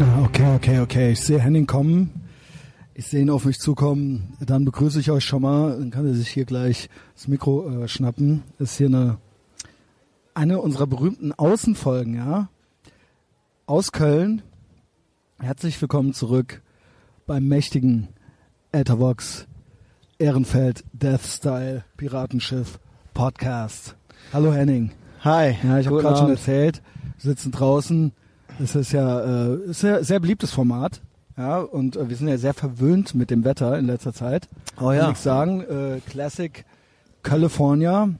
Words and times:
Ah, 0.00 0.22
okay, 0.24 0.54
okay, 0.54 0.80
okay. 0.80 1.12
Ich 1.12 1.20
sehe 1.20 1.38
Henning 1.38 1.66
kommen. 1.66 2.10
Ich 2.94 3.06
sehe 3.08 3.20
ihn 3.20 3.30
auf 3.30 3.44
mich 3.44 3.58
zukommen. 3.58 4.36
Dann 4.40 4.64
begrüße 4.64 4.98
ich 4.98 5.10
euch 5.10 5.24
schon 5.24 5.42
mal. 5.42 5.78
Dann 5.78 5.90
kann 5.90 6.06
er 6.06 6.14
sich 6.14 6.28
hier 6.28 6.46
gleich 6.46 6.88
das 7.14 7.28
Mikro 7.28 7.68
äh, 7.68 7.88
schnappen. 7.88 8.42
Das 8.58 8.72
ist 8.72 8.78
hier 8.78 8.86
eine, 8.86 9.18
eine 10.34 10.60
unserer 10.60 10.86
berühmten 10.86 11.32
Außenfolgen, 11.32 12.14
ja. 12.14 12.48
Aus 13.66 13.92
Köln. 13.92 14.42
Herzlich 15.38 15.80
willkommen 15.80 16.14
zurück 16.14 16.62
beim 17.26 17.46
mächtigen 17.46 18.08
Ethervox 18.72 19.46
Ehrenfeld 20.18 20.84
Death 20.92 21.26
Style 21.26 21.84
Piratenschiff 21.98 22.78
Podcast. 23.12 23.96
Hallo 24.32 24.54
Henning. 24.54 24.92
Hi. 25.20 25.56
Ja, 25.62 25.78
ich 25.78 25.86
habe 25.86 26.00
gerade 26.00 26.16
schon 26.16 26.30
erzählt, 26.30 26.82
wir 27.20 27.30
sitzen 27.30 27.52
draußen. 27.52 28.12
Es 28.60 28.74
ist 28.74 28.92
ja 28.92 29.20
äh, 29.20 29.56
ist 29.64 29.82
ja 29.82 30.02
sehr 30.02 30.20
beliebtes 30.20 30.52
Format. 30.52 31.00
Ja, 31.36 31.60
und 31.60 31.96
äh, 31.96 32.08
wir 32.08 32.16
sind 32.16 32.28
ja 32.28 32.36
sehr 32.36 32.54
verwöhnt 32.54 33.14
mit 33.14 33.30
dem 33.30 33.44
Wetter 33.44 33.78
in 33.78 33.86
letzter 33.86 34.12
Zeit. 34.12 34.48
Oh 34.76 34.88
Kann 34.88 34.96
ja. 34.96 35.10
ich 35.10 35.16
sagen, 35.18 35.62
äh, 35.62 36.00
Classic 36.08 36.64
California. 37.22 38.10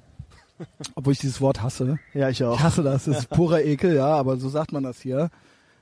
Obwohl 0.95 1.13
ich 1.13 1.19
dieses 1.19 1.41
Wort 1.41 1.63
hasse. 1.63 1.99
Ja, 2.15 2.29
ich 2.29 2.43
auch. 2.45 2.57
Ich 2.57 2.63
hasse 2.63 2.83
das, 2.83 3.05
das 3.05 3.19
ist 3.19 3.31
purer 3.31 3.63
Ekel, 3.63 3.97
ja, 3.97 4.07
aber 4.07 4.37
so 4.37 4.49
sagt 4.49 4.73
man 4.73 4.85
das 4.85 5.01
hier. 5.01 5.31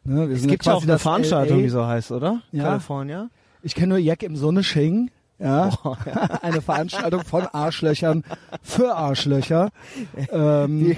Ne, 0.04 0.28
wir 0.28 0.36
Es 0.36 0.46
gibt 0.46 0.64
ja 0.64 0.72
auch 0.72 0.78
quasi 0.78 0.90
eine 0.90 0.98
Veranstaltung, 0.98 1.58
LA. 1.58 1.62
die 1.62 1.68
so 1.68 1.86
heißt, 1.86 2.10
oder? 2.12 2.40
Ja. 2.52 2.64
California. 2.64 3.28
Ich 3.62 3.74
kenne 3.74 3.88
nur 3.88 3.98
Jack 3.98 4.22
im 4.22 4.36
Sonnensching. 4.36 5.10
Ja, 5.38 5.70
Boah, 5.82 5.96
eine 6.42 6.60
Veranstaltung 6.60 7.24
von 7.24 7.46
Arschlöchern 7.46 8.24
für 8.62 8.94
Arschlöcher. 8.94 9.70
Ähm, 10.32 10.96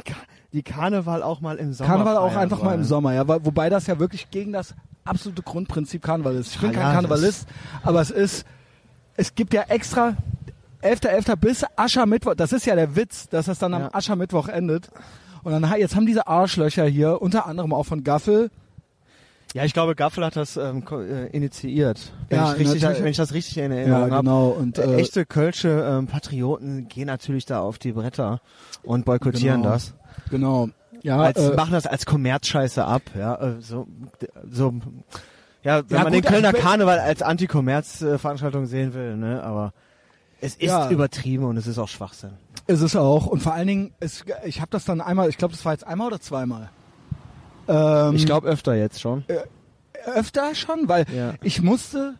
Die, 0.52 0.62
Ka- 0.62 0.72
die 0.74 0.80
Karneval 0.80 1.22
auch 1.22 1.40
mal 1.40 1.56
im 1.56 1.72
Sommer. 1.72 1.88
Karneval 1.90 2.16
auch 2.18 2.36
einfach 2.36 2.58
mal 2.62 2.70
im 2.72 2.80
wollen. 2.80 2.84
Sommer, 2.84 3.14
ja, 3.14 3.26
wobei 3.26 3.68
das 3.70 3.86
ja 3.86 3.98
wirklich 3.98 4.30
gegen 4.30 4.52
das 4.52 4.74
absolute 5.04 5.42
Grundprinzip 5.42 6.02
Karneval 6.02 6.36
ist. 6.36 6.54
Ich 6.54 6.60
bin 6.60 6.70
Ah, 6.70 6.72
kein 6.74 6.82
ja, 6.82 6.92
Karnevalist, 6.92 7.46
aber 7.82 8.00
es 8.00 8.10
ist, 8.10 8.44
es 9.16 9.34
gibt 9.34 9.52
ja 9.54 9.62
extra 9.68 10.14
11.11. 10.82 11.36
bis 11.36 11.64
Aschermittwoch, 11.76 12.34
das 12.34 12.52
ist 12.52 12.66
ja 12.66 12.74
der 12.74 12.96
Witz, 12.96 13.28
dass 13.28 13.46
das 13.46 13.58
dann 13.58 13.72
am 13.74 13.82
Ja. 13.82 13.94
Aschermittwoch 13.94 14.48
endet. 14.48 14.90
Und 15.44 15.52
dann, 15.52 15.68
ha- 15.70 15.76
jetzt 15.76 15.96
haben 15.96 16.06
diese 16.06 16.26
Arschlöcher 16.26 16.84
hier, 16.86 17.20
unter 17.22 17.46
anderem 17.46 17.72
auch 17.72 17.84
von 17.84 18.04
Gaffel, 18.04 18.50
Ja, 19.54 19.64
ich 19.64 19.74
glaube, 19.74 19.94
Gaffel 19.94 20.24
hat 20.24 20.34
das 20.36 20.56
ähm, 20.56 20.82
äh, 20.92 21.26
initiiert. 21.26 22.12
Wenn, 22.30 22.38
Ja, 22.38 22.52
ich 22.54 22.60
richtig, 22.60 22.80
natürlich. 22.82 23.02
wenn 23.04 23.10
ich 23.10 23.16
das 23.18 23.34
richtig 23.34 23.58
in 23.58 23.70
ja, 23.70 23.76
Erinnerung 23.78 24.10
habe. 24.10 24.22
genau, 24.22 24.48
und, 24.48 24.78
Äh, 24.78 24.84
äh, 24.94 24.96
echte 25.00 25.26
Kölsche 25.26 25.68
ähm, 25.68 26.06
Patrioten 26.06 26.88
gehen 26.88 27.06
natürlich 27.06 27.44
da 27.44 27.60
auf 27.60 27.78
die 27.78 27.92
Bretter 27.92 28.40
und 28.82 29.04
boykottieren 29.04 29.60
Genau. 29.62 29.74
das. 29.74 29.92
Genau, 30.32 30.68
ja, 31.02 31.18
als, 31.18 31.38
äh, 31.38 31.54
machen 31.54 31.72
das 31.72 31.86
als 31.86 32.04
Kommerzscheiße 32.06 32.84
ab, 32.84 33.02
ja, 33.16 33.36
äh, 33.40 33.60
so, 33.60 33.86
so, 34.50 34.74
ja, 35.62 35.82
wenn 35.88 35.96
Ja, 35.98 36.02
man 36.04 36.12
gut, 36.12 36.24
den 36.24 36.30
Kölner 36.30 36.48
also 36.48 36.60
Karneval 36.60 36.98
als 36.98 37.22
Anti-Kommerz-Veranstaltung 37.22 38.66
sehen 38.66 38.94
will, 38.94 39.16
ne, 39.16 39.42
aber 39.44 39.72
es 40.40 40.54
ist 40.56 40.62
Ja. 40.66 40.90
übertrieben 40.90 41.44
und 41.44 41.56
es 41.56 41.68
ist 41.68 41.78
auch 41.78 41.88
Schwachsinn. 41.88 42.32
ist 42.66 42.80
es 42.80 42.96
auch. 42.96 43.26
Und 43.26 43.42
vor 43.42 43.52
allen 43.54 43.68
Dingen, 43.68 43.92
es, 44.00 44.24
ich 44.44 44.60
habe 44.60 44.70
das 44.72 44.84
dann 44.84 45.00
einmal, 45.00 45.28
ich 45.28 45.36
glaube, 45.38 45.54
das 45.54 45.64
war 45.64 45.72
jetzt 45.72 45.86
einmal 45.86 46.08
oder 46.08 46.20
zweimal. 46.20 46.68
Ähm, 47.68 48.16
Ich 48.16 48.26
glaube 48.26 48.48
öfter 48.48 48.74
jetzt 48.74 49.00
schon. 49.00 49.24
öfter 50.14 50.54
schon, 50.54 50.88
weil 50.88 51.04
Ja. 51.14 51.34
ich 51.42 51.62
musste, 51.62 52.14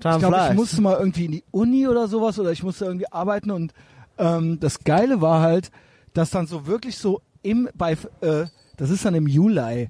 Time 0.00 0.14
ich 0.14 0.18
glaube, 0.20 0.40
ich 0.48 0.54
musste 0.54 0.80
mal 0.80 0.96
irgendwie 0.98 1.26
in 1.26 1.32
die 1.32 1.44
Uni 1.50 1.86
oder 1.86 2.08
sowas 2.08 2.38
oder 2.38 2.50
ich 2.50 2.62
musste 2.62 2.86
irgendwie 2.86 3.10
arbeiten 3.12 3.50
und 3.50 3.74
ähm, 4.16 4.58
das 4.60 4.84
Geile 4.84 5.20
war 5.20 5.42
halt, 5.42 5.70
dass 6.14 6.30
dann 6.30 6.46
so 6.46 6.66
wirklich 6.66 6.96
so 6.96 7.20
im 7.44 7.68
bei 7.74 7.92
äh, 8.20 8.46
das 8.76 8.90
ist 8.90 9.04
dann 9.04 9.14
im 9.14 9.28
Juli. 9.28 9.86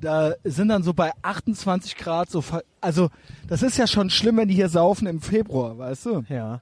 Da 0.00 0.32
sind 0.44 0.68
dann 0.68 0.82
so 0.84 0.94
bei 0.94 1.10
28 1.22 1.96
Grad 1.96 2.30
so, 2.30 2.40
ver- 2.40 2.62
also 2.80 3.10
das 3.48 3.62
ist 3.62 3.76
ja 3.76 3.86
schon 3.86 4.08
schlimm, 4.08 4.36
wenn 4.38 4.48
die 4.48 4.54
hier 4.54 4.68
saufen 4.70 5.06
im 5.08 5.20
Februar, 5.20 5.76
weißt 5.76 6.06
du? 6.06 6.24
ja. 6.28 6.60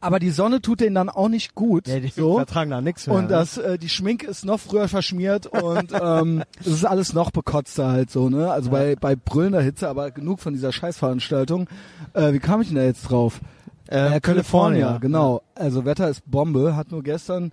Aber 0.00 0.18
die 0.18 0.28
Sonne 0.30 0.60
tut 0.60 0.80
denen 0.82 0.94
dann 0.94 1.08
auch 1.08 1.30
nicht 1.30 1.54
gut. 1.54 1.88
ja, 1.88 1.98
die 1.98 2.08
so. 2.08 2.36
vertragen 2.36 2.70
da 2.70 2.82
nichts 2.82 3.06
mehr. 3.06 3.16
Und 3.16 3.22
ne? 3.24 3.28
das, 3.30 3.56
äh, 3.56 3.78
die 3.78 3.88
Schminke 3.88 4.26
ist 4.26 4.44
noch 4.44 4.60
früher 4.60 4.86
verschmiert 4.86 5.46
und 5.46 5.92
ähm, 5.98 6.44
es 6.60 6.66
ist 6.66 6.84
alles 6.84 7.14
noch 7.14 7.30
bekotzter 7.30 7.88
halt 7.90 8.10
so, 8.10 8.28
ne? 8.28 8.50
Also 8.52 8.70
bei, 8.70 8.96
bei 8.96 9.16
brüllender 9.16 9.62
Hitze, 9.62 9.88
aber 9.88 10.10
genug 10.10 10.40
von 10.40 10.52
dieser 10.52 10.72
Scheißveranstaltung. 10.72 11.70
Äh, 12.12 12.34
wie 12.34 12.38
kam 12.38 12.60
ich 12.60 12.68
denn 12.68 12.76
da 12.76 12.82
jetzt 12.84 13.04
drauf? 13.04 13.40
äh, 13.88 14.16
Äh, 14.16 14.20
California, 14.20 14.98
genau. 14.98 15.40
Also 15.54 15.86
Wetter 15.86 16.10
ist 16.10 16.30
Bombe, 16.30 16.76
hat 16.76 16.90
nur 16.90 17.02
gestern 17.02 17.52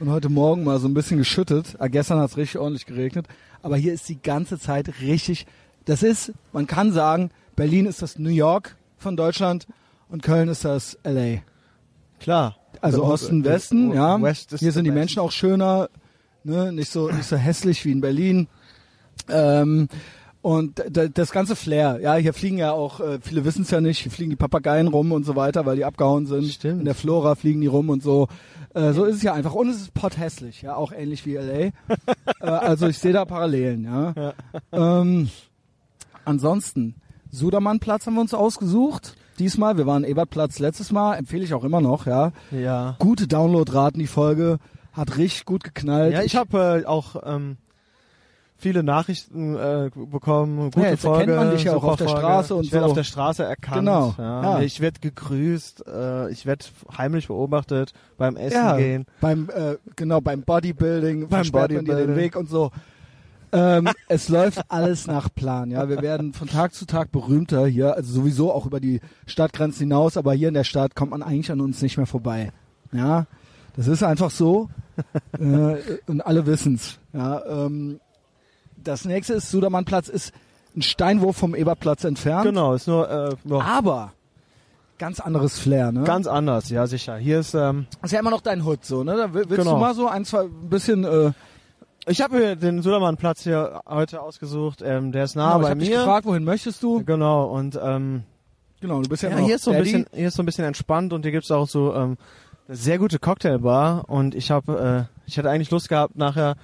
und 0.00 0.10
heute 0.10 0.30
Morgen 0.30 0.64
mal 0.64 0.80
so 0.80 0.88
ein 0.88 0.94
bisschen 0.94 1.18
geschüttet. 1.18 1.76
Ah, 1.78 1.88
gestern 1.88 2.18
hat 2.18 2.30
es 2.30 2.36
richtig 2.38 2.58
ordentlich 2.58 2.86
geregnet. 2.86 3.26
Aber 3.62 3.76
hier 3.76 3.92
ist 3.92 4.08
die 4.08 4.20
ganze 4.20 4.58
Zeit 4.58 5.00
richtig, 5.02 5.46
das 5.84 6.02
ist, 6.02 6.32
man 6.52 6.66
kann 6.66 6.92
sagen, 6.92 7.30
Berlin 7.54 7.84
ist 7.84 8.00
das 8.00 8.18
New 8.18 8.30
York 8.30 8.76
von 8.96 9.16
Deutschland 9.16 9.66
und 10.08 10.22
Köln 10.22 10.48
ist 10.48 10.64
das 10.64 10.98
LA. 11.04 11.42
Klar. 12.18 12.56
Also 12.80 13.04
Osten, 13.04 13.44
Westen, 13.44 13.92
ja. 13.92 14.20
West 14.22 14.54
Hier 14.58 14.72
sind 14.72 14.84
die. 14.84 14.90
Menschen 14.90 15.20
auch 15.20 15.32
schöner, 15.32 15.90
ne? 16.44 16.72
nicht 16.72 16.90
so 16.90 17.10
nicht 17.10 17.26
so 17.26 17.36
hässlich 17.36 17.84
wie 17.84 17.92
in 17.92 18.00
Berlin. 18.00 18.48
Ähm, 19.28 19.88
und 20.42 20.82
das 21.12 21.32
ganze 21.32 21.54
Flair, 21.54 21.98
ja, 22.00 22.14
hier 22.14 22.32
fliegen 22.32 22.56
ja 22.56 22.72
auch, 22.72 23.00
äh, 23.00 23.18
viele 23.20 23.44
wissen 23.44 23.62
es 23.62 23.70
ja 23.70 23.80
nicht, 23.80 23.98
hier 23.98 24.10
fliegen 24.10 24.30
die 24.30 24.36
Papageien 24.36 24.88
rum 24.88 25.12
und 25.12 25.24
so 25.24 25.36
weiter, 25.36 25.66
weil 25.66 25.76
die 25.76 25.84
abgehauen 25.84 26.26
sind. 26.26 26.46
Stimmt. 26.46 26.80
In 26.80 26.84
der 26.86 26.94
Flora 26.94 27.34
fliegen 27.34 27.60
die 27.60 27.66
rum 27.66 27.90
und 27.90 28.02
so. 28.02 28.28
Äh, 28.74 28.92
so 28.92 29.04
ist 29.04 29.16
es 29.16 29.22
ja 29.22 29.34
einfach. 29.34 29.54
Und 29.54 29.68
es 29.68 29.76
ist 29.82 29.94
potthässlich, 29.94 30.62
ja, 30.62 30.76
auch 30.76 30.92
ähnlich 30.92 31.26
wie 31.26 31.34
LA. 31.34 31.42
äh, 31.60 31.72
also 32.40 32.86
ich 32.88 32.98
sehe 32.98 33.12
da 33.12 33.24
Parallelen, 33.26 33.84
ja. 33.84 34.32
Ähm, 34.72 35.28
ansonsten, 36.24 36.94
Sudermannplatz 37.30 38.06
haben 38.06 38.14
wir 38.14 38.20
uns 38.20 38.34
ausgesucht. 38.34 39.16
Diesmal, 39.38 39.76
wir 39.76 39.86
waren 39.86 40.04
Ebertplatz 40.04 40.58
letztes 40.58 40.90
Mal, 40.92 41.16
empfehle 41.16 41.44
ich 41.44 41.54
auch 41.54 41.64
immer 41.64 41.80
noch, 41.80 42.06
ja 42.06 42.32
Ja. 42.50 42.96
gute 42.98 43.26
Downloadraten, 43.26 43.98
die 43.98 44.06
Folge. 44.06 44.58
Hat 44.92 45.16
richtig 45.18 45.44
gut 45.44 45.62
geknallt. 45.64 46.12
Ja, 46.12 46.22
ich 46.22 46.34
habe 46.36 46.82
äh, 46.82 46.86
auch 46.86 47.16
ähm, 47.24 47.56
viele 48.60 48.82
Nachrichten 48.82 49.56
äh, 49.56 49.90
bekommen. 49.94 50.70
Gute 50.70 50.80
Ja, 50.80 50.90
jetzt 50.90 51.02
Folge, 51.02 51.32
erkennt 51.32 51.36
man 51.36 51.50
dich 51.56 51.64
ja 51.64 51.74
auch 51.74 51.84
auf 51.84 51.96
der 51.96 52.06
Folge. 52.08 52.20
Straße 52.22 52.54
und 52.54 52.64
ich 52.64 52.72
werde 52.72 52.84
so. 52.84 52.90
auf 52.90 52.96
der 52.96 53.04
Straße 53.04 53.44
erkannt. 53.44 53.78
Genau, 53.78 54.14
Ja. 54.18 54.42
ja. 54.42 54.60
Ich 54.60 54.80
werde 54.80 55.00
gegrüßt. 55.00 55.86
Äh, 55.86 56.30
ich 56.30 56.46
werde 56.46 56.64
heimlich 56.96 57.28
beobachtet 57.28 57.92
beim 58.18 58.36
Essen 58.36 58.54
ja, 58.56 58.76
gehen. 58.76 59.06
beim 59.20 59.48
äh, 59.50 59.76
genau 59.96 60.20
beim 60.20 60.42
Bodybuilding, 60.42 61.28
Beim 61.28 61.42
dir 61.42 61.50
den 61.68 61.84
Bodybuilding. 61.84 62.16
Weg 62.16 62.36
und 62.36 62.48
so. 62.48 62.70
Ähm, 63.52 63.88
es 64.08 64.28
läuft 64.28 64.60
alles 64.68 65.06
nach 65.06 65.28
Plan. 65.34 65.70
Ja, 65.70 65.88
wir 65.88 66.02
werden 66.02 66.32
von 66.32 66.48
Tag 66.48 66.74
zu 66.74 66.86
Tag 66.86 67.10
berühmter 67.10 67.66
hier, 67.66 67.96
also 67.96 68.12
sowieso 68.12 68.52
auch 68.52 68.66
über 68.66 68.80
die 68.80 69.00
Stadtgrenzen 69.26 69.80
hinaus, 69.86 70.16
aber 70.16 70.32
hier 70.34 70.48
in 70.48 70.54
der 70.54 70.64
Stadt 70.64 70.94
kommt 70.94 71.10
man 71.10 71.22
eigentlich 71.22 71.50
an 71.50 71.60
uns 71.60 71.82
nicht 71.82 71.96
mehr 71.96 72.06
vorbei. 72.06 72.52
Ja, 72.92 73.26
das 73.76 73.86
ist 73.88 74.02
einfach 74.02 74.30
so 74.30 74.68
äh, 75.38 75.76
und 76.06 76.20
alle 76.20 76.46
wissen's. 76.46 76.98
Ja, 77.12 77.42
ähm, 77.46 78.00
das 78.84 79.04
nächste 79.04 79.34
ist 79.34 79.50
Sudermannplatz 79.50 80.08
ist 80.08 80.32
ein 80.76 80.82
Steinwurf 80.82 81.36
vom 81.36 81.54
Ebertplatz 81.54 82.04
entfernt. 82.04 82.44
Genau, 82.44 82.74
ist 82.74 82.86
nur 82.86 83.10
äh, 83.10 83.34
noch 83.44 83.64
Aber 83.64 84.12
ganz 84.98 85.18
anderes 85.20 85.58
Flair, 85.58 85.92
ne? 85.92 86.04
ganz 86.04 86.26
anders. 86.26 86.68
Ja, 86.70 86.86
sicher. 86.86 87.16
Hier 87.16 87.40
ist 87.40 87.54
ähm, 87.54 87.86
ist 88.02 88.12
ja 88.12 88.20
immer 88.20 88.30
noch 88.30 88.40
dein 88.42 88.64
Hut, 88.64 88.84
so, 88.84 89.02
ne? 89.02 89.16
Da 89.16 89.32
will- 89.34 89.44
willst 89.48 89.56
Genau. 89.64 89.74
du 89.74 89.80
mal 89.80 89.94
so 89.94 90.06
ein, 90.08 90.24
zwei, 90.24 90.42
ein 90.42 90.68
bisschen, 90.68 91.04
äh, 91.04 91.32
ich 92.06 92.20
habe 92.20 92.38
mir 92.38 92.56
den 92.56 92.82
Sudermannplatz 92.82 93.42
hier 93.42 93.80
heute 93.88 94.20
ausgesucht. 94.22 94.80
Ähm, 94.84 95.10
der 95.12 95.24
ist 95.24 95.36
nah 95.36 95.54
genau, 95.54 95.58
ich 95.58 95.62
bei 95.64 95.70
hab 95.70 95.78
dich 95.78 95.88
mir. 95.90 95.96
gefragt, 95.98 96.26
wohin 96.26 96.44
möchtest 96.44 96.82
du? 96.82 97.02
Genau 97.04 97.44
und 97.46 97.78
ähm, 97.82 98.22
Genau, 98.80 99.02
du 99.02 99.08
bist 99.10 99.22
ja, 99.22 99.28
Ja, 99.30 99.36
hier 99.38 99.56
ist 99.56 99.64
so 99.64 99.72
ein 99.72 99.76
Daddy. 99.78 99.84
bisschen, 99.92 100.06
hier 100.14 100.28
ist 100.28 100.36
so 100.36 100.42
ein 100.42 100.46
bisschen 100.46 100.64
entspannt 100.64 101.12
und 101.12 101.22
hier 101.22 101.32
gibt's 101.32 101.50
auch 101.50 101.68
so 101.68 101.94
ähm, 101.94 102.16
eine 102.66 102.76
sehr 102.76 102.98
gute 102.98 103.18
Cocktailbar 103.18 104.08
und 104.08 104.34
ich 104.34 104.50
habe, 104.50 105.08
äh, 105.10 105.18
ich 105.26 105.36
hätte 105.36 105.50
eigentlich 105.50 105.70
Lust 105.70 105.88
gehabt, 105.90 106.16
nachher 106.16 106.54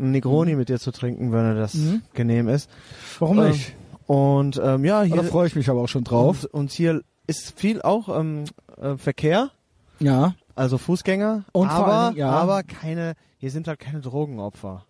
einen 0.00 0.10
Negroni 0.12 0.56
mit 0.56 0.68
dir 0.68 0.78
zu 0.78 0.90
trinken, 0.92 1.32
wenn 1.32 1.56
das 1.56 1.74
Mhm. 1.74 2.02
genehm 2.14 2.48
ist. 2.48 2.70
Warum 3.18 3.38
ähm, 3.40 3.48
nicht? 3.50 3.74
Und 4.06 4.60
ähm, 4.62 4.84
ja, 4.84 5.00
Da 5.00 5.04
hier 5.04 5.24
freue 5.24 5.46
ich 5.46 5.54
mich 5.56 5.68
aber 5.70 5.80
auch 5.82 5.88
schon 5.88 6.04
drauf. 6.04 6.44
Und, 6.44 6.54
und 6.54 6.72
hier 6.72 7.02
ist 7.26 7.58
viel 7.58 7.80
auch 7.82 8.08
ähm, 8.18 8.44
äh, 8.80 8.96
Verkehr, 8.96 9.50
Ja. 10.00 10.34
also 10.56 10.78
Fußgänger, 10.78 11.44
Und 11.52 11.68
aber 11.68 12.08
Dingen, 12.10 12.18
ja. 12.18 12.30
aber 12.30 12.62
keine, 12.64 13.14
hier 13.38 13.50
sind 13.50 13.68
halt 13.68 13.78
keine 13.78 14.00
Drogenopfer. 14.00 14.84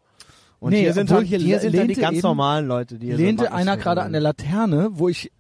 Und 0.59 0.71
Nee, 0.73 0.81
hier 0.81 0.93
sind 0.95 1.11
halt, 1.11 1.27
hier 1.27 1.39
hier, 1.39 1.59
sind 1.61 1.77
halt 1.77 1.91
die 1.91 1.95
ganz 1.95 2.19
eben- 2.19 2.27
normalen 2.27 2.67
Leute, 2.67 2.99
die 2.99 3.07
hier 3.09 3.17
so 3.17 3.23
Lehnte 3.23 3.45
Backen 3.45 3.57
einer 3.57 3.77
gerade 3.77 4.03
an 4.03 4.13
der 4.13 4.21
Laterne, 4.21 4.89
wo 4.93 5.09
ich 5.09 5.31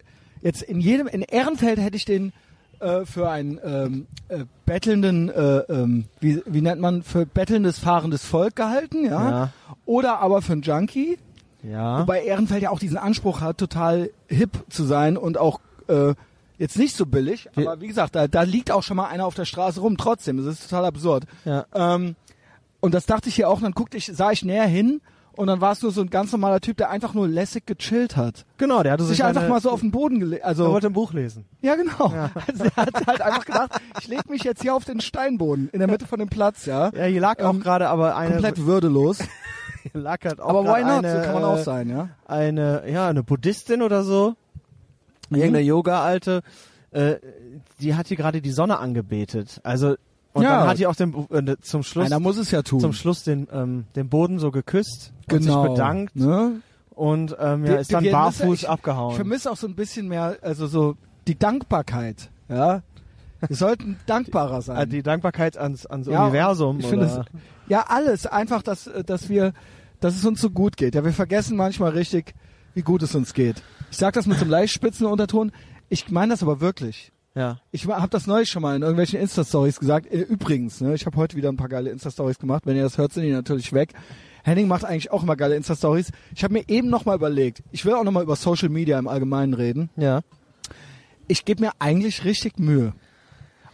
jetzt 0.42 0.62
in 0.62 0.80
jedem, 0.80 1.06
in 1.06 1.22
Ehrenfeld 1.22 1.78
hätte 1.78 1.96
ich 1.96 2.04
den 2.06 2.32
äh, 2.80 3.04
für 3.04 3.28
einen 3.30 3.58
ähm, 3.64 4.06
äh, 4.28 4.44
bettelnden, 4.66 5.28
äh, 5.28 5.58
ähm, 5.68 6.06
wie, 6.20 6.42
wie 6.46 6.60
nennt 6.60 6.80
man, 6.80 7.02
für 7.02 7.26
bettelndes, 7.26 7.78
fahrendes 7.78 8.24
Volk 8.24 8.56
gehalten, 8.56 9.04
ja? 9.04 9.30
Ja. 9.30 9.52
Oder 9.86 10.20
aber 10.20 10.42
für 10.42 10.52
einen 10.52 10.62
Junkie. 10.62 11.18
Ja. 11.62 12.00
Wobei 12.00 12.24
Ehrenfeld 12.24 12.62
ja 12.62 12.70
auch 12.70 12.78
diesen 12.78 12.96
Anspruch 12.96 13.40
hat, 13.40 13.58
total 13.58 14.10
hip 14.28 14.50
zu 14.70 14.84
sein 14.84 15.16
und 15.16 15.36
auch 15.36 15.60
äh, 15.88 16.14
jetzt 16.58 16.78
nicht 16.78 16.96
so 16.96 17.06
billig. 17.06 17.48
Aber 17.56 17.80
wie 17.80 17.88
gesagt, 17.88 18.14
da, 18.14 18.28
da 18.28 18.42
liegt 18.42 18.70
auch 18.70 18.82
schon 18.82 18.96
mal 18.96 19.08
einer 19.08 19.26
auf 19.26 19.34
der 19.34 19.44
Straße 19.44 19.80
rum. 19.80 19.96
Trotzdem, 19.96 20.38
das 20.38 20.46
ist 20.46 20.70
total 20.70 20.86
absurd. 20.86 21.24
ja. 21.44 21.66
Ähm, 21.74 22.16
und 22.80 22.94
das 22.94 23.04
dachte 23.04 23.28
ich 23.28 23.34
hier 23.34 23.48
auch. 23.48 23.56
Und 23.56 23.64
dann 23.64 23.72
guckte 23.72 23.98
ich, 23.98 24.06
sah 24.06 24.30
ich 24.30 24.42
näher 24.42 24.66
hin 24.66 25.02
Und 25.40 25.46
dann 25.46 25.62
war 25.62 25.72
es 25.72 25.80
nur 25.80 25.90
so 25.90 26.02
ein 26.02 26.10
ganz 26.10 26.32
normaler 26.32 26.60
Typ, 26.60 26.76
der 26.76 26.90
einfach 26.90 27.14
nur 27.14 27.26
lässig 27.26 27.64
gechillt 27.64 28.14
hat. 28.18 28.44
Genau, 28.58 28.82
der 28.82 28.92
hatte 28.92 29.04
Sich 29.04 29.24
einfach 29.24 29.48
mal 29.48 29.58
so 29.58 29.70
auf 29.70 29.80
den 29.80 29.90
Boden 29.90 30.20
gelegt. 30.20 30.42
Er 30.42 30.48
Also, 30.48 30.70
wollte 30.70 30.88
ein 30.88 30.92
Buch 30.92 31.14
lesen. 31.14 31.46
ja, 31.62 31.76
genau. 31.76 32.12
Ja. 32.14 32.30
Also, 32.46 32.64
er 32.64 32.76
hat 32.76 33.06
halt 33.06 33.22
einfach 33.22 33.46
gedacht, 33.46 33.80
ich 34.00 34.06
leg 34.08 34.28
mich 34.28 34.42
jetzt 34.44 34.60
hier 34.60 34.74
auf 34.74 34.84
den 34.84 35.00
Steinboden 35.00 35.70
in 35.70 35.78
der 35.78 35.88
Mitte 35.88 36.06
von 36.06 36.18
dem 36.18 36.28
Platz, 36.28 36.66
ja. 36.66 36.90
Ja, 36.94 37.04
hier 37.04 37.22
lag 37.22 37.42
auch 37.42 37.54
Ähm, 37.54 37.60
gerade 37.60 37.88
aber 37.88 38.16
eine. 38.16 38.32
Komplett 38.32 38.66
würdelos. 38.66 39.18
hier 39.92 40.00
lag 40.02 40.18
halt 40.22 40.40
auch 40.42 40.50
Aber 40.50 40.64
why 40.64 40.82
not? 40.84 41.04
Eine, 41.06 41.16
so 41.16 41.22
kann 41.22 41.34
man 41.34 41.44
auch 41.44 41.56
äh, 41.58 41.62
sein, 41.62 41.88
ja. 41.88 42.10
Eine, 42.26 42.82
ja, 42.86 43.08
eine 43.08 43.22
Buddhistin 43.22 43.80
oder 43.80 44.04
so. 44.04 44.34
Mhm. 45.30 45.36
Irgendeine 45.36 45.64
Yoga-Alte. 45.64 46.42
Äh, 46.90 47.14
die 47.80 47.94
hat 47.94 48.08
hier 48.08 48.18
gerade 48.18 48.42
die 48.42 48.50
Sonne 48.50 48.78
angebetet. 48.78 49.60
Also, 49.64 49.94
und 50.32 50.42
Ja. 50.42 50.60
dann 50.60 50.68
hat 50.68 50.78
die 50.78 50.86
auch 50.86 50.94
den, 50.96 51.14
äh, 51.30 51.56
zum 51.60 51.82
Schluss, 51.82 52.06
Einer 52.06 52.20
muss 52.20 52.36
es 52.36 52.50
ja 52.50 52.62
tun. 52.62 52.80
zum 52.80 52.92
Schluss 52.92 53.24
den, 53.24 53.48
ähm, 53.52 53.84
den 53.96 54.08
Boden 54.08 54.38
so 54.38 54.50
geküsst 54.50 55.12
und 55.30 55.38
genau. 55.40 55.62
sich 55.62 55.70
bedankt 55.72 56.16
Ne? 56.16 56.60
und 56.94 57.36
ähm, 57.40 57.64
ja, 57.64 57.70
Wir- 57.72 57.78
ist 57.80 57.92
dann 57.92 58.04
wir- 58.04 58.12
barfuß 58.12 58.62
ich- 58.62 58.68
abgehauen. 58.68 59.10
Ich 59.12 59.16
vermisse 59.16 59.50
auch 59.50 59.56
so 59.56 59.66
ein 59.66 59.74
bisschen 59.74 60.08
mehr, 60.08 60.38
also 60.42 60.66
so 60.66 60.96
die 61.26 61.38
Dankbarkeit, 61.38 62.30
ja. 62.48 62.82
Wir 63.46 63.56
sollten 63.56 63.96
dankbarer 64.04 64.60
sein. 64.60 64.76
Äh, 64.76 64.86
die 64.86 65.02
Dankbarkeit 65.02 65.56
ans, 65.56 65.86
ans 65.86 66.06
Ja, 66.06 66.24
Universum. 66.24 66.78
ich 66.80 66.92
oder? 66.92 67.02
es, 67.24 67.40
ja, 67.68 67.84
alles. 67.88 68.26
Einfach, 68.26 68.60
dass, 68.62 68.86
äh, 68.86 69.02
dass 69.02 69.30
wir, 69.30 69.54
dass 70.00 70.14
es 70.14 70.26
uns 70.26 70.42
so 70.42 70.50
gut 70.50 70.76
geht. 70.76 70.94
Ja, 70.94 71.04
wir 71.04 71.12
vergessen 71.14 71.56
manchmal 71.56 71.92
richtig, 71.92 72.34
wie 72.74 72.82
gut 72.82 73.02
es 73.02 73.14
uns 73.14 73.32
geht. 73.32 73.62
Ich 73.90 73.96
sage 73.96 74.12
das 74.12 74.26
mit 74.26 74.36
so 74.36 74.42
einem 74.42 74.50
leicht 74.50 74.74
spitzen 74.74 75.06
Unterton. 75.06 75.52
Ich 75.88 76.10
meine 76.10 76.32
das 76.34 76.42
aber 76.42 76.60
wirklich. 76.60 77.12
Ja. 77.34 77.60
Ich 77.70 77.86
habe 77.86 78.08
das 78.08 78.26
neulich 78.26 78.50
schon 78.50 78.62
mal 78.62 78.76
in 78.76 78.82
irgendwelchen 78.82 79.20
Insta-Stories 79.20 79.78
gesagt. 79.78 80.06
Äh, 80.12 80.20
Übrigens, 80.20 80.80
ne, 80.80 80.94
ich 80.94 81.06
habe 81.06 81.16
heute 81.16 81.36
wieder 81.36 81.48
ein 81.50 81.56
paar 81.56 81.68
geile 81.68 81.90
Insta-Stories 81.90 82.38
gemacht. 82.38 82.66
Wenn 82.66 82.76
ihr 82.76 82.82
das 82.82 82.98
hört, 82.98 83.12
sind 83.12 83.24
die 83.24 83.32
natürlich 83.32 83.72
weg. 83.72 83.92
Henning 84.42 84.68
macht 84.68 84.84
eigentlich 84.84 85.10
auch 85.10 85.22
immer 85.22 85.36
geile 85.36 85.56
Insta-Stories. 85.56 86.12
Ich 86.34 86.42
habe 86.44 86.54
mir 86.54 86.64
eben 86.68 86.88
noch 86.88 87.04
mal 87.04 87.14
überlegt, 87.14 87.62
ich 87.72 87.84
will 87.84 87.94
auch 87.94 88.04
noch 88.04 88.12
mal 88.12 88.22
über 88.22 88.36
Social 88.36 88.68
Media 88.68 88.98
im 88.98 89.08
Allgemeinen 89.08 89.54
reden. 89.54 89.90
Ja. 89.96 90.22
Ich 91.28 91.44
gebe 91.44 91.62
mir 91.62 91.72
eigentlich 91.78 92.24
richtig 92.24 92.58
Mühe. 92.58 92.94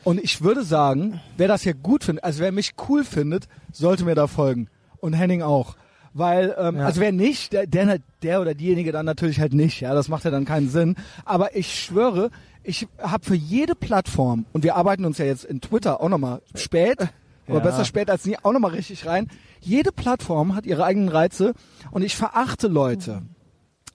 Und 0.05 0.23
ich 0.23 0.43
würde 0.43 0.63
sagen, 0.63 1.21
wer 1.37 1.49
das 1.49 1.63
hier 1.63 1.75
gut 1.75 2.05
findet, 2.05 2.25
also 2.25 2.41
wer 2.41 2.53
mich 2.53 2.75
cool 2.89 3.05
findet, 3.05 3.49
sollte 3.73 4.05
mir 4.05 4.15
da 4.15 4.27
folgen. 4.27 4.69
Und 4.99 5.15
Henning 5.15 5.43
auch. 5.43 5.77
Weil, 6.19 6.55
ähm, 6.59 6.77
Ja. 6.79 6.87
also 6.87 7.01
wer 7.03 7.13
nicht, 7.13 7.53
der, 7.53 7.67
der, 7.67 7.99
der 8.23 8.41
oder 8.41 8.55
diejenige 8.55 8.91
dann 8.91 9.05
natürlich 9.05 9.39
halt 9.39 9.53
nicht, 9.53 9.81
ja, 9.81 9.93
das 9.93 10.09
macht 10.09 10.25
ja 10.25 10.31
dann 10.31 10.47
keinen 10.47 10.71
Sinn. 10.71 10.97
Aber 11.27 11.55
ich 11.55 11.79
schwöre, 11.85 12.31
ich 12.63 12.89
habe 12.99 13.23
für 13.25 13.35
jede 13.35 13.75
Plattform, 13.75 14.47
und 14.55 14.65
wir 14.65 14.77
arbeiten 14.77 15.05
uns 15.05 15.19
ja 15.19 15.27
jetzt 15.27 15.45
in 15.45 15.61
Twitter 15.61 16.01
auch 16.01 16.09
nochmal 16.09 16.41
spät, 16.55 17.01
aber 17.47 17.59
Ja. 17.59 17.61
besser 17.61 17.85
spät 17.85 18.09
als 18.09 18.25
nie, 18.25 18.37
auch 18.43 18.53
nochmal 18.53 18.71
richtig 18.71 19.05
rein. 19.05 19.29
Jede 19.61 19.93
Plattform 19.93 20.55
hat 20.55 20.65
ihre 20.65 20.85
eigenen 20.85 21.11
Reize 21.11 21.53
und 21.91 22.03
ich 22.03 22.17
verachte 22.17 22.69
Leute, 22.69 23.21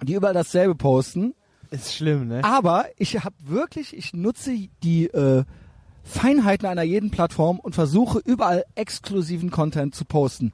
die 0.03 0.13
überall 0.13 0.33
dasselbe 0.35 0.75
posten, 0.75 1.33
Ist 1.71 1.95
schlimm, 1.95 2.27
ne? 2.27 2.43
aber 2.43 2.85
ich 2.97 3.23
habe 3.23 3.35
wirklich, 3.45 3.97
ich 3.97 4.13
nutze 4.13 4.51
die 4.83 5.07
äh, 5.07 5.43
Feinheiten 6.03 6.67
einer 6.67 6.83
jeden 6.83 7.09
Plattform 7.09 7.59
und 7.59 7.73
versuche 7.73 8.19
überall 8.23 8.63
exklusiven 8.75 9.49
Content 9.49 9.95
zu 9.95 10.05
posten. 10.05 10.51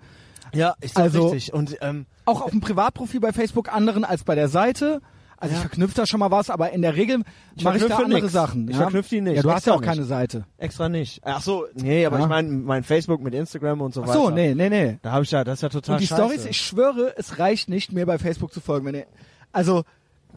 Ja, 0.57 0.75
ist 0.81 0.98
doch 0.98 1.04
also- 1.04 1.27
richtig. 1.30 1.54
Und 1.54 1.77
ähm, 1.81 2.06
Auch 2.25 2.42
auf 2.42 2.51
dem 2.51 2.59
Privatprofil 2.62 3.19
bei 3.19 3.31
Facebook 3.31 3.74
anderen 3.74 4.04
als 4.04 4.24
bei 4.24 4.36
der 4.36 4.50
Seite. 4.50 5.01
Also 5.39 5.54
Ja. 5.54 5.57
ich 5.59 5.68
verknüpfe 5.68 5.94
da 5.95 6.06
schon 6.07 6.19
mal 6.19 6.31
was, 6.31 6.50
aber 6.50 6.71
in 6.71 6.81
der 6.81 6.95
Regel 6.95 7.21
Ich 7.56 7.63
mache 7.63 7.77
ich 7.77 7.86
da 7.86 7.98
andere 7.98 8.21
nix. 8.21 8.33
Sachen. 8.33 8.68
Ich 8.69 8.74
ja? 8.75 8.81
verknüpfe 8.81 9.09
die 9.09 9.21
nicht. 9.21 9.36
Ja, 9.36 9.44
du 9.44 9.51
hast 9.51 9.68
ja 9.68 9.74
Extra 9.74 9.75
auch 9.75 9.81
keine 9.88 10.01
nicht. 10.01 10.09
Seite. 10.09 10.45
extra 10.57 10.89
nicht. 10.89 11.21
Ach 11.24 11.42
so, 11.44 11.65
nee, 11.75 12.06
aber 12.07 12.18
Ja. 12.18 12.24
ich 12.24 12.30
meine, 12.30 12.50
mein 12.50 12.83
Facebook 12.83 13.21
mit 13.21 13.36
Instagram 13.36 13.81
und 13.81 13.94
so 13.94 14.01
Ach 14.01 14.07
weiter. 14.07 14.19
so, 14.19 14.30
nee, 14.31 14.56
nee, 14.56 14.69
nee. 14.69 14.98
Da 15.04 15.12
habe 15.12 15.24
ich 15.25 15.30
ja, 15.31 15.44
das 15.44 15.59
ist 15.59 15.62
ja 15.62 15.69
total 15.69 15.95
Und 15.95 16.01
die 16.01 16.07
scheiße. 16.07 16.21
Stories, 16.24 16.45
ich 16.45 16.57
schwöre, 16.59 17.13
es 17.18 17.38
reicht 17.38 17.69
nicht, 17.69 17.92
mir 17.92 18.07
bei 18.07 18.18
Facebook 18.18 18.51
zu 18.51 18.62
folgen. 18.62 18.88
Wenn 18.88 18.95
ihr, 18.95 19.06
also. 19.51 19.83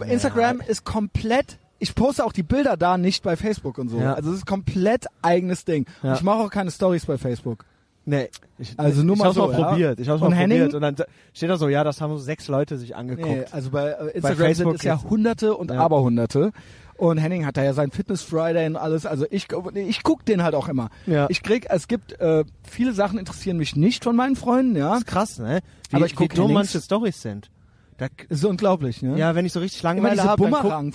Instagram 0.06 0.60
ist 0.60 0.84
komplett. 0.84 1.58
Ich 1.78 1.94
poste 1.94 2.24
auch 2.24 2.32
die 2.32 2.42
Bilder 2.42 2.76
da 2.76 2.98
nicht 2.98 3.22
bei 3.22 3.36
Facebook 3.36 3.78
und 3.78 3.88
so. 3.88 3.98
Ja. 3.98 4.12
Also 4.14 4.30
es 4.32 4.38
ist 4.38 4.46
komplett 4.46 5.06
eigenes 5.22 5.64
Ding. 5.64 5.86
Ich 6.14 6.22
mache 6.22 6.38
auch 6.40 6.50
keine 6.50 6.70
Stories 6.70 7.06
bei 7.06 7.16
Facebook. 7.16 7.64
Nee, 8.10 8.28
ich, 8.58 8.74
Also 8.76 9.02
nur 9.04 9.14
ich 9.14 9.18
mal 9.20 9.26
hab's 9.26 9.36
so, 9.36 9.46
mal 9.46 9.58
ja. 9.58 9.68
probiert. 9.68 10.00
Ich 10.00 10.08
hab's 10.08 10.20
Und 10.20 10.30
mal 10.30 10.36
Henning? 10.36 10.58
probiert 10.58 10.74
und 10.74 10.82
dann 10.82 10.96
steht 11.32 11.48
da 11.48 11.56
so, 11.56 11.68
ja, 11.68 11.84
das 11.84 12.00
haben 12.00 12.10
so 12.12 12.18
sechs 12.18 12.48
Leute 12.48 12.76
sich 12.76 12.96
angeguckt. 12.96 13.28
Nee, 13.28 13.44
also 13.52 13.70
bei 13.70 13.90
äh, 13.90 14.08
Instagram 14.16 14.54
sind 14.54 14.74
es 14.74 14.82
ja 14.82 15.00
Hunderte 15.02 15.56
und 15.56 15.70
Ja. 15.70 15.78
Aberhunderte. 15.78 16.50
Und 16.96 17.18
Henning 17.18 17.46
hat 17.46 17.56
da 17.56 17.62
ja 17.62 17.72
seinen 17.72 17.92
Fitness 17.92 18.22
Friday 18.22 18.66
und 18.66 18.76
alles. 18.76 19.06
Also 19.06 19.26
ich, 19.30 19.46
ich 19.74 20.02
guck 20.02 20.24
den 20.26 20.42
halt 20.42 20.54
auch 20.54 20.68
immer. 20.68 20.90
Ja. 21.06 21.26
Ich 21.30 21.42
krieg, 21.42 21.66
es 21.70 21.88
gibt 21.88 22.20
äh, 22.20 22.44
viele 22.68 22.92
Sachen 22.92 23.18
interessieren 23.18 23.56
mich 23.56 23.76
nicht 23.76 24.02
von 24.04 24.16
meinen 24.16 24.34
Freunden, 24.36 24.76
ja. 24.76 24.90
Das 24.90 24.98
ist 24.98 25.06
krass, 25.06 25.38
ne? 25.38 25.60
Wie, 25.88 25.96
Aber 25.96 26.06
ich 26.06 26.12
wie 26.12 26.16
guck 26.16 26.30
dumm 26.34 26.48
Hennings. 26.48 26.74
manche 26.74 26.80
Stories 26.84 27.22
sind. 27.22 27.48
Da, 27.96 28.08
Ist 28.28 28.44
unglaublich, 28.44 29.02
ne? 29.02 29.16
ja, 29.18 29.34
wenn 29.34 29.46
ich 29.46 29.52
so 29.52 29.60
richtig 29.60 29.82
Langeweile 29.82 30.24
habe, 30.24 30.50
dann 30.50 30.92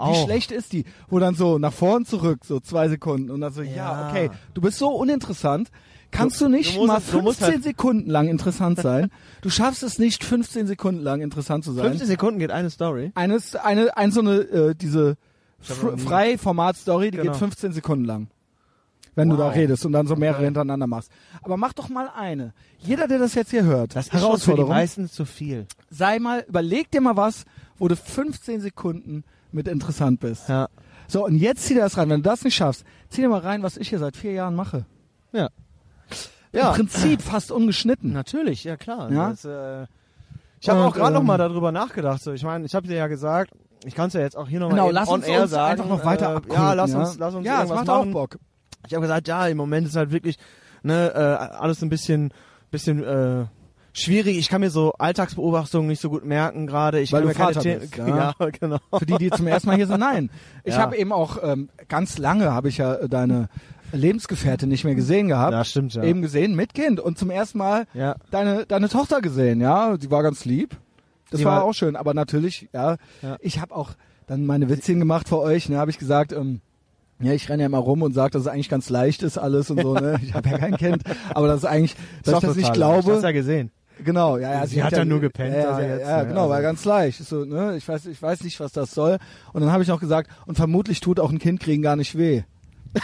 Bumerang-Funktion. 0.00 0.14
Wie 0.14 0.20
Auch. 0.22 0.24
schlecht 0.26 0.50
ist 0.52 0.72
die? 0.72 0.84
Wo 1.08 1.18
dann 1.18 1.34
so 1.34 1.58
nach 1.58 1.72
vorn 1.72 2.04
zurück, 2.04 2.40
so 2.44 2.60
zwei 2.60 2.88
Sekunden 2.88 3.30
und 3.30 3.40
dann 3.40 3.52
so, 3.52 3.62
ja, 3.62 3.74
Ja. 3.74 4.08
okay, 4.08 4.30
du 4.54 4.60
bist 4.60 4.78
so 4.78 4.88
uninteressant. 4.88 5.70
Kannst 6.12 6.40
Du- 6.40 6.46
du, 6.46 6.50
nicht 6.50 6.76
du 6.76 6.86
mal 6.86 6.94
du 6.96 7.00
15 7.02 7.22
musst 7.24 7.42
halt- 7.42 7.62
Sekunden 7.62 8.10
lang 8.10 8.26
interessant 8.28 8.80
sein? 8.80 9.10
du 9.42 9.50
schaffst 9.50 9.82
es 9.84 9.98
nicht, 10.00 10.24
15 10.24 10.66
Sekunden 10.66 11.02
lang 11.02 11.20
interessant 11.20 11.62
zu 11.64 11.72
sein. 11.72 11.84
15 11.84 12.08
Sekunden 12.08 12.40
geht 12.40 12.50
eine 12.50 12.68
Story. 12.70 13.12
Eines, 13.14 13.54
eine, 13.54 13.96
ein 13.96 14.10
so 14.10 14.20
eine, 14.20 14.38
äh, 14.40 14.74
diese 14.74 15.16
Fr 15.60 15.96
Freiformat-Story, 15.98 17.10
die 17.12 17.18
Genau. 17.18 17.30
geht 17.32 17.38
15 17.38 17.72
Sekunden 17.72 18.04
lang. 18.04 18.28
Wenn 19.16 19.28
du 19.28 19.36
da 19.36 19.46
Wow. 19.48 19.54
redest 19.54 19.84
und 19.84 19.92
dann 19.92 20.06
so 20.06 20.16
mehrere 20.16 20.38
Okay. 20.38 20.44
hintereinander 20.46 20.86
machst. 20.86 21.10
Aber 21.42 21.56
mach 21.56 21.72
doch 21.74 21.88
mal 21.88 22.08
eine. 22.16 22.54
Jeder, 22.78 23.06
der 23.08 23.18
das 23.18 23.34
jetzt 23.34 23.50
hier 23.50 23.64
hört, 23.64 23.94
Das 23.94 24.06
ist 24.06 24.12
schon 24.12 24.18
für 24.20 24.22
die 24.22 24.26
Herausforderung, 24.26 24.70
meisten 24.70 25.08
zu 25.08 25.24
viel. 25.24 25.66
sei 25.90 26.18
mal, 26.20 26.44
überleg 26.48 26.90
dir 26.90 27.00
mal 27.00 27.16
was, 27.16 27.44
wo 27.78 27.88
du 27.88 27.96
15 27.96 28.60
Sekunden 28.60 29.24
mit 29.52 29.68
interessant 29.68 30.20
bist. 30.20 30.48
Ja. 30.48 30.68
So, 31.08 31.24
und 31.24 31.36
jetzt 31.36 31.64
zieh 31.64 31.74
dir 31.74 31.80
das 31.80 31.96
rein. 31.96 32.08
Wenn 32.08 32.22
du 32.22 32.28
das 32.28 32.44
nicht 32.44 32.54
schaffst, 32.54 32.84
zieh 33.08 33.22
dir 33.22 33.28
mal 33.28 33.40
rein, 33.40 33.62
was 33.62 33.76
ich 33.76 33.88
hier 33.88 33.98
seit 33.98 34.16
vier 34.16 34.32
Jahren 34.32 34.54
mache. 34.54 34.84
Ja. 36.52 36.70
Im 36.70 36.74
Prinzip 36.74 37.22
fast 37.22 37.52
ungeschnitten. 37.52 38.12
Natürlich, 38.12 38.64
ja 38.64 38.76
klar. 38.76 39.10
Ja? 39.12 39.30
Das, 39.30 39.44
äh, 39.44 39.86
ich 40.60 40.68
habe 40.68 40.80
auch 40.80 40.94
gerade 40.94 41.14
noch 41.14 41.20
ähm, 41.20 41.26
mal 41.26 41.38
darüber 41.38 41.72
nachgedacht. 41.72 42.22
So, 42.22 42.32
ich 42.32 42.42
meine, 42.42 42.66
ich 42.66 42.74
habe 42.74 42.86
dir 42.86 42.96
ja 42.96 43.06
gesagt, 43.06 43.52
ich 43.84 43.94
kann 43.94 44.08
es 44.08 44.14
ja 44.14 44.20
jetzt 44.20 44.36
auch 44.36 44.48
hier 44.48 44.60
nochmal 44.60 44.78
Genau, 44.78 44.90
lass 44.90 45.08
on 45.08 45.20
uns, 45.20 45.26
air 45.26 45.42
uns 45.42 45.50
sagen. 45.52 45.72
einfach 45.72 45.88
noch 45.88 46.04
weiter 46.04 46.32
äh, 46.32 46.36
abgucken. 46.36 46.54
Ja, 46.54 46.72
lass 46.74 46.94
uns, 46.94 47.18
lass 47.18 47.34
uns 47.34 47.46
Ja, 47.46 47.62
es 47.62 47.68
macht 47.70 47.88
auch. 47.88 48.04
Bock. 48.06 48.38
Ich 48.86 48.94
habe 48.94 49.02
gesagt, 49.02 49.28
ja, 49.28 49.46
im 49.46 49.56
Moment 49.56 49.86
ist 49.86 49.96
halt 49.96 50.10
wirklich 50.10 50.36
ne, 50.82 51.12
äh, 51.14 51.18
alles 51.54 51.82
ein 51.82 51.88
bisschen, 51.88 52.32
bisschen 52.70 53.02
äh, 53.04 53.46
schwierig. 53.92 54.38
Ich 54.38 54.48
kann 54.48 54.60
mir 54.60 54.70
so 54.70 54.92
Alltagsbeobachtungen 54.98 55.88
nicht 55.88 56.00
so 56.00 56.10
gut 56.10 56.24
merken 56.24 56.66
gerade. 56.66 57.00
Ich 57.00 57.12
Weil 57.12 57.22
kann 57.22 57.28
du 57.28 57.28
mir 57.28 57.34
keine 57.34 57.54
Vater 57.54 57.60
Themen- 57.62 57.80
bist, 57.80 57.96
ja. 57.98 58.34
ja, 58.38 58.50
genau. 58.50 58.78
Für 58.98 59.06
die, 59.06 59.16
die 59.18 59.30
zum 59.30 59.46
ersten 59.46 59.68
Mal 59.68 59.76
hier 59.76 59.86
sind, 59.86 60.00
nein. 60.00 60.30
Ich 60.64 60.74
Ja. 60.74 60.80
habe 60.80 60.96
eben 60.96 61.12
auch 61.12 61.38
ähm, 61.42 61.68
ganz 61.88 62.18
lange 62.18 62.52
habe 62.52 62.68
ich 62.68 62.78
ja 62.78 62.94
äh, 62.94 63.08
deine 63.08 63.48
Lebensgefährtin 63.92 64.68
nicht 64.68 64.84
mehr 64.84 64.94
gesehen 64.94 65.28
gehabt. 65.28 65.52
Ja, 65.52 65.64
stimmt, 65.64 65.94
ja. 65.94 66.02
Eben 66.04 66.22
gesehen 66.22 66.54
mit 66.54 66.74
Kind 66.74 67.00
und 67.00 67.18
zum 67.18 67.30
ersten 67.30 67.58
Mal 67.58 67.86
Ja. 67.94 68.16
deine 68.30 68.64
deine 68.66 68.88
Tochter 68.88 69.20
gesehen, 69.20 69.60
ja, 69.60 69.96
die 69.96 70.10
war 70.10 70.22
ganz 70.22 70.44
lieb. 70.44 70.76
Das 71.30 71.40
Die 71.40 71.44
war, 71.44 71.56
war- 71.56 71.64
auch 71.64 71.72
schön, 71.74 71.96
aber 71.96 72.14
natürlich, 72.14 72.68
ja, 72.72 72.96
Ja. 73.22 73.36
ich 73.40 73.60
habe 73.60 73.74
auch 73.74 73.90
dann 74.26 74.46
meine 74.46 74.68
Witzchen 74.68 74.98
gemacht 75.00 75.28
für 75.28 75.38
euch, 75.40 75.68
ne, 75.68 75.76
habe 75.78 75.90
ich 75.90 75.98
gesagt, 75.98 76.32
ähm, 76.32 76.60
ja, 77.20 77.32
ich 77.32 77.48
renne 77.48 77.64
ja 77.64 77.66
immer 77.66 77.78
rum 77.78 78.02
und 78.02 78.14
sage, 78.14 78.30
dass 78.30 78.42
es 78.42 78.48
eigentlich 78.48 78.68
ganz 78.68 78.88
leicht 78.90 79.22
ist 79.22 79.36
alles 79.38 79.70
und 79.70 79.80
so, 79.82 79.94
ne? 79.94 80.18
Ich 80.22 80.32
habe 80.34 80.48
ja 80.48 80.56
kein 80.58 80.76
Kind, 80.76 81.02
aber 81.34 81.48
das 81.48 81.58
ist 81.58 81.64
eigentlich, 81.66 81.94
dass 82.24 82.34
ich 82.36 82.40
das 82.40 82.56
nicht 82.56 82.68
Ich 82.68 82.72
glaube. 82.72 83.12
hab's 83.12 83.22
ja 83.22 83.32
gesehen. 83.32 83.70
Genau, 84.04 84.38
ja, 84.38 84.52
ja. 84.52 84.66
Sie 84.66 84.82
hat 84.82 84.92
ja 84.92 85.04
nur 85.04 85.20
gepennt 85.20 85.54
Ja, 85.54 85.72
da 85.72 85.80
ja, 85.80 85.88
jetzt, 85.96 86.06
ja 86.08 86.22
ne, 86.22 86.28
genau, 86.28 86.40
also. 86.42 86.50
war 86.52 86.62
ganz 86.62 86.84
leicht. 86.84 87.24
So, 87.24 87.44
ne, 87.44 87.76
ich 87.76 87.86
weiß, 87.88 88.06
ich 88.06 88.20
weiß 88.20 88.42
nicht, 88.44 88.58
was 88.60 88.72
das 88.72 88.92
soll. 88.92 89.18
Und 89.52 89.60
dann 89.62 89.70
habe 89.72 89.82
ich 89.82 89.88
noch 89.88 90.00
gesagt, 90.00 90.30
und 90.46 90.56
vermutlich 90.56 91.00
tut 91.00 91.20
auch 91.20 91.30
ein 91.30 91.38
Kind 91.38 91.60
kriegen 91.60 91.82
gar 91.82 91.96
nicht 91.96 92.16
weh. 92.16 92.42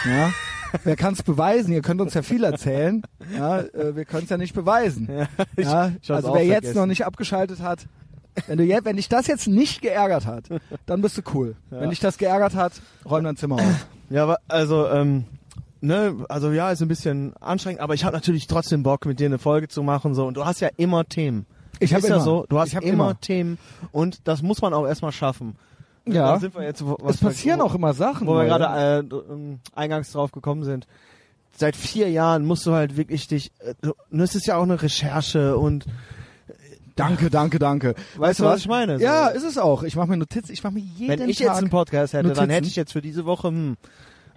Ja, 0.04 0.32
wer 0.84 0.96
kann 0.96 1.12
es 1.14 1.22
beweisen? 1.22 1.72
Ihr 1.72 1.82
könnt 1.82 2.00
uns 2.00 2.14
ja 2.14 2.22
viel 2.22 2.44
erzählen. 2.44 3.02
Ja, 3.36 3.60
äh, 3.60 3.94
wir 3.94 4.04
können 4.04 4.24
es 4.24 4.30
ja 4.30 4.36
nicht 4.38 4.54
beweisen. 4.54 5.08
Ja, 5.10 5.28
ich, 5.56 5.64
Ja, 5.66 5.92
ich 6.00 6.10
also 6.10 6.34
wer 6.34 6.44
jetzt 6.44 6.52
vergessen. 6.54 6.76
noch 6.78 6.86
nicht 6.86 7.06
abgeschaltet 7.06 7.60
hat, 7.60 7.86
wenn 8.46 8.58
du 8.58 8.64
jetzt, 8.64 8.84
wenn 8.84 8.96
dich 8.96 9.08
das 9.08 9.26
jetzt 9.28 9.46
nicht 9.48 9.80
geärgert 9.80 10.26
hat, 10.26 10.44
dann 10.84 11.00
bist 11.02 11.16
du 11.16 11.22
cool. 11.34 11.56
Ja. 11.70 11.80
Wenn 11.80 11.90
dich 11.90 12.00
das 12.00 12.18
geärgert 12.18 12.54
hat, 12.54 12.72
räum 13.08 13.24
dein 13.24 13.36
Zimmer 13.36 13.56
auf. 13.56 13.86
Ja, 14.10 14.24
aber 14.24 14.38
also, 14.48 14.88
ähm, 14.88 15.24
ne, 15.86 16.24
also 16.28 16.50
ja, 16.50 16.70
ist 16.70 16.82
ein 16.82 16.88
bisschen 16.88 17.34
anstrengend, 17.38 17.80
aber 17.80 17.94
ich 17.94 18.04
habe 18.04 18.14
natürlich 18.14 18.46
trotzdem 18.46 18.82
Bock, 18.82 19.06
mit 19.06 19.20
dir 19.20 19.26
eine 19.26 19.38
Folge 19.38 19.68
zu 19.68 19.82
machen 19.82 20.14
so. 20.14 20.26
Und 20.26 20.36
du 20.36 20.44
hast 20.44 20.60
ja 20.60 20.68
immer 20.76 21.04
Themen. 21.06 21.46
Ich 21.78 21.92
habe 21.92 22.02
ist 22.02 22.08
ja 22.08 22.16
immer, 22.16 22.24
so, 22.24 22.46
du 22.48 22.58
hast 22.58 22.72
immer, 22.74 22.82
immer. 22.84 23.20
Themen 23.20 23.58
und 23.92 24.26
das 24.26 24.42
muss 24.42 24.62
man 24.62 24.72
auch 24.72 24.86
erstmal 24.86 25.12
schaffen. 25.12 25.56
Ja. 26.06 26.32
Da 26.32 26.38
sind 26.38 26.54
wir 26.54 26.62
jetzt, 26.62 26.82
was 26.86 27.16
Es 27.16 27.20
passieren 27.20 27.60
wo, 27.60 27.64
auch 27.64 27.74
immer 27.74 27.92
Sachen. 27.92 28.26
wo 28.26 28.34
wir 28.34 28.44
gerade 28.44 29.08
äh, 29.10 29.56
eingangs 29.74 30.12
drauf 30.12 30.32
gekommen 30.32 30.64
sind. 30.64 30.86
Seit 31.56 31.74
vier 31.74 32.10
Jahren 32.10 32.44
musst 32.44 32.66
du 32.66 32.72
halt 32.72 32.96
wirklich 32.96 33.28
dich, 33.28 33.50
äh, 33.58 33.74
es 34.16 34.34
ist 34.34 34.46
ja 34.46 34.56
auch 34.56 34.62
eine 34.62 34.80
Recherche 34.80 35.56
und 35.56 35.86
Danke, 36.96 37.28
danke, 37.28 37.58
danke. 37.58 37.94
Weißt 38.16 38.40
du, 38.40 38.44
was 38.44 38.60
ich 38.60 38.68
meine? 38.68 38.98
So. 38.98 39.04
Ja, 39.04 39.28
ist 39.28 39.44
es 39.44 39.58
auch. 39.58 39.82
Ich 39.82 39.96
mache 39.96 40.08
mir 40.08 40.16
Notizen. 40.16 40.50
Ich 40.50 40.64
mache 40.64 40.72
mir 40.72 40.80
jeden 40.80 41.20
wenn 41.20 41.28
ich 41.28 41.36
Tag 41.36 41.48
jetzt 41.48 41.58
einen 41.58 41.68
Podcast 41.68 42.14
hätte, 42.14 42.28
dann 42.28 42.36
Notizen. 42.36 42.50
hätte 42.50 42.68
ich 42.68 42.76
jetzt 42.76 42.92
für 42.92 43.02
diese 43.02 43.26
Woche, 43.26 43.48
hm, 43.48 43.76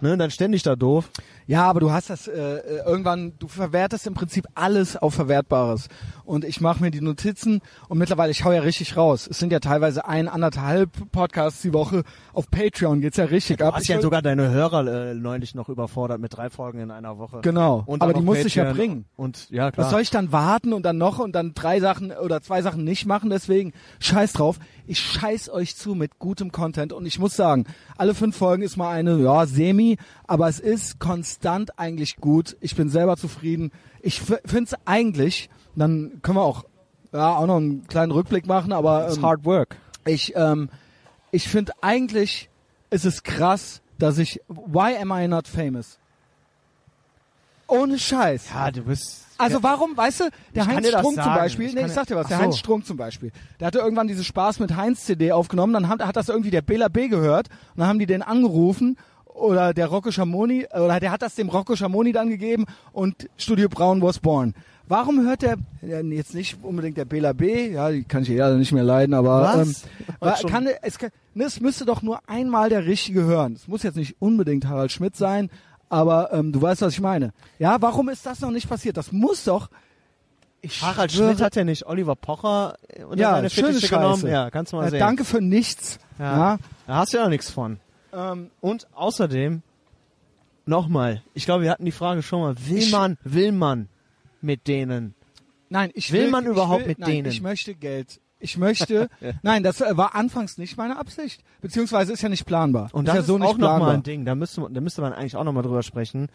ne, 0.02 0.16
dann 0.18 0.30
ständig 0.30 0.62
da 0.62 0.76
doof. 0.76 1.10
Ja, 1.50 1.64
aber 1.64 1.80
du 1.80 1.90
hast 1.90 2.10
das 2.10 2.28
äh, 2.28 2.58
äh, 2.58 2.86
irgendwann, 2.86 3.32
du 3.40 3.48
verwertest 3.48 4.06
im 4.06 4.14
Prinzip 4.14 4.46
alles 4.54 4.96
auf 4.96 5.14
Verwertbares. 5.14 5.88
Und 6.24 6.44
ich 6.44 6.60
mache 6.60 6.80
mir 6.80 6.92
die 6.92 7.00
Notizen 7.00 7.60
und 7.88 7.98
mittlerweile, 7.98 8.30
ich 8.30 8.44
hau 8.44 8.52
ja 8.52 8.60
richtig 8.60 8.96
raus. 8.96 9.26
Es 9.28 9.40
sind 9.40 9.50
ja 9.50 9.58
teilweise 9.58 10.06
ein, 10.06 10.28
anderthalb 10.28 11.10
Podcasts 11.10 11.60
die 11.60 11.72
Woche. 11.72 12.04
Auf 12.32 12.50
Patreon 12.50 13.00
geht's 13.00 13.16
ja 13.16 13.24
richtig 13.24 13.58
Du 13.58 13.66
ab. 13.66 13.74
hast 13.74 13.82
Ich 13.82 13.88
ja 13.88 14.00
sogar 14.00 14.22
deine 14.22 14.50
Hörer 14.50 14.86
äh, 15.10 15.14
neulich 15.14 15.54
noch 15.54 15.68
überfordert 15.68 16.20
mit 16.20 16.36
drei 16.36 16.50
Folgen 16.50 16.78
in 16.80 16.90
einer 16.90 17.18
Woche. 17.18 17.40
Genau, 17.42 17.82
Und 17.86 18.02
aber 18.02 18.12
die 18.14 18.20
musste 18.20 18.46
ich 18.46 18.54
ja 18.54 18.72
bringen. 18.72 19.04
Und 19.16 19.48
ja, 19.50 19.70
klar. 19.70 19.86
Was 19.86 19.90
soll 19.90 20.00
ich 20.00 20.10
dann 20.10 20.32
warten 20.32 20.72
und 20.72 20.84
dann 20.84 20.98
noch 20.98 21.18
und 21.18 21.32
dann 21.32 21.54
drei 21.54 21.80
Sachen 21.80 22.12
oder 22.12 22.40
zwei 22.42 22.62
Sachen 22.62 22.84
nicht 22.84 23.06
machen? 23.06 23.30
Deswegen 23.30 23.72
scheiß 23.98 24.32
drauf. 24.34 24.58
Ich 24.86 25.00
scheiß 25.00 25.50
euch 25.50 25.76
zu 25.76 25.94
mit 25.94 26.18
gutem 26.18 26.52
Content 26.52 26.92
und 26.92 27.06
ich 27.06 27.18
muss 27.18 27.36
sagen, 27.36 27.64
alle 27.96 28.14
fünf 28.14 28.36
Folgen 28.36 28.62
ist 28.62 28.76
mal 28.76 28.90
eine, 28.90 29.18
ja, 29.18 29.46
semi, 29.46 29.96
aber 30.26 30.48
es 30.48 30.60
ist 30.60 30.98
konstant 30.98 31.78
eigentlich 31.78 32.16
gut. 32.16 32.56
Ich 32.60 32.76
bin 32.76 32.88
selber 32.88 33.16
zufrieden. 33.16 33.70
Ich 34.02 34.20
finde 34.20 34.64
es 34.64 34.74
eigentlich, 34.86 35.50
dann 35.76 36.20
können 36.22 36.38
wir 36.38 36.42
auch, 36.42 36.64
ja, 37.12 37.36
auch 37.36 37.46
noch 37.46 37.56
einen 37.56 37.86
kleinen 37.86 38.12
Rückblick 38.12 38.46
machen, 38.46 38.72
aber 38.72 39.06
It's 39.08 39.16
ähm, 39.18 39.22
hard 39.22 39.44
work. 39.44 39.76
ich, 40.06 40.32
ähm, 40.36 40.70
ich 41.30 41.48
finde 41.48 41.72
eigentlich 41.80 42.48
ist 42.90 43.04
es 43.04 43.22
krass, 43.22 43.80
dass 43.98 44.18
ich, 44.18 44.40
why 44.48 44.96
am 45.00 45.12
I 45.12 45.28
not 45.28 45.46
famous? 45.46 45.98
Ohne 47.68 47.98
Scheiß. 47.98 48.50
Ja, 48.52 48.70
du 48.70 48.82
bist. 48.82 49.26
Also 49.38 49.62
warum, 49.62 49.96
weißt 49.96 50.20
du, 50.20 50.24
der 50.54 50.66
Heinz 50.66 50.88
Strunk 50.88 51.22
zum. 51.22 51.34
Beispiel, 51.34 51.66
Ich 51.66 51.74
nee, 51.74 51.86
ich 51.86 51.92
sag 51.92 52.06
dir 52.06 52.16
was, 52.16 52.26
der 52.26 52.38
so. 52.38 52.42
Heinz 52.42 52.58
Strunk 52.58 52.84
zum 52.84 52.96
Beispiel, 52.96 53.30
der 53.58 53.68
hatte 53.68 53.78
irgendwann 53.78 54.08
diese 54.08 54.24
Spaß 54.24 54.58
mit 54.58 54.76
Heinz 54.76 55.04
CD 55.04 55.32
aufgenommen, 55.32 55.72
dann 55.72 55.88
hat, 55.88 56.04
hat 56.04 56.16
das 56.16 56.28
irgendwie 56.28 56.50
der 56.50 56.62
Bela 56.62 56.88
B 56.88 57.08
gehört 57.08 57.48
und 57.48 57.78
dann 57.78 57.86
haben 57.86 57.98
die 57.98 58.06
den 58.06 58.22
angerufen 58.22 58.98
oder 59.24 59.72
der 59.72 59.86
Rocco 59.86 60.10
Schamoni, 60.10 60.66
oder 60.74 61.00
der 61.00 61.12
hat 61.12 61.22
das 61.22 61.36
dem 61.36 61.48
Rocco 61.48 61.76
Schamoni 61.76 62.12
dann 62.12 62.28
gegeben 62.28 62.66
und 62.92 63.30
Studio 63.36 63.68
Braun 63.68 64.02
was 64.02 64.18
born. 64.18 64.54
Warum 64.90 65.24
hört 65.24 65.42
der, 65.42 65.56
ja, 65.82 66.00
jetzt 66.00 66.34
nicht 66.34 66.58
unbedingt 66.62 66.96
der 66.98 67.04
Bela 67.04 67.32
B, 67.32 67.70
ja, 67.70 67.90
die 67.90 68.02
kann 68.02 68.24
ich 68.24 68.28
ja 68.28 68.50
nicht 68.54 68.72
mehr 68.72 68.82
leiden, 68.82 69.14
aber 69.14 69.42
Was? 69.42 69.84
ähm, 70.20 70.48
kann, 70.50 70.66
es, 70.82 70.98
kann, 70.98 71.10
ne, 71.32 71.44
es 71.44 71.60
müsste 71.60 71.84
doch 71.84 72.02
nur 72.02 72.20
einmal 72.28 72.68
der 72.70 72.84
Richtige 72.86 73.22
hören. 73.22 73.52
Es 73.54 73.68
muss 73.68 73.84
jetzt 73.84 73.94
nicht 73.96 74.16
unbedingt 74.18 74.66
Harald 74.66 74.90
Schmidt 74.90 75.16
sein, 75.16 75.48
aber 75.88 76.32
ähm, 76.32 76.50
du 76.52 76.60
weißt, 76.60 76.82
was 76.82 76.92
ich 76.92 77.00
meine. 77.00 77.32
Ja, 77.60 77.80
warum 77.80 78.08
ist 78.08 78.26
das 78.26 78.40
noch 78.40 78.50
nicht 78.50 78.68
passiert? 78.68 78.96
Das 78.96 79.12
muss 79.12 79.44
doch. 79.44 79.70
Ich 80.60 80.82
Harald 80.82 81.12
schwöre- 81.12 81.28
Schmidt 81.28 81.40
hat 81.40 81.54
ja 81.56 81.64
nicht 81.64 81.86
Oliver 81.86 82.16
Pocher 82.16 82.76
unter 83.08 83.16
ja, 83.16 83.30
seine 83.36 83.48
schöne 83.48 83.68
Fittiche 83.68 83.86
Scheiße. 83.86 84.02
genommen. 84.02 84.26
Ja, 84.26 84.50
kannst 84.50 84.72
du 84.72 84.76
mal 84.76 84.88
Äh, 84.88 84.90
sehen. 84.90 84.98
danke 84.98 85.24
für 85.24 85.40
nichts. 85.40 85.98
Ja. 86.18 86.24
Ja. 86.36 86.58
Da 86.88 86.94
hast 86.96 87.12
du 87.14 87.18
ja 87.18 87.24
auch 87.24 87.28
nichts 87.30 87.48
von. 87.48 87.78
Ähm, 88.12 88.50
Und 88.60 88.88
außerdem, 88.94 89.62
nochmal, 90.66 91.22
ich 91.34 91.44
glaube, 91.44 91.62
wir 91.64 91.70
hatten 91.70 91.84
die 91.84 91.92
Frage 91.92 92.22
schon 92.22 92.40
mal, 92.40 92.56
will 92.68 92.78
Ich- 92.78 92.92
man, 92.92 93.16
will 93.24 93.52
man 93.52 93.88
mit 94.40 94.66
denen? 94.68 95.14
nein, 95.68 95.90
ich 95.94 96.12
Will 96.12 96.24
will, 96.24 96.30
man 96.30 96.44
ich 96.44 96.50
überhaupt 96.50 96.80
will, 96.82 96.88
mit 96.88 96.98
nein, 96.98 97.10
denen? 97.10 97.28
Ich 97.30 97.40
möchte 97.42 97.74
Geld. 97.74 98.20
Ich 98.42 98.56
möchte. 98.56 99.10
Nein, 99.42 99.62
das 99.62 99.80
war 99.82 100.14
anfangs 100.14 100.56
nicht 100.56 100.78
meine 100.78 100.98
Absicht. 100.98 101.42
Beziehungsweise 101.60 102.10
ist 102.14 102.22
ja 102.22 102.30
nicht 102.30 102.46
planbar. 102.46 102.88
Und 102.92 103.02
ist 103.04 103.08
das 103.08 103.14
ja 103.16 103.20
ist 103.20 103.26
so 103.26 103.34
auch 103.34 103.38
nicht 103.38 103.58
planbar. 103.58 103.78
nochmal 103.78 103.94
ein 103.96 104.02
Ding, 104.02 104.24
da 104.24 104.34
müsste, 104.34 104.62
man- 104.62 104.72
da 104.72 104.80
müsste 104.80 105.02
man 105.02 105.12
eigentlich 105.12 105.36
auch 105.36 105.44
nochmal 105.44 105.62
drüber 105.62 105.82
sprechen. 105.82 106.28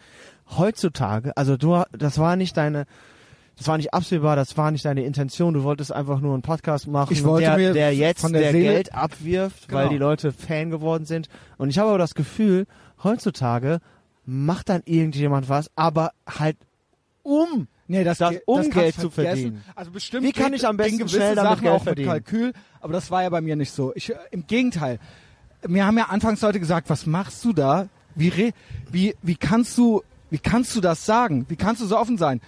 Heutzutage, 0.56 1.36
also 1.36 1.56
du, 1.56 1.82
das 1.92 2.18
war 2.18 2.36
nicht 2.36 2.56
deine, 2.56 2.86
das 3.58 3.66
war 3.66 3.76
nicht 3.76 3.92
absehbar, 3.92 4.36
das 4.36 4.56
war 4.56 4.70
nicht 4.70 4.84
deine 4.84 5.04
Intention, 5.04 5.52
du 5.54 5.64
wolltest 5.64 5.90
einfach 5.92 6.20
nur 6.20 6.34
einen 6.34 6.42
Podcast 6.42 6.86
machen, 6.86 7.12
Ich 7.12 7.24
wollte 7.24 7.46
der, 7.48 7.56
mir 7.56 7.72
der 7.72 7.92
jetzt 7.94 8.20
von 8.20 8.32
der 8.32 8.52
der 8.52 8.52
Geld 8.52 8.94
abwirft, 8.94 9.72
weil 9.72 9.84
Genau. 9.88 9.92
die 9.92 9.98
Leute 9.98 10.32
Fan 10.32 10.70
geworden 10.70 11.06
sind. 11.06 11.28
Und 11.58 11.70
ich 11.70 11.78
habe 11.78 11.88
aber 11.88 11.98
das 11.98 12.14
Gefühl, 12.14 12.66
heutzutage 13.02 13.80
macht 14.24 14.68
dann 14.68 14.82
irgendjemand 14.84 15.48
was, 15.48 15.70
aber 15.74 16.12
halt 16.28 16.56
um. 17.24 17.66
Nee, 17.88 18.04
das, 18.04 18.18
Das- 18.18 18.34
um 18.46 18.56
kannst 18.62 18.72
Geld 18.72 18.94
zu 18.96 19.10
verdienen. 19.10 19.62
Also 19.74 19.90
bestimmt 19.90 20.24
Wie 20.26 20.32
kann 20.32 20.52
ich 20.52 20.66
am 20.66 20.76
besten 20.76 21.08
schnell 21.08 21.34
damit 21.34 21.50
Sachen 21.52 21.62
Geld 21.64 21.74
auch 21.74 21.84
verdienen? 21.84 22.12
mit 22.12 22.24
Kalkül, 22.26 22.52
aber 22.80 22.92
das 22.92 23.10
war 23.10 23.22
ja 23.22 23.28
bei 23.30 23.40
mir 23.40 23.56
nicht 23.56 23.72
so. 23.72 23.92
Ich, 23.94 24.12
Im 24.30 24.46
Gegenteil. 24.46 24.98
Mir 25.66 25.86
haben 25.86 25.96
ja 25.98 26.04
anfangs 26.06 26.40
Leute 26.40 26.60
gesagt, 26.60 26.90
was 26.90 27.06
machst 27.06 27.44
du 27.44 27.52
da? 27.52 27.88
Wie, 28.14 28.28
re 28.28 28.52
wie, 28.90 29.14
wie 29.22 29.36
kannst 29.36 29.76
du, 29.78 30.02
wie 30.30 30.38
kannst 30.38 30.74
du 30.76 30.80
das 30.80 31.04
sagen? 31.06 31.46
Wie 31.48 31.56
kannst 31.56 31.80
du 31.82 31.86
so 31.86 31.96
offen 31.98 32.18
sein? 32.18 32.40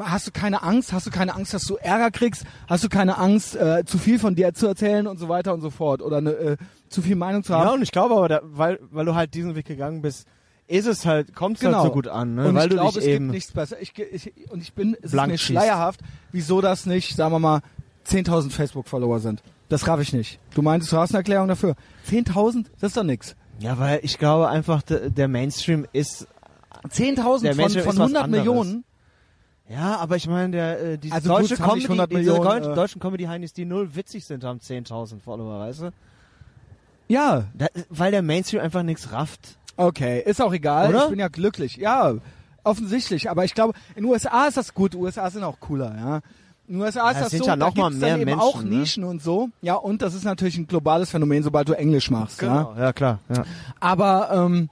Hast 0.00 0.26
du 0.26 0.30
keine 0.30 0.62
Angst? 0.62 0.92
Hast 0.92 1.06
du 1.06 1.10
keine 1.10 1.34
Angst, 1.34 1.54
dass 1.54 1.64
du 1.64 1.76
Ärger 1.76 2.10
kriegst? 2.10 2.44
Hast 2.68 2.84
du 2.84 2.88
keine 2.90 3.16
Angst, 3.16 3.56
äh, 3.56 3.84
zu 3.86 3.96
viel 3.96 4.18
von 4.18 4.34
dir 4.34 4.52
zu 4.52 4.66
erzählen 4.66 5.06
und 5.06 5.18
so 5.18 5.28
weiter 5.28 5.54
und 5.54 5.62
so 5.62 5.70
fort? 5.70 6.02
Oder 6.02 6.18
eine, 6.18 6.30
äh, 6.32 6.56
zu 6.90 7.00
viel 7.00 7.16
Meinung 7.16 7.42
zu 7.42 7.54
haben? 7.54 7.66
Ja, 7.66 7.72
und 7.72 7.82
ich 7.82 7.90
glaube 7.90 8.14
aber, 8.14 8.28
da, 8.28 8.40
weil, 8.42 8.78
weil 8.90 9.06
du 9.06 9.14
halt 9.14 9.32
diesen 9.32 9.54
Weg 9.54 9.64
gegangen 9.66 10.02
bist, 10.02 10.26
ist 10.70 10.86
es 10.86 11.04
halt, 11.04 11.34
kommt 11.34 11.56
es 11.56 11.62
Genau. 11.62 11.78
halt 11.78 11.88
so 11.88 11.92
gut 11.92 12.08
an, 12.08 12.34
ne? 12.34 12.48
Und 12.48 12.54
weil 12.54 12.64
ich 12.64 12.70
du 12.70 12.76
glaube, 12.76 12.98
es 12.98 13.04
eben 13.04 13.26
gibt 13.26 13.34
nichts 13.34 13.52
besser. 13.52 13.76
Ich, 13.80 13.98
ich, 13.98 14.32
und 14.50 14.62
ich 14.62 14.72
bin, 14.72 14.96
es 15.02 15.12
ist 15.12 15.26
mir 15.26 15.36
schleierhaft, 15.38 16.00
wieso 16.32 16.60
das 16.60 16.86
nicht, 16.86 17.16
sagen 17.16 17.32
wir 17.32 17.38
mal, 17.40 17.60
10.000 18.06 18.50
Facebook-Follower 18.50 19.18
sind. 19.20 19.42
Das 19.68 19.86
raff 19.86 20.00
ich 20.00 20.12
nicht. 20.12 20.38
Du 20.54 20.62
meintest, 20.62 20.92
du 20.92 20.96
hast 20.96 21.10
eine 21.10 21.18
Erklärung 21.18 21.48
dafür. 21.48 21.74
10.000? 22.08 22.66
Das 22.80 22.90
ist 22.90 22.96
doch 22.96 23.02
nix. 23.04 23.36
Ja, 23.58 23.78
weil 23.78 24.00
ich 24.02 24.18
glaube 24.18 24.48
einfach, 24.48 24.82
der, 24.82 25.28
Mainstream 25.28 25.86
ist. 25.92 26.26
10.000 26.88 27.42
Der 27.42 27.54
von, 27.54 27.68
von 27.70 27.76
ist 27.76 27.86
was 27.86 27.98
100 27.98 28.24
anderes. 28.24 28.28
Millionen? 28.44 28.84
Ja, 29.68 29.96
aber 29.98 30.16
ich 30.16 30.26
meine, 30.26 30.50
der 30.50 30.80
äh, 30.80 30.98
diese 30.98 31.14
Also 31.14 31.28
gut, 31.28 31.38
deutsche 31.42 31.54
nicht 31.54 31.62
Comedy, 31.62 31.84
100 31.84 32.10
diese 32.10 32.18
Millionen, 32.20 32.40
äh, 32.72 32.74
deutschen 32.74 33.00
Comedy-Heinis, 33.00 33.52
die 33.52 33.64
null 33.64 33.94
witzig 33.94 34.24
sind, 34.24 34.42
haben 34.44 34.58
10.000 34.58 35.20
Follower, 35.20 35.60
weißt 35.60 35.82
du? 35.82 35.90
Ja, 37.06 37.44
Da, 37.54 37.66
weil 37.88 38.10
der 38.12 38.22
Mainstream 38.22 38.62
einfach 38.62 38.82
nichts 38.82 39.12
rafft. 39.12 39.58
Okay. 39.86 40.22
Ist 40.24 40.40
auch 40.40 40.52
egal. 40.52 40.90
Oder? 40.90 41.04
Ich 41.04 41.10
bin 41.10 41.18
ja 41.18 41.28
glücklich. 41.28 41.76
Ja, 41.76 42.14
offensichtlich. 42.64 43.30
Aber 43.30 43.44
ich 43.44 43.54
glaube, 43.54 43.74
in 43.94 44.02
den 44.02 44.12
USA 44.12 44.46
ist 44.46 44.56
das 44.56 44.74
gut. 44.74 44.94
USA 44.94 45.30
sind 45.30 45.42
auch 45.44 45.60
cooler, 45.60 45.94
ja. 45.96 46.20
In 46.68 46.74
den 46.74 46.82
USA 46.82 47.10
ist 47.10 47.16
Ja, 47.16 47.22
das 47.22 47.30
sind 47.30 47.40
so, 47.40 47.46
ja 47.46 47.56
da 47.56 47.66
noch 47.66 47.74
mal 47.74 47.88
gibt's 47.88 48.00
mehr 48.00 48.10
dann 48.10 48.20
eben 48.20 48.30
Menschen, 48.30 48.42
auch 48.42 48.62
ne? 48.62 48.70
Nischen 48.70 49.04
und 49.04 49.22
so. 49.22 49.48
Ja, 49.60 49.74
und 49.74 50.02
das 50.02 50.14
ist 50.14 50.24
natürlich 50.24 50.56
ein 50.56 50.66
globales 50.68 51.10
Phänomen, 51.10 51.42
sobald 51.42 51.68
du 51.68 51.72
Englisch 51.72 52.10
machst, 52.10 52.42
ja. 52.42 52.74
ja 52.78 52.92
klar. 52.92 53.18
Ja. 53.28 53.44
Aber 53.80 54.30
ähm, 54.32 54.70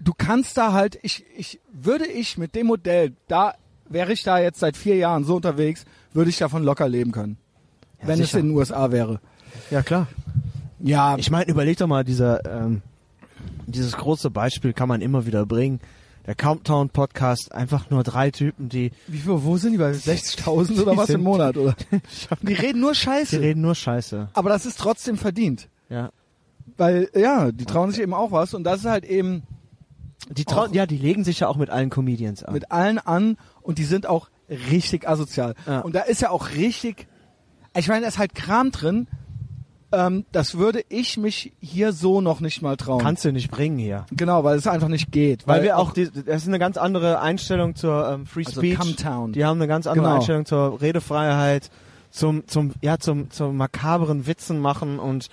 du 0.00 0.12
kannst 0.16 0.58
da 0.58 0.72
halt, 0.72 0.98
ich, 1.02 1.24
ich 1.34 1.60
würde 1.72 2.06
ich 2.06 2.36
mit 2.36 2.54
dem 2.54 2.66
Modell, 2.66 3.14
da 3.26 3.54
wäre 3.88 4.12
ich 4.12 4.22
da 4.22 4.38
jetzt 4.38 4.60
seit 4.60 4.76
vier 4.76 4.96
Jahren 4.96 5.24
so 5.24 5.36
unterwegs, 5.36 5.86
würde 6.12 6.28
ich 6.28 6.36
davon 6.36 6.62
locker 6.62 6.88
leben 6.88 7.12
können. 7.12 7.38
Ja, 8.02 8.08
wenn 8.08 8.20
es 8.20 8.26
sicher. 8.26 8.40
in 8.40 8.48
den 8.48 8.56
USA 8.56 8.90
wäre. 8.90 9.20
ja, 9.70 9.82
klar. 9.82 10.08
Ja, 10.80 11.16
Ich 11.16 11.30
meine, 11.30 11.50
überleg 11.50 11.76
doch 11.78 11.86
mal, 11.88 12.04
dieser, 12.04 12.44
ähm, 12.44 12.82
dieses 13.66 13.96
große 13.96 14.30
Beispiel 14.30 14.72
kann 14.72 14.88
man 14.88 15.00
immer 15.00 15.26
wieder 15.26 15.46
bringen. 15.46 15.80
Der 16.26 16.34
Countdown 16.34 16.90
Podcast, 16.90 17.52
einfach 17.52 17.88
nur 17.88 18.02
drei 18.02 18.30
Typen, 18.30 18.68
die, 18.68 18.90
wie 19.06 19.16
viel, 19.18 19.42
wo 19.44 19.56
sind 19.56 19.72
die 19.72 19.78
bei 19.78 19.92
60.000 19.92 20.82
oder 20.82 20.92
Die 20.92 20.96
was 20.98 21.08
im 21.08 21.22
Monat 21.22 21.56
oder? 21.56 21.74
Die 22.42 22.52
reden 22.52 22.80
nur 22.80 22.92
die 22.92 22.98
Scheiße. 22.98 23.40
reden 23.40 23.62
nur 23.62 23.74
Scheiße. 23.74 24.28
Aber 24.34 24.50
das 24.50 24.66
ist 24.66 24.78
trotzdem 24.78 25.16
verdient. 25.16 25.68
Ja. 25.88 26.10
Weil, 26.76 27.08
ja, 27.14 27.50
die 27.50 27.64
trauen 27.64 27.90
sich 27.90 28.02
eben 28.02 28.12
auch 28.12 28.30
was 28.30 28.52
und 28.52 28.64
das 28.64 28.80
ist 28.80 28.84
halt 28.86 29.06
eben 29.06 29.42
Die 30.36 30.44
trauen, 30.44 30.68
Auch- 30.70 30.74
ja, 30.74 30.84
die 30.84 30.98
legen 30.98 31.24
sich 31.24 31.40
ja 31.40 31.48
auch 31.48 31.56
mit 31.56 31.70
allen 31.70 31.88
Comedians 31.88 32.44
an. 32.44 32.52
mit 32.52 32.70
allen 32.70 32.98
an 32.98 33.38
und 33.62 33.78
die 33.78 33.84
sind 33.84 34.06
auch 34.06 34.28
richtig 34.70 35.08
asozial. 35.08 35.54
Ja. 35.66 35.80
Und 35.80 35.94
da 35.94 36.00
ist 36.02 36.20
ja 36.20 36.28
auch 36.28 36.50
richtig, 36.50 37.06
ich 37.74 37.88
meine, 37.88 38.02
da 38.02 38.08
ist 38.08 38.18
halt 38.18 38.34
Kram 38.34 38.70
drin, 38.70 39.08
ähm, 39.92 40.24
das 40.32 40.56
würde 40.58 40.82
ich 40.88 41.16
mich 41.16 41.52
hier 41.60 41.92
so 41.92 42.20
noch 42.20 42.40
nicht 42.40 42.60
mal 42.62 42.76
trauen. 42.76 43.00
Kannst 43.00 43.24
du 43.24 43.32
nicht 43.32 43.50
bringen 43.50 43.78
hier. 43.78 44.04
Genau, 44.12 44.44
weil 44.44 44.58
es 44.58 44.66
einfach 44.66 44.88
nicht 44.88 45.10
geht. 45.12 45.46
Weil, 45.46 45.62
wir 45.62 45.78
auch, 45.78 45.92
die, 45.92 46.10
das 46.10 46.42
ist 46.42 46.48
eine 46.48 46.58
ganz 46.58 46.76
andere 46.76 47.20
Einstellung 47.20 47.74
zur 47.74 48.08
ähm, 48.10 48.26
Free 48.26 48.44
Also 48.46 48.60
Speech. 48.60 48.78
Cumtown. 48.78 49.32
Die 49.32 49.44
haben 49.44 49.58
eine 49.58 49.68
ganz 49.68 49.86
andere 49.86 50.04
Genau. 50.04 50.16
Einstellung 50.16 50.44
zur 50.46 50.80
Redefreiheit, 50.80 51.70
zum, 52.10 52.46
zum, 52.46 52.72
ja, 52.82 52.98
zum, 52.98 53.30
zum 53.30 53.56
makaberen 53.56 54.26
Witzen 54.26 54.60
machen 54.60 54.98
und 54.98 55.26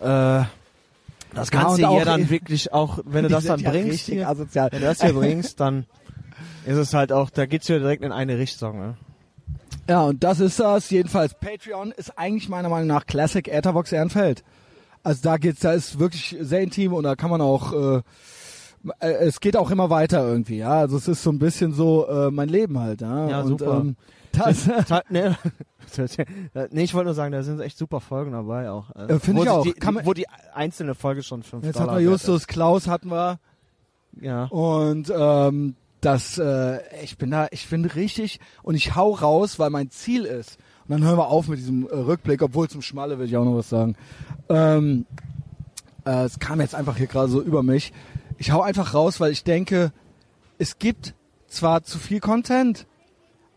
äh, 0.00 0.04
das 0.04 1.50
Ja, 1.52 1.62
Ganze 1.62 1.82
und 1.82 1.84
auch 1.84 1.96
hier 1.96 2.04
dann 2.04 2.30
wirklich 2.30 2.72
auch, 2.72 2.98
wenn 3.04 3.24
du 3.24 3.28
das 3.30 3.44
dann 3.44 3.60
ja 3.60 3.70
bringst, 3.70 4.06
hier, 4.06 4.28
asozial. 4.28 4.70
wenn 4.72 4.80
du 4.80 4.86
das 4.86 5.02
hier 5.02 5.12
bringst, 5.14 5.60
dann 5.60 5.86
ist 6.66 6.76
es 6.76 6.94
halt 6.94 7.12
auch, 7.12 7.30
da 7.30 7.46
geht's 7.46 7.68
ja 7.68 7.78
direkt 7.78 8.02
in 8.02 8.10
eine 8.12 8.38
Richtung. 8.38 8.78
Ne? 8.78 8.94
Ja, 9.88 10.04
und 10.04 10.24
das 10.24 10.40
ist 10.40 10.58
das. 10.60 10.90
Jedenfalls, 10.90 11.34
Patreon 11.34 11.92
ist 11.92 12.18
eigentlich 12.18 12.48
meiner 12.48 12.68
Meinung 12.68 12.88
nach 12.88 13.06
Classic 13.06 13.46
Etherbox 13.46 13.92
Ehrenfeld. 13.92 14.42
Also 15.02 15.20
da 15.22 15.36
geht's, 15.36 15.60
da 15.60 15.72
ist 15.72 15.98
wirklich 15.98 16.36
sehr 16.40 16.60
intim 16.60 16.94
und 16.94 17.04
da 17.04 17.14
kann 17.14 17.30
man 17.30 17.42
auch, 17.42 17.72
äh, 17.74 18.02
äh, 19.00 19.12
es 19.26 19.40
geht 19.40 19.56
auch 19.56 19.70
immer 19.70 19.90
weiter 19.90 20.26
irgendwie, 20.26 20.58
ja. 20.58 20.72
Also 20.80 20.96
es 20.96 21.08
ist 21.08 21.22
so 21.22 21.30
ein 21.30 21.38
bisschen 21.38 21.74
so 21.74 22.06
äh, 22.08 22.30
mein 22.30 22.48
Leben 22.48 22.78
halt, 22.78 23.02
ja. 23.02 23.28
Ja, 23.28 23.40
und, 23.42 23.48
super. 23.48 23.80
Ähm, 23.80 23.96
das, 24.32 24.66
ne, 25.10 25.36
nee, 26.70 26.82
ich 26.82 26.94
wollte 26.94 27.06
nur 27.06 27.14
sagen, 27.14 27.32
da 27.32 27.42
sind 27.42 27.60
echt 27.60 27.76
super 27.76 28.00
Folgen 28.00 28.32
dabei 28.32 28.70
auch. 28.70 28.90
Äh, 28.96 29.18
find 29.18 29.36
wo 29.38 29.42
ich 29.42 29.50
auch. 29.50 29.62
Die, 29.64 29.72
Kann 29.74 29.94
man- 29.94 30.06
wo 30.06 30.14
die 30.14 30.26
einzelne 30.54 30.94
Folge 30.94 31.22
schon 31.22 31.42
fünf 31.42 31.64
jetzt 31.64 31.76
Dollar 31.76 31.92
hatten 31.94 32.04
wir 32.04 32.10
Justus, 32.10 32.46
Klaus 32.46 32.88
hatten 32.88 33.10
wir. 33.10 33.38
Ja. 34.20 34.44
und 34.44 35.12
ähm, 35.14 35.74
das, 36.04 36.38
äh, 36.38 36.80
ich 37.02 37.16
bin 37.18 37.30
da, 37.30 37.48
ich 37.50 37.68
bin 37.68 37.84
richtig 37.84 38.40
und 38.62 38.74
ich 38.74 38.94
hau 38.94 39.12
raus, 39.12 39.58
weil 39.58 39.70
mein 39.70 39.90
Ziel 39.90 40.24
ist. 40.24 40.58
Und 40.86 40.92
dann 40.92 41.04
hören 41.04 41.16
wir 41.16 41.28
auf 41.28 41.48
mit 41.48 41.58
diesem 41.58 41.86
äh, 41.88 41.94
Rückblick, 41.94 42.42
obwohl 42.42 42.68
zum 42.68 42.82
Schmalle 42.82 43.18
will 43.18 43.26
ich 43.26 43.36
auch 43.36 43.44
noch 43.44 43.56
was 43.56 43.68
sagen. 43.70 43.96
Ähm, 44.48 45.06
äh, 46.04 46.24
es 46.24 46.38
kam 46.38 46.60
jetzt 46.60 46.74
einfach 46.74 46.96
hier 46.96 47.06
gerade 47.06 47.28
so 47.28 47.40
über 47.40 47.62
mich. 47.62 47.92
Ich 48.38 48.50
hau 48.50 48.60
einfach 48.62 48.92
raus, 48.94 49.20
weil 49.20 49.32
ich 49.32 49.44
denke, 49.44 49.92
es 50.58 50.78
gibt 50.78 51.14
zwar 51.48 51.84
zu 51.84 51.98
viel 51.98 52.20
Content, 52.20 52.86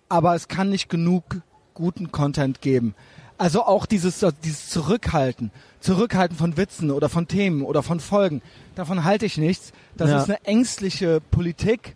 aber 0.07 0.35
es 0.35 0.47
kann 0.47 0.69
nicht 0.69 0.87
genug 0.89 1.23
guten 1.73 2.11
Content 2.11 2.61
geben. 2.61 2.95
Also 3.37 3.63
auch 3.63 3.85
dieses, 3.85 4.25
dieses 4.43 4.69
Zurückhalten, 4.69 5.51
Zurückhalten 5.79 6.35
von 6.37 6.57
Witzen 6.57 6.89
oder 6.89 7.07
von 7.09 7.27
Themen 7.27 7.61
oder 7.61 7.83
von 7.83 7.99
Folgen, 7.99 8.41
davon 8.75 9.03
halte 9.03 9.25
ich 9.27 9.37
nichts. 9.37 9.73
Das 9.95 10.09
Ja. 10.09 10.17
ist 10.21 10.29
eine 10.29 10.43
ängstliche 10.45 11.21
Politik 11.29 11.95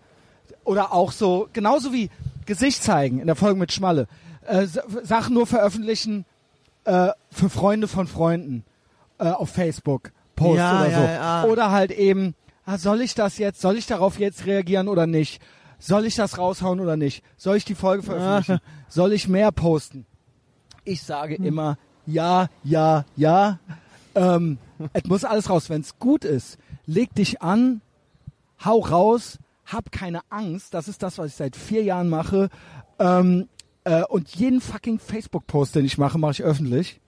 oder 0.63 0.93
auch 0.93 1.11
so, 1.11 1.47
genauso 1.53 1.93
wie 1.93 2.09
Gesicht 2.45 2.83
zeigen 2.83 3.19
in 3.19 3.27
der 3.27 3.35
Folge 3.35 3.59
mit 3.59 3.71
Schmalle. 3.71 4.07
Äh, 4.45 4.65
Sachen 5.03 5.33
nur 5.33 5.47
veröffentlichen 5.47 6.25
äh, 6.85 7.09
für 7.29 7.49
Freunde 7.49 7.87
von 7.87 8.07
Freunden 8.07 8.63
äh, 9.19 9.29
auf 9.29 9.49
Facebook, 9.49 10.11
Post 10.35 10.57
Ja, 10.57 10.81
oder 10.81 10.89
ja, 10.91 10.97
so. 10.97 11.03
ja. 11.03 11.43
Oder 11.45 11.71
halt 11.71 11.91
eben, 11.91 12.35
ah, 12.65 12.77
soll 12.77 13.01
ich 13.01 13.13
das 13.15 13.37
jetzt, 13.37 13.61
soll 13.61 13.77
ich 13.77 13.85
darauf 13.85 14.19
jetzt 14.19 14.45
reagieren 14.45 14.87
oder 14.87 15.05
nicht? 15.07 15.41
Soll 15.79 16.05
ich 16.05 16.15
das 16.15 16.37
raushauen 16.37 16.79
oder 16.79 16.95
nicht? 16.97 17.23
Soll 17.37 17.57
ich 17.57 17.65
die 17.65 17.75
Folge 17.75 18.03
veröffentlichen? 18.03 18.59
Soll 18.87 19.13
ich 19.13 19.27
mehr 19.27 19.51
posten? 19.51 20.05
Ich 20.83 21.01
sage 21.03 21.37
Hm. 21.37 21.45
immer 21.45 21.77
ja, 22.07 22.47
ja, 22.63 23.05
ja. 23.15 23.59
Ähm, 24.15 24.57
es 24.93 25.05
muss 25.05 25.23
alles 25.23 25.49
raus. 25.49 25.69
Wenn 25.69 25.81
es 25.81 25.99
gut 25.99 26.25
ist, 26.25 26.57
leg 26.87 27.13
dich 27.13 27.41
an, 27.43 27.81
hau 28.65 28.79
raus, 28.79 29.37
hab 29.71 29.91
keine 29.91 30.21
Angst. 30.29 30.73
Das 30.73 30.87
ist 30.87 31.03
das, 31.03 31.17
was 31.17 31.27
ich 31.27 31.35
seit 31.35 31.55
vier 31.55 31.83
Jahren 31.83 32.09
mache. 32.09 32.49
Ähm, 32.99 33.47
äh, 33.83 34.03
und 34.03 34.35
jeden 34.35 34.61
fucking 34.61 34.99
Facebook-Post, 34.99 35.75
den 35.75 35.85
ich 35.85 35.97
mache, 35.97 36.17
mache 36.17 36.31
ich 36.31 36.43
öffentlich. 36.43 36.99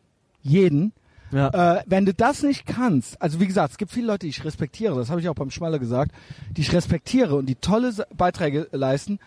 Jeden. 0.42 0.94
Ja. 1.32 1.78
Äh, 1.78 1.84
wenn 1.88 2.06
du 2.06 2.14
das 2.14 2.44
nicht 2.44 2.66
kannst, 2.66 3.20
also 3.22 3.40
wie 3.40 3.48
gesagt, 3.48 3.72
es 3.72 3.78
gibt 3.78 3.92
viele 3.92 4.08
Leute, 4.08 4.20
die 4.20 4.30
ich 4.30 4.46
respektiere, 4.46 4.96
das 4.96 5.10
habe 5.10 5.20
ich 5.20 5.30
auch 5.30 5.36
beim 5.36 5.50
Schmaler 5.50 5.80
gesagt, 5.80 6.12
die 6.52 6.62
ich 6.62 6.74
respektiere 6.74 7.36
und 7.36 7.48
die 7.48 7.56
tolle 7.56 7.92
Beiträge 8.16 8.68
leisten. 8.72 9.20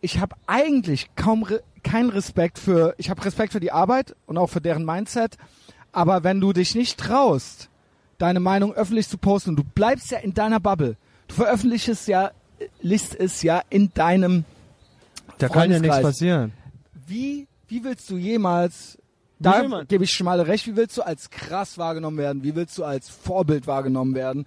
Ich 0.00 0.18
habe 0.18 0.34
eigentlich 0.46 1.10
kaum 1.14 1.42
re 1.42 1.62
keinen 1.82 2.10
Respekt 2.10 2.60
für, 2.60 2.94
ich 2.96 3.10
habe 3.10 3.24
Respekt 3.24 3.52
für 3.52 3.58
die 3.58 3.72
Arbeit 3.72 4.14
und 4.26 4.38
auch 4.38 4.46
für 4.46 4.60
deren 4.60 4.84
Mindset, 4.84 5.36
aber 5.90 6.22
wenn 6.22 6.40
du 6.40 6.52
dich 6.52 6.76
nicht 6.76 6.96
traust, 6.96 7.68
deine 8.18 8.38
Meinung 8.38 8.72
öffentlich 8.72 9.08
zu 9.08 9.18
posten 9.18 9.56
du 9.56 9.64
bleibst 9.64 10.12
ja 10.12 10.18
in 10.18 10.32
deiner 10.32 10.60
Bubble, 10.60 10.96
du 11.26 11.34
veröffentlichst 11.34 12.06
ja, 12.06 12.30
liest 12.80 13.18
es 13.18 13.42
ja 13.42 13.62
in 13.70 13.92
deinem 13.94 14.44
da 15.38 15.48
kann 15.48 15.70
ja 15.70 15.80
nichts 15.80 16.00
passieren. 16.00 16.52
wie, 17.06 17.48
wie 17.68 17.84
willst 17.84 18.08
du 18.10 18.16
jemals, 18.16 18.98
da 19.38 19.82
gebe 19.88 20.04
ich 20.04 20.12
Schmale 20.12 20.46
recht, 20.46 20.66
wie 20.66 20.76
willst 20.76 20.96
du 20.96 21.02
als 21.02 21.30
krass 21.30 21.78
wahrgenommen 21.78 22.18
werden? 22.18 22.44
Wie 22.44 22.54
willst 22.54 22.78
du 22.78 22.84
als 22.84 23.08
Vorbild 23.08 23.66
wahrgenommen 23.66 24.14
werden? 24.14 24.46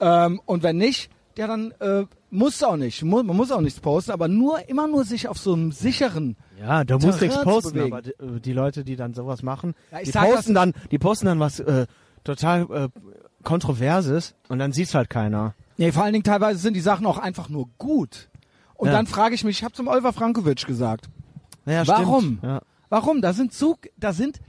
Ähm, 0.00 0.40
und 0.46 0.62
wenn 0.62 0.78
nicht, 0.78 1.10
ja, 1.38 1.46
dann 1.46 1.72
äh, 1.80 2.04
musst 2.30 2.60
du 2.62 2.66
auch 2.66 2.76
nicht. 2.76 3.02
Mu 3.02 3.22
man 3.22 3.36
muss 3.36 3.52
auch 3.52 3.60
nichts 3.60 3.80
posten, 3.80 4.10
aber 4.10 4.28
nur 4.28 4.68
immer 4.68 4.88
nur 4.88 5.04
sich 5.04 5.28
auf 5.28 5.38
so 5.38 5.54
einem 5.54 5.72
sicheren. 5.72 6.36
Ja, 6.60 6.84
du 6.84 6.98
musst 6.98 7.20
nichts 7.20 7.40
posten, 7.42 7.74
bewegen. 7.74 7.92
aber 7.92 8.02
die, 8.02 8.40
die 8.40 8.52
Leute, 8.52 8.84
die 8.84 8.96
dann 8.96 9.14
sowas 9.14 9.42
machen, 9.42 9.74
Ja, 9.90 10.00
die 10.00 10.10
sag 10.10 10.30
posten 10.30 10.54
dann, 10.54 10.72
die 10.90 10.98
posten 10.98 11.26
dann 11.26 11.40
was 11.40 11.60
äh, 11.60 11.86
total 12.24 12.62
äh, 12.70 12.88
kontroverses 13.44 14.34
und 14.48 14.58
dann 14.58 14.72
sieht's 14.72 14.94
halt 14.94 15.08
keiner. 15.08 15.54
Nee, 15.82 15.90
vor 15.90 16.04
allen 16.04 16.12
Dingen 16.12 16.22
teilweise 16.22 16.60
sind 16.60 16.74
die 16.74 16.80
Sachen 16.80 17.06
auch 17.06 17.18
einfach 17.18 17.48
nur 17.48 17.68
gut. 17.76 18.28
Und 18.74 18.86
Ja. 18.86 18.92
dann 18.92 19.08
frage 19.08 19.34
ich 19.34 19.42
mich, 19.42 19.58
ich 19.58 19.64
habe 19.64 19.74
zum 19.74 19.88
Oliver 19.88 20.12
Frankovic 20.12 20.64
gesagt, 20.64 21.08
Ja, 21.66 21.84
Warum? 21.88 22.38
Ja. 22.40 22.60
Warum? 22.88 23.20
Da 23.20 23.32
sind 23.32 23.52
so, 23.52 23.76
da 23.96 24.12
sind 24.12 24.40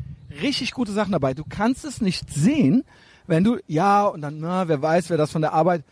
richtig 0.43 0.73
gute 0.73 0.91
Sachen 0.91 1.11
dabei. 1.11 1.33
Du 1.33 1.43
kannst 1.47 1.85
es 1.85 2.01
nicht 2.01 2.31
sehen, 2.31 2.83
wenn 3.25 3.43
du, 3.43 3.57
ja, 3.65 4.05
und 4.05 4.21
dann, 4.21 4.39
na, 4.41 4.67
wer 4.67 4.79
weiß, 4.81 5.09
wer 5.09 5.17
das 5.17 5.31
von 5.31 5.41
der 5.41 5.53
Arbeit, 5.53 5.83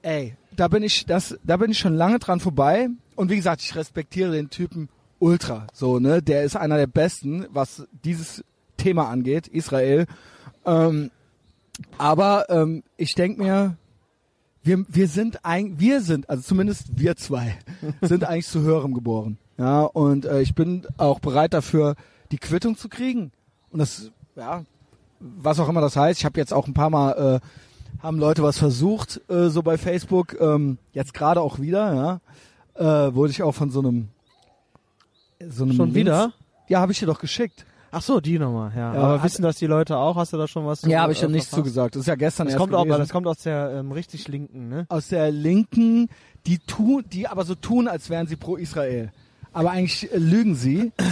ey, 0.00 0.36
da 0.56 0.68
bin 0.68 0.82
ich, 0.82 1.04
das, 1.04 1.38
da 1.44 1.58
bin 1.58 1.70
ich 1.70 1.78
schon 1.78 1.94
lange 1.94 2.18
dran 2.18 2.40
vorbei. 2.40 2.88
Und 3.14 3.28
wie 3.30 3.36
gesagt, 3.36 3.60
ich 3.60 3.74
respektiere 3.76 4.32
den 4.32 4.48
Typen 4.48 4.88
ultra, 5.18 5.66
so, 5.74 5.98
ne, 5.98 6.22
der 6.22 6.44
ist 6.44 6.56
einer 6.56 6.78
der 6.78 6.86
besten, 6.86 7.46
was 7.50 7.86
dieses 8.04 8.42
Thema 8.78 9.08
angeht, 9.10 9.48
Israel. 9.48 10.06
Ähm, 10.64 11.10
aber 11.98 12.46
ähm, 12.48 12.84
ich 12.96 13.14
denk 13.14 13.36
mir, 13.38 13.76
wir, 14.62 14.84
wir 14.88 15.08
sind 15.08 15.44
ein, 15.44 15.78
wir 15.80 16.00
sind, 16.00 16.28
also 16.28 16.42
zumindest 16.42 16.98
wir 16.98 17.16
zwei, 17.16 17.56
sind 18.02 18.24
eigentlich 18.24 18.46
zu 18.48 18.60
höherem 18.60 18.94
geboren. 18.94 19.38
Ja, 19.56 19.82
und 19.82 20.24
äh, 20.24 20.40
ich 20.40 20.54
bin 20.54 20.86
auch 20.98 21.20
bereit 21.20 21.52
dafür, 21.54 21.94
die 22.30 22.38
Quittung 22.38 22.76
zu 22.76 22.88
kriegen. 22.88 23.32
Und 23.70 23.78
das, 23.80 24.10
ja, 24.36 24.64
was 25.20 25.58
auch 25.58 25.68
immer 25.68 25.80
das 25.80 25.96
heißt. 25.96 26.20
Ich 26.20 26.24
habe 26.24 26.38
jetzt 26.38 26.52
auch 26.52 26.66
ein 26.66 26.74
paar 26.74 26.90
Mal, 26.90 27.40
äh, 27.42 28.02
haben 28.02 28.18
Leute 28.18 28.42
was 28.42 28.58
versucht, 28.58 29.20
äh, 29.28 29.48
so 29.48 29.62
bei 29.62 29.76
Facebook, 29.78 30.40
ähm, 30.40 30.78
jetzt 30.92 31.12
gerade 31.14 31.40
auch 31.40 31.58
wieder, 31.58 32.20
ja, 32.76 33.08
äh, 33.08 33.14
wurde 33.14 33.32
ich 33.32 33.42
auch 33.42 33.54
von 33.54 33.70
so 33.70 33.80
einem, 33.80 34.08
so 35.48 35.64
einem 35.64 35.72
Schon 35.74 35.94
wieder? 35.94 36.20
Links- 36.22 36.36
Ja, 36.68 36.80
habe 36.80 36.92
ich 36.92 36.98
dir 37.00 37.06
doch 37.06 37.18
geschickt. 37.20 37.64
Ach 37.90 38.02
so, 38.02 38.20
die 38.20 38.38
Nummer, 38.38 38.70
ja. 38.76 38.94
Ja, 38.94 39.00
aber 39.00 39.22
wissen 39.22 39.42
das 39.42 39.56
die 39.56 39.66
Leute 39.66 39.96
auch? 39.96 40.16
Hast 40.16 40.32
du 40.32 40.36
da 40.36 40.46
schon 40.46 40.66
was? 40.66 40.82
Ja, 40.82 41.00
habe 41.00 41.12
äh, 41.12 41.14
ich 41.14 41.20
dann 41.20 41.32
nichts 41.32 41.48
verfasst? 41.48 41.66
zugesagt. 41.66 41.94
Das 41.94 42.00
ist 42.00 42.06
ja 42.06 42.16
gestern 42.16 42.46
Das 42.46 42.54
erst 42.54 42.60
kommt, 42.60 42.74
auch, 42.74 42.84
gewesen. 42.84 42.98
das 42.98 43.08
kommt 43.08 43.26
aus 43.26 43.38
der 43.38 43.72
ähm, 43.76 43.92
richtig 43.92 44.28
linken, 44.28 44.68
ne? 44.68 44.86
aus 44.88 45.08
der 45.08 45.30
Linken, 45.30 46.08
die 46.46 46.58
tun, 46.58 47.04
die 47.10 47.28
aber 47.28 47.44
so 47.44 47.54
tun, 47.54 47.88
als 47.88 48.10
wären 48.10 48.26
sie 48.26 48.36
pro 48.36 48.56
Israel. 48.56 49.10
Aber 49.52 49.70
eigentlich 49.70 50.12
äh, 50.12 50.18
lügen 50.18 50.54
sie. 50.54 50.92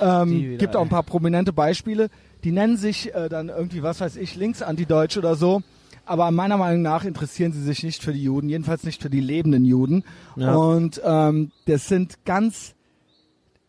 Ähm, 0.00 0.30
wieder, 0.30 0.58
gibt 0.58 0.76
auch 0.76 0.82
ein 0.82 0.88
paar 0.88 1.02
prominente 1.02 1.52
Beispiele. 1.52 2.08
Die 2.44 2.52
nennen 2.52 2.76
sich 2.76 3.12
äh, 3.16 3.28
dann 3.28 3.48
irgendwie, 3.48 3.82
was 3.82 4.00
weiß 4.00 4.14
ich, 4.14 4.36
links-antideutsch 4.36 5.16
oder 5.18 5.34
so. 5.34 5.60
Aber 6.06 6.30
meiner 6.30 6.56
Meinung 6.56 6.82
nach 6.82 7.04
interessieren 7.04 7.52
sie 7.52 7.62
sich 7.64 7.82
nicht 7.82 8.04
für 8.04 8.12
die 8.12 8.22
Juden, 8.22 8.48
jedenfalls 8.48 8.84
nicht 8.84 9.02
für 9.02 9.10
die 9.10 9.18
lebenden 9.18 9.64
Juden. 9.64 10.04
Ja. 10.36 10.54
Und 10.54 11.02
ähm, 11.04 11.50
das 11.66 11.88
sind 11.88 12.24
ganz 12.24 12.76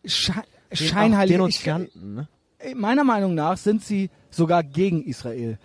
sche 0.06 0.34
scheinheilige. 0.72 1.48
Ich, 1.48 1.62
Denunzianten, 1.64 2.14
ne? 2.14 2.28
Meiner 2.74 3.04
Meinung 3.04 3.34
nach 3.34 3.56
sind 3.56 3.84
sie 3.84 4.10
sogar 4.30 4.62
gegen 4.62 5.02
Israel. 5.02 5.58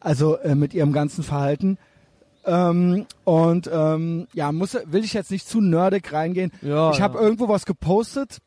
Also 0.00 0.36
äh, 0.36 0.54
mit 0.54 0.74
ihrem 0.74 0.92
ganzen 0.92 1.22
Verhalten. 1.22 1.78
Ähm, 2.44 3.06
und 3.24 3.70
ähm, 3.72 4.26
ja, 4.32 4.50
muss, 4.52 4.76
will 4.86 5.04
ich 5.04 5.12
jetzt 5.12 5.30
nicht 5.30 5.48
zu 5.48 5.60
nerdig 5.60 6.12
reingehen. 6.12 6.52
Ja, 6.62 6.90
ich 6.90 7.00
habe 7.00 7.18
ja. 7.18 7.24
irgendwo 7.24 7.48
was 7.48 7.66
gepostet 7.66 8.38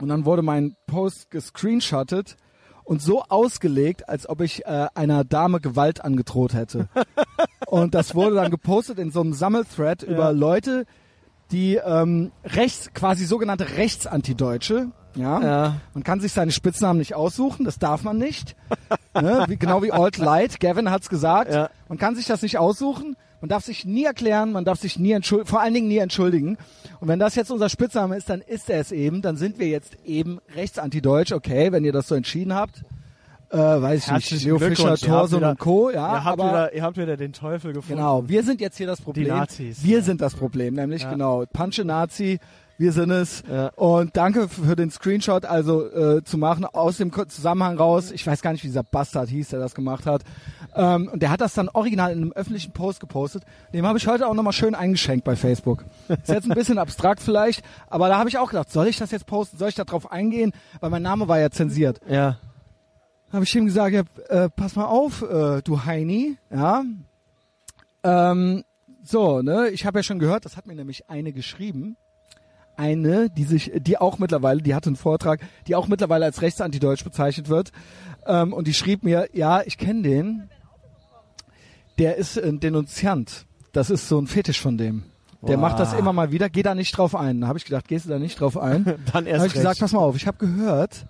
und 0.00 0.08
dann 0.08 0.26
wurde 0.26 0.42
mein 0.42 0.76
Post 0.86 1.30
gescreenshottet 1.30 2.36
und 2.84 3.02
so 3.02 3.22
ausgelegt, 3.22 4.08
als 4.08 4.28
ob 4.28 4.42
ich 4.42 4.66
äh, 4.66 4.86
einer 4.94 5.24
Dame 5.24 5.60
Gewalt 5.60 6.04
angedroht 6.04 6.54
hätte. 6.54 6.88
und 7.66 7.94
das 7.94 8.14
wurde 8.14 8.36
dann 8.36 8.50
gepostet 8.50 8.98
in 8.98 9.10
so 9.10 9.20
einem 9.20 9.32
Sammelthread 9.32 10.02
über 10.02 10.32
Leute, 10.32 10.84
die 11.50 11.76
ähm, 11.76 12.32
rechts, 12.44 12.92
quasi 12.92 13.24
sogenannte 13.24 13.76
Rechtsanti-Deutsche, 13.76 14.92
ja, 15.16 15.40
Ja. 15.42 15.76
man 15.94 16.04
kann 16.04 16.20
sich 16.20 16.32
seine 16.32 16.52
Spitznamen 16.52 16.98
nicht 16.98 17.14
aussuchen, 17.14 17.64
das 17.64 17.78
darf 17.78 18.02
man 18.02 18.18
nicht. 18.18 18.54
ne? 19.14 19.44
Wie, 19.48 19.56
genau 19.56 19.82
wie 19.82 19.92
Alt 19.92 20.18
Light, 20.18 20.60
Gavin 20.60 20.90
hat's 20.90 21.08
gesagt. 21.08 21.52
Ja. 21.52 21.70
Man 21.88 21.98
kann 21.98 22.14
sich 22.14 22.26
das 22.26 22.42
nicht 22.42 22.58
aussuchen. 22.58 23.16
Man 23.42 23.50
darf 23.50 23.64
sich 23.64 23.84
nie 23.84 24.04
erklären, 24.04 24.50
man 24.52 24.64
darf 24.64 24.80
sich 24.80 24.98
nie 24.98 25.12
entschuldigen, 25.12 25.48
vor 25.48 25.60
allen 25.60 25.74
Dingen 25.74 25.88
nie 25.88 25.98
entschuldigen. 25.98 26.56
Und 27.00 27.08
wenn 27.08 27.18
das 27.18 27.34
jetzt 27.34 27.50
unser 27.50 27.68
Spitzname 27.68 28.16
ist, 28.16 28.30
dann 28.30 28.40
ist 28.40 28.70
er 28.70 28.80
es 28.80 28.92
eben. 28.92 29.20
Dann 29.20 29.36
sind 29.36 29.58
wir 29.58 29.68
jetzt 29.68 29.96
eben 30.06 30.38
rechtsantideutsch, 30.54 31.32
okay, 31.32 31.70
wenn 31.70 31.84
ihr 31.84 31.92
das 31.92 32.08
so 32.08 32.14
entschieden 32.14 32.54
habt. 32.54 32.82
Äh, 33.50 33.58
weiß 33.58 34.06
ich 34.06 34.12
nicht, 34.32 34.44
Leo 34.44 34.58
Fischer, 34.58 34.96
Thorson 34.96 35.44
und 35.44 35.58
Co. 35.58 35.90
Ja, 35.90 36.14
ihr, 36.16 36.24
habt 36.24 36.40
aber 36.40 36.48
wieder, 36.50 36.74
ihr 36.74 36.82
habt 36.82 36.96
wieder 36.96 37.16
den 37.16 37.32
Teufel 37.32 37.72
gefunden. 37.74 37.98
Genau, 37.98 38.28
wir 38.28 38.42
sind 38.42 38.60
jetzt 38.60 38.76
hier 38.78 38.88
das 38.88 39.00
Problem. 39.00 39.28
Nazis, 39.28 39.84
Wir 39.84 39.98
ja. 39.98 40.04
sind 40.04 40.20
das 40.20 40.34
Problem, 40.34 40.74
nämlich 40.74 41.02
Ja. 41.02 41.10
genau, 41.10 41.44
Punche 41.52 41.84
Nazi, 41.84 42.40
wir 42.78 42.92
sind 42.92 43.10
es. 43.10 43.42
Ja. 43.50 43.68
Und 43.76 44.16
danke 44.16 44.48
für 44.48 44.76
den 44.76 44.90
Screenshot, 44.90 45.44
also 45.44 45.86
äh, 45.90 46.22
zu 46.24 46.36
machen 46.38 46.64
aus 46.66 46.98
dem 46.98 47.10
Zusammenhang 47.28 47.76
raus. 47.78 48.10
Ich 48.10 48.26
weiß 48.26 48.42
gar 48.42 48.52
nicht, 48.52 48.62
wie 48.64 48.68
dieser 48.68 48.82
Bastard 48.82 49.28
hieß, 49.28 49.48
der 49.48 49.60
das 49.60 49.74
gemacht 49.74 50.04
hat. 50.06 50.22
Ähm, 50.74 51.08
und 51.12 51.20
der 51.22 51.30
hat 51.30 51.40
das 51.40 51.54
dann 51.54 51.68
original 51.70 52.12
in 52.12 52.18
einem 52.18 52.32
öffentlichen 52.32 52.72
Post 52.72 53.00
gepostet. 53.00 53.44
Dem 53.72 53.86
habe 53.86 53.98
ich 53.98 54.06
heute 54.06 54.26
auch 54.26 54.34
nochmal 54.34 54.52
schön 54.52 54.74
eingeschenkt 54.74 55.24
bei 55.24 55.36
Facebook. 55.36 55.84
Ist 56.08 56.28
jetzt 56.28 56.50
ein 56.50 56.54
bisschen 56.54 56.78
abstrakt 56.86 57.20
vielleicht, 57.22 57.64
aber 57.88 58.08
da 58.08 58.18
habe 58.18 58.28
ich 58.28 58.36
auch 58.38 58.50
gedacht, 58.50 58.70
soll 58.70 58.86
ich 58.88 58.98
das 58.98 59.10
jetzt 59.10 59.26
posten, 59.26 59.56
soll 59.56 59.70
ich 59.70 59.74
da 59.74 59.84
drauf 59.84 60.12
eingehen? 60.12 60.52
Weil 60.80 60.90
mein 60.90 61.02
Name 61.02 61.28
war 61.28 61.38
ja 61.38 61.50
zensiert 61.50 62.00
Ja. 62.08 62.38
habe 63.32 63.44
ich 63.44 63.56
ihm 63.56 63.64
gesagt, 63.66 63.94
ja, 63.94 64.02
äh, 64.28 64.50
pass 64.50 64.76
mal 64.76 64.84
auf, 64.84 65.22
äh, 65.22 65.62
du 65.62 65.84
Heini, 65.86 66.36
ja. 66.50 66.82
Ähm, 68.02 68.64
so, 69.02 69.40
ne, 69.40 69.68
ich 69.70 69.86
habe 69.86 69.98
ja 69.98 70.02
schon 70.02 70.18
gehört, 70.18 70.44
das 70.44 70.56
hat 70.56 70.66
mir 70.66 70.74
nämlich 70.74 71.08
eine 71.08 71.32
geschrieben. 71.32 71.96
Eine, 72.76 73.30
die 73.30 73.44
sich, 73.44 73.72
die 73.76 73.98
auch 73.98 74.18
mittlerweile, 74.18 74.60
die 74.62 74.74
hatte 74.74 74.88
einen 74.88 74.96
Vortrag, 74.96 75.40
die 75.66 75.74
auch 75.74 75.88
mittlerweile 75.88 76.24
als 76.26 76.42
rechtsantideutsch 76.42 77.04
bezeichnet 77.04 77.48
wird. 77.48 77.72
Ähm, 78.26 78.52
und 78.52 78.66
die 78.66 78.74
schrieb 78.74 79.02
mir, 79.02 79.28
ja, 79.32 79.62
ich 79.64 79.78
kenne 79.78 80.02
den. 80.02 80.48
Der 81.98 82.16
ist 82.16 82.38
ein 82.38 82.60
Denunziant. 82.60 83.46
Das 83.72 83.90
ist 83.90 84.08
so 84.08 84.18
ein 84.18 84.26
Fetisch 84.26 84.60
von 84.60 84.76
dem. 84.78 85.04
Der 85.42 85.56
Wow. 85.56 85.62
macht 85.62 85.78
das 85.80 85.92
immer 85.94 86.12
mal 86.12 86.32
wieder, 86.32 86.48
geh 86.48 86.62
da 86.62 86.74
nicht 86.74 86.96
drauf 86.96 87.14
ein. 87.14 87.40
Da 87.40 87.46
habe 87.48 87.58
ich 87.58 87.64
gedacht, 87.64 87.88
gehst 87.88 88.06
du 88.06 88.10
da 88.10 88.18
nicht 88.18 88.40
drauf 88.40 88.56
ein? 88.58 88.84
Dann 89.12 89.26
erst 89.26 89.38
habe 89.38 89.46
ich 89.48 89.52
gesagt, 89.54 89.74
recht. 89.74 89.80
pass 89.80 89.92
mal 89.92 90.00
auf, 90.00 90.16
ich 90.16 90.26
habe 90.26 90.38
gehört, 90.38 91.06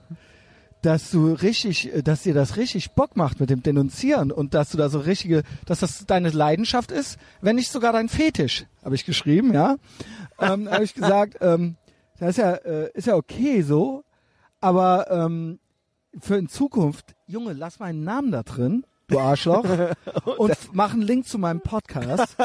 dass 0.82 1.10
du 1.10 1.32
richtig, 1.32 1.90
dass 2.04 2.22
dir 2.22 2.34
das 2.34 2.56
richtig 2.56 2.92
Bock 2.92 3.16
macht 3.16 3.40
mit 3.40 3.50
dem 3.50 3.62
Denunzieren 3.62 4.30
und 4.30 4.54
dass 4.54 4.70
du 4.70 4.78
da 4.78 4.88
so 4.88 4.98
richtige, 5.00 5.42
dass 5.64 5.80
das 5.80 6.06
deine 6.06 6.30
Leidenschaft 6.30 6.92
ist, 6.92 7.18
wenn 7.40 7.56
nicht 7.56 7.70
sogar 7.72 7.92
dein 7.92 8.08
Fetisch, 8.08 8.66
habe 8.84 8.94
ich 8.94 9.04
geschrieben, 9.04 9.52
ja. 9.54 9.76
Ähm, 10.40 10.70
habe 10.70 10.84
ich 10.84 10.94
gesagt, 10.94 11.38
ähm, 11.40 11.76
das 12.18 12.30
ist 12.30 12.38
ja, 12.38 12.52
äh, 12.52 12.90
ist 12.94 13.06
ja 13.06 13.14
okay 13.16 13.62
so, 13.62 14.04
aber 14.60 15.10
ähm, 15.10 15.58
für 16.18 16.36
in 16.36 16.48
Zukunft, 16.48 17.14
Junge, 17.26 17.52
lass 17.52 17.78
meinen 17.78 18.04
Namen 18.04 18.32
da 18.32 18.42
drin, 18.42 18.84
du 19.08 19.18
Arschloch, 19.20 19.64
und 20.38 20.56
mach 20.72 20.92
einen 20.94 21.02
Link 21.02 21.28
zu 21.28 21.38
meinem 21.38 21.60
Podcast, 21.60 22.36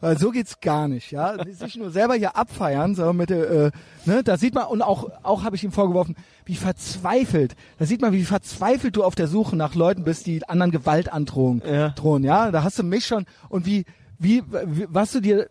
weil 0.00 0.18
so 0.18 0.30
geht's 0.30 0.60
gar 0.60 0.88
nicht, 0.88 1.12
ja. 1.12 1.36
Sich 1.46 1.76
nur 1.76 1.90
selber 1.90 2.14
hier 2.14 2.36
abfeiern, 2.36 2.94
so 2.94 3.12
mit 3.12 3.30
der, 3.30 3.50
äh, 3.50 3.70
ne, 4.04 4.22
da 4.24 4.36
sieht 4.36 4.54
man, 4.54 4.66
und 4.66 4.82
auch, 4.82 5.08
auch 5.22 5.44
habe 5.44 5.56
ich 5.56 5.64
ihm 5.64 5.72
vorgeworfen, 5.72 6.16
wie 6.44 6.56
verzweifelt, 6.56 7.54
da 7.78 7.86
sieht 7.86 8.00
man, 8.02 8.12
wie 8.12 8.24
verzweifelt 8.24 8.96
du 8.96 9.04
auf 9.04 9.14
der 9.14 9.28
Suche 9.28 9.56
nach 9.56 9.74
Leuten 9.74 10.04
bist, 10.04 10.26
die 10.26 10.46
anderen 10.48 10.72
Gewalt 10.72 11.12
androhen, 11.12 11.62
Ja. 11.64 11.90
drohen, 11.90 12.24
ja. 12.24 12.50
Da 12.50 12.64
hast 12.64 12.78
du 12.78 12.82
mich 12.82 13.06
schon, 13.06 13.24
und 13.48 13.64
wie, 13.64 13.84
wie, 14.18 14.42
wie 14.66 14.86
was 14.90 15.12
du 15.12 15.20
dir, 15.20 15.48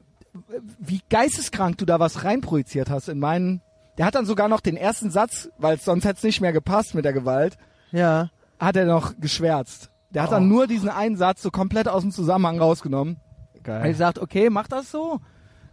wie 0.79 1.01
geisteskrank 1.09 1.77
du 1.77 1.85
da 1.85 1.99
was 1.99 2.23
reinprojiziert 2.23 2.89
hast 2.89 3.09
in 3.09 3.19
meinen. 3.19 3.61
Der 3.97 4.05
hat 4.05 4.15
dann 4.15 4.25
sogar 4.25 4.47
noch 4.47 4.61
den 4.61 4.77
ersten 4.77 5.09
Satz, 5.09 5.49
weil 5.57 5.79
sonst 5.79 6.05
hätte 6.05 6.17
es 6.17 6.23
nicht 6.23 6.41
mehr 6.41 6.53
gepasst 6.53 6.93
mit 6.95 7.03
der 7.05 7.13
Gewalt, 7.13 7.57
Ja. 7.91 8.29
hat 8.59 8.75
er 8.75 8.85
noch 8.85 9.13
geschwärzt. 9.19 9.89
Der 10.11 10.23
hat 10.23 10.31
dann 10.31 10.47
nur 10.47 10.67
diesen 10.67 10.89
einen 10.89 11.17
Satz 11.17 11.41
so 11.41 11.51
komplett 11.51 11.87
aus 11.87 12.01
dem 12.03 12.11
Zusammenhang 12.11 12.59
rausgenommen. 12.59 13.17
Geil. 13.63 13.75
Er 13.77 13.81
hat 13.83 13.87
gesagt, 13.89 14.19
okay, 14.19 14.49
mach 14.49 14.67
das 14.67 14.91
so, 14.91 15.19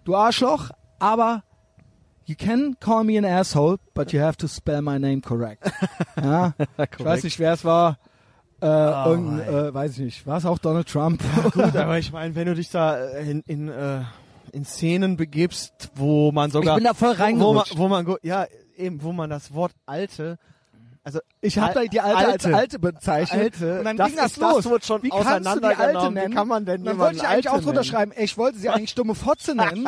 du 0.05 0.17
Arschloch, 0.17 0.71
aber 0.99 1.43
you 2.25 2.35
can 2.35 2.77
call 2.81 3.05
me 3.05 3.17
an 3.19 3.25
asshole, 3.25 3.77
but 3.95 4.13
you 4.13 4.21
have 4.21 4.37
to 4.39 4.49
spell 4.49 4.81
my 4.83 4.99
name 4.99 5.21
correct. 5.21 5.71
ja, 6.23 6.55
ich 6.99 7.05
weiß 7.05 7.23
nicht, 7.25 7.39
wer 7.39 7.53
es 7.53 7.65
war. 7.65 7.99
Äh, 8.61 8.67
Oh, 8.67 9.11
irgendein, 9.11 9.41
äh, 9.55 9.75
weiß 9.75 9.93
ich 9.93 9.99
nicht. 9.99 10.27
War 10.27 10.39
es 10.39 10.47
auch 10.47 10.59
Donald 10.59 10.89
Trump? 10.89 11.23
Gut, 11.53 11.77
aber 11.77 11.99
ich 11.99 12.13
meine, 12.13 12.35
wenn 12.35 12.47
du 12.47 12.55
dich 12.55 12.71
da 12.71 12.97
äh, 12.97 13.31
in, 13.31 13.41
in, 13.43 13.69
äh, 13.69 14.01
in 14.55 14.65
Szenen 14.65 15.17
begibst, 15.17 15.91
wo 15.97 16.33
man 16.33 16.51
sogar 16.51 16.77
Ich 16.79 16.83
bin 16.83 16.85
da 16.85 16.95
voll 16.95 17.11
wo 17.11 17.13
man, 17.15 17.23
reingerutscht. 17.23 17.77
wo 17.79 17.89
man 17.89 18.17
ja 18.23 18.47
eben, 18.77 19.03
wo 19.03 19.13
man 19.13 19.29
das 19.31 19.53
Wort 19.53 19.73
alte, 19.87 20.39
also 21.03 21.19
Ich 21.41 21.59
habe 21.59 21.75
da 21.75 21.83
die 21.85 22.01
alte, 22.01 22.17
als 22.17 22.45
Alte. 22.47 22.57
alte 22.57 22.79
bezeichnet. 22.79 23.43
Alte, 23.55 23.79
und 23.81 23.85
dann 23.85 23.97
das 23.97 24.07
ging 24.09 24.17
das 24.17 24.27
ist- 24.33 24.41
das 24.43 24.55
los. 24.55 24.65
wurde 24.67 24.85
schon 24.87 25.03
Wie 25.03 25.11
kannst 25.11 25.25
du 25.27 25.29
die 25.29 25.35
alte 25.37 25.49
auseinandergenommen. 25.51 26.11
Wie 26.11 26.15
nennen? 26.21 26.35
kann 26.35 26.49
man 26.49 26.65
denn 26.65 26.85
dann 26.85 26.99
wollte 26.99 27.17
ich 27.17 27.25
eigentlich 27.27 27.49
auch 27.49 27.55
Alte 27.55 27.65
drunter 27.67 27.81
nennen? 27.81 27.91
schreiben, 27.93 28.13
ich 28.17 28.39
wollte 28.39 28.59
sie 28.59 28.69
eigentlich 28.71 28.95
dumme 28.95 29.15
Fotze 29.15 29.55
nennen. 29.57 29.87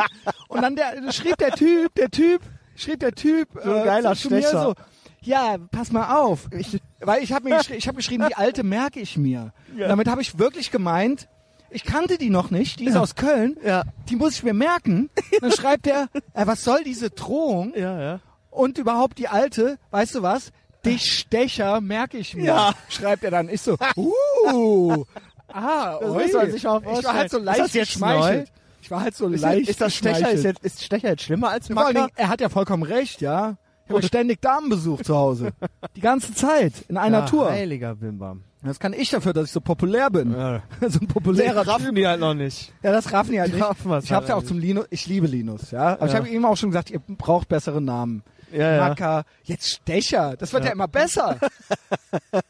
und 0.48 0.62
dann 0.62 0.76
der, 0.76 1.10
schrieb 1.12 1.36
der 1.38 1.52
Typ, 1.52 1.94
der 1.94 2.10
Typ, 2.10 2.42
schrieb 2.74 3.00
der 3.00 3.12
Typ 3.12 3.48
So 3.64 3.72
ein 3.72 3.84
geiler 3.84 4.14
zu, 4.14 4.28
zu 4.28 4.34
mir 4.34 4.42
so, 4.48 4.74
ja, 5.22 5.56
pass 5.70 5.90
mal 5.90 6.18
auf. 6.18 6.46
Ich, 6.52 6.78
weil 7.00 7.22
ich 7.22 7.32
habe 7.32 7.48
mir 7.48 7.56
geschri 7.58 7.74
ich 7.76 7.88
geschrieben, 7.96 8.26
die 8.28 8.36
alte 8.36 8.62
merke 8.62 9.00
ich 9.00 9.16
mir. 9.16 9.52
Und 9.72 9.80
damit 9.80 10.08
habe 10.08 10.20
ich 10.22 10.38
wirklich 10.38 10.70
gemeint, 10.70 11.28
ich 11.70 11.84
kannte 11.84 12.18
die 12.18 12.30
noch 12.30 12.50
nicht, 12.50 12.80
die 12.80 12.86
ist 12.86 12.96
aus 12.96 13.14
Köln, 13.14 13.56
Ja. 13.64 13.84
die 14.08 14.16
muss 14.16 14.34
ich 14.34 14.42
mir 14.42 14.54
merken. 14.54 15.10
Dann 15.40 15.52
schreibt 15.52 15.86
er, 15.86 16.08
äh, 16.34 16.46
was 16.46 16.64
soll 16.64 16.84
diese 16.84 17.10
Drohung? 17.10 17.72
Ja, 17.76 18.00
ja. 18.00 18.20
Und 18.50 18.78
überhaupt 18.78 19.18
die 19.18 19.28
alte, 19.28 19.78
weißt 19.90 20.14
du 20.14 20.22
was? 20.22 20.52
Dich 20.84 21.12
Stecher 21.12 21.80
merke 21.80 22.16
ich 22.16 22.34
mir. 22.34 22.44
Ja. 22.44 22.74
Schreibt 22.88 23.24
er 23.24 23.30
dann. 23.30 23.48
Ich 23.48 23.60
so, 23.60 23.76
uh, 23.96 25.04
ah, 25.48 25.98
Das 26.00 26.10
muss 26.10 26.32
man 26.32 26.50
sich 26.50 26.62
mal 26.62 26.82
Ich 26.98 27.04
war 27.04 27.14
halt 27.14 27.30
so 27.30 27.38
vorstellen. 27.38 27.44
leicht 27.44 27.72
geschmeichelt. 27.72 28.52
Ich 28.80 28.90
war 28.90 29.00
halt 29.00 29.16
so 29.16 29.28
Ist, 29.28 29.40
leicht 29.40 29.68
ist 29.68 29.80
das 29.80 29.94
Stecher 29.96 30.30
ist, 30.30 30.44
jetzt, 30.44 30.64
ist 30.64 30.84
Stecher 30.84 31.08
jetzt 31.08 31.22
schlimmer 31.24 31.50
als 31.50 31.68
Macker? 31.68 31.92
Dingen, 31.92 32.08
er 32.14 32.28
hat 32.28 32.40
ja 32.40 32.48
vollkommen 32.48 32.84
recht, 32.84 33.20
ja. 33.20 33.56
Ich 33.86 33.92
habe 33.92 34.02
ständig 34.02 34.40
Damenbesuch 34.40 35.02
zu 35.02 35.16
Hause. 35.16 35.50
Die 35.96 36.00
ganze 36.00 36.34
Zeit. 36.34 36.72
In 36.88 36.96
einer 36.96 37.20
ja, 37.20 37.26
Tour. 37.26 37.50
Heiliger 37.50 37.96
Bimbam. 37.96 38.44
Das 38.62 38.80
kann 38.80 38.92
ich 38.92 39.10
dafür, 39.10 39.32
dass 39.32 39.46
ich 39.46 39.52
so 39.52 39.60
populär 39.60 40.10
bin. 40.10 40.32
Ja. 40.32 40.62
so 40.88 40.98
ein 41.00 41.06
populärer 41.08 41.66
raffen 41.66 41.86
Typ. 41.86 41.94
die 41.96 42.06
halt 42.06 42.20
noch 42.20 42.34
nicht. 42.34 42.72
Ja, 42.82 42.92
das 42.92 43.12
raffen 43.12 43.32
die 43.32 43.40
halt 43.40 43.50
Die 43.52 43.56
nicht. 43.56 43.64
raffen 43.64 43.90
ich 43.90 43.94
hab's 43.94 44.10
halt 44.10 44.28
ja 44.28 44.34
auch 44.34 44.40
nicht. 44.40 44.48
zum 44.48 44.58
Linus. 44.58 44.86
Ich 44.90 45.06
liebe 45.06 45.26
Linus, 45.26 45.70
ja. 45.70 45.92
Aber 45.94 46.06
ich 46.06 46.12
Ja. 46.12 46.18
habe 46.18 46.28
ihm 46.28 46.44
auch 46.44 46.56
schon 46.56 46.70
gesagt, 46.70 46.90
ihr 46.90 46.98
braucht 47.00 47.48
bessere 47.48 47.80
Namen. 47.80 48.22
Ja, 48.52 48.76
ja. 48.76 48.88
Macker, 48.88 49.24
jetzt 49.44 49.68
Stecher. 49.68 50.36
Das 50.36 50.52
wird 50.52 50.64
ja, 50.64 50.70
immer 50.72 50.88
besser. 50.88 51.36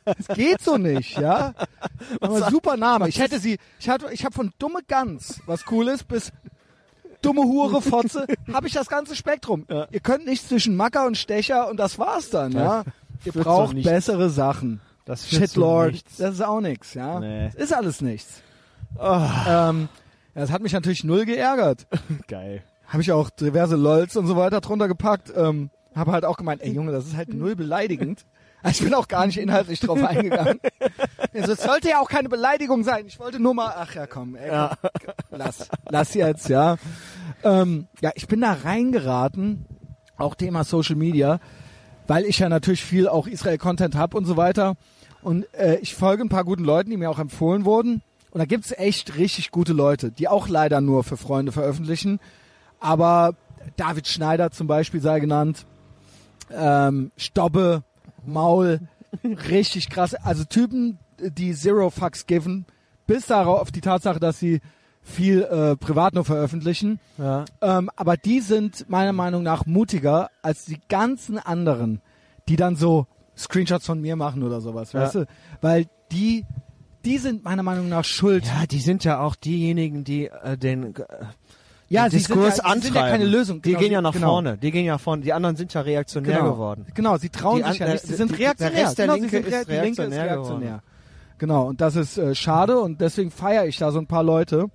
Das 0.05 0.29
geht 0.37 0.61
so 0.63 0.77
nicht, 0.77 1.19
ja. 1.19 1.55
Aber 2.21 2.51
super 2.51 2.77
Name. 2.77 3.09
Ich 3.09 3.19
hätte 3.19 3.39
sie, 3.39 3.59
ich 3.81 3.89
hatte, 3.89 4.07
ich 4.13 4.25
habe 4.25 4.35
von 4.35 4.53
dumme 4.59 4.81
Gans, 4.87 5.41
was 5.47 5.65
cool 5.71 5.89
ist, 5.89 6.07
bis 6.07 6.33
dumme 7.23 7.43
Hure, 7.43 7.81
Fotze, 7.83 8.27
habe 8.53 8.67
ich 8.67 8.75
das 8.75 8.89
ganze 8.89 9.17
Spektrum. 9.17 9.65
Ja. 9.71 9.89
Ihr 9.91 10.01
könnt 10.01 10.27
nicht 10.27 10.47
zwischen 10.47 10.77
Macker 10.77 11.07
und 11.07 11.17
Stecher 11.17 11.69
und 11.69 11.79
das 11.79 11.99
war's 11.99 12.31
dann, 12.31 12.53
ja. 12.53 12.85
Ihr 13.25 13.33
braucht 13.33 13.83
bessere 13.83 14.29
Sachen. 14.31 14.81
Das 15.07 15.27
Shitlord, 15.29 15.95
das 16.19 16.35
ist 16.35 16.41
auch 16.43 16.61
nichts, 16.61 16.93
ja. 16.95 17.21
Nee. 17.21 17.49
Ist 17.57 17.73
alles 17.73 18.01
nichts. 18.03 18.43
Ah, 18.99 19.71
Ähm, 19.71 19.89
ja, 20.35 20.41
das 20.43 20.51
hat 20.51 20.63
mich 20.63 20.73
natürlich 20.73 21.05
null 21.05 21.25
geärgert. 21.25 21.87
geil. 22.29 22.63
Habe 22.89 23.03
ich 23.03 23.13
auch 23.13 23.31
diverse 23.31 23.77
LOLs 23.77 24.17
und 24.17 24.27
so 24.27 24.37
weiter 24.37 24.61
drunter 24.61 24.89
gepackt. 24.89 25.33
Ähm, 25.35 25.71
habe 25.95 26.13
halt 26.13 26.25
auch 26.25 26.37
gemeint, 26.37 26.61
ey 26.63 26.73
Junge, 26.73 26.93
das 26.93 27.07
ist 27.07 27.17
halt 27.17 27.33
null 27.33 27.57
beleidigend. 27.57 28.27
Also 28.63 28.81
ich 28.81 28.85
bin 28.91 28.95
auch 28.95 29.07
gar 29.07 29.27
nicht 29.27 29.39
inhaltlich 29.39 29.79
drauf 29.81 30.03
eingegangen. 30.05 30.59
Also, 31.33 31.53
es 31.53 31.63
sollte 31.63 31.89
ja 31.89 32.01
auch 32.01 32.09
keine 32.09 32.29
Beleidigung 32.29 32.83
sein. 32.83 33.07
Ich 33.07 33.21
wollte 33.21 33.39
nur 33.39 33.55
mal, 33.55 33.73
ach 33.77 33.95
ja, 33.95 34.07
komm, 34.09 34.35
ey, 34.35 34.51
komm, 34.51 34.91
lass, 35.31 35.69
lass 35.89 36.15
jetzt, 36.15 36.49
ja. 36.49 36.77
Ähm, 37.45 37.87
ja, 38.01 38.11
ich 38.17 38.27
bin 38.27 38.41
da 38.41 38.53
reingeraten, 38.65 39.67
auch 40.17 40.35
Thema 40.35 40.65
Social 40.65 40.97
Media, 40.97 41.39
weil 42.09 42.25
ich 42.25 42.41
ja 42.41 42.49
natürlich 42.49 42.83
viel 42.85 43.07
auch 43.09 43.27
Israel-Content 43.27 43.95
habe 43.95 44.17
und 44.17 44.25
so 44.25 44.37
weiter. 44.37 44.75
Und 45.27 45.53
äh, 45.55 45.79
ich 45.79 45.97
folge 45.97 46.23
ein 46.23 46.29
paar 46.29 46.45
guten 46.45 46.63
Leuten, 46.63 46.91
die 46.91 46.97
mir 46.97 47.11
auch 47.11 47.19
empfohlen 47.19 47.65
wurden. 47.65 48.01
Und 48.31 48.39
da 48.39 48.45
gibt's 48.45 48.71
echt 48.71 49.17
richtig 49.17 49.51
gute 49.51 49.73
Leute, 49.73 50.13
die 50.13 50.29
auch 50.29 50.47
leider 50.47 50.81
nur 50.81 51.03
für 51.03 51.17
Freunde 51.17 51.51
veröffentlichen. 51.51 52.21
Aber 52.79 53.35
David 53.77 54.07
Schneider 54.07 54.53
zum 54.53 54.69
Beispiel 54.69 55.01
sei 55.01 55.19
genannt, 55.19 55.67
ähm, 56.53 57.11
Stobbe, 57.17 57.83
Maul, 58.25 58.83
richtig 59.51 59.91
krass. 59.91 60.15
Also 60.15 60.45
Typen, 60.45 61.01
die 61.19 61.55
Zero 61.55 61.91
Fucks 61.91 62.29
given, 62.29 62.65
bis 63.09 63.27
darauf 63.27 63.63
auf 63.63 63.73
die 63.73 63.81
Tatsache, 63.81 64.21
dass 64.21 64.39
sie 64.39 64.61
viel 65.03 65.43
äh, 65.43 65.75
privat 65.75 66.15
nur 66.15 66.25
veröffentlichen. 66.25 67.01
Ja. 67.19 67.47
Ähm, 67.61 67.91
aber 67.97 68.17
die 68.17 68.39
sind 68.39 68.89
meiner 68.89 69.13
Meinung 69.13 69.43
nach 69.43 69.67
mutiger 69.67 70.31
als 70.43 70.67
die 70.67 70.79
ganzen 70.89 71.41
anderen, 71.41 72.01
die 72.49 72.55
dann 72.55 72.77
so 72.77 73.09
Screenshots 73.37 73.87
von 73.87 74.01
mir 74.01 74.17
machen 74.17 74.43
oder 74.43 74.61
sowas, 74.61 74.93
Ja. 74.93 75.01
weißt 75.03 75.15
du? 75.17 75.27
Weil 75.61 75.87
die, 76.13 76.45
die 77.05 77.19
sind 77.19 77.45
meiner 77.45 77.63
Meinung 77.63 77.89
nach 77.89 78.05
schuld. 78.05 78.45
Ja, 78.47 78.67
die 78.67 78.81
sind 78.81 79.05
ja 79.05 79.21
auch 79.21 79.35
diejenigen, 79.37 80.05
die 80.05 80.27
äh, 80.27 80.57
den, 80.57 80.95
äh, 80.97 81.05
Ja, 81.89 82.05
den 82.05 82.11
sie 82.13 82.19
sind 82.19 82.29
Diskurs 82.37 82.57
ja- 82.59 82.65
antreiben. 82.65 82.83
sind 82.83 82.95
ja 82.97 83.09
keine 83.09 83.25
Lösung. 83.27 83.63
Die 83.63 83.69
Genau, 83.71 83.81
gehen 83.81 83.93
ja 83.93 84.01
nach 84.01 84.13
genau. 84.13 84.29
vorne. 84.29 84.57
Die 84.59 84.71
gehen 84.71 84.85
ja 84.87 84.99
vorne. 84.99 85.23
Die 85.23 85.33
anderen 85.33 85.57
sind 85.57 85.73
ja 85.75 85.83
reaktionär 85.83 86.39
genau. 86.39 86.53
geworden. 86.53 86.87
Genau, 86.95 87.17
sie 87.19 87.29
trauen 87.29 87.63
Die 87.63 87.69
sich 87.71 87.79
ja 87.79 87.87
an- 87.87 87.93
nicht. 87.93 88.07
Sie 88.07 88.15
sind 88.15 88.31
die- 88.33 88.37
der 88.39 88.47
reaktionär. 88.49 88.83
Rest 88.85 88.99
der 88.99 89.07
genau, 89.07 89.19
Linke 89.19 89.39
ist 89.39 89.47
rea- 89.53 89.65
die 89.65 89.71
Linke 89.73 89.89
ist 89.91 89.99
reaktionär 90.11 90.25
reaktionär. 90.25 90.83
Genau, 91.39 91.67
und 91.69 91.81
das 91.83 91.97
ist 91.97 92.17
äh, 92.17 92.35
schade 92.35 92.81
und 92.81 93.01
deswegen 93.01 93.31
feiere 93.31 93.67
ich 93.67 93.77
da 93.77 93.93
so 93.93 93.99
ein 93.99 94.07
paar 94.07 94.23
Leute. 94.23 94.67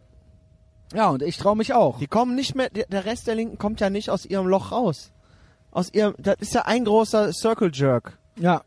Ja, 0.94 1.10
und 1.10 1.22
ich 1.24 1.38
traue 1.38 1.56
mich 1.56 1.74
auch. 1.74 2.00
Die 2.00 2.08
kommen 2.08 2.36
nicht 2.36 2.54
mehr, 2.54 2.70
der 2.70 2.86
der 2.86 3.06
Rest 3.06 3.26
der 3.28 3.36
Linken 3.36 3.58
kommt 3.58 3.80
ja 3.80 3.90
nicht 3.90 4.10
aus 4.10 4.26
ihrem 4.26 4.46
Loch 4.48 4.72
raus. 4.72 5.12
Aus 5.72 5.92
ihrem, 5.94 6.14
das 6.18 6.36
ist 6.40 6.54
ja 6.54 6.64
ein 6.66 6.84
großer 6.86 7.32
Circle 7.34 7.72
Jerk. 7.74 8.20
Ja, 8.38 8.62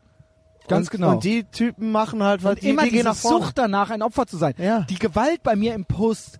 ganz 0.67 0.87
und, 0.87 0.91
genau. 0.91 1.11
Und 1.13 1.23
die 1.23 1.43
Typen 1.45 1.91
machen 1.91 2.23
halt, 2.23 2.43
weil 2.43 2.55
die, 2.55 2.69
immer 2.69 2.83
die 2.83 2.91
gehen 2.91 3.03
nach 3.05 3.15
vorne. 3.15 3.45
Sucht 3.45 3.57
danach, 3.57 3.89
ein 3.89 4.01
Opfer 4.01 4.25
zu 4.27 4.37
sein. 4.37 4.53
Ja. 4.57 4.81
Die 4.81 4.99
Gewalt 4.99 5.43
bei 5.43 5.55
mir 5.55 5.73
im 5.73 5.85
Post 5.85 6.39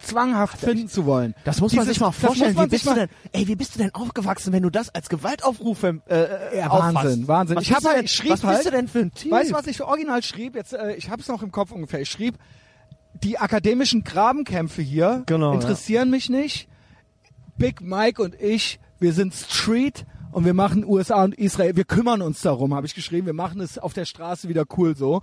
zwanghaft 0.00 0.58
finden 0.58 0.88
zu 0.88 1.06
wollen. 1.06 1.34
Das 1.44 1.60
muss 1.60 1.72
man 1.72 1.82
Dieses- 1.82 1.94
sich 1.96 2.00
mal 2.00 2.12
vorstellen. 2.12 2.54
man 2.54 2.66
Wie 2.66 2.70
bist 2.70 2.86
du 2.86 2.94
denn, 2.94 3.08
ey, 3.32 3.48
wie 3.48 3.56
bist 3.56 3.74
du 3.74 3.80
denn 3.80 3.92
aufgewachsen, 3.94 4.52
wenn 4.52 4.62
du 4.62 4.70
das 4.70 4.94
als 4.94 5.08
Gewaltaufruf 5.08 5.82
äh, 5.82 5.94
äh, 6.08 6.58
Ja, 6.58 6.68
auffasst? 6.70 6.94
Wahnsinn, 6.94 7.28
Wahnsinn. 7.28 7.56
Was 7.56 7.62
Ich 7.64 7.68
bist 7.70 7.84
hab 7.84 7.90
du 7.92 7.96
halt- 7.96 8.08
schrieb 8.10 8.30
was 8.30 8.44
halt- 8.44 8.56
bist 8.58 8.66
du 8.66 8.70
denn 8.70 8.86
für 8.88 8.98
ein 9.00 9.12
Typ? 9.12 9.32
Weißt 9.32 9.50
du, 9.50 9.54
was 9.54 9.66
ich 9.66 9.76
für 9.76 9.88
original 9.88 10.22
schrieb? 10.22 10.54
Jetzt, 10.54 10.72
äh, 10.72 10.94
ich 10.94 11.10
hab's 11.10 11.26
noch 11.26 11.42
im 11.42 11.50
Kopf 11.50 11.72
ungefähr. 11.72 12.00
Ich 12.00 12.10
schrieb, 12.10 12.36
die 13.24 13.38
akademischen 13.38 14.04
Grabenkämpfe 14.04 14.82
hier 14.82 15.24
Genau, 15.26 15.52
interessieren 15.52 16.10
mich 16.10 16.28
nicht. 16.28 16.68
Big 17.56 17.80
Mike 17.80 18.22
und 18.22 18.40
ich, 18.40 18.78
wir 19.00 19.12
sind 19.12 19.34
Street 19.34 20.06
und 20.38 20.44
wir 20.44 20.54
machen 20.54 20.84
USA 20.84 21.24
und 21.24 21.34
Israel, 21.34 21.74
wir 21.74 21.82
kümmern 21.82 22.22
uns 22.22 22.42
darum, 22.42 22.72
habe 22.72 22.86
ich 22.86 22.94
geschrieben. 22.94 23.26
Wir 23.26 23.34
machen 23.34 23.60
es 23.60 23.76
auf 23.76 23.92
der 23.92 24.04
Straße 24.04 24.48
wieder 24.48 24.66
cool 24.76 24.94
so. 24.94 25.20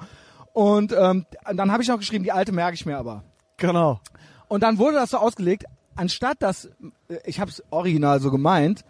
Und 0.52 0.92
ähm, 0.92 1.26
dann 1.54 1.72
habe 1.72 1.82
ich 1.82 1.88
noch 1.88 2.00
geschrieben, 2.00 2.26
die 2.26 2.34
alte 2.34 2.52
merke 2.52 2.76
ich 2.76 2.86
mir 2.86 2.98
aber. 2.98 3.24
Genau. 3.56 4.02
Und 4.50 4.62
dann 4.62 4.78
wurde 4.78 4.98
das 4.98 5.12
so 5.12 5.18
ausgelegt, 5.18 5.64
anstatt 5.96 6.42
dass, 6.42 6.66
äh, 7.08 7.20
ich 7.24 7.40
habe 7.40 7.50
es 7.50 7.64
original 7.70 8.20
so 8.20 8.30
gemeint, 8.30 8.84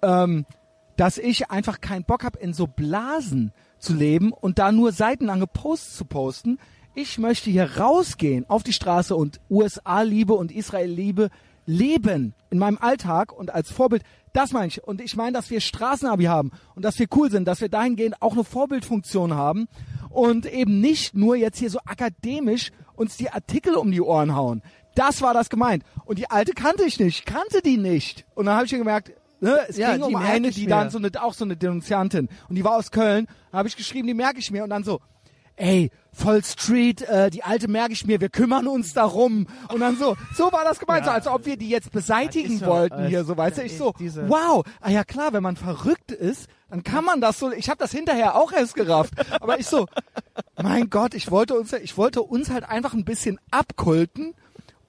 ähm, 0.00 0.46
dass 0.96 1.18
ich 1.18 1.50
einfach 1.50 1.80
keinen 1.80 2.04
Bock 2.04 2.22
habe, 2.22 2.38
in 2.38 2.54
so 2.54 2.68
Blasen 2.68 3.52
zu 3.80 3.94
leben 3.94 4.32
und 4.32 4.60
da 4.60 4.70
nur 4.70 4.92
seitenlange 4.92 5.48
Posts 5.48 5.96
zu 5.96 6.04
posten. 6.04 6.60
Ich 6.94 7.18
möchte 7.18 7.50
hier 7.50 7.78
rausgehen 7.78 8.48
auf 8.48 8.62
die 8.62 8.72
Straße 8.72 9.16
und 9.16 9.40
USA-Liebe 9.50 10.34
und 10.34 10.52
Israel-Liebe 10.52 11.30
leben 11.66 12.32
in 12.50 12.58
meinem 12.58 12.78
Alltag 12.78 13.32
und 13.32 13.52
als 13.52 13.72
Vorbild. 13.72 14.04
Das 14.34 14.52
meine 14.52 14.66
ich. 14.66 14.82
Und 14.84 15.00
ich 15.00 15.16
meine, 15.16 15.32
dass 15.32 15.48
wir 15.48 15.60
Straßenabi 15.60 16.24
haben 16.24 16.50
und 16.74 16.84
dass 16.84 16.98
wir 16.98 17.06
cool 17.14 17.30
sind, 17.30 17.46
dass 17.46 17.60
wir 17.62 17.68
dahingehend 17.70 18.20
auch 18.20 18.32
eine 18.34 18.44
Vorbildfunktion 18.44 19.32
haben 19.34 19.68
und 20.10 20.44
eben 20.44 20.80
nicht 20.80 21.14
nur 21.14 21.36
jetzt 21.36 21.58
hier 21.58 21.70
so 21.70 21.78
akademisch 21.86 22.72
uns 22.96 23.16
die 23.16 23.30
Artikel 23.30 23.74
um 23.76 23.90
die 23.92 24.02
Ohren 24.02 24.34
hauen. 24.34 24.60
Das 24.96 25.22
war 25.22 25.34
das 25.34 25.50
gemeint. 25.50 25.84
Und 26.04 26.18
die 26.18 26.30
alte 26.30 26.52
kannte 26.52 26.84
ich 26.84 26.98
nicht, 27.00 27.26
kannte 27.26 27.62
die 27.64 27.76
nicht. 27.76 28.26
Und 28.34 28.46
dann 28.46 28.56
habe 28.56 28.66
ich 28.66 28.72
mir 28.72 28.78
gemerkt, 28.78 29.12
ne, 29.40 29.58
es 29.68 29.76
Ja, 29.76 29.92
ging 29.92 30.02
um 30.02 30.16
eine, 30.16 30.50
die 30.50 30.64
mir. 30.64 30.68
dann 30.70 30.90
so 30.90 30.98
eine, 30.98 31.10
auch 31.22 31.34
so 31.34 31.44
eine 31.44 31.56
Denunziantin. 31.56 32.28
Und 32.48 32.56
die 32.56 32.64
war 32.64 32.76
aus 32.76 32.90
Köln. 32.90 33.28
Habe 33.52 33.68
ich 33.68 33.76
geschrieben, 33.76 34.08
die 34.08 34.14
merke 34.14 34.38
ich 34.40 34.50
mir. 34.50 34.64
Und 34.64 34.70
dann 34.70 34.82
so, 34.84 35.00
ey, 35.56 35.90
voll 36.12 36.42
Street, 36.44 37.02
äh, 37.02 37.30
die 37.30 37.42
alte 37.42 37.68
merke 37.68 37.92
ich 37.92 38.06
mir, 38.06 38.20
wir 38.20 38.28
kümmern 38.28 38.66
uns 38.68 38.92
darum. 38.92 39.46
Und 39.72 39.80
dann 39.80 39.96
so, 39.96 40.16
so 40.36 40.52
war 40.52 40.64
das 40.64 40.78
gemeint, 40.78 41.00
Ja. 41.06 41.12
so 41.12 41.16
als 41.16 41.26
ob 41.26 41.46
wir 41.46 41.56
die 41.56 41.68
jetzt 41.68 41.90
beseitigen 41.92 42.58
so, 42.58 42.66
wollten 42.66 43.04
äh, 43.04 43.08
hier, 43.08 43.24
so 43.24 43.36
weißt 43.36 43.58
du. 43.58 43.62
Ich 43.62 43.76
so, 43.76 43.94
wow, 44.28 44.64
ah 44.80 44.90
ja 44.90 45.04
klar, 45.04 45.32
wenn 45.32 45.42
man 45.42 45.56
verrückt 45.56 46.12
ist, 46.12 46.48
dann 46.70 46.82
kann 46.84 47.04
man 47.04 47.20
das 47.20 47.38
so, 47.38 47.52
ich 47.52 47.68
habe 47.68 47.78
das 47.78 47.90
hinterher 47.92 48.36
auch 48.36 48.52
erst 48.52 48.74
gerafft. 48.74 49.14
Aber 49.40 49.58
ich 49.58 49.66
so, 49.66 49.86
mein 50.62 50.90
Gott, 50.90 51.14
ich 51.14 51.30
wollte 51.30 51.54
uns, 51.54 51.72
ich 51.72 51.96
wollte 51.96 52.22
uns 52.22 52.50
halt 52.50 52.68
einfach 52.68 52.92
ein 52.94 53.04
bisschen 53.04 53.38
abkulten 53.50 54.34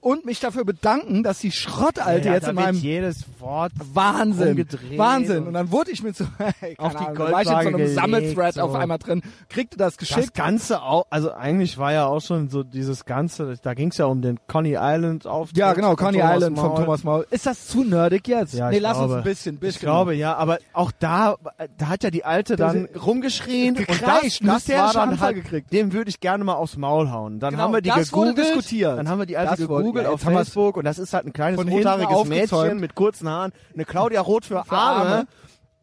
und 0.06 0.24
mich 0.24 0.40
dafür 0.40 0.66
bedanken, 0.66 1.24
dass 1.24 1.40
die 1.40 1.52
Schrottalte 1.52 2.28
ja, 2.28 2.36
jetzt 2.36 2.48
in 2.48 2.54
meinem 2.54 2.78
jedes 2.78 3.24
Wort 3.40 3.72
Wahnsinn, 3.94 4.64
Wahnsinn. 4.98 5.40
und- 5.40 5.48
Und 5.48 5.54
dann 5.56 5.72
wurde 5.72 5.90
ich 5.90 6.04
mit 6.04 6.16
so, 6.16 6.26
hey, 6.60 6.76
Auf 6.78 6.92
die 6.94 6.98
Ahnung, 7.06 7.18
war 7.18 7.42
ich 7.42 7.50
in 7.50 7.54
so 7.64 7.68
einem 7.70 7.88
Sammelthread 7.94 8.36
gelegt, 8.36 8.60
auf 8.60 8.72
so. 8.72 8.78
einmal 8.78 9.00
drin, 9.00 9.24
kriegte 9.50 9.78
das 9.78 9.98
Das 9.98 10.08
geschickt. 10.08 10.36
Ganze 10.36 10.84
auch, 10.84 11.08
also 11.10 11.32
eigentlich 11.34 11.80
war 11.80 11.92
ja 11.92 12.06
auch 12.06 12.20
schon 12.22 12.50
so 12.50 12.62
dieses 12.62 13.06
Ganze, 13.06 13.56
da 13.64 13.74
ging 13.74 13.90
es 13.90 13.98
ja 13.98 14.06
um 14.06 14.22
den 14.22 14.40
Coney 14.48 14.76
Island 14.80 15.26
auf. 15.26 15.50
ja, 15.56 15.74
genau, 15.74 15.96
Coney 15.96 16.20
Island 16.22 16.60
von 16.60 16.76
Thomas 16.76 17.04
Maul. 17.04 17.26
Ist 17.32 17.48
das 17.48 17.66
zu 17.66 17.84
nerdig 17.84 18.28
jetzt? 18.28 18.54
Ja, 18.54 18.70
nee, 18.70 18.78
lass 18.78 18.98
uns 18.98 19.08
glaube. 19.08 19.18
ein 19.22 19.24
bisschen, 19.24 19.58
bisschen. 19.58 19.70
Ich 19.76 19.80
glaube, 19.80 20.14
ja, 20.14 20.36
aber 20.36 20.60
auch 20.74 20.92
da, 21.00 21.36
da 21.80 21.88
hat 21.88 22.04
ja 22.04 22.12
die 22.12 22.24
Alte 22.26 22.58
dann 22.58 22.88
Das- 22.94 23.04
rumgeschrien 23.06 23.76
und 23.78 23.90
das, 23.90 24.40
das 24.40 24.70
war 24.70 24.94
dann 24.94 25.20
halt, 25.20 25.36
gekriegt. 25.36 25.74
dem 25.74 25.94
würde 25.94 26.10
ich 26.10 26.20
gerne 26.20 26.44
mal 26.44 26.54
aufs 26.54 26.78
Maul 26.78 27.10
hauen. 27.10 27.40
Dann 27.40 27.52
Genau, 27.54 27.64
haben 27.64 27.74
wir 27.74 27.82
die 27.82 27.90
das 27.90 28.14
wurde 28.14 28.36
gegoogelt, 28.36 28.48
diskutiert. 28.58 28.98
dann 29.00 29.10
haben 29.10 29.20
wir 29.20 29.26
die 29.26 29.38
Alte 29.38 29.56
Das 29.62 29.68
wurde- 29.68 29.95
gegoogelt 29.96 30.06
ja, 30.06 30.14
auf 30.14 30.22
Facebook 30.22 30.78
und 30.78 30.86
das 30.86 31.00
ist 31.00 31.14
halt 31.14 31.26
ein 31.26 31.34
kleines 31.34 31.60
rothaariges. 31.60 32.26
Mädchen 32.26 32.80
mit 32.80 32.96
kurzen 32.96 33.30
Haaren, 33.30 33.52
eine 33.74 33.86
Claudia 33.86 34.22
Roth 34.22 34.46
für, 34.46 34.64
Für 34.64 34.76
Arme, 34.76 35.10
Arme. 35.10 35.28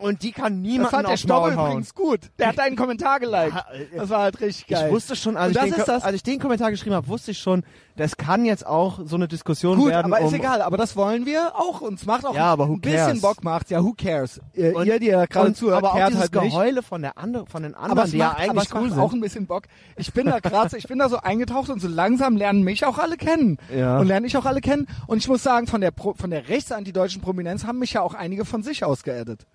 Und 0.03 0.23
die 0.23 0.33
kann 0.33 0.62
das 0.62 0.71
niemanden 0.71 0.91
fand 0.91 1.09
der 1.29 1.37
hauen. 1.37 1.53
übrigens 1.53 1.95
gut. 1.95 2.21
Der 2.38 2.49
hat 2.49 2.59
deinen 2.59 2.77
Kommentar 2.77 3.21
geliked. 3.21 3.55
Äh, 3.73 3.97
Das 3.97 4.11
war 4.11 4.21
halt 4.23 4.41
richtig 4.41 4.67
geil. 4.67 4.87
Ich 4.88 4.93
wusste 4.93 5.17
schon, 5.17 5.37
als 5.37 5.49
Und 5.49 5.53
ich, 5.53 5.59
das 5.61 5.71
den, 5.71 5.81
ist 5.81 5.88
das- 5.88 6.03
als 6.05 6.17
ich 6.17 6.23
den 6.23 6.38
Kommentar 6.38 6.71
geschrieben 6.71 6.95
habe, 6.97 7.09
wusste 7.09 7.31
ich 7.31 7.38
schon, 7.38 7.65
das 7.97 8.17
kann 8.17 8.45
jetzt 8.47 8.67
auch 8.67 9.01
so 9.05 9.17
eine 9.17 9.29
Diskussion 9.29 9.77
Gut, 9.79 9.91
werden. 9.91 10.12
aber 10.12 10.23
ist 10.23 10.29
um, 10.29 10.35
egal, 10.35 10.62
aber 10.62 10.77
das 10.79 10.97
wollen 10.97 11.27
wir 11.27 11.53
auch. 11.55 11.81
Uns 11.83 12.07
macht 12.07 12.25
auch 12.25 12.35
Ja, 12.35 12.47
aber 12.47 12.65
ein 12.65 12.81
bisschen 12.81 12.99
cares? 12.99 13.21
Bock 13.21 13.45
macht. 13.45 13.71
Ja, 13.71 13.83
who 13.83 13.93
cares? 13.97 14.41
Ihr, 14.55 14.75
Und- 14.75 14.87
ihr 14.87 14.99
die 14.99 15.07
ja 15.07 15.27
gerade 15.27 15.49
und, 15.49 15.57
zuhört, 15.57 15.79
aber 15.85 15.93
auch 15.95 16.07
dieses 16.09 16.21
halt 16.23 16.35
nicht. 16.35 16.51
Geheule 16.53 16.83
von 16.83 17.03
der 17.03 17.19
andere, 17.19 17.45
von 17.47 17.62
den 17.62 17.75
anderen, 17.75 17.93
aber 17.93 18.05
es 18.05 18.11
die 18.12 18.17
macht, 18.17 18.38
ja 18.38 18.45
aber 18.49 18.51
eigentlich 18.61 18.71
es 18.71 18.75
cool 18.75 18.91
sind. 18.91 18.99
auch 18.99 19.12
ein 19.12 19.21
bisschen 19.21 19.47
Bock. 19.47 19.65
Ich 19.97 20.12
bin 20.15 20.27
da 20.27 20.41
gerade, 20.41 20.77
ich 20.79 20.88
bin 20.88 20.99
da 20.99 21.09
so 21.11 21.19
eingetaucht 21.19 21.69
und 21.69 21.81
so 21.81 21.88
langsam 21.88 22.37
lernen 22.37 22.62
mich 22.62 22.85
auch 22.87 22.99
alle 22.99 23.17
kennen. 23.19 23.59
Ja. 23.77 23.99
Und 23.99 24.07
lerne 24.07 24.27
ich 24.27 24.37
auch 24.38 24.47
alle 24.47 24.61
kennen. 24.62 24.87
Und 25.07 25.19
ich 25.19 25.29
muss 25.29 25.43
sagen, 25.43 25.67
von 25.67 25.81
der 25.83 25.91
Pro, 25.91 26.15
von 26.15 26.31
der 26.31 26.49
rechtsantideutschen 26.49 27.21
Prominenz 27.21 27.65
haben 27.67 27.79
mich 27.79 27.93
ja 27.93 28.01
auch 28.01 28.15
einige 28.15 28.45
von 28.47 28.62
sich 28.62 28.85
aus 28.85 29.03
geaddet. 29.03 29.47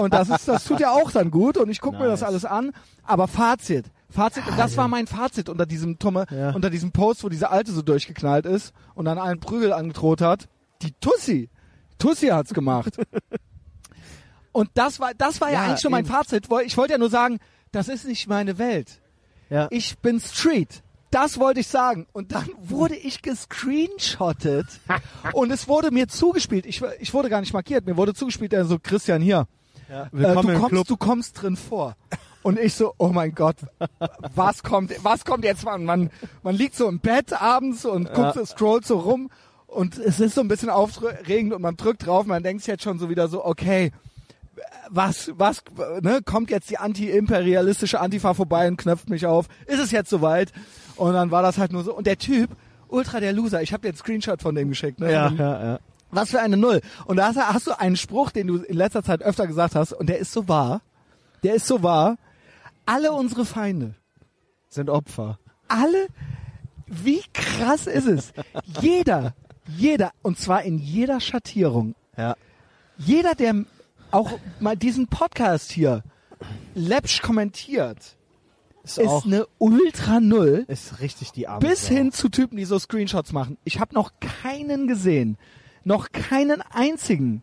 Und 0.00 0.12
das 0.14 0.28
ist, 0.28 0.46
das 0.48 0.64
tut 0.64 0.80
ja 0.80 0.90
auch 0.92 1.10
dann 1.10 1.30
gut. 1.30 1.56
Und 1.56 1.70
ich 1.70 1.80
gucke 1.80 1.98
mir 1.98 2.06
das 2.06 2.20
Nice. 2.20 2.28
alles 2.28 2.44
an. 2.44 2.72
Aber 3.04 3.28
Fazit. 3.28 3.86
Fazit, 4.10 4.46
und 4.48 4.58
das 4.58 4.76
war 4.76 4.88
mein 4.88 5.06
Fazit 5.06 5.48
unter 5.48 5.66
diesem 5.66 5.98
Tumme, 5.98 6.26
Ja. 6.30 6.50
unter 6.50 6.68
diesem 6.70 6.90
Post, 6.92 7.22
wo 7.22 7.28
diese 7.28 7.50
Alte 7.50 7.70
so 7.72 7.82
durchgeknallt 7.82 8.44
ist 8.46 8.72
und 8.94 9.04
dann 9.04 9.18
allen 9.18 9.38
Prügel 9.40 9.72
angedroht 9.72 10.20
hat. 10.20 10.48
Die 10.82 10.92
Tussi. 11.00 11.48
Tussi 11.98 12.28
hat's 12.28 12.52
gemacht. 12.54 12.96
und 14.52 14.70
das 14.74 14.98
war, 15.00 15.12
das 15.16 15.40
war 15.40 15.48
ja, 15.48 15.54
Ja, 15.62 15.66
eigentlich 15.68 15.80
schon 15.80 15.92
mein. 15.92 16.06
Fazit. 16.06 16.48
Ich 16.64 16.76
wollte 16.76 16.92
ja 16.94 16.98
nur 16.98 17.10
sagen, 17.10 17.38
das 17.72 17.88
ist 17.88 18.06
nicht 18.06 18.26
meine 18.28 18.58
Welt. 18.58 19.00
ja. 19.48 19.68
Ich 19.70 19.98
bin 19.98 20.18
Street. 20.20 20.82
Das 21.10 21.38
wollte 21.38 21.60
ich 21.60 21.66
sagen. 21.66 22.06
Und 22.12 22.32
dann 22.32 22.48
wurde 22.60 22.96
ich 22.96 23.22
gescreenshottet 23.22 24.66
und 25.32 25.50
es 25.50 25.66
wurde 25.68 25.90
mir 25.90 26.08
zugespielt. 26.08 26.66
Ich, 26.66 26.82
ich 27.00 27.12
wurde 27.12 27.28
gar 27.28 27.40
nicht 27.40 27.52
markiert. 27.52 27.86
Mir 27.86 27.96
wurde 27.96 28.14
zugespielt, 28.14 28.52
der 28.52 28.64
so, 28.64 28.78
Christian, 28.80 29.20
hier, 29.20 29.46
ja. 29.88 30.04
äh, 30.04 30.34
du, 30.34 30.58
kommst, 30.58 30.90
du 30.90 30.96
kommst 30.96 31.42
drin 31.42 31.56
vor. 31.56 31.96
Und 32.42 32.58
ich 32.58 32.74
so, 32.74 32.94
oh 32.96 33.08
mein 33.08 33.34
Gott, 33.34 33.56
was 34.34 34.62
kommt, 34.62 34.92
was 35.04 35.24
kommt 35.24 35.44
jetzt? 35.44 35.64
Man, 35.64 35.84
man, 35.84 36.10
man 36.42 36.54
liegt 36.54 36.74
so 36.74 36.88
im 36.88 37.00
Bett 37.00 37.40
abends 37.40 37.84
und 37.84 38.12
guckt, 38.14 38.34
so, 38.34 38.44
scrollt 38.46 38.86
so 38.86 38.98
rum 38.98 39.30
und 39.66 39.98
es 39.98 40.20
ist 40.20 40.36
so 40.36 40.40
ein 40.40 40.48
bisschen 40.48 40.70
aufregend 40.70 41.52
und 41.52 41.60
man 41.60 41.76
drückt 41.76 42.06
drauf. 42.06 42.24
Man 42.24 42.42
denkt 42.42 42.62
sich 42.62 42.68
jetzt 42.68 42.82
schon 42.82 42.98
so 42.98 43.10
wieder 43.10 43.28
so, 43.28 43.44
okay, 43.44 43.92
was, 44.88 45.32
was, 45.36 45.62
ne, 46.00 46.20
kommt 46.24 46.50
jetzt 46.50 46.70
die 46.70 46.78
anti-imperialistische 46.78 48.00
Antifa 48.00 48.34
vorbei 48.34 48.68
und 48.68 48.76
knöpft 48.76 49.10
mich 49.10 49.26
auf? 49.26 49.46
Ist 49.66 49.78
es 49.78 49.90
jetzt 49.90 50.10
soweit? 50.10 50.52
Und 51.00 51.14
dann 51.14 51.30
war 51.30 51.42
das 51.42 51.56
halt 51.58 51.72
nur 51.72 51.82
so. 51.84 51.94
Und 51.96 52.06
der 52.06 52.18
Typ, 52.18 52.50
ultra 52.88 53.20
der 53.20 53.32
Loser, 53.32 53.62
ich 53.62 53.72
habe 53.72 53.82
dir 53.82 53.88
einen 53.88 53.96
Screenshot 53.96 54.42
von 54.42 54.54
dem 54.54 54.68
geschickt, 54.68 55.00
ne? 55.00 55.10
Ja, 55.12 55.30
ja, 55.30 55.64
ja. 55.64 55.78
was 56.10 56.30
für 56.30 56.40
eine 56.40 56.56
Null. 56.56 56.80
Und 57.06 57.16
da 57.16 57.26
hast, 57.28 57.36
du- 57.36 57.40
hast 57.54 57.66
du 57.66 57.78
einen 57.78 57.96
Spruch, 57.96 58.30
den 58.30 58.46
du 58.46 58.56
in 58.58 58.76
letzter 58.76 59.02
Zeit 59.02 59.22
öfter 59.22 59.46
gesagt 59.46 59.74
hast, 59.74 59.92
und 59.92 60.08
der 60.08 60.18
ist 60.18 60.32
so 60.32 60.46
wahr. 60.48 60.82
Der 61.42 61.54
ist 61.54 61.66
so 61.66 61.82
wahr. 61.82 62.16
Alle 62.86 63.12
unsere 63.12 63.44
Feinde, 63.46 63.94
Sind 64.68 64.90
Opfer. 64.90 65.38
alle, 65.68 66.08
wie 66.86 67.22
krass 67.32 67.86
ist 67.86 68.06
es? 68.06 68.32
Jeder, 68.80 69.34
jeder, 69.68 70.10
und 70.22 70.38
zwar 70.38 70.62
in 70.64 70.78
jeder 70.78 71.20
Schattierung, 71.20 71.94
Ja. 72.16 72.34
jeder, 72.98 73.34
der 73.36 73.64
auch 74.10 74.32
mal 74.58 74.76
diesen 74.76 75.06
Podcast 75.06 75.70
hier 75.70 76.02
läppsch 76.74 77.22
kommentiert, 77.22 78.16
Ist, 78.98 79.06
ist 79.06 79.26
eine 79.26 79.46
Ultra 79.58 80.20
Null. 80.20 80.64
ist 80.68 81.00
richtig 81.00 81.32
die 81.32 81.48
arme 81.48 81.66
Bis 81.66 81.86
hin 81.88 82.12
zu 82.12 82.28
Typen, 82.28 82.56
die 82.56 82.64
so 82.64 82.78
Screenshots 82.78 83.32
machen. 83.32 83.56
Ich 83.64 83.80
habe 83.80 83.94
noch 83.94 84.12
keinen 84.42 84.86
gesehen, 84.88 85.36
noch 85.84 86.12
keinen 86.12 86.62
einzigen, 86.72 87.42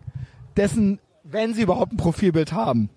dessen, 0.56 1.00
wenn 1.24 1.54
sie 1.54 1.62
überhaupt 1.64 1.94
ein 1.94 1.98
Profilbild 1.98 2.52
haben, 2.54 2.90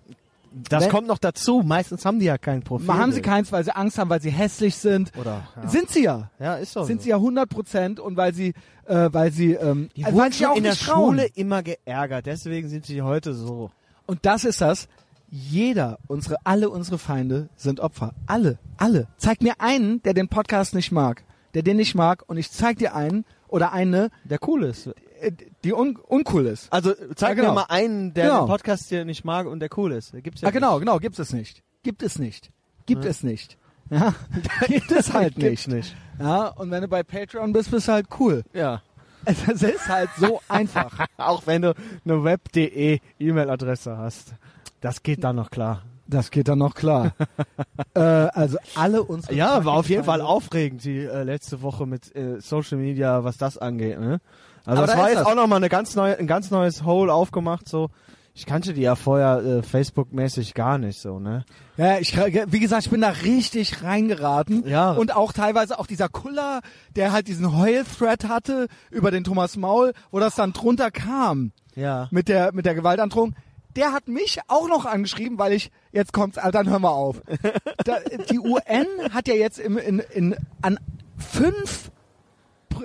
Das 0.69 0.83
wenn- 0.83 0.89
kommt 0.91 1.07
noch 1.07 1.17
dazu. 1.17 1.61
Meistens 1.65 2.05
haben 2.05 2.19
die 2.19 2.25
ja 2.25 2.37
kein 2.37 2.61
Profil. 2.63 2.87
haben 2.89 3.11
sie 3.11 3.21
keins, 3.21 3.51
weil 3.51 3.63
sie 3.63 3.71
Angst 3.75 3.97
haben, 3.97 4.09
weil 4.09 4.21
sie 4.21 4.31
hässlich 4.31 4.75
sind. 4.75 5.11
Oder, 5.19 5.47
ja. 5.55 5.67
Sind 5.69 5.89
sie 5.89 6.03
ja. 6.03 6.29
ja, 6.39 6.55
ist 6.55 6.73
so. 6.73 6.83
Sind 6.83 6.99
so. 7.01 7.03
sie 7.05 7.09
ja 7.11 7.15
100 7.17 7.47
Prozent 7.49 7.99
und 7.99 8.17
weil 8.17 8.33
sie, 8.33 8.53
äh, 8.85 9.09
weil 9.11 9.31
sie, 9.31 9.53
ähm, 9.53 9.89
Die 9.95 10.03
also 10.03 10.15
wurden 10.17 10.23
weil 10.25 10.33
sie 10.33 10.43
schon 10.43 10.47
auch 10.51 10.55
in 10.57 10.63
der 10.63 10.75
trauen. 10.75 11.15
Schule 11.19 11.29
immer 11.35 11.63
geärgert. 11.63 12.25
Deswegen 12.25 12.67
sind 12.69 12.85
sie 12.85 13.01
heute 13.01 13.33
so. 13.33 13.71
Und 14.07 14.25
das 14.25 14.43
ist 14.43 14.59
das. 14.61 14.87
Jeder, 15.33 15.97
unsere, 16.07 16.35
alle 16.43 16.69
unsere 16.69 16.97
Feinde 16.97 17.47
sind 17.55 17.79
Opfer. 17.79 18.13
Alle, 18.27 18.59
alle. 18.77 19.07
Zeig 19.17 19.41
mir 19.41 19.61
einen, 19.61 20.01
der 20.03 20.13
den 20.13 20.27
Podcast 20.27 20.75
nicht 20.75 20.91
mag, 20.91 21.23
der 21.53 21.63
den 21.63 21.77
nicht 21.77 21.95
mag, 21.95 22.23
und 22.27 22.35
ich 22.37 22.51
zeig 22.51 22.77
dir 22.79 22.93
einen 22.93 23.23
oder 23.47 23.71
eine, 23.71 24.09
Der 24.25 24.39
cool 24.47 24.63
ist. 24.65 24.87
äh, 25.21 25.31
die 25.63 25.71
un 25.73 25.95
uncool 25.95 26.45
ist. 26.47 26.71
Also 26.73 26.93
zeig 27.15 27.29
Ja, 27.29 27.33
genau. 27.35 27.47
mir 27.49 27.55
mal 27.61 27.65
einen, 27.69 28.13
der 28.13 28.25
Genau. 28.27 28.41
den 28.43 28.47
Podcast 28.49 28.89
hier 28.89 29.05
nicht 29.05 29.23
mag 29.23 29.47
und 29.47 29.61
der 29.61 29.69
cool 29.77 29.93
ist. 29.93 30.11
Gibt's 30.21 30.41
ja 30.41 30.49
Ah, 30.49 30.51
genau, 30.51 30.79
genau, 30.79 30.97
gibt 30.99 31.17
es 31.17 31.31
nicht. 31.31 31.63
Gibt 31.83 32.03
es 32.03 32.19
nicht. 32.19 32.51
Gibt 32.85 33.05
es 33.05 33.23
nicht. 33.23 33.57
Ja, 33.89 34.13
gibt 34.67 34.89
es 34.91 35.11
halt 35.13 35.37
nicht. 35.37 35.67
nicht. 35.67 35.95
Ja, 36.17 36.47
und 36.47 36.71
wenn 36.71 36.81
du 36.81 36.87
bei 36.87 37.03
Patreon 37.03 37.51
bist, 37.51 37.71
bist 37.71 37.89
du 37.89 37.91
halt 37.93 38.07
cool. 38.19 38.43
Ja. 38.53 38.81
Es 39.25 39.61
ist 39.61 39.87
halt 39.87 40.09
so 40.17 40.41
einfach. 40.47 41.05
Auch 41.17 41.45
wenn 41.45 41.61
du 41.61 41.73
eine 42.05 42.23
web.de 42.23 42.99
E-Mail-Adresse 43.19 43.97
hast. 43.97 44.33
Das 44.81 45.03
geht 45.03 45.23
dann 45.23 45.35
noch 45.37 45.49
klar. 45.49 45.83
Das 46.07 46.29
geht 46.31 46.47
dann 46.49 46.57
noch 46.57 46.73
klar. 46.75 47.13
äh, 47.93 47.99
also 47.99 48.57
alle 48.75 49.03
unsere 49.03 49.33
Ja, 49.33 49.63
war 49.63 49.73
auf 49.73 49.87
jeden 49.89 50.03
Fall 50.03 50.19
aufregend 50.21 50.83
die 50.83 51.05
äh, 51.05 51.23
letzte 51.23 51.61
Woche 51.61 51.85
mit 51.85 52.13
äh, 52.15 52.41
Social 52.41 52.77
Media, 52.77 53.23
was 53.23 53.37
das 53.37 53.57
angeht. 53.57 53.99
Ne? 53.99 54.19
Also 54.65 54.77
Aber 54.81 54.87
das 54.87 54.95
da 54.95 55.01
war 55.01 55.09
jetzt 55.09 55.19
das. 55.21 55.27
auch 55.27 55.35
nochmal 55.35 55.57
eine 55.57 55.69
ganz 55.69 55.95
neue, 55.95 56.17
ein 56.19 56.27
ganz 56.27 56.51
neues 56.51 56.83
Hole 56.83 57.13
aufgemacht. 57.13 57.69
So, 57.69 57.89
ich 58.33 58.45
kannte 58.45 58.73
die 58.73 58.81
ja 58.81 58.95
vorher 58.95 59.37
äh, 59.43 59.63
Facebook-mäßig 59.63 60.53
gar 60.53 60.77
nicht 60.77 60.99
so. 60.99 61.19
Ne? 61.19 61.45
Ja, 61.77 61.99
ich, 61.99 62.17
wie 62.17 62.59
gesagt, 62.59 62.83
ich 62.85 62.91
bin 62.91 63.01
da 63.01 63.09
richtig 63.09 63.81
reingeraten. 63.83 64.67
Ja. 64.67 64.91
Und 64.91 65.15
auch 65.15 65.31
teilweise 65.31 65.79
auch 65.79 65.87
dieser 65.87 66.09
Kuller, 66.09 66.59
der 66.95 67.13
halt 67.13 67.27
diesen 67.29 67.57
Heul-Thread 67.57 68.27
hatte 68.27 68.67
über 68.89 69.11
den 69.11 69.23
Thomas 69.23 69.55
Maul, 69.55 69.93
wo 70.11 70.19
das 70.19 70.35
dann 70.35 70.51
drunter 70.53 70.91
kam 70.91 71.51
Ja. 71.75 72.07
mit 72.11 72.27
der, 72.27 72.51
mit 72.53 72.65
der 72.65 72.75
Gewaltandrohung. 72.75 73.33
Der 73.75 73.93
hat 73.93 74.07
mich 74.07 74.39
auch 74.47 74.67
noch 74.67 74.85
angeschrieben, 74.85 75.37
weil 75.37 75.53
ich, 75.53 75.71
jetzt 75.91 76.13
kommt's, 76.13 76.37
Alter, 76.37 76.59
dann 76.63 76.69
hör 76.69 76.79
mal 76.79 76.89
auf. 76.89 77.21
Da, 77.83 77.97
die 78.29 78.39
UN 78.39 78.85
hat 79.11 79.27
ja 79.27 79.33
jetzt 79.33 79.57
im, 79.59 79.77
in, 79.77 79.99
in, 79.99 80.35
an 80.61 80.79
fünf 81.17 81.89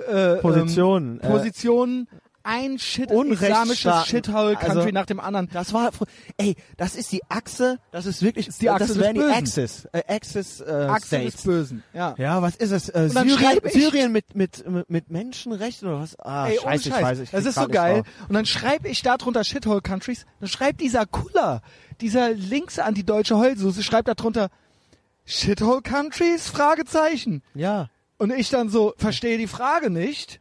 äh, 0.07 0.37
Positionen, 0.37 1.19
Ähm, 1.21 1.29
äh, 1.29 1.31
Positionen 1.31 2.07
ein 2.47 2.79
Shit, 2.79 3.11
islamisches 3.11 4.05
Shithole-Country 4.07 4.77
Also- 4.79 4.89
nach 4.91 5.05
dem 5.05 5.19
anderen. 5.19 5.49
Das 5.51 5.73
war, 5.73 5.91
ey, 6.37 6.55
das 6.77 6.95
ist 6.95 7.11
die 7.11 7.21
Achse, 7.29 7.77
das 7.91 8.05
ist 8.05 8.21
wirklich, 8.21 8.47
ist 8.47 8.61
die 8.61 8.69
Achse 8.69 8.79
das 8.85 8.87
des 8.93 8.99
wäre 8.99 9.13
die 9.13 9.19
Bösen. 9.19 9.33
Axis, 9.35 9.87
äh, 9.91 10.03
Axis 10.07 10.61
äh, 10.61 10.71
Achse 10.89 11.19
des. 11.19 11.41
Bösen. 11.43 11.83
Ja. 11.93 12.15
Ja, 12.17 12.41
was 12.41 12.55
ist 12.55 12.71
es? 12.71 12.89
Äh, 12.89 13.09
Syrien, 13.09 13.59
ich- 13.63 13.73
Syrien 13.73 14.11
mit, 14.13 14.35
mit, 14.35 14.67
mit, 14.67 14.89
mit 14.89 15.09
Menschenrechten 15.11 15.89
oder 15.89 15.99
was? 15.99 16.17
Ah, 16.19 16.47
Ey, 16.47 16.57
scheiße, 16.61 16.87
ich 16.89 16.93
Scheiß. 16.95 17.03
weiß, 17.03 17.19
ich 17.19 17.29
Das 17.31 17.45
ist 17.45 17.55
so 17.55 17.67
geil. 17.67 18.03
Und 18.29 18.33
dann 18.33 18.45
schreibe 18.45 18.87
ich 18.87 19.01
da 19.01 19.17
drunter 19.17 19.43
Shithole 19.43 19.81
Countries, 19.81 20.25
dann 20.39 20.47
schreibt 20.49 20.79
dieser 20.81 21.05
Kuller, 21.05 21.61
dieser 21.99 22.31
links 22.31 22.79
an 22.79 22.93
die 22.93 23.03
deutsche 23.05 23.37
Heulsuse, 23.37 23.83
schreibt 23.83 24.07
da 24.07 24.13
drunter 24.13 24.49
Shithole 25.25 25.81
Countries? 25.81 26.47
Fragezeichen. 26.47 27.43
Ja. 27.53 27.89
Und 28.17 28.31
ich 28.31 28.49
dann 28.49 28.69
so, 28.69 28.93
verstehe 28.97 29.37
die 29.37 29.47
Frage 29.47 29.89
nicht. 29.89 30.39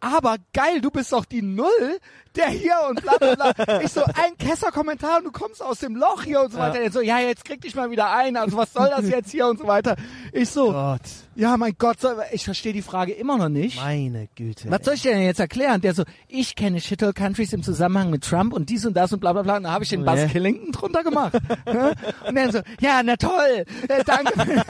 Aber 0.00 0.36
geil, 0.52 0.80
du 0.80 0.90
bist 0.90 1.12
doch 1.12 1.24
die 1.24 1.42
Null, 1.42 2.00
der 2.36 2.48
hier 2.48 2.74
und 2.88 3.02
bla 3.02 3.16
bla 3.18 3.52
bla. 3.52 3.80
Ich 3.82 3.92
so, 3.92 4.02
ein 4.04 4.36
Kesser-Kommentar 4.38 5.18
und 5.18 5.24
du 5.24 5.32
kommst 5.32 5.62
aus 5.62 5.78
dem 5.80 5.96
Loch 5.96 6.22
hier 6.22 6.42
und 6.42 6.52
so 6.52 6.58
weiter. 6.58 6.80
Er 6.80 6.90
so, 6.92 7.00
ja, 7.00 7.18
jetzt 7.18 7.44
krieg 7.44 7.60
dich 7.60 7.74
mal 7.74 7.90
wieder 7.90 8.12
ein, 8.12 8.36
also 8.36 8.56
was 8.56 8.72
soll 8.72 8.88
das 8.88 9.08
jetzt 9.08 9.30
hier 9.30 9.46
und 9.46 9.58
so 9.58 9.66
weiter. 9.66 9.96
Ich 10.32 10.48
so, 10.50 10.72
Gott, 10.72 11.00
ja, 11.34 11.56
mein 11.56 11.74
Gott, 11.78 11.98
ich 12.32 12.44
verstehe 12.44 12.72
die 12.72 12.82
Frage 12.82 13.12
immer 13.12 13.38
noch 13.38 13.48
nicht. 13.48 13.80
meine 13.80 14.28
Güte. 14.34 14.70
Was 14.70 14.84
soll 14.84 14.94
ich 14.94 15.02
dir 15.02 15.12
denn 15.12 15.22
jetzt 15.22 15.40
erklären? 15.40 15.80
Der 15.80 15.94
so, 15.94 16.04
ich 16.28 16.54
kenne 16.54 16.80
Shithole 16.80 17.12
Countries 17.14 17.52
im 17.52 17.62
Zusammenhang 17.62 18.10
mit 18.10 18.24
Trump 18.24 18.52
und 18.52 18.68
dies 18.68 18.84
und 18.86 18.94
das 18.94 19.12
und 19.12 19.20
bla 19.20 19.32
bla 19.32 19.42
bla. 19.42 19.56
Und 19.56 19.64
da 19.64 19.72
habe 19.72 19.84
ich 19.84 19.90
den 19.90 20.02
Oh, 20.02 20.06
Buzz 20.06 20.20
ja. 20.20 20.26
Killington 20.26 20.72
drunter 20.72 21.02
gemacht. 21.04 21.32
Ja? 21.66 21.92
und 22.26 22.34
dann 22.34 22.50
so, 22.52 22.60
ja, 22.80 23.00
na 23.04 23.16
toll, 23.16 23.64
äh, 23.88 24.04
danke. 24.04 24.32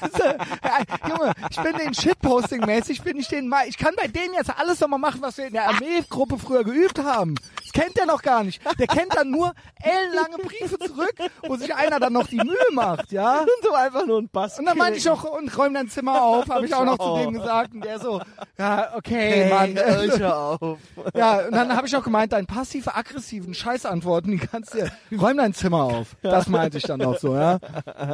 also, 0.00 0.24
äh, 0.24 1.08
Junge, 1.08 1.32
ich 1.50 1.56
bin 1.60 1.76
den 1.76 1.94
Shitposting-mäßig, 1.94 3.02
bin 3.02 3.16
ich 3.18 3.28
den 3.28 3.48
mal, 3.48 3.68
ich 3.68 3.76
kann 3.78 3.94
bei 3.96 4.08
denen 4.08 4.34
jetzt 4.34 4.50
alles 4.58 4.80
nochmal 4.80 4.98
machen, 4.98 5.20
was 5.22 5.36
wir 5.38 5.46
in 5.46 5.52
der 5.52 5.68
Armeegruppe 5.68 6.38
früher 6.38 6.64
geübt 6.64 6.91
haben. 6.98 7.34
Das 7.72 7.82
kennt 7.82 7.96
der 7.96 8.06
noch 8.06 8.22
gar 8.22 8.44
nicht. 8.44 8.60
Der 8.78 8.86
kennt 8.86 9.14
dann 9.14 9.30
nur 9.30 9.52
ellenlange 9.82 10.38
Briefe 10.38 10.78
zurück, 10.78 11.14
wo 11.46 11.56
sich 11.56 11.74
einer 11.74 11.98
dann 12.00 12.12
noch 12.12 12.26
die 12.26 12.36
Mühe 12.36 12.56
macht, 12.72 13.12
ja. 13.12 13.40
Und 13.40 13.48
so 13.62 13.72
einfach 13.72 14.06
nur 14.06 14.18
ein 14.18 14.28
Bass. 14.28 14.58
Und 14.58 14.66
dann 14.66 14.76
meinte 14.78 14.98
ich 14.98 15.08
auch, 15.08 15.24
und 15.24 15.56
räum 15.56 15.74
dein 15.74 15.88
Zimmer 15.88 16.22
auf, 16.22 16.48
habe 16.48 16.66
ich 16.66 16.74
auch 16.74 16.84
noch 16.84 16.98
zu 16.98 17.16
dem 17.22 17.34
gesagt. 17.34 17.74
Und 17.74 17.84
der 17.84 17.98
so, 17.98 18.20
ja, 18.58 18.92
okay, 18.96 19.44
hey, 19.44 19.50
Mann. 19.50 19.76
Hör 20.18 20.36
auf. 20.38 20.78
Ja, 21.14 21.46
und 21.46 21.52
dann 21.52 21.74
habe 21.76 21.86
ich 21.86 21.96
auch 21.96 22.02
gemeint, 22.04 22.32
deinen 22.32 22.46
passiv-aggressiven 22.46 23.54
Scheißantworten, 23.54 24.30
die 24.32 24.38
kannst 24.38 24.74
du, 24.74 24.90
räum 25.16 25.36
dein 25.36 25.52
Zimmer 25.54 25.84
auf. 25.84 26.16
Das 26.22 26.48
meinte 26.48 26.78
ich 26.78 26.84
dann 26.84 27.00
noch 27.00 27.18
so, 27.18 27.34
ja. 27.34 27.58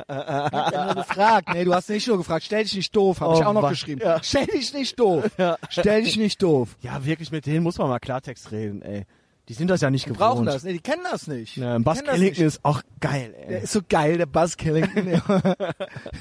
Hab 0.09 0.73
ja 0.73 0.85
nur 0.87 0.94
gefragt. 0.94 1.49
Nee, 1.53 1.64
du 1.64 1.75
hast 1.75 1.88
nicht 1.88 2.07
nur 2.09 2.16
gefragt, 2.18 2.44
stell 2.44 2.62
dich 2.64 2.75
nicht 2.75 2.94
doof, 2.94 3.21
habe 3.21 3.35
Oh 3.35 3.38
ich 3.38 3.44
auch 3.44 3.53
noch 3.53 3.62
Mann. 3.62 3.71
geschrieben. 3.73 4.01
Ja. 4.03 4.21
Stell 4.23 4.47
dich 4.47 4.73
nicht 4.73 4.99
doof. 4.99 5.25
Ja. 5.37 5.57
Stell 5.68 6.03
dich 6.03 6.16
nicht 6.16 6.42
doof. 6.42 6.77
Ja, 6.81 7.05
wirklich, 7.05 7.31
mit 7.31 7.47
denen 7.47 7.62
muss 7.62 7.79
man 7.79 7.88
mal 7.88 7.99
Klartext 7.99 8.51
reden, 8.53 8.83
ey. 8.83 9.05
Die 9.48 9.54
sind 9.54 9.68
das 9.70 9.80
ja 9.80 9.90
nicht 9.90 10.04
Die 10.04 10.11
gewohnt. 10.11 10.18
brauchen 10.20 10.46
das. 10.46 10.62
Nee, 10.62 10.74
die 10.74 10.80
kennen 10.80 11.02
das 11.11 11.26
nicht. 11.26 11.56
Ja, 11.56 11.78
Die 11.78 11.84
kennen 11.84 12.04
das 12.04 12.14
Killington 12.14 12.44
ist 12.44 12.64
auch 12.64 12.82
geil, 13.00 13.34
Der 13.48 13.58
ey. 13.58 13.62
ist 13.64 13.72
so 13.72 13.80
geil, 13.88 14.18
der 14.18 14.26
Buzz 14.26 14.56
Killington. 14.56 15.06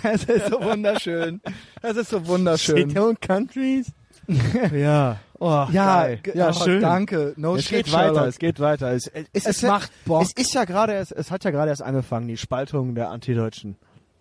das 0.04 0.24
ist 0.24 0.48
so 0.50 0.62
wunderschön. 0.64 1.42
Das 1.82 1.98
ist 1.98 2.10
so 2.10 2.26
wunderschön. 2.26 2.90
Shithole 2.90 3.16
Countries? 3.16 3.92
ja. 4.74 5.18
Oh, 5.40 5.68
Ja, 5.72 6.08
ja, 6.34 6.50
oh, 6.50 6.54
schön. 6.54 6.82
danke. 6.82 7.34
No 7.38 7.56
es 7.56 7.66
shit, 7.66 7.86
geht 7.86 7.94
weiter, 7.94 8.14
Sherlock. 8.14 8.28
es 8.28 8.40
geht 8.40 8.60
weiter. 8.60 8.92
Es, 8.92 9.08
es, 9.34 9.46
Es 9.46 9.62
ja- 9.62 9.70
macht 9.70 9.92
Bock. 10.06 10.24
Es 10.24 10.32
ist 10.34 10.54
ja 10.54 10.66
gerade, 10.66 10.94
erst- 10.94 11.12
es 11.12 11.30
hat 11.32 11.44
ja 11.44 11.52
gerade 11.52 11.70
erst 11.70 11.82
angefangen, 11.84 12.28
die 12.28 12.38
Spaltung 12.38 12.96
der 12.96 13.10
Antideutschen. 13.12 13.76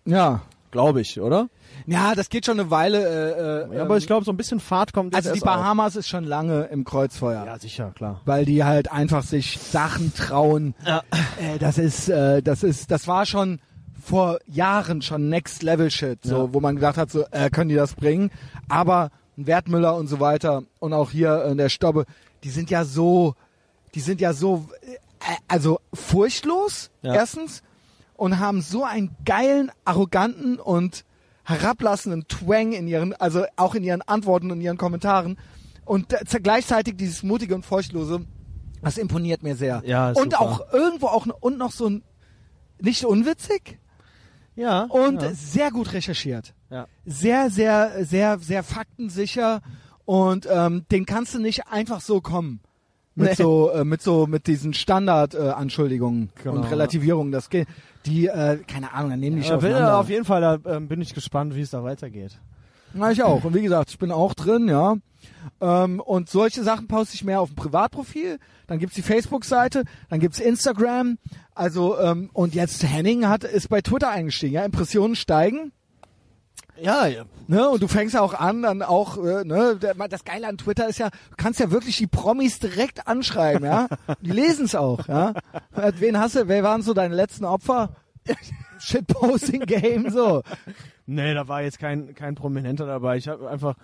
Ja. 0.05 0.41
Glaube 0.71 1.01
ich, 1.01 1.19
oder? 1.21 1.47
Ja, 1.85 2.13
das 2.15 2.29
geht 2.29 2.45
schon 2.45 2.59
eine 2.59 2.69
Weile. 2.69 3.67
Äh, 3.67 3.71
äh, 3.73 3.77
Ja, 3.77 3.83
aber 3.83 3.97
ich 3.97 4.05
glaube, 4.07 4.25
so 4.25 4.31
ein 4.31 4.37
bisschen 4.37 4.59
Fahrt 4.59 4.93
kommt 4.93 5.13
jetzt 5.13 5.25
also 5.27 5.29
die 5.33 5.37
erst 5.39 5.47
auf. 5.47 5.55
Bahamas 5.55 5.95
ist 5.95 6.07
schon 6.09 6.23
lange 6.25 6.63
im 6.65 6.83
Kreuzfeuer. 6.83 7.45
Ja, 7.45 7.57
sicher, 7.57 7.91
klar. 7.95 8.21
Weil 8.25 8.45
die 8.45 8.63
halt 8.63 8.91
einfach 8.91 9.23
sich 9.23 9.57
Sachen 9.59 10.13
trauen. 10.13 10.75
Ja. 10.85 11.03
Äh, 11.39 11.57
das 11.59 11.77
ist, 11.77 12.09
äh, 12.09 12.41
das 12.41 12.63
ist, 12.63 12.91
das 12.91 13.07
war 13.07 13.25
schon 13.25 13.59
vor 14.01 14.39
Jahren 14.47 15.01
schon 15.01 15.29
Next 15.29 15.63
Level 15.63 15.89
Shit, 15.91 16.19
so, 16.23 16.45
Ja. 16.47 16.53
wo 16.53 16.59
man 16.59 16.75
gedacht 16.75 16.97
hat, 16.97 17.11
so, 17.11 17.25
äh, 17.31 17.49
können 17.49 17.69
die 17.69 17.75
das 17.75 17.95
bringen? 17.95 18.31
Aber 18.69 19.09
ein 19.37 19.47
Wertmüller 19.47 19.95
und 19.95 20.07
so 20.07 20.19
weiter 20.19 20.63
und 20.79 20.93
auch 20.93 21.11
hier 21.11 21.43
äh, 21.45 21.55
der 21.55 21.69
Stobbe, 21.69 22.05
die 22.43 22.49
sind 22.49 22.69
ja 22.69 22.83
so, 22.85 23.35
die 23.95 23.99
sind 24.01 24.19
ja 24.21 24.33
so, 24.33 24.67
äh, 24.81 24.95
also 25.47 25.79
furchtlos, 25.93 26.89
Ja. 27.01 27.13
erstens, 27.15 27.61
und 28.17 28.39
haben 28.39 28.61
so 28.61 28.83
einen 28.83 29.15
geilen, 29.23 29.71
arroganten 29.85 30.59
und 30.59 31.05
herablassenden 31.45 32.27
Twang 32.27 32.73
in 32.73 32.87
ihren, 32.87 33.13
also 33.13 33.45
auch 33.55 33.73
in 33.75 33.83
ihren 33.83 34.01
Antworten 34.01 34.51
und 34.51 34.59
ihren 34.59 34.77
Kommentaren. 34.77 35.37
Und 35.85 36.13
gleichzeitig 36.43 36.97
dieses 36.97 37.23
mutige 37.23 37.55
und 37.55 37.65
furchtlose, 37.65 38.25
das 38.81 38.97
imponiert 38.97 39.43
mir 39.43 39.55
sehr. 39.55 39.81
Ja, 39.85 40.09
und 40.09 40.33
super. 40.33 40.41
auch 40.41 40.73
irgendwo 40.73 41.07
auch 41.07 41.25
und 41.39 41.57
noch 41.57 41.71
so 41.71 41.89
ein 41.89 42.03
nicht 42.81 43.05
unwitzig 43.05 43.79
Ja. 44.55 44.83
und 44.83 45.21
ja. 45.21 45.33
sehr 45.33 45.71
gut 45.71 45.93
recherchiert. 45.93 46.53
Ja. 46.69 46.87
Sehr, 47.05 47.49
sehr, 47.49 48.05
sehr, 48.05 48.39
sehr 48.39 48.63
faktensicher 48.63 49.61
und 50.05 50.47
ähm, 50.51 50.85
den 50.91 51.05
kannst 51.05 51.33
du 51.33 51.39
nicht 51.39 51.67
einfach 51.67 52.01
so 52.01 52.19
kommen. 52.21 52.59
Mit 53.17 53.29
Nee. 53.29 53.35
so, 53.35 53.71
äh, 53.71 53.83
mit 53.83 54.03
so, 54.03 54.27
mit 54.27 54.45
diesen 54.45 54.75
Standard-Anschuldigungen 54.75 55.49
äh, 55.57 55.59
Anschuldigungen 55.59 56.29
Genau. 56.43 56.55
und 56.57 56.63
Relativierungen. 56.71 57.31
Das 57.31 57.49
geht, 57.49 57.67
die, 58.05 58.27
äh, 58.27 58.59
keine 58.67 58.93
Ahnung, 58.93 59.09
dann 59.09 59.19
nehmen 59.19 59.37
die 59.37 59.39
nicht 59.41 59.49
Ja, 59.49 59.59
will, 59.63 59.73
auf 59.75 60.07
jeden 60.09 60.23
Fall, 60.23 60.41
da 60.41 60.59
ähm, 60.75 60.87
bin 60.87 61.01
ich 61.01 61.15
gespannt, 61.15 61.55
wie 61.55 61.61
es 61.61 61.71
da 61.71 61.83
weitergeht. 61.83 62.39
Ja, 62.93 63.09
ich 63.09 63.23
auch. 63.23 63.43
Und 63.43 63.55
wie 63.55 63.63
gesagt, 63.63 63.89
ich 63.89 63.97
bin 63.97 64.11
auch 64.11 64.35
drin, 64.35 64.67
ja. 64.67 64.97
Ähm, 65.59 65.99
und 65.99 66.29
solche 66.29 66.61
Sachen 66.63 66.87
poste 66.87 67.15
ich 67.15 67.23
mehr 67.23 67.41
auf 67.41 67.49
dem 67.49 67.55
Privatprofil. 67.55 68.37
Dann 68.67 68.77
gibt's 68.77 68.95
die 68.95 69.01
Facebook-Seite, 69.01 69.83
dann 70.09 70.19
gibt's 70.19 70.39
Instagram. 70.39 71.17
Also, 71.55 71.99
ähm, 71.99 72.29
und 72.33 72.53
jetzt 72.53 72.83
Henning 72.83 73.27
hat, 73.27 73.43
ist 73.43 73.69
bei 73.69 73.81
Twitter 73.81 74.09
eingestiegen, 74.11 74.53
ja. 74.53 74.63
Impressionen 74.63 75.15
steigen. 75.15 75.71
Ja, 76.81 77.07
ja. 77.07 77.23
Ne, 77.47 77.69
und 77.69 77.81
du 77.81 77.87
fängst 77.87 78.13
ja 78.13 78.21
auch 78.21 78.33
an, 78.33 78.61
dann 78.61 78.81
auch, 78.81 79.17
äh, 79.17 79.43
ne, 79.43 79.77
das 80.09 80.25
Geile 80.25 80.47
an 80.47 80.57
Twitter 80.57 80.87
ist 80.87 80.99
ja, 80.99 81.09
du 81.09 81.35
kannst 81.37 81.59
ja 81.59 81.71
wirklich 81.71 81.97
die 81.97 82.07
Promis 82.07 82.59
direkt 82.59 83.07
anschreiben, 83.07 83.65
ja. 83.65 83.87
Die 84.21 84.31
lesen 84.31 84.65
es 84.65 84.75
auch, 84.75 85.07
ja. 85.07 85.33
Äh, 85.75 85.93
Wen 85.99 86.19
hast 86.19 86.35
du, 86.35 86.47
wer 86.47 86.63
waren 86.63 86.81
so 86.81 86.93
deine 86.93 87.15
letzten 87.15 87.45
Opfer? 87.45 87.95
Shitposting-Game, 88.79 90.09
so. 90.09 90.43
Nee, 91.05 91.33
da 91.33 91.47
war 91.47 91.61
jetzt 91.61 91.79
kein, 91.79 92.13
kein 92.13 92.35
Prominenter 92.35 92.85
dabei. 92.85 93.17
Ich 93.17 93.27
habe 93.27 93.49
einfach, 93.49 93.75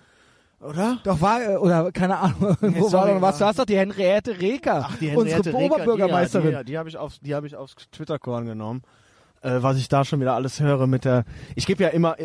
oder? 0.59 0.99
Doch 1.03 1.21
war, 1.21 1.41
äh, 1.41 1.55
oder 1.55 1.91
keine 1.91 2.17
Ahnung, 2.19 2.57
wo 2.61 2.89
sorry, 2.89 3.09
war 3.09 3.15
doch 3.15 3.21
was? 3.21 3.37
Du 3.37 3.45
hast 3.45 3.59
doch 3.59 3.65
die 3.65 3.77
Henriette 3.77 4.39
Reker, 4.39 4.87
Ach, 4.89 4.97
die 4.97 5.09
unsere 5.15 5.37
Henriette 5.37 5.53
Reker, 5.57 5.75
Oberbürgermeisterin. 5.75 6.51
Die, 6.51 6.57
die, 6.57 6.63
die 6.65 6.77
habe 6.77 6.89
ich 6.89 6.97
aufs, 6.97 7.19
die 7.21 7.33
habe 7.33 7.47
ich 7.47 7.55
aufs 7.55 7.75
Twitter-Korn 7.91 8.45
genommen. 8.45 8.83
Äh, 9.41 9.61
was 9.61 9.77
ich 9.77 9.89
da 9.89 10.05
schon 10.05 10.21
wieder 10.21 10.35
alles 10.35 10.59
höre 10.59 10.87
mit 10.87 11.05
der, 11.05 11.25
ich 11.55 11.65
gebe 11.65 11.83
ja 11.83 11.89
immer, 11.89 12.15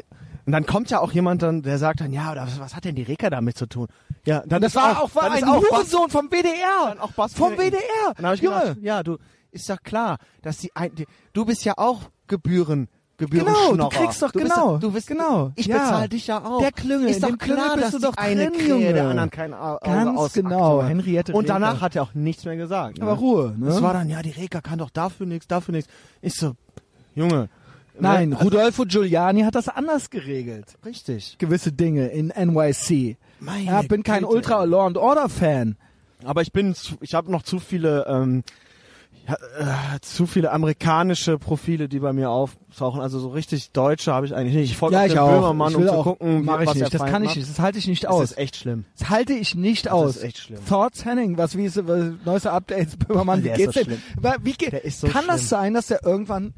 und 0.48 0.52
dann 0.52 0.64
kommt 0.64 0.88
ja 0.88 1.00
auch 1.00 1.12
jemand 1.12 1.42
dann, 1.42 1.60
der 1.60 1.76
sagt 1.76 2.00
dann, 2.00 2.10
ja, 2.10 2.32
oder 2.32 2.46
was, 2.46 2.58
was 2.58 2.74
hat 2.74 2.86
denn 2.86 2.94
die 2.94 3.02
Reker 3.02 3.28
damit 3.28 3.58
zu 3.58 3.66
tun? 3.66 3.86
Ja, 4.24 4.42
dann 4.46 4.62
das 4.62 4.72
ist 4.72 4.76
war 4.76 5.02
auch, 5.02 5.14
war 5.14 5.24
dann 5.28 5.44
ein 5.44 5.44
auch 5.44 5.62
Hurensohn 5.62 6.08
vom 6.08 6.30
WDR. 6.30 6.86
dann 6.88 7.00
auch 7.00 7.12
Bas 7.12 7.34
vom. 7.34 7.52
WDR. 7.58 8.14
Dann 8.16 8.24
hab 8.24 8.32
ich 8.34 8.40
Junge. 8.40 8.58
gedacht, 8.60 8.78
ja, 8.80 9.02
du, 9.02 9.18
ist 9.50 9.68
doch 9.68 9.82
klar, 9.82 10.16
dass 10.40 10.56
die, 10.56 10.74
ein, 10.74 10.94
die 10.94 11.04
du 11.34 11.44
bist 11.44 11.66
ja 11.66 11.74
auch 11.76 12.00
Gebühren, 12.28 12.88
Gebühren 13.18 13.44
Genau, 13.44 13.76
du 13.76 13.88
kriegst 13.90 14.22
doch, 14.22 14.30
du 14.32 14.38
bist, 14.40 14.54
genau, 14.54 14.78
du 14.78 14.90
bist, 14.90 15.06
genau, 15.06 15.52
ich 15.54 15.66
ja. 15.66 15.76
bezahle 15.80 16.08
dich 16.08 16.28
ja 16.28 16.42
auch. 16.42 16.60
Der 16.62 16.72
Klüngel, 16.72 17.10
ist 17.10 17.22
doch 17.22 17.28
dem 17.28 17.36
Klüngel 17.36 17.64
klar, 17.64 17.76
bist 17.76 17.92
dass 17.92 18.00
du 18.00 18.06
doch 18.06 18.16
eine 18.16 18.50
drin, 18.50 18.58
Krähe 18.58 18.92
der 18.94 19.06
anderen 19.10 19.30
kein 19.30 19.52
Au- 19.52 19.74
Auge 19.76 19.80
Ganz 19.84 20.18
ausackt, 20.18 20.34
genau, 20.48 20.76
Junge. 20.78 20.88
Henriette 20.88 21.32
Und 21.34 21.50
danach 21.50 21.72
Reker. 21.74 21.80
hat 21.82 21.96
er 21.96 22.02
auch 22.04 22.14
nichts 22.14 22.46
mehr 22.46 22.56
gesagt. 22.56 23.02
Aber 23.02 23.12
ne? 23.12 23.18
Ruhe, 23.18 23.54
ne? 23.58 23.68
Es 23.68 23.82
war 23.82 23.92
dann, 23.92 24.08
ja, 24.08 24.22
die 24.22 24.30
Reka 24.30 24.62
kann 24.62 24.78
doch 24.78 24.88
dafür 24.88 25.26
nichts, 25.26 25.46
dafür 25.46 25.72
nichts. 25.74 25.92
Ich 26.22 26.32
so, 26.36 26.52
Junge. 27.14 27.50
Nein, 28.00 28.30
ne? 28.30 28.38
Rudolfo 28.42 28.84
Giuliani 28.84 29.42
hat 29.42 29.54
das 29.54 29.68
anders 29.68 30.10
geregelt. 30.10 30.76
Richtig. 30.84 31.36
Gewisse 31.38 31.72
Dinge 31.72 32.08
in 32.08 32.28
NYC. 32.28 33.16
Meine 33.40 33.64
Ja, 33.64 33.82
bin 33.82 34.02
kein 34.02 34.22
Güte. 34.22 34.34
Ultra 34.34 34.64
Law 34.64 34.86
and 34.86 34.96
Order 34.98 35.28
Fan. 35.28 35.76
Aber 36.24 36.42
ich 36.42 36.52
bin, 36.52 36.74
ich 37.00 37.14
habe 37.14 37.30
noch 37.30 37.42
zu 37.42 37.60
viele, 37.60 38.04
ähm, 38.08 38.42
äh, 39.26 40.00
zu 40.00 40.26
viele 40.26 40.50
amerikanische 40.52 41.38
Profile, 41.38 41.88
die 41.88 42.00
bei 42.00 42.12
mir 42.12 42.30
auftauchen. 42.30 43.00
Also 43.00 43.18
so 43.20 43.28
richtig 43.28 43.72
deutsche 43.72 44.12
habe 44.12 44.26
ich 44.26 44.34
eigentlich 44.34 44.54
nicht. 44.54 44.70
Ich 44.72 44.76
folge 44.76 44.96
Ja, 44.96 45.04
ich 45.04 45.12
dem. 45.12 45.22
Böhmermann, 45.24 45.70
ich 45.72 45.76
um 45.76 45.84
zu 45.84 45.92
auch, 45.92 46.04
gucken, 46.04 46.44
mach 46.44 46.60
wie, 46.60 46.64
ich 46.64 46.74
nicht. 46.74 46.94
Das 46.94 47.04
kann 47.04 47.22
ich 47.24 47.36
nicht. 47.36 47.48
Das 47.48 47.60
halte 47.60 47.78
ich 47.78 47.86
nicht 47.86 48.04
Das 48.04 48.10
aus. 48.10 48.22
ist 48.32 48.38
echt 48.38 48.56
schlimm. 48.56 48.84
Das 48.98 49.10
halte 49.10 49.34
ich 49.34 49.54
nicht 49.54 49.86
Das 49.86 49.92
aus. 49.92 50.16
ist 50.16 50.22
echt 50.24 50.38
schlimm. 50.38 50.60
Thoughts 50.66 51.04
Henning, 51.04 51.36
was 51.38 51.56
wie 51.56 51.66
ist 51.66 51.76
was, 51.86 52.12
neueste 52.24 52.50
Updates 52.52 52.96
Böhmermann, 52.96 53.44
wie 53.44 53.50
geht's 53.50 53.74
so 53.74 53.84
denn? 53.84 54.02
Wie 54.42 54.52
geht, 54.54 54.92
so 54.94 55.06
kann 55.08 55.26
das 55.26 55.40
schlimm. 55.40 55.48
sein, 55.48 55.74
dass 55.74 55.86
der 55.88 56.04
irgendwann 56.04 56.54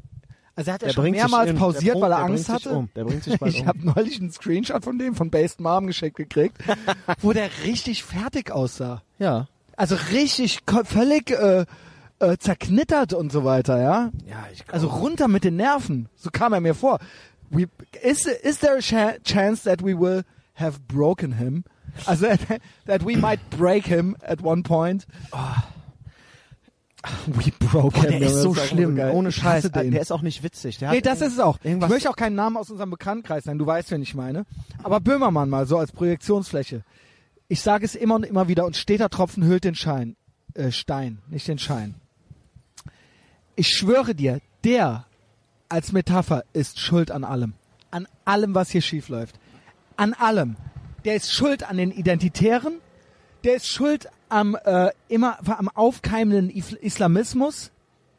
also 0.55 0.71
er 0.71 0.73
hat 0.75 0.81
ja 0.83 0.89
schon 0.93 1.11
mehrmals 1.11 1.53
pausiert, 1.53 1.95
der 1.95 2.01
weil 2.01 2.11
er 2.11 2.19
Angst 2.19 2.47
bringt 2.47 2.61
sich 2.61 2.65
hatte. 2.67 2.77
um. 2.77 2.89
Der 2.95 3.03
bringt 3.05 3.23
sich 3.23 3.39
bald 3.39 3.53
Ich 3.53 3.61
um. 3.61 3.67
habe 3.67 3.79
neulich 3.85 4.19
einen 4.19 4.31
Screenshot 4.31 4.83
von 4.83 4.97
dem 4.99 5.15
von 5.15 5.29
Based 5.29 5.59
Mom 5.59 5.87
geschickt 5.87 6.17
gekriegt, 6.17 6.57
wo 7.21 7.33
der 7.33 7.49
richtig 7.63 8.03
fertig 8.03 8.51
aussah. 8.51 9.01
Ja. 9.19 9.47
Also 9.77 9.95
richtig 10.11 10.59
völlig 10.85 11.31
äh, 11.31 11.65
äh, 12.19 12.37
zerknittert 12.37 13.13
und 13.13 13.31
so 13.31 13.43
weiter, 13.43 13.81
ja. 13.81 14.11
Ja, 14.27 14.45
ich 14.53 14.63
Also 14.71 14.87
runter 14.87 15.27
mit 15.27 15.43
den 15.43 15.55
Nerven. 15.55 16.07
So 16.15 16.29
kam 16.31 16.53
er 16.53 16.61
mir 16.61 16.75
vor. 16.75 16.99
We, 17.49 17.65
is, 18.03 18.25
is 18.25 18.59
there 18.59 18.77
a 18.77 18.81
cha 18.81 19.13
chance 19.23 19.63
that 19.63 19.81
we 19.83 19.97
will 19.99 20.23
have 20.55 20.79
broken 20.87 21.33
him? 21.33 21.63
Also 22.05 22.27
that 22.85 23.03
we 23.05 23.17
might 23.17 23.39
break 23.49 23.85
him 23.85 24.15
at 24.21 24.41
one 24.41 24.63
point. 24.63 25.05
We 27.27 27.51
broke 27.51 27.99
him. 27.99 28.19
der 28.19 28.21
ist 28.21 28.41
so 28.41 28.53
schlimm. 28.53 28.95
geil. 28.95 29.11
Ohne 29.13 29.31
Scheiß. 29.31 29.71
den. 29.71 29.91
Der 29.91 30.01
ist 30.01 30.11
auch 30.11 30.21
nicht 30.21 30.43
witzig. 30.43 30.77
Der 30.77 30.91
Nee, 30.91 31.01
das 31.01 31.21
ist 31.21 31.33
es 31.33 31.39
auch. 31.39 31.57
Ich 31.63 31.75
möchte 31.75 32.09
auch 32.09 32.15
keinen 32.15 32.35
Namen 32.35 32.57
aus 32.57 32.69
unserem 32.69 32.91
Bekanntenkreis 32.91 33.45
nennen. 33.45 33.59
Du 33.59 33.65
weißt, 33.65 33.91
wen 33.91 34.01
ich 34.01 34.13
meine. 34.13 34.45
Aber 34.83 34.99
Böhmermann 34.99 35.49
mal 35.49 35.65
so 35.65 35.77
als 35.77 35.91
Projektionsfläche. 35.91 36.83
Ich 37.47 37.61
sage 37.61 37.85
es 37.85 37.95
immer 37.95 38.15
und 38.15 38.25
immer 38.25 38.47
wieder 38.47 38.65
und 38.65 38.77
steter 38.77 39.09
Tropfen 39.09 39.43
hüllt 39.43 39.63
den 39.63 39.75
Schein. 39.75 40.15
Äh, 40.53 40.71
Stein, 40.71 41.19
nicht 41.27 41.47
den 41.47 41.57
Schein. 41.57 41.95
Ich 43.55 43.67
schwöre 43.67 44.15
dir, 44.15 44.39
der 44.63 45.05
als 45.69 45.91
Metapher 45.91 46.43
ist 46.53 46.79
schuld 46.79 47.11
an 47.11 47.23
allem. 47.23 47.53
An 47.89 48.07
allem, 48.25 48.55
was 48.55 48.69
hier 48.69 48.81
schief 48.81 49.09
läuft. 49.09 49.39
An 49.97 50.13
allem. 50.13 50.55
Der 51.03 51.15
ist 51.15 51.33
schuld 51.33 51.63
an 51.63 51.77
den 51.77 51.91
Identitären. 51.91 52.75
Der 53.43 53.55
ist 53.55 53.67
schuld 53.67 54.07
am 54.31 54.55
äh, 54.65 54.89
immer 55.09 55.37
am 55.45 55.67
aufkeimenden 55.69 56.49
Islamismus, 56.49 57.71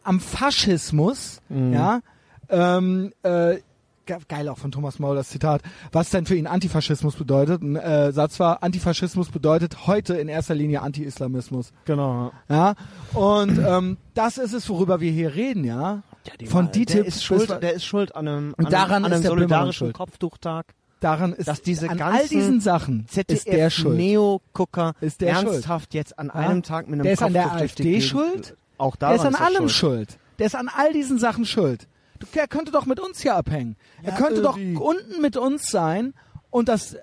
am 0.05 0.21
Faschismus, 0.21 1.41
ja. 1.49 2.01
Ähm, 2.49 3.13
äh, 3.23 3.57
ge- 4.05 4.17
geil 4.29 4.49
auch 4.49 4.59
von 4.59 4.73
Thomas 4.73 4.99
Maul 4.99 5.17
das 5.17 5.31
Zitat. 5.31 5.63
Was 5.91 6.11
denn 6.11 6.27
für 6.27 6.35
ihn 6.37 6.47
Antifaschismus 6.47 7.15
bedeutet? 7.17 7.63
Ein 7.63 7.77
äh, 7.77 8.13
Satz 8.13 8.39
war: 8.41 8.63
Antifaschismus 8.63 9.31
bedeutet 9.31 9.87
heute 9.87 10.15
in 10.15 10.29
erster 10.29 10.55
Linie 10.55 10.83
Anti-Islamismus. 10.83 11.73
Genau. 11.87 12.33
Ja. 12.49 12.75
Und 13.15 13.59
ähm, 13.59 13.97
das 14.15 14.37
ist 14.39 14.53
es, 14.53 14.69
worüber 14.69 15.01
wir 15.01 15.11
hier 15.11 15.35
reden, 15.35 15.65
ja. 15.65 16.03
von 16.47 16.71
der 16.73 16.83
DTIP 16.85 17.07
ist 17.07 17.15
bis- 17.15 17.25
schuld, 17.25 17.63
der 17.63 17.73
ist 17.73 17.85
schuld 17.87 18.15
an 18.15 18.29
einem, 18.29 18.55
Und 18.59 18.67
an 18.67 18.73
daran 18.73 18.91
einem, 18.97 19.05
an 19.07 19.13
ist 19.13 19.15
einem 19.17 19.23
der 19.23 19.31
solidarischen. 19.31 19.93
Kopftuchtag. 19.95 20.67
Daran 21.03 21.33
ist 21.33 21.49
Dass 21.49 21.61
diese 21.63 21.91
an 21.91 22.01
all 22.01 22.29
diesen 22.29 22.61
Sachen 22.61 23.07
ist 23.27 23.47
der 23.47 23.71
schuld. 23.71 23.97
Neo-Gucker 23.97 24.95
Ist 25.01 25.21
der 25.21 25.33
ernsthaft 25.33 25.95
jetzt 25.95 26.19
an 26.19 26.29
Ja? 26.29 26.35
einem 26.35 26.63
Tag 26.63 26.87
mit 26.87 26.95
einem 26.95 27.03
Der 27.03 27.13
ist 27.15 27.23
an 27.23 27.33
der 27.33 27.53
AfD 27.53 28.01
schuld. 28.01 28.57
Auch 28.79 28.97
Der 28.97 29.09
daran 29.11 29.17
ist 29.17 29.27
an 29.27 29.35
er 29.35 29.41
allem 29.47 29.69
schuld. 29.69 30.17
Der 30.39 30.47
ist 30.47 30.55
an 30.55 30.69
all 30.75 30.93
diesen 30.93 31.19
Sachen 31.19 31.45
schuld. 31.45 31.89
Du, 32.21 32.27
er 32.39 32.47
könnte 32.47 32.71
doch 32.71 32.87
mit 32.87 33.01
uns 33.01 33.21
hier 33.21 33.35
abhängen. 33.35 33.75
er 34.03 34.13
Ja, 34.13 34.17
könnte 34.17 34.41
irgendwie. 34.43 34.75
doch 34.75 34.81
unten 34.81 35.21
mit 35.21 35.37
uns 35.37 35.67
sein 35.67 36.15
und 36.51 36.69
das 36.69 36.97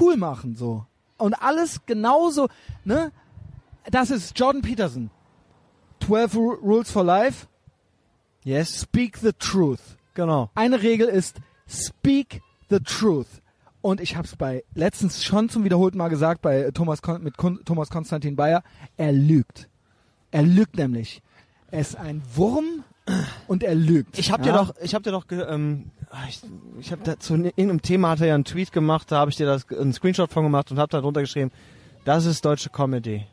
cool 0.00 0.16
machen 0.16 0.56
so. 0.56 0.86
Und 1.18 1.34
alles 1.34 1.80
genauso, 1.86 2.48
ne? 2.84 3.12
Das 3.90 4.10
ist 4.10 4.38
Jordan 4.38 4.62
Peterson. 4.62 5.10
12 6.04 6.34
Ru- 6.34 6.58
Rules 6.62 6.90
for 6.90 7.04
Life. 7.04 7.46
Yes, 8.44 8.80
Speak 8.82 9.18
the 9.18 9.32
truth. 9.38 9.80
genau. 10.14 10.50
Eine 10.54 10.82
Regel 10.82 11.08
ist 11.08 11.36
Speak 11.68 12.40
the 12.70 12.78
truth. 12.80 13.26
Und 13.82 14.00
ich 14.00 14.16
habe 14.16 14.26
es 14.26 14.34
bei 14.36 14.64
letztens 14.74 15.22
schon 15.22 15.48
zum 15.48 15.64
wiederholten 15.64 15.98
Mal 15.98 16.08
gesagt 16.08 16.42
bei 16.42 16.70
Thomas 16.72 17.02
Kon 17.02 17.22
mit 17.22 17.36
Kon 17.36 17.60
Thomas 17.64 17.88
Konstantin 17.88 18.34
Bayer. 18.36 18.62
Er 18.96 19.12
lügt. 19.12 19.68
Er 20.32 20.42
lügt 20.42 20.76
nämlich. 20.76 21.22
Er 21.70 21.80
ist 21.80 21.96
ein 21.96 22.22
Wurm 22.34 22.82
und 23.46 23.62
er 23.62 23.74
lügt. 23.76 24.18
Ich 24.18 24.32
habe 24.32 24.44
ja? 24.44 24.52
dir 24.52 24.58
doch, 24.58 24.74
ich 24.82 24.94
habe 24.94 25.04
dir 25.04 25.12
doch, 25.12 25.24
ähm, 25.30 25.90
ich, 26.28 26.40
ich 26.80 26.90
habe 26.90 27.02
da 27.04 27.18
zu 27.20 27.34
irgendeinem 27.34 27.82
Thema 27.82 28.10
hat 28.10 28.20
er 28.20 28.26
ja 28.28 28.34
einen 28.34 28.44
Tweet 28.44 28.72
gemacht, 28.72 29.12
da 29.12 29.18
habe 29.18 29.30
ich 29.30 29.36
dir 29.36 29.46
das 29.46 29.68
einen 29.70 29.92
Screenshot 29.92 30.32
von 30.32 30.42
gemacht 30.42 30.70
und 30.72 30.78
habe 30.78 30.90
da 30.90 31.00
drunter 31.00 31.20
geschrieben, 31.20 31.52
das 32.04 32.24
ist 32.26 32.44
deutsche 32.44 32.70
Comedy. 32.70 33.24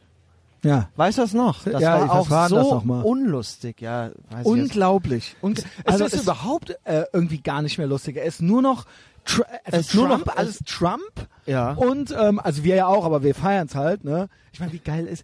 ja. 0.63 0.89
Weißt 0.95 1.17
du 1.17 1.23
das 1.23 1.33
noch? 1.33 1.63
Das 1.63 1.81
Ja, 1.81 2.07
war 2.07 2.11
auch 2.11 2.49
so 2.49 2.55
noch 2.75 2.83
mal? 2.83 3.01
unlustig, 3.01 3.81
ja. 3.81 4.11
Unglaublich. 4.43 5.35
Und 5.41 5.63
Also 5.85 6.05
es 6.05 6.13
ist 6.13 6.19
es- 6.19 6.23
überhaupt 6.25 6.77
äh, 6.83 7.05
irgendwie 7.11 7.39
gar 7.41 7.61
nicht 7.63 7.77
mehr 7.79 7.87
lustig. 7.87 8.17
Er 8.17 8.25
ist 8.25 8.41
nur 8.41 8.61
noch 8.61 8.85
Tr 9.25 9.45
also 9.63 9.79
Es 9.79 9.93
nur 9.93 10.07
Trump, 10.07 10.25
noch- 10.27 10.35
alles 10.37 10.59
Trump. 10.65 11.27
Ja. 11.45 11.71
Und 11.73 12.15
ähm, 12.17 12.39
also 12.39 12.63
wir 12.63 12.75
ja 12.75 12.87
auch, 12.87 13.05
aber 13.05 13.23
wir 13.23 13.35
feiern's 13.35 13.75
halt. 13.75 14.03
Ne? 14.03 14.29
Ich 14.51 14.59
meine, 14.59 14.71
wie 14.73 14.79
geil 14.79 15.05
ist. 15.07 15.23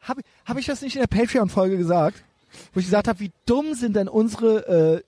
Habe 0.00 0.22
hab 0.44 0.58
ich 0.58 0.66
das 0.66 0.82
nicht 0.82 0.96
in 0.96 1.00
der 1.02 1.06
Patreon-Folge 1.08 1.76
gesagt? 1.78 2.22
Wo 2.72 2.80
ich 2.80 2.86
gesagt 2.86 3.08
habe, 3.08 3.20
wie 3.20 3.32
dumm 3.46 3.74
sind 3.74 3.96
denn 3.96 4.06
unsere, 4.08 5.02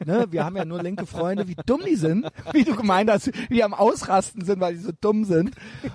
äh, 0.00 0.04
ne, 0.04 0.26
wir 0.30 0.44
haben 0.44 0.56
ja 0.56 0.64
nur 0.64 0.82
linke 0.82 1.06
Freunde, 1.06 1.48
wie 1.48 1.56
dumm 1.66 1.80
die 1.86 1.96
sind, 1.96 2.26
wie 2.52 2.64
du 2.64 2.74
gemeint 2.76 3.08
hast, 3.10 3.30
wie 3.48 3.62
am 3.62 3.72
Ausrasten 3.72 4.44
sind, 4.44 4.60
weil 4.60 4.74
die 4.74 4.80
so 4.80 4.90
dumm 5.00 5.24
sind. 5.24 5.52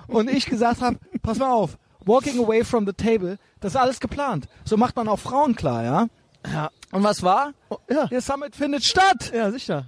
Und 0.08 0.28
ich 0.30 0.46
gesagt 0.46 0.80
habe, 0.80 0.98
pass 1.22 1.38
mal 1.38 1.52
auf, 1.52 1.76
walking 2.04 2.38
away 2.42 2.64
from 2.64 2.86
the 2.86 2.92
table, 2.92 3.38
das 3.60 3.72
ist 3.74 3.76
alles 3.80 4.00
geplant. 4.00 4.46
So 4.64 4.76
macht 4.76 4.96
man 4.96 5.06
auch 5.06 5.18
Frauen 5.20 5.54
klar, 5.54 5.84
ja? 5.84 6.06
Ja. 6.52 6.70
Und 6.92 7.02
was 7.04 7.22
war? 7.22 7.52
Ja. 7.90 8.06
Der 8.06 8.20
Summit 8.20 8.56
findet 8.56 8.84
statt. 8.84 9.32
Ja, 9.34 9.50
sicher. 9.52 9.86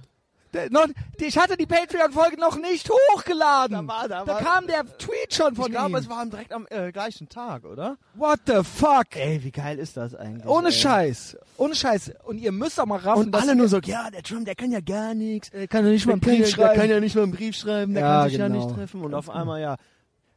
Der, 0.53 0.69
noch, 0.71 0.87
ich 1.17 1.37
hatte 1.37 1.55
die 1.57 1.67
Patreon-Folge 1.67 2.39
noch 2.39 2.57
nicht 2.57 2.89
hochgeladen. 2.89 3.87
Da 3.87 3.93
war- 3.93 4.07
da 4.07 4.25
war- 4.25 4.39
kam 4.41 4.65
der 4.65 4.83
Tweet 4.97 5.31
schon 5.33 5.55
von 5.55 5.65
Ich 5.67 5.71
glaube, 5.73 5.89
ihm. 5.91 5.95
es 5.95 6.09
war 6.09 6.25
direkt 6.25 6.51
am 6.53 6.65
äh, 6.71 6.91
gleichen 6.91 7.29
Tag, 7.29 7.65
oder? 7.65 7.97
What 8.15 8.39
the 8.47 8.63
fuck? 8.63 9.15
Ey, 9.15 9.43
wie 9.43 9.51
geil 9.51 9.77
ist 9.77 9.95
das 9.95 10.15
eigentlich? 10.15 10.47
Ohne 10.47 10.67
ey? 10.69 10.73
Scheiß. 10.73 11.37
Ohne 11.57 11.75
Scheiß. 11.75 12.13
Und 12.23 12.39
ihr 12.39 12.51
müsst 12.51 12.79
auch 12.79 12.85
mal 12.87 12.97
raffen, 12.99 13.25
Und 13.27 13.35
alle 13.35 13.55
nur 13.55 13.67
so, 13.67 13.77
ja, 13.79 14.09
der 14.09 14.23
Trump, 14.23 14.45
der 14.45 14.55
kann 14.55 14.71
ja 14.71 14.79
gar 14.81 15.13
nichts. 15.13 15.49
Er 15.49 15.67
kann 15.67 15.85
ja 15.85 15.91
nicht 15.91 16.05
mal 16.07 16.13
einen 16.13 16.21
Der 16.21 16.27
Brief 16.31 16.39
ja, 16.39 16.45
der 16.45 16.51
schreiben. 16.65 16.79
kann 16.81 16.89
ja 16.89 16.99
nicht 16.99 17.15
mal 17.15 17.23
einen 17.23 17.31
Brief 17.31 17.55
schreiben, 17.55 17.93
der 17.93 18.03
Ja, 18.03 18.21
kann 18.21 18.29
sich 18.29 18.39
ja 18.39 18.47
genau. 18.47 18.65
nicht 18.65 18.75
treffen. 18.75 19.01
Und 19.03 19.13
auf 19.13 19.29
einmal, 19.29 19.61
ja, 19.61 19.75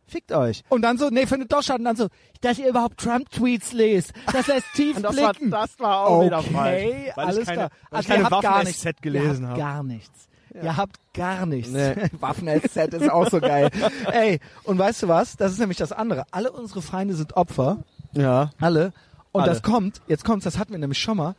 fickt 0.06 0.32
euch. 0.32 0.62
Und 0.68 0.82
dann 0.82 0.98
so, 0.98 1.08
nee, 1.10 1.26
findet 1.26 1.52
doch 1.52 1.62
statt. 1.62 1.78
Und 1.78 1.84
dann 1.84 1.96
so, 1.96 2.08
dass 2.40 2.58
ihr 2.58 2.68
überhaupt 2.68 2.98
Trump-Tweets 2.98 3.72
lest. 3.72 4.12
Das 4.32 4.46
lässt 4.46 4.66
tief 4.74 4.96
Und 4.96 5.02
das 5.04 5.16
war, 5.16 5.32
blicken. 5.32 5.50
das 5.50 5.78
war 5.78 6.06
auch 6.06 6.24
wieder 6.24 6.38
okay, 6.40 6.52
falsch. 6.52 7.16
Weil 7.16 7.24
alles 7.26 7.38
ich 7.38 7.46
keine, 7.46 7.56
klar. 7.58 7.70
Weil 7.90 7.96
Also 7.98 8.00
ich 8.02 8.08
keine 8.08 8.20
ihr 8.20 8.30
habt 8.30 8.42
gar 8.42 8.64
nichts. 8.64 8.84
Waffen-SZ 8.84 8.96
ihr 8.96 9.02
gelesen 9.02 9.42
habt 9.48 9.50
habe. 9.50 9.58
gar 9.60 9.82
nichts. 9.82 10.28
Ihr 10.54 10.76
habt 10.76 10.96
gar 11.14 11.46
nichts. 11.46 11.72
Nee. 11.72 11.94
Waffen-SZ 12.20 12.76
ist 12.94 13.10
auch 13.10 13.30
so 13.30 13.40
geil. 13.40 13.70
Ey, 14.12 14.38
und 14.64 14.78
weißt 14.78 15.04
du 15.04 15.08
was? 15.08 15.36
Das 15.36 15.50
ist 15.52 15.58
nämlich 15.58 15.78
das 15.78 15.92
andere. 15.92 16.24
Alle 16.30 16.52
unsere 16.52 16.82
Feinde 16.82 17.14
sind 17.14 17.36
Opfer. 17.36 17.78
Ja. 18.12 18.50
Alle. 18.60 18.92
Und 19.32 19.42
Alle. 19.42 19.50
das 19.50 19.62
kommt, 19.62 20.02
jetzt 20.08 20.24
kommt's, 20.26 20.44
das 20.44 20.58
hatten 20.58 20.72
wir 20.72 20.78
nämlich 20.78 20.98
schon 20.98 21.16
mal. 21.16 21.34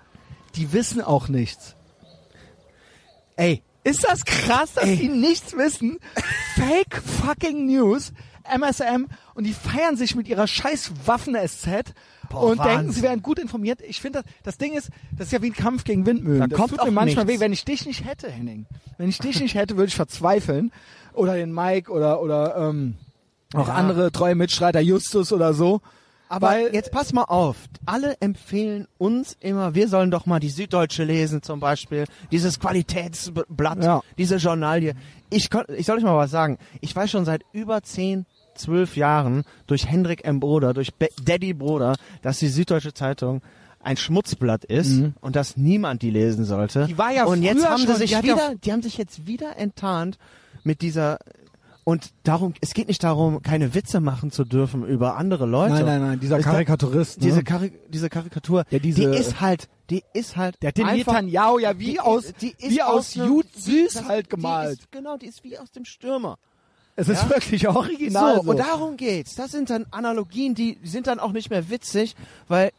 Die 0.55 0.73
wissen 0.73 0.99
auch 1.01 1.27
nichts. 1.27 1.75
Ey, 3.35 3.61
ist 3.83 4.03
das 4.03 4.25
krass, 4.25 4.73
dass 4.73 4.85
die 4.85 5.09
nichts 5.09 5.55
wissen? 5.57 5.99
Fake 6.55 7.01
fucking 7.03 7.67
News, 7.67 8.13
MSM, 8.43 9.07
und 9.35 9.45
die 9.45 9.53
feiern 9.53 9.95
sich 9.97 10.15
mit 10.15 10.27
ihrer 10.27 10.47
scheiß 10.47 10.91
Waffen-SZ 11.05 11.93
und 12.33 12.59
denken, 12.59 12.59
Wahnsinn. 12.59 12.91
sie 12.91 13.01
wären 13.01 13.21
gut 13.21 13.39
informiert. 13.39 13.79
Ich 13.87 14.01
finde, 14.01 14.23
das, 14.23 14.31
das 14.43 14.57
Ding 14.57 14.73
ist, 14.73 14.89
das 15.17 15.27
ist 15.27 15.31
ja 15.33 15.41
wie 15.41 15.47
ein 15.47 15.53
Kampf 15.53 15.83
gegen 15.83 16.05
Windmühlen. 16.05 16.41
Da 16.41 16.47
das 16.47 16.57
kommt 16.59 16.71
tut 16.71 16.83
mir 16.85 16.91
manchmal 16.91 17.25
nichts. 17.25 17.39
weh, 17.39 17.43
wenn 17.43 17.53
ich 17.53 17.65
dich 17.65 17.85
nicht 17.85 18.05
hätte, 18.05 18.29
Henning. 18.29 18.65
Wenn 18.97 19.09
ich 19.09 19.17
dich 19.19 19.39
nicht 19.39 19.55
hätte, 19.55 19.77
würde 19.77 19.87
ich 19.89 19.95
verzweifeln. 19.95 20.71
Oder 21.13 21.35
den 21.35 21.53
Mike 21.53 21.91
oder, 21.91 22.21
oder 22.21 22.55
ähm, 22.57 22.95
auch 23.53 23.67
Ja. 23.67 23.73
andere 23.75 24.11
treue 24.11 24.35
Mitstreiter, 24.35 24.79
Justus 24.79 25.31
oder 25.31 25.53
so. 25.53 25.81
Aber 26.29 26.47
Weil- 26.47 26.73
jetzt 26.73 26.91
pass 26.91 27.13
mal 27.13 27.25
auf. 27.25 27.57
Alle 27.85 28.15
empfehlen 28.19 28.87
uns 28.97 29.37
immer, 29.39 29.75
wir 29.75 29.87
sollen 29.87 30.09
doch 30.09 30.25
mal 30.25 30.39
die 30.39 30.49
Süddeutsche 30.49 31.03
lesen 31.03 31.43
zum 31.43 31.59
Beispiel. 31.59 32.05
Dieses 32.31 32.59
Qualitätsblatt, 32.59 33.83
Ja. 33.83 34.01
diese 34.17 34.37
Journalie. 34.37 34.95
Ich, 35.29 35.49
ich 35.75 35.85
soll 35.85 35.97
euch 35.97 36.03
mal 36.03 36.17
was 36.17 36.31
sagen. 36.31 36.57
Ich 36.81 36.95
weiß 36.95 37.11
schon 37.11 37.25
seit 37.25 37.43
über 37.51 37.83
10, 37.83 38.25
12 38.55 38.95
Jahren 38.97 39.43
durch 39.67 39.87
Hendrik 39.87 40.25
M. 40.25 40.39
Broder, 40.39 40.73
durch 40.73 40.93
Be 40.95 41.09
Daddy 41.23 41.53
Broder, 41.53 41.95
dass 42.21 42.39
die 42.39 42.47
Süddeutsche 42.47 42.93
Zeitung 42.93 43.41
ein 43.79 43.97
Schmutzblatt 43.97 44.63
ist 44.63 45.01
und 45.19 45.35
dass 45.35 45.57
niemand 45.57 46.01
die 46.03 46.09
lesen 46.09 46.45
sollte. 46.45 46.85
Die 46.87 46.97
war 46.97 47.11
ja 47.11 47.25
und 47.25 47.43
jetzt 47.43 47.67
haben 47.67 47.85
sie 47.85 47.93
sich 47.95 48.11
die 48.11 48.15
ja- 48.15 48.23
wieder, 48.23 48.55
die 48.55 48.71
haben 48.71 48.81
sich 48.81 48.97
jetzt 48.97 49.27
wieder 49.27 49.57
enttarnt 49.57 50.17
mit 50.63 50.81
dieser 50.81 51.19
und 51.85 52.11
darum, 52.23 52.53
es 52.61 52.73
geht 52.73 52.87
nicht 52.87 53.03
darum, 53.03 53.41
keine 53.41 53.73
Witze 53.73 53.99
machen 53.99 54.31
zu 54.31 54.45
dürfen 54.45 54.87
über 54.87 55.17
andere 55.17 55.45
Leute. 55.45 55.73
Nein, 55.73 55.85
nein, 55.85 56.01
nein, 56.01 56.19
dieser 56.21 56.37
Ist 56.37 56.45
da- 56.45 56.51
Karikaturist. 56.51 57.19
Ne? 57.19 57.25
Diese, 57.27 57.43
Kari 57.43 57.73
diese 57.89 58.07
Karikatur, 58.09 58.63
Ja, 58.69 58.79
diese- 58.79 59.11
die 59.11 59.17
ist 59.17 59.41
halt, 59.41 59.67
die 59.89 60.01
ist 60.13 60.37
halt 60.37 60.55
der 60.61 60.69
hat 60.69 60.77
den 60.77 60.85
einfach, 60.85 61.11
Netanyahu 61.11 61.59
ja 61.59 61.77
wie 61.77 61.85
die 61.91 61.99
aus, 61.99 62.31
die 62.39 62.51
ist 62.57 62.69
wie 62.69 62.81
aus 62.81 63.17
einem- 63.17 63.27
Jud 63.27 63.45
die- 63.57 63.59
Süß 63.89 64.05
halt 64.07 64.27
Die 64.27 64.29
gemalt. 64.29 64.79
ist, 64.79 64.91
genau, 64.93 65.17
die 65.17 65.25
ist 65.25 65.43
wie 65.43 65.57
aus 65.57 65.71
dem 65.73 65.83
Stürmer. 65.83 66.37
Es 66.95 67.09
ist 67.09 67.23
ja. 67.23 67.29
wirklich 67.29 67.67
original. 67.67 68.35
so, 68.35 68.49
und 68.49 68.57
darum 68.57 68.97
geht's. 68.97 69.35
Das 69.35 69.51
sind 69.51 69.69
dann 69.69 69.85
Analogien, 69.91 70.55
die 70.55 70.77
sind 70.83 71.07
dann 71.07 71.19
auch 71.19 71.31
nicht 71.31 71.49
mehr 71.49 71.69
witzig, 71.69 72.15
weil 72.47 72.71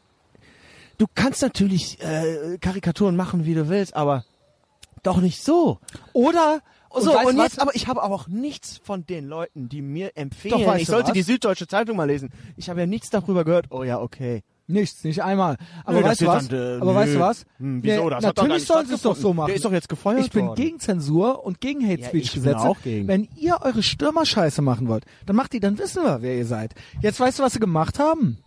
du 0.99 1.07
kannst 1.15 1.43
natürlich 1.43 2.01
äh, 2.01 2.59
Karikaturen 2.61 3.17
machen, 3.17 3.45
wie 3.45 3.55
du 3.55 3.69
willst, 3.69 3.95
aber 3.95 4.25
doch 5.03 5.21
nicht 5.21 5.43
so. 5.43 5.79
Oder 6.13 6.61
So, 6.91 7.19
und 7.19 7.37
jetzt, 7.37 7.57
was? 7.57 7.59
aber 7.59 7.75
ich 7.75 7.89
habe 7.89 8.03
auch 8.03 8.29
nichts 8.29 8.81
von 8.83 9.05
den 9.05 9.27
Leuten, 9.27 9.69
die 9.69 9.83
mir 9.83 10.17
empfehlen, 10.17 10.63
Doch, 10.63 10.77
ich 10.77 10.87
sollte 10.87 11.09
was? 11.09 11.15
die 11.15 11.23
Süddeutsche 11.23 11.67
Zeitung 11.67 11.97
mal 11.97 12.05
lesen. 12.07 12.31
Ich 12.57 12.71
habe 12.71 12.81
ja 12.81 12.87
nichts 12.87 13.11
darüber 13.11 13.45
gehört. 13.45 13.67
Oh 13.71 13.83
ja, 13.83 14.01
okay. 14.01 14.43
Nichts, 14.67 15.05
nicht 15.05 15.23
einmal. 15.23 15.57
Aber 15.85 16.01
Nö, 16.01 16.05
weißt 16.07 16.21
du 16.23 16.27
was? 16.27 16.49
dann, 16.49 16.79
äh, 16.79 16.81
Aber 16.81 16.95
weißt 16.95 17.15
du 17.15 17.21
was? 17.21 17.45
Hm, 17.59 17.83
wieso? 17.83 18.11
Das 18.11 18.23
natürlich 18.23 18.65
sollen 18.67 18.87
sie 18.87 18.95
es 18.95 19.03
doch 19.03 19.17
so 19.17 19.35
machen. 19.35 19.47
Der 19.49 19.57
ist 19.57 19.65
doch 19.65 19.73
jetzt 19.73 19.89
gefeuert 19.89 20.21
Ich 20.21 20.31
bin 20.31 20.47
worden. 20.47 20.57
gegen 20.63 20.81
Zensur 20.81 21.45
und 21.45 21.61
gegen 21.61 21.83
Hate 21.87 22.03
Ja, 22.03 22.09
Speech 22.09 22.33
bin 22.35 22.43
Gesetze. 22.45 22.61
auch 22.61 22.81
gegen. 22.83 23.09
Wenn 23.09 23.29
ihr 23.37 23.59
eure 23.63 23.83
Stürmerscheiße 23.83 24.63
machen 24.63 24.89
wollt, 24.89 25.05
dann 25.27 25.37
macht 25.37 25.53
die, 25.53 25.61
dann 25.61 25.79
wissen 25.79 26.03
wir, 26.03 26.23
wer 26.23 26.37
ihr 26.37 26.47
seid. 26.47 26.75
Jetzt 27.03 27.21
weißt 27.21 27.39
du, 27.39 27.43
was 27.43 27.53
sie 27.55 27.61
gemacht 27.61 27.99
haben? 27.99 28.39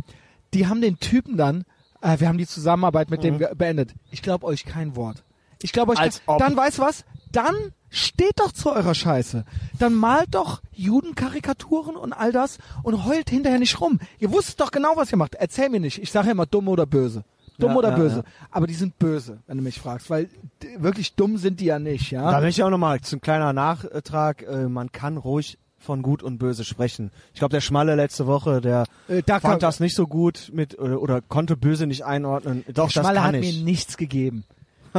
Die 0.53 0.67
haben 0.67 0.81
den 0.81 0.99
Typen 0.99 1.37
dann, 1.37 1.63
äh, 2.01 2.19
wir 2.19 2.27
haben 2.27 2.37
die 2.37 2.47
Zusammenarbeit 2.47 3.09
mit 3.11 3.23
dem 3.23 3.37
ge- 3.37 3.53
beendet. 3.55 3.93
Ich 4.11 4.21
glaube 4.21 4.45
euch 4.45 4.65
kein 4.65 4.95
Wort. 4.95 5.23
Ich 5.61 5.71
glaube 5.73 5.91
euch, 5.91 5.97
Mhm. 5.97 6.03
Als 6.03 6.19
kein, 6.25 6.35
ob. 6.35 6.39
dann 6.39 6.55
weißt 6.55 6.77
du 6.77 6.81
was? 6.83 7.03
Dann 7.31 7.55
steht 7.89 8.33
doch 8.39 8.51
zu 8.51 8.71
eurer 8.71 8.93
Scheiße. 8.95 9.45
Dann 9.79 9.93
malt 9.95 10.29
doch 10.31 10.61
Judenkarikaturen 10.73 11.95
und 11.95 12.13
all 12.13 12.31
das 12.31 12.57
und 12.83 13.05
heult 13.05 13.29
hinterher 13.29 13.59
nicht 13.59 13.79
rum. 13.81 13.99
Ihr 14.19 14.31
wusstet 14.31 14.59
doch 14.59 14.71
genau, 14.71 14.93
was 14.95 15.11
ihr 15.11 15.17
macht. 15.17 15.35
Erzähl 15.35 15.69
mir 15.69 15.79
nicht. 15.79 16.01
Ich 16.01 16.11
sage 16.11 16.27
ja 16.27 16.31
immer 16.33 16.45
dumm 16.45 16.67
oder 16.67 16.85
böse. 16.85 17.23
Dumm 17.59 17.71
Ja, 17.71 17.75
oder 17.77 17.89
ja, 17.91 17.95
böse. 17.95 18.17
ja. 18.17 18.23
Aber 18.51 18.67
die 18.67 18.75
sind 18.75 18.99
böse, 18.99 19.39
wenn 19.47 19.57
du 19.57 19.63
mich 19.63 19.79
fragst, 19.79 20.09
weil 20.11 20.29
wirklich 20.77 21.15
dumm 21.15 21.37
sind 21.37 21.59
die 21.59 21.65
ja 21.65 21.79
nicht, 21.79 22.11
ja. 22.11 22.29
Da 22.31 22.39
möchte 22.41 22.61
ich 22.61 22.63
auch 22.63 22.69
nochmal 22.69 23.01
zum 23.01 23.19
kleiner 23.19 23.51
Nachtrag, 23.53 24.43
äh, 24.43 24.67
man 24.67 24.91
kann 24.91 25.17
ruhig 25.17 25.57
von 25.79 26.01
gut 26.03 26.21
und 26.21 26.37
böse 26.37 26.65
sprechen. 26.65 27.11
Ich 27.33 27.39
glaube, 27.39 27.53
der 27.53 27.61
Schmalle 27.61 27.95
letzte 27.95 28.27
Woche, 28.27 28.61
der 28.61 28.85
Äh, 29.07 29.23
da 29.25 29.39
fand 29.39 29.53
kann- 29.53 29.59
das 29.59 29.79
nicht 29.79 29.95
so 29.95 30.05
gut 30.07 30.51
mit 30.53 30.77
oder, 30.77 31.01
oder 31.01 31.21
konnte 31.21 31.55
böse 31.57 31.87
nicht 31.87 32.03
einordnen. 32.05 32.63
Doch, 32.73 32.91
Schmalle 32.91 33.15
das 33.15 33.23
hat 33.23 33.35
ich. 33.35 33.57
mir 33.57 33.63
nichts 33.63 33.97
gegeben. 33.97 34.43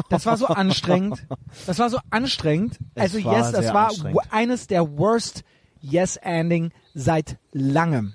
Das 0.08 0.26
war 0.26 0.36
so 0.36 0.46
anstrengend. 0.46 1.24
Das 1.66 1.78
war 1.78 1.90
so 1.90 1.98
anstrengend. 2.10 2.78
Also 2.94 3.22
war 3.24 3.36
yes, 3.38 3.52
das 3.52 3.72
war 3.72 3.90
eines 4.30 4.66
der 4.66 4.96
worst 4.98 5.42
Yes-Ending 5.80 6.70
seit 6.94 7.36
langem. 7.52 8.14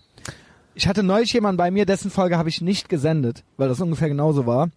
ich 0.76 0.88
hatte 0.88 1.04
neulich 1.04 1.32
jemanden 1.34 1.58
bei 1.58 1.72
mir, 1.72 1.86
dessen 1.86 2.12
Folge 2.12 2.38
habe 2.38 2.50
ich 2.50 2.62
nicht 2.62 2.90
gesendet, 2.90 3.44
weil 3.58 3.70
das 3.70 3.80
ungefähr 3.80 4.10
genauso 4.10 4.46
war. 4.46 4.70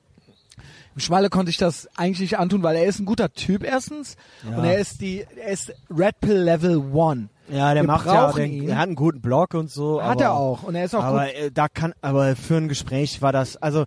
Im 0.94 1.00
Schwalle 1.00 1.28
konnte 1.28 1.50
ich 1.50 1.58
das 1.58 1.88
eigentlich 1.96 2.20
nicht 2.20 2.38
antun, 2.38 2.62
weil 2.62 2.76
er 2.76 2.86
ist 2.86 2.98
ein 3.00 3.04
guter 3.06 3.32
Typ 3.32 3.64
erstens 3.64 4.16
Ja. 4.48 4.56
und 4.56 4.64
er 4.64 4.78
ist 4.78 5.00
die, 5.02 5.26
er 5.36 5.52
ist 5.52 5.72
Red 5.90 6.20
Pill 6.20 6.38
Level 6.38 6.78
One. 6.94 7.28
Ja, 7.48 7.74
der 7.74 7.82
Wir 7.82 7.86
macht 7.86 8.06
ja, 8.06 8.32
den, 8.32 8.68
er 8.68 8.78
hat 8.78 8.86
einen 8.86 8.96
guten 8.96 9.20
Blog 9.20 9.54
und 9.54 9.70
so. 9.70 10.02
Hat 10.02 10.12
aber, 10.12 10.22
er 10.22 10.32
auch 10.34 10.62
und 10.62 10.74
er 10.74 10.84
ist 10.84 10.94
auch 10.94 11.04
aber 11.04 11.26
gut. 11.26 11.52
da 11.54 11.68
kann, 11.68 11.92
aber 12.00 12.34
für 12.34 12.56
ein 12.56 12.68
Gespräch 12.68 13.20
war 13.20 13.32
das, 13.32 13.56
also 13.56 13.84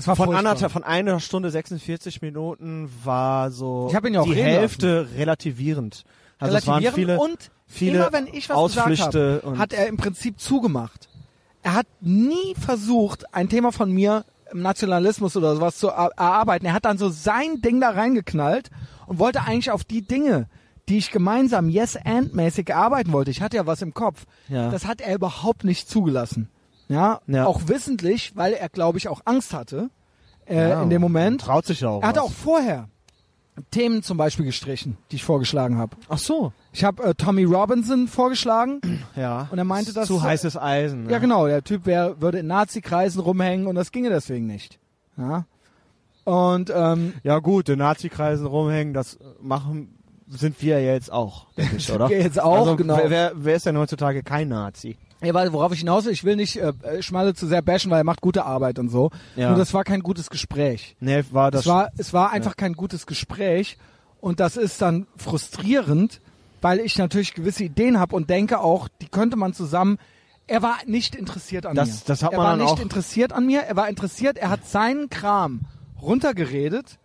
Es 0.00 0.08
war 0.08 0.16
von 0.16 0.34
anderthalb, 0.34 0.72
von 0.72 0.82
einer 0.82 1.20
Stunde 1.20 1.50
46 1.50 2.22
Minuten 2.22 2.90
war 3.04 3.50
so 3.50 3.88
Ich 3.92 4.04
ihn 4.08 4.14
ja 4.14 4.20
auch 4.22 4.24
die 4.24 4.34
Hälfte 4.34 5.08
relativierend. 5.16 6.04
Also 6.38 6.56
es 6.56 6.66
waren 6.66 6.82
viele, 6.94 7.18
und 7.20 7.50
viele 7.66 7.98
immer 7.98 8.12
wenn 8.12 8.26
ich 8.26 8.48
was 8.48 8.56
Ausflüchte 8.56 9.10
gesagt 9.10 9.44
habe, 9.44 9.58
hat 9.58 9.72
er 9.74 9.86
im 9.88 9.98
Prinzip 9.98 10.40
zugemacht. 10.40 11.08
Er 11.62 11.74
hat 11.74 11.86
nie 12.00 12.54
versucht, 12.58 13.34
ein 13.34 13.50
Thema 13.50 13.72
von 13.72 13.92
mir 13.92 14.24
im 14.50 14.62
Nationalismus 14.62 15.36
oder 15.36 15.54
sowas 15.54 15.76
zu 15.76 15.88
er- 15.88 16.12
erarbeiten. 16.16 16.64
Er 16.64 16.72
hat 16.72 16.86
dann 16.86 16.96
so 16.96 17.10
sein 17.10 17.60
Ding 17.60 17.80
da 17.80 17.90
reingeknallt 17.90 18.70
und 19.06 19.18
wollte 19.18 19.42
eigentlich 19.42 19.70
auf 19.70 19.84
die 19.84 20.00
Dinge, 20.00 20.48
die 20.88 20.96
ich 20.96 21.10
gemeinsam 21.10 21.68
Yes-and-mäßig 21.68 22.70
erarbeiten 22.70 23.12
wollte. 23.12 23.30
Ich 23.30 23.42
hatte 23.42 23.58
ja 23.58 23.66
was 23.66 23.82
im 23.82 23.92
Kopf. 23.92 24.24
Ja. 24.48 24.70
Das 24.70 24.86
hat 24.86 25.02
er 25.02 25.14
überhaupt 25.14 25.64
nicht 25.64 25.90
zugelassen. 25.90 26.48
Ja, 26.90 27.20
Ja. 27.26 27.46
auch 27.46 27.62
wissentlich, 27.68 28.32
weil 28.36 28.52
er, 28.52 28.68
glaube 28.68 28.98
ich, 28.98 29.08
auch 29.08 29.20
Angst 29.24 29.54
hatte 29.54 29.88
äh, 30.46 30.68
Ja, 30.70 30.82
in 30.82 30.90
dem 30.90 31.00
Moment. 31.00 31.40
Traut 31.40 31.64
sich 31.64 31.80
ja 31.80 31.88
auch. 31.88 32.02
Er 32.02 32.08
hatte 32.08 32.18
was. 32.20 32.26
auch 32.26 32.32
vorher 32.32 32.88
Themen 33.70 34.02
zum 34.02 34.16
Beispiel 34.16 34.44
gestrichen, 34.46 34.96
die 35.10 35.16
ich 35.16 35.24
vorgeschlagen 35.24 35.76
habe. 35.78 35.96
Ach 36.08 36.18
so. 36.18 36.52
Ich 36.72 36.82
habe 36.82 37.02
äh, 37.04 37.14
Tommy 37.14 37.44
Robinson 37.44 38.08
vorgeschlagen. 38.08 38.80
Ja. 39.16 39.48
Und 39.50 39.58
er 39.58 39.64
meinte, 39.64 39.92
dass- 39.92 40.08
zu 40.08 40.22
heißes 40.22 40.56
Eisen. 40.56 41.04
ne? 41.04 41.12
Ja, 41.12 41.18
genau. 41.18 41.46
Der 41.46 41.62
Typ 41.62 41.84
wär, 41.86 42.20
würde 42.20 42.38
in 42.38 42.46
Nazi-Kreisen 42.46 43.20
rumhängen 43.20 43.66
und 43.66 43.74
das 43.76 43.92
ginge 43.92 44.08
deswegen 44.10 44.46
nicht. 44.46 44.78
Ja. 45.16 45.44
Und 46.24 46.72
ähm, 46.74 47.14
Ja 47.22 47.38
gut, 47.38 47.68
in 47.68 47.78
Nazi-Kreisen 47.78 48.46
rumhängen, 48.46 48.94
das 48.94 49.18
machen 49.40 49.96
sind 50.28 50.62
wir 50.62 50.80
ja 50.80 50.92
jetzt 50.92 51.12
auch, 51.12 51.46
denke 51.56 51.76
ich, 51.76 51.92
oder? 51.92 52.08
wir 52.08 52.18
jetzt 52.22 52.40
auch, 52.40 52.58
also, 52.60 52.76
genau. 52.76 52.98
Wer, 53.06 53.32
wer 53.34 53.56
ist 53.56 53.66
denn 53.66 53.76
heutzutage 53.76 54.22
kein 54.22 54.48
Nazi? 54.48 54.96
Ja, 55.22 55.34
weil 55.34 55.52
worauf 55.52 55.72
ich 55.72 55.80
hinaus 55.80 56.04
will, 56.06 56.12
ich 56.12 56.24
will 56.24 56.36
nicht 56.36 56.56
äh, 56.56 56.72
äh, 56.82 57.02
Schmalle 57.02 57.34
zu 57.34 57.46
sehr 57.46 57.62
bashen, 57.62 57.90
weil 57.90 58.00
er 58.00 58.04
macht 58.04 58.20
gute 58.20 58.44
Arbeit 58.44 58.78
und 58.78 58.88
so. 58.88 59.10
Ja. 59.36 59.50
Nur 59.50 59.58
das 59.58 59.74
war 59.74 59.84
kein 59.84 60.00
gutes 60.00 60.30
Gespräch. 60.30 60.96
Nee, 61.00 61.24
war 61.30 61.50
das 61.50 61.62
es 61.62 61.66
war, 61.66 61.90
es 61.98 62.12
war 62.12 62.30
einfach 62.30 62.56
kein 62.56 62.72
gutes 62.74 63.06
Gespräch 63.06 63.76
und 64.20 64.40
das 64.40 64.56
ist 64.56 64.80
dann 64.82 65.06
frustrierend, 65.16 66.20
weil 66.62 66.80
ich 66.80 66.96
natürlich 66.98 67.34
gewisse 67.34 67.64
Ideen 67.64 67.98
habe 67.98 68.14
und 68.16 68.30
denke 68.30 68.60
auch, 68.60 68.88
die 69.00 69.08
könnte 69.08 69.36
man 69.36 69.52
zusammen. 69.52 69.98
Er 70.46 70.62
war 70.62 70.76
nicht 70.86 71.14
interessiert 71.14 71.64
an 71.66 71.74
Das- 71.76 71.88
mir. 71.88 71.94
das 72.06 72.22
hat 72.22 72.32
er 72.32 72.38
man 72.38 72.46
war 72.46 72.56
dann 72.56 72.66
nicht 72.66 72.82
interessiert 72.82 73.32
an 73.32 73.46
mir. 73.46 73.60
Er 73.60 73.76
war 73.76 73.88
interessiert. 73.88 74.36
Er 74.36 74.50
hat 74.50 74.66
seinen 74.68 75.08
Kram 75.10 75.60
runtergeredet. 76.02 76.98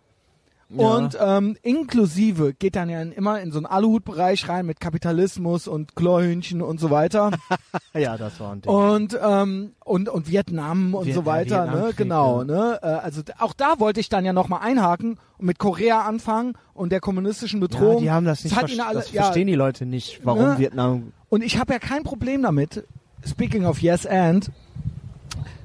Ja. 0.68 0.88
Und 0.96 1.16
ähm, 1.20 1.56
inklusive 1.62 2.52
geht 2.52 2.74
dann 2.74 2.88
ja 2.88 3.00
immer 3.00 3.40
in 3.40 3.52
so 3.52 3.58
einen 3.58 3.66
Aluhutbereich 3.66 4.48
rein 4.48 4.66
mit 4.66 4.80
Kapitalismus 4.80 5.68
und 5.68 5.94
Chlorhühnchen 5.94 6.60
und 6.60 6.80
so 6.80 6.90
weiter. 6.90 7.30
ja, 7.94 8.16
das 8.16 8.40
war 8.40 8.52
ein 8.52 8.62
Ding. 8.62 8.72
Und, 8.72 9.16
ähm, 9.22 9.74
und, 9.84 10.08
und 10.08 10.28
Vietnam 10.28 10.94
und 10.94 11.06
Viet- 11.06 11.14
so 11.14 11.24
weiter, 11.24 11.66
ne? 11.66 11.92
Genau, 11.96 12.40
ja. 12.40 12.44
ne? 12.44 12.78
Äh, 12.82 12.86
also 12.86 13.22
auch 13.38 13.52
da 13.52 13.78
wollte 13.78 14.00
ich 14.00 14.08
dann 14.08 14.24
ja 14.24 14.32
nochmal 14.32 14.60
einhaken 14.62 15.18
und 15.38 15.46
mit 15.46 15.58
Korea 15.60 16.00
anfangen 16.00 16.54
und 16.74 16.90
der 16.90 17.00
kommunistischen 17.00 17.60
ja, 17.60 17.68
Bedrohung. 17.68 18.02
die 18.02 18.10
haben 18.10 18.26
das 18.26 18.42
nicht 18.42 18.56
ihnen 18.68 18.80
alle, 18.80 18.94
das 18.98 19.12
ja, 19.12 19.22
verstehen 19.22 19.46
die 19.46 19.54
Leute 19.54 19.86
nicht, 19.86 20.20
warum 20.24 20.42
Ne? 20.46 20.58
Vietnam. 20.58 21.12
Und 21.28 21.42
ich 21.42 21.58
habe 21.58 21.72
ja 21.72 21.78
kein 21.78 22.02
Problem 22.02 22.42
damit, 22.42 22.84
speaking 23.24 23.64
of 23.66 23.80
yes 23.80 24.04
and, 24.04 24.50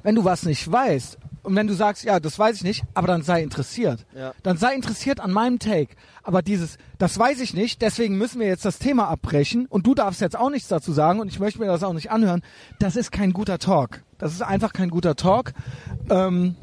wenn 0.04 0.14
du 0.14 0.24
was 0.24 0.44
nicht 0.44 0.70
weißt 0.70 1.18
und 1.42 1.56
wenn 1.56 1.66
du 1.66 1.74
sagst, 1.74 2.04
ja, 2.04 2.20
das 2.20 2.38
weiß 2.38 2.56
ich 2.56 2.64
nicht, 2.64 2.84
aber 2.94 3.08
dann 3.08 3.22
sei 3.22 3.42
interessiert. 3.42 4.06
Ja. 4.16 4.32
Dann 4.42 4.56
sei 4.56 4.74
interessiert 4.74 5.20
an 5.20 5.32
meinem 5.32 5.58
Take. 5.58 5.94
Aber 6.22 6.40
dieses, 6.40 6.78
das 6.98 7.18
weiß 7.18 7.40
ich 7.40 7.52
nicht, 7.52 7.82
deswegen 7.82 8.16
müssen 8.16 8.38
wir 8.40 8.46
jetzt 8.46 8.64
das 8.64 8.78
Thema 8.78 9.08
abbrechen 9.08 9.66
und 9.66 9.86
du 9.86 9.94
darfst 9.94 10.20
jetzt 10.20 10.38
auch 10.38 10.50
nichts 10.50 10.68
dazu 10.68 10.92
sagen 10.92 11.20
und 11.20 11.28
ich 11.28 11.40
möchte 11.40 11.58
mir 11.58 11.66
das 11.66 11.82
auch 11.82 11.94
nicht 11.94 12.10
anhören, 12.10 12.42
das 12.78 12.94
ist 12.96 13.10
kein 13.10 13.32
guter 13.32 13.58
Talk. 13.58 14.02
Das 14.18 14.32
ist 14.32 14.42
einfach 14.42 14.72
kein 14.72 14.88
guter 14.88 15.16
Talk. 15.16 15.52
Ähm, 16.10 16.54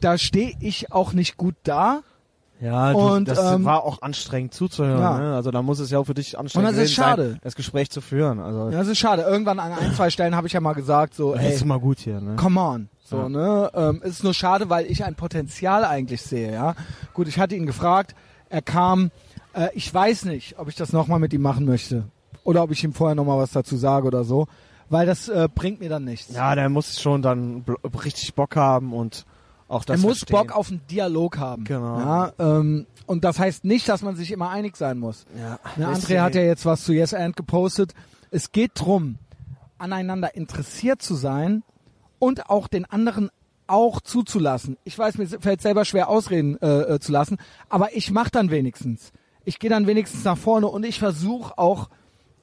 da 0.00 0.18
stehe 0.18 0.52
ich 0.60 0.92
auch 0.92 1.14
nicht 1.14 1.36
gut 1.36 1.54
da. 1.62 2.02
Ja, 2.60 2.92
du, 2.92 2.98
Und, 2.98 3.28
das 3.28 3.38
ähm, 3.54 3.64
war 3.64 3.84
auch 3.84 4.02
anstrengend 4.02 4.52
zuzuhören. 4.52 5.00
ja. 5.00 5.18
Ne? 5.18 5.34
Also 5.34 5.50
da 5.50 5.62
muss 5.62 5.78
es 5.78 5.90
ja 5.90 5.98
auch 5.98 6.04
für 6.04 6.14
dich 6.14 6.36
anstrengend 6.36 6.68
Und 6.68 6.76
das 6.76 6.84
ist 6.84 6.92
schade. 6.92 7.30
sein, 7.30 7.38
das 7.42 7.54
Gespräch 7.54 7.88
zu 7.88 8.00
führen. 8.00 8.40
Also 8.40 8.70
Ja, 8.70 8.78
das 8.78 8.88
ist 8.88 8.98
schade. 8.98 9.22
Irgendwann 9.22 9.60
an 9.60 9.72
ein, 9.72 9.94
zwei 9.94 10.10
Stellen 10.10 10.34
habe 10.34 10.48
ich 10.48 10.52
ja 10.52 10.60
mal 10.60 10.74
gesagt, 10.74 11.14
so, 11.14 11.34
ey, 11.34 11.54
ist 11.54 11.64
mal 11.64 11.78
gut 11.78 12.00
hier. 12.00 12.20
Ne? 12.20 12.36
come 12.36 12.60
on. 12.60 12.88
So, 13.08 13.16
Ja. 13.22 13.28
ne? 13.28 13.70
Ähm, 13.74 14.02
ist 14.02 14.22
nur 14.22 14.34
schade, 14.34 14.68
weil 14.68 14.84
ich 14.86 15.04
ein 15.04 15.14
Potenzial 15.14 15.84
eigentlich 15.84 16.20
sehe, 16.22 16.52
ja. 16.52 16.74
Gut, 17.14 17.26
ich 17.26 17.38
hatte 17.38 17.54
ihn 17.56 17.64
gefragt, 17.66 18.14
er 18.50 18.60
kam, 18.62 19.10
äh, 19.54 19.68
ich 19.74 19.92
weiß 19.92 20.24
nicht, 20.26 20.58
ob 20.58 20.68
ich 20.68 20.74
das 20.76 20.92
nochmal 20.92 21.18
mit 21.18 21.32
ihm 21.32 21.40
machen 21.42 21.64
möchte. 21.64 22.04
Oder 22.44 22.62
ob 22.62 22.70
ich 22.70 22.84
ihm 22.84 22.92
vorher 22.92 23.14
nochmal 23.14 23.38
was 23.38 23.52
dazu 23.52 23.76
sage 23.76 24.06
oder 24.06 24.24
so. 24.24 24.46
Weil 24.90 25.06
das 25.06 25.28
äh, 25.28 25.48
bringt 25.54 25.80
mir 25.80 25.88
dann 25.88 26.04
nichts. 26.04 26.34
Ja, 26.34 26.54
der 26.54 26.68
muss 26.68 27.00
schon 27.00 27.20
dann 27.22 27.64
richtig 28.04 28.34
Bock 28.34 28.56
haben 28.56 28.92
und 28.92 29.24
auch 29.68 29.84
das 29.84 30.00
er 30.00 30.06
muss 30.06 30.18
verstehen. 30.20 30.36
Bock 30.36 30.52
auf 30.56 30.70
einen 30.70 30.80
Dialog 30.90 31.36
haben. 31.38 31.64
Genau. 31.64 31.98
Ja, 31.98 32.32
ähm, 32.38 32.86
und 33.06 33.24
das 33.24 33.38
heißt 33.38 33.64
nicht, 33.64 33.88
dass 33.88 34.02
man 34.02 34.16
sich 34.16 34.30
immer 34.32 34.48
einig 34.50 34.76
sein 34.76 34.98
muss. 34.98 35.26
Ja. 35.38 35.58
Ne, 35.76 35.86
André 35.94 36.20
hat 36.20 36.34
ja 36.34 36.42
jetzt 36.42 36.64
was 36.64 36.84
zu 36.84 36.92
Yes 36.92 37.12
and 37.12 37.36
gepostet. 37.36 37.94
Es 38.30 38.52
geht 38.52 38.72
drum, 38.74 39.16
aneinander 39.78 40.34
interessiert 40.34 41.02
zu 41.02 41.14
sein 41.14 41.62
und 42.18 42.50
auch 42.50 42.68
den 42.68 42.84
anderen 42.84 43.30
auch 43.66 44.00
zuzulassen. 44.00 44.78
Ich 44.84 44.98
weiß, 44.98 45.18
mir 45.18 45.26
fällt 45.26 45.60
selber 45.60 45.84
schwer 45.84 46.08
Ausreden 46.08 46.60
äh, 46.60 46.94
äh, 46.94 47.00
zu 47.00 47.12
lassen, 47.12 47.36
aber 47.68 47.94
ich 47.94 48.10
mache 48.10 48.30
dann 48.30 48.50
wenigstens. 48.50 49.12
Ich 49.44 49.58
gehe 49.58 49.70
dann 49.70 49.86
wenigstens 49.86 50.24
nach 50.24 50.38
vorne 50.38 50.66
und 50.68 50.84
ich 50.84 50.98
versuche 50.98 51.56
auch 51.58 51.88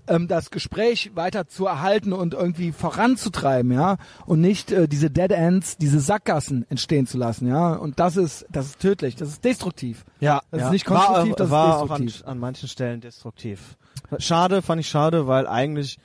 ähm, 0.07 0.27
das 0.27 0.51
Gespräch 0.51 1.11
weiter 1.15 1.47
zu 1.47 1.65
erhalten 1.65 2.13
und 2.13 2.33
irgendwie 2.33 2.71
voranzutreiben, 2.71 3.71
ja, 3.71 3.97
und 4.25 4.41
nicht 4.41 4.71
äh, 4.71 4.87
diese 4.87 5.09
Dead 5.09 5.31
Ends, 5.31 5.77
diese 5.77 5.99
Sackgassen 5.99 6.65
entstehen 6.69 7.07
zu 7.07 7.17
lassen, 7.17 7.47
ja. 7.47 7.73
Und 7.73 7.99
das 7.99 8.17
ist, 8.17 8.45
das 8.51 8.67
ist 8.67 8.79
tödlich, 8.79 9.15
das 9.15 9.29
ist 9.29 9.43
destruktiv. 9.43 10.05
Ja, 10.19 10.41
Das 10.51 10.59
ist 10.61 10.65
ja. 10.65 10.71
nicht 10.71 10.85
konstruktiv, 10.85 11.31
war, 11.31 11.35
das 11.37 11.47
ist 11.47 11.51
war 11.51 11.79
destruktiv. 11.87 12.21
auch 12.21 12.27
an, 12.27 12.31
an 12.31 12.39
manchen 12.39 12.69
Stellen 12.69 13.01
destruktiv. 13.01 13.77
Schade, 14.19 14.61
fand 14.61 14.79
ich 14.81 14.87
schade, 14.89 15.25
weil 15.27 15.47
eigentlich 15.47 15.97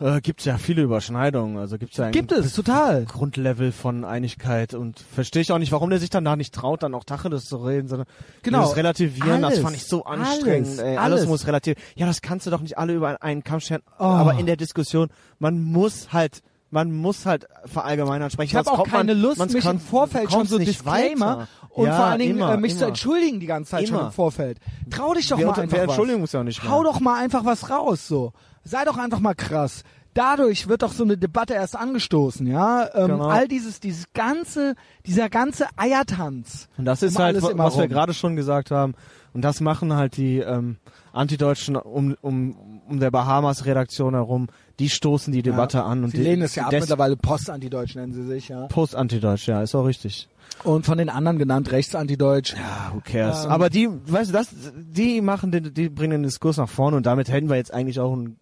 äh, 0.00 0.20
gibt's 0.20 0.44
ja 0.44 0.58
viele 0.58 0.82
Überschneidungen. 0.82 1.58
Also 1.58 1.78
gibt's 1.78 1.96
ja 1.96 2.06
ein 2.06 2.12
Gibt 2.12 2.32
es, 2.32 2.54
total. 2.54 3.04
Grundlevel 3.04 3.72
von 3.72 4.04
Einigkeit 4.04 4.74
und 4.74 4.98
verstehe 4.98 5.42
ich 5.42 5.52
auch 5.52 5.58
nicht, 5.58 5.72
warum 5.72 5.90
der 5.90 5.98
sich 6.00 6.10
dann 6.10 6.24
da 6.24 6.34
nicht 6.36 6.54
traut, 6.54 6.82
dann 6.82 6.94
auch 6.94 7.04
Tacheles 7.04 7.44
zu 7.46 7.56
reden, 7.58 7.88
sondern 7.88 8.06
Genau. 8.42 8.62
das 8.62 8.76
Relativieren, 8.76 9.42
das 9.42 9.52
Alles. 9.52 9.62
fand 9.62 9.76
ich 9.76 9.84
so 9.84 10.04
anstrengend. 10.04 10.66
Alles. 10.68 10.78
ey. 10.78 10.96
Alles, 10.96 11.18
Alles. 11.20 11.28
muss 11.28 11.46
relativ. 11.46 11.76
Ja, 11.94 12.06
das 12.06 12.20
kannst 12.22 12.46
du 12.46 12.50
doch 12.50 12.60
nicht 12.60 12.78
alle 12.78 12.94
über 12.94 13.22
einen 13.22 13.44
Kamm 13.44 13.60
scheren. 13.60 13.82
Oh. 13.98 14.04
Aber 14.04 14.34
in 14.38 14.46
der 14.46 14.56
Diskussion, 14.56 15.08
man 15.38 15.62
muss 15.62 16.12
halt 16.12 16.42
man 16.74 16.90
muss 16.90 17.26
halt 17.26 17.46
verallgemeinern 17.66 18.30
sprechen. 18.30 18.48
Ich 18.48 18.56
habe 18.56 18.70
auch 18.70 18.76
kommt 18.78 18.92
man- 18.92 19.06
keine 19.06 19.12
Lust, 19.12 19.38
mich 19.52 19.62
kann- 19.62 19.76
im 19.76 19.78
Vorfeld 19.82 20.32
schon 20.32 20.46
so 20.46 20.56
Disclaimer 20.58 21.40
weiter. 21.40 21.48
und 21.68 21.84
ja, 21.86 21.96
vor 21.96 22.04
allen 22.06 22.18
Dingen 22.18 22.36
immer, 22.38 22.54
äh, 22.54 22.56
mich 22.56 22.72
zu 22.72 22.78
immer. 22.78 22.88
entschuldigen 22.88 23.40
die 23.40 23.46
ganze 23.46 23.72
Zeit 23.72 23.88
schon 23.88 23.98
Immer. 23.98 24.06
im 24.06 24.12
Vorfeld. 24.12 24.56
Trau 24.88 25.12
dich 25.12 25.28
doch 25.28 25.36
Wer 25.36 25.48
mal 25.48 25.52
einfach 25.60 25.70
wer 25.76 25.82
was. 25.82 25.88
entschuldigen 25.90 26.20
muss 26.20 26.32
ja 26.32 26.42
nicht 26.42 26.62
mehr. 26.62 26.72
Hau 26.72 26.82
doch 26.82 26.98
mal 27.00 27.20
einfach 27.22 27.44
was 27.44 27.68
raus, 27.68 28.08
so. 28.08 28.32
Sei 28.64 28.84
doch 28.84 28.98
einfach 28.98 29.20
mal 29.20 29.34
krass. 29.34 29.82
Dadurch 30.14 30.68
wird 30.68 30.82
doch 30.82 30.92
so 30.92 31.04
eine 31.04 31.16
Debatte 31.16 31.54
erst 31.54 31.74
angestoßen, 31.74 32.46
ja. 32.46 32.86
Ähm, 32.94 33.08
Genau. 33.12 33.28
All 33.28 33.48
dieses, 33.48 33.80
dieses 33.80 34.12
ganze, 34.12 34.74
dieser 35.06 35.30
ganze 35.30 35.66
Eiertanz. 35.76 36.68
Und 36.76 36.84
das 36.84 37.02
ist 37.02 37.16
Um 37.16 37.22
halt, 37.22 37.34
alles 37.36 37.44
wa- 37.44 37.50
immer 37.50 37.64
was 37.64 37.78
wir 37.78 37.88
gerade 37.88 38.12
schon 38.12 38.36
gesagt 38.36 38.70
haben. 38.70 38.94
Und 39.32 39.40
das 39.42 39.62
machen 39.62 39.94
halt 39.94 40.18
die 40.18 40.38
ähm, 40.40 40.76
Antideutschen 41.14 41.76
um, 41.76 42.14
um, 42.20 42.82
um 42.86 43.00
der 43.00 43.10
Bahamas-Redaktion 43.10 44.12
herum. 44.12 44.48
Die 44.78 44.90
stoßen 44.90 45.32
die 45.32 45.40
Debatte 45.42 45.78
ja. 45.78 45.86
an. 45.86 46.04
Und 46.04 46.10
Sie 46.10 46.18
die, 46.18 46.22
lehnen 46.24 46.42
es 46.42 46.54
ja 46.54 46.64
ab, 46.66 46.72
mittlerweile 46.72 47.16
Post-Antideutsch 47.16 47.94
nennen 47.96 48.12
sie 48.12 48.24
sich, 48.26 48.48
ja. 48.48 48.66
Post-Antideutsch, 48.66 49.48
ja, 49.48 49.62
ist 49.62 49.74
auch 49.74 49.86
richtig. 49.86 50.28
Und 50.64 50.84
von 50.84 50.98
den 50.98 51.08
anderen 51.08 51.38
genannt 51.38 51.72
Rechts-Antideutsch. 51.72 52.52
Ja, 52.54 52.92
who 52.92 53.00
cares. 53.02 53.46
Ähm. 53.46 53.50
Aber 53.50 53.70
die, 53.70 53.88
weißt 53.88 54.28
du, 54.28 54.34
das, 54.34 54.48
die 54.76 55.22
machen 55.22 55.50
den, 55.50 55.72
die 55.72 55.88
bringen 55.88 56.10
den 56.12 56.22
Diskurs 56.24 56.58
nach 56.58 56.68
vorne 56.68 56.98
und 56.98 57.06
damit 57.06 57.30
hätten 57.30 57.48
wir 57.48 57.56
jetzt 57.56 57.72
eigentlich 57.72 58.00
auch 58.00 58.12
ein, 58.14 58.36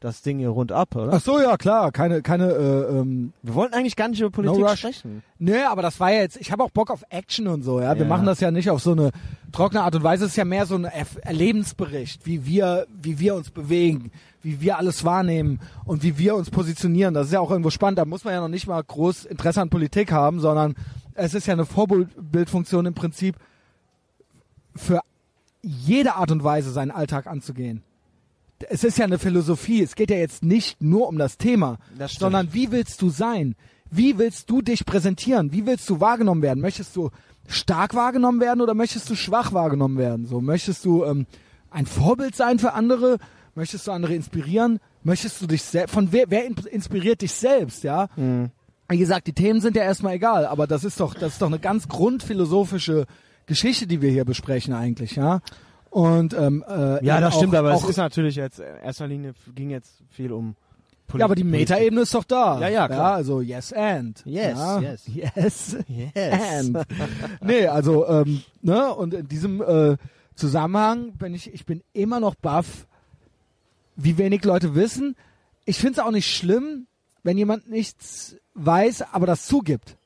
das 0.00 0.22
Ding 0.22 0.38
hier 0.38 0.48
rund 0.48 0.72
ab, 0.72 0.96
oder? 0.96 1.12
Ach 1.12 1.20
so, 1.20 1.38
ja, 1.40 1.56
klar. 1.58 1.92
Keine, 1.92 2.22
keine, 2.22 2.50
äh, 2.52 2.98
ähm, 2.98 3.32
Wir 3.42 3.54
wollten 3.54 3.74
eigentlich 3.74 3.96
gar 3.96 4.08
nicht 4.08 4.20
über 4.20 4.30
Politik 4.30 4.58
No 4.60 4.74
sprechen. 4.74 5.22
Nö, 5.38 5.56
aber 5.68 5.82
das 5.82 6.00
war 6.00 6.10
ja 6.10 6.20
jetzt, 6.20 6.38
ich 6.40 6.50
habe 6.50 6.64
auch 6.64 6.70
Bock 6.70 6.90
auf 6.90 7.04
Action 7.10 7.46
und 7.46 7.62
so, 7.62 7.80
ja. 7.80 7.94
Wir 7.94 8.02
Ja. 8.02 8.08
machen 8.08 8.24
das 8.26 8.40
ja 8.40 8.50
nicht 8.50 8.70
auf 8.70 8.80
so 8.82 8.92
eine 8.92 9.10
trockene 9.52 9.82
Art 9.82 9.94
und 9.94 10.02
Weise. 10.02 10.24
Es 10.24 10.30
ist 10.32 10.36
ja 10.36 10.44
mehr 10.46 10.64
so 10.66 10.74
ein 10.74 10.84
Erlebensbericht, 10.84 12.24
wie 12.26 12.46
wir, 12.46 12.86
wie 13.02 13.18
wir 13.18 13.34
uns 13.34 13.50
bewegen, 13.50 14.10
wie 14.42 14.62
wir 14.62 14.78
alles 14.78 15.04
wahrnehmen 15.04 15.60
und 15.84 16.02
wie 16.02 16.16
wir 16.16 16.34
uns 16.34 16.50
positionieren. 16.50 17.12
Das 17.12 17.26
ist 17.26 17.32
ja 17.34 17.40
auch 17.40 17.50
irgendwo 17.50 17.68
spannend. 17.70 17.98
Da 17.98 18.06
muss 18.06 18.24
man 18.24 18.32
ja 18.32 18.40
noch 18.40 18.48
nicht 18.48 18.66
mal 18.66 18.82
groß 18.82 19.26
Interesse 19.26 19.60
an 19.60 19.68
Politik 19.68 20.12
haben, 20.12 20.40
sondern 20.40 20.76
es 21.14 21.34
ist 21.34 21.46
ja 21.46 21.52
eine 21.52 21.66
Vorbildfunktion 21.66 22.86
im 22.86 22.94
Prinzip 22.94 23.36
für 24.74 25.00
jede 25.62 26.14
Art 26.14 26.30
und 26.30 26.42
Weise 26.42 26.70
seinen 26.70 26.90
Alltag 26.90 27.26
anzugehen. 27.26 27.82
Es 28.68 28.84
ist 28.84 28.98
ja 28.98 29.04
eine 29.04 29.18
Philosophie. 29.18 29.82
Es 29.82 29.94
geht 29.94 30.10
ja 30.10 30.16
jetzt 30.16 30.44
nicht 30.44 30.82
nur 30.82 31.08
um 31.08 31.16
das 31.18 31.38
Thema, 31.38 31.78
Das 31.98 32.14
sondern 32.14 32.52
wie 32.52 32.70
willst 32.70 33.00
du 33.02 33.08
sein? 33.10 33.54
Wie 33.90 34.18
willst 34.18 34.50
du 34.50 34.62
dich 34.62 34.84
präsentieren? 34.86 35.52
Wie 35.52 35.66
willst 35.66 35.88
du 35.90 36.00
wahrgenommen 36.00 36.42
werden? 36.42 36.60
Möchtest 36.60 36.94
du 36.96 37.10
stark 37.48 37.94
wahrgenommen 37.94 38.40
werden 38.40 38.60
oder 38.60 38.74
möchtest 38.74 39.08
du 39.10 39.16
schwach 39.16 39.52
wahrgenommen 39.52 39.98
werden? 39.98 40.26
So 40.26 40.40
möchtest 40.40 40.84
du 40.84 41.04
ähm, 41.04 41.26
ein 41.70 41.86
Vorbild 41.86 42.36
sein 42.36 42.58
für 42.58 42.72
andere? 42.74 43.18
Möchtest 43.54 43.86
du 43.86 43.90
andere 43.92 44.14
inspirieren? 44.14 44.78
Möchtest 45.02 45.40
du 45.42 45.46
dich 45.46 45.62
selbst 45.62 45.92
von 45.92 46.12
wer, 46.12 46.26
wer 46.28 46.44
in- 46.46 46.54
inspiriert 46.70 47.22
dich 47.22 47.32
selbst? 47.32 47.82
Ja. 47.82 48.08
Wie 48.88 48.98
gesagt, 48.98 49.26
die 49.26 49.32
Themen 49.32 49.60
sind 49.60 49.76
ja 49.76 49.82
erstmal 49.82 50.14
egal, 50.14 50.46
aber 50.46 50.66
das 50.66 50.84
ist 50.84 51.00
doch 51.00 51.14
das 51.14 51.32
ist 51.34 51.42
doch 51.42 51.46
eine 51.48 51.58
ganz 51.58 51.88
grundphilosophische 51.88 53.06
Geschichte, 53.46 53.86
die 53.86 54.00
wir 54.02 54.10
hier 54.10 54.24
besprechen 54.24 54.72
eigentlich, 54.74 55.16
ja. 55.16 55.40
Und 55.90 56.34
ähm, 56.34 56.64
äh, 56.68 57.04
Ja, 57.04 57.20
das 57.20 57.36
stimmt, 57.36 57.54
auch, 57.54 57.58
aber 57.60 57.74
auch, 57.74 57.82
es 57.82 57.90
ist 57.90 57.96
natürlich 57.96 58.36
jetzt, 58.36 58.60
in 58.60 58.76
erster 58.82 59.06
Linie 59.06 59.34
ging 59.54 59.70
jetzt 59.70 60.02
viel 60.08 60.32
um 60.32 60.54
Poli 61.08 61.20
Ja, 61.20 61.24
aber 61.24 61.34
die. 61.34 61.44
Metaebene 61.44 62.02
ist 62.02 62.14
doch 62.14 62.24
da. 62.24 62.60
Ja, 62.60 62.68
ja, 62.68 62.86
klar. 62.86 63.14
also 63.14 63.40
yes 63.40 63.72
and. 63.72 64.22
Yes, 64.24 64.56
ja, 64.56 64.80
yes. 64.80 65.02
Yes. 65.06 65.76
Yes. 65.88 66.14
And. 66.14 66.78
nee, 67.42 67.66
also, 67.66 68.06
ähm, 68.06 68.42
ne, 68.62 68.94
und 68.94 69.14
in 69.14 69.26
diesem 69.26 69.60
äh, 69.60 69.96
Zusammenhang 70.36 71.12
bin 71.14 71.34
ich, 71.34 71.52
ich 71.52 71.66
bin 71.66 71.82
immer 71.92 72.20
noch 72.20 72.36
baff, 72.36 72.86
wie 73.96 74.16
wenig 74.16 74.44
Leute 74.44 74.74
wissen. 74.76 75.16
Ich 75.64 75.78
finde 75.78 75.94
es 75.94 75.98
auch 75.98 76.12
nicht 76.12 76.34
schlimm, 76.34 76.86
wenn 77.22 77.36
jemand 77.36 77.68
nichts 77.68 78.36
weiß, 78.54 79.12
aber 79.12 79.26
das 79.26 79.46
zugibt. 79.46 79.96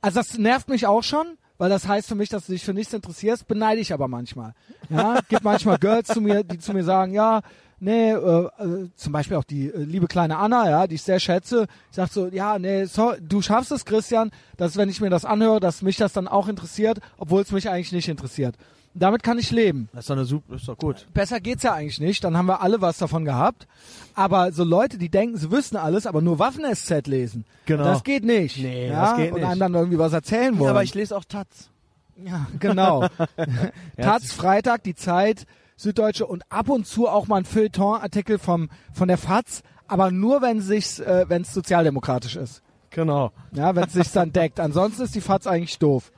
Also 0.00 0.20
das 0.20 0.38
nervt 0.38 0.68
mich 0.68 0.86
auch 0.86 1.02
schon, 1.02 1.37
weil 1.58 1.68
das 1.68 1.86
heißt 1.86 2.08
für 2.08 2.14
mich, 2.14 2.28
dass 2.28 2.46
du 2.46 2.52
dich 2.52 2.64
für 2.64 2.72
nichts 2.72 2.94
interessierst, 2.94 3.46
beneide 3.46 3.80
ich 3.80 3.92
aber 3.92 4.08
manchmal. 4.08 4.54
Ja, 4.88 5.18
gibt 5.28 5.44
manchmal 5.44 5.78
Girls 5.78 6.08
zu 6.08 6.20
mir, 6.20 6.44
die 6.44 6.58
zu 6.58 6.72
mir 6.72 6.84
sagen, 6.84 7.12
ja, 7.12 7.42
nee, 7.80 8.12
äh, 8.12 8.14
äh, 8.14 8.88
zum 8.94 9.12
Beispiel 9.12 9.36
auch 9.36 9.44
die 9.44 9.68
äh, 9.68 9.78
liebe 9.78 10.06
kleine 10.06 10.38
Anna, 10.38 10.68
ja, 10.70 10.86
die 10.86 10.94
ich 10.94 11.02
sehr 11.02 11.20
schätze, 11.20 11.66
sagt 11.90 12.12
so, 12.12 12.28
ja, 12.28 12.58
nee, 12.58 12.84
so, 12.84 13.12
du 13.20 13.42
schaffst 13.42 13.72
es, 13.72 13.84
Christian, 13.84 14.30
dass 14.56 14.76
wenn 14.76 14.88
ich 14.88 15.00
mir 15.00 15.10
das 15.10 15.24
anhöre, 15.24 15.60
dass 15.60 15.82
mich 15.82 15.96
das 15.96 16.12
dann 16.12 16.28
auch 16.28 16.48
interessiert, 16.48 17.00
obwohl 17.18 17.42
es 17.42 17.52
mich 17.52 17.68
eigentlich 17.68 17.92
nicht 17.92 18.08
interessiert. 18.08 18.54
Damit 18.98 19.22
kann 19.22 19.38
ich 19.38 19.50
leben. 19.50 19.88
Das 19.92 20.00
ist 20.04 20.10
doch 20.10 20.16
eine 20.16 20.24
super, 20.24 20.54
ist 20.56 20.66
doch 20.68 20.76
gut. 20.76 21.06
Besser 21.14 21.40
geht's 21.40 21.62
ja 21.62 21.72
eigentlich 21.74 22.00
nicht, 22.00 22.22
dann 22.24 22.36
haben 22.36 22.46
wir 22.46 22.60
alle 22.62 22.80
was 22.80 22.98
davon 22.98 23.24
gehabt. 23.24 23.66
Aber 24.14 24.52
so 24.52 24.64
Leute, 24.64 24.98
die 24.98 25.08
denken, 25.08 25.36
sie 25.36 25.50
wüssten 25.50 25.76
alles, 25.76 26.06
aber 26.06 26.20
nur 26.20 26.38
Waffen-SZ 26.38 27.06
lesen, 27.06 27.44
Genau. 27.66 27.84
das 27.84 28.02
geht 28.04 28.24
nicht. 28.24 28.58
Nee, 28.58 28.88
ja? 28.88 29.00
das 29.10 29.16
geht 29.16 29.32
Und 29.32 29.40
nicht. 29.40 29.48
einem 29.48 29.60
dann 29.60 29.74
irgendwie 29.74 29.98
was 29.98 30.12
erzählen 30.12 30.54
wollen. 30.58 30.64
Ja, 30.66 30.70
aber 30.70 30.82
ich 30.82 30.94
lese 30.94 31.16
auch 31.16 31.24
Taz. 31.24 31.70
Ja, 32.16 32.46
genau. 32.58 33.06
Taz, 34.00 34.32
Freitag, 34.32 34.82
die 34.82 34.94
Zeit, 34.94 35.46
Süddeutsche 35.76 36.26
und 36.26 36.42
ab 36.50 36.68
und 36.68 36.86
zu 36.86 37.08
auch 37.08 37.28
mal 37.28 37.36
ein 37.36 37.44
Feuilleton-Artikel 37.44 38.38
vom, 38.38 38.68
von 38.92 39.06
der 39.08 39.18
FAZ, 39.18 39.62
aber 39.86 40.10
nur 40.10 40.42
wenn 40.42 40.60
sich's, 40.60 40.98
äh, 40.98 41.26
wenn 41.28 41.42
es 41.42 41.54
sozialdemokratisch 41.54 42.36
ist. 42.36 42.62
Genau. 42.90 43.30
Ja, 43.52 43.76
wenn 43.76 43.84
es 43.84 43.92
sich 43.92 44.10
dann 44.10 44.32
deckt. 44.32 44.58
Ansonsten 44.60 45.02
ist 45.02 45.14
die 45.14 45.20
FAZ 45.20 45.46
eigentlich 45.46 45.78
doof. 45.78 46.10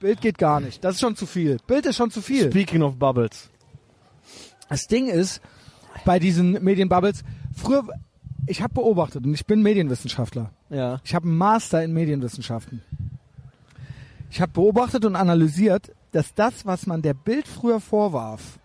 Bild 0.00 0.20
geht 0.20 0.38
gar 0.38 0.60
nicht. 0.60 0.82
Das 0.82 0.94
ist 0.94 1.00
schon 1.00 1.14
zu 1.14 1.26
viel. 1.26 1.58
Bild 1.66 1.86
ist 1.86 1.96
schon 1.96 2.10
zu 2.10 2.22
viel. 2.22 2.50
Speaking 2.50 2.82
of 2.82 2.96
Bubbles. 2.96 3.50
Das 4.68 4.86
Ding 4.86 5.08
ist, 5.08 5.40
bei 6.04 6.18
diesen 6.18 6.52
Medienbubbles, 6.64 7.22
früher, 7.54 7.86
ich 8.46 8.62
habe 8.62 8.74
beobachtet 8.74 9.24
und 9.26 9.34
ich 9.34 9.44
bin 9.46 9.62
Medienwissenschaftler. 9.62 10.50
Ja. 10.70 11.00
Ich 11.04 11.14
habe 11.14 11.26
einen 11.28 11.36
Master 11.36 11.84
in 11.84 11.92
Medienwissenschaften. 11.92 12.82
Ich 14.30 14.40
habe 14.40 14.52
beobachtet 14.52 15.04
und 15.04 15.16
analysiert, 15.16 15.92
dass 16.12 16.34
das, 16.34 16.64
was 16.64 16.86
man 16.86 17.02
der 17.02 17.14
Bild 17.14 17.46
früher 17.46 17.80
vorwarf, 17.80 18.58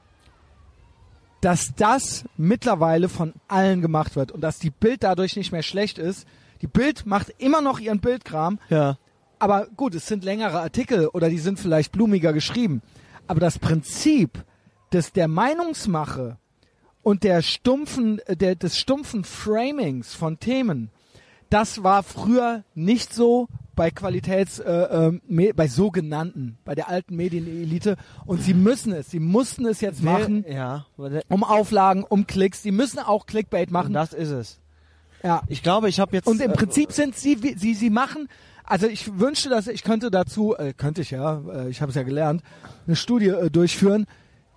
dass 1.41 1.73
das 1.75 2.23
mittlerweile 2.37 3.09
von 3.09 3.33
allen 3.47 3.81
gemacht 3.81 4.15
wird 4.15 4.31
und 4.31 4.41
dass 4.41 4.57
die 4.57 4.69
Bild 4.69 5.03
dadurch 5.03 5.35
nicht 5.35 5.51
mehr 5.51 5.63
schlecht 5.63 5.97
ist. 5.97 6.25
Die 6.61 6.67
Bild 6.67 7.05
macht 7.05 7.33
immer 7.39 7.61
noch 7.61 7.79
ihren 7.79 7.99
Bildkram, 7.99 8.57
Ja. 8.69 8.97
Aber 9.45 9.67
gut, 9.77 9.93
es 9.93 10.07
sind 10.07 10.23
längere 10.23 10.59
Artikel 10.59 11.07
oder 11.09 11.29
die 11.29 11.37
sind 11.37 11.59
vielleicht 11.59 11.91
blumiger 11.91 12.33
geschrieben. 12.33 12.81
Aber 13.27 13.39
das 13.39 13.59
Prinzip 13.59 14.43
des 14.91 15.13
der 15.13 15.27
Meinungsmache 15.27 16.37
und 17.03 17.23
der 17.23 17.41
stumpfen, 17.43 18.19
äh, 18.25 18.35
der, 18.35 18.55
des 18.55 18.77
stumpfen 18.79 19.23
Framings 19.23 20.15
von 20.15 20.39
Themen, 20.39 20.89
das 21.51 21.83
war 21.83 22.01
früher 22.01 22.63
nicht 22.73 23.13
so 23.13 23.47
bei 23.75 23.91
Qualitäts, 23.91 24.57
äh, 24.59 25.11
me- 25.27 25.53
bei 25.53 25.67
sogenannten, 25.67 26.57
bei 26.65 26.73
der 26.73 26.89
alten 26.89 27.15
Medienelite. 27.15 27.97
Und 28.25 28.41
sie 28.41 28.55
müssen 28.55 28.93
es, 28.93 29.11
sie 29.11 29.19
mussten 29.19 29.65
es 29.67 29.79
jetzt 29.81 30.01
machen, 30.01 30.43
Ja. 30.49 30.87
um 31.29 31.43
Auflagen, 31.43 32.03
um 32.03 32.25
Klicks. 32.25 32.63
Sie 32.63 32.71
müssen 32.71 32.97
auch 32.99 33.27
Clickbait 33.27 33.67
Und 33.67 33.73
machen. 33.73 33.93
das 33.93 34.13
ist 34.13 34.31
es. 34.31 34.59
Ja. 35.23 35.43
Ich 35.47 35.61
glaube, 35.61 35.89
ich 35.89 35.99
habe 35.99 36.15
jetzt. 36.15 36.25
Und 36.27 36.41
im 36.41 36.51
äh, 36.51 36.53
Prinzip 36.55 36.91
sind 36.91 37.15
sie, 37.15 37.37
sie, 37.57 37.73
sie 37.75 37.89
machen, 37.89 38.27
also 38.65 38.87
ich 38.87 39.19
wünschte, 39.19 39.49
dass 39.49 39.67
ich 39.67 39.83
könnte 39.83 40.11
dazu, 40.11 40.55
äh, 40.55 40.73
könnte 40.73 41.01
ich 41.01 41.11
ja, 41.11 41.41
äh, 41.51 41.69
ich 41.69 41.81
habe 41.81 41.89
es 41.89 41.95
ja 41.95 42.03
gelernt, 42.03 42.41
eine 42.87 42.95
Studie 42.95 43.27
äh, 43.27 43.49
durchführen. 43.49 44.05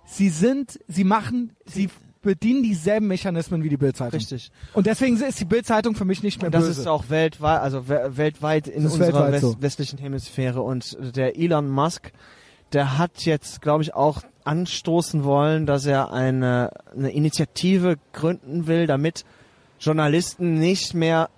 Sie 0.05 0.29
sind, 0.29 0.79
sie 0.87 1.03
machen, 1.03 1.55
sie 1.65 1.89
bedienen 2.21 2.63
dieselben 2.63 3.07
Mechanismen 3.07 3.63
wie 3.63 3.69
die 3.69 3.77
Bildzeitung. 3.77 4.19
Richtig. 4.19 4.51
Und 4.73 4.87
deswegen 4.87 5.17
ist 5.17 5.39
die 5.39 5.45
Bildzeitung 5.45 5.95
für 5.95 6.05
mich 6.05 6.23
nicht 6.23 6.41
mehr 6.41 6.47
Und 6.47 6.55
das 6.55 6.65
böse. 6.65 6.81
ist 6.81 6.87
auch 6.87 7.09
weltweit, 7.09 7.61
also 7.61 7.87
we 7.87 8.17
weltweit 8.17 8.67
in 8.67 8.83
unserer 8.83 9.07
weltweit 9.07 9.31
west 9.33 9.41
so. 9.41 9.61
westlichen 9.61 9.99
Hemisphäre. 9.99 10.61
Und 10.61 10.97
der 11.15 11.37
Elon 11.37 11.69
Musk, 11.69 12.11
der 12.73 12.97
hat 12.97 13.25
jetzt, 13.25 13.61
glaube 13.61 13.83
ich, 13.83 13.93
auch 13.93 14.23
anstoßen 14.43 15.23
wollen, 15.23 15.65
dass 15.65 15.85
er 15.85 16.11
eine, 16.11 16.71
eine 16.93 17.11
Initiative 17.11 17.97
gründen 18.13 18.67
will, 18.67 18.87
damit 18.87 19.23
Journalisten 19.79 20.55
nicht 20.55 20.93
mehr 20.93 21.29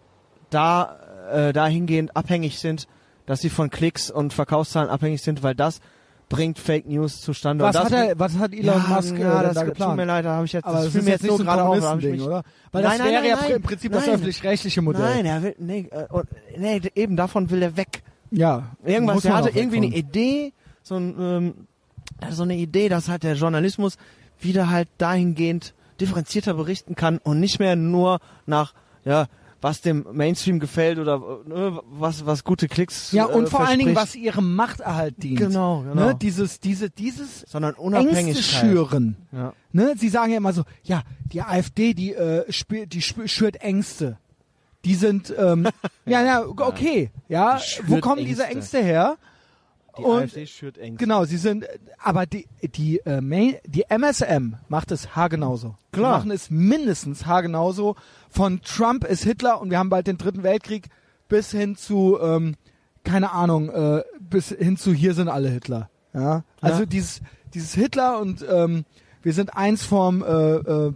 da 0.50 1.01
äh, 1.32 1.54
dahingehend 1.54 2.16
abhängig 2.16 2.60
sind, 2.60 2.88
dass 3.26 3.42
sie 3.42 3.50
von 3.50 3.70
Klicks 3.70 4.10
und 4.12 4.34
Verkaufszahlen 4.34 4.90
abhängig 4.90 5.22
sind, 5.22 5.44
weil 5.44 5.56
das 5.56 5.80
bringt 6.32 6.60
Fake 6.60 6.88
News 6.88 7.22
zustande. 7.22 7.64
was 7.64 7.78
hat 7.78 7.92
er, 7.92 8.18
was 8.18 8.38
hat 8.38 8.54
Elon 8.54 8.82
ja, 8.88 8.96
Musk 8.96 9.16
äh, 9.16 9.22
ja, 9.22 9.44
das 9.44 9.54
da 9.54 9.62
tut 9.62 9.70
geplant? 9.72 9.98
mir 9.98 10.06
leid, 10.06 10.26
da 10.26 10.36
habe 10.36 10.46
ich 10.46 10.54
jetzt, 10.54 10.66
Aber 10.66 10.78
das 10.78 10.86
das 10.86 10.96
ist 10.96 11.04
mir 11.04 11.12
jetzt 11.12 11.24
jetzt 11.24 11.24
nicht 11.24 11.30
nur 11.30 11.38
so 11.40 11.44
gerade 11.44 11.64
auf, 11.64 11.68
Kommunistending, 11.80 12.12
mich, 12.12 12.22
oder? 12.22 12.44
Weil 12.72 12.84
Nein, 12.84 12.92
das 12.92 13.00
nein, 13.00 13.24
wäre 13.24 13.36
nein, 13.36 13.50
ja 13.50 13.56
im 13.56 13.62
Prinzip 13.62 13.92
das 13.92 14.08
öffentlich-rechtliche 14.08 14.82
Modell. 14.82 15.02
Nein, 15.02 15.26
er 15.26 15.44
will, 15.44 15.56
nee, 15.60 15.90
äh, 15.92 16.08
nee, 16.58 16.82
eben 16.96 17.18
davon 17.18 17.50
will 17.50 17.62
er 17.62 17.76
weg. 17.76 18.02
Ja. 18.32 18.72
Irgendwas, 18.86 19.26
er 19.26 19.36
hatte 19.36 19.50
irgendwie 19.50 19.78
eine 19.78 19.88
wegkommen. 19.88 20.10
Idee, 20.10 20.54
so 20.84 20.96
ein, 20.96 21.16
ähm, 21.20 21.54
so 22.30 22.44
eine 22.44 22.56
Idee, 22.56 22.88
dass 22.88 23.10
halt 23.10 23.24
der 23.24 23.36
Journalismus 23.36 23.98
wieder 24.40 24.70
halt 24.70 24.88
dahingehend 24.98 25.74
differenzierter 26.00 26.54
berichten 26.54 26.96
kann 26.96 27.18
und 27.18 27.40
nicht 27.40 27.60
mehr 27.60 27.76
nur 27.76 28.20
nach, 28.46 28.74
ja, 29.04 29.28
was 29.62 29.82
dem 29.82 30.06
Mainstream 30.12 30.60
gefällt 30.60 30.98
oder 31.00 31.16
äh, 31.16 31.80
was, 31.92 32.26
was 32.26 32.44
gute 32.44 32.68
Klicks 32.68 33.12
Ja, 33.12 33.26
und 33.26 33.46
äh, 33.46 33.48
vor 33.48 33.62
allen 33.62 33.80
Dingen, 33.80 33.96
was 33.96 34.16
ihrem 34.16 34.56
Machterhalt 34.56 35.22
dient. 35.22 35.40
Genau, 35.40 35.82
genau. 35.82 35.94
Ne? 35.94 36.16
Dieses, 36.20 36.60
diese, 36.60 36.90
dieses 36.90 37.42
sondern 37.48 37.76
Ängste 37.76 38.42
schüren. 38.44 39.16
Ja. 39.32 39.54
Ne? 39.72 39.94
Sie 39.98 40.10
sagen 40.10 40.32
ja 40.32 40.38
immer 40.38 40.54
so, 40.54 40.64
ja, 40.84 41.04
die 41.32 41.42
AfD, 41.42 41.94
die, 41.94 42.14
äh, 42.14 42.50
spü- 42.50 42.88
die 42.88 43.02
spü- 43.02 43.28
schürt 43.28 43.58
Ängste. 43.58 44.18
Die 44.84 44.96
sind, 44.96 45.34
ähm, 45.38 45.68
ja, 46.06 46.24
ja, 46.24 46.44
okay, 46.44 47.12
ja, 47.28 47.60
wo 47.86 48.00
kommen 48.00 48.26
diese 48.26 48.44
Ängste. 48.46 48.80
Ängste 48.80 48.84
her? 48.84 49.18
Die 50.02 50.08
Und- 50.08 50.24
AfD 50.24 50.46
schürt 50.48 50.78
Ängste. 50.78 51.04
Genau, 51.04 51.26
sie 51.26 51.38
sind, 51.38 51.66
aber 52.00 52.26
die, 52.26 52.48
die, 52.76 53.00
äh, 53.06 53.22
Main, 53.22 53.56
die 53.66 53.84
MSM 53.90 54.56
macht 54.68 54.92
es 54.92 55.16
haargenauso. 55.16 55.76
Klar. 55.92 56.14
Die 56.14 56.18
machen 56.18 56.32
es 56.32 56.50
mindestens 56.50 57.26
haargenauso. 57.26 57.96
Von 58.30 58.62
Trump 58.62 59.04
ist 59.06 59.24
Hitler 59.24 59.62
und 59.62 59.70
wir 59.70 59.78
haben 59.80 59.90
bald 59.90 60.08
den 60.08 60.18
dritten 60.18 60.44
Weltkrieg 60.44 60.90
bis 61.30 61.52
hin 61.52 61.76
zu, 61.76 62.18
ähm, 62.22 62.56
keine 63.04 63.32
Ahnung, 63.32 63.70
äh, 63.70 64.04
bis 64.20 64.50
hin 64.50 64.78
zu 64.78 64.94
hier 64.94 65.14
sind 65.14 65.28
alle 65.30 65.50
Hitler. 65.50 65.90
Ja, 66.14 66.44
also 66.60 66.82
Ja. 66.82 66.86
dieses, 66.86 67.22
dieses 67.54 67.74
Hitler 67.74 68.20
und 68.20 68.46
ähm, 68.50 68.86
wir 69.24 69.34
sind 69.34 69.56
eins 69.56 69.86
vom, 69.86 70.24
äh, 70.24 70.26
äh, 70.28 70.94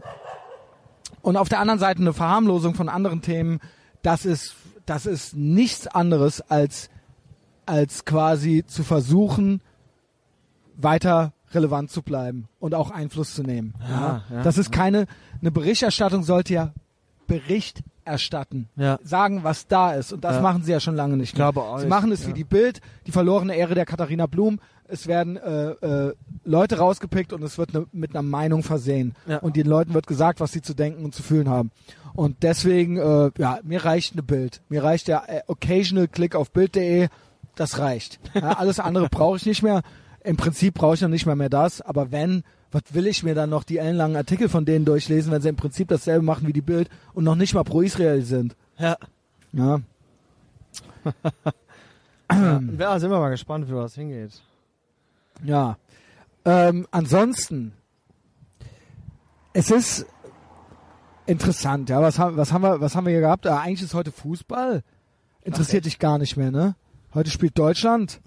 und 1.22 1.38
auf 1.38 1.50
der 1.50 1.60
anderen 1.60 1.80
Seite 1.80 2.02
eine 2.02 2.14
Verharmlosung 2.14 2.76
von 2.76 2.90
anderen 2.90 3.22
Themen. 3.22 3.60
Das 4.02 4.26
ist, 4.26 4.56
das 4.86 5.06
ist 5.06 5.36
nichts 5.36 5.88
anderes 5.88 6.42
als 6.42 6.90
als 7.66 8.06
quasi 8.06 8.64
zu 8.66 8.84
versuchen, 8.84 9.62
weiter 10.78 11.34
relevant 11.54 11.90
zu 11.90 12.02
bleiben 12.02 12.48
und 12.60 12.76
auch 12.76 12.92
Einfluss 12.92 13.34
zu 13.34 13.44
nehmen. 13.44 13.74
Ja, 13.90 14.24
ja, 14.30 14.44
das 14.44 14.58
ist 14.58 14.72
keine, 14.72 15.06
eine 15.40 15.52
Berichterstattung 15.52 16.24
sollte 16.24 16.54
ja 16.54 16.74
Bericht 17.28 17.82
erstatten. 18.04 18.70
Ja. 18.76 19.00
Sagen, 19.04 19.44
was 19.44 19.68
da 19.68 19.94
ist. 19.94 20.14
Und 20.14 20.24
das 20.24 20.42
machen 20.42 20.64
sie 20.64 20.72
ja 20.72 20.80
schon 20.80 20.96
lange 20.96 21.18
nicht 21.18 21.30
Ich 21.34 21.38
mehr. 21.40 21.52
glaube 21.52 21.68
auch 21.68 21.80
Sie 21.80 21.88
machen 21.88 22.12
es 22.12 22.28
wie 22.28 22.34
die 22.34 22.44
Bild, 22.44 22.80
die 23.08 23.12
verlorene 23.12 23.56
Ehre 23.56 23.74
der 23.74 23.86
Katharina 23.86 24.28
Blum. 24.28 24.60
Es 24.88 25.08
werden 25.08 25.38
äh, 25.38 25.70
äh, 25.72 26.14
Leute 26.44 26.78
rausgepickt 26.78 27.34
und 27.34 27.42
es 27.42 27.58
wird 27.58 27.74
ne, 27.74 27.88
mit 27.92 28.12
einer 28.12 28.22
Meinung 28.22 28.62
versehen. 28.62 29.16
Und 29.42 29.56
den 29.56 29.66
Leuten 29.66 29.96
wird 29.96 30.06
gesagt, 30.06 30.40
was 30.40 30.52
sie 30.52 30.62
zu 30.62 30.76
denken 30.76 31.04
und 31.04 31.16
zu 31.16 31.24
fühlen 31.24 31.50
haben. 31.50 31.72
Und 32.14 32.44
deswegen, 32.44 32.98
äh, 32.98 33.32
ja, 33.40 33.60
mir 33.64 33.84
reicht 33.84 34.14
eine 34.14 34.22
Bild. 34.24 34.62
Mir 34.70 34.84
reicht 34.84 35.08
der 35.08 35.24
äh, 35.28 35.42
occasional 35.48 36.08
Klick 36.08 36.36
auf 36.36 36.52
Bild.de. 36.52 37.08
Das 37.56 37.80
reicht. 37.80 38.20
Ja, 38.34 38.54
alles 38.54 38.80
andere 38.80 39.08
brauche 39.10 39.38
ich 39.38 39.46
nicht 39.46 39.64
mehr. 39.64 39.82
im 40.24 40.38
Prinzip 40.38 40.74
brauche 40.74 40.96
ich 40.96 41.02
noch 41.02 41.10
nicht 41.10 41.26
mal 41.26 41.36
mehr 41.36 41.50
das, 41.50 41.82
aber 41.82 42.12
wenn, 42.12 42.44
was 42.72 42.82
will 42.92 43.08
ich 43.08 43.24
mir 43.24 43.36
dann 43.36 43.50
noch 43.50 43.64
die 43.64 43.78
ellenlangen 43.78 44.18
Artikel 44.18 44.50
von 44.50 44.66
denen 44.66 44.86
durchlesen, 44.86 45.32
wenn 45.32 45.42
sie 45.42 45.50
im 45.50 45.56
Prinzip 45.56 45.88
dasselbe 45.88 46.26
machen 46.26 46.48
wie 46.48 46.54
die 46.54 46.62
Bild 46.62 46.90
und 47.14 47.24
noch 47.24 47.36
nicht 47.36 47.54
mal 47.54 47.64
pro 47.64 47.82
Israel 47.82 48.22
sind. 48.24 48.56
Ja. 48.78 48.98
Ja. 49.54 49.80
ja, 52.78 53.00
sind 53.00 53.12
wir 53.12 53.20
mal 53.20 53.30
gespannt, 53.30 53.68
wie 53.70 53.74
das 53.74 53.96
hingeht. 53.96 54.42
Ja. 55.44 55.78
Ähm, 56.44 56.88
ansonsten, 56.92 57.72
es 59.54 59.72
ist 59.72 60.06
interessant, 61.26 61.90
ja. 61.90 62.02
Was 62.02 62.20
haben, 62.20 62.36
was 62.38 62.52
haben 62.52 62.64
wir, 62.64 62.82
was 62.82 62.96
haben 62.96 63.06
wir 63.06 63.12
hier 63.12 63.22
gehabt? 63.22 63.48
Ah, 63.48 63.60
eigentlich 63.60 63.84
ist 63.84 63.94
heute 63.94 64.12
Fußball. 64.12 64.84
Interessiert 65.42 65.86
dich 65.86 66.00
gar 66.00 66.18
nicht 66.18 66.38
mehr, 66.38 66.52
ne? 66.52 66.76
Heute 67.16 67.32
spielt 67.32 67.58
Deutschland. 67.58 68.20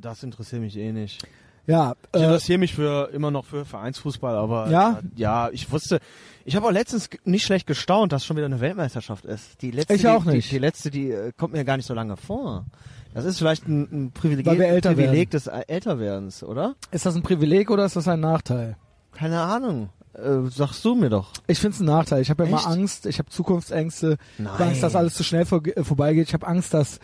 Das 0.00 0.22
interessiert 0.22 0.62
mich 0.62 0.76
eh 0.76 0.92
nicht. 0.92 1.22
Ja. 1.66 1.94
Ich 2.14 2.20
Äh, 2.20 2.24
interessiere 2.24 2.58
mich 2.58 2.74
für 2.74 3.10
immer 3.12 3.30
noch 3.30 3.44
für 3.44 3.64
Vereinsfußball, 3.64 4.34
aber 4.34 4.70
Ja? 4.70 5.00
ja, 5.14 5.50
ich 5.52 5.70
wusste, 5.70 6.00
ich 6.46 6.56
habe 6.56 6.66
auch 6.66 6.72
letztens 6.72 7.10
nicht 7.24 7.44
schlecht 7.44 7.66
gestaunt, 7.66 8.12
dass 8.12 8.24
schon 8.24 8.36
wieder 8.36 8.46
eine 8.46 8.60
Weltmeisterschaft 8.60 9.24
ist. 9.26 9.60
Die 9.62 9.70
letzte, 9.70 9.94
Ich 9.94 10.08
auch 10.08 10.24
die, 10.24 10.30
nicht. 10.30 10.48
Die, 10.50 10.54
die 10.54 10.58
letzte, 10.58 10.90
die 10.90 11.10
äh, 11.10 11.32
kommt 11.36 11.52
mir 11.52 11.64
gar 11.64 11.76
nicht 11.76 11.86
so 11.86 11.94
lange 11.94 12.16
vor. 12.16 12.64
Das 13.12 13.24
ist 13.26 13.38
vielleicht 13.38 13.68
ein, 13.68 13.82
ein 14.06 14.10
Privileg, 14.12 14.46
Privileg 14.46 15.30
des 15.30 15.46
äh, 15.46 15.60
Älterwerdens, 15.68 16.42
oder? 16.42 16.74
ist 16.90 17.04
das 17.06 17.14
ein 17.14 17.22
Privileg 17.22 17.70
oder 17.70 17.84
ist 17.84 17.94
das 17.96 18.08
ein 18.08 18.20
Nachteil? 18.20 18.76
Keine 19.12 19.40
Ahnung. 19.40 19.90
Äh, 20.14 20.48
sagst 20.50 20.84
du 20.84 20.94
mir 20.94 21.10
doch. 21.10 21.32
Ich 21.46 21.58
finde 21.58 21.74
es 21.74 21.80
ein 21.80 21.86
Nachteil. 21.86 22.22
Ich 22.22 22.30
habe 22.30 22.44
ja 22.44 22.48
immer? 22.48 22.66
Angst, 22.66 23.04
ich 23.06 23.18
habe 23.18 23.28
Zukunftsängste, 23.28 24.16
ich 24.38 24.44
habe 24.46 24.58
Nein. 24.58 24.68
Angst, 24.70 24.82
dass 24.82 24.96
alles 24.96 25.14
zu 25.14 25.24
schnell 25.24 25.44
vor, 25.44 25.60
äh, 25.66 25.84
vorbeigeht. 25.84 26.26
Ich 26.28 26.34
habe 26.34 26.46
Angst, 26.46 26.72
dass 26.72 27.00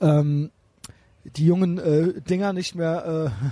ähm, 0.00 0.50
die 1.24 1.46
jungen 1.46 1.78
äh, 1.78 2.20
Dinger 2.22 2.52
nicht 2.52 2.74
mehr 2.74 3.30
äh, 3.30 3.48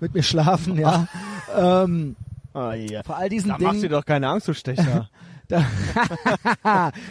mit 0.00 0.14
mir 0.14 0.22
schlafen, 0.22 0.78
ja. 0.78 1.06
ähm, 1.56 2.16
Ah, 2.52 2.74
ja. 2.74 3.02
vor 3.02 3.16
all 3.16 3.28
diesen 3.28 3.48
Da 3.48 3.54
machst 3.54 3.64
du 3.64 3.70
Dingen. 3.72 3.82
dir 3.82 3.88
doch 3.88 4.04
keine 4.04 4.28
Angst, 4.28 4.46
du 4.46 4.54
Stecher. 4.54 5.08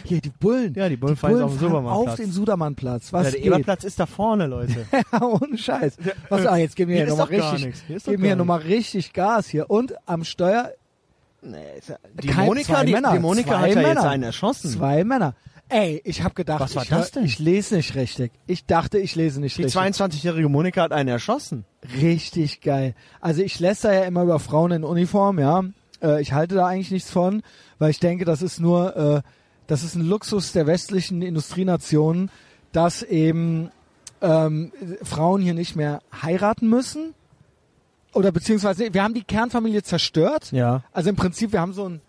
Hier, 0.04 0.20
die 0.20 0.30
Bullen. 0.30 0.74
ja, 0.74 0.88
die 0.88 0.96
Bullen 0.96 1.14
Die 1.14 1.20
jetzt 1.26 1.30
Bullen 1.30 1.42
auf 1.44 1.50
den 1.52 1.58
Sudermannplatz. 1.60 2.08
auf 2.08 2.14
den 2.16 2.32
Sudermannplatz. 2.32 3.12
Was 3.12 3.24
ja, 3.26 3.30
der? 3.32 3.44
Eberplatz 3.44 3.84
ist 3.84 4.00
da 4.00 4.06
vorne, 4.06 4.46
Leute. 4.46 4.86
Ohne 5.20 5.56
Scheiß. 5.58 5.96
Was, 6.28 6.46
ah, 6.46 6.56
jetzt 6.56 6.76
geben 6.76 6.90
wir 6.90 6.96
Hier 6.96 7.06
hier 7.06 7.16
nochmal 7.16 7.28
richtig. 7.40 7.82
Hier 7.86 7.98
geben 8.00 8.22
wir 8.22 8.36
nochmal 8.36 8.60
richtig 8.60 9.12
Gas 9.12 9.46
hier. 9.48 9.70
Und 9.70 9.94
am 10.06 10.24
Steuer 10.24 10.70
nee, 11.42 11.58
die 12.22 12.26
Kein- 12.28 12.46
Monika, 12.46 12.82
die, 12.84 12.92
Männer, 12.92 13.12
die 13.12 13.18
Monika 13.18 13.58
hat 13.60 13.68
ja 13.70 13.80
jetzt 13.80 13.82
Männer. 13.88 14.08
einen 14.08 14.22
erschossen. 14.24 14.70
zwei 14.70 15.04
Männer. 15.04 15.34
Ey, 15.68 16.00
ich 16.04 16.22
habe 16.22 16.34
gedacht, 16.34 16.60
Was 16.60 16.76
war 16.76 16.82
ich, 16.82 16.88
das 16.90 17.10
denn? 17.10 17.24
ich 17.24 17.38
lese 17.38 17.76
nicht 17.76 17.94
richtig. 17.94 18.32
Ich 18.46 18.66
dachte, 18.66 18.98
ich 18.98 19.14
lese 19.14 19.40
nicht 19.40 19.56
Die 19.56 19.62
richtig. 19.64 19.80
22-jährige 19.80 20.48
Monika 20.48 20.82
hat 20.82 20.92
einen 20.92 21.08
erschossen. 21.08 21.64
Richtig 22.00 22.60
geil. 22.60 22.94
Also 23.20 23.42
ich 23.42 23.58
lässt 23.60 23.84
ja 23.84 24.04
immer 24.04 24.22
über 24.22 24.38
Frauen 24.38 24.72
in 24.72 24.84
Uniform, 24.84 25.38
ja. 25.38 25.64
Äh, 26.02 26.20
ich 26.20 26.32
halte 26.32 26.54
da 26.54 26.66
eigentlich 26.66 26.90
nichts 26.90 27.10
von, 27.10 27.42
weil 27.78 27.90
ich 27.90 27.98
denke, 27.98 28.24
das 28.24 28.42
ist 28.42 28.60
nur, 28.60 28.96
äh, 28.96 29.22
das 29.66 29.82
ist 29.82 29.94
ein 29.94 30.06
Luxus 30.06 30.52
der 30.52 30.66
westlichen 30.66 31.22
Industrienationen, 31.22 32.30
dass 32.72 33.02
eben 33.02 33.70
ähm, 34.20 34.72
Frauen 35.02 35.40
hier 35.40 35.54
nicht 35.54 35.76
mehr 35.76 36.02
heiraten 36.22 36.68
müssen. 36.68 37.14
Oder 38.12 38.30
beziehungsweise, 38.30 38.92
wir 38.92 39.02
haben 39.02 39.14
die 39.14 39.24
Kernfamilie 39.24 39.82
zerstört. 39.82 40.52
Ja. 40.52 40.84
Also 40.92 41.10
im 41.10 41.16
Prinzip, 41.16 41.52
wir 41.52 41.60
haben 41.60 41.72
so 41.72 41.88
ein 41.88 42.00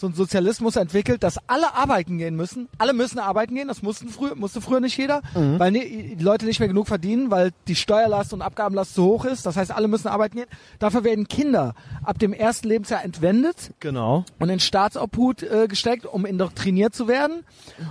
so 0.00 0.06
ein 0.06 0.14
Sozialismus 0.14 0.76
entwickelt, 0.76 1.22
dass 1.22 1.38
alle 1.46 1.74
arbeiten 1.74 2.16
gehen 2.16 2.34
müssen. 2.34 2.68
Alle 2.78 2.94
müssen 2.94 3.18
arbeiten 3.18 3.54
gehen. 3.54 3.68
Das 3.68 3.82
mussten 3.82 4.08
früher, 4.08 4.34
musste 4.34 4.60
früher 4.62 4.80
nicht 4.80 4.96
jeder, 4.96 5.20
weil 5.34 5.70
ne, 5.72 5.80
die 5.84 6.24
Leute 6.24 6.46
nicht 6.46 6.58
mehr 6.58 6.68
genug 6.68 6.88
verdienen, 6.88 7.30
weil 7.30 7.50
die 7.68 7.76
Steuerlast 7.76 8.32
und 8.32 8.40
Abgabenlast 8.40 8.94
zu 8.94 9.04
hoch 9.04 9.26
ist. 9.26 9.44
Das 9.44 9.56
heißt, 9.56 9.70
alle 9.70 9.88
müssen 9.88 10.08
arbeiten 10.08 10.38
gehen. 10.38 10.46
Dafür 10.78 11.04
werden 11.04 11.28
Kinder 11.28 11.74
ab 12.02 12.18
dem 12.18 12.32
ersten 12.32 12.68
Lebensjahr 12.68 13.04
entwendet 13.04 13.72
Genau. 13.80 14.24
und 14.38 14.48
in 14.48 14.58
Staatsobhut 14.58 15.42
äh, 15.42 15.66
gesteckt, 15.68 16.06
um 16.06 16.24
indoktriniert 16.24 16.94
zu 16.94 17.06
werden. 17.06 17.44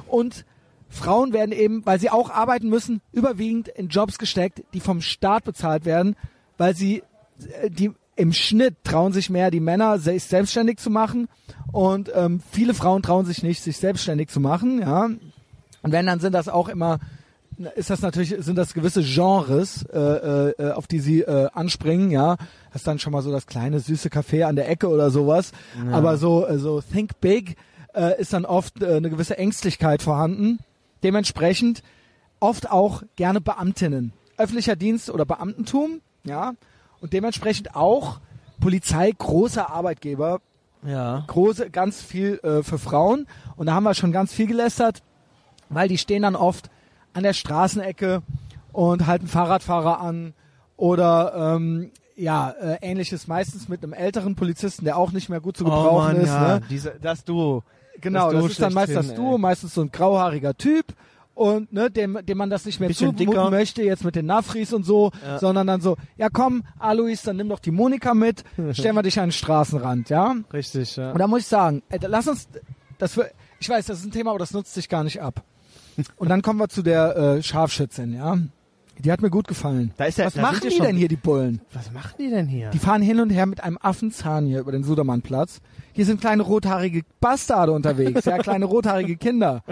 Und 0.07 0.45
Frauen 0.89 1.31
werden 1.33 1.51
eben, 1.51 1.85
weil 1.85 1.99
sie 1.99 2.09
auch 2.09 2.31
arbeiten 2.31 2.69
müssen, 2.69 3.01
überwiegend 3.13 3.67
in 3.67 3.89
Jobs 3.89 4.17
gesteckt, 4.17 4.63
die 4.73 4.79
vom 4.79 5.01
Staat 5.01 5.43
bezahlt 5.43 5.85
werden, 5.85 6.15
weil 6.57 6.75
sie 6.75 7.03
äh, 7.61 7.69
die 7.69 7.91
im 8.19 8.33
Schnitt 8.33 8.83
trauen 8.83 9.13
sich 9.13 9.29
mehr 9.29 9.49
die 9.49 9.61
Männer, 9.61 9.97
sich 9.97 10.25
selbstständig 10.25 10.77
zu 10.77 10.89
machen 10.89 11.29
und 11.71 12.11
ähm, 12.13 12.41
viele 12.51 12.73
Frauen 12.73 13.01
trauen 13.01 13.25
sich 13.25 13.43
nicht, 13.43 13.63
sich 13.63 13.77
selbstständig 13.77 14.29
zu 14.29 14.39
machen. 14.39 14.79
Ja, 14.79 15.05
und 15.05 15.91
wenn 15.91 16.05
dann 16.05 16.19
sind 16.19 16.33
das 16.33 16.49
auch 16.49 16.67
immer 16.67 16.99
ist 17.75 17.89
das 17.89 18.01
natürlich 18.01 18.33
sind 18.39 18.57
das 18.57 18.73
gewisse 18.73 19.03
Genres, 19.03 19.83
äh, 19.83 19.99
äh, 19.99 20.71
auf 20.71 20.87
die 20.87 20.99
sie 20.99 21.21
äh, 21.21 21.49
anspringen, 21.53 22.09
ja. 22.09 22.37
Das 22.71 22.81
ist 22.81 22.87
dann 22.87 22.99
schon 22.99 23.11
mal 23.11 23.21
so 23.21 23.31
das 23.31 23.47
kleine 23.47 23.81
süße 23.81 24.07
Café 24.07 24.43
an 24.45 24.55
der 24.55 24.69
Ecke 24.69 24.87
oder 24.87 25.11
sowas. 25.11 25.51
Aber 25.91 26.17
so 26.17 26.45
äh, 26.45 26.57
so 26.57 26.81
Think 26.81 27.19
Big 27.19 27.57
äh, 27.93 28.19
ist 28.19 28.31
dann 28.31 28.45
oft 28.45 28.81
äh, 28.81 28.95
eine 28.95 29.09
gewisse 29.09 29.37
Ängstlichkeit 29.37 30.01
vorhanden. 30.01 30.59
Dementsprechend 31.03 31.83
oft 32.39 32.71
auch 32.71 33.03
gerne 33.17 33.41
Beamtinnen, 33.41 34.13
öffentlicher 34.37 34.77
Dienst 34.77 35.09
oder 35.09 35.25
Beamtentum, 35.25 35.99
ja. 36.23 36.53
Und 37.01 37.13
dementsprechend 37.13 37.75
auch 37.75 38.19
Polizei 38.59 39.11
großer 39.17 39.69
Arbeitgeber, 39.71 40.41
Ja. 40.85 41.23
große, 41.27 41.69
ganz 41.69 42.01
viel 42.01 42.39
äh, 42.43 42.63
für 42.63 42.77
Frauen. 42.77 43.25
Und 43.55 43.67
da 43.67 43.73
haben 43.73 43.83
wir 43.83 43.93
schon 43.93 44.11
ganz 44.11 44.33
viel 44.33 44.47
gelästert, 44.47 45.01
weil 45.69 45.87
die 45.87 45.97
stehen 45.97 46.23
dann 46.23 46.35
oft 46.35 46.69
an 47.13 47.23
der 47.23 47.33
Straßenecke 47.33 48.21
und 48.71 49.07
halten 49.07 49.27
Fahrradfahrer 49.27 49.99
an 49.99 50.33
oder 50.77 51.55
ähm, 51.55 51.91
ja, 52.15 52.49
äh, 52.51 52.77
ähnliches 52.81 53.27
meistens 53.27 53.69
mit 53.69 53.81
einem 53.83 53.93
älteren 53.93 54.35
Polizisten, 54.35 54.83
der 54.85 54.97
auch 54.97 55.11
nicht 55.11 55.29
mehr 55.29 55.39
gut 55.39 55.55
zu 55.57 55.63
gebrauchen 55.63 55.95
oh 55.95 55.99
Mann, 56.13 56.15
ist. 56.17 56.27
ja. 56.27 56.55
Ne? 56.59 56.61
Diese, 56.69 56.95
das 57.01 57.23
Duo. 57.23 57.63
Genau, 58.01 58.25
Das 58.25 58.33
das, 58.33 58.39
Duo 58.41 58.47
ist 58.51 58.61
dann 58.61 58.73
meist 58.73 58.95
das 58.95 59.05
schlechthin, 59.05 59.25
Duo, 59.25 59.33
ey. 59.35 59.39
meistens 59.39 59.73
so 59.73 59.81
ein 59.81 59.91
grauhaariger 59.91 60.55
Typ 60.55 60.85
und 61.39 61.71
ne, 61.71 61.89
dem, 61.89 62.19
dem 62.25 62.37
man 62.37 62.49
das 62.49 62.65
nicht 62.65 62.81
mehr 62.81 62.89
zumuten 62.91 63.17
dicker. 63.27 63.49
möchte, 63.49 63.81
jetzt 63.81 64.03
mit 64.03 64.15
den 64.15 64.25
Nafris 64.25 64.73
und 64.73 64.83
so, 64.85 65.11
Ja. 65.25 65.39
sondern 65.39 65.67
dann 65.67 65.79
so, 65.79 65.95
ja 66.17 66.27
komm, 66.29 66.63
Alois, 66.79 67.15
dann 67.23 67.37
nimm 67.37 67.47
doch 67.47 67.59
die 67.59 67.71
Monika 67.71 68.13
mit, 68.13 68.43
stellen 68.73 68.95
wir 68.95 69.03
dich 69.03 69.17
an 69.19 69.27
den 69.27 69.31
Straßenrand, 69.31 70.09
ja. 70.09 70.35
Richtig, 70.51 70.97
ja. 70.97 71.11
Und 71.13 71.19
da 71.19 71.27
muss 71.27 71.39
ich 71.41 71.47
sagen, 71.47 71.81
äh, 71.89 71.97
lass 72.07 72.27
uns, 72.27 72.49
das 72.97 73.15
wir, 73.15 73.31
ich 73.59 73.69
weiß, 73.69 73.85
das 73.85 73.99
ist 73.99 74.05
ein 74.05 74.11
Thema, 74.11 74.31
aber 74.31 74.39
das 74.39 74.51
nutzt 74.51 74.73
sich 74.73 74.89
gar 74.89 75.03
nicht 75.05 75.21
ab. 75.21 75.43
Und 76.17 76.29
dann 76.29 76.41
kommen 76.41 76.59
wir 76.59 76.67
zu 76.67 76.81
der 76.81 77.15
äh, 77.15 77.43
Scharfschützin, 77.43 78.13
ja. 78.13 78.37
Die 78.97 79.09
hat 79.13 79.21
mir 79.21 79.29
gut 79.29 79.47
gefallen. 79.47 79.93
Da 79.95 80.05
ist 80.05 80.17
ja- 80.17 80.25
Was 80.25 80.33
da 80.33 80.41
machen 80.41 80.59
die 80.69 80.77
denn 80.77 80.97
hier, 80.97 81.07
die 81.07 81.15
Bullen? 81.15 81.61
Was 81.71 81.89
machen 81.93 82.15
die 82.19 82.29
denn 82.29 82.47
hier? 82.47 82.69
Die 82.71 82.79
fahren 82.79 83.01
hin 83.01 83.21
und 83.21 83.29
her 83.29 83.45
mit 83.45 83.63
einem 83.63 83.77
Affenzahn 83.81 84.45
hier 84.45 84.59
über 84.59 84.73
den 84.73 84.83
Sudermannplatz. 84.83 85.61
Hier 85.93 86.05
sind 86.05 86.21
kleine 86.21 86.43
rothaarige 86.43 87.03
Bastarde 87.19 87.71
unterwegs, 87.71 88.25
ja, 88.25 88.37
kleine 88.37 88.65
rothaarige 88.65 89.17
Kinder. 89.17 89.63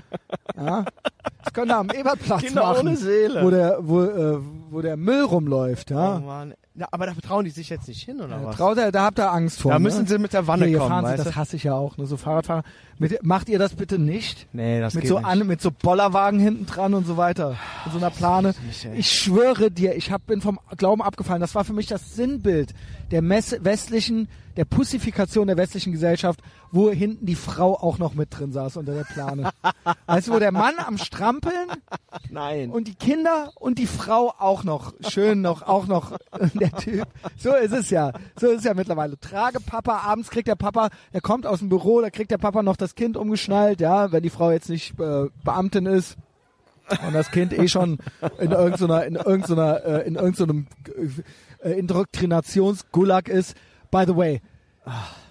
Ja. 0.56 0.86
Das 1.44 1.54
können 1.54 1.70
da 1.70 1.80
am 1.80 1.90
Ebertplatz 1.90 2.42
Kinder 2.42 2.64
machen, 2.64 2.88
ohne 2.88 2.98
Seele. 2.98 3.44
wo 3.44 3.50
der, 3.50 3.78
wo, 3.82 4.04
äh, 4.04 4.40
wo 4.70 4.82
der 4.82 4.98
Müll 4.98 5.24
rumläuft, 5.24 5.92
oh 5.92 5.96
ja. 5.96 6.20
Mann. 6.20 6.54
Ja, 6.78 6.88
aber 6.92 7.08
da 7.08 7.14
trauen 7.14 7.44
die 7.44 7.50
sich 7.50 7.70
jetzt 7.70 7.88
nicht 7.88 8.04
hin, 8.04 8.18
oder 8.18 8.38
Da 8.38 8.46
was? 8.46 8.56
Traut 8.56 8.78
er, 8.78 8.92
da 8.92 9.06
habt 9.06 9.18
ihr 9.18 9.32
Angst 9.32 9.62
vor. 9.62 9.72
da 9.72 9.80
ne? 9.80 9.84
müssen 9.84 10.06
sie 10.06 10.20
mit 10.20 10.34
der 10.34 10.46
Wanne 10.46 10.66
hier, 10.66 10.70
hier 10.70 10.78
kommen, 10.78 10.92
fahren 10.92 11.06
sie, 11.06 11.12
weißt 11.14 11.26
das 11.26 11.36
hasse 11.36 11.56
ich 11.56 11.64
ja 11.64 11.74
auch, 11.74 11.98
ne, 11.98 12.06
so 12.06 12.18
Fahrradfahrer. 12.18 12.62
Mit, 13.00 13.24
macht 13.24 13.50
ihr 13.50 13.58
das 13.58 13.74
bitte 13.74 13.98
nicht? 13.98 14.48
Nee, 14.54 14.80
das 14.80 14.94
mit 14.94 15.02
geht 15.02 15.10
so 15.10 15.18
nicht. 15.18 15.28
an, 15.28 15.48
mit 15.48 15.60
so 15.60 15.72
Bollerwagen 15.72 16.40
hinten 16.40 16.68
dran 16.68 16.94
und 16.94 17.08
so 17.08 17.18
weiter. 17.18 17.56
Mit 17.86 17.94
so 17.94 17.98
einer 17.98 18.12
Plane. 18.12 18.54
nicht. 18.68 18.88
Ich 18.96 19.12
schwöre 19.12 19.72
dir, 19.72 19.96
ich 19.96 20.12
hab, 20.12 20.28
bin 20.28 20.40
vom 20.40 20.60
Glauben 20.78 21.02
abgefallen. 21.02 21.42
Das 21.42 21.56
war 21.56 21.64
für 21.64 21.74
mich 21.74 21.88
das 21.88 22.16
Sinnbild 22.16 22.76
der 23.10 23.24
Mess 23.24 23.56
westlichen, 23.62 24.28
der 24.58 24.66
Pussifikation 24.66 25.48
der 25.48 25.56
westlichen 25.56 25.94
Gesellschaft, 25.94 26.42
wo 26.72 26.90
hinten 26.90 27.26
die 27.26 27.36
Frau 27.36 27.76
auch 27.76 28.00
noch 28.00 28.16
mit 28.16 28.38
drin 28.38 28.52
saß 28.52 28.78
unter 28.78 28.94
der 28.94 29.04
Plane. 29.04 29.52
weißt 30.08 30.28
du, 30.28 30.34
wo 30.34 30.40
der 30.40 30.52
Mann 30.52 30.74
am 30.86 30.98
Strampeln 30.98 31.70
Nein. 32.30 32.72
und 32.72 32.88
die 32.88 32.96
Kinder 32.96 33.52
und 33.56 33.78
die 33.80 33.88
Frau 33.88 34.34
auch 34.38 34.64
noch 34.64 34.94
schön 35.08 35.42
noch 35.42 35.62
auch 35.62 35.88
noch 35.88 36.18
der 36.56 36.72
Typ. 36.72 37.08
So 37.38 37.54
ist 37.54 37.72
es 37.72 37.90
ja. 37.90 38.12
So 38.40 38.48
ist 38.48 38.60
es 38.60 38.64
ja 38.66 38.74
mittlerweile. 38.74 39.18
Trage 39.20 39.60
Papa, 39.60 40.00
abends 40.00 40.30
kriegt 40.30 40.48
der 40.48 40.56
Papa, 40.56 40.90
er 41.12 41.22
kommt 41.22 41.46
aus 41.46 41.60
dem 41.60 41.70
Büro, 41.70 42.02
da 42.02 42.10
kriegt 42.10 42.32
der 42.32 42.38
Papa 42.38 42.64
noch 42.64 42.76
das 42.76 42.96
Kind 42.96 43.16
umgeschnallt, 43.16 43.80
ja, 43.80 44.12
wenn 44.12 44.24
die 44.24 44.30
Frau 44.30 44.52
jetzt 44.52 44.70
nicht 44.70 45.00
äh, 45.00 45.28
Beamtin 45.44 45.86
ist 45.86 46.18
und 47.06 47.14
das 47.14 47.32
Kind 47.32 47.54
eh 47.54 47.68
schon 47.68 48.00
in 48.40 48.52
irgendeiner 48.52 49.06
in 49.06 49.16
irgendeiner 49.16 49.86
äh, 49.86 50.08
in 50.08 50.16
irgendeinem 50.16 50.68
äh, 51.64 51.72
Indoktrinationsgulag 51.72 53.28
ist. 53.28 53.56
By 53.92 54.04
the 54.06 54.16
way, 54.16 54.42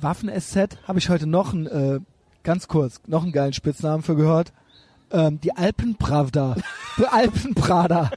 Waffen-SZ 0.00 0.78
habe 0.86 0.98
ich 0.98 1.08
heute 1.08 1.26
noch 1.26 1.52
ein 1.52 1.66
äh, 1.66 2.00
ganz 2.42 2.68
kurz 2.68 3.00
noch 3.06 3.22
einen 3.22 3.32
geilen 3.32 3.52
Spitznamen 3.52 4.02
für 4.02 4.16
gehört. 4.16 4.52
Ähm, 5.10 5.40
die 5.40 5.56
Alpenpravda. 5.56 6.56
Die 6.98 7.06
Alpenprada. 7.06 8.10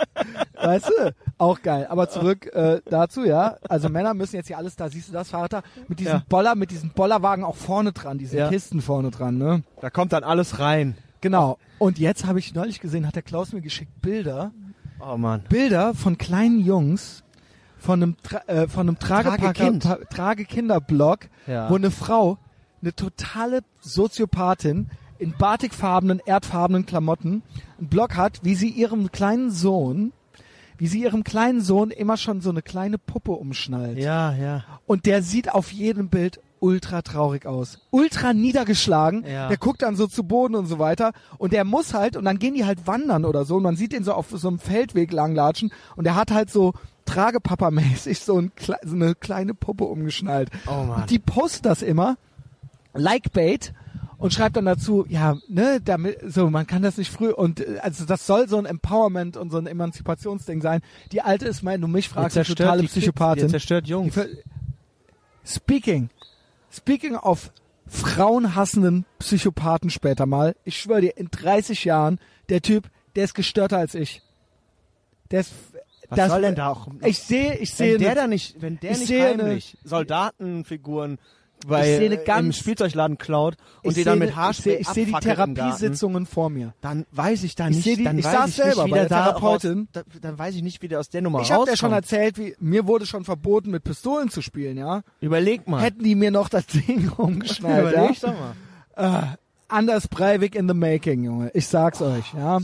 Weißt 0.62 0.88
du? 0.88 1.14
Auch 1.38 1.60
geil. 1.60 1.86
Aber 1.90 2.08
zurück 2.08 2.46
äh, 2.54 2.80
dazu, 2.88 3.24
ja. 3.24 3.56
Also 3.68 3.88
Männer 3.88 4.14
müssen 4.14 4.36
jetzt 4.36 4.46
hier 4.46 4.56
alles, 4.58 4.76
da 4.76 4.88
siehst 4.88 5.08
du 5.08 5.12
das 5.12 5.28
Fahrrad 5.30 5.52
da, 5.52 5.62
mit 5.88 6.00
diesem 6.00 6.14
Ja. 6.14 6.22
Boller, 6.28 6.54
mit 6.54 6.70
diesen 6.70 6.90
Bollerwagen 6.90 7.44
auch 7.44 7.56
vorne 7.56 7.92
dran, 7.92 8.16
diese 8.18 8.38
Ja. 8.38 8.48
Kisten 8.48 8.80
vorne 8.80 9.10
dran, 9.10 9.36
ne? 9.36 9.62
Da 9.80 9.90
kommt 9.90 10.12
dann 10.12 10.24
alles 10.24 10.58
rein. 10.58 10.96
Genau. 11.20 11.58
Und 11.78 11.98
jetzt 11.98 12.26
habe 12.26 12.38
ich 12.38 12.54
neulich 12.54 12.80
gesehen, 12.80 13.06
hat 13.06 13.16
der 13.16 13.22
Klaus 13.22 13.52
mir 13.52 13.60
geschickt 13.60 14.00
Bilder, 14.00 14.52
Oh 15.02 15.16
Mann. 15.16 15.42
Bilder 15.48 15.94
von 15.94 16.18
kleinen 16.18 16.60
Jungs 16.60 17.22
von 17.80 18.02
einem, 18.02 18.16
Tra 18.22 18.42
äh, 18.46 18.68
von 18.68 18.88
einem 18.88 18.98
Tragepacker, 18.98 19.52
Tragekind. 19.54 19.82
Pa- 19.84 19.98
Tragekinderblog, 20.10 21.18
Ja. 21.46 21.68
wo 21.70 21.74
eine 21.76 21.90
Frau, 21.90 22.38
eine 22.82 22.94
totale 22.94 23.60
Soziopathin 23.80 24.88
in 25.18 25.32
batikfarbenen, 25.36 26.20
erdfarbenen 26.24 26.86
Klamotten, 26.86 27.42
einen 27.78 27.88
Blog 27.88 28.16
hat, 28.16 28.40
wie 28.42 28.54
sie 28.54 28.68
ihrem 28.68 29.12
kleinen 29.12 29.50
Sohn, 29.50 30.12
wie 30.78 30.86
sie 30.86 31.02
ihrem 31.02 31.24
kleinen 31.24 31.60
Sohn 31.60 31.90
immer 31.90 32.16
schon 32.16 32.40
so 32.40 32.48
eine 32.50 32.62
kleine 32.62 32.96
Puppe 32.96 33.32
umschnallt. 33.32 33.98
Ja, 33.98 34.32
ja. 34.32 34.64
Und 34.86 35.04
der 35.04 35.22
sieht 35.22 35.52
auf 35.52 35.72
jedem 35.72 36.08
Bild 36.08 36.40
ultra 36.58 37.02
traurig 37.02 37.44
aus. 37.46 37.78
Ultra 37.90 38.32
niedergeschlagen. 38.34 39.24
Ja. 39.26 39.48
Der 39.48 39.56
guckt 39.58 39.82
dann 39.82 39.96
so 39.96 40.06
zu 40.06 40.24
Boden 40.24 40.54
und 40.54 40.66
so 40.66 40.78
weiter. 40.78 41.12
Und 41.38 41.52
der 41.52 41.64
muss 41.64 41.92
halt, 41.94 42.16
und 42.16 42.24
dann 42.24 42.38
gehen 42.38 42.54
die 42.54 42.64
halt 42.66 42.86
wandern 42.86 43.24
oder 43.26 43.44
so. 43.44 43.56
Und 43.56 43.62
man 43.62 43.76
sieht 43.76 43.92
ihn 43.94 44.04
so 44.04 44.12
auf 44.14 44.26
so 44.30 44.48
einem 44.48 44.58
Feldweg 44.58 45.12
langlatschen. 45.12 45.70
Und 45.96 46.04
der 46.04 46.16
hat 46.16 46.30
halt 46.30 46.50
so 46.50 46.72
Tragepapa-mäßig 47.10 48.20
so, 48.20 48.38
ein, 48.38 48.52
so 48.58 48.94
eine 48.94 49.14
kleine 49.14 49.54
Puppe 49.54 49.84
umgeschnallt. 49.84 50.50
Oh 50.66 50.84
Mann. 50.84 51.02
Und 51.02 51.10
die 51.10 51.18
postet 51.18 51.66
das 51.66 51.82
immer, 51.82 52.16
like 52.94 53.32
bait, 53.32 53.72
und 54.20 54.34
schreibt 54.34 54.56
dann 54.56 54.66
dazu, 54.66 55.06
ja, 55.08 55.38
ne, 55.48 55.80
damit, 55.82 56.18
so, 56.30 56.50
man 56.50 56.66
kann 56.66 56.82
das 56.82 56.98
nicht 56.98 57.10
früh, 57.10 57.30
und 57.30 57.60
äh, 57.60 57.78
also 57.80 58.04
das 58.04 58.26
soll 58.26 58.48
so 58.48 58.58
ein 58.58 58.66
Empowerment 58.66 59.38
und 59.38 59.50
so 59.50 59.56
ein 59.56 59.66
Emanzipationsding 59.66 60.60
sein. 60.60 60.82
Die 61.10 61.22
alte 61.22 61.48
ist, 61.48 61.62
mein, 61.62 61.80
du 61.80 61.88
mich 61.88 62.10
fragst, 62.10 62.36
eine 62.36 62.44
totale 62.44 62.82
die 62.82 62.86
Kids, 62.86 62.98
Psychopathin. 62.98 63.46
Die 63.46 63.50
zerstört 63.50 63.86
Die 63.86 63.90
Jungs. 63.90 64.14
Speaking, 65.42 66.10
speaking 66.70 67.16
of 67.16 67.50
frauenhassenden 67.86 69.06
Psychopathen 69.18 69.88
später 69.88 70.26
mal, 70.26 70.54
ich 70.64 70.78
schwöre 70.78 71.00
dir, 71.00 71.16
in 71.16 71.28
30 71.30 71.86
Jahren, 71.86 72.20
der 72.50 72.60
Typ, 72.60 72.90
der 73.16 73.24
ist 73.24 73.34
gestörter 73.34 73.78
als 73.78 73.94
ich. 73.94 74.22
Der 75.30 75.40
ist, 75.40 75.52
Was 76.10 76.16
das, 76.16 76.28
soll 76.28 76.42
denn 76.42 76.54
da 76.54 76.68
auch? 76.68 76.88
Ich 77.04 77.18
sehe, 77.20 77.54
ich 77.56 77.72
sehe, 77.72 77.94
wenn 77.94 78.00
der 78.00 78.10
eine- 78.12 78.20
da 78.20 78.26
nicht, 78.26 78.60
wenn 78.60 78.78
der 78.80 78.90
ich 78.92 78.98
nicht 78.98 79.08
sehe 79.08 79.26
eine- 79.28 79.42
heimlich 79.44 79.76
Soldatenfiguren 79.84 81.18
bei 81.66 81.84
sehe 81.84 81.96
eine 82.06 82.14
äh, 82.14 82.18
im 82.20 82.24
ganz- 82.24 82.56
Spielzeugladen 82.56 83.18
klaut 83.18 83.56
und 83.82 83.90
ich 83.90 83.94
die 83.96 84.04
dann 84.04 84.18
sehe 84.18 84.26
mit 84.28 84.34
Haarspray 84.36 84.76
Ich 84.76 84.78
sehe, 84.78 84.80
ich 84.80 84.88
sehe 84.88 85.04
die 85.06 85.12
im 85.12 85.20
Therapiesitzungen 85.20 86.24
vor 86.26 86.48
mir. 86.48 86.72
Dann 86.80 87.04
weiß 87.12 87.42
ich 87.44 87.54
da 87.54 87.68
Ich 87.68 87.76
nicht, 87.76 87.84
sehe 87.84 87.96
die- 87.98 88.04
dann 88.04 88.18
ich 88.18 88.24
weiß 88.24 88.32
saß 88.32 88.48
ich 88.48 88.54
selber 88.56 88.84
nicht, 88.84 88.86
wie 88.86 88.98
der 88.98 89.08
der 89.08 89.16
Therapeutin. 89.24 89.78
raus, 89.78 89.86
da, 89.92 90.02
dann 90.22 90.38
weiß 90.38 90.54
ich 90.54 90.62
nicht, 90.62 90.80
wie 90.82 90.88
der 90.88 91.00
aus 91.00 91.10
der 91.10 91.20
Nummer 91.22 91.42
Ich 91.42 91.52
habe 91.52 91.66
dir 91.70 91.76
schon 91.76 91.92
erzählt, 91.92 92.38
wie 92.38 92.54
mir 92.60 92.86
wurde 92.86 93.04
schon 93.04 93.24
verboten, 93.24 93.70
mit 93.70 93.84
Pistolen 93.84 94.30
zu 94.30 94.40
spielen, 94.40 94.78
ja. 94.78 95.02
Überleg 95.20 95.68
mal. 95.68 95.82
Hätten 95.82 96.02
die 96.02 96.14
mir 96.14 96.30
noch 96.30 96.48
das 96.48 96.66
Ding 96.66 97.10
umgeschnallt, 97.16 97.92
ja. 97.94 98.04
Überleg 98.04 98.20
doch 98.20 98.34
mal. 98.34 98.54
Äh, 98.96 99.36
Anders 99.70 100.08
Breivik 100.08 100.54
in 100.54 100.68
the 100.68 100.74
making, 100.74 101.24
Junge. 101.24 101.50
Ich 101.54 101.66
sag's 101.68 102.02
euch, 102.02 102.32
ja. 102.34 102.58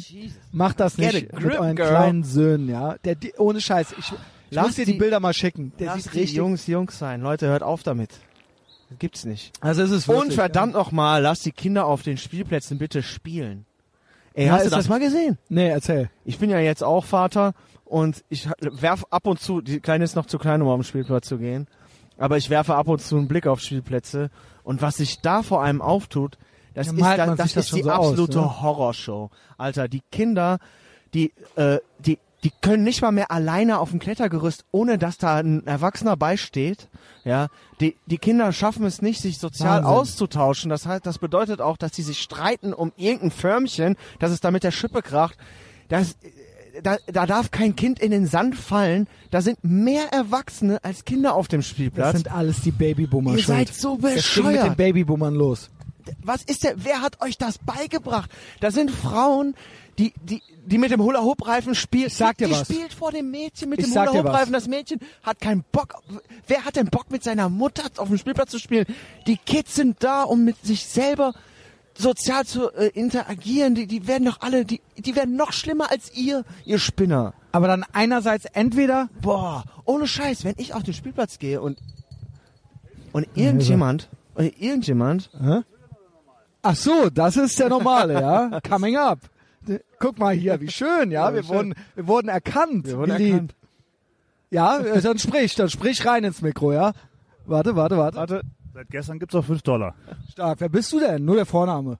Macht 0.53 0.81
das 0.81 0.97
Get 0.97 1.15
nicht 1.15 1.33
a 1.33 1.37
mit 1.37 1.45
grip, 1.49 1.61
euren 1.61 1.77
girl. 1.77 1.89
kleinen 1.89 2.25
Söhnen, 2.25 2.69
ja. 2.69 2.97
Der, 3.05 3.15
die, 3.15 3.33
ohne 3.39 3.61
Scheiß. 3.61 3.93
Ich, 3.93 3.99
ich 3.99 4.15
Lass 4.51 4.67
muss 4.67 4.75
dir 4.77 4.85
die, 4.87 4.93
die- 4.93 4.99
Bilder 4.99 5.21
mal 5.21 5.33
schicken. 5.35 5.73
Der 5.79 5.95
sieht 5.95 6.07
richtig. 6.15 6.33
Jungs 6.35 6.67
Jungs 6.67 6.99
sein. 6.99 7.21
Leute, 7.21 7.47
hört 7.49 7.63
auf 7.63 7.83
damit. 7.83 8.11
Das 8.91 8.99
gibt's 8.99 9.25
nicht. 9.25 9.53
Also 9.61 9.83
es 9.83 9.91
ist 9.91 10.09
Und 10.09 10.17
wirklich, 10.17 10.35
verdammt 10.37 10.75
nochmal, 10.75 11.21
lass 11.23 11.41
die 11.41 11.51
Kinder 11.53 11.87
auf 11.87 12.03
den 12.03 12.17
Spielplätzen 12.17 12.79
bitte 12.79 13.03
spielen. 13.03 13.67
Ey, 14.35 14.47
Ja, 14.47 14.53
hast 14.53 14.67
du 14.67 14.71
das 14.71 14.81
das- 14.81 14.89
mal 14.89 15.01
gesehen? 15.01 15.33
Ja. 15.33 15.45
Nee, 15.49 15.69
erzähl. 15.69 16.11
Ich 16.25 16.39
bin 16.39 16.51
ja 16.51 16.61
jetzt 16.61 16.85
auch 16.85 17.05
Vater 17.05 17.55
und 17.85 18.23
ich 18.29 18.49
werf 18.61 19.05
ab 19.11 19.27
und 19.27 19.41
zu, 19.41 19.61
die 19.61 19.81
Kleine 19.81 20.05
ist 20.05 20.15
noch 20.17 20.27
zu 20.27 20.39
klein, 20.39 20.63
um 20.63 20.69
auf 20.69 20.79
den 20.79 20.85
Spielplatz 20.85 21.27
zu 21.27 21.39
gehen, 21.39 21.67
aber 22.19 22.37
ich 22.37 22.49
werfe 22.51 22.75
ab 22.77 22.87
und 22.89 23.01
zu 23.01 23.17
einen 23.17 23.29
Blick 23.29 23.47
auf 23.47 23.61
Spielplätze 23.61 24.31
und 24.63 24.83
was 24.83 24.97
sich 24.99 25.21
da 25.21 25.43
vor 25.43 25.63
allem 25.63 25.81
auftut, 25.83 26.37
das 26.77 26.87
Ja, 26.87 26.93
ist, 26.93 27.19
da, 27.19 27.27
das 27.27 27.37
das 27.37 27.57
ist 27.57 27.69
schon 27.71 27.79
die 27.79 27.83
so 27.85 27.91
aus, 27.91 28.11
absolute 28.11 28.39
ne? 28.39 28.63
Horrorshow. 28.63 29.31
Alter, 29.59 29.89
die 29.89 30.03
Kinder, 30.13 30.59
die, 31.15 31.33
äh, 31.57 31.79
die, 31.99 32.19
die 32.45 32.53
können 32.61 32.85
nicht 32.85 33.03
mal 33.03 33.11
mehr 33.11 33.31
alleine 33.33 33.81
auf 33.81 33.91
dem 33.91 33.99
Klettergerüst, 33.99 34.65
ohne 34.71 34.99
dass 34.99 35.19
da 35.19 35.37
ein 35.39 35.67
Erwachsener 35.67 36.17
beisteht. 36.17 36.89
Ja, 37.25 37.49
die, 37.81 37.97
die 38.07 38.19
Kinder 38.19 38.53
schaffen 38.53 38.85
es 38.85 39.03
nicht, 39.03 39.21
sich 39.21 39.39
sozial 39.39 39.79
Wahnsinn. 39.83 39.91
auszutauschen. 39.99 40.71
Das 40.71 40.87
heißt, 40.87 41.05
das 41.05 41.19
bedeutet 41.19 41.61
auch, 41.61 41.77
dass 41.77 41.97
sie 41.97 42.03
sich 42.03 42.21
streiten 42.21 42.73
um 42.73 42.93
irgendein 42.97 43.33
Förmchen, 43.33 43.97
dass 44.21 44.31
es 44.31 44.41
da 44.41 44.53
mit 44.53 44.63
der 44.63 44.71
Schippe 44.71 45.03
kracht. 45.03 45.37
Das, 45.89 46.17
da, 46.83 46.99
da 47.07 47.27
darf 47.27 47.51
kein 47.51 47.75
Kind 47.75 47.99
in 47.99 48.11
den 48.13 48.27
Sand 48.27 48.55
fallen. 48.55 49.09
Da 49.31 49.41
sind 49.41 49.59
mehr 49.65 50.13
Erwachsene 50.13 50.79
als 50.85 51.05
Kinder 51.05 51.35
auf 51.35 51.49
dem 51.49 51.61
Das 51.61 51.69
Spielplatz. 51.69 52.13
sind 52.17 52.31
alles 52.31 52.61
die 52.61 52.71
Babyboomer 52.71 53.35
Ihr 53.35 53.43
seid 53.43 53.75
so 53.75 53.97
Das 53.97 54.03
ging 54.03 54.13
mit 54.13 54.13
den 54.13 54.61
bescheuert. 54.61 54.77
Babyboomern 54.77 55.35
los. 55.35 55.71
Was 56.23 56.43
ist 56.43 56.65
der? 56.65 56.85
Wer 56.85 57.03
hat 57.03 57.21
euch 57.23 57.39
das 57.39 57.59
beigebracht? 57.59 58.31
Da 58.61 58.71
sind 58.71 58.91
Frauen, 58.91 59.55
die, 59.99 60.13
die, 60.23 60.43
die 60.65 60.79
mit 60.79 60.91
dem 60.91 61.03
Hula-Hoop-Reifen 61.03 61.75
spielt. 61.75 62.09
Ich 62.09 62.17
sag 62.17 62.39
dir 62.39 62.49
die 62.49 62.53
was. 62.53 62.69
spielt 62.69 62.93
vor 62.93 63.13
dem 63.13 63.31
Mädchen 63.31 63.69
mit 63.69 63.81
Ich 63.81 63.87
dem 63.87 63.95
Hula-Hoop-Reifen. 63.95 64.53
Das 64.53 64.69
Mädchen 64.69 65.01
hat 65.23 65.41
keinen 65.41 65.65
Bock. 65.73 66.03
Wer 66.47 66.65
hat 66.65 66.77
denn 66.77 66.87
Bock 66.87 67.11
mit 67.11 67.25
seiner 67.25 67.49
Mutter 67.49 67.85
auf 67.97 68.09
dem 68.09 68.19
Spielplatz 68.19 68.51
zu 68.51 68.59
spielen? 68.59 68.87
Die 69.27 69.37
Kids 69.37 69.75
sind 69.75 70.03
da, 70.03 70.23
um 70.23 70.45
mit 70.45 70.65
sich 70.65 70.85
selber 70.85 71.35
sozial 71.99 72.45
zu 72.45 72.71
äh, 72.73 72.89
interagieren. 72.89 73.75
Die, 73.75 73.87
die 73.87 74.07
werden 74.07 74.25
doch 74.27 74.41
alle, 74.41 74.65
die, 74.65 74.81
die 74.99 75.17
werden 75.17 75.37
noch 75.37 75.53
schlimmer 75.53 75.91
als 75.91 76.15
ihr, 76.15 76.45
ihr 76.65 76.79
Spinner. 76.79 77.35
Aber 77.53 77.69
dann 77.69 77.85
einerseits 77.93 78.45
entweder 78.47 79.09
Boah, 79.23 79.65
ohne 79.85 80.07
Scheiß, 80.07 80.45
wenn 80.45 80.55
ich 80.59 80.75
auf 80.75 80.83
den 80.83 80.95
Spielplatz 80.95 81.39
gehe 81.39 81.61
und 81.61 81.79
und 83.13 83.27
irgendjemand, 83.35 84.11
oder 84.35 84.51
irgendjemand, 84.61 85.31
Ach 86.69 86.75
so, 86.75 87.11
das 87.11 87.37
ist 87.37 87.59
der 87.61 87.69
normale, 87.69 88.15
ja. 88.15 88.61
Coming 88.69 88.97
up. 88.97 89.21
Guck 90.01 90.19
mal 90.19 90.35
hier, 90.35 90.61
wie 90.61 90.69
schön, 90.69 91.13
ja. 91.13 91.33
Wir 91.33 91.47
wurden, 91.47 91.75
wir 91.95 92.09
wurden 92.09 92.29
erkannt. 92.29 92.87
Wir 92.89 92.99
wurden 92.99 93.17
wie 93.19 93.23
lieb. 93.23 93.33
erkannt. 93.35 93.55
Ja, 94.51 94.79
äh, 94.79 95.01
dann 95.01 95.17
sprich, 95.19 95.55
dann 95.55 95.69
sprich 95.71 96.05
rein 96.05 96.25
ins 96.25 96.43
Mikro, 96.43 96.73
ja. 96.73 96.93
Warte, 97.45 97.77
warte, 97.77 97.97
warte. 97.97 98.17
Warte, 98.19 98.41
seit 98.75 98.91
gestern 98.91 99.21
gibt's 99.21 99.35
auch 99.37 99.45
5 99.45 99.63
Dollar. 99.63 99.95
Stark. 100.33 100.61
Wer 100.61 100.69
bist 100.69 100.93
du 100.93 100.99
denn? 100.99 101.25
Nur 101.25 101.37
der 101.37 101.47
Vorname. 101.47 101.99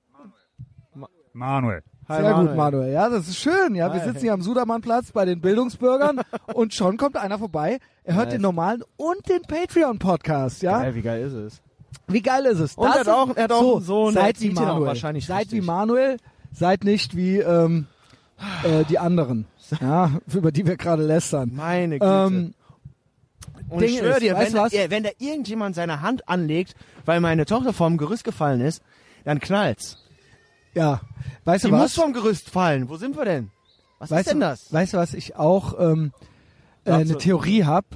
Manuel. 1.33 1.83
Hi, 2.09 2.23
Sehr 2.23 2.31
Manuel. 2.33 2.47
gut, 2.49 2.57
Manuel. 2.57 2.93
Ja, 2.93 3.09
das 3.09 3.29
ist 3.29 3.37
schön. 3.39 3.75
Ja, 3.77 3.93
wir 3.93 4.01
Hi. 4.01 4.09
sitzen 4.09 4.21
hier 4.23 4.33
am 4.33 4.43
Sudermannplatz 4.43 5.13
bei 5.13 5.25
den 5.25 5.41
Bildungsbürgern 5.41 6.23
und 6.55 6.75
schon 6.75 6.97
kommt 6.97 7.17
einer 7.17 7.39
vorbei. 7.39 7.79
Er 8.05 8.15
hört 8.15 8.27
Nice. 8.27 8.35
den 8.35 8.43
normalen 8.43 8.83
und 8.97 9.29
den 9.29 9.43
Patreon-Podcast, 9.43 10.63
ja. 10.63 10.81
Geil, 10.83 10.95
wie 10.97 11.03
geil 11.03 11.23
ist 11.25 11.35
es? 11.35 11.63
Wie 12.09 12.23
geil 12.23 12.45
ist 12.47 12.61
es? 12.61 12.75
Und 12.75 12.87
er 12.87 13.01
hat 13.01 13.09
auch- 13.09 13.37
er 13.37 13.45
hat 13.45 13.53
auch 13.53 13.81
so, 13.81 14.11
der 14.11 14.23
Seid 14.23 14.41
wie 14.41 14.51
Manuel. 14.51 14.87
wahrscheinlich 14.87 15.27
seid 15.27 15.51
wie. 15.53 15.61
Manuel, 15.61 16.19
seid 16.53 16.85
nicht 16.85 17.17
wie 17.17 17.39
ähm, 17.39 17.87
äh, 18.65 18.85
die 18.85 18.99
anderen, 18.99 19.47
ja, 19.81 20.13
über 20.33 20.53
die 20.53 20.67
wir 20.67 20.77
gerade 20.77 21.03
lästern. 21.05 21.51
Meine 21.55 21.99
Güte. 21.99 22.07
Ähm, 22.29 22.55
und 23.69 23.81
Ding 23.81 23.89
ich 23.91 23.99
schwöre 23.99 24.21
dir, 24.21 24.35
weißt 24.35 24.55
wenn 24.55 24.63
du 24.63 24.77
da, 24.77 24.91
wenn 24.91 25.03
da 25.03 25.11
irgendjemand 25.19 25.75
seine 25.75 26.01
Hand 26.01 26.29
anlegt, 26.29 26.77
weil 27.05 27.21
meine 27.21 27.45
Tochter 27.47 27.73
vom 27.73 27.97
Gerüst 27.97 28.23
gefallen 28.23 28.61
ist, 28.61 28.81
dann 29.25 29.41
knallt's. 29.41 29.99
ja, 30.75 31.01
weißt 31.45 31.65
Die 31.65 31.71
du 31.71 31.75
muss 31.77 31.85
was? 31.87 31.95
vom 31.95 32.13
Gerüst 32.13 32.51
fallen. 32.51 32.89
Wo 32.89 32.97
sind 32.97 33.17
wir 33.17 33.25
denn? 33.25 33.51
Was 33.99 34.11
Weißt 34.13 34.27
ist 34.29 34.33
denn 34.35 34.41
das? 34.41 34.73
Weißt 34.73 34.93
du 34.93 34.99
was? 34.99 35.15
Ich 35.15 35.35
auch 35.37 35.75
ähm, 35.81 36.13
äh, 36.85 36.93
eine 36.93 37.17
Theorie 37.19 37.65
habe. 37.65 37.87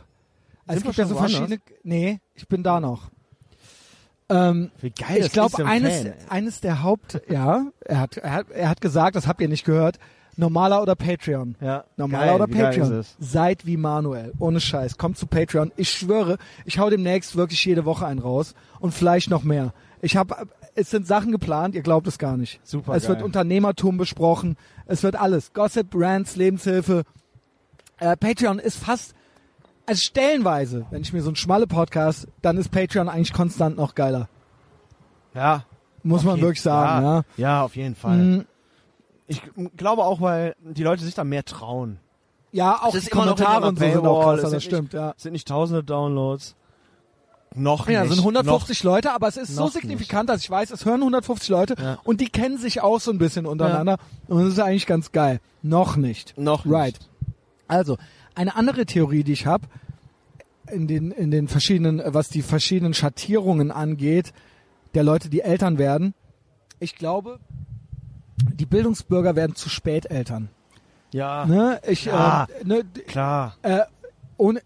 Sind 0.67 0.79
Es 0.79 0.83
gibt 0.83 0.97
ja 0.97 1.05
so 1.07 1.15
woanders? 1.15 1.33
verschiedene. 1.37 1.61
Nee, 1.85 2.21
ich 2.35 2.49
bin 2.49 2.63
da 2.65 2.81
noch. 2.81 3.11
Ähm, 4.31 4.71
Wie 4.81 4.91
geil 4.91 5.17
ich 5.19 5.25
das 5.25 5.33
glaube, 5.33 5.67
eines, 5.67 6.03
Fan, 6.03 6.13
eines 6.29 6.61
der 6.61 6.83
Haupt, 6.83 7.21
ja, 7.29 7.67
er 7.85 8.01
hat, 8.01 8.17
er 8.17 8.33
hat, 8.33 8.51
er 8.51 8.69
hat 8.69 8.81
gesagt, 8.81 9.17
das 9.17 9.27
habt 9.27 9.41
ihr 9.41 9.49
nicht 9.49 9.65
gehört, 9.65 9.99
normaler 10.37 10.83
oder 10.83 10.95
Patreon. 10.95 11.57
Ja, 11.61 11.85
Normaler 11.97 12.27
geil, 12.27 12.35
oder 12.35 12.47
Patreon. 12.47 13.05
Seid 13.19 13.67
wie 13.67 13.77
Manuel. 13.77 14.33
Ohne 14.39 14.61
Scheiß. 14.61 14.99
Kommt 14.99 15.19
zu 15.19 15.27
Patreon. 15.27 15.73
Ich 15.77 15.91
schwöre, 15.91 16.39
ich 16.65 16.79
hau 16.79 16.91
demnächst 16.91 17.37
wirklich 17.37 17.65
jede 17.65 17.85
Woche 17.85 18.07
einen 18.07 18.21
raus. 18.21 18.55
Und 18.81 18.93
vielleicht 18.93 19.31
noch 19.31 19.43
mehr. 19.43 19.73
Ich 20.01 20.17
habe, 20.17 20.35
es 20.75 20.91
sind 20.91 21.07
Sachen 21.07 21.31
geplant, 21.31 21.75
ihr 21.75 21.83
glaubt 21.83 22.07
es 22.07 22.19
gar 22.19 22.37
nicht. 22.37 22.61
Super 22.65 22.95
Es 22.95 23.07
wird 23.09 23.19
geil. 23.19 23.27
Unternehmertum 23.27 23.99
besprochen. 23.99 24.57
Es 24.87 25.03
wird 25.03 25.17
alles. 25.17 25.53
Gossip, 25.53 25.91
Brands, 25.91 26.37
Lebenshilfe. 26.37 27.03
Äh, 27.99 28.17
Patreon 28.17 28.59
ist 28.59 28.79
fast, 28.79 29.15
also 29.91 30.01
stellenweise, 30.03 30.87
wenn 30.91 31.03
ich 31.03 31.13
mir 31.13 31.21
so 31.23 31.29
einen 31.29 31.37
schmalle 31.37 31.67
Podcast, 31.67 32.27
dann 32.43 32.57
ist 32.57 32.71
Patreon 32.71 33.09
eigentlich 33.09 33.33
konstant 33.33 33.77
noch 33.77 33.95
geiler. 33.95 34.29
Ja. 35.35 35.65
Muss 36.03 36.23
man 36.25 36.37
jeden- 36.37 36.47
wirklich 36.49 36.63
sagen, 36.63 37.05
ja. 37.05 37.23
Ja, 37.37 37.63
auf 37.63 37.77
jeden 37.77 37.95
Fall. 37.95 38.17
Mm, 38.17 38.47
Ich 39.27 39.43
glaube 39.77 40.03
auch, 40.05 40.21
weil 40.21 40.57
die 40.61 40.83
Leute 40.83 41.05
sich 41.05 41.15
da 41.15 41.23
mehr 41.25 41.45
trauen. 41.45 41.99
Ja, 42.53 42.81
auch 42.83 42.91
die 42.91 42.99
noch 42.99 43.11
Kommentare 43.11 43.69
und 43.69 43.79
so 43.79 43.85
sind 43.85 44.07
auch 44.07 44.33
es 44.33 44.41
das 44.43 44.51
sind 44.51 44.63
stimmt, 44.65 44.93
ja. 44.93 45.13
Es 45.17 45.23
sind 45.23 45.33
nicht 45.33 45.47
tausende 45.47 45.85
Downloads. 45.85 46.57
Noch 47.55 47.89
Ja, 47.89 48.03
nicht. 48.03 48.11
sind 48.15 48.21
150 48.25 48.83
Leute, 48.83 49.13
aber 49.13 49.29
es 49.29 49.37
ist 49.37 49.55
so 49.55 49.65
Noch 49.65 49.73
signifikant, 49.73 50.29
dass 50.29 50.41
ich 50.41 50.51
weiß, 50.51 50.71
es 50.71 50.85
hören 50.85 51.01
150 51.03 51.49
Leute 51.49 51.75
Ja. 51.81 51.99
und 52.05 52.21
die 52.21 52.29
kennen 52.29 52.59
sich 52.59 52.81
auch 52.81 53.01
so 53.01 53.11
ein 53.13 53.19
bisschen 53.19 53.47
untereinander 53.47 53.99
und 54.29 54.41
das 54.45 54.49
ist 54.55 54.59
eigentlich 54.61 54.87
ganz 54.87 55.13
geil. 55.13 55.41
Noch 55.63 55.97
nicht. 55.97 56.37
Noch 56.39 56.65
nicht. 56.65 56.75
Right. 56.75 56.99
Also, 57.69 57.99
eine 58.35 58.57
andere 58.57 58.87
Theorie, 58.87 59.25
die 59.25 59.33
ich 59.33 59.47
habe, 59.47 59.67
in 60.71 60.87
den, 60.87 61.11
in 61.11 61.31
den 61.31 61.49
verschiedenen, 61.49 62.01
äh, 62.01 62.15
was 62.15 62.29
die 62.29 62.43
verschiedenen 62.43 62.95
Schattierungen 62.95 63.71
angeht, 63.71 64.33
der 64.95 65.03
Leute, 65.05 65.29
die 65.29 65.41
Eltern 65.41 65.79
werden, 65.79 66.15
ich 66.79 66.97
glaube, 66.97 67.39
die 68.55 68.67
Bildungsbürger 68.67 69.37
werden 69.37 69.55
zu 69.55 69.69
spät 69.69 70.07
Eltern. 70.11 70.49
Ja, 71.13 71.45
Ne? 71.45 71.81
Ich, 71.89 72.05
Ja. 72.05 72.47
äh, 72.61 72.65
ne, 72.65 72.85
klar. 73.07 73.57
äh, 73.63 73.81
ohne, 74.37 74.61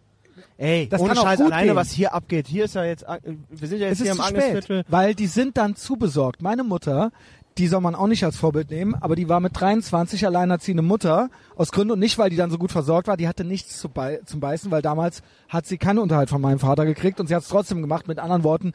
Ey, 0.57 0.89
Das 0.89 1.01
ohne 1.01 1.09
kann 1.11 1.19
auch 1.19 1.25
Scheiß 1.25 1.41
alleine, 1.41 1.67
gehen. 1.69 1.77
was 1.77 1.91
hier 1.91 2.15
abgeht. 2.15 2.47
Hier 2.47 2.67
ist 2.67 2.75
ja 2.77 2.85
jetzt, 2.85 3.03
äh, 3.03 3.19
wir 3.51 3.67
sind 3.69 3.81
ja 3.81 3.89
jetzt 3.89 3.99
Es 4.01 4.05
hier 4.05 4.13
ist 4.13 4.19
im 4.31 4.37
zu 4.37 4.63
spät, 4.63 4.85
weil 4.89 5.15
die 5.17 5.27
sind 5.27 5.57
dann 5.57 5.75
zu 5.75 5.97
besorgt. 5.97 6.43
Meine 6.43 6.63
Mutter, 6.63 7.11
die 7.59 7.69
soll 7.69 7.81
man 7.81 7.95
auch 7.95 8.09
nicht 8.09 8.25
als 8.25 8.37
Vorbild 8.37 8.71
nehmen, 8.71 8.95
aber 8.97 9.15
die 9.15 9.29
war 9.29 9.39
mit 9.41 9.59
23 9.61 10.27
alleinerziehende 10.27 10.83
Mutter 10.83 11.29
aus 11.57 11.71
Gründen 11.71 11.93
und 11.93 11.99
nicht, 12.01 12.19
weil 12.19 12.29
die 12.31 12.37
dann 12.37 12.51
so 12.51 12.59
gut 12.59 12.73
versorgt 12.73 13.07
war, 13.07 13.17
die 13.17 13.29
hatte 13.29 13.45
nichts 13.45 13.79
zu 13.79 13.89
bei, 13.89 14.21
zum 14.27 14.41
Beißen, 14.41 14.71
weil 14.73 14.83
damals 14.83 15.23
hat 15.49 15.65
sie 15.67 15.79
keinen 15.79 15.99
Unterhalt 16.01 16.31
von 16.31 16.41
meinem 16.41 16.59
Vater 16.59 16.85
gekriegt 16.85 17.21
und 17.21 17.29
sie 17.29 17.35
hat 17.35 17.43
es 17.43 17.49
trotzdem 17.49 17.81
gemacht. 17.81 18.09
Mit 18.09 18.19
anderen 18.19 18.43
Worten, 18.43 18.73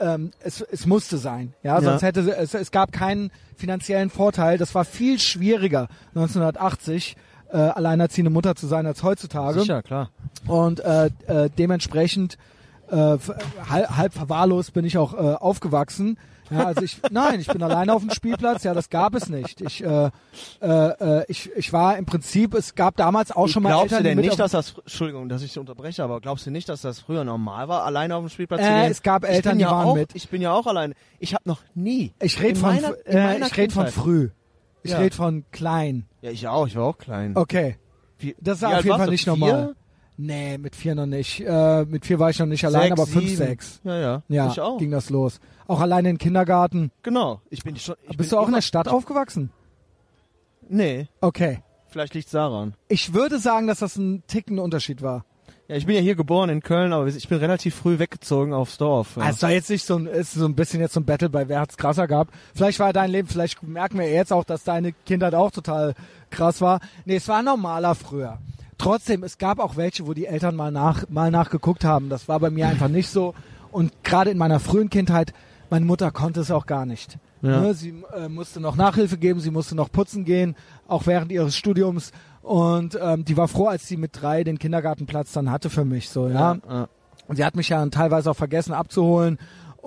ähm, 0.00 0.30
es, 0.40 0.60
es 0.62 0.86
musste 0.86 1.18
sein. 1.18 1.52
Ja, 1.62 1.74
Ja. 1.76 1.82
sonst 1.82 2.02
hätte 2.02 2.22
sie- 2.22 2.30
es, 2.30 2.54
es 2.54 2.70
gab 2.70 2.92
keinen 2.92 3.30
finanziellen 3.56 4.10
Vorteil. 4.10 4.56
Das 4.56 4.74
war 4.74 4.84
viel 4.84 5.18
schwieriger 5.18 5.88
1980 6.14 7.16
äh, 7.50 7.56
alleinerziehende 7.56 8.30
Mutter 8.30 8.54
zu 8.54 8.66
sein 8.66 8.86
als 8.86 9.02
heutzutage 9.02 9.60
Sicher, 9.60 9.82
klar. 9.82 10.10
und 10.46 10.80
äh, 10.80 11.06
äh, 11.26 11.48
dementsprechend 11.58 12.36
äh, 12.90 12.94
halb, 13.68 13.96
halb 13.96 14.14
verwahrlost 14.14 14.72
bin 14.74 14.84
ich 14.84 14.96
auch 14.98 15.14
äh, 15.14 15.34
aufgewachsen. 15.34 16.18
Ja, 16.50 16.66
also 16.66 16.82
ich, 16.82 17.00
nein, 17.10 17.40
ich 17.40 17.46
bin 17.46 17.62
alleine 17.62 17.92
auf 17.92 18.00
dem 18.02 18.10
Spielplatz. 18.10 18.64
Ja, 18.64 18.74
das 18.74 18.88
gab 18.90 19.14
es 19.14 19.28
nicht. 19.28 19.60
Ich, 19.60 19.82
äh, 19.84 20.10
äh, 20.60 20.66
äh, 20.68 21.24
ich, 21.28 21.50
ich 21.56 21.72
war 21.72 21.96
im 21.98 22.06
Prinzip. 22.06 22.54
Es 22.54 22.74
gab 22.74 22.96
damals 22.96 23.32
auch 23.32 23.48
schon 23.48 23.62
mal 23.62 23.70
glaubst 23.70 23.92
Eltern, 23.92 24.04
du 24.04 24.08
denn 24.10 24.18
nicht, 24.18 24.38
dass 24.38 24.52
das, 24.52 24.74
Entschuldigung, 24.78 25.28
dass 25.28 25.42
ich 25.42 25.48
dich 25.52 25.58
unterbreche, 25.58 26.02
aber 26.04 26.20
glaubst 26.20 26.46
du 26.46 26.50
nicht, 26.50 26.68
dass 26.68 26.82
das 26.82 27.00
früher 27.00 27.24
normal 27.24 27.68
war, 27.68 27.84
alleine 27.84 28.16
auf 28.16 28.22
dem 28.24 28.28
Spielplatz 28.30 28.60
zu 28.62 28.66
Äh, 28.66 28.82
gehen? 28.82 28.90
es 28.90 29.02
gab 29.02 29.24
Eltern, 29.24 29.58
die 29.58 29.62
ja 29.64 29.70
waren 29.70 29.86
auch, 29.88 29.94
mit. 29.94 30.14
Ich 30.14 30.28
bin 30.28 30.40
ja 30.42 30.52
auch 30.52 30.66
alleine. 30.66 30.94
Ich 31.18 31.34
habe 31.34 31.42
noch 31.46 31.60
nie. 31.74 32.12
Ich 32.22 32.40
rede 32.42 32.58
von, 32.58 32.74
meiner- 32.74 32.94
äh, 33.06 33.38
ich 33.40 33.56
rede 33.56 33.72
von 33.72 33.86
früh. 33.88 34.30
Ich 34.82 34.92
Ja. 34.92 34.98
rede 34.98 35.14
von 35.14 35.44
klein. 35.50 36.06
Ja, 36.22 36.30
ich 36.30 36.46
auch. 36.48 36.66
Ich 36.66 36.76
war 36.76 36.84
auch 36.84 36.98
klein. 36.98 37.36
Okay, 37.36 37.76
Wie, 38.18 38.34
das 38.40 38.58
ist 38.58 38.64
auf 38.64 38.84
jeden 38.84 38.96
Fall 38.96 39.10
nicht 39.10 39.24
Vier? 39.24 39.32
normal. 39.36 39.74
Nee, 40.20 40.58
mit 40.58 40.74
vier 40.74 40.96
noch 40.96 41.06
nicht. 41.06 41.40
Äh, 41.46 41.84
mit 41.84 42.04
vier 42.04 42.18
war 42.18 42.28
ich 42.30 42.38
noch 42.40 42.46
nicht 42.46 42.64
allein, 42.64 42.88
Sechs, 42.88 42.92
aber 43.00 43.06
fünf, 43.06 43.24
sieben. 43.26 43.36
sechs. 43.36 43.80
Ja, 43.84 43.96
ja. 44.00 44.22
Ja, 44.28 44.48
Ich 44.50 44.60
auch. 44.60 44.78
ging 44.78 44.90
das 44.90 45.10
los. 45.10 45.38
Auch 45.68 45.80
alleine 45.80 46.10
in 46.10 46.14
den 46.16 46.18
Kindergarten. 46.18 46.90
Genau. 47.02 47.40
Ich 47.50 47.62
bin 47.62 47.76
schon. 47.76 47.94
Ich 48.10 48.16
Bist 48.16 48.30
bin 48.30 48.36
du 48.36 48.42
auch 48.42 48.48
in 48.48 48.54
der 48.54 48.62
Stadt 48.62 48.88
aufgewachsen? 48.88 49.50
Nee. 50.68 51.06
Okay. 51.20 51.62
Vielleicht 51.88 52.14
liegt's 52.14 52.32
daran. 52.32 52.74
Ich 52.88 53.14
würde 53.14 53.38
sagen, 53.38 53.66
dass 53.68 53.78
das 53.78 53.96
ein 53.96 54.22
Ticken 54.26 54.58
Unterschied 54.58 55.02
war. 55.02 55.24
Ja, 55.68 55.76
ich 55.76 55.86
bin 55.86 55.94
ja 55.94 56.00
hier 56.00 56.16
geboren 56.16 56.48
in 56.50 56.62
Köln, 56.62 56.92
aber 56.92 57.06
ich 57.06 57.28
bin 57.28 57.38
relativ 57.38 57.74
früh 57.74 57.98
weggezogen 57.98 58.54
aufs 58.54 58.78
Dorf. 58.78 59.16
Ja. 59.16 59.22
Also 59.22 59.36
es 59.36 59.42
war 59.42 59.50
jetzt 59.50 59.70
nicht 59.70 59.84
so 59.84 59.96
ein, 59.96 60.06
ist 60.06 60.32
so 60.32 60.46
ein 60.46 60.54
bisschen 60.54 60.80
jetzt 60.80 60.94
so 60.94 61.00
ein 61.00 61.04
Battle 61.04 61.28
bei 61.28 61.48
wer 61.48 61.60
hat's 61.60 61.76
krasser 61.76 62.06
gab. 62.08 62.28
Vielleicht 62.54 62.80
war 62.80 62.92
dein 62.92 63.10
Leben, 63.10 63.28
vielleicht 63.28 63.62
merken 63.62 63.98
wir 63.98 64.10
jetzt 64.10 64.32
auch, 64.32 64.44
dass 64.44 64.64
deine 64.64 64.92
Kindheit 64.92 65.34
auch 65.34 65.50
total 65.50 65.94
krass 66.30 66.60
war. 66.60 66.80
Nee, 67.04 67.16
es 67.16 67.28
war 67.28 67.42
normaler 67.42 67.94
früher. 67.94 68.38
Trotzdem, 68.78 69.24
es 69.24 69.38
gab 69.38 69.58
auch 69.58 69.76
welche, 69.76 70.06
wo 70.06 70.14
die 70.14 70.26
Eltern 70.26 70.54
mal 70.54 70.70
nach, 70.70 71.08
mal 71.08 71.30
nachgeguckt 71.30 71.84
haben. 71.84 72.08
Das 72.08 72.28
war 72.28 72.38
bei 72.38 72.50
mir 72.50 72.68
einfach 72.68 72.88
nicht 72.88 73.08
so. 73.08 73.34
Und 73.72 73.92
gerade 74.04 74.30
in 74.30 74.38
meiner 74.38 74.60
frühen 74.60 74.88
Kindheit, 74.88 75.34
meine 75.68 75.84
Mutter 75.84 76.10
konnte 76.10 76.40
es 76.40 76.50
auch 76.50 76.66
gar 76.66 76.86
nicht. 76.86 77.18
Ja. 77.42 77.60
Ne, 77.60 77.74
sie 77.74 78.02
äh, 78.14 78.28
musste 78.28 78.60
noch 78.60 78.76
Nachhilfe 78.76 79.18
geben, 79.18 79.40
sie 79.40 79.50
musste 79.50 79.74
noch 79.74 79.92
putzen 79.92 80.24
gehen, 80.24 80.56
auch 80.86 81.06
während 81.06 81.30
ihres 81.30 81.56
Studiums. 81.56 82.12
Und 82.42 82.98
ähm, 83.00 83.24
die 83.24 83.36
war 83.36 83.48
froh, 83.48 83.66
als 83.66 83.86
sie 83.86 83.96
mit 83.96 84.20
drei 84.20 84.44
den 84.44 84.58
Kindergartenplatz 84.58 85.32
dann 85.32 85.50
hatte 85.50 85.70
für 85.70 85.84
mich. 85.84 86.08
So, 86.08 86.28
ja. 86.28 86.56
ja. 86.68 86.88
Und 87.26 87.36
sie 87.36 87.44
hat 87.44 87.56
mich 87.56 87.68
ja 87.68 87.78
dann 87.78 87.90
teilweise 87.90 88.30
auch 88.30 88.36
vergessen 88.36 88.72
abzuholen 88.72 89.38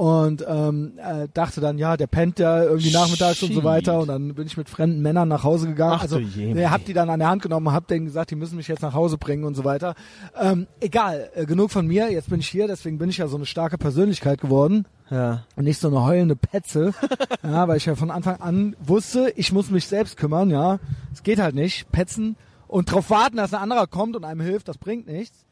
und 0.01 0.43
ähm, 0.47 0.93
äh, 0.97 1.27
dachte 1.31 1.61
dann, 1.61 1.77
ja, 1.77 1.95
der 1.95 2.07
pennt 2.07 2.39
ja 2.39 2.63
irgendwie 2.63 2.89
nachmittags 2.91 3.43
und 3.43 3.49
so 3.49 3.59
Shit. 3.59 3.63
weiter. 3.63 3.99
Und 3.99 4.07
dann 4.07 4.33
bin 4.33 4.47
ich 4.47 4.57
mit 4.57 4.67
fremden 4.67 5.03
Männern 5.03 5.27
nach 5.27 5.43
Hause 5.43 5.67
gegangen. 5.67 5.97
Ach 5.97 6.01
also 6.01 6.17
ne, 6.17 6.71
hab 6.71 6.83
die 6.85 6.93
dann 6.93 7.11
an 7.11 7.19
der 7.19 7.29
Hand 7.29 7.43
genommen, 7.43 7.71
hab 7.71 7.87
denen 7.87 8.05
gesagt, 8.05 8.31
die 8.31 8.35
müssen 8.35 8.55
mich 8.55 8.67
jetzt 8.67 8.81
nach 8.81 8.95
Hause 8.95 9.19
bringen 9.19 9.43
und 9.43 9.53
so 9.53 9.63
weiter. 9.63 9.93
Ähm, 10.41 10.65
egal, 10.79 11.29
äh, 11.35 11.45
genug 11.45 11.69
von 11.69 11.85
mir. 11.85 12.11
Jetzt 12.11 12.31
bin 12.31 12.39
ich 12.39 12.49
hier, 12.49 12.65
deswegen 12.65 12.97
bin 12.97 13.11
ich 13.11 13.17
ja 13.17 13.27
so 13.27 13.35
eine 13.35 13.45
starke 13.45 13.77
Persönlichkeit 13.77 14.41
geworden 14.41 14.87
ja. 15.11 15.43
und 15.55 15.65
nicht 15.65 15.79
so 15.79 15.89
eine 15.89 16.03
heulende 16.03 16.35
Petze, 16.35 16.95
ja, 17.43 17.67
weil 17.67 17.77
ich 17.77 17.85
ja 17.85 17.93
von 17.93 18.09
Anfang 18.09 18.37
an 18.41 18.75
wusste, 18.83 19.31
ich 19.35 19.51
muss 19.51 19.69
mich 19.69 19.85
selbst 19.85 20.17
kümmern, 20.17 20.49
ja. 20.49 20.79
Es 21.13 21.21
geht 21.21 21.37
halt 21.37 21.53
nicht, 21.53 21.91
petzen 21.91 22.37
und 22.67 22.89
darauf 22.89 23.11
warten, 23.11 23.37
dass 23.37 23.53
ein 23.53 23.61
anderer 23.61 23.85
kommt 23.85 24.15
und 24.15 24.23
einem 24.23 24.41
hilft, 24.41 24.67
das 24.67 24.79
bringt 24.79 25.05
nichts. 25.05 25.45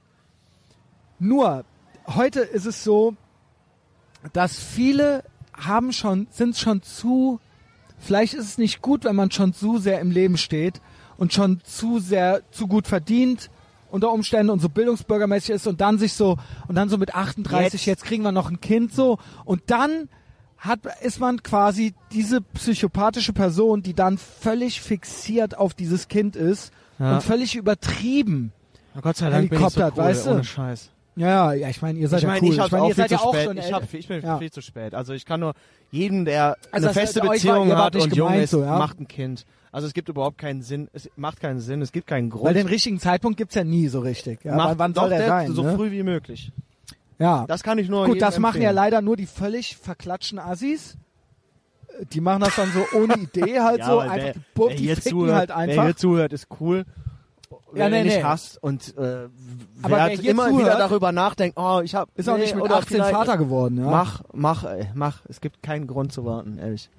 Nur, 1.20 1.66
heute 2.08 2.39
ist 2.39 2.66
es 2.66 2.84
so, 2.84 3.14
dass 4.34 4.59
viele 4.59 5.24
haben 5.53 5.91
schon, 5.93 6.28
sind 6.32 6.57
schon 6.57 6.82
zu, 6.82 7.39
vielleicht 7.97 8.34
ist 8.34 8.45
es 8.45 8.57
nicht 8.57 8.82
gut, 8.82 9.03
wenn 9.05 9.15
man 9.15 9.32
schon 9.32 9.53
zu 9.53 9.78
sehr 9.78 9.99
im 9.99 10.11
Leben 10.11 10.38
steht 10.38 10.82
und 11.17 11.34
schon 11.34 11.59
zu 11.63 11.99
sehr, 11.99 12.41
zu 12.51 12.67
gut 12.67 12.88
verdient 12.88 13.49
unter 13.91 14.11
Umständen 14.11 14.51
und 14.51 14.59
so 14.59 14.70
bildungsbürgermäßig 14.70 15.49
ist 15.55 15.67
und 15.67 15.82
dann 15.82 15.97
sich 15.97 16.13
so, 16.13 16.38
und 16.67 16.76
dann 16.76 16.89
so 16.89 16.97
mit 16.97 17.15
38, 17.15 17.74
Jetzt. 17.74 17.86
jetzt, 17.86 18.03
kriegen 18.05 18.24
wir 18.24 18.32
noch 18.32 18.49
ein 18.49 18.61
Kind 18.61 18.93
so 18.93 19.17
und 19.45 19.63
dann 19.67 20.09
hat, 20.59 20.82
ist 21.01 21.20
man 21.20 21.41
quasi 21.41 21.93
diese 22.11 22.41
psychopathische 22.41 23.34
Person, 23.34 23.82
die 23.82 23.93
dann 23.93 24.17
völlig 24.17 24.82
fixiert 24.82 25.57
auf 25.57 25.74
dieses 25.74 26.07
Kind 26.07 26.36
ist 26.36 26.72
Ja. 26.99 27.15
und 27.15 27.24
völlig 27.24 27.55
übertrieben. 27.55 28.51
Na 28.93 29.01
Gott 29.01 29.17
sei 29.17 29.30
Dank 29.30 29.49
bin 29.49 29.59
ich 29.61 29.70
so 29.70 29.82
cool, 29.82 29.91
weißt 29.95 30.26
du? 30.28 30.32
ohne 30.32 30.43
Scheiß. 30.43 30.91
Ja, 31.20 31.51
ja, 31.53 31.67
ich 31.67 31.82
meine, 31.82 31.99
ihr 31.99 32.07
seid 32.07 32.20
ich 32.20 32.24
ja 32.24 32.30
meine, 32.30 32.41
cool. 32.47 32.53
ich, 32.53 32.59
hab's 32.59 32.72
meine, 32.72 32.84
auch 32.86 32.89
ihr 32.89 32.95
seid 32.95 33.11
ja 33.11 33.17
auch 33.20 33.34
spät. 33.34 33.43
schon 33.45 33.57
ich, 33.57 33.63
älter. 33.65 33.76
hab, 33.76 33.93
ich 33.93 34.07
bin 34.07 34.22
Ja. 34.22 34.38
viel 34.38 34.51
zu 34.51 34.61
spät. 34.61 34.95
Also 34.95 35.13
ich 35.13 35.26
kann 35.26 35.41
nur 35.41 35.53
jeden, 35.91 36.24
der 36.24 36.55
Also 36.72 36.88
eine 36.88 36.93
feste 36.93 37.22
war- 37.22 37.32
Beziehung 37.32 37.70
wart 37.70 37.95
hat 37.95 38.01
und 38.03 38.15
jung 38.15 38.34
ist, 38.36 38.51
so, 38.51 38.61
ja? 38.63 38.78
macht 38.80 38.99
ein 39.01 39.07
Kind. 39.07 39.45
Also 39.72 39.86
es 39.86 39.93
gibt 39.93 40.07
überhaupt 40.07 40.38
keinen 40.38 40.61
Sinn. 40.61 40.88
Es 40.93 41.09
macht 41.17 41.41
keinen 41.41 41.59
Sinn. 41.59 41.82
Es 41.82 41.91
gibt 41.91 42.07
keinen 42.07 42.30
Grund. 42.30 42.45
Weil 42.45 42.53
den 42.53 42.67
richtigen 42.67 42.99
Zeitpunkt 42.99 43.38
gibt's 43.38 43.53
ja 43.55 43.63
nie 43.65 43.88
so 43.89 43.99
richtig. 43.99 44.43
Ja, 44.45 44.55
Macht 44.55 44.80
wann, 44.80 44.93
soll 44.93 45.09
der, 45.09 45.28
sein? 45.28 45.53
so 45.53 45.61
ne? 45.63 45.76
früh 45.76 45.91
wie 45.91 46.03
möglich. 46.03 46.51
Ja. 47.20 47.43
Das 47.47 47.63
kann 47.63 47.78
ich 47.80 47.89
nur 47.89 48.05
Gut, 48.05 48.22
das 48.22 48.39
machen 48.39 48.61
ja 48.61 48.70
empfehlen. 48.70 48.76
leider 48.76 49.01
nur 49.01 49.17
die 49.17 49.26
völlig 49.26 49.76
verklatschten 49.76 50.39
Assis. 50.39 50.95
Die 52.13 52.22
machen 52.22 52.39
das 52.41 52.55
dann 52.55 52.72
so 52.72 52.97
ohne 52.97 53.15
Idee 53.20 53.59
halt 53.59 53.80
Ja, 53.80 53.86
so. 53.88 53.99
Einfach, 53.99 54.15
wer, 54.15 54.34
die, 54.34 54.39
Buff, 54.55 54.70
wer 54.70 54.76
die 54.78 54.88
ficken 54.95 55.09
zuhört, 55.11 55.36
halt 55.38 55.49
Wer 55.49 55.57
einfach. 55.57 55.84
hier 55.84 55.95
zuhört, 55.97 56.34
ist 56.34 56.47
cool. 56.61 56.86
Ja, 57.76 57.89
nee, 57.89 58.03
nicht 58.03 58.17
nee. 58.17 58.24
hasst 58.24 58.61
und 58.61 58.95
äh, 58.97 59.28
Aber 59.82 59.97
wer 59.97 60.11
immer 60.24 60.47
wieder 60.47 60.72
zuhört- 60.74 60.80
darüber 60.80 61.11
nachdenkt, 61.11 61.57
oh, 61.59 61.82
ich 61.84 61.95
habe 61.95 62.09
Ist 62.15 62.28
auch 62.30 62.38
nicht 62.38 62.55
mit 62.55 62.70
18 62.72 62.97
Vater 63.03 63.38
geworden, 63.38 63.78
ja. 63.78 63.89
Mach, 63.89 64.22
mach, 64.34 64.63
ey, 64.65 64.88
mach. 64.93 65.22
Es 65.30 65.41
gibt 65.41 65.61
keinen 65.63 65.88
Grund 65.88 66.11
zu 66.11 66.26
warten, 66.26 66.57
ehrlich. 66.57 66.89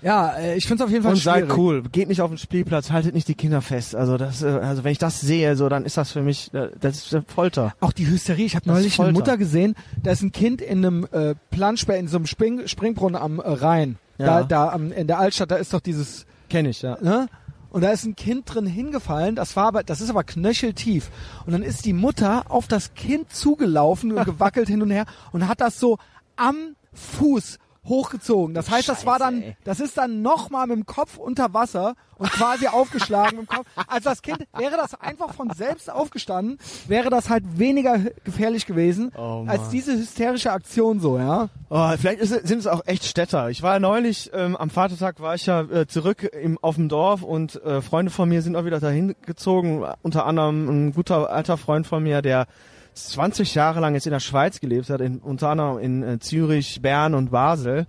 Ja, 0.00 0.30
äh, 0.36 0.56
ich 0.56 0.66
find's 0.66 0.82
auf 0.82 0.90
jeden 0.90 1.02
Fall 1.02 1.12
Und 1.12 1.18
schwierig. 1.18 1.48
seid 1.48 1.58
cool. 1.58 1.82
Geht 1.92 2.08
nicht 2.08 2.22
auf 2.22 2.30
den 2.30 2.38
Spielplatz, 2.38 2.90
haltet 2.90 3.14
nicht 3.14 3.28
die 3.28 3.34
Kinder 3.34 3.60
fest. 3.60 3.94
Also 3.94 4.16
das, 4.16 4.42
äh, 4.42 4.46
also 4.48 4.82
wenn 4.82 4.92
ich 4.92 4.98
das 4.98 5.20
sehe, 5.20 5.56
so 5.56 5.68
dann 5.68 5.84
ist 5.84 5.96
das 5.96 6.10
für 6.10 6.22
mich, 6.22 6.52
äh, 6.54 6.70
das 6.80 7.12
ist 7.12 7.24
Folter. 7.30 7.74
Auch 7.80 7.92
die 7.92 8.06
Hysterie. 8.06 8.46
Ich 8.46 8.56
habe 8.56 8.68
neulich 8.68 8.98
eine. 9.00 9.12
Mutter 9.12 9.36
gesehen, 9.36 9.74
da 10.02 10.10
ist 10.10 10.22
ein 10.22 10.32
Kind 10.32 10.60
in 10.62 10.78
einem 10.84 11.06
äh, 11.12 11.34
Planschbecken, 11.50 12.02
in 12.06 12.08
so 12.08 12.16
einem 12.16 12.26
Spring, 12.26 12.66
Springbrunnen 12.66 13.20
am 13.20 13.38
äh, 13.40 13.42
Rhein. 13.48 13.96
Da, 14.18 14.40
Ja. 14.40 14.42
da 14.44 14.68
am, 14.70 14.90
in 14.90 15.06
der 15.06 15.18
Altstadt, 15.18 15.50
da 15.50 15.56
ist 15.56 15.72
doch 15.74 15.80
dieses 15.80 16.24
Kenne 16.48 16.68
ich, 16.70 16.82
ja. 16.82 16.98
ne? 17.00 17.28
Und 17.72 17.80
da 17.80 17.90
ist 17.90 18.04
ein 18.04 18.16
Kind 18.16 18.52
drin 18.52 18.66
hingefallen, 18.66 19.34
das 19.34 19.56
war 19.56 19.64
aber, 19.64 19.82
das 19.82 20.02
ist 20.02 20.10
aber 20.10 20.24
knöcheltief. 20.24 21.10
Und 21.46 21.52
dann 21.52 21.62
ist 21.62 21.86
die 21.86 21.94
Mutter 21.94 22.50
auf 22.50 22.68
das 22.68 22.92
Kind 22.92 23.32
zugelaufen 23.32 24.12
und 24.12 24.24
gewackelt 24.26 24.68
hin 24.68 24.82
und 24.82 24.90
her 24.90 25.06
und 25.32 25.48
hat 25.48 25.62
das 25.62 25.80
so 25.80 25.98
am 26.36 26.76
Fuß 26.92 27.58
hochgezogen. 27.84 28.54
Das 28.54 28.70
heißt, 28.70 28.88
das 28.88 29.04
war 29.06 29.18
Scheiße, 29.18 29.24
dann, 29.24 29.42
ey. 29.42 29.56
das 29.64 29.80
ist 29.80 29.98
dann 29.98 30.22
nochmal 30.22 30.66
mit 30.66 30.76
dem 30.76 30.86
Kopf 30.86 31.18
unter 31.18 31.52
Wasser 31.52 31.94
und 32.16 32.30
quasi 32.30 32.68
aufgeschlagen 32.68 33.38
mit 33.38 33.50
dem 33.50 33.56
Kopf. 33.56 33.66
Also 33.88 34.10
das 34.10 34.22
Kind, 34.22 34.46
wäre 34.56 34.76
das 34.76 34.94
einfach 34.94 35.34
von 35.34 35.50
selbst 35.50 35.90
aufgestanden, 35.90 36.58
wäre 36.86 37.10
das 37.10 37.28
halt 37.28 37.58
weniger 37.58 37.98
gefährlich 38.24 38.66
gewesen, 38.66 39.10
Oh, 39.16 39.44
als 39.48 39.68
diese 39.70 39.92
hysterische 39.92 40.52
Aktion 40.52 41.00
so, 41.00 41.18
ja. 41.18 41.48
Oh, 41.70 41.90
vielleicht 41.98 42.20
ist, 42.20 42.46
sind 42.46 42.58
es 42.58 42.66
auch 42.66 42.82
echt 42.86 43.04
Städter. 43.04 43.50
Ich 43.50 43.62
war 43.62 43.80
neulich, 43.80 44.30
ähm, 44.32 44.56
am 44.56 44.70
Vatertag 44.70 45.20
war 45.20 45.34
ich 45.34 45.46
ja 45.46 45.62
äh, 45.62 45.86
zurück 45.86 46.22
im, 46.22 46.58
auf 46.62 46.76
dem 46.76 46.88
Dorf 46.88 47.22
und 47.22 47.62
äh, 47.64 47.82
Freunde 47.82 48.12
von 48.12 48.28
mir 48.28 48.42
sind 48.42 48.54
auch 48.54 48.64
wieder 48.64 48.78
dahin 48.78 49.16
gezogen. 49.26 49.84
Unter 50.02 50.26
anderem 50.26 50.68
ein 50.68 50.92
guter 50.92 51.30
alter 51.30 51.56
Freund 51.56 51.86
von 51.86 52.02
mir, 52.02 52.22
der 52.22 52.46
20 52.94 53.54
Jahre 53.54 53.80
lang 53.80 53.94
jetzt 53.94 54.06
in 54.06 54.12
der 54.12 54.20
Schweiz 54.20 54.60
gelebt 54.60 54.90
hat, 54.90 55.00
in, 55.00 55.18
unter 55.18 55.48
anderem 55.50 55.78
in 55.78 56.02
äh, 56.02 56.18
Zürich, 56.18 56.80
Bern 56.82 57.14
und 57.14 57.30
Basel. 57.30 57.86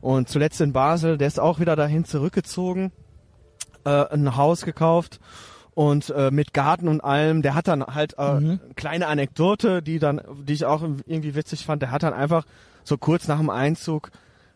Und 0.00 0.28
zuletzt 0.28 0.60
in 0.60 0.72
Basel, 0.72 1.16
der 1.18 1.28
ist 1.28 1.40
auch 1.40 1.60
wieder 1.60 1.76
dahin 1.76 2.04
zurückgezogen, 2.04 2.92
äh, 3.84 4.06
ein 4.10 4.36
Haus 4.36 4.64
gekauft 4.64 5.20
und 5.74 6.10
äh, 6.10 6.30
mit 6.30 6.52
Garten 6.52 6.88
und 6.88 7.00
allem. 7.02 7.42
Der 7.42 7.54
hat 7.54 7.68
dann 7.68 7.82
halt 7.86 8.14
äh, 8.18 8.40
Mhm. 8.40 8.60
kleine 8.76 9.06
Anekdote, 9.06 9.82
die 9.82 9.98
dann, 9.98 10.20
die 10.44 10.52
ich 10.54 10.64
auch 10.64 10.82
irgendwie 10.82 11.34
witzig 11.34 11.64
fand. 11.64 11.82
Der 11.82 11.90
hat 11.90 12.02
dann 12.02 12.12
einfach 12.14 12.44
so 12.84 12.98
kurz 12.98 13.28
nach 13.28 13.38
dem 13.38 13.50
Einzug 13.50 14.10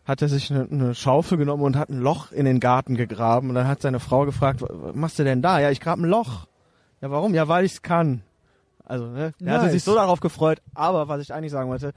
hat 0.05 0.21
er 0.21 0.29
sich 0.29 0.51
eine, 0.51 0.67
eine 0.71 0.95
Schaufel 0.95 1.37
genommen 1.37 1.63
und 1.63 1.75
hat 1.75 1.89
ein 1.89 1.99
Loch 1.99 2.31
in 2.31 2.45
den 2.45 2.61
Garten 2.61 2.95
gegraben. 2.95 3.49
Und 3.49 3.55
dann 3.55 3.67
hat 3.67 3.81
seine 3.81 3.99
Frau 3.99 4.25
gefragt, 4.25 4.61
was 4.61 4.95
machst 4.95 5.19
du 5.19 5.25
denn 5.25 5.41
da? 5.41 5.59
Ja, 5.59 5.69
ich 5.69 5.81
grab 5.81 5.97
ein 5.99 6.05
Loch. 6.05 6.47
Ja, 7.01 7.11
warum? 7.11 7.33
Ja, 7.33 7.49
weil 7.49 7.65
ich's 7.65 7.81
kann. 7.81 8.21
Also, 8.87 9.05
ne? 9.07 9.33
Der 9.39 9.53
hatte 9.53 9.63
Nice. 9.65 9.73
sich 9.73 9.83
so 9.83 9.95
darauf 9.95 10.19
gefreut. 10.21 10.61
Aber 10.73 11.07
was 11.07 11.21
ich 11.21 11.33
eigentlich 11.33 11.51
sagen 11.51 11.69
wollte, 11.69 11.93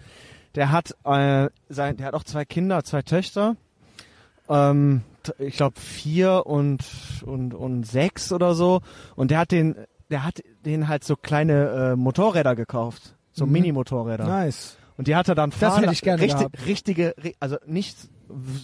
der 0.57 0.73
hat 0.73 0.97
äh, 1.05 1.49
sein, 1.69 1.97
der 1.97 2.07
hat 2.07 2.15
auch 2.15 2.25
zwei 2.25 2.45
Kinder, 2.45 2.83
zwei 2.85 3.03
Töchter. 3.03 3.57
Ähm, 4.49 5.03
ich 5.39 5.57
glaube 5.57 5.79
vier 5.79 6.45
und 6.47 6.83
und 7.25 7.55
und 7.55 7.85
sechs 7.87 8.33
oder 8.33 8.55
so. 8.55 8.81
Und 9.17 9.31
der 9.31 9.39
hat 9.39 9.53
den 9.53 9.77
der 10.11 10.25
hat 10.25 10.43
den 10.65 10.89
halt 10.89 11.05
so 11.05 11.15
kleine 11.17 11.93
äh, 11.93 11.97
Motorräder 11.97 12.57
gekauft. 12.57 13.15
So 13.33 13.47
Mhm. 13.47 13.53
Mini-Motorräder. 13.53 14.25
Nice. 14.27 14.77
Und 14.97 15.07
die 15.07 15.15
hat 15.15 15.29
er 15.29 15.35
dann 15.37 15.51
Das 15.51 15.59
fahren 15.61 15.81
hätte 15.83 15.93
ich 15.93 16.03
gerne 16.03 16.21
richtig, 16.21 16.39
gehabt. 16.39 16.67
richtige, 16.67 17.15
ri- 17.23 17.37
also 17.39 17.57
nicht 17.67 17.97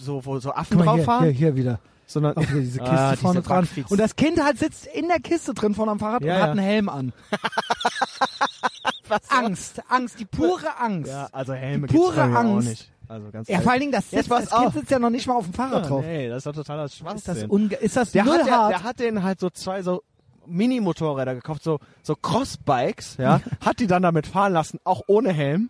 so, 0.01 0.25
wo 0.25 0.39
so 0.39 0.51
Affen 0.51 0.77
drauf 0.79 0.95
hier, 0.95 1.03
fahren, 1.05 1.23
hier, 1.23 1.31
hier 1.33 1.55
wieder. 1.55 1.79
Sondern 2.07 2.35
Auch 2.37 2.41
wieder 2.41 2.61
diese 2.61 2.79
Kiste 2.79 2.91
Ah, 2.97 3.11
diese 3.11 3.21
vorne 3.21 3.41
dran. 3.43 3.65
Backfeeds. 3.65 3.91
Und 3.91 3.99
das 3.99 4.15
Kind 4.15 4.41
halt 4.43 4.57
sitzt 4.57 4.87
in 4.87 5.07
der 5.09 5.19
Kiste 5.19 5.53
drin 5.53 5.75
vorne 5.75 5.91
am 5.91 5.99
Fahrrad 5.99 6.23
Ja, 6.23 6.33
und 6.33 6.37
ja. 6.39 6.43
hat 6.43 6.49
einen 6.51 6.59
Helm 6.59 6.89
an. 6.89 7.13
Angst, 9.29 9.81
Angst, 9.89 10.19
die 10.19 10.25
pure 10.25 10.77
Angst. 10.79 11.09
ja, 11.11 11.29
also 11.31 11.53
Helme 11.53 11.87
Pure 11.87 12.01
gibt's 12.13 12.15
bei 12.17 12.27
mir 12.27 12.37
auch 12.37 12.41
Angst. 12.55 12.67
nicht. 12.69 12.91
Also 13.07 13.31
ganz 13.31 13.47
Ja, 13.47 13.61
vor 13.61 13.71
allen 13.71 13.79
Dingen, 13.79 13.91
das, 13.93 14.09
sitzt, 14.09 14.29
das 14.29 14.49
Kind 14.49 14.73
sitzt 14.73 14.91
ja 14.91 14.99
noch 14.99 15.09
nicht 15.09 15.27
mal 15.27 15.35
auf 15.35 15.45
dem 15.45 15.53
Fahrrad 15.53 15.83
Ja, 15.83 15.89
drauf. 15.89 16.03
Nee, 16.05 16.27
das 16.27 16.37
ist 16.39 16.45
doch 16.47 16.53
totaler 16.53 16.85
Ist 16.85 17.01
das, 17.01 17.23
Schwachsinn. 17.23 17.49
unge 17.49 17.75
ist 17.75 17.95
das 17.95 18.11
der, 18.11 18.25
hat, 18.25 18.45
der, 18.45 18.57
hart? 18.57 18.71
der 18.71 18.83
hat 18.83 18.99
den 18.99 19.23
halt 19.23 19.39
so 19.39 19.49
zwei 19.49 19.81
so 19.81 20.03
Mini-Motorräder 20.45 21.35
gekauft, 21.35 21.63
so, 21.63 21.79
so 22.03 22.15
Crossbikes, 22.15 23.15
ja, 23.17 23.41
hat 23.65 23.79
die 23.79 23.87
dann 23.87 24.03
damit 24.03 24.27
fahren 24.27 24.53
lassen, 24.53 24.79
auch 24.83 25.01
ohne 25.07 25.31
Helm, 25.33 25.69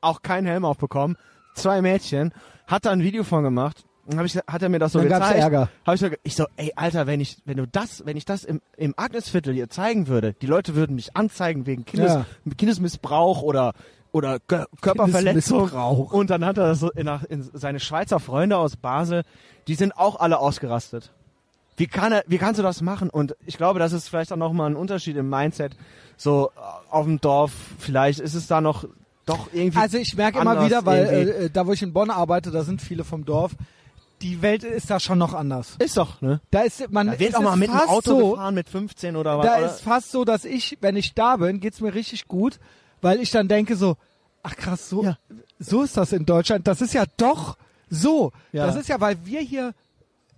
auch 0.00 0.22
keinen 0.22 0.46
Helm 0.46 0.64
aufbekommen, 0.64 1.16
zwei 1.54 1.80
Mädchen, 1.82 2.32
hat 2.66 2.86
da 2.86 2.90
ein 2.90 3.02
Video 3.02 3.22
von 3.24 3.42
gemacht, 3.44 3.84
dann 4.08 4.18
hab 4.18 4.26
ich, 4.26 4.36
hat 4.36 4.62
er 4.62 4.68
mir 4.68 4.78
das 4.78 4.92
so 4.92 4.98
Dann 5.00 5.08
gab's 5.08 5.26
gezeigt. 5.28 5.42
Ärger. 5.42 5.68
Hab 5.84 5.94
ich 5.94 6.00
so, 6.00 6.08
ich 6.22 6.36
so, 6.36 6.46
ey, 6.56 6.72
Alter, 6.76 7.06
wenn 7.06 7.20
ich, 7.20 7.38
wenn 7.44 7.56
du 7.56 7.66
das, 7.66 8.04
wenn 8.06 8.16
ich 8.16 8.24
das 8.24 8.44
im, 8.44 8.60
im 8.76 8.94
Agnesviertel 8.96 9.52
hier 9.54 9.68
zeigen 9.68 10.06
würde, 10.08 10.34
die 10.34 10.46
Leute 10.46 10.74
würden 10.74 10.94
mich 10.96 11.16
anzeigen 11.16 11.66
wegen 11.66 11.84
Kindes, 11.84 12.12
Ja. 12.12 12.26
Kindesmissbrauch 12.56 13.42
oder, 13.42 13.72
oder 14.12 14.36
Kö- 14.48 14.66
Körperverletzung. 14.80 15.70
Und 15.70 16.30
dann 16.30 16.44
hat 16.44 16.58
er 16.58 16.68
das 16.68 16.80
so 16.80 16.90
in, 16.90 17.08
in 17.28 17.42
seine 17.52 17.80
Schweizer 17.80 18.20
Freunde 18.20 18.56
aus 18.58 18.76
Basel, 18.76 19.22
die 19.68 19.74
sind 19.74 19.96
auch 19.96 20.18
alle 20.20 20.38
ausgerastet. 20.38 21.12
Wie 21.78 21.86
kann 21.86 22.10
er, 22.12 22.24
wie 22.26 22.38
kannst 22.38 22.58
du 22.58 22.62
das 22.62 22.80
machen? 22.80 23.10
Und 23.10 23.36
ich 23.44 23.58
glaube, 23.58 23.78
das 23.78 23.92
ist 23.92 24.08
vielleicht 24.08 24.32
auch 24.32 24.36
nochmal 24.38 24.70
ein 24.70 24.76
Unterschied 24.76 25.16
im 25.16 25.28
Mindset. 25.28 25.76
So, 26.16 26.50
äh, 26.56 26.60
auf 26.90 27.04
dem 27.04 27.20
Dorf, 27.20 27.52
vielleicht 27.78 28.18
ist 28.20 28.32
es 28.34 28.46
da 28.46 28.62
noch, 28.62 28.86
doch 29.26 29.48
irgendwie. 29.52 29.78
Also 29.78 29.98
ich 29.98 30.16
merke 30.16 30.38
immer 30.40 30.64
wieder, 30.64 30.86
weil 30.86 31.04
irgendwie. 31.04 31.44
äh, 31.46 31.50
da 31.50 31.66
wo 31.66 31.72
ich 31.72 31.82
in 31.82 31.92
Bonn 31.92 32.08
arbeite, 32.08 32.50
da 32.50 32.62
sind 32.62 32.80
viele 32.80 33.04
vom 33.04 33.26
Dorf. 33.26 33.52
Die 34.22 34.40
Welt 34.42 34.64
ist 34.64 34.90
da 34.90 34.98
schon 34.98 35.18
noch 35.18 35.34
anders. 35.34 35.76
ist 35.78 35.96
doch, 35.96 36.20
ne? 36.22 36.40
Da 36.50 36.62
ist 36.62 36.90
man 36.90 37.06
Da 37.08 37.18
wird 37.18 37.36
auch 37.36 37.42
mal 37.42 37.56
mit 37.56 37.68
dem 37.68 37.76
Auto 37.76 38.18
so, 38.18 38.30
gefahren 38.30 38.54
mit 38.54 38.68
15 38.68 39.14
oder 39.16 39.38
was. 39.38 39.46
Da 39.46 39.58
oder? 39.58 39.66
ist 39.66 39.80
fast 39.82 40.10
so, 40.10 40.24
dass 40.24 40.44
ich, 40.44 40.78
wenn 40.80 40.96
ich 40.96 41.14
da 41.14 41.36
bin, 41.36 41.60
geht's 41.60 41.80
mir 41.80 41.94
richtig 41.94 42.26
gut, 42.26 42.58
weil 43.02 43.20
ich 43.20 43.30
dann 43.30 43.46
denke 43.48 43.76
so, 43.76 43.96
ach 44.42 44.56
krass, 44.56 44.88
so 44.88 45.02
Ja. 45.04 45.18
so 45.58 45.82
ist 45.82 45.96
das 45.96 46.12
in 46.12 46.24
Deutschland. 46.24 46.66
Das 46.66 46.80
ist 46.80 46.94
ja 46.94 47.04
doch 47.18 47.56
so. 47.90 48.32
Ja. 48.52 48.66
Das 48.66 48.76
ist 48.76 48.88
ja, 48.88 49.00
weil 49.00 49.18
wir 49.24 49.40
hier 49.40 49.74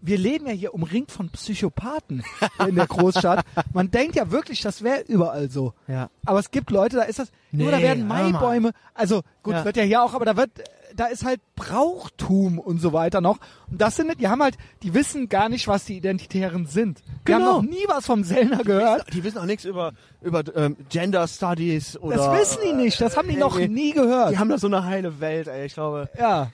wir 0.00 0.18
leben 0.18 0.46
ja 0.46 0.52
hier 0.52 0.74
umringt 0.74 1.10
von 1.10 1.28
Psychopathen 1.30 2.22
in 2.66 2.74
der 2.76 2.86
Großstadt. 2.86 3.44
Man 3.72 3.90
denkt 3.90 4.16
ja 4.16 4.30
wirklich, 4.30 4.60
das 4.60 4.82
wäre 4.82 5.00
überall 5.08 5.50
so. 5.50 5.74
Ja. 5.88 6.10
Aber 6.24 6.38
es 6.38 6.50
gibt 6.50 6.70
Leute, 6.70 6.96
da 6.96 7.02
ist 7.02 7.18
das, 7.18 7.30
nur 7.50 7.70
da 7.70 7.78
Nee, 7.78 7.82
werden. 7.82 8.06
Maibäume, 8.06 8.72
also 8.94 9.22
gut, 9.42 9.54
Ja. 9.54 9.64
wird 9.64 9.76
ja 9.76 9.82
hier 9.82 10.02
auch, 10.02 10.14
aber 10.14 10.24
da 10.24 10.36
wird, 10.36 10.50
da 10.94 11.06
ist 11.06 11.24
halt 11.24 11.40
Brauchtum 11.56 12.58
und 12.58 12.78
so 12.80 12.92
weiter 12.92 13.20
noch. 13.20 13.38
Und 13.70 13.80
das 13.80 13.96
sind, 13.96 14.20
die 14.20 14.28
haben 14.28 14.42
halt, 14.42 14.56
die 14.82 14.94
wissen 14.94 15.28
gar 15.28 15.48
nicht, 15.48 15.66
was 15.68 15.84
die 15.84 15.96
Identitären 15.96 16.66
sind. 16.66 17.00
Die 17.00 17.32
Genau. 17.32 17.38
haben 17.38 17.44
noch 17.44 17.62
nie 17.62 17.84
was 17.88 18.06
vom 18.06 18.24
Sellner 18.24 18.62
gehört. 18.64 19.12
Die 19.12 19.24
wissen 19.24 19.38
auch 19.38 19.44
nichts 19.46 19.64
über, 19.64 19.92
über 20.22 20.42
ähm, 20.56 20.76
Gender 20.88 21.26
Studies 21.26 21.96
oder. 21.98 22.16
Das 22.16 22.40
wissen 22.40 22.58
die 22.64 22.72
nicht, 22.72 23.00
das 23.00 23.16
haben 23.16 23.28
die 23.28 23.34
nee, 23.34 23.40
noch 23.40 23.58
nee. 23.58 23.68
nie 23.68 23.92
gehört. 23.92 24.32
Die 24.32 24.38
haben 24.38 24.48
da 24.48 24.58
so 24.58 24.66
eine 24.68 24.84
heile 24.84 25.20
Welt, 25.20 25.48
ey. 25.48 25.66
Ich 25.66 25.74
glaube, 25.74 26.08
ja. 26.18 26.50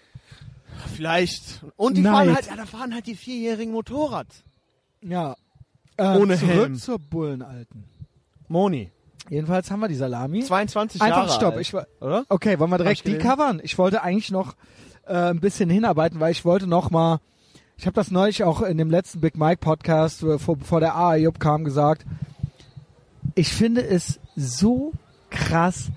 Vielleicht. 0.89 1.65
Und 1.77 1.97
die 1.97 2.03
Neid. 2.03 2.13
fahren 2.13 2.35
halt, 2.35 2.47
ja, 2.47 2.57
da 2.57 2.67
fahren 2.67 2.95
halt 2.95 3.07
die 3.07 3.17
vierjährigen 3.17 3.73
Motorrad. 3.73 4.27
Ja. 5.03 5.37
Äh, 5.97 6.19
Ohne 6.19 6.39
zurück 6.39 6.51
Helm. 6.53 6.75
zur 6.77 6.99
Bullenalten. 6.99 7.85
Moni. 8.49 8.91
Jedenfalls 9.31 9.71
haben 9.71 9.81
wir 9.81 9.89
die 9.89 9.95
Salami. 9.95 10.43
22 10.43 11.01
Einfach 11.01 11.27
Jahre 11.27 11.31
stopp. 11.31 11.53
alt. 11.55 11.61
Ich 11.61 11.73
war, 11.73 11.87
oder? 12.01 12.25
okay, 12.29 12.59
wollen 12.59 12.71
wir 12.71 12.79
direkt 12.79 13.07
die 13.07 13.17
covern? 13.17 13.61
Ich 13.63 13.79
wollte 13.79 14.03
eigentlich 14.03 14.31
noch 14.31 14.55
äh, 15.07 15.31
ein 15.31 15.41
bisschen 15.41 15.71
hinarbeiten, 15.71 16.21
weil 16.21 16.33
ich 16.33 16.45
wollte 16.45 16.67
noch 16.67 16.91
mal. 16.91 17.21
Ich 17.77 17.87
habe 17.87 17.95
das 17.95 18.11
neulich 18.11 18.45
auch 18.45 18.63
in 18.63 18.79
dem 18.79 18.91
letzten 18.91 19.21
Big 19.21 19.37
Mike 19.37 19.59
Podcast, 19.61 20.23
äh, 20.23 20.39
vor, 20.39 20.57
bevor 20.57 20.81
der 20.81 20.97
AIUB 20.97 21.41
kam, 21.41 21.65
gesagt. 21.65 22.05
Ich 23.35 23.53
finde 23.53 23.83
es 23.85 24.21
so 24.37 24.93
krass 25.31 25.89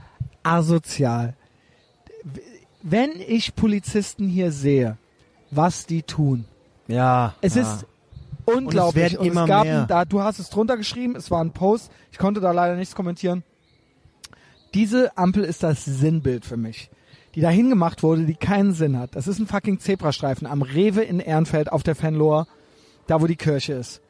asozial. 0.43 1.35
Wenn 2.89 3.11
ich 3.19 3.53
Polizisten 3.55 4.29
hier 4.29 4.51
sehe, 4.51 4.97
was 5.51 5.85
die 5.85 6.03
tun, 6.03 6.45
Ja. 6.88 7.35
es 7.41 7.55
ja. 7.55 7.63
ist 7.63 7.85
unglaublich. 8.45 9.17
Und 9.17 9.25
es, 9.25 9.31
immer 9.31 9.45
gab 9.45 9.65
mehr. 9.65 9.85
Da, 9.85 10.05
du 10.05 10.21
hast 10.21 10.39
es 10.39 10.49
drunter 10.49 10.77
geschrieben, 10.77 11.15
es 11.17 11.29
war 11.29 11.43
ein 11.43 11.51
Post. 11.51 11.91
Ich 12.13 12.17
konnte 12.17 12.39
da 12.39 12.51
leider 12.51 12.75
nichts 12.77 12.95
kommentieren. 12.95 13.43
Diese 14.73 15.17
Ampel 15.17 15.43
ist 15.43 15.63
das 15.63 15.83
Sinnbild 15.83 16.45
für 16.45 16.55
mich. 16.55 16.89
Die 17.35 17.41
dahin 17.41 17.69
gemacht 17.69 18.03
wurde, 18.03 18.23
die 18.23 18.35
keinen 18.35 18.73
Sinn 18.73 18.97
hat. 18.97 19.15
Das 19.15 19.27
ist 19.27 19.39
ein 19.39 19.47
fucking 19.47 19.79
Zebrastreifen 19.79 20.47
am 20.47 20.61
Rewe 20.61 21.01
in 21.01 21.19
Ehrenfeld 21.19 21.71
auf 21.71 21.83
der 21.83 21.95
Fenloher, 21.95 22.47
da 23.05 23.21
wo 23.21 23.27
die 23.27 23.35
Kirche 23.35 23.73
ist. 23.73 24.01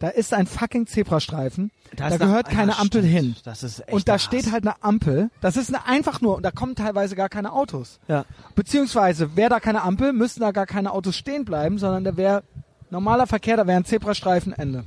Da 0.00 0.08
ist 0.08 0.34
ein 0.34 0.46
fucking 0.46 0.86
Zebrastreifen. 0.86 1.70
Da, 1.94 2.08
ist 2.08 2.18
gehört 2.18 2.48
eine- 2.48 2.56
keine 2.56 2.72
ja, 2.72 2.78
Ampel 2.78 3.02
stimmt. 3.02 3.14
hin. 3.14 3.36
Das 3.44 3.62
ist 3.62 3.80
echt 3.80 3.92
Und 3.92 4.08
da 4.08 4.18
steht 4.18 4.46
Hass. 4.46 4.52
halt 4.52 4.66
eine 4.66 4.82
Ampel. 4.82 5.30
Das 5.40 5.56
ist 5.56 5.68
eine, 5.72 5.86
einfach 5.86 6.20
nur, 6.22 6.36
und 6.36 6.42
da 6.42 6.50
kommen 6.50 6.74
teilweise 6.74 7.14
gar 7.16 7.28
keine 7.28 7.52
Autos. 7.52 8.00
Ja. 8.08 8.24
Beziehungsweise 8.54 9.36
wäre 9.36 9.50
da 9.50 9.60
keine 9.60 9.82
Ampel, 9.82 10.12
müssten 10.12 10.40
da 10.40 10.50
gar 10.52 10.66
keine 10.66 10.92
Autos 10.92 11.16
stehen 11.16 11.44
bleiben, 11.44 11.78
sondern 11.78 12.02
da 12.04 12.16
wäre 12.16 12.42
normaler 12.90 13.26
Verkehr, 13.26 13.56
da 13.58 13.66
wäre 13.66 13.76
ein 13.76 13.84
Zebrastreifen 13.84 14.52
Ende. 14.54 14.84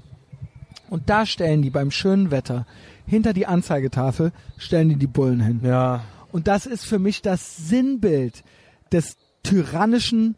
Und 0.90 1.10
da 1.10 1.26
stellen 1.26 1.62
die 1.62 1.70
beim 1.70 1.92
schönen 1.92 2.30
Wetter 2.32 2.66
hinter 3.06 3.34
die 3.34 3.46
Anzeigetafel 3.46 4.32
stellen 4.58 4.90
die 4.90 4.96
die 4.96 5.08
Bullen 5.08 5.42
hin. 5.42 5.62
Ja. 5.64 6.02
Und 6.32 6.48
das 6.48 6.66
ist 6.66 6.86
für 6.86 6.98
mich 7.00 7.22
das 7.22 7.58
Sinnbild 7.58 8.44
des 8.92 9.18
tyrannischen, 9.44 10.36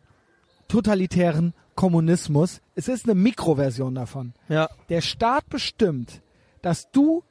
totalitären 0.67 1.53
Kommunismus. 1.76 2.61
Es 2.76 2.88
ist 2.88 3.05
eine 3.05 3.15
Mikroversion 3.15 3.95
davon. 3.95 4.34
Ja. 4.49 4.69
Der 4.89 5.01
Staat 5.01 5.49
bestimmt, 5.49 6.21
dass 6.61 6.89
du 6.91 7.23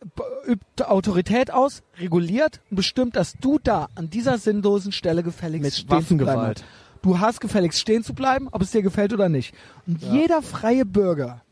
b- 0.00 0.50
übt 0.52 0.84
Autorität 0.84 1.50
aus, 1.52 1.82
reguliert 1.98 2.60
und 2.70 2.76
bestimmt, 2.76 3.16
dass 3.16 3.34
du 3.40 3.58
da 3.62 3.88
an 3.94 4.10
dieser 4.10 4.38
sinnlosen 4.38 4.92
Stelle 4.92 5.22
gefälligst 5.22 5.62
Mit 5.64 5.74
stehen 5.74 6.06
zu 6.06 6.16
bleiben. 6.16 6.26
Waffengewalt. 6.28 6.64
Du 7.02 7.20
hast 7.20 7.40
gefälligst 7.40 7.78
stehen 7.80 8.02
zu 8.02 8.14
bleiben, 8.14 8.48
ob 8.50 8.62
es 8.62 8.70
dir 8.70 8.82
gefällt 8.82 9.12
oder 9.12 9.28
nicht. 9.28 9.54
Und 9.86 10.02
jeder 10.02 10.42
freie 10.42 10.84
Bürger, 10.84 11.42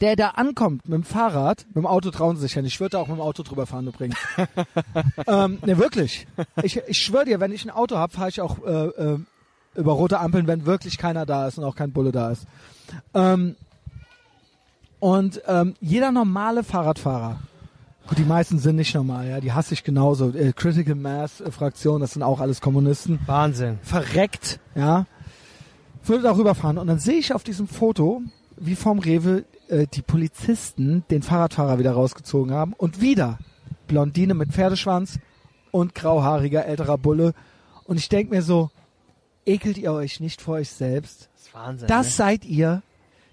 der 0.00 0.14
da 0.16 0.30
ankommt 0.30 0.88
mit 0.88 0.94
dem 0.94 1.04
Fahrrad, 1.04 1.64
mit 1.68 1.76
dem 1.76 1.86
Auto 1.86 2.10
trauen 2.10 2.36
sie 2.36 2.42
sich 2.42 2.54
ja 2.54 2.62
nicht. 2.62 2.74
Ich 2.74 2.80
würde 2.80 2.90
da 2.90 2.98
auch 2.98 3.08
mit 3.08 3.16
dem 3.16 3.20
Auto 3.22 3.42
drüber 3.42 3.66
fahren 3.66 3.86
übrigens. 3.86 4.16
ähm, 5.26 5.58
ne, 5.64 5.78
wirklich. 5.78 6.26
Ich, 6.62 6.76
ich 6.86 6.98
schwöre 6.98 7.24
dir, 7.24 7.40
wenn 7.40 7.52
ich 7.52 7.64
ein 7.64 7.70
Auto 7.70 7.96
habe, 7.96 8.12
fahre 8.12 8.28
ich 8.28 8.40
auch 8.40 8.58
äh, 8.64 8.86
äh, 8.86 9.18
über 9.74 9.92
rote 9.92 10.20
Ampeln, 10.20 10.46
wenn 10.46 10.66
wirklich 10.66 10.98
keiner 10.98 11.26
da 11.26 11.46
ist 11.46 11.58
und 11.58 11.64
auch 11.64 11.76
kein 11.76 11.92
Bulle 11.92 12.12
da 12.12 12.30
ist. 12.30 12.46
Ähm, 13.14 13.56
und 15.00 15.42
ähm, 15.46 15.74
jeder 15.80 16.12
normale 16.12 16.62
Fahrradfahrer, 16.62 17.40
gut, 18.06 18.18
die 18.18 18.24
meisten 18.24 18.58
sind 18.58 18.76
nicht 18.76 18.94
normal, 18.94 19.28
ja, 19.28 19.40
die 19.40 19.52
hasse 19.52 19.74
ich 19.74 19.84
genauso. 19.84 20.30
Äh, 20.30 20.52
Critical 20.52 20.94
Mass 20.94 21.40
äh, 21.40 21.50
Fraktion, 21.50 22.00
das 22.00 22.12
sind 22.12 22.22
auch 22.22 22.40
alles 22.40 22.60
Kommunisten 22.60 23.18
Wahnsinn. 23.26 23.78
verreckt, 23.82 24.60
ja, 24.74 25.06
würde 26.04 26.22
darüber 26.22 26.54
fahren. 26.54 26.78
Und 26.78 26.86
dann 26.86 26.98
sehe 26.98 27.18
ich 27.18 27.34
auf 27.34 27.42
diesem 27.42 27.66
Foto, 27.66 28.22
wie 28.56 28.76
vom 28.76 28.98
Rewe 28.98 29.44
äh, 29.68 29.86
die 29.92 30.02
Polizisten 30.02 31.04
den 31.10 31.22
Fahrradfahrer 31.22 31.78
wieder 31.78 31.92
rausgezogen 31.92 32.52
haben 32.52 32.72
und 32.74 33.00
wieder 33.00 33.38
Blondine 33.88 34.34
mit 34.34 34.52
Pferdeschwanz 34.52 35.18
und 35.70 35.94
grauhaariger 35.94 36.66
älterer 36.66 36.98
Bulle. 36.98 37.34
Und 37.84 37.98
ich 37.98 38.08
denke 38.08 38.34
mir 38.34 38.42
so, 38.42 38.70
ekelt 39.46 39.78
ihr 39.78 39.92
euch 39.92 40.20
nicht 40.20 40.40
vor 40.40 40.54
euch 40.54 40.70
selbst? 40.70 41.28
Das 41.34 41.42
ist 41.42 41.54
Wahnsinn. 41.54 41.88
Das 41.88 42.06
ne? 42.06 42.12
seid 42.12 42.44
ihr, 42.44 42.82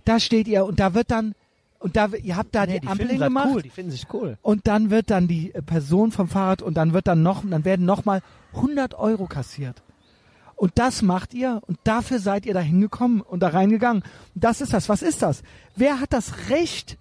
da 0.06 0.20
steht 0.20 0.48
ihr 0.48 0.66
und 0.66 0.80
da 0.80 0.94
wird 0.94 1.12
dann, 1.12 1.36
und 1.80 1.96
da, 1.96 2.08
ihr 2.08 2.36
habt 2.36 2.56
da 2.56 2.66
nee, 2.66 2.80
die 2.80 2.88
Ampel 2.88 3.08
finden 3.08 3.20
das 3.20 3.28
hingemacht 3.28 3.50
cool. 3.54 3.62
Die 3.62 3.70
finden 3.70 3.92
sich 3.92 4.14
cool. 4.14 4.38
und 4.42 4.68
dann 4.68 4.90
wird 4.90 5.10
dann 5.10 5.28
die 5.28 5.54
äh, 5.54 5.62
Person 5.62 6.12
vom 6.12 6.28
Fahrrad 6.28 6.62
und 6.62 6.76
dann 6.76 6.94
wird 6.94 7.08
dann 7.08 7.24
noch, 7.24 7.44
dann 7.46 7.66
werden 7.66 7.86
noch 7.86 8.06
mal 8.06 8.22
100 8.54 8.96
Euro 8.96 9.28
kassiert. 9.28 9.82
Und 10.56 10.74
das 10.76 11.02
macht 11.02 11.34
ihr 11.34 11.62
und 11.68 11.80
dafür 11.86 12.20
seid 12.20 12.46
ihr 12.46 12.54
da 12.54 12.60
hingekommen 12.60 13.22
und 13.22 13.40
da 13.40 13.48
reingegangen. 13.48 14.04
Und 14.36 14.44
das 14.44 14.60
ist 14.60 14.74
das. 14.74 14.90
Was 14.90 15.02
ist 15.02 15.22
das? 15.22 15.42
Wer 15.78 16.02
hat 16.02 16.12
das 16.12 16.50
Recht, 16.50 16.98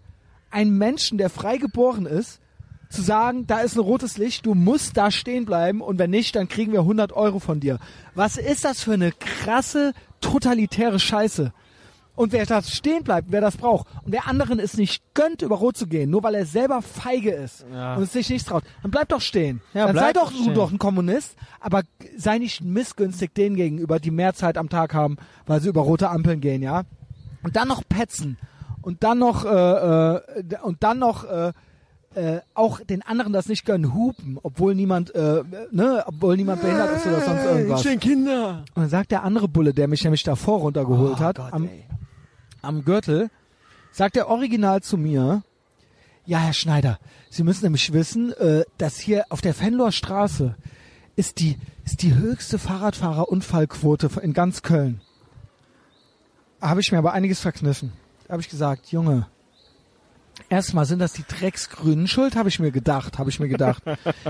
einen 0.51 0.78
Menschen, 0.78 1.18
der 1.18 1.28
frei 1.28 1.56
geboren 1.56 2.06
ist, 2.06 2.40
zu 2.89 3.02
sagen, 3.02 3.47
da 3.47 3.59
ist 3.60 3.77
ein 3.77 3.81
rotes 3.81 4.16
Licht, 4.19 4.47
du 4.47 4.55
musst 4.55 4.97
da 4.97 5.10
stehen 5.10 5.44
bleiben 5.44 5.81
und 5.81 5.98
wenn 5.98 6.10
nicht, 6.10 6.35
dann 6.36 6.48
kriegen 6.48 6.73
wir 6.73 6.81
100 6.81 7.12
Euro 7.12 7.39
von 7.39 7.60
dir. 7.60 7.78
Was 8.15 8.36
ist 8.36 8.65
das 8.65 8.82
für 8.82 8.94
eine 8.94 9.12
krasse, 9.12 9.93
totalitäre 10.20 10.98
Scheiße? 10.98 11.52
Und 12.15 12.32
wer 12.32 12.47
da 12.47 12.60
stehen 12.62 13.05
bleibt, 13.05 13.31
wer 13.31 13.40
das 13.40 13.56
braucht 13.56 13.86
und 14.05 14.10
wer 14.10 14.27
anderen 14.27 14.59
es 14.59 14.77
nicht 14.77 15.02
gönnt, 15.15 15.40
über 15.43 15.55
Rot 15.55 15.77
zu 15.77 15.86
gehen, 15.86 16.10
nur 16.10 16.24
weil 16.24 16.35
er 16.35 16.47
selber 16.47 16.82
feige 16.82 17.31
ist 17.31 17.65
Ja. 17.73 17.94
und 17.94 18.02
es 18.02 18.12
sich 18.12 18.28
nicht 18.28 18.44
traut, 18.48 18.65
dann 18.82 18.90
bleib 18.90 19.09
doch 19.10 19.20
stehen. 19.20 19.60
Ja, 19.73 19.86
dann 19.86 19.94
sei 19.94 20.12
doch 20.12 20.24
doch 20.24 20.32
du 20.32 20.43
stehen. 20.43 20.55
doch 20.55 20.73
ein 20.73 20.78
Kommunist, 20.78 21.36
aber 21.60 21.82
sei 22.16 22.39
nicht 22.39 22.60
missgünstig 22.60 23.35
denen 23.35 23.55
gegenüber, 23.55 24.01
die 24.01 24.10
mehr 24.10 24.35
Zeit 24.35 24.59
am 24.59 24.69
Tag 24.69 24.94
haben, 24.94 25.16
weil 25.47 25.60
sie 25.60 25.69
über 25.69 25.82
rote 25.82 26.10
Ampeln 26.10 26.40
gehen, 26.40 26.60
ja? 26.60 26.82
Und 27.44 27.55
dann 27.55 27.69
noch 27.69 27.82
petzen 27.89 28.36
und 28.82 29.05
dann 29.05 29.19
noch 29.20 29.44
äh, 29.44 29.48
äh, 30.16 30.20
und 30.65 30.82
dann 30.82 30.98
noch 30.98 31.23
äh, 31.23 31.52
äh, 32.14 32.40
auch 32.55 32.80
den 32.80 33.02
anderen 33.02 33.32
das 33.32 33.48
nicht 33.48 33.64
gönnen, 33.64 33.94
hupen, 33.94 34.39
obwohl 34.43 34.74
niemand, 34.74 35.14
äh, 35.14 35.43
ne, 35.70 36.05
obwohl 36.06 36.36
niemand 36.36 36.62
behindert 36.62 36.97
ist 36.97 37.06
oder 37.06 37.20
sonst 37.20 37.44
irgendwas. 37.44 38.01
Kinder. 38.01 38.64
Und 38.74 38.82
dann 38.82 38.89
sagt 38.89 39.10
der 39.10 39.22
andere 39.24 39.48
Bulle, 39.48 39.74
der 39.74 39.89
mich 39.89 40.02
nämlich 40.05 40.22
davor 40.22 40.60
runtergeholt 40.60 41.16
Oh 41.16 41.20
hat, 41.20 41.36
Gott, 41.36 41.52
am, 41.52 41.64
ey. 41.64 41.85
am 42.62 42.85
Gürtel, 42.85 43.30
sagt 43.93 44.16
er 44.16 44.28
original 44.28 44.82
zu 44.82 44.97
mir, 44.97 45.43
ja, 46.26 46.39
Herr 46.39 46.52
Schneider, 46.52 46.98
Sie 47.30 47.43
müssen 47.43 47.64
nämlich 47.64 47.93
wissen, 47.93 48.32
äh, 48.32 48.64
dass 48.78 48.98
hier 48.98 49.26
auf 49.28 49.40
der 49.40 49.55
Fenloher 49.55 49.93
Straße 49.93 50.55
ist 51.16 51.40
die, 51.40 51.59
ist 51.85 52.02
die 52.02 52.14
höchste 52.14 52.59
Fahrradfahrerunfallquote 52.59 54.10
in 54.22 54.32
ganz 54.32 54.62
Köln. 54.62 55.01
Habe 56.60 56.80
ich 56.80 56.90
mir 56.90 56.98
aber 56.98 57.12
einiges 57.12 57.40
verkniffen. 57.40 57.93
Da 58.26 58.32
habe 58.32 58.43
ich 58.43 58.48
gesagt, 58.48 58.93
Junge, 58.93 59.26
erstmal 60.49 60.87
sind 60.87 60.99
das 60.99 61.12
die 61.12 61.25
Drecksgrünen 61.25 62.07
schuld, 62.07 62.37
habe 62.37 62.49
ich 62.49 62.59
mir 62.59 62.70
gedacht, 62.70 63.19
habe 63.19 63.31
ich 63.31 63.41
mir 63.41 63.49
gedacht. 63.49 63.83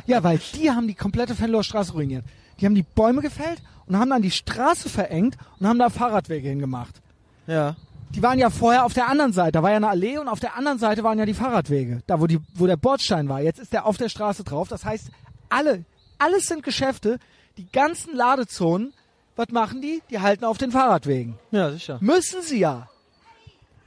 ja, 0.07 0.23
weil 0.23 0.41
die 0.55 0.71
haben 0.71 0.87
die 0.87 0.95
komplette 0.95 1.35
Fenloher 1.35 1.65
Straße 1.65 1.93
ruiniert. 1.93 2.25
Die 2.61 2.67
haben 2.67 2.75
die 2.75 2.83
Bäume 2.83 3.23
gefällt 3.23 3.63
und 3.87 3.99
haben 3.99 4.11
dann 4.11 4.23
die 4.23 4.31
Straße 4.31 4.89
verengt 4.89 5.37
und 5.59 5.67
haben 5.67 5.79
da 5.79 5.91
Fahrradwege 5.91 6.49
hingemacht. 6.49 7.01
Ja. 7.47 7.77
Die 8.11 8.23
waren 8.23 8.39
ja 8.39 8.51
vorher 8.51 8.85
auf 8.85 8.95
der 8.95 9.09
anderen 9.09 9.33
Seite, 9.33 9.53
da 9.53 9.63
war 9.63 9.71
ja 9.71 9.77
eine 9.77 9.89
Allee 9.89 10.19
und 10.19 10.29
auf 10.29 10.41
der 10.41 10.57
anderen 10.57 10.79
Seite 10.79 11.05
waren 11.05 11.19
ja 11.19 11.27
die 11.27 11.35
Fahrradwege, 11.35 12.03
da 12.07 12.21
wo 12.21 12.27
die, 12.27 12.41
wo 12.55 12.67
der 12.67 12.77
Bordstein 12.77 13.29
war. 13.29 13.41
Jetzt 13.43 13.59
ist 13.61 13.73
der 13.73 13.85
auf 13.85 13.99
der 13.99 14.09
Straße 14.09 14.45
drauf. 14.45 14.69
Das 14.69 14.85
heißt, 14.85 15.11
alle, 15.51 15.85
alles 16.19 16.47
sind 16.47 16.63
Geschäfte, 16.63 17.19
die 17.59 17.71
ganzen 17.71 18.17
Ladezonen, 18.17 18.95
was 19.37 19.49
machen 19.51 19.83
die? 19.83 20.03
Die 20.11 20.21
halten 20.21 20.45
auf 20.45 20.59
den 20.59 20.73
Fahrradwegen. 20.73 21.39
Ja, 21.51 21.71
sicher. 21.71 21.99
Müssen 22.01 22.43
sie 22.43 22.59
ja. 22.59 22.89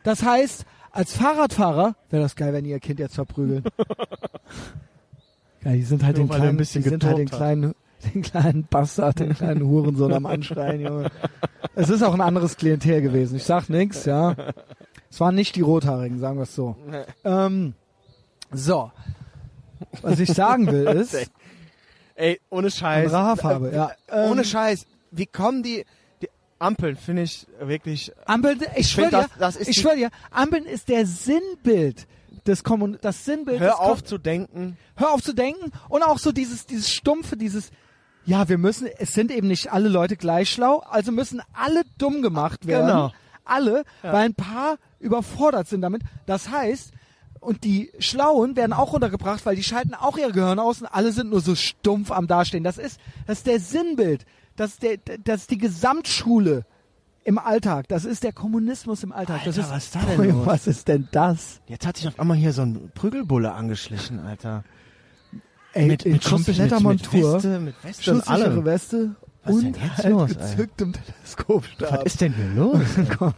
Das 0.03 0.23
heißt, 0.23 0.65
als 0.91 1.13
Fahrradfahrer 1.13 1.95
wäre 2.09 2.23
das 2.23 2.35
geil, 2.35 2.53
wenn 2.53 2.65
ihr 2.65 2.79
Kind 2.79 2.99
jetzt 2.99 3.15
verprügeln. 3.15 3.63
ja, 5.63 5.71
die 5.71 5.83
sind 5.83 6.03
halt 6.03 6.17
Nur 6.17 6.27
den 6.27 6.35
kleinen, 6.35 6.57
die 6.57 6.63
sind 6.63 7.03
halt 7.03 7.17
den 7.17 7.29
kleinen, 7.29 7.75
den 8.13 8.21
kleinen 8.21 8.63
Bastard, 8.65 9.19
den 9.19 9.33
kleinen 9.33 9.65
Hurensohn 9.65 10.13
am 10.13 10.25
Anschreien, 10.25 10.81
Junge. 10.81 11.11
Es 11.75 11.89
ist 11.89 12.03
auch 12.03 12.13
ein 12.13 12.21
anderes 12.21 12.57
Klientel 12.57 13.01
gewesen. 13.01 13.37
Ich 13.37 13.43
sag 13.43 13.69
nix, 13.69 14.05
ja. 14.05 14.35
Es 15.09 15.19
waren 15.19 15.35
nicht 15.35 15.55
die 15.55 15.61
Rothaarigen, 15.61 16.19
sagen 16.19 16.37
wir 16.37 16.43
es 16.43 16.55
so. 16.55 16.75
Ähm, 17.23 17.73
so. 18.51 18.91
Was 20.01 20.19
ich 20.19 20.31
sagen 20.31 20.67
will 20.67 20.87
ist, 20.87 21.15
Ey, 22.21 22.39
ohne 22.51 22.69
Scheiß. 22.69 23.11
Haarfarbe, 23.11 23.71
ja. 23.73 23.91
Ähm, 24.07 24.31
ohne 24.31 24.45
Scheiß. 24.45 24.85
Wie 25.09 25.25
kommen 25.25 25.63
die 25.63 25.85
Ampeln, 26.61 26.95
finde 26.95 27.23
ich 27.23 27.47
wirklich, 27.59 28.11
Ampeln, 28.25 28.59
ich 28.75 28.89
schwöre 28.91 29.09
dir, 29.09 29.17
das- 29.21 29.37
das 29.39 29.55
ist 29.55 29.67
ich 29.69 29.77
schwöre 29.81 29.95
dir, 29.95 30.09
Ampeln 30.29 30.65
ist 30.65 30.87
der 30.89 31.05
Sinnbild 31.05 32.07
des 32.45 32.63
Kommun 32.63 32.97
das 33.01 33.25
Sinnbild 33.25 33.59
des 33.59 33.67
hör 33.67 33.79
auf 33.79 34.03
zu 34.03 34.17
denken. 34.17 34.77
hör 34.95 35.11
auf 35.11 35.21
zu 35.21 35.33
denken 35.33 35.71
und 35.89 36.03
auch 36.03 36.17
so 36.19 36.31
dieses 36.31 36.65
dieses 36.65 36.89
stumpfe, 36.91 37.35
dieses 37.37 37.71
ja, 38.25 38.47
wir 38.47 38.59
müssen, 38.59 38.87
es 38.99 39.13
sind 39.15 39.31
eben 39.31 39.47
nicht 39.47 39.71
alle 39.73 39.89
Leute 39.89 40.15
gleich 40.15 40.51
schlau, 40.51 40.77
also 40.79 41.11
müssen 41.11 41.41
alle 41.53 41.81
dumm 41.97 42.21
gemacht 42.21 42.67
werden. 42.67 42.85
Genau. 42.87 43.11
Alle, 43.43 43.83
weil 44.03 44.25
ein 44.25 44.35
paar 44.35 44.77
überfordert 44.99 45.67
sind 45.67 45.81
damit. 45.81 46.03
Das 46.27 46.49
heißt, 46.51 46.91
und 47.39 47.63
die 47.63 47.91
Schlauen 47.97 48.55
werden 48.55 48.73
auch 48.73 48.93
runtergebracht, 48.93 49.43
weil 49.47 49.55
die 49.55 49.63
schalten 49.63 49.95
auch 49.95 50.17
ihre 50.19 50.31
Gehirne 50.31 50.61
aus 50.61 50.81
und 50.81 50.87
alle 50.87 51.11
sind 51.11 51.31
nur 51.31 51.41
so 51.41 51.55
stumpf 51.55 52.11
am 52.11 52.27
Dastehen. 52.27 52.63
Das 52.63 52.77
ist, 52.77 52.99
das 53.25 53.39
ist 53.39 53.47
der 53.47 53.59
Sinnbild. 53.59 54.25
Das 54.55 54.71
ist, 54.71 54.83
der, 54.83 54.97
das 55.23 55.41
ist 55.41 55.51
die 55.51 55.57
Gesamtschule 55.57 56.65
im 57.23 57.37
Alltag. 57.37 57.87
Das 57.87 58.05
ist 58.05 58.23
der 58.23 58.33
Kommunismus 58.33 59.03
im 59.03 59.11
Alltag. 59.11 59.41
das 59.45 59.57
Alter, 59.57 59.67
ist, 59.67 59.71
was 59.71 59.85
ist 59.85 59.95
da 59.95 59.99
denn 60.01 60.31
los? 60.31 60.45
Was 60.45 60.67
ist 60.67 60.87
denn 60.87 61.07
das? 61.11 61.61
Jetzt 61.67 61.85
hat 61.85 61.97
sich 61.97 62.07
auf 62.07 62.19
einmal 62.19 62.37
hier 62.37 62.53
so 62.53 62.63
ein 62.63 62.91
Prügelbulle 62.93 63.51
angeschlichen, 63.53 64.19
Alter. 64.19 64.63
Ey, 65.73 65.87
mit, 65.87 66.05
mit 66.05 66.23
kompletter 66.23 66.75
mit, 66.75 66.83
Montur. 66.83 67.35
Mit 67.35 67.43
Weste, 67.43 67.59
mit 67.59 67.83
Weste 67.83 68.13
und 68.13 68.27
allem. 68.27 68.65
Weste 68.65 69.15
Was 69.43 69.55
ist 69.55 69.63
und 69.63 69.75
denn 69.75 69.83
jetzt 69.83 69.97
halt 69.99 70.09
los, 70.09 70.29
gezücktem 70.29 70.93
Teleskopstab. 70.93 71.91
Was 71.91 72.03
ist 72.03 72.21
denn 72.21 72.33
hier 72.33 72.49
los? 72.49 72.81
Komm. 73.17 73.33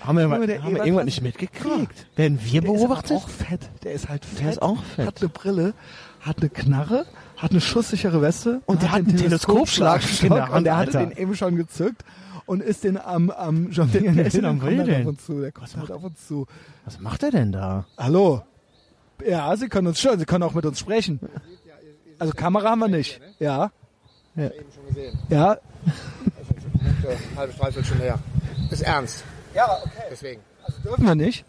haben 0.00 0.18
wir, 0.18 0.26
mal, 0.28 0.46
der 0.46 0.62
haben 0.62 0.74
wir 0.74 0.84
irgendwas 0.84 1.04
nicht 1.04 1.22
mitgekriegt? 1.22 2.06
Werden 2.16 2.40
wir 2.42 2.60
Der 2.60 2.70
ist 2.72 2.76
beobachtet? 2.78 3.12
aber 3.12 3.20
auch 3.20 3.28
fett. 3.28 3.70
Der 3.84 3.92
ist 3.92 4.08
halt 4.08 4.24
fett. 4.24 4.40
Der 4.40 4.50
ist 4.50 4.62
auch 4.62 4.82
fett. 4.82 5.06
Hat 5.06 5.20
eine 5.20 5.28
Brille, 5.28 5.74
hat 6.20 6.38
eine 6.40 6.48
Knarre, 6.48 7.06
hat 7.38 7.52
eine 7.52 7.60
schusssichere 7.60 8.20
Weste 8.20 8.60
Und 8.66 8.82
der 8.82 8.92
hat 8.92 8.98
einen 9.06 9.16
Teleskopschlagstock 9.16 10.28
der 10.28 10.52
und 10.52 10.64
der 10.64 10.76
hatte 10.76 10.98
Alter. 10.98 11.10
den 11.10 11.16
eben 11.18 11.34
schon 11.36 11.56
gezückt 11.56 12.04
und 12.46 12.62
ist 12.62 12.84
den 12.84 12.98
am 12.98 13.30
am 13.30 13.70
jonglieren. 13.70 14.16
Der 14.16 14.26
ist 14.26 14.36
Der 14.36 14.44
am 14.44 14.58
kommt 14.60 14.90
auf 14.90 15.06
uns 15.06 15.24
zu. 15.26 15.40
Der 15.40 15.52
kommt 15.52 15.76
halt 15.76 15.92
auf 15.92 16.02
uns 16.04 16.26
zu. 16.26 16.46
Was 16.84 17.00
macht 17.00 17.22
er 17.22 17.30
denn 17.30 17.52
da? 17.52 17.86
Hallo. 17.96 18.42
Ja, 19.26 19.56
Sie 19.56 19.68
können 19.68 19.88
uns 19.88 20.00
schon, 20.00 20.18
Sie 20.18 20.24
können 20.24 20.42
auch 20.44 20.54
mit 20.54 20.64
uns 20.66 20.78
sprechen. 20.78 21.20
Also 22.18 22.32
Kamera 22.32 22.70
haben 22.70 22.80
wir 22.80 22.88
nicht. 22.88 23.20
Ja. 23.38 23.70
Eben 24.36 24.50
schon 24.74 24.86
gesehen. 24.88 25.18
Ja. 25.28 25.58
Eine 27.02 27.36
halbe 27.36 27.52
Dreiviertelstunde 27.54 28.04
her. 28.04 28.18
Ist 28.70 28.82
ernst. 28.82 29.24
Ja, 29.54 29.66
okay. 29.84 30.02
Deswegen. 30.10 30.40
Also 30.64 30.80
dürfen 30.82 31.04
wir 31.06 31.14
nicht. 31.14 31.44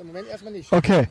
Im 0.00 0.06
Moment 0.08 0.28
erstmal 0.28 0.52
nicht. 0.52 0.72
Okay. 0.72 1.08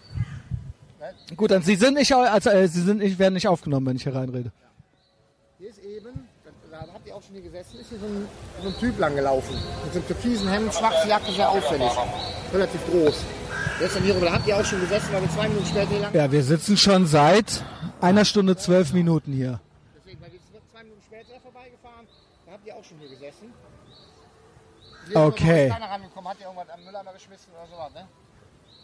Gut, 1.35 1.51
dann 1.51 1.61
Sie 1.61 1.75
sind 1.75 1.95
nicht, 1.95 2.13
also 2.13 2.49
äh, 2.49 2.67
Sie 2.67 2.81
sind 2.81 2.99
nicht, 2.99 3.19
werden 3.19 3.33
nicht 3.35 3.47
aufgenommen, 3.47 3.85
wenn 3.87 3.95
ich 3.97 4.03
hier 4.03 4.15
reinrede. 4.15 4.51
Hier 5.59 5.69
ist 5.69 5.79
eben, 5.79 6.27
da 6.71 6.79
habt 6.79 7.07
ihr 7.07 7.15
auch 7.15 7.21
schon 7.21 7.33
hier 7.33 7.43
gesessen, 7.43 7.79
ist 7.79 7.89
hier 7.89 7.99
so 7.99 8.05
ein, 8.05 8.27
so 8.61 8.67
ein 8.69 8.77
Typ 8.77 8.99
lang 8.99 9.15
gelaufen. 9.15 9.55
Mit 9.83 9.93
so 9.93 9.99
einem 9.99 10.07
türkisen 10.07 10.49
Hemd, 10.49 10.73
schwarze 10.73 11.07
Jacke, 11.07 11.31
sehr 11.31 11.49
auffällig. 11.49 11.91
Relativ 12.53 12.85
groß. 12.87 13.23
Ist 13.79 13.95
dann 13.95 14.03
hier. 14.03 14.13
Da 14.19 14.33
habt 14.33 14.47
ihr 14.47 14.57
auch 14.57 14.65
schon 14.65 14.79
gesessen, 14.81 15.09
weil 15.11 15.21
wir 15.21 15.29
zwei 15.29 15.47
Minuten 15.49 15.65
später 15.67 15.89
hier 15.89 15.99
lang. 15.99 16.13
Ja, 16.15 16.31
wir 16.31 16.43
sitzen 16.43 16.77
schon 16.77 17.05
seit 17.05 17.63
einer 18.01 18.25
Stunde 18.25 18.55
zwölf 18.57 18.93
Minuten 18.93 19.33
hier. 19.33 19.59
Deswegen, 19.99 20.21
weil 20.21 20.31
wir 20.31 20.39
zwei 20.71 20.83
Minuten 20.83 21.01
später 21.05 21.39
vorbeigefahren, 21.41 22.07
da 22.45 22.51
habt 22.53 22.65
ihr 22.65 22.75
auch 22.75 22.83
schon 22.83 22.97
hier 22.99 23.09
gesessen. 23.09 23.53
Hier 25.07 25.17
Okay. 25.17 25.67
ist 25.67 25.73
keiner 25.73 25.89
rangekommen, 25.89 26.29
hat 26.29 26.37
ihr 26.39 26.45
irgendwas 26.47 26.69
am 26.69 26.83
Mülleimer 26.83 27.13
geschmissen 27.13 27.51
oder 27.53 27.67
sowas, 27.69 27.93
ne? 27.93 28.07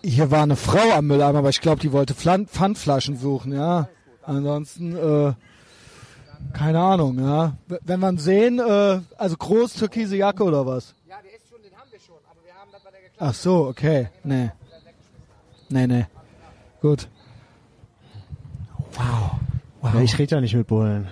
Hier 0.05 0.31
war 0.31 0.43
eine 0.43 0.55
Frau 0.55 0.91
am 0.93 1.07
Mülleimer, 1.07 1.39
aber 1.39 1.49
ich 1.49 1.61
glaube, 1.61 1.79
die 1.81 1.91
wollte 1.91 2.13
Pflan- 2.13 2.47
Pfandflaschen 2.47 3.15
suchen, 3.17 3.53
ja. 3.53 3.87
Ansonsten, 4.23 4.95
äh, 4.97 5.33
keine 6.53 6.79
Ahnung, 6.79 7.19
ja. 7.19 7.53
Wenn 7.67 7.99
man 7.99 8.17
sehen, 8.17 8.59
äh, 8.59 8.99
also 9.17 9.37
groß 9.37 9.73
türkise 9.75 10.17
Jacke 10.17 10.43
oder 10.43 10.65
was? 10.65 10.93
Ja, 11.09 11.15
der 11.23 11.33
ist 11.35 11.47
schon, 11.49 11.61
den 11.61 11.71
haben 11.77 11.89
wir 11.91 11.99
schon, 11.99 12.15
aber 12.29 12.39
wir 12.45 12.53
haben 12.53 12.69
das 12.71 12.81
bei 12.83 12.91
der 12.91 12.99
geklappt. 13.01 13.29
Ach 13.29 13.33
so, 13.33 13.67
okay. 13.67 14.09
Nee. 14.23 14.51
Nee, 15.69 15.87
nee. 15.87 16.05
Gut. 16.81 17.07
Wow. 18.95 19.31
Wow. 19.81 19.93
Ja, 19.95 20.01
ich 20.01 20.19
rede 20.19 20.35
ja 20.35 20.41
nicht 20.41 20.53
mit 20.53 20.67
Bullen. 20.67 21.07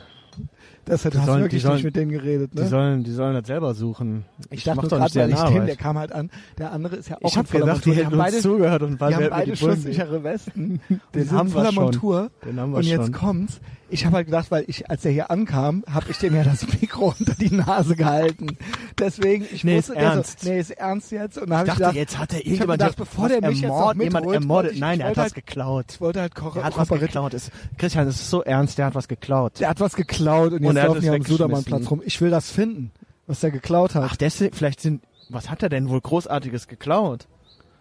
Das 0.85 1.05
hat, 1.05 1.13
du 1.13 1.19
die 1.19 1.25
sollen- 1.25 1.41
wirklich 1.41 1.61
die 1.61 1.65
sollen- 1.65 1.75
nicht 1.75 1.83
mit 1.85 1.95
denen 1.95 2.11
geredet, 2.11 2.55
ne? 2.55 2.61
Die 2.63 2.67
sollen, 2.67 3.03
die 3.03 3.11
sollen 3.11 3.33
das 3.35 3.47
selber 3.47 3.73
suchen. 3.73 4.25
ich 4.49 4.63
dachte 4.63 4.81
nur 4.81 4.89
gerade, 4.89 5.03
nicht 5.03 5.15
weil 5.15 5.29
ich 5.49 5.55
den, 5.55 5.65
der 5.67 5.75
kam 5.75 5.97
halt 5.97 6.11
an. 6.11 6.29
Der 6.57 6.71
andere 6.71 6.95
ist 6.97 7.09
ja 7.09 7.17
auch 7.17 7.29
Ich 7.29 7.37
habe 7.37 7.47
in 7.47 7.51
voller 7.51 7.65
gedacht, 7.65 7.85
die 7.85 7.89
Montur. 7.89 8.03
hätten 8.05 8.11
haben 8.13 8.19
uns 8.19 8.31
beide, 8.31 8.41
zugehört 8.41 8.81
und 8.83 8.99
weil 8.99 9.09
die 9.09 9.15
haben 9.15 9.29
beide 9.29 9.51
die 9.51 9.57
schusssichere 9.57 10.23
Westen. 10.23 10.81
Den 10.89 10.99
Die 11.13 11.29
haben 11.29 11.53
wir 11.53 11.65
schon. 11.65 11.75
Montur. 11.75 12.31
Den 12.45 12.59
haben 12.59 12.71
wir 12.71 12.77
Und 12.77 12.83
jetzt 12.85 13.03
schon. 13.05 13.11
kommt's. 13.13 13.59
Ich 13.93 14.05
habe 14.05 14.15
halt 14.15 14.27
gedacht, 14.27 14.49
weil 14.51 14.63
ich, 14.67 14.89
als 14.89 15.03
er 15.03 15.11
hier 15.11 15.29
ankam, 15.31 15.83
habe 15.91 16.05
ich 16.09 16.17
dem 16.17 16.33
ja 16.33 16.43
das 16.45 16.65
Mikro 16.79 17.13
unter 17.19 17.35
die 17.35 17.53
Nase 17.53 17.95
gehalten. 17.97 18.57
Deswegen, 19.01 19.45
ich 19.51 19.63
Nee, 19.63 19.77
wusste, 19.77 19.93
ist 19.93 19.97
ernst. 19.99 20.39
So, 20.41 20.49
nee, 20.49 20.59
ist 20.59 20.69
ernst 20.71 21.11
jetzt. 21.11 21.37
Und 21.39 21.49
dann 21.49 21.57
Ich 21.57 21.61
ich 21.63 21.67
dachte, 21.67 21.79
gedacht, 21.79 21.95
jetzt 21.95 22.17
hat 22.19 22.33
er 22.33 22.39
irgendjemand 22.45 22.79
gedacht, 22.79 22.95
bevor 22.97 23.27
der 23.27 23.41
mich 23.41 23.59
jetzt 23.59 23.67
noch 23.67 23.77
ermordet, 23.79 24.03
jemand 24.03 24.31
ermordet. 24.33 24.71
ich- 24.73 24.79
Nein, 24.79 24.93
ich 24.93 24.97
der 24.99 25.07
hat 25.09 25.17
was 25.17 25.23
halt- 25.23 25.33
geklaut. 25.35 25.85
ich 25.89 25.99
wollte 26.01 26.21
halt 26.21 26.35
Ko 26.35 26.51
Der 26.51 26.63
hat 26.63 26.77
was 26.77 26.87
geklaut. 26.87 27.33
Ist, 27.33 27.51
Christian, 27.77 28.05
das 28.05 28.15
ist 28.15 28.29
so 28.29 28.43
ernst, 28.43 28.77
der 28.77 28.85
hat 28.85 28.95
was 28.95 29.07
geklaut. 29.07 29.59
Der 29.59 29.69
hat 29.69 29.79
was 29.79 29.95
geklaut 29.95 30.53
und 30.53 30.59
Und 30.59 30.63
jetzt 30.63 30.75
er 30.77 30.85
laufen 30.87 31.01
die 31.01 31.09
am. 31.09 31.23
Sudermannplatz 31.23 31.89
rum. 31.91 32.01
Ich 32.05 32.21
will 32.21 32.29
das 32.29 32.51
finden, 32.51 32.91
was 33.27 33.39
der 33.41 33.51
geklaut 33.51 33.95
hat. 33.95 34.03
Ach, 34.05 34.15
deswegen, 34.15 34.55
vielleicht 34.55 34.79
sind, 34.79 35.01
was 35.29 35.49
hat 35.49 35.63
er 35.63 35.69
denn 35.69 35.89
wohl 35.89 35.99
Großartiges 36.01 36.67
geklaut? 36.67 37.27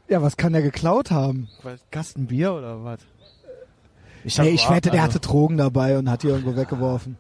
ja, 0.09 0.20
was 0.22 0.36
kann 0.36 0.52
der 0.52 0.62
geklaut 0.62 1.12
haben? 1.12 1.47
Kasten 1.92 2.26
Bier 2.26 2.52
oder 2.52 2.82
was? 2.82 2.98
Ich, 4.24 4.36
Nee, 4.38 4.51
ich 4.51 4.68
wette, 4.68 4.90
der 4.90 5.02
also, 5.02 5.14
hatte 5.14 5.20
Drogen 5.20 5.56
dabei 5.56 5.97
und 5.98 6.10
hat 6.10 6.22
die 6.24 6.26
irgendwo 6.28 6.56
weggeworfen. 6.56 7.16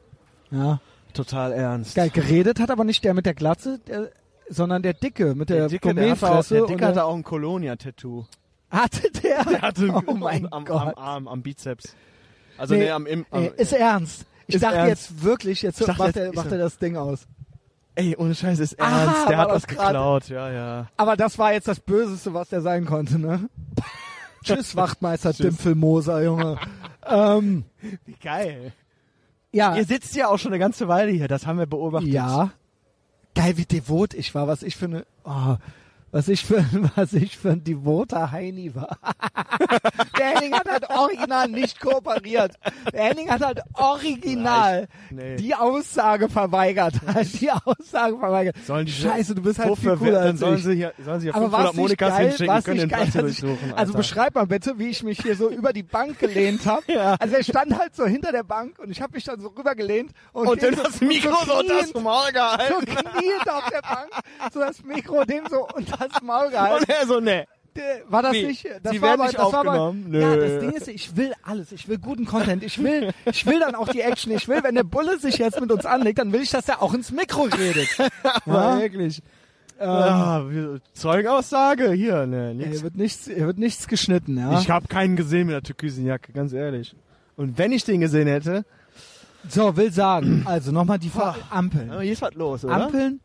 Ja. 0.50 0.80
Total 1.12 1.52
ernst. 1.52 1.94
Geil, 1.94 2.10
geredet 2.10 2.60
hat 2.60 2.70
aber 2.70 2.84
nicht 2.84 3.04
der 3.04 3.14
mit 3.14 3.26
der 3.26 3.34
Glatze, 3.34 3.78
der, 3.86 4.10
sondern 4.48 4.82
der 4.82 4.94
Dicke 4.94 5.34
mit 5.34 5.48
der, 5.50 5.56
Der 5.58 5.68
Dicke, 5.68 5.94
der 5.94 6.10
hatte, 6.20 6.54
der 6.54 6.66
Dicke 6.66 6.86
hatte 6.86 7.04
auch 7.04 7.14
ein 7.14 7.22
Colonia-Tattoo. 7.22 8.26
hatte 8.70 9.10
der? 9.22 9.44
Der 9.50 9.62
hatte 9.62 9.88
oh 10.06 10.14
mein 10.14 10.52
am, 10.52 10.64
Gott. 10.64 10.80
am 10.82 10.94
Arm, 10.96 11.28
am 11.28 11.42
Bizeps. 11.42 11.94
Also 12.58 12.74
Nee, 12.74 12.80
nee, 12.84 12.90
am, 12.90 13.06
im, 13.06 13.26
am 13.30 13.44
ist 13.56 13.72
ernst. 13.72 14.26
Ich 14.46 14.56
Ist 14.56 14.62
dachte 14.64 14.76
ernst. 14.76 15.10
jetzt 15.10 15.22
wirklich, 15.24 15.62
jetzt 15.62 15.86
macht, 15.86 16.00
jetzt, 16.00 16.16
er, 16.16 16.32
macht 16.34 16.50
er 16.52 16.58
das 16.58 16.78
Ding 16.78 16.96
aus. 16.96 17.26
Ey, 17.94 18.16
ohne 18.16 18.34
Scheiß 18.34 18.58
ist 18.58 18.80
Ah, 18.80 19.04
ernst. 19.04 19.28
Der 19.28 19.38
war 19.38 19.44
hat 19.44 19.48
was 19.50 19.62
das 19.62 19.66
geklaut, 19.66 20.28
ja, 20.28 20.50
ja. 20.50 20.88
Aber 20.96 21.16
das 21.16 21.38
war 21.38 21.52
jetzt 21.52 21.68
das 21.68 21.80
Böseste, 21.80 22.34
was 22.34 22.48
der 22.48 22.60
sein 22.60 22.84
konnte, 22.86 23.18
ne? 23.18 23.48
Tschüss, 24.44 24.74
Wachtmeister 24.74 25.32
Tschüss. 25.32 25.46
Dimpfelmoser, 25.46 26.22
Junge. 26.22 26.58
ähm, 27.06 27.64
Wie 28.06 28.14
geil. 28.22 28.72
Ja, 29.52 29.76
Ihr 29.76 29.84
sitzt 29.84 30.14
ja 30.16 30.28
auch 30.28 30.38
schon 30.38 30.52
eine 30.52 30.58
ganze 30.58 30.88
Weile 30.88 31.10
hier, 31.10 31.28
das 31.28 31.46
haben 31.46 31.58
wir 31.58 31.66
beobachtet. 31.66 32.10
ja. 32.10 32.50
Geil, 33.34 33.56
wie 33.56 33.64
devot 33.64 34.12
ich 34.14 34.34
war, 34.34 34.48
was 34.48 34.64
ich 34.64 34.76
für 34.76 34.86
eine, 34.86 35.06
oh, 35.24 35.56
was 36.12 36.28
ich 36.28 36.44
für, 36.44 36.64
was 36.96 37.12
ich 37.12 37.36
für 37.38 37.50
ein 37.50 37.64
devoter 37.64 38.30
Heini 38.32 38.74
war. 38.74 38.98
Der 40.18 40.26
Henning 40.34 40.52
hat 40.54 40.68
halt 40.68 40.90
original 40.90 41.48
nicht 41.48 41.80
kooperiert. 41.80 42.52
Der 42.92 43.04
Henning 43.04 43.30
hat 43.30 43.42
halt 43.44 43.60
original 43.74 44.88
Nee. 45.10 45.36
die 45.36 45.54
Aussage 45.54 46.28
verweigert. 46.28 46.94
Halt 47.06 47.28
die 47.40 47.50
Aussage 47.50 48.18
verweigert. 48.18 48.56
Sollen 48.66 48.86
die- 48.86 48.92
Scheiße, 48.92 49.34
du 49.34 49.42
bist 49.42 49.58
halt 49.58 49.76
viel 49.78 49.96
cooler 49.96 50.20
als 50.20 50.40
sollen 50.40 50.56
ich. 50.58 50.64
sie 50.64 50.74
hier, 50.74 50.92
sollen 51.04 51.20
sie 51.20 51.26
hier 51.26 51.34
Aber 51.34 51.44
500 51.46 51.68
was 51.68 51.74
nicht 51.74 51.82
Monikas 51.82 52.08
geil, 52.16 52.28
hinschicken, 52.28 52.62
können 52.64 52.78
den 52.78 52.88
geil, 52.88 53.00
Platz 53.10 53.12
durchsuchen. 53.14 53.58
also 53.72 53.76
Alter. 53.76 53.98
beschreib 53.98 54.34
mal 54.34 54.46
bitte, 54.46 54.78
wie 54.78 54.88
ich 54.90 55.02
mich 55.02 55.20
hier 55.20 55.36
so 55.36 55.48
über 55.50 55.72
die 55.72 55.82
Bank 55.82 56.18
gelehnt 56.18 56.66
habe. 56.66 56.82
Ja. 56.92 57.16
Also 57.18 57.36
er 57.36 57.44
stand 57.44 57.78
halt 57.78 57.94
so 57.94 58.06
hinter 58.06 58.32
der 58.32 58.42
Bank 58.44 58.78
und 58.78 58.90
ich 58.90 59.00
habe 59.00 59.14
mich 59.14 59.24
dann 59.24 59.40
so 59.40 59.48
rübergelehnt 59.48 60.12
und, 60.32 60.46
Und 60.48 60.62
dann 60.62 60.74
so, 60.74 60.82
das 60.82 61.00
Mikro 61.00 61.34
so 61.46 61.58
unter 61.58 61.74
das 61.74 61.90
kniend- 61.92 62.02
Maul 62.02 62.26
so 62.26 62.32
gehalten. 62.32 62.86
kniend 62.86 63.50
auf 63.50 63.68
der 63.70 63.82
Bank, 63.82 64.10
so 64.52 64.60
das 64.60 64.82
Mikro 64.84 65.24
dem 65.24 65.44
so 65.48 65.66
unter 65.74 65.99
das 66.08 66.22
Maul 66.22 66.50
gehalten. 66.50 66.84
Und 66.84 66.88
er 66.88 67.06
so, 67.06 67.20
ne. 67.20 67.46
War 68.08 68.22
das 68.22 68.32
Wie? 68.32 68.46
nicht? 68.46 68.64
Das 68.82 68.92
Sie 68.92 69.00
war 69.00 69.10
werden 69.10 69.20
aber, 69.20 69.26
nicht 69.28 69.38
das 69.38 69.52
war 69.52 69.60
aber, 69.60 69.70
aufgenommen? 69.80 70.12
Ja, 70.14 70.34
Nö. 70.34 70.40
das 70.40 70.58
Ding 70.60 70.70
ist, 70.72 70.88
ich 70.88 71.16
will 71.16 71.32
alles. 71.44 71.70
Ich 71.72 71.88
will 71.88 71.98
guten 71.98 72.26
Content. 72.26 72.64
Ich 72.64 72.82
will, 72.82 73.10
ich 73.26 73.46
will 73.46 73.60
dann 73.60 73.74
auch 73.76 73.88
die 73.88 74.00
Action. 74.00 74.32
Ich 74.32 74.48
will, 74.48 74.62
wenn 74.64 74.74
der 74.74 74.82
Bulle 74.82 75.18
sich 75.18 75.38
jetzt 75.38 75.60
mit 75.60 75.70
uns 75.70 75.86
anlegt, 75.86 76.18
dann 76.18 76.32
will 76.32 76.40
ich, 76.42 76.50
dass 76.50 76.68
er 76.68 76.82
auch 76.82 76.92
ins 76.94 77.12
Mikro 77.12 77.42
redet. 77.44 77.88
Ja? 78.46 78.80
wirklich. 78.80 79.22
ja, 79.80 80.50
wie- 80.50 80.78
Zeugenaussage, 80.92 81.92
hier, 81.92 82.26
ne, 82.26 82.54
nix. 82.54 82.70
Hier 82.70 82.82
wird 82.82 82.96
nichts, 82.96 83.26
hier 83.26 83.46
wird 83.46 83.58
nichts 83.58 83.86
geschnitten, 83.88 84.36
ja. 84.36 84.58
Ich 84.60 84.68
habe 84.68 84.88
keinen 84.88 85.16
gesehen 85.16 85.46
mit 85.46 85.54
der 85.54 85.62
türkisen 85.62 86.04
Jacke, 86.04 86.32
ganz 86.32 86.52
ehrlich. 86.52 86.94
Und 87.36 87.56
wenn 87.56 87.72
ich 87.72 87.84
den 87.84 88.00
gesehen 88.00 88.26
hätte, 88.28 88.64
So, 89.48 89.76
will 89.76 89.90
sagen, 89.92 90.42
also 90.44 90.70
nochmal 90.72 90.98
die 90.98 91.08
Ver 91.08 91.34
Ampeln. 91.50 91.90
hier 92.00 92.12
ist 92.12 92.20
was 92.20 92.34
los, 92.34 92.64
oder? 92.64 92.74
Ampeln, 92.84 93.20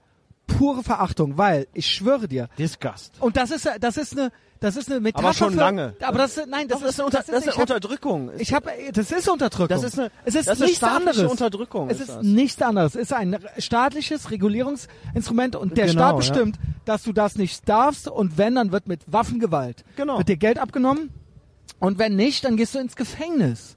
pure 0.47 0.83
Verachtung, 0.83 1.37
weil 1.37 1.67
ich 1.73 1.87
schwöre 1.87 2.27
dir, 2.27 2.49
Disgust. 2.57 3.13
und 3.19 3.35
das 3.37 3.51
ist, 3.51 3.69
das 3.79 3.97
ist 3.97 4.17
eine, 4.17 4.31
das 4.59 4.77
ist 4.77 4.89
eine 4.89 4.99
Metapher. 5.01 5.25
Aber 5.25 5.33
schon 5.33 5.51
für, 5.53 5.59
lange. 5.59 5.95
Aber 6.01 6.17
das 6.19 6.37
ist, 6.37 6.47
nein, 6.47 6.67
das, 6.67 6.79
Das, 6.79 6.89
ist 6.91 6.99
eine, 6.99 7.05
Unter 7.07 7.17
das 7.19 7.25
das 7.27 7.35
ist 7.37 7.41
eine 7.43 7.51
ich 7.51 7.57
hab- 7.57 7.61
Unterdrückung. 7.69 8.31
Ich 8.37 8.53
habe, 8.53 8.69
das 8.93 9.11
ist 9.11 9.27
Unterdrückung. 9.29 9.67
das 9.67 9.83
ist 9.83 9.99
eine, 9.99 10.11
es 10.23 10.35
ist 10.35 10.47
das 10.47 10.55
ist 10.59 10.61
nichts 10.63 10.77
staatliche 10.77 11.09
anderes. 11.09 11.31
Unterdrückung. 11.31 11.89
Es 11.89 11.99
ist 11.99 12.09
das. 12.09 12.23
nichts 12.23 12.61
anderes. 12.61 12.95
Es 12.95 13.01
ist 13.03 13.13
ein 13.13 13.37
staatliches 13.57 14.31
Regulierungsinstrument 14.31 15.55
und 15.55 15.77
der 15.77 15.87
Genau, 15.87 15.99
Staat 15.99 16.11
ja. 16.11 16.17
bestimmt, 16.17 16.59
dass 16.85 17.03
du 17.03 17.11
das 17.13 17.35
nicht 17.35 17.67
darfst 17.67 18.07
und 18.07 18.37
wenn, 18.37 18.55
dann 18.55 18.71
wird 18.71 18.87
mit 18.87 19.01
Waffengewalt. 19.07 19.83
Genau. 19.97 20.17
Wird 20.19 20.29
dir 20.29 20.37
Geld 20.37 20.57
abgenommen 20.59 21.09
und 21.79 21.99
wenn 21.99 22.15
nicht, 22.15 22.45
dann 22.45 22.55
gehst 22.57 22.75
du 22.75 22.79
ins 22.79 22.95
Gefängnis. 22.95 23.75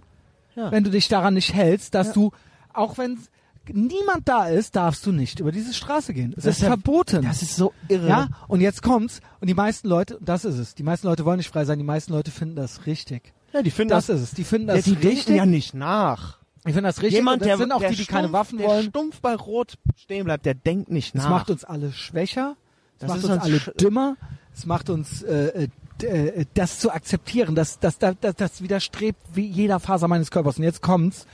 Ja. 0.55 0.71
Wenn 0.71 0.85
du 0.85 0.91
dich 0.91 1.09
daran 1.09 1.35
nicht 1.35 1.55
hältst, 1.55 1.95
dass 1.95 2.13
du, 2.13 2.33
auch 2.73 2.99
wenn 2.99 3.19
niemand 3.73 4.29
da 4.29 4.49
ist, 4.49 4.77
darfst 4.77 5.05
du 5.07 5.13
nicht 5.13 5.41
über 5.41 5.53
diese 5.53 5.73
Straße 5.75 6.13
gehen. 6.15 6.35
Es 6.37 6.45
Das 6.45 6.57
ist 6.57 6.63
ja- 6.63 6.69
verboten. 6.69 7.23
Das 7.23 7.43
ist 7.43 7.57
so 7.57 7.73
irre. 7.89 8.09
ja, 8.09 8.29
und 8.49 8.61
jetzt 8.61 8.83
kommt's 8.83 9.21
und 9.41 9.49
die 9.49 9.55
meisten 9.55 9.89
Leute, 9.89 10.19
das 10.21 10.45
ist 10.45 10.59
es. 10.59 10.75
Die 10.75 10.83
meisten 10.83 11.07
Leute 11.07 11.25
wollen 11.25 11.39
nicht 11.39 11.51
frei 11.51 11.65
sein, 11.65 11.79
die 11.79 11.85
meisten 11.85 12.13
Leute 12.13 12.31
finden 12.31 12.57
das 12.57 12.87
richtig. 12.87 13.33
Ja, 13.53 13.63
die 13.63 13.71
finden 13.71 13.91
Das 13.91 14.07
das, 14.07 14.17
ist 14.17 14.23
es. 14.23 14.35
Die 14.35 14.45
finden 14.45 14.69
ja, 14.69 14.75
das 14.77 14.85
die 14.85 14.93
denken 14.95 15.09
richtig. 15.09 15.37
ja 15.37 15.47
nicht 15.47 15.75
nach. 15.75 16.39
Ich 16.67 16.75
finde 16.75 16.89
das 16.89 16.99
richtig. 16.99 17.15
Jemand, 17.15 17.41
das 17.43 17.47
der, 17.49 17.57
sind 17.59 17.73
auch 17.73 17.81
der 17.81 17.91
die, 17.91 17.97
die 17.97 18.05
keine 18.07 18.29
stumpf- 18.29 18.33
Waffen 18.33 18.59
der 18.59 18.69
wollen. 18.69 18.87
stumpf 18.89 19.21
bei 19.21 19.35
Rot 19.35 19.75
stehen 19.97 20.25
bleibt, 20.25 20.45
der 20.45 20.55
denkt 20.55 20.91
nicht 20.91 21.15
nach. 21.15 21.31
macht 21.31 21.51
uns 21.51 21.65
alle 21.65 21.93
schwächer. 21.93 22.57
Es 22.95 23.07
Das 23.07 23.11
macht 23.11 23.25
uns 23.25 23.43
alle 23.43 23.59
dümmer. 23.81 24.17
Es 24.55 24.67
macht 24.67 24.91
uns 24.91 25.23
äh, 25.23 25.69
äh, 26.03 26.05
äh, 26.05 26.45
das 26.55 26.81
zu 26.81 26.91
akzeptieren. 26.91 27.55
Das, 27.55 27.79
das, 27.79 27.99
das, 27.99 28.17
das, 28.21 28.35
das 28.35 28.61
widerstrebt 28.61 29.21
wie 29.33 29.47
jeder 29.47 29.79
Faser 29.81 30.09
meines 30.09 30.31
Körpers. 30.31 30.59
Und 30.59 30.65
jetzt 30.65 30.83
kommt's. 30.83 31.27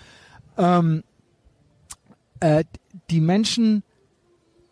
Ähm, 0.56 1.02
äh, 2.44 2.64
die 3.08 3.22
Menschen 3.22 3.82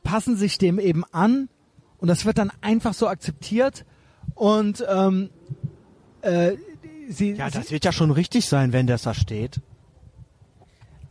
passen 0.03 0.37
sich 0.37 0.59
dem 0.59 0.79
eben 0.79 1.05
an 1.11 1.49
und 1.99 2.09
das 2.09 2.27
wird 2.27 2.37
dann 2.37 2.53
einfach 2.61 2.93
so 2.93 3.09
akzeptiert 3.09 3.87
und 4.35 4.85
ähm, 4.87 5.31
äh, 6.21 6.53
sie, 7.09 7.33
ja, 7.33 7.49
das 7.49 7.69
sie 7.69 7.73
wird 7.73 7.87
ja 7.87 7.93
schon 7.93 8.11
richtig 8.11 8.47
sein, 8.47 8.75
wenn 8.75 8.87
das 8.87 9.03
da 9.03 9.15
steht. 9.15 9.61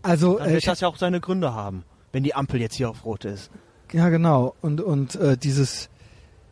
also 0.04 0.38
Dann 0.38 0.50
äh, 0.50 0.52
wird 0.52 0.60
ich, 0.60 0.66
das 0.66 0.82
ja 0.82 0.88
auch 0.88 0.98
seine 0.98 1.20
Gründe 1.20 1.56
haben, 1.56 1.84
wenn 2.12 2.24
die 2.24 2.36
Ampel 2.36 2.62
jetzt 2.62 2.76
hier 2.76 2.92
auf 2.92 3.06
Rot 3.06 3.26
ist. 3.26 3.50
ja 3.92 4.10
genau 4.10 4.54
und 4.62 4.82
und 4.82 5.16
äh, 5.16 5.38
dieses 5.38 5.90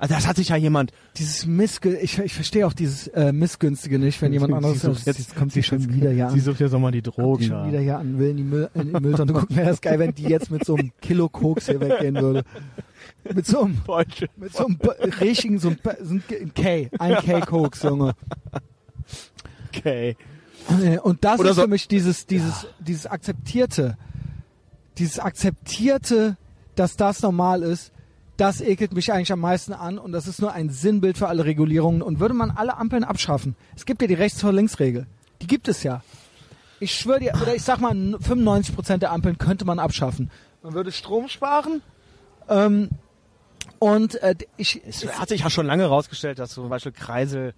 Also 0.01 0.15
das 0.15 0.25
hat 0.27 0.37
sich 0.37 0.47
ja 0.49 0.55
jemand. 0.55 0.91
dieses 1.17 1.45
Missgü 1.45 1.95
ich, 1.97 2.17
ich 2.19 2.33
verstehe 2.33 2.65
auch 2.65 2.71
dieses 2.73 3.07
äh, 3.09 3.33
missgünstige 3.33 3.99
nicht, 3.99 4.21
wenn 4.21 4.31
jemand 4.33 4.51
Sie 4.51 4.55
anderes 4.55 4.81
sucht 4.81 5.05
jetzt- 5.05 5.19
jetzt 5.19 5.35
kommt 5.35 5.51
sie 5.51 5.61
schon 5.61 5.93
wieder 5.93 6.09
hier 6.11 6.29
an. 6.29 6.39
sucht 6.39 6.61
jetzt 6.61 6.71
nochmal 6.71 6.91
die 6.93 7.01
Kommt 7.01 7.41
die 7.41 7.47
schon 7.47 7.67
wieder 7.67 7.79
hier 7.81 7.99
an, 7.99 8.17
will 8.17 8.29
in 8.29 8.37
die, 8.37 8.43
Müll, 8.43 8.69
in 8.75 8.93
die 8.93 8.99
Mülltonne 9.01 9.33
gucken. 9.33 9.55
Wäre 9.57 9.67
das 9.67 9.81
geil, 9.81 9.99
wenn 9.99 10.15
die 10.15 10.23
jetzt 10.23 10.49
mit 10.51 10.63
so 10.65 10.75
einem 10.75 10.91
Kilo 11.01 11.27
Koks 11.27 11.65
hier 11.67 11.79
weggehen 11.81 12.15
würde. 12.15 12.43
Mit 13.33 13.45
so 13.45 13.63
einem, 13.63 13.81
mit 14.37 14.53
so 14.55 14.65
einem 14.67 14.77
richtigen, 15.19 15.59
so 15.59 15.67
einem, 15.69 15.77
so 16.01 16.15
K, 16.55 16.89
ein 16.97 17.15
K 17.17 17.41
Koks, 17.41 17.83
Junge. 17.83 18.13
Okay. 19.67 20.15
Äh, 20.83 20.97
Und 20.99 21.23
das 21.23 21.39
Oder 21.39 21.49
ist 21.51 21.55
so- 21.57 21.63
für 21.63 21.67
mich 21.67 21.87
dieses, 21.87 22.25
dieses, 22.25 22.67
dieses 22.79 23.05
akzeptierte, 23.05 23.97
dieses 24.97 25.19
akzeptierte, 25.19 26.37
dass 26.75 26.95
das 26.95 27.21
normal 27.21 27.63
ist, 27.63 27.91
das 28.39 28.61
ekelt 28.61 28.93
mich 28.93 29.11
eigentlich 29.11 29.31
am 29.31 29.39
meisten 29.41 29.73
an 29.73 29.97
und 29.97 30.11
das 30.11 30.27
ist 30.27 30.39
nur 30.41 30.53
ein 30.53 30.69
Sinnbild 30.69 31.17
für 31.17 31.27
alle 31.27 31.45
Regulierungen. 31.45 32.01
Und 32.01 32.19
würde 32.19 32.33
man 32.33 32.51
alle 32.51 32.77
Ampeln 32.77 33.03
abschaffen, 33.03 33.55
es 33.75 33.85
gibt 33.85 34.01
ja 34.01 34.07
die 34.07 34.13
Rechts- 34.13 34.41
vor 34.41 34.53
Links-Regel, 34.53 35.07
die 35.41 35.47
gibt 35.47 35.67
es 35.67 35.83
ja. 35.83 36.01
Ich 36.79 36.95
schwöre 36.95 37.19
dir, 37.19 37.33
oder 37.41 37.53
ich 37.53 37.63
sag 37.63 37.79
mal, 37.79 37.93
95 37.93 38.73
Prozent 38.73 39.03
der 39.03 39.11
Ampeln 39.11 39.37
könnte 39.37 39.65
man 39.65 39.79
abschaffen. 39.79 40.31
Man 40.63 40.73
würde 40.73 40.91
Strom 40.91 41.27
sparen 41.27 41.81
ähm, 42.47 42.89
und 43.79 44.15
äh, 44.21 44.35
ich, 44.57 44.81
Es 44.87 45.05
hat 45.19 45.29
sich 45.29 45.41
ja 45.41 45.49
schon 45.49 45.65
lange 45.65 45.83
herausgestellt, 45.83 46.39
dass 46.39 46.51
zum 46.51 46.69
Beispiel 46.69 46.91
Kreisel 46.93 47.53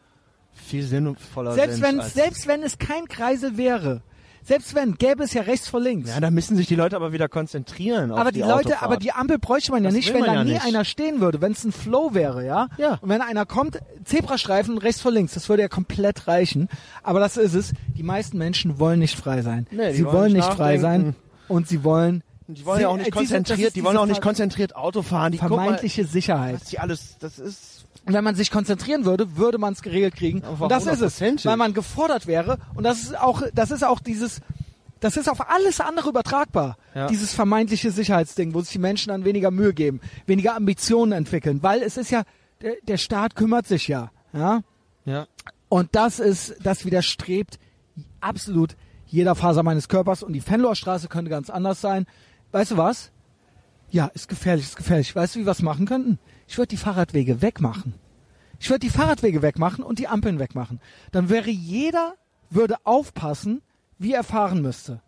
viel 0.54 0.84
sinnvoller 0.84 1.54
selbst 1.54 1.76
sind. 1.76 1.84
wenn 1.84 2.02
selbst 2.02 2.48
wenn 2.48 2.64
es 2.64 2.78
kein 2.78 3.08
Kreisel 3.08 3.58
wäre, 3.58 4.02
selbst 4.44 4.74
wenn 4.76 4.96
gäbe 4.96 5.24
es 5.24 5.34
ja 5.34 5.44
rechts 5.44 5.68
vor 5.70 5.80
links. 5.80 6.10
ja, 6.10 6.20
da 6.20 6.32
müssen 6.32 6.56
sich 6.58 6.68
die 6.68 6.76
Leute 6.76 6.96
aber 6.96 7.12
wieder 7.14 7.30
konzentrieren. 7.30 8.12
Auf 8.12 8.20
aber 8.20 8.32
die, 8.32 8.42
die, 8.42 8.48
Leute, 8.48 8.54
Autofahrt. 8.70 8.84
aber 8.84 8.98
die 8.98 9.12
Ampel 9.12 9.38
bräuchte 9.40 9.72
man 9.72 9.84
ja 9.84 9.90
Das 9.90 9.96
nicht, 9.96 10.14
wenn 10.14 10.24
da 10.24 10.34
ja 10.34 10.44
nie 10.44 10.54
nicht. 10.54 10.66
einer 10.66 10.84
stehen 10.86 11.22
würde, 11.22 11.42
wenn 11.42 11.52
es 11.52 11.64
ein 11.64 11.72
Flow 11.72 12.14
wäre, 12.14 12.46
ja? 12.46 12.68
Ja. 12.78 12.98
Und 13.02 13.10
wenn 13.10 13.22
einer 13.22 13.46
kommt, 13.46 13.80
Zebrastreifen 14.04 14.78
rechts 14.78 15.02
vor 15.02 15.12
links, 15.12 15.34
das 15.34 15.48
würde 15.50 15.62
ja 15.64 15.68
komplett 15.70 16.28
reichen. 16.28 16.68
Aber 17.04 17.20
das 17.20 17.38
ist 17.38 17.54
es. 17.54 17.74
Die 17.96 18.04
meisten 18.04 18.38
Menschen 18.38 18.80
wollen 18.80 19.00
nicht 19.00 19.18
frei 19.18 19.42
sein. 19.42 19.68
Nee, 19.72 19.94
sie 19.94 20.04
wollen 20.06 20.16
wollen 20.16 20.34
nicht 20.34 20.54
frei 20.54 20.78
sein 20.80 21.16
und 21.48 21.68
sie 21.68 21.84
wollen 21.84 22.24
die 22.48 22.66
wollen 22.66 22.82
ja 22.82 22.90
auch 22.90 22.94
Sie- 22.96 22.98
nicht 22.98 23.08
äh, 23.08 23.12
das 23.12 23.18
konzentriert, 23.20 23.68
ist 23.70 23.76
die 23.78 23.84
wollen 23.86 23.96
auch 23.96 24.06
nicht 24.06 24.22
konzentriert 24.22 24.76
Auto 24.76 25.04
fahren. 25.04 25.32
Die 25.32 25.38
guck 25.38 25.52
mal, 25.52 25.58
vermeintliche 25.64 26.04
Sicherheit. 26.06 26.56
was 26.56 26.64
die 26.66 26.80
alles, 26.80 27.16
das 27.20 27.40
ist 27.40 27.71
wenn 28.06 28.24
man 28.24 28.36
sich 28.36 28.52
konzentrieren 28.52 29.06
würde, 29.06 29.38
würde 29.38 29.58
man 29.58 29.74
es 29.74 29.82
geregelt 29.82 30.16
kriegen. 30.16 30.42
Und 30.42 30.72
das 30.72 30.88
ist 30.88 31.02
es, 31.02 31.22
weil 31.46 31.58
man 31.58 31.74
gefordert 31.74 32.28
wäre. 32.28 32.58
Und 32.74 32.84
das 32.84 33.04
ist 33.04 33.18
auch, 33.18 33.44
das 33.54 33.72
ist 33.72 33.84
auch 33.84 34.00
dieses, 34.00 34.42
das 35.00 35.18
ist 35.18 35.30
auf 35.30 35.50
alles 35.50 35.80
andere 35.80 36.10
übertragbar. 36.10 36.78
Ja. 36.96 37.08
Dieses 37.08 37.34
vermeintliche 37.34 37.92
Sicherheitsding, 37.92 38.54
wo 38.54 38.62
sich 38.62 38.72
die 38.72 38.80
Menschen 38.80 39.10
dann 39.10 39.26
weniger 39.26 39.52
Mühe 39.52 39.74
geben, 39.74 40.02
weniger 40.26 40.56
Ambitionen 40.56 41.12
entwickeln, 41.12 41.62
weil 41.62 41.82
es 41.82 41.98
ist 41.98 42.12
ja, 42.12 42.24
der, 42.62 42.76
der 42.84 42.98
Staat 42.98 43.36
kümmert 43.36 43.68
sich 43.68 43.88
ja, 43.88 44.12
ja. 44.34 44.62
ja. 45.06 45.28
Und 45.70 45.90
das 45.96 46.20
ist, 46.20 46.56
das 46.62 46.86
widerstrebt 46.86 47.60
absolut 48.20 48.76
jeder 49.08 49.36
Faser 49.36 49.64
meines 49.64 49.90
Körpers. 49.90 50.24
Und 50.24 50.34
die 50.34 50.42
Fenloher 50.42 50.76
Straße 50.76 51.08
könnte 51.08 51.30
ganz 51.30 51.50
anders 51.50 51.82
sein. 51.82 52.06
Weißt 52.52 52.72
du 52.72 52.78
was? 52.78 53.12
Ja, 53.90 54.08
ist 54.14 54.30
gefährlich, 54.30 54.66
ist 54.66 54.78
gefährlich. 54.78 55.16
Weißt 55.16 55.36
du, 55.36 55.40
wie 55.40 55.46
wir 55.46 55.52
es 55.52 55.62
machen 55.62 55.86
könnten? 55.86 56.20
Ich 56.52 56.58
würde 56.58 56.68
die 56.68 56.78
Fahrradwege 56.78 57.42
wegmachen. 57.42 57.94
Ich 58.60 58.70
würde 58.70 58.82
die 58.82 58.90
Fahrradwege 58.90 59.42
wegmachen 59.42 59.86
und 59.86 60.00
die 60.00 60.10
Ampeln 60.10 60.38
wegmachen. 60.38 60.82
Dann 61.14 61.30
wäre 61.30 61.50
jeder, 61.50 62.16
würde 62.50 62.76
aufpassen, 62.84 63.62
wie 64.00 64.12
er 64.12 64.26
fahren 64.26 64.62
müsste. 64.62 65.00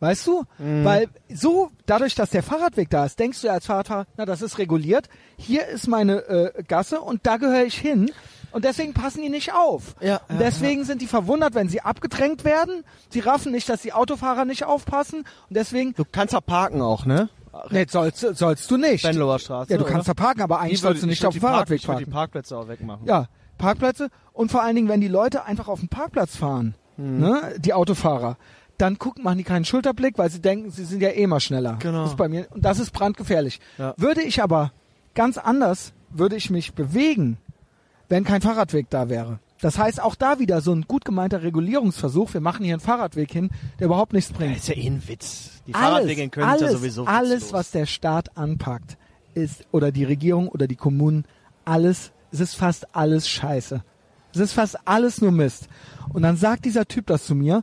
Weißt 0.00 0.26
du? 0.26 0.44
Weil 0.58 1.08
so, 1.32 1.70
dadurch, 1.86 2.14
dass 2.14 2.28
der 2.28 2.42
Fahrradweg 2.42 2.90
da 2.90 3.06
ist, 3.06 3.18
denkst 3.18 3.40
du 3.40 3.46
ja 3.46 3.54
als 3.54 3.64
Fahrradfahrer, 3.64 4.06
na, 4.18 4.26
das 4.26 4.42
ist 4.42 4.58
reguliert. 4.58 5.08
Hier 5.38 5.66
ist 5.68 5.88
meine 5.88 6.18
äh, 6.28 6.62
Gasse 6.64 7.00
und 7.00 7.26
da 7.26 7.38
gehöre 7.38 7.64
ich 7.64 7.78
hin. 7.78 8.12
Und 8.52 8.66
deswegen 8.66 8.92
passen 8.92 9.22
die 9.22 9.30
nicht 9.30 9.54
auf. 9.54 9.94
Ja, 10.02 10.20
und 10.28 10.38
ja, 10.38 10.42
deswegen 10.42 10.84
sind 10.84 11.00
die 11.00 11.06
verwundert, 11.06 11.54
wenn 11.54 11.70
sie 11.70 11.80
abgedrängt 11.80 12.44
werden. 12.44 12.84
Sie 13.08 13.20
raffen 13.20 13.52
nicht, 13.52 13.70
dass 13.70 13.80
die 13.80 13.94
Autofahrer 13.94 14.44
nicht 14.44 14.64
aufpassen. 14.64 15.20
Und 15.20 15.56
deswegen, 15.56 15.94
Du 15.94 16.04
kannst 16.04 16.34
da 16.34 16.42
parken 16.42 16.82
auch, 16.82 17.06
ne? 17.06 17.30
Nee, 17.70 17.86
sollst, 17.88 18.20
sollst 18.36 18.70
du 18.70 18.76
nicht. 18.76 19.04
Venloer 19.04 19.38
Straße. 19.38 19.70
Ja, 19.72 19.78
du 19.78 19.84
oder? 19.84 19.92
kannst 19.92 20.08
da 20.08 20.14
parken, 20.14 20.42
aber 20.42 20.60
eigentlich 20.60 20.74
Ich 20.74 20.80
sollst 20.80 21.02
du 21.02 21.06
nicht 21.06 21.20
ich 21.20 21.26
auf 21.26 21.34
dem 21.34 21.40
Fahrradweg 21.42 21.80
Ich 21.80 21.86
parken. 21.86 22.04
die 22.04 22.10
Parkplätze 22.10 22.56
auch 22.56 22.68
wegmachen. 22.68 23.06
Ja, 23.06 23.26
Parkplätze 23.58 24.08
und 24.32 24.50
vor 24.50 24.62
allen 24.62 24.76
Dingen, 24.76 24.88
wenn 24.88 25.00
die 25.00 25.08
Leute 25.08 25.44
einfach 25.44 25.68
auf 25.68 25.80
dem 25.80 25.88
Parkplatz 25.88 26.36
fahren, 26.36 26.74
Hm. 26.96 27.18
ne, 27.20 27.54
die 27.58 27.72
Autofahrer, 27.74 28.36
dann 28.78 28.98
gucken, 28.98 29.24
machen 29.24 29.38
die 29.38 29.44
keinen 29.44 29.64
Schulterblick, 29.64 30.16
weil 30.18 30.30
sie 30.30 30.40
denken, 30.40 30.70
sie 30.70 30.84
sind 30.84 31.02
ja 31.02 31.10
eh 31.10 31.26
mal 31.26 31.40
schneller. 31.40 31.76
Genau. 31.80 32.02
Das 32.02 32.10
ist 32.10 32.16
bei 32.16 32.28
mir 32.28 32.46
und 32.50 32.64
das 32.64 32.78
ist 32.78 32.92
brandgefährlich. 32.92 33.60
Ja. 33.78 33.94
Würde 33.98 34.22
ich 34.22 34.42
aber 34.42 34.72
ganz 35.14 35.36
anders, 35.38 35.92
würde 36.10 36.36
ich 36.36 36.48
mich 36.50 36.72
bewegen, 36.74 37.36
wenn 38.08 38.24
kein 38.24 38.40
Fahrradweg 38.40 38.88
da 38.90 39.08
wäre. 39.08 39.38
Das 39.62 39.78
heißt, 39.78 40.02
auch 40.02 40.14
da 40.14 40.38
wieder 40.38 40.60
so 40.60 40.72
ein 40.72 40.82
gut 40.82 41.04
gemeinter 41.04 41.42
Regulierungsversuch. 41.42 42.32
Wir 42.32 42.40
machen 42.40 42.64
hier 42.64 42.74
einen 42.74 42.80
Fahrradweg 42.80 43.30
hin, 43.30 43.50
der 43.78 43.86
überhaupt 43.86 44.12
nichts 44.12 44.30
Ja, 44.30 44.36
bringt. 44.38 44.56
ist 44.56 44.68
ja 44.68 44.74
eh 44.76 44.86
ein 44.86 45.02
Witz. 45.06 45.62
Die 45.66 45.74
alles, 45.74 45.86
Fahrradwege 45.88 46.22
in 46.22 46.30
Köln 46.30 46.46
alles, 46.46 46.60
sind 46.60 46.68
ja 46.70 46.76
sowieso 46.78 47.04
alles, 47.04 47.30
witzlos. 47.34 47.52
was 47.52 47.70
der 47.70 47.86
Staat 47.86 48.36
anpackt, 48.36 48.96
ist 49.34 49.66
oder 49.70 49.92
die 49.92 50.04
Regierung 50.04 50.48
oder 50.48 50.66
die 50.66 50.76
Kommunen, 50.76 51.24
alles 51.64 52.12
es 52.32 52.40
ist 52.40 52.54
fast 52.54 52.94
alles 52.94 53.28
Scheiße. 53.28 53.82
Es 54.32 54.40
ist 54.40 54.52
fast 54.52 54.78
alles 54.86 55.20
nur 55.20 55.32
Mist. 55.32 55.68
Und 56.12 56.22
dann 56.22 56.36
sagt 56.36 56.64
dieser 56.64 56.86
Typ 56.86 57.06
das 57.06 57.26
zu 57.26 57.34
mir, 57.34 57.62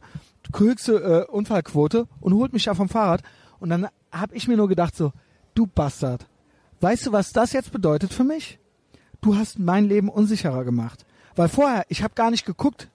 höchste 0.55 1.25
äh, 1.29 1.31
Unfallquote 1.31 2.07
und 2.19 2.33
holt 2.33 2.53
mich 2.53 2.65
da 2.65 2.73
vom 2.73 2.89
Fahrrad. 2.89 3.23
Und 3.59 3.69
dann 3.69 3.87
habe 4.11 4.35
ich 4.35 4.47
mir 4.47 4.57
nur 4.57 4.67
gedacht 4.67 4.95
so, 4.95 5.13
du 5.55 5.67
Bastard, 5.67 6.27
weißt 6.81 7.07
du, 7.07 7.11
was 7.11 7.31
das 7.31 7.53
jetzt 7.53 7.71
bedeutet 7.71 8.13
für 8.13 8.23
mich? 8.23 8.59
Du 9.21 9.35
hast 9.35 9.57
mein 9.57 9.85
Leben 9.85 10.09
unsicherer 10.09 10.63
gemacht. 10.63 11.05
Weil 11.37 11.47
vorher, 11.47 11.85
ich 11.87 12.03
habe 12.03 12.15
gar 12.15 12.31
nicht 12.31 12.45
geguckt 12.45 12.89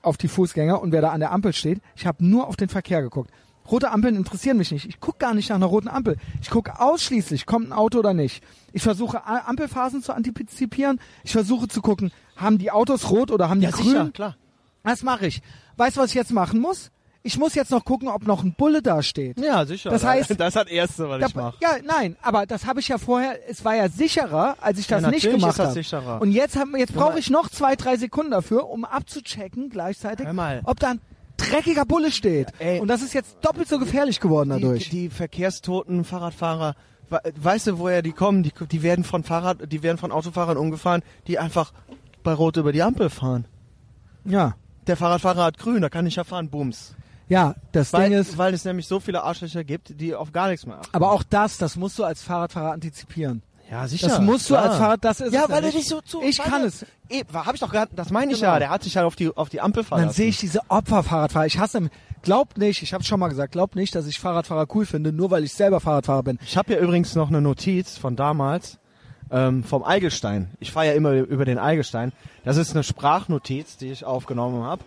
auf 0.00 0.16
die 0.16 0.28
Fußgänger 0.28 0.80
und 0.80 0.92
wer 0.92 1.00
da 1.00 1.10
an 1.10 1.20
der 1.20 1.30
Ampel 1.30 1.52
steht. 1.52 1.80
Ich 1.94 2.06
habe 2.06 2.24
nur 2.24 2.48
auf 2.48 2.56
den 2.56 2.68
Verkehr 2.68 3.02
geguckt. 3.02 3.30
Rote 3.70 3.92
Ampeln 3.92 4.16
interessieren 4.16 4.56
mich 4.56 4.72
nicht. 4.72 4.86
Ich 4.86 4.98
gucke 4.98 5.18
gar 5.18 5.34
nicht 5.34 5.50
nach 5.50 5.56
einer 5.56 5.66
roten 5.66 5.88
Ampel. 5.88 6.16
Ich 6.40 6.50
gucke 6.50 6.80
ausschließlich, 6.80 7.46
kommt 7.46 7.68
ein 7.68 7.72
Auto 7.72 8.00
oder 8.00 8.12
nicht. 8.12 8.42
Ich 8.72 8.82
versuche 8.82 9.24
Ampelphasen 9.24 10.02
zu 10.02 10.12
antizipieren. 10.14 11.00
Ich 11.22 11.30
versuche 11.32 11.68
zu 11.68 11.80
gucken, 11.80 12.10
haben 12.34 12.58
die 12.58 12.72
Autos 12.72 13.10
rot 13.10 13.30
oder 13.30 13.48
haben 13.48 13.60
die 13.60 13.68
grün? 13.68 14.12
klar. 14.12 14.36
Das 14.82 15.04
mache 15.04 15.28
ich. 15.28 15.42
Weißt 15.76 15.96
du, 15.96 16.00
was 16.00 16.10
ich 16.10 16.16
jetzt 16.16 16.32
machen 16.32 16.60
muss? 16.60 16.90
Ich 17.24 17.38
muss 17.38 17.54
jetzt 17.54 17.70
noch 17.70 17.84
gucken, 17.84 18.08
ob 18.08 18.26
noch 18.26 18.42
ein 18.42 18.54
Bulle 18.54 18.82
da 18.82 19.02
steht. 19.02 19.38
Ja, 19.38 19.64
sicher. 19.64 19.90
Das 19.90 20.04
heißt- 20.04 20.34
das 20.36 20.48
ist 20.48 20.56
das 20.56 20.66
Erste, 20.68 21.08
was 21.08 21.20
Da, 21.20 21.26
ich 21.28 21.34
mache. 21.36 21.56
ja, 21.60 21.70
nein, 21.84 22.16
aber 22.20 22.46
das 22.46 22.66
habe 22.66 22.80
ich 22.80 22.88
ja 22.88 22.98
vorher, 22.98 23.38
es 23.48 23.64
war 23.64 23.76
ja 23.76 23.88
sicherer, 23.88 24.56
als 24.60 24.78
ich 24.80 24.86
das 24.88 25.02
Ja, 25.02 25.10
nicht 25.10 25.30
gemacht 25.30 25.58
habe. 25.58 25.72
sicherer. 25.72 26.20
Und 26.20 26.32
jetzt, 26.32 26.56
haben, 26.56 26.76
jetzt 26.76 26.94
brauche 26.94 27.18
ich 27.18 27.30
noch 27.30 27.48
zwei, 27.48 27.76
drei 27.76 27.96
Sekunden 27.96 28.32
dafür, 28.32 28.68
um 28.68 28.84
abzuchecken 28.84 29.68
gleichzeitig, 29.70 30.26
ob 30.64 30.80
da 30.80 30.90
ein 30.90 31.00
dreckiger 31.36 31.84
Bulle 31.84 32.10
steht. 32.10 32.48
Ey. 32.58 32.80
Und 32.80 32.88
das 32.88 33.02
ist 33.02 33.14
jetzt 33.14 33.36
doppelt 33.42 33.68
so 33.68 33.78
gefährlich 33.78 34.18
geworden 34.20 34.52
Die, 34.56 34.62
dadurch. 34.62 34.88
die 34.90 35.08
verkehrstoten 35.08 36.04
Fahrradfahrer, 36.04 36.74
we- 37.08 37.20
weißt 37.36 37.68
du, 37.68 37.78
woher 37.78 38.02
die 38.02 38.12
kommen? 38.12 38.42
Die, 38.42 38.52
die 38.70 38.82
werden 38.82 39.04
von 39.04 39.22
Fahrrad, 39.22 39.70
die 39.72 39.82
werden 39.84 39.98
von 39.98 40.10
Autofahrern 40.12 40.56
umgefahren, 40.56 41.02
die 41.28 41.38
einfach 41.38 41.72
bei 42.24 42.32
Rot 42.32 42.56
über 42.56 42.72
die 42.72 42.82
Ampel 42.82 43.10
fahren. 43.10 43.46
ja, 44.24 44.54
Der 44.88 44.96
Fahrradfahrer 44.96 45.44
hat 45.44 45.58
grün, 45.58 45.80
da 45.82 45.88
kann 45.88 46.06
ich 46.06 46.16
ja 46.16 46.24
fahren, 46.24 46.50
bums. 46.50 46.94
Ja, 47.32 47.54
das 47.72 47.92
Weil, 47.92 48.10
Ding 48.10 48.18
ist, 48.18 48.38
weil 48.38 48.54
es 48.54 48.64
nämlich 48.64 48.86
so 48.86 49.00
viele 49.00 49.22
Arschlöcher 49.22 49.64
gibt, 49.64 50.00
die 50.00 50.14
auf 50.14 50.32
gar 50.32 50.48
nichts 50.48 50.66
mehr 50.66 50.78
achten. 50.78 50.94
aber 50.94 51.10
auch 51.12 51.22
das, 51.22 51.58
das 51.58 51.76
musst 51.76 51.98
du 51.98 52.04
als 52.04 52.22
Fahrradfahrer 52.22 52.72
antizipieren. 52.72 53.42
Ja, 53.70 53.88
sicher. 53.88 54.08
Das 54.08 54.20
musst 54.20 54.50
du 54.50 54.54
klar. 54.54 54.68
als 54.68 54.76
Fahrrad, 54.76 55.02
das 55.02 55.20
ist 55.20 55.32
Ja, 55.32 55.44
es 55.44 55.48
weil 55.48 55.56
er 55.64 55.66
nicht. 55.68 55.78
dich 55.78 55.88
so 55.88 56.02
zu. 56.02 56.20
Ich 56.22 56.36
kann 56.36 56.62
es. 56.62 56.84
Eh, 57.08 57.24
hab 57.32 57.54
ich 57.54 57.60
doch 57.60 57.70
gerade, 57.72 57.90
das 57.96 58.10
meine 58.10 58.32
ich 58.32 58.40
Genau. 58.40 58.52
ja. 58.52 58.58
Der 58.58 58.68
hat 58.68 58.82
sich 58.82 58.96
halt 58.98 59.06
auf 59.06 59.16
die, 59.16 59.34
auf 59.34 59.48
die 59.48 59.62
Ampel 59.62 59.82
verlassen. 59.82 60.08
dann 60.08 60.14
sehe 60.14 60.28
ich 60.28 60.36
diese 60.38 60.60
Opferfahrradfahrer. 60.68 61.46
Ich 61.46 61.58
hasse, 61.58 61.88
glaubt 62.20 62.58
nicht, 62.58 62.82
ich 62.82 62.92
habe 62.92 63.02
schon 63.02 63.18
mal 63.18 63.28
gesagt, 63.28 63.52
glaubt 63.52 63.74
nicht, 63.74 63.94
dass 63.94 64.06
ich 64.06 64.20
Fahrradfahrer 64.20 64.66
cool 64.74 64.84
finde, 64.84 65.10
nur 65.10 65.30
weil 65.30 65.42
ich 65.44 65.54
selber 65.54 65.80
Fahrradfahrer 65.80 66.22
bin. 66.22 66.38
Ich 66.44 66.58
habe 66.58 66.74
hier 66.74 66.80
übrigens 66.82 67.14
noch 67.14 67.28
eine 67.28 67.40
Notiz 67.40 67.96
von 67.96 68.14
damals 68.14 68.78
ähm, 69.30 69.64
vom 69.64 69.82
Eigelstein. 69.84 70.50
Ich 70.60 70.70
fahre 70.70 70.88
ja 70.88 70.92
immer 70.92 71.12
über 71.12 71.46
den 71.46 71.58
Eigelstein. 71.58 72.12
Das 72.44 72.58
ist 72.58 72.72
eine 72.72 72.82
Sprachnotiz, 72.82 73.78
die 73.78 73.90
ich 73.90 74.04
aufgenommen 74.04 74.64
habe. 74.64 74.84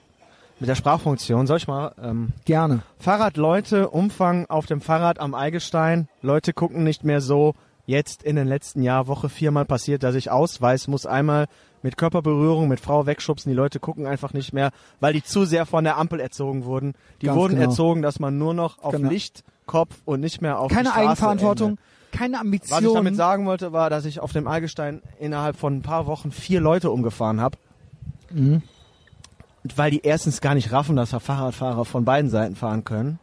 Mit 0.59 0.69
der 0.69 0.75
Sprachfunktion. 0.75 1.47
Soll 1.47 1.57
ich 1.57 1.67
mal? 1.67 1.93
Ähm, 2.01 2.29
Gerne. 2.45 2.81
Fahrradleute, 2.99 3.89
Umfang 3.89 4.45
auf 4.47 4.65
dem 4.65 4.81
Fahrrad 4.81 5.19
am 5.19 5.33
Eigelstein. 5.35 6.07
Leute 6.21 6.53
gucken 6.53 6.83
nicht 6.83 7.03
mehr 7.03 7.21
so. 7.21 7.53
Jetzt 7.87 8.23
in 8.23 8.35
den 8.35 8.47
letzten 8.47 8.81
Jahr, 8.81 9.07
Woche 9.07 9.29
viermal 9.29 9.65
passiert, 9.65 10.01
dass 10.01 10.15
ich 10.15 10.31
Ausweis 10.31 10.87
muss 10.87 11.05
einmal 11.05 11.45
mit 11.83 11.97
Körperberührung, 11.97 12.67
mit 12.67 12.79
Frau 12.79 13.05
wegschubsen. 13.05 13.51
Die 13.51 13.55
Leute 13.55 13.79
gucken 13.79 14.07
einfach 14.07 14.33
nicht 14.33 14.53
mehr, 14.53 14.71
weil 14.99 15.13
die 15.13 15.23
zu 15.23 15.45
sehr 15.45 15.67
von 15.67 15.83
der 15.83 15.97
Ampel 15.97 16.19
erzogen 16.19 16.65
wurden. 16.65 16.93
Die 17.21 17.27
Ganz 17.27 17.37
wurden 17.37 17.55
genau. 17.57 17.69
erzogen, 17.69 18.01
dass 18.01 18.19
man 18.19 18.39
nur 18.39 18.55
noch 18.55 18.79
auf 18.81 18.93
Genau. 18.93 19.09
Licht, 19.09 19.43
Kopf 19.67 19.95
und 20.05 20.19
nicht 20.19 20.41
mehr 20.41 20.57
auf 20.59 20.69
die 20.69 20.75
Keine 20.75 20.95
Eigenverantwortung, 20.95 21.69
endet. 21.71 21.83
keine 22.11 22.33
Was 22.37 22.41
Ambition. 22.41 22.85
ich 22.85 22.93
damit 22.93 23.15
sagen 23.15 23.45
wollte, 23.45 23.71
war, 23.71 23.91
dass 23.91 24.05
ich 24.05 24.19
auf 24.19 24.31
dem 24.31 24.47
Allgestein 24.47 25.03
innerhalb 25.19 25.55
von 25.55 25.75
ein 25.77 25.81
paar 25.83 26.07
Wochen 26.07 26.31
vier 26.31 26.61
Leute 26.61 26.89
umgefahren 26.89 27.39
habe. 27.39 27.57
Mhm. 28.31 28.63
Weil 29.75 29.91
die 29.91 30.01
erstens 30.03 30.41
gar 30.41 30.53
nicht 30.55 30.71
raffen, 30.71 30.95
dass 30.95 31.09
da 31.11 31.19
Fahrradfahrer 31.19 31.85
von 31.85 32.05
beiden 32.05 32.29
Seiten 32.29 32.55
fahren 32.55 32.83
können. 32.83 33.19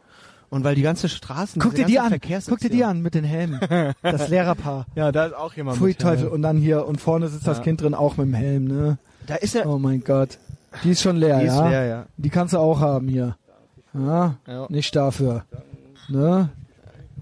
Und 0.49 0.63
weil 0.63 0.75
die 0.75 0.81
ganze 0.83 1.09
Straßen, 1.09 1.59
Guck 1.59 1.73
dir 1.73 1.85
die 1.85 1.99
an, 1.99 2.13
guck 2.47 2.59
dir 2.59 2.69
die 2.69 2.83
an 2.83 3.01
mit 3.01 3.15
den 3.15 3.23
Helmen. 3.23 3.59
Das 4.03 4.27
Lehrerpaar. 4.29 4.85
Ja, 4.95 5.11
da 5.11 5.25
ist 5.25 5.35
auch 5.35 5.53
jemand 5.53 5.77
Pfui 5.77 5.95
Teufel. 5.95 6.27
Und 6.27 6.43
dann 6.43 6.57
hier, 6.57 6.85
und 6.87 7.01
vorne 7.01 7.27
sitzt 7.27 7.47
das 7.47 7.57
Ja. 7.57 7.63
Kind 7.63 7.81
drin, 7.81 7.95
auch 7.95 8.17
mit 8.17 8.27
dem 8.27 8.33
Helm, 8.35 8.65
ne? 8.65 8.97
Da 9.25 9.35
ist 9.35 9.55
ja, 9.55 9.65
Oh 9.65 9.79
mein 9.79 10.03
Gott. 10.03 10.37
Die 10.83 10.91
ist 10.91 11.01
schon 11.01 11.15
leer, 11.17 11.39
die 11.39 11.45
ist 11.47 11.55
ja? 11.55 11.69
leer, 11.69 11.85
ja. 11.85 12.05
Die 12.17 12.29
kannst 12.29 12.53
du 12.53 12.59
auch 12.59 12.79
haben 12.79 13.07
hier. 13.07 13.35
Ja, 13.95 14.35
Ja. 14.47 14.65
nicht 14.69 14.95
dafür. 14.95 15.43
Ne? 16.09 16.49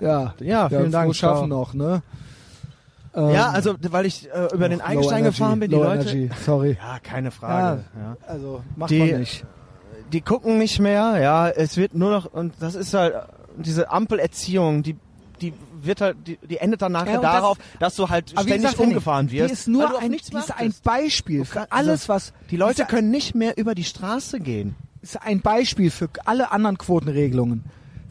Ja. 0.02 0.34
Ja, 0.40 0.68
vielen 0.68 0.92
Dank. 0.92 1.06
Frohes 1.06 1.18
Schaffen 1.18 1.50
noch, 1.50 1.74
ne? 1.74 2.02
Ähm, 3.14 3.30
Ja, 3.32 3.50
also, 3.50 3.76
weil 3.90 4.06
ich 4.06 4.30
äh, 4.34 4.48
über 4.54 4.70
den 4.70 4.80
energy, 4.80 5.22
gefahren 5.24 5.60
bin, 5.60 5.70
die 5.70 5.76
low 5.76 5.84
Leute. 5.84 6.10
Energy, 6.10 6.30
sorry. 6.46 6.78
Ja, 6.82 7.00
keine 7.00 7.32
Frage. 7.32 7.84
Ja. 7.96 8.18
Also, 8.28 8.64
macht 8.76 8.90
Die- 8.92 9.00
man 9.00 9.20
nicht. 9.20 9.46
die 10.14 10.22
gucken 10.22 10.58
nicht 10.58 10.80
mehr, 10.80 11.20
ja, 11.20 11.50
es 11.50 11.78
wird 11.78 11.94
nur 11.94 12.12
noch, 12.12 12.26
und 12.34 12.54
das 12.60 12.76
ist 12.76 12.94
halt, 12.94 13.16
diese 13.58 13.90
Ampelerziehung, 13.92 14.82
die, 14.84 14.96
die 15.42 15.54
wird 15.82 16.00
halt, 16.02 16.18
die, 16.26 16.38
die 16.48 16.58
endet 16.58 16.82
dann 16.82 16.92
nachher 16.94 17.14
Ja, 17.14 17.18
und 17.18 17.24
das- 17.24 17.34
darauf, 17.34 17.58
dass 17.80 17.96
du 17.96 18.10
halt 18.10 18.30
ständig 18.30 18.56
gesagt, 18.58 18.80
umgefahren 18.80 19.30
wirst. 19.32 19.50
Die 19.50 19.54
ist 19.54 19.68
nur 19.68 19.84
weil 19.84 19.90
du 19.90 19.96
auf 19.98 20.04
ein, 20.04 20.12
nichts 20.12 20.30
die 20.30 20.38
ist 20.38 20.52
ein. 20.58 20.74
Beispiel 20.84 21.44
für 21.46 21.72
alles, 21.72 22.08
was, 22.08 22.34
Die 22.50 22.58
Leute 22.58 22.86
können 22.86 23.10
nicht 23.12 23.36
mehr 23.36 23.58
über 23.58 23.74
die 23.76 23.84
Straße 23.84 24.40
gehen. 24.40 24.76
ist 25.02 25.22
ein 25.22 25.42
Beispiel 25.42 25.90
für 25.92 26.10
alle 26.26 26.52
anderen 26.52 26.78
Quotenregelungen. 26.78 27.64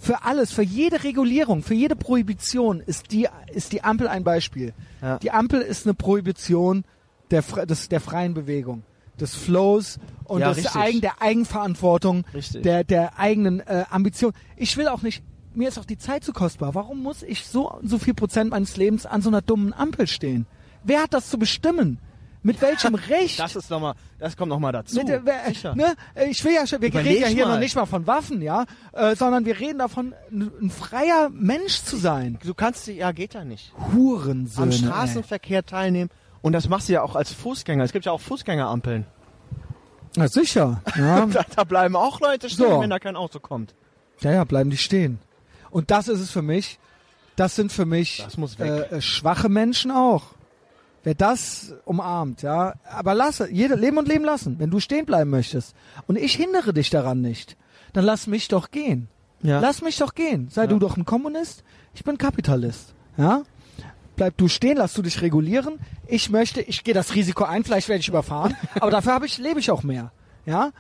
Für 0.03 0.25
alles, 0.25 0.51
für 0.51 0.63
jede 0.63 1.05
Regulierung, 1.05 1.63
für 1.63 1.75
jede 1.75 1.95
Prohibition 1.95 2.81
ist 2.81 3.13
die, 3.13 3.29
ist 3.53 3.73
die 3.73 3.85
Ampel 3.85 4.09
ein 4.09 4.25
Beispiel. 4.25 4.73
Ja. 5.03 5.19
Die 5.19 5.31
Ampel 5.31 5.61
ist 5.61 5.87
eine 5.87 5.93
Prohibition 5.93 6.85
der, 7.31 7.43
des, 7.43 7.91
der 7.91 8.01
freien 8.01 8.33
Bewegung, 8.33 8.83
des 9.21 9.35
Flows 9.35 9.99
und 10.25 10.41
Ja, 10.41 10.55
des. 10.55 10.75
Eigen, 10.75 11.03
der 11.03 11.21
Eigenverantwortung, 11.21 12.25
Richtig. 12.33 12.63
der, 12.63 12.83
der 12.83 13.19
eigenen 13.19 13.61
äh, 13.61 13.85
Ambition. 13.91 14.33
Ich 14.57 14.75
will 14.79 14.89
auch 14.89 15.03
nicht, 15.03 15.23
mir 15.53 15.69
ist 15.69 15.79
auch 15.79 15.85
die 15.85 15.99
Zeit 15.99 16.25
zu 16.25 16.33
kostbar. 16.33 16.75
Warum 16.75 17.03
muss 17.03 17.23
ich 17.23 17.45
so, 17.45 17.79
so 17.83 17.99
viel 17.99 18.15
Prozent 18.15 18.53
meines 18.53 18.79
Lebens 18.79 19.05
an 19.05 19.21
so 19.21 19.29
einer 19.29 19.43
dummen 19.43 19.75
Ampel 19.75 20.07
stehen? 20.07 20.47
Wer 20.83 21.03
hat 21.03 21.13
das 21.13 21.29
zu 21.29 21.39
bestimmen? 21.39 21.99
Mit 22.43 22.61
welchem 22.63 22.95
Recht? 23.11 23.39
Das 23.39 23.55
ist 23.57 23.71
noch 23.71 23.81
mal, 23.81 23.95
das 24.19 24.37
kommt 24.37 24.49
noch 24.49 24.59
mal 24.59 24.73
dazu. 24.73 24.97
Mit 24.97 25.09
Sicher. 25.47 25.75
ne, 25.75 25.95
ich 26.29 26.43
will 26.45 26.55
ja 26.55 26.67
schon, 26.67 26.81
wir 26.81 26.89
Überleg 26.89 27.13
reden 27.13 27.23
ja 27.23 27.29
hier 27.29 27.47
mal. 27.47 27.53
noch 27.55 27.61
nicht 27.61 27.77
mal 27.77 27.87
von 27.87 28.07
Waffen, 28.07 28.41
ja, 28.43 28.65
äh, 28.93 29.15
sondern 29.15 29.45
wir 29.45 29.59
reden 29.61 29.79
davon, 29.79 30.15
ein, 30.31 30.71
freier 30.71 31.29
Mensch 31.31 31.83
zu 31.83 31.97
sein. 31.97 32.39
Du 32.43 32.55
kannst, 32.55 32.87
ja, 32.87 33.13
geht 33.13 33.35
ja 33.35 33.45
nicht. 33.45 33.73
Hurensöhne. 33.93 34.63
Am 34.65 34.71
ey. 34.71 34.79
Straßenverkehr 34.79 35.67
teilnehmen. 35.67 36.11
Und 36.43 36.53
das 36.55 36.69
machst 36.69 36.89
du 36.89 36.95
ja 36.95 37.03
auch 37.03 37.17
als 37.17 37.33
Fußgänger. 37.33 37.85
Es 37.85 37.93
gibt 37.93 38.07
ja 38.07 38.13
auch 38.13 38.21
Fußgängerampeln. 38.21 39.05
Na 40.17 40.27
sicher. 40.29 40.83
Ja. 40.97 41.27
Da, 41.31 41.45
da 41.55 41.65
bleiben 41.65 41.95
auch 41.97 42.21
Leute 42.21 42.49
stehen, 42.49 42.69
So. 42.69 42.81
wenn 42.81 42.91
da 42.91 42.99
kein 42.99 43.17
Auto 43.17 43.39
kommt. 43.39 43.75
ja, 44.21 44.33
ja, 44.33 44.45
bleiben 44.45 44.71
die 44.71 44.77
stehen. 44.79 45.19
Und 45.71 45.91
das 45.91 46.09
ist 46.09 46.21
es 46.21 46.31
für 46.31 46.43
mich. 46.43 46.79
Das 47.37 47.55
sind 47.55 47.71
für 47.73 47.87
mich. 47.87 48.25
Äh, 48.59 48.81
äh, 48.97 49.01
schwache 49.01 49.49
Menschen 49.49 49.91
auch. 49.91 50.35
Wer 51.03 51.15
das 51.15 51.75
umarmt, 51.87 52.43
ja, 52.43 52.75
aber 52.85 53.15
lasse, 53.15 53.51
jeder 53.51 53.77
leben 53.77 53.97
und 53.99 54.07
leben 54.07 54.25
lassen. 54.25 54.59
Wenn 54.59 54.71
du 54.71 54.81
stehen 54.81 55.07
bleiben 55.07 55.31
möchtest 55.31 55.75
und 56.07 56.17
ich 56.17 56.35
hindere 56.35 56.75
dich 56.75 56.91
daran 56.91 57.21
nicht, 57.23 57.57
dann 57.95 58.05
lass 58.05 58.27
mich 58.27 58.49
doch 58.49 58.71
gehen. 58.71 59.09
Ja. 59.43 59.61
Lass 59.61 59.81
mich 59.81 59.97
doch 59.97 60.15
gehen. 60.15 60.49
Sei 60.51 60.63
Ja. 60.63 60.67
du 60.69 60.79
doch 60.79 60.99
ein 60.99 61.07
Kommunist, 61.07 61.65
ich 61.95 62.05
bin 62.05 62.19
Kapitalist. 62.19 62.95
Ja? 63.17 63.43
Bleib 64.17 64.37
du 64.37 64.49
stehen, 64.49 64.77
lass 64.77 64.93
du 64.93 65.01
dich 65.01 65.23
regulieren. 65.23 65.79
Ich 66.07 66.29
möchte, 66.29 66.61
ich 66.61 66.85
gehe 66.85 66.93
das 66.93 67.15
Risiko 67.15 67.45
ein, 67.45 67.65
vielleicht 67.65 67.89
werde 67.89 68.01
ich 68.01 68.09
überfahren, 68.09 68.55
aber 68.81 68.91
dafür 68.91 69.15
habe 69.15 69.25
ich, 69.25 69.39
lebe 69.39 69.59
ich 69.61 69.71
auch 69.71 69.83
mehr. 69.83 70.13
Ja? 70.45 70.73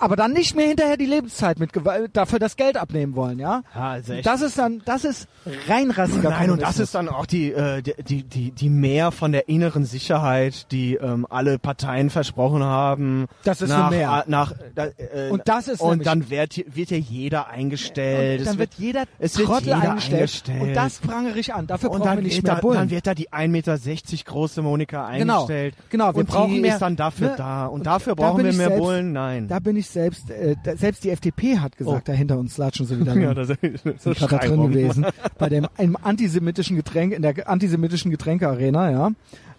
Aber 0.00 0.16
dann 0.16 0.32
nicht 0.32 0.56
mehr 0.56 0.66
hinterher 0.66 0.96
die 0.96 1.06
Lebenszeit 1.06 1.58
mit 1.58 1.72
Gewalt, 1.72 2.10
dafür 2.16 2.38
das 2.38 2.56
Geld 2.56 2.76
abnehmen 2.76 3.14
wollen, 3.14 3.38
ja? 3.38 3.62
Ja, 3.74 3.90
also 3.90 4.12
echt. 4.12 4.26
Das 4.26 4.40
ist 4.42 4.58
dann, 4.58 4.82
das 4.84 5.04
ist 5.04 5.28
reinrassiger 5.68 6.30
Nein, 6.30 6.50
und 6.50 6.62
das 6.62 6.78
ist 6.78 6.94
dann 6.94 7.08
auch 7.08 7.26
die, 7.26 7.52
äh, 7.52 7.80
die, 7.82 8.22
die, 8.24 8.50
die, 8.50 8.68
Mehr 8.70 9.12
von 9.12 9.32
der 9.32 9.48
inneren 9.48 9.84
Sicherheit, 9.84 10.70
die 10.72 10.94
ähm, 10.96 11.26
alle 11.30 11.58
Parteien 11.58 12.10
versprochen 12.10 12.62
haben. 12.64 13.26
Das 13.44 13.62
ist 13.62 13.68
nach, 13.70 13.90
Mehr. 13.90 14.24
äh, 14.26 14.30
Nach, 14.30 14.52
da, 14.74 14.86
äh, 14.86 15.30
Und 15.30 15.42
das 15.46 15.68
ist 15.68 15.80
und 15.80 16.04
dann 16.06 16.28
wird, 16.28 16.56
wird 16.74 16.90
ja 16.90 16.96
jeder 16.96 17.48
eingestellt. 17.48 18.40
Und 18.40 18.46
dann 18.46 18.54
Es 18.54 18.58
wird 18.58 18.74
jeder 18.78 19.04
es 19.18 19.38
wird 19.38 19.48
Trottel 19.48 19.66
jeder 19.66 19.80
eingestellt, 19.90 20.14
eingestellt. 20.20 20.62
Und 20.62 20.74
das 20.74 20.98
prangere 20.98 21.38
ich 21.38 21.54
an. 21.54 21.66
Dafür 21.66 21.90
und 21.90 21.98
brauchen 21.98 22.08
dann 22.08 22.16
wir 22.18 22.22
nicht 22.24 22.36
wird, 22.36 22.44
mehr 22.46 22.54
da, 22.56 22.60
Bullen. 22.60 22.76
dann 22.78 22.90
wird 22.90 23.06
da 23.06 23.14
die 23.14 23.30
1,60 23.30 23.48
Meter 23.48 23.78
große 24.24 24.62
Monika 24.62 25.10
Genau, 25.16 25.34
eingestellt. 25.42 25.74
genau, 25.88 26.12
wir 26.12 26.16
und 26.20 26.28
brauchen 26.28 26.52
die 26.54 26.60
mehr- 26.60 26.74
ist 26.74 26.80
dann 26.82 26.96
dafür 26.96 27.28
ne? 27.30 27.34
da. 27.36 27.66
Und, 27.66 27.80
Und 27.80 27.86
dafür 27.86 28.14
da 28.16 28.22
brauchen 28.22 28.38
bin 28.38 28.46
wir 28.46 28.52
mehr 28.54 28.68
selbst- 28.68 28.82
Bullen? 28.82 29.12
Nein. 29.12 29.48
Da 29.48 29.58
bin 29.60 29.76
ich 29.76 29.83
selbst, 29.88 30.30
äh, 30.30 30.56
selbst 30.76 31.04
die 31.04 31.10
FDP 31.10 31.58
hat 31.58 31.76
gesagt, 31.76 32.02
Oh. 32.08 32.12
da 32.12 32.12
hinter 32.12 32.38
uns 32.38 32.56
latschen 32.58 32.86
sie 32.86 32.98
wieder. 33.00 33.14
ja, 33.18 33.34
das 33.34 33.50
ist 33.50 33.82
sind 33.82 34.00
so 34.00 34.10
gerade 34.12 34.48
da 34.48 34.54
drin 34.54 34.70
gewesen. 34.70 35.06
Bei 35.38 35.48
dem 35.48 35.66
einem 35.76 35.96
antisemitischen 36.00 36.76
Getränk, 36.76 37.12
in 37.12 37.22
der 37.22 37.48
antisemitischen 37.48 38.10
Getränkearena, 38.10 38.90
ja. 38.90 39.10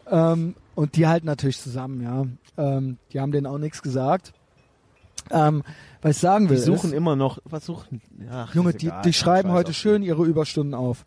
Ähm, 0.10 0.56
und 0.76 0.96
die 0.96 1.08
halten 1.08 1.26
natürlich 1.26 1.60
zusammen, 1.60 2.02
ja. 2.02 2.26
Ähm, 2.58 2.98
die 3.14 3.20
haben 3.20 3.32
denen 3.32 3.48
auch 3.48 3.58
nichts 3.58 3.82
gesagt. 3.82 4.34
Ähm, 5.32 5.64
was 6.02 6.18
ich 6.18 6.22
sagen 6.22 6.50
will, 6.50 6.58
Die 6.58 6.62
suchen 6.64 6.92
ist, 6.92 6.96
immer 6.96 7.16
noch, 7.16 7.40
was 7.46 7.66
suchen? 7.66 8.02
Ach, 8.32 8.54
Junge, 8.54 8.70
ist 8.70 8.82
die, 8.82 8.88
egal, 8.88 9.02
die 9.04 9.14
schreiben 9.14 9.52
heute 9.52 9.74
schön 9.74 10.04
ihre 10.04 10.24
Überstunden 10.24 10.74
auf. 10.76 11.06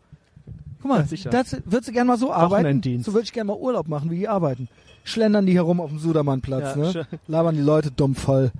Guck 0.81 0.91
mal, 0.91 1.05
Ja, 1.09 1.29
das 1.31 1.53
würdest 1.65 1.87
du 1.89 1.91
gerne 1.93 2.07
mal 2.07 2.17
so 2.17 2.33
arbeiten. 2.33 2.81
So 3.03 3.13
würde 3.13 3.23
ich 3.23 3.33
gerne 3.33 3.47
mal 3.47 3.57
Urlaub 3.57 3.87
machen, 3.87 4.11
wie 4.11 4.17
die 4.19 4.27
arbeiten. 4.27 4.67
Schlendern 5.05 5.45
die 5.45 5.53
herum 5.55 5.79
auf 5.79 5.89
dem 5.89 5.99
Sudermannplatz, 5.99 6.75
Ja, 6.75 6.81
ne? 7.03 7.07
Labern 7.27 7.55
die 7.55 7.61
Leute 7.61 7.91
dumm 7.91 8.15
voll. 8.15 8.51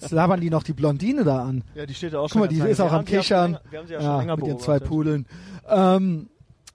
Jetzt 0.00 0.10
labern 0.12 0.40
die 0.40 0.50
noch 0.50 0.62
die 0.62 0.72
Blondine 0.72 1.24
da 1.24 1.42
an. 1.44 1.62
Ja, 1.74 1.86
die 1.86 1.94
steht 1.94 2.12
ja 2.12 2.18
auch 2.20 2.30
Guck 2.30 2.40
mal, 2.42 2.48
die 2.48 2.58
ist 2.60 2.80
auch 2.80 2.92
am 2.92 3.04
Kichern. 3.04 3.58
Wir 3.70 3.78
haben 3.80 3.86
sie 3.86 3.94
ja 3.94 4.00
Ja, 4.00 4.06
schon 4.06 4.18
länger 4.20 4.36
mit 4.36 4.46
ihren 4.46 4.60
zwei. 4.60 4.78
Pudeln. 4.78 5.26
Ähm, 5.68 6.28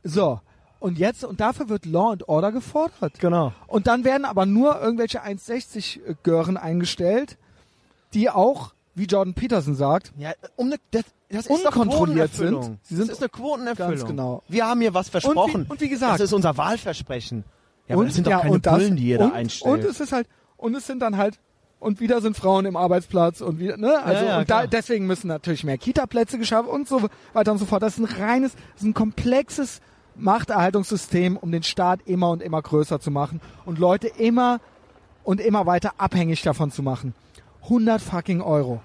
so. 0.04 0.40
Und 0.80 0.98
jetzt, 0.98 1.26
und 1.26 1.42
dafür 1.42 1.68
wird 1.68 1.86
Law 1.86 2.12
and 2.14 2.30
Order 2.30 2.52
gefordert. 2.54 3.20
Genau. 3.20 3.52
Und 3.68 3.88
dann 3.88 4.06
werden 4.06 4.24
aber 4.24 4.46
nur 4.46 4.80
irgendwelche 4.82 5.22
1,60 5.24 6.16
Gören 6.24 6.56
eingestellt, 6.56 7.38
die 8.14 8.30
auch, 8.30 8.74
wie 8.96 9.04
Jordan 9.06 9.34
Peterson 9.34 9.76
sagt, 9.76 10.14
Ja, 10.18 10.32
um 10.56 10.70
ne, 10.70 10.78
das, 10.92 11.04
das 11.30 11.48
ist 11.48 11.50
Unkontrolliert 11.66 12.34
sind. 12.34 12.78
Sie 12.84 12.96
sind 12.96 13.10
das 13.10 13.18
ist 13.18 13.22
eine 13.22 13.30
Quotenerfüllung. 13.30 13.92
ganz 13.92 14.06
genau. 14.06 14.42
Wir 14.48 14.66
haben 14.68 14.80
hier 14.80 14.94
was 14.94 15.10
versprochen. 15.10 15.62
Und 15.64 15.68
wie- 15.68 15.72
und 15.72 15.82
wie 15.82 15.90
gesagt- 15.90 16.14
das 16.14 16.22
ist 16.22 16.34
unser 16.34 16.56
Wahlversprechen. 16.56 17.44
Ja, 17.88 17.96
aber 17.96 18.02
und, 18.02 18.08
das 18.08 18.16
sind 18.16 18.28
doch 18.28 18.32
ja, 18.32 18.40
keine 18.40 18.60
das, 18.60 18.74
Bullen, 18.74 18.96
die 18.96 19.04
ihr 19.08 19.18
da 19.18 19.30
einstellt. 19.32 19.84
Und 19.84 19.90
es 19.90 20.00
ist 20.00 20.12
halt, 20.14 20.28
und 20.58 20.76
es 20.76 20.88
sind 20.88 21.00
dann 21.02 21.18
halt, 21.18 21.40
und 21.80 22.00
wieder 22.00 22.22
sind 22.22 22.36
Frauen 22.36 22.66
im 22.66 22.76
Arbeitsplatz 22.76 23.42
und 23.42 23.60
wieder, 23.60 23.78
ne? 23.78 24.02
Also, 24.04 24.26
ja, 24.26 24.40
und 24.40 24.50
da, 24.50 24.68
deswegen 24.68 25.08
müssen 25.08 25.28
natürlich 25.28 25.64
mehr 25.64 25.78
Kita-Plätze 25.78 26.38
geschaffen 26.38 26.70
und 26.70 26.88
so 26.88 27.10
weiter 27.34 27.52
und 27.52 27.58
so 27.58 27.66
fort. 27.66 27.82
Das 27.82 27.98
ist 27.98 28.00
ein 28.00 28.22
reines, 28.22 28.54
das 28.54 28.82
ist 28.82 28.88
ein 28.88 28.94
komplexes 28.94 29.82
Machterhaltungssystem, 30.16 31.38
um 31.38 31.52
den 31.52 31.64
Staat 31.64 32.02
immer 32.06 32.30
und 32.32 32.42
immer 32.42 32.62
größer 32.62 33.00
zu 33.00 33.12
machen 33.12 33.40
und 33.66 33.80
Leute 33.80 34.08
immer 34.08 34.60
und 35.24 35.40
immer 35.40 35.66
weiter 35.66 35.94
abhängig 35.98 36.42
davon 36.42 36.72
zu 36.72 36.84
machen. 36.84 37.14
100 37.64 38.02
fucking 38.02 38.42
Euro. 38.42 38.82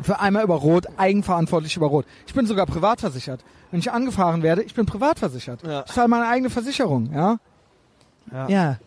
Für 0.00 0.20
einmal 0.20 0.44
über 0.44 0.54
Rot, 0.54 0.86
eigenverantwortlich 0.96 1.76
über 1.76 1.86
Rot. 1.86 2.06
Ich 2.26 2.34
bin 2.34 2.46
sogar 2.46 2.66
privat 2.66 3.00
versichert. 3.00 3.44
Wenn 3.70 3.80
ich 3.80 3.90
angefahren 3.90 4.42
werde, 4.42 4.62
ich 4.62 4.74
bin 4.74 4.86
privat 4.86 5.18
versichert. 5.18 5.62
Ja. 5.62 5.84
Ich 5.86 5.92
zahle 5.92 6.08
meine 6.08 6.26
eigene 6.26 6.50
Versicherung, 6.50 7.12
ja? 7.12 7.38
Ja. 8.32 8.48
Ja. 8.48 8.78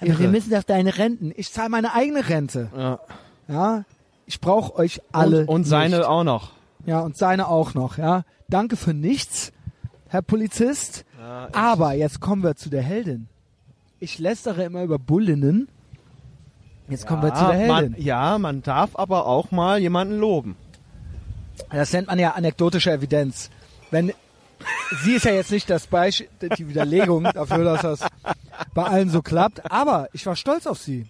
Irre. 0.00 0.18
wir 0.18 0.28
müssen 0.28 0.54
auf 0.54 0.64
deine 0.64 0.96
Renten. 0.98 1.32
Ich 1.36 1.52
zahle 1.52 1.68
meine 1.68 1.94
eigene 1.94 2.28
Rente. 2.28 2.70
ja. 2.76 2.98
Ja. 3.48 3.84
Ich 4.26 4.40
brauche 4.40 4.76
euch 4.76 5.00
alle. 5.10 5.40
und, 5.40 5.48
und 5.48 5.64
seine 5.64 5.98
nicht. 5.98 6.06
auch 6.06 6.22
noch. 6.22 6.52
Ja, 6.86 7.00
und 7.00 7.16
seine 7.16 7.48
auch 7.48 7.74
noch, 7.74 7.98
ja. 7.98 8.22
Danke 8.48 8.76
für 8.76 8.94
nichts, 8.94 9.52
Herr 10.06 10.22
Polizist. 10.22 11.04
Ja, 11.18 11.48
Aber 11.52 11.94
jetzt 11.94 12.20
kommen 12.20 12.44
wir 12.44 12.54
zu 12.54 12.70
der 12.70 12.82
Heldin. 12.82 13.26
Ich 13.98 14.20
lästere 14.20 14.62
immer 14.62 14.84
über 14.84 15.00
Bullinnen. 15.00 15.68
Jetzt 16.88 17.08
kommen 17.08 17.22
wir 17.24 17.34
zu 17.34 17.44
der 17.44 17.54
Heldin. 17.54 17.68
Man, 17.92 17.94
ja, 17.98 18.38
man 18.38 18.62
darf 18.62 18.90
aber 18.94 19.26
auch 19.26 19.50
mal 19.50 19.80
jemanden 19.80 20.18
loben. 20.18 20.54
Das 21.70 21.92
nennt 21.92 22.06
man 22.06 22.18
ja 22.20 22.30
anekdotische 22.30 22.92
Evidenz. 22.92 23.50
Wenn 23.90 24.12
sie 25.02 25.14
ist 25.14 25.24
ja 25.24 25.32
jetzt 25.32 25.50
nicht 25.50 25.68
das 25.70 25.86
Beispiel, 25.86 26.28
die 26.58 26.68
Widerlegung 26.68 27.24
dafür, 27.24 27.64
dass 27.64 27.82
das 27.82 28.00
bei 28.74 28.84
allen 28.84 29.10
so 29.10 29.22
klappt, 29.22 29.70
aber 29.70 30.08
ich 30.12 30.24
war 30.26 30.36
stolz 30.36 30.66
auf 30.66 30.78
sie. 30.78 31.06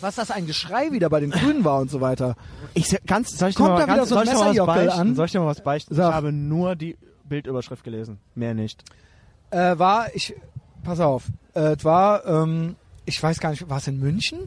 Was 0.00 0.16
das 0.16 0.30
ein 0.32 0.46
Geschrei 0.46 0.90
wieder 0.90 1.08
bei 1.08 1.20
den 1.20 1.30
Grünen 1.30 1.64
war 1.64 1.78
und 1.80 1.88
so 1.90 2.00
weiter. 2.00 2.34
Ich 2.74 2.88
se- 2.88 2.98
ganz, 3.06 3.38
soll 3.38 3.50
ich 3.50 3.54
dir 3.54 3.62
Kommt 3.62 3.74
mal 3.74 3.80
da 3.80 3.86
wieder 3.86 3.96
ganz, 3.98 4.08
so 4.08 4.16
ein 4.16 4.26
soll 4.26 4.26
ich 4.26 4.30
dir 4.32 4.36
mal 4.38 4.46
was 4.46 4.46
Messerjockel 4.54 4.84
beichten? 4.86 5.00
an? 5.00 5.14
Soll 5.14 5.26
ich 5.26 5.32
dir 5.32 5.40
mal 5.40 5.46
was 5.46 5.60
beichten? 5.60 5.94
Sag. 5.94 6.08
Ich 6.08 6.14
habe 6.16 6.32
nur 6.32 6.74
die 6.76 6.96
Bildüberschrift 7.28 7.84
gelesen, 7.84 8.18
mehr 8.34 8.54
nicht. 8.54 8.82
Äh, 9.50 9.78
war 9.78 10.12
ich, 10.14 10.34
pass 10.82 10.98
auf, 10.98 11.24
äh, 11.54 11.76
es 11.76 11.84
war, 11.84 12.26
ähm, 12.26 12.74
ich 13.04 13.22
weiß 13.22 13.38
gar 13.38 13.50
nicht, 13.50 13.68
war 13.70 13.78
es 13.78 13.86
in 13.86 14.00
München? 14.00 14.40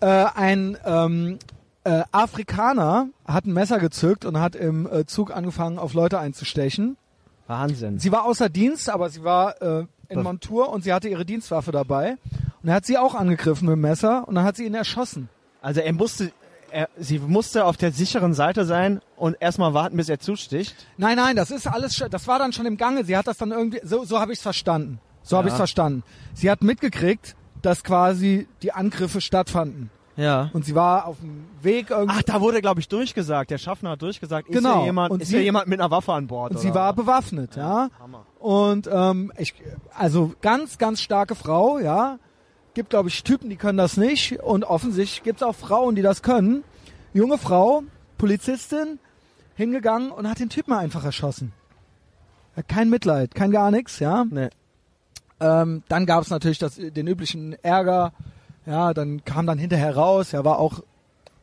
Äh, 0.00 0.06
ein 0.34 0.76
ähm, 0.84 1.38
äh, 1.84 2.02
Afrikaner 2.12 3.08
hat 3.26 3.46
ein 3.46 3.52
Messer 3.52 3.78
gezückt 3.78 4.24
und 4.24 4.38
hat 4.38 4.54
im 4.54 4.86
äh, 4.86 5.06
Zug 5.06 5.34
angefangen, 5.34 5.78
auf 5.78 5.94
Leute 5.94 6.18
einzustechen. 6.18 6.96
Wahnsinn. 7.46 7.98
Sie 7.98 8.12
war 8.12 8.24
außer 8.24 8.48
Dienst, 8.48 8.88
aber 8.90 9.08
sie 9.10 9.24
war 9.24 9.60
äh, 9.62 9.86
in 10.08 10.22
Montur 10.22 10.68
und 10.70 10.84
sie 10.84 10.92
hatte 10.92 11.08
ihre 11.08 11.24
Dienstwaffe 11.24 11.72
dabei. 11.72 12.16
Und 12.62 12.68
er 12.68 12.74
hat 12.76 12.86
sie 12.86 12.98
auch 12.98 13.14
angegriffen 13.14 13.66
mit 13.66 13.74
dem 13.76 13.80
Messer 13.80 14.28
und 14.28 14.34
dann 14.34 14.44
hat 14.44 14.56
sie 14.56 14.66
ihn 14.66 14.74
erschossen. 14.74 15.28
Also 15.62 15.80
er 15.80 15.92
musste, 15.92 16.32
er, 16.70 16.88
sie 16.98 17.18
musste 17.18 17.64
auf 17.64 17.76
der 17.76 17.92
sicheren 17.92 18.34
Seite 18.34 18.64
sein 18.66 19.00
und 19.16 19.36
erstmal 19.40 19.74
warten, 19.74 19.96
bis 19.96 20.08
er 20.08 20.20
zusticht. 20.20 20.74
Nein, 20.96 21.16
nein, 21.16 21.36
das 21.36 21.50
ist 21.50 21.66
alles, 21.66 22.02
das 22.10 22.28
war 22.28 22.38
dann 22.38 22.52
schon 22.52 22.66
im 22.66 22.76
Gange. 22.76 23.04
Sie 23.04 23.16
hat 23.16 23.26
das 23.26 23.38
dann 23.38 23.50
irgendwie, 23.50 23.80
so, 23.82 24.04
so 24.04 24.20
habe 24.20 24.32
ich 24.32 24.38
es 24.38 24.42
verstanden. 24.42 25.00
So 25.22 25.36
habe 25.36 25.48
Ja. 25.48 25.48
ich 25.48 25.54
es 25.54 25.58
verstanden. 25.58 26.02
Sie 26.34 26.50
hat 26.50 26.62
mitgekriegt, 26.62 27.36
dass 27.62 27.82
quasi 27.84 28.46
die 28.62 28.72
Angriffe 28.72 29.20
stattfanden. 29.20 29.90
Ja. 30.20 30.50
Und 30.52 30.64
sie 30.64 30.74
war 30.74 31.06
auf 31.06 31.18
dem 31.20 31.44
Weg 31.62 31.90
irgendwie. 31.90 32.16
Ach, 32.18 32.22
da 32.22 32.40
wurde, 32.40 32.60
glaube 32.60 32.80
ich, 32.80 32.88
durchgesagt. 32.88 33.50
Der 33.50 33.58
Schaffner 33.58 33.90
hat 33.90 34.02
durchgesagt, 34.02 34.48
ist 34.48 34.54
Genau. 34.56 34.76
hier 34.78 34.86
jemand, 34.86 35.10
Und 35.12 35.22
ist 35.22 35.28
sie- 35.28 35.36
hier 35.36 35.44
jemand 35.44 35.66
mit 35.68 35.80
einer 35.80 35.90
Waffe 35.90 36.12
an 36.12 36.26
Bord? 36.26 36.50
und 36.50 36.56
oder? 36.58 36.62
sie 36.62 36.74
war 36.74 36.92
bewaffnet, 36.92 37.56
ja. 37.56 37.88
Hammer. 37.98 38.26
Und 38.38 38.88
ähm, 38.92 39.32
ich, 39.38 39.54
also 39.96 40.32
ganz, 40.42 40.78
ganz 40.78 41.00
starke 41.00 41.34
Frau, 41.34 41.78
ja. 41.78 42.18
Gibt, 42.74 42.90
glaube 42.90 43.08
ich, 43.08 43.24
Typen, 43.24 43.50
die 43.50 43.56
können 43.56 43.78
das 43.78 43.96
nicht. 43.96 44.40
Und 44.40 44.64
offensichtlich 44.64 45.22
gibt 45.22 45.40
es 45.40 45.46
auch 45.46 45.54
Frauen, 45.56 45.94
die 45.96 46.02
das 46.02 46.22
können. 46.22 46.62
Junge 47.12 47.36
Frau, 47.38 47.82
Polizistin, 48.18 48.98
hingegangen 49.56 50.10
und 50.12 50.28
hat 50.28 50.38
den 50.38 50.48
Typen 50.50 50.72
einfach 50.72 51.04
erschossen. 51.04 51.52
Ja, 52.56 52.62
Kein 52.62 52.88
Mitleid, 52.90 53.34
kein 53.34 53.50
gar 53.50 53.70
nichts, 53.70 53.98
ja. 53.98 54.24
Nee. 54.28 54.48
Ähm, 55.40 55.82
dann 55.88 56.06
gab 56.06 56.22
es 56.22 56.30
natürlich 56.30 56.58
das, 56.58 56.76
den 56.76 57.06
üblichen 57.06 57.54
Ärger. 57.64 58.12
Ja, 58.66 58.94
dann 58.94 59.24
kam 59.24 59.46
dann 59.46 59.58
hinterher 59.58 59.96
raus, 59.96 60.32
ja, 60.32 60.44
war 60.44 60.58
auch 60.58 60.82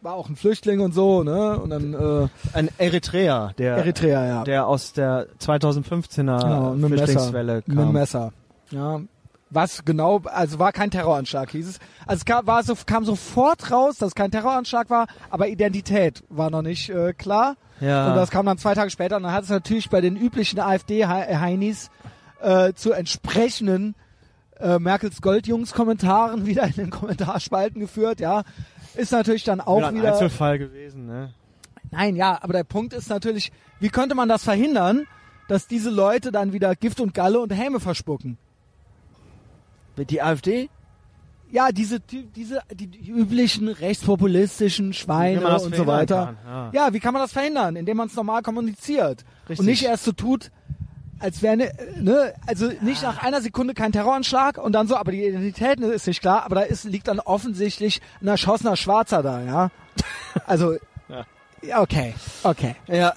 war 0.02 0.14
auch 0.14 0.30
ein 0.30 0.35
Flüchtling 0.35 0.80
und 0.80 0.94
so, 0.94 1.23
ne? 1.23 1.60
Und 1.60 1.72
dann 1.72 1.94
äh, 1.94 2.27
Ein 2.53 2.69
Eritreer, 2.77 3.53
der, 3.57 3.77
Eritrea, 3.77 4.26
ja. 4.26 4.44
der 4.44 4.68
aus 4.68 4.94
der 4.94 5.27
2015er 5.41 6.18
Genau, 6.18 6.73
mit 6.73 6.88
Flüchtlingswelle 6.88 7.56
Messer. 7.56 7.64
Mit 7.68 7.77
kam. 7.77 7.94
Messer. 7.94 8.34
Ja. 8.69 9.02
Was 9.49 9.85
genau, 9.85 10.22
also 10.26 10.60
war 10.60 10.72
kein 10.73 10.91
Terroranschlag, 10.91 11.52
hieß 11.52 11.68
es. 11.69 11.80
Also 12.06 12.19
es 12.19 12.26
kam, 12.26 12.45
war 12.48 12.64
so, 12.64 12.76
kam 12.85 13.06
sofort 13.06 13.72
raus, 13.72 13.98
dass 13.98 14.10
es 14.10 14.15
kein 14.15 14.30
Terroranschlag 14.30 14.89
war, 14.89 15.07
aber 15.30 15.48
Identität 15.48 16.23
war 16.30 16.49
noch 16.49 16.61
nicht 16.61 16.89
äh, 16.89 17.14
klar. 17.14 17.56
Ja. 17.80 18.10
Und 18.10 18.15
das 18.15 18.30
kam 18.30 18.45
dann 18.45 18.57
zwei 18.57 18.73
Tage 18.73 18.89
später 18.89 19.18
und 19.18 19.23
dann 19.23 19.31
hat 19.31 19.45
es 19.45 19.49
natürlich 19.49 19.89
bei 19.89 20.02
den 20.02 20.18
üblichen 20.18 20.60
AfD-Heinis 20.60 21.89
äh, 22.41 22.73
zu 22.73 22.91
entsprechenden 22.91 23.95
äh, 24.59 24.79
Merkels 24.79 25.21
Goldjungs-Kommentaren 25.21 26.45
wieder 26.45 26.65
in 26.65 26.73
den 26.73 26.89
Kommentarspalten 26.89 27.79
geführt, 27.79 28.19
ja. 28.19 28.43
Ist 28.95 29.11
natürlich 29.11 29.43
dann 29.43 29.61
auch 29.61 29.77
wieder 29.77 29.88
ein 29.88 29.95
wieder. 29.95 30.13
Einzelfall 30.13 30.57
gewesen, 30.59 31.05
ne? 31.05 31.34
Nein, 31.91 32.15
ja, 32.15 32.38
aber 32.41 32.53
der 32.53 32.63
Punkt 32.63 32.93
ist 32.93 33.09
natürlich, 33.09 33.51
wie 33.79 33.89
könnte 33.89 34.15
man 34.15 34.27
das 34.27 34.43
verhindern, 34.43 35.05
dass 35.47 35.67
diese 35.67 35.89
Leute 35.89 36.31
dann 36.31 36.51
wieder 36.51 36.75
Gift 36.75 36.99
und 36.99 37.13
Galle 37.13 37.39
und 37.39 37.51
Häme 37.51 37.79
verspucken? 37.79 38.38
Die 39.97 40.21
AfD? 40.21 40.69
Ja, 41.49 41.71
diese, 41.71 42.01
die, 42.01 42.23
diese, 42.25 42.59
die, 42.73 42.88
die 42.88 43.09
üblichen 43.09 43.69
rechtspopulistischen 43.69 44.93
Schweine 44.93 45.59
und 45.59 45.75
so 45.75 45.88
weiter. 45.88 46.35
kann, 46.43 46.71
ja. 46.73 46.88
Ja, 46.88 46.93
wie 46.93 46.99
kann 46.99 47.13
man 47.13 47.21
das 47.21 47.31
verhindern? 47.31 47.77
Indem 47.77 47.97
man 47.97 48.07
es 48.07 48.15
normal 48.15 48.41
kommuniziert. 48.41 49.23
Richtig. 49.43 49.59
Und 49.59 49.65
nicht 49.65 49.84
erst 49.84 50.03
so 50.03 50.11
tut, 50.11 50.51
als 51.19 51.41
wäre 51.41 51.57
ne, 51.57 51.72
ne, 51.99 52.34
also 52.45 52.69
nicht 52.81 53.03
nach 53.03 53.22
einer 53.23 53.41
Sekunde 53.41 53.73
kein 53.73 53.91
Terroranschlag 53.91 54.57
und 54.57 54.73
dann 54.73 54.88
so, 54.88 54.95
aber 54.95 55.11
die 55.11 55.23
Identität 55.26 55.80
ne, 55.80 55.88
ist 55.88 56.07
nicht 56.07 56.22
klar, 56.22 56.44
aber 56.45 56.56
da 56.56 56.61
ist, 56.61 56.84
liegt 56.84 57.07
dann 57.07 57.19
offensichtlich 57.19 58.02
ein 58.22 58.27
erschossener 58.27 58.76
Schwarzer 58.76 59.23
da, 59.23 59.41
ja. 59.41 59.72
Also, 60.45 60.76
Ja. 61.61 61.81
okay, 61.81 62.14
okay. 62.44 62.76
Ja. 62.88 63.14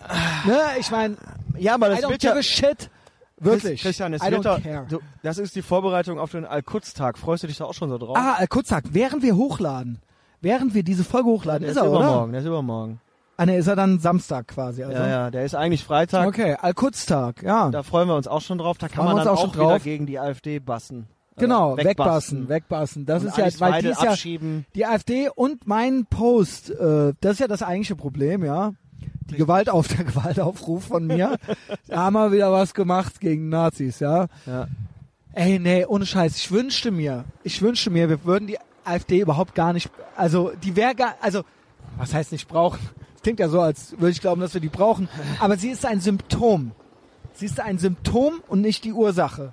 Ne, 0.46 0.58
ich 0.78 0.90
meine, 0.90 1.16
Ja, 1.58 1.74
aber 1.74 1.88
I 1.92 1.96
das 1.96 2.04
don't 2.04 2.10
wird 2.10 2.20
give 2.20 2.32
ja, 2.32 2.38
a 2.38 2.42
shit. 2.42 2.90
Wirklich. 3.42 3.80
Christian, 3.82 4.12
es 4.12 4.22
I 4.22 4.30
wird 4.30 4.44
don't 4.46 4.62
care. 4.62 4.86
du, 4.88 5.00
das 5.22 5.38
ist 5.38 5.56
die 5.56 5.62
Vorbereitung 5.62 6.18
auf 6.18 6.30
den 6.32 6.44
Al-Quds-Tag. 6.44 7.16
Freust 7.18 7.42
du 7.42 7.46
dich 7.46 7.56
da 7.56 7.64
auch 7.64 7.72
schon 7.74 7.88
so 7.88 7.96
drauf? 7.96 8.16
Ah, 8.18 8.38
sagt, 8.64 8.92
während 8.92 9.22
wir 9.22 9.34
hochladen, 9.36 9.98
während 10.42 10.74
wir 10.74 10.82
diese 10.82 11.04
Folge 11.04 11.28
hochladen, 11.28 11.62
der 11.62 11.70
ist 11.70 11.76
er, 11.78 11.90
oder? 11.90 12.00
übermorgen, 12.00 12.32
der 12.32 12.40
ist 12.42 12.46
übermorgen. 12.46 13.00
Ah, 13.40 13.46
ne, 13.46 13.56
ist 13.56 13.68
er 13.68 13.74
dann 13.76 13.98
Samstag 14.00 14.48
quasi, 14.48 14.84
also. 14.84 14.98
Ja, 14.98 15.08
ja, 15.08 15.30
der 15.30 15.46
ist 15.46 15.54
eigentlich 15.54 15.82
Freitag. 15.82 16.28
Okay, 16.28 16.56
Al-Quds-Tag, 16.60 17.42
ja. 17.42 17.70
Da 17.70 17.82
freuen 17.82 18.06
wir 18.06 18.14
uns 18.14 18.28
auch 18.28 18.42
schon 18.42 18.58
drauf. 18.58 18.76
Da 18.76 18.88
kann 18.88 19.04
Freuen 19.04 19.16
man 19.16 19.24
dann 19.24 19.28
auch, 19.34 19.38
auch 19.38 19.40
schon 19.46 19.54
wieder 19.54 19.64
drauf. 19.70 19.82
gegen 19.82 20.04
die 20.04 20.18
AfD 20.18 20.58
bassen. 20.58 21.06
Genau, 21.38 21.74
Äh, 21.78 21.84
wegbassen, 21.84 22.50
wegbassen. 22.50 23.06
Das 23.06 23.24
ist 23.24 23.38
ja, 23.38 23.46
weil 23.60 23.80
die 23.80 23.88
ist 23.88 24.02
ja, 24.02 24.14
die 24.74 24.84
AfD 24.84 25.30
und 25.34 25.66
mein 25.66 26.04
Post, 26.04 26.68
äh, 26.68 27.14
das 27.22 27.32
ist 27.32 27.38
ja 27.38 27.48
das 27.48 27.62
eigentliche 27.62 27.96
Problem, 27.96 28.44
ja. 28.44 28.72
Die 29.30 29.36
Gewalt 29.36 29.70
auf 29.70 29.88
der 29.96 30.04
Gewaltaufruf 30.04 30.84
von 30.84 31.06
mir. 31.06 31.38
da 31.88 31.96
haben 31.96 32.12
wir 32.12 32.32
wieder 32.32 32.52
was 32.52 32.74
gemacht 32.74 33.20
gegen 33.20 33.48
Nazis, 33.48 34.00
ja. 34.00 34.26
Ja. 34.44 34.66
Ey, 35.32 35.58
nee, 35.58 35.86
ohne 35.86 36.04
Scheiß. 36.04 36.36
Ich 36.36 36.52
wünschte 36.52 36.90
mir, 36.90 37.24
ich 37.42 37.62
wünschte 37.62 37.88
mir, 37.88 38.10
wir 38.10 38.22
würden 38.26 38.48
die 38.48 38.58
AfD 38.84 39.20
überhaupt 39.20 39.54
gar 39.54 39.72
nicht, 39.72 39.88
also 40.14 40.52
die 40.62 40.76
wäre 40.76 40.94
gar, 40.94 41.14
also 41.22 41.42
was 41.96 42.12
heißt 42.12 42.32
nicht 42.32 42.46
brauchen? 42.46 42.80
Klingt 43.22 43.38
ja 43.40 43.48
so, 43.48 43.60
als 43.60 43.92
würde 43.92 44.10
ich 44.10 44.20
glauben, 44.20 44.40
dass 44.40 44.54
wir 44.54 44.60
die 44.60 44.68
brauchen. 44.68 45.08
Aber 45.40 45.56
sie 45.56 45.68
ist 45.70 45.84
ein 45.84 46.00
Symptom. 46.00 46.72
Sie 47.34 47.46
ist 47.46 47.60
ein 47.60 47.78
Symptom 47.78 48.42
und 48.48 48.60
nicht 48.60 48.84
die 48.84 48.92
Ursache. 48.92 49.52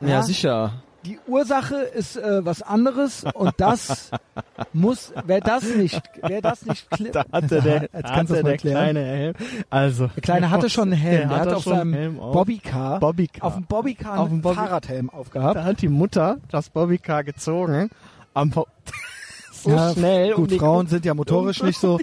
Ja, 0.00 0.22
sicher. 0.22 0.82
die 1.06 1.18
Ursache 1.26 1.76
ist 1.76 2.16
äh, 2.16 2.44
was 2.44 2.60
anderes 2.62 3.24
und 3.34 3.52
das 3.58 4.10
muss, 4.74 5.12
wer 5.24 5.40
das 5.40 5.62
nicht, 5.74 6.02
wer 6.22 6.42
das 6.42 6.66
nicht, 6.66 6.86
Da 7.12 7.24
hatte 7.32 7.62
der, 7.62 7.82
Jetzt 7.82 7.94
hatte 7.94 8.12
kannst 8.14 8.32
mal 8.32 8.42
der 8.42 8.56
kleine 8.58 9.00
Helm. 9.04 9.34
Also. 9.70 10.08
Der 10.08 10.22
Kleine 10.22 10.50
hatte 10.50 10.68
schon 10.68 10.92
einen 10.92 11.00
Helm, 11.00 11.20
der, 11.20 11.28
Der 11.28 11.36
hatte 11.38 11.46
hatte 11.50 11.56
auf 11.56 11.64
seinem. 11.64 12.16
Bobbycar, 12.18 13.00
Bobbycar. 13.00 13.44
auf 13.44 13.54
dem 13.54 13.64
Bobbycar 13.64 14.18
Auf 14.18 14.26
dem 14.28 14.32
einen 14.34 14.42
Bobby- 14.42 14.56
Fahrradhelm 14.56 15.10
aufgehabt. 15.10 15.56
Da 15.56 15.64
hat 15.64 15.80
die 15.80 15.88
Mutter 15.88 16.38
das 16.50 16.68
Bobbycar 16.68 17.24
gezogen. 17.24 17.88
Am 18.34 18.50
Bo 18.50 18.66
so 19.52 19.70
Ja, 19.70 19.92
schnell. 19.94 20.34
Gut, 20.34 20.52
Frauen 20.52 20.88
sind 20.88 21.04
ja 21.06 21.14
motorisch 21.14 21.62
nicht 21.62 21.80
so. 21.80 21.98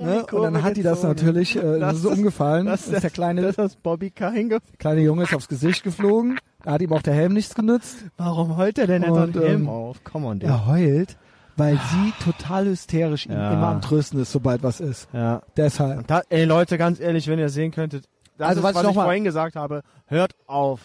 Ne? 0.00 0.26
Und 0.26 0.42
dann 0.42 0.62
hat 0.62 0.76
die 0.76 0.82
das 0.82 1.02
natürlich, 1.02 1.56
äh, 1.56 1.78
das 1.78 1.96
ist 1.96 2.02
so 2.02 2.10
umgefallen. 2.10 2.66
Das 2.66 2.88
ist 2.88 3.02
der 3.02 3.10
kleine, 3.10 3.42
Das 3.42 3.58
ist 3.58 3.82
Bobbycar 3.82 4.32
hingefallen. 4.32 4.78
kleine 4.78 5.00
Junge 5.02 5.24
ist 5.24 5.34
aufs 5.34 5.48
Gesicht 5.48 5.82
geflogen. 5.82 6.38
Da 6.62 6.72
hat 6.72 6.82
ihm 6.82 6.92
auch 6.92 7.02
der 7.02 7.14
Helm 7.14 7.32
nichts 7.34 7.54
genützt. 7.54 8.04
Warum 8.16 8.56
heult 8.56 8.78
er 8.78 8.86
denn 8.86 9.02
jetzt 9.02 9.10
Und, 9.12 9.36
einen 9.36 9.46
Helm 9.46 9.62
ähm, 9.62 9.68
auf? 9.68 10.02
Come 10.04 10.26
on, 10.26 10.40
Er 10.40 10.66
heult, 10.66 11.16
weil 11.56 11.76
sie 11.76 12.12
total 12.24 12.66
hysterisch 12.66 13.26
ihm 13.26 13.32
Ja. 13.32 13.52
immer 13.52 13.68
am 13.68 13.80
Trösten 13.80 14.20
ist, 14.20 14.32
sobald 14.32 14.62
was 14.62 14.80
ist. 14.80 15.08
Ja. 15.12 15.42
Deshalb. 15.56 16.06
Da, 16.06 16.22
ey 16.28 16.44
Leute, 16.44 16.76
ganz 16.78 17.00
ehrlich, 17.00 17.28
wenn 17.28 17.38
ihr 17.38 17.48
sehen 17.48 17.70
könntet, 17.70 18.04
das 18.36 18.48
Also, 18.48 18.60
ist, 18.60 18.64
was 18.64 18.74
was, 18.74 18.80
ich 18.80 18.84
noch 18.84 18.90
ich 18.92 18.96
mal- 18.96 19.04
vorhin 19.04 19.24
gesagt 19.24 19.56
habe, 19.56 19.82
hört 20.06 20.32
auf. 20.46 20.80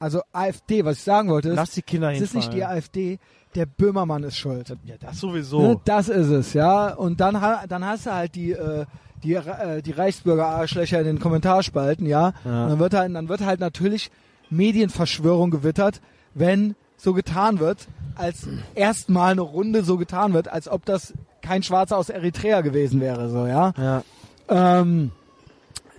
Also 0.00 0.20
AfD, 0.32 0.84
was 0.84 0.98
ich 0.98 1.02
sagen 1.02 1.28
wollte, 1.28 1.48
ist, 1.48 1.56
Lasst 1.56 1.76
die 1.76 1.82
Kinder 1.82 2.12
es 2.12 2.20
ist 2.20 2.34
nicht 2.34 2.52
die. 2.52 2.64
AfD, 2.64 3.18
der 3.58 3.66
Böhmermann 3.66 4.22
ist 4.22 4.36
schuld. 4.38 4.74
Ja, 4.84 4.94
das 5.00 5.18
sowieso. 5.20 5.60
Ne, 5.60 5.80
das 5.84 6.08
ist 6.08 6.28
es, 6.28 6.52
ja. 6.54 6.94
Und 6.94 7.20
dann, 7.20 7.34
dann 7.68 7.84
hast 7.84 8.06
du 8.06 8.12
halt 8.14 8.34
die, 8.34 8.52
äh, 8.52 8.86
die, 9.22 9.34
äh, 9.34 9.82
die 9.82 9.90
Reichsbürger-Arschlöcher 9.92 11.00
in 11.00 11.06
den 11.06 11.18
Kommentarspalten, 11.18 12.06
ja. 12.06 12.32
Ja. 12.44 12.64
Und 12.64 12.70
dann 12.70 12.78
wird 12.78 12.94
halt, 12.94 13.14
dann 13.14 13.28
wird 13.28 13.40
halt 13.44 13.60
natürlich 13.60 14.10
Medienverschwörung 14.50 15.50
gewittert, 15.50 16.00
wenn 16.34 16.74
so 16.96 17.12
getan 17.14 17.58
wird, 17.60 17.86
als 18.16 18.46
erstmal 18.74 19.32
eine 19.32 19.40
Runde 19.42 19.84
so 19.84 19.96
getan 19.98 20.32
wird, 20.32 20.48
als 20.48 20.68
ob 20.68 20.84
das 20.84 21.14
kein 21.42 21.62
Schwarzer 21.62 21.96
aus 21.96 22.08
Eritrea 22.10 22.60
gewesen 22.62 23.00
wäre, 23.00 23.28
so, 23.30 23.46
ja. 23.46 23.72
Ja. 23.76 24.02
Ähm, 24.48 25.12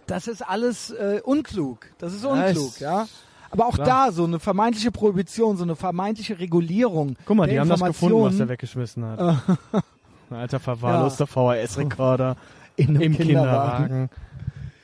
das 0.07 0.27
ist 0.27 0.41
alles 0.48 0.90
äh, 0.91 1.22
unklug. 1.23 1.88
Das 1.99 2.14
ist 2.14 2.23
Ja, 2.23 2.30
unklug, 2.31 2.69
ist- 2.69 2.80
ja. 2.80 3.07
Aber 3.51 3.65
auch 3.67 3.73
Klar. 3.76 4.07
da 4.07 4.11
so 4.11 4.23
eine 4.26 4.39
vermeintliche 4.39 4.91
Prohibition, 4.91 5.57
so 5.57 5.63
eine 5.63 5.76
vermeintliche 5.76 6.39
Regulierung. 6.39 7.15
Guck 7.26 7.38
mal, 7.38 7.47
die 7.47 7.59
haben 7.59 7.69
das 7.69 7.81
gefunden, 7.84 8.21
was 8.23 8.38
der 8.38 8.49
weggeschmissen 8.49 9.05
hat. 9.05 9.19
Ein 10.30 10.35
alter 10.38 10.59
verwahrloster 10.59 11.26
VHS-Rekorder 11.26 12.35
in 12.76 12.89
einem 12.89 13.01
im 13.01 13.17
Kinderwagen. 13.17 13.84
Kinderwagen. 13.88 14.09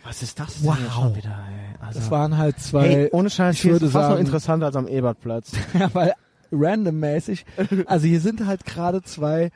Was 0.04 0.22
ist 0.24 0.40
das 0.40 0.60
denn 0.62 0.70
Wow. 0.70 0.78
schon 0.94 1.16
wieder, 1.16 1.30
ey? 1.30 1.86
Also, 1.86 2.00
Das 2.00 2.12
waren 2.12 2.38
halt 2.38 2.60
zwei, 2.60 2.88
hey, 2.88 3.10
ohne 3.12 3.30
Scheiß, 3.30 3.56
ich 3.56 3.62
hier 3.62 3.72
würde 3.74 3.86
ist 3.86 3.92
fast 3.92 4.04
noch 4.10 4.16
sagen- 4.16 4.26
interessanter 4.26 4.66
als 4.68 4.76
am 4.76 4.88
Ebertplatz. 4.88 5.52
ja, 5.80 5.90
weil 5.94 6.14
randommäßig. 6.52 7.46
Also 7.86 8.08
hier 8.08 8.20
sind 8.22 8.46
halt 8.46 8.66
gerade 8.66 9.02
zwei, 9.04 9.52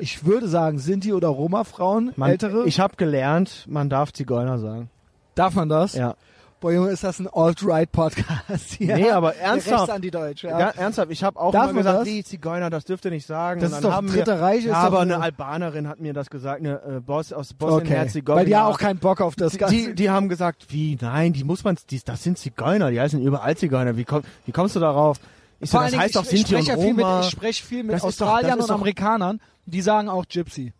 ich 0.00 0.24
würde 0.24 0.48
sagen, 0.48 0.78
Sinti 0.78 1.12
oder 1.12 1.28
Roma-Frauen, 1.28 2.12
ältere. 2.20 2.64
Ich 2.66 2.78
habe 2.80 2.96
gelernt, 2.96 3.66
man 3.68 3.88
darf 3.90 4.12
Zigeuner 4.12 4.58
sagen. 4.58 4.90
Darf 5.34 5.54
man 5.54 5.68
das? 5.68 5.94
Ja. 5.94 6.14
Boah, 6.62 6.72
Junge, 6.72 6.90
ist 6.90 7.02
das 7.02 7.18
ein 7.18 7.26
Alt-Right-Podcast 7.26 8.74
hier? 8.78 8.94
Nee, 8.96 9.10
aber 9.10 9.34
ernsthaft. 9.36 9.80
Rechts 9.80 9.90
an 9.96 10.00
die 10.00 10.10
Deutsche, 10.12 10.46
ja. 10.46 10.58
Ja. 10.60 10.68
ernsthaft, 10.70 11.10
ich 11.10 11.24
habe 11.24 11.38
auch 11.40 11.50
Darf 11.52 11.66
man 11.66 11.76
gesagt, 11.76 11.98
das? 12.02 12.06
wie 12.06 12.22
Zigeuner, 12.22 12.70
das 12.70 12.84
dürft 12.84 13.04
ihr 13.04 13.10
nicht 13.10 13.26
sagen. 13.26 13.60
Das 13.60 13.72
ist 13.72 13.82
doch 13.84 13.92
haben 13.92 14.06
Dritte 14.06 14.36
wir, 14.36 14.40
Reich, 14.40 14.64
Ja, 14.64 14.72
doch 14.72 14.78
aber 14.78 15.00
eine- 15.00 15.20
Albanerin 15.20 15.88
hat 15.88 15.98
mir 16.00 16.12
das 16.12 16.30
gesagt, 16.30 16.60
eine 16.60 16.80
äh, 16.82 17.00
Boss 17.00 17.32
aus 17.32 17.50
Okay, 17.50 17.56
Bosnien-Herzegowina. 17.58 18.36
weil 18.38 18.44
die 18.46 18.52
ja 18.52 18.64
auch 18.66 18.78
keinen 18.78 19.00
Bock 19.00 19.20
auf 19.20 19.34
das 19.34 19.52
die, 19.52 19.58
Ganze. 19.58 19.74
die, 19.74 19.94
die 19.94 20.08
haben 20.10 20.28
gesagt, 20.28 20.66
wie, 20.68 20.96
nein, 21.00 21.32
die 21.32 21.42
muss 21.44 21.64
man, 21.64 21.76
die, 21.90 22.00
das 22.04 22.22
sind 22.22 22.38
Zigeuner, 22.38 22.90
die 22.92 23.00
heißen 23.00 23.20
überall 23.20 23.56
Zigeuner. 23.56 23.96
Wie, 23.96 24.04
komm, 24.04 24.22
wie 24.46 24.52
kommst 24.52 24.76
du 24.76 24.80
darauf? 24.80 25.18
Ich 25.58 25.70
so, 25.70 25.78
das 25.78 25.96
heißt 25.96 26.14
Dingen, 26.14 26.24
doch 26.24 26.30
Sinti 26.30 26.54
und 26.54 26.62
spreche 26.64 26.78
ja 26.78 26.84
viel 26.84 26.94
mit, 26.94 27.04
Roma. 27.04 27.20
ich 27.20 27.30
spreche 27.30 27.64
viel 27.64 27.82
mit 27.82 27.94
Das 27.94 28.02
doch- 28.02 28.08
Australiern 28.08 28.58
ist 28.58 28.64
und 28.64 28.70
doch- 28.70 28.74
Amerikanern, 28.76 29.40
die 29.66 29.80
sagen 29.80 30.08
auch 30.08 30.24
Gypsy. 30.28 30.72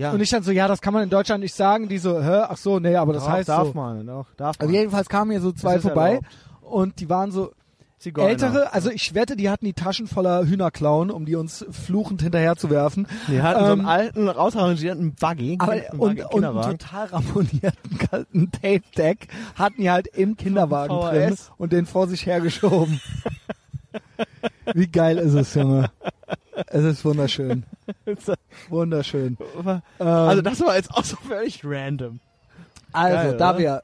Ja, 0.00 0.12
Und 0.12 0.20
ich 0.20 0.30
dann 0.30 0.42
so, 0.42 0.50
ja, 0.50 0.66
das 0.66 0.80
kann 0.80 0.94
man 0.94 1.02
in 1.02 1.10
Deutschland 1.10 1.42
nicht 1.42 1.54
sagen. 1.54 1.88
Die 1.88 1.98
so, 1.98 2.22
hä, 2.22 2.44
ach 2.48 2.56
so, 2.56 2.78
nee, 2.78 2.96
aber 2.96 3.12
das 3.12 3.24
doch, 3.24 3.30
heißt 3.30 3.48
darf 3.50 3.68
so. 3.68 3.74
man, 3.74 4.06
doch, 4.06 4.26
darf 4.36 4.58
man. 4.58 4.66
Also 4.68 4.78
jedenfalls 4.78 5.08
kamen 5.08 5.30
hier 5.30 5.40
so 5.40 5.52
zwei 5.52 5.78
vorbei 5.78 6.08
erlaubt. 6.08 6.26
und 6.62 7.00
die 7.00 7.08
waren 7.10 7.30
so 7.32 7.52
Zigeuner. 7.98 8.30
ältere, 8.30 8.72
also 8.72 8.90
ich 8.90 9.12
wette, 9.14 9.36
die 9.36 9.50
hatten 9.50 9.66
die 9.66 9.74
Taschen 9.74 10.06
voller 10.06 10.46
Hühnerklauen, 10.46 11.10
um 11.10 11.26
die 11.26 11.36
uns 11.36 11.66
fluchend 11.70 12.22
hinterher 12.22 12.56
zu 12.56 12.70
werfen. 12.70 13.06
Die 13.28 13.42
hatten 13.42 13.60
so 13.60 13.72
einen 13.72 13.80
Ähm, 13.82 13.86
alten, 13.86 14.28
rausarrangierten 14.30 15.14
Buggy. 15.20 15.56
Aber, 15.60 15.72
einen 15.72 15.82
und, 15.98 16.16
Buggy- 16.16 16.24
und 16.34 16.44
einen 16.46 16.78
total 16.78 17.06
ramponierten 17.08 17.98
kalten 17.98 18.50
Tape-Deck 18.52 19.28
hatten 19.54 19.82
die 19.82 19.90
halt 19.90 20.06
im 20.06 20.38
Kinderwagen 20.38 20.98
drin 20.98 21.36
und 21.58 21.72
den 21.72 21.84
vor 21.84 22.08
sich 22.08 22.24
hergeschoben. 22.24 23.02
Wie 24.74 24.86
geil 24.86 25.18
ist 25.18 25.34
es, 25.34 25.54
Junge? 25.54 25.90
Es 26.68 26.84
ist 26.84 27.04
wunderschön. 27.04 27.64
Wunderschön. 28.68 29.36
Also 29.98 30.42
das 30.42 30.60
war 30.60 30.76
jetzt 30.76 30.90
auch 30.90 31.04
so 31.04 31.16
völlig 31.16 31.60
random. 31.64 32.20
Also, 32.92 33.16
Geil, 33.16 33.36
da 33.36 33.50
oder? 33.50 33.58
wir 33.58 33.82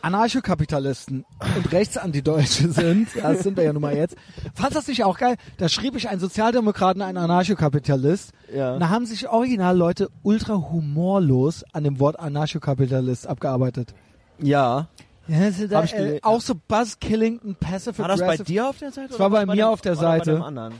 Anarchokapitalisten 0.00 1.24
und 1.56 1.72
Rechtsanti-Deutsche 1.72 2.68
sind, 2.70 3.08
das 3.22 3.40
sind 3.40 3.56
wir 3.56 3.64
ja 3.64 3.72
nun 3.72 3.82
mal 3.82 3.96
jetzt, 3.96 4.16
fand 4.54 4.74
das 4.74 4.86
nicht 4.86 5.04
auch 5.04 5.18
geil? 5.18 5.36
Da 5.56 5.68
schrieb 5.68 5.96
ich 5.96 6.08
einen 6.08 6.20
Sozialdemokraten, 6.20 7.02
einen 7.02 7.18
Anarchokapitalist. 7.18 8.32
Ja. 8.54 8.78
Da 8.78 8.88
haben 8.88 9.06
sich 9.06 9.28
original 9.28 9.76
Leute 9.76 10.08
ultra 10.22 10.54
humorlos 10.54 11.64
an 11.72 11.84
dem 11.84 11.98
Wort 11.98 12.18
Anarchokapitalist 12.18 13.26
abgearbeitet. 13.26 13.94
Ja. 14.40 14.86
Ja, 15.26 15.46
ist, 15.46 15.74
Hab 15.74 15.84
ich 15.84 15.94
äh, 15.94 16.20
auch 16.22 16.40
so 16.40 16.54
Buzzkilling, 16.54 17.56
Passive 17.60 17.98
War 17.98 18.08
das 18.08 18.20
bei 18.20 18.26
Aggressive. 18.26 18.44
dir 18.44 18.68
auf 18.68 18.78
der 18.78 18.92
Seite? 18.92 19.08
Das 19.10 19.18
war 19.18 19.26
oder 19.26 19.44
bei 19.44 19.54
mir 19.54 19.68
auf 19.68 19.82
der 19.82 19.92
oder 19.92 20.00
Seite. 20.00 20.30
Bei 20.30 20.36
dem 20.38 20.42
anderen? 20.42 20.74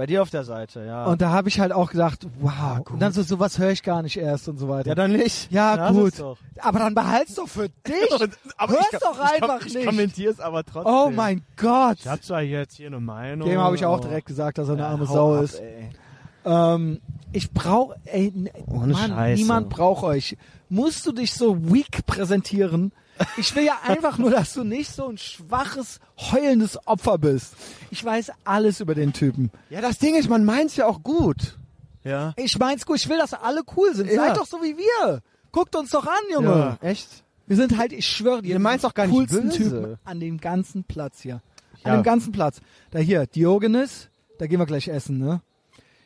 Bei 0.00 0.06
dir 0.06 0.22
auf 0.22 0.30
der 0.30 0.44
Seite, 0.44 0.82
ja. 0.86 1.04
Und 1.04 1.20
da 1.20 1.28
habe 1.28 1.50
ich 1.50 1.60
halt 1.60 1.72
auch 1.72 1.90
gedacht, 1.90 2.26
wow. 2.40 2.52
Ja, 2.58 2.78
gut. 2.78 2.90
und 2.92 3.00
dann 3.00 3.12
so, 3.12 3.22
sowas 3.22 3.58
höre 3.58 3.70
ich 3.70 3.82
gar 3.82 4.00
nicht 4.02 4.16
erst 4.16 4.48
und 4.48 4.56
so 4.56 4.66
weiter. 4.66 4.88
ja, 4.88 4.94
dann 4.94 5.12
nicht. 5.12 5.52
Ja, 5.52 5.74
Lass 5.74 5.92
gut. 5.92 6.12
es 6.14 6.18
Doch. 6.20 6.38
Aber 6.58 6.78
dann 6.78 6.94
behalt's 6.94 7.34
doch 7.34 7.46
für 7.48 7.68
dich. 7.86 8.10
aber 8.56 8.72
Hör's 8.72 8.86
ich, 8.92 8.98
doch 8.98 9.18
einfach 9.20 9.58
ich, 9.58 9.64
nicht. 9.66 9.76
Ich 9.76 9.84
kommentiere 9.84 10.32
es 10.32 10.40
aber 10.40 10.64
trotzdem. 10.64 10.90
Oh 10.94 11.10
mein 11.10 11.42
Gott. 11.58 11.98
Ich 12.00 12.08
hab 12.08 12.22
zwar 12.24 12.40
jetzt 12.40 12.76
hier 12.76 12.86
eine 12.86 12.98
Meinung. 12.98 13.46
Dem 13.46 13.60
habe 13.60 13.76
ich 13.76 13.84
auch 13.84 13.98
aber- 13.98 14.08
direkt 14.08 14.26
gesagt, 14.26 14.56
dass 14.56 14.68
er 14.68 14.72
eine 14.72 14.82
Ja, 14.84 14.88
arme 14.88 15.06
hau 15.06 15.12
Sau 15.14 15.36
ab, 15.36 15.42
ist. 15.44 15.60
ey. 15.60 15.90
Ähm, 16.46 17.00
ich 17.32 17.50
brauche, 17.52 17.96
ey, 18.06 18.32
n- 18.34 18.48
Ohne 18.68 18.94
Mann, 18.94 19.10
Scheiße. 19.10 19.42
niemand 19.42 19.68
braucht 19.68 20.02
euch. 20.04 20.38
Musst 20.70 21.04
du 21.06 21.12
dich 21.12 21.34
so 21.34 21.70
weak 21.70 22.06
präsentieren? 22.06 22.92
Ich 23.36 23.54
will 23.54 23.64
ja 23.64 23.78
einfach 23.86 24.18
nur, 24.18 24.30
dass 24.30 24.54
du 24.54 24.64
nicht 24.64 24.90
so 24.90 25.08
ein 25.08 25.18
schwaches, 25.18 26.00
heulendes 26.18 26.78
Opfer 26.86 27.18
bist. 27.18 27.54
Ich 27.90 28.04
weiß 28.04 28.32
alles 28.44 28.80
über 28.80 28.94
den 28.94 29.12
Typen. 29.12 29.50
Ja, 29.68 29.80
das 29.80 29.98
Ding 29.98 30.14
ist, 30.14 30.28
man 30.28 30.44
meint's 30.44 30.76
ja 30.76 30.86
auch 30.86 31.02
gut. 31.02 31.56
Ja. 32.02 32.32
Ich 32.36 32.58
mein's 32.58 32.86
gut, 32.86 32.96
ich 32.96 33.08
will, 33.08 33.18
dass 33.18 33.34
alle 33.34 33.62
cool 33.76 33.94
sind. 33.94 34.10
Ja. 34.10 34.26
Seid 34.26 34.36
doch 34.38 34.46
so 34.46 34.58
wie 34.62 34.76
wir. 34.76 35.20
Guckt 35.52 35.74
uns 35.76 35.90
doch 35.90 36.06
an, 36.06 36.12
Junge. 36.32 36.78
Ja, 36.80 36.88
echt? 36.88 37.08
Wir 37.46 37.56
sind 37.56 37.76
halt, 37.76 37.92
ich 37.92 38.06
schwöre 38.06 38.42
dir, 38.42 38.58
meint's 38.58 38.82
die 38.82 38.88
doch 38.88 38.94
gar 38.94 39.06
nicht 39.06 39.14
coolsten 39.16 39.48
böse. 39.48 39.56
Typen 39.56 39.96
an 40.04 40.20
dem 40.20 40.38
ganzen 40.38 40.84
Platz 40.84 41.20
hier. 41.20 41.42
An 41.82 41.92
Ja. 41.92 41.96
dem 41.96 42.02
ganzen 42.04 42.32
Platz. 42.32 42.60
Da 42.90 42.98
hier, 43.00 43.26
Diogenes, 43.26 44.08
da 44.38 44.46
gehen 44.46 44.58
wir 44.60 44.66
gleich 44.66 44.88
essen, 44.88 45.18
ne? 45.18 45.40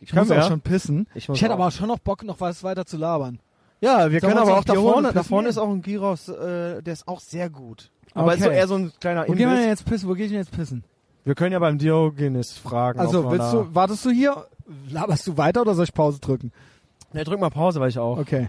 Ich 0.00 0.10
Können 0.10 0.20
muss 0.22 0.28
wir, 0.30 0.36
auch 0.38 0.42
ja? 0.42 0.48
schon 0.48 0.60
pissen. 0.60 1.06
Ich 1.14 1.28
Ich, 1.28 1.40
hätte 1.42 1.54
auch. 1.54 1.58
aber 1.60 1.70
schon 1.70 1.88
noch 1.88 1.98
Bock, 1.98 2.24
noch 2.24 2.40
was 2.40 2.62
weiter 2.64 2.84
zu 2.86 2.96
labern. 2.96 3.38
Ja, 3.84 4.10
wir 4.10 4.20
Sollen 4.20 4.32
können 4.34 4.46
wir 4.46 4.50
aber 4.50 4.58
auch 4.60 4.64
da 4.64 4.74
vorne, 4.74 5.12
da 5.12 5.22
vorne 5.22 5.48
ist 5.48 5.58
auch 5.58 5.68
ein 5.68 5.82
Gyros, 5.82 6.28
äh, 6.28 6.82
der 6.82 6.92
ist 6.92 7.06
auch 7.06 7.20
sehr 7.20 7.50
gut. 7.50 7.90
Aber 8.14 8.26
Okay. 8.32 8.36
ist 8.38 8.44
so 8.44 8.50
eher 8.50 8.68
so 8.68 8.74
ein 8.76 8.92
kleiner 9.00 9.28
Wo 9.28 9.32
gehen 9.32 9.48
wir 9.50 9.56
denn 9.56 9.68
jetzt 9.68 9.84
pissen? 9.84 10.08
Wo 10.08 10.14
gehe 10.14 10.26
ich 10.26 10.30
denn 10.30 10.40
jetzt 10.40 10.52
pissen? 10.52 10.84
Wir 11.24 11.34
können 11.34 11.52
ja 11.52 11.58
beim 11.58 11.78
Diogenes 11.78 12.52
fragen. 12.56 13.00
Also, 13.00 13.30
willst 13.30 13.52
du, 13.52 13.74
wartest 13.74 14.04
du 14.04 14.10
hier? 14.10 14.46
Laberst 14.90 15.26
du 15.26 15.36
weiter 15.36 15.62
oder 15.62 15.74
soll 15.74 15.84
ich 15.84 15.94
Pause 15.94 16.18
drücken? 16.20 16.52
Ne, 17.12 17.24
drück 17.24 17.40
mal 17.40 17.50
Pause, 17.50 17.80
weil 17.80 17.88
ich 17.90 17.98
auch. 17.98 18.18
Okay. 18.18 18.48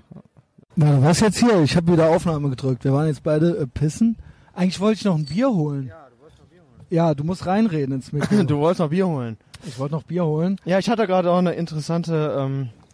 Na, 0.76 1.02
was 1.02 1.20
jetzt 1.22 1.38
hier? 1.40 1.62
Ich 1.64 1.76
habe 1.76 1.92
wieder 1.92 2.10
Aufnahme 2.10 2.50
gedrückt. 2.50 2.84
Wir 2.84 2.94
waren 2.94 3.08
jetzt 3.08 3.24
beide 3.24 3.58
äh, 3.58 3.68
pissen. 3.68 4.18
Eigentlich 4.54 4.80
wollte 4.80 5.00
ich 5.00 5.06
noch 5.06 5.16
ein 5.16 5.26
Bier 5.26 5.50
holen. 5.50 5.88
Ja, 5.88 6.08
du 6.10 6.22
wolltest 6.22 6.40
noch 6.42 6.48
Bier 6.48 6.62
holen. 6.62 6.86
Ja, 6.90 7.14
du 7.14 7.24
musst 7.24 7.46
reinreden 7.46 7.96
ins 7.96 8.12
Mikro. 8.14 8.44
Du 8.44 8.58
wolltest 8.60 8.80
noch 8.80 8.90
Bier 8.90 9.08
holen. 9.08 9.38
ich 9.66 9.80
wollte 9.80 9.96
noch 9.96 10.04
Bier 10.04 10.26
holen. 10.26 10.58
Ja, 10.66 10.80
ich 10.80 10.90
hatte 10.90 11.08
gerade 11.08 11.32
auch 11.32 11.38
eine 11.38 11.54
interessante 11.54 12.36
ähm, 12.40 12.64
äh, 12.64 12.85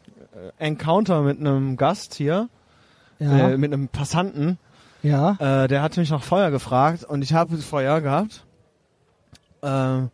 Encounter 0.58 1.22
mit 1.22 1.40
einem 1.40 1.78
Gast 1.78 2.14
hier, 2.14 2.50
Ja. 3.20 3.50
äh, 3.50 3.58
mit 3.58 3.74
einem 3.74 3.88
Passanten. 3.90 4.58
ja. 5.04 5.32
Äh, 5.40 5.68
der 5.68 5.82
hat 5.82 5.98
mich 5.98 6.10
nach 6.10 6.24
Feuer 6.24 6.52
gefragt 6.52 7.04
und 7.04 7.22
ich 7.22 7.34
habe 7.34 7.58
Feuer 7.58 8.02
gehabt. 8.02 8.46
Ähm, 9.64 10.10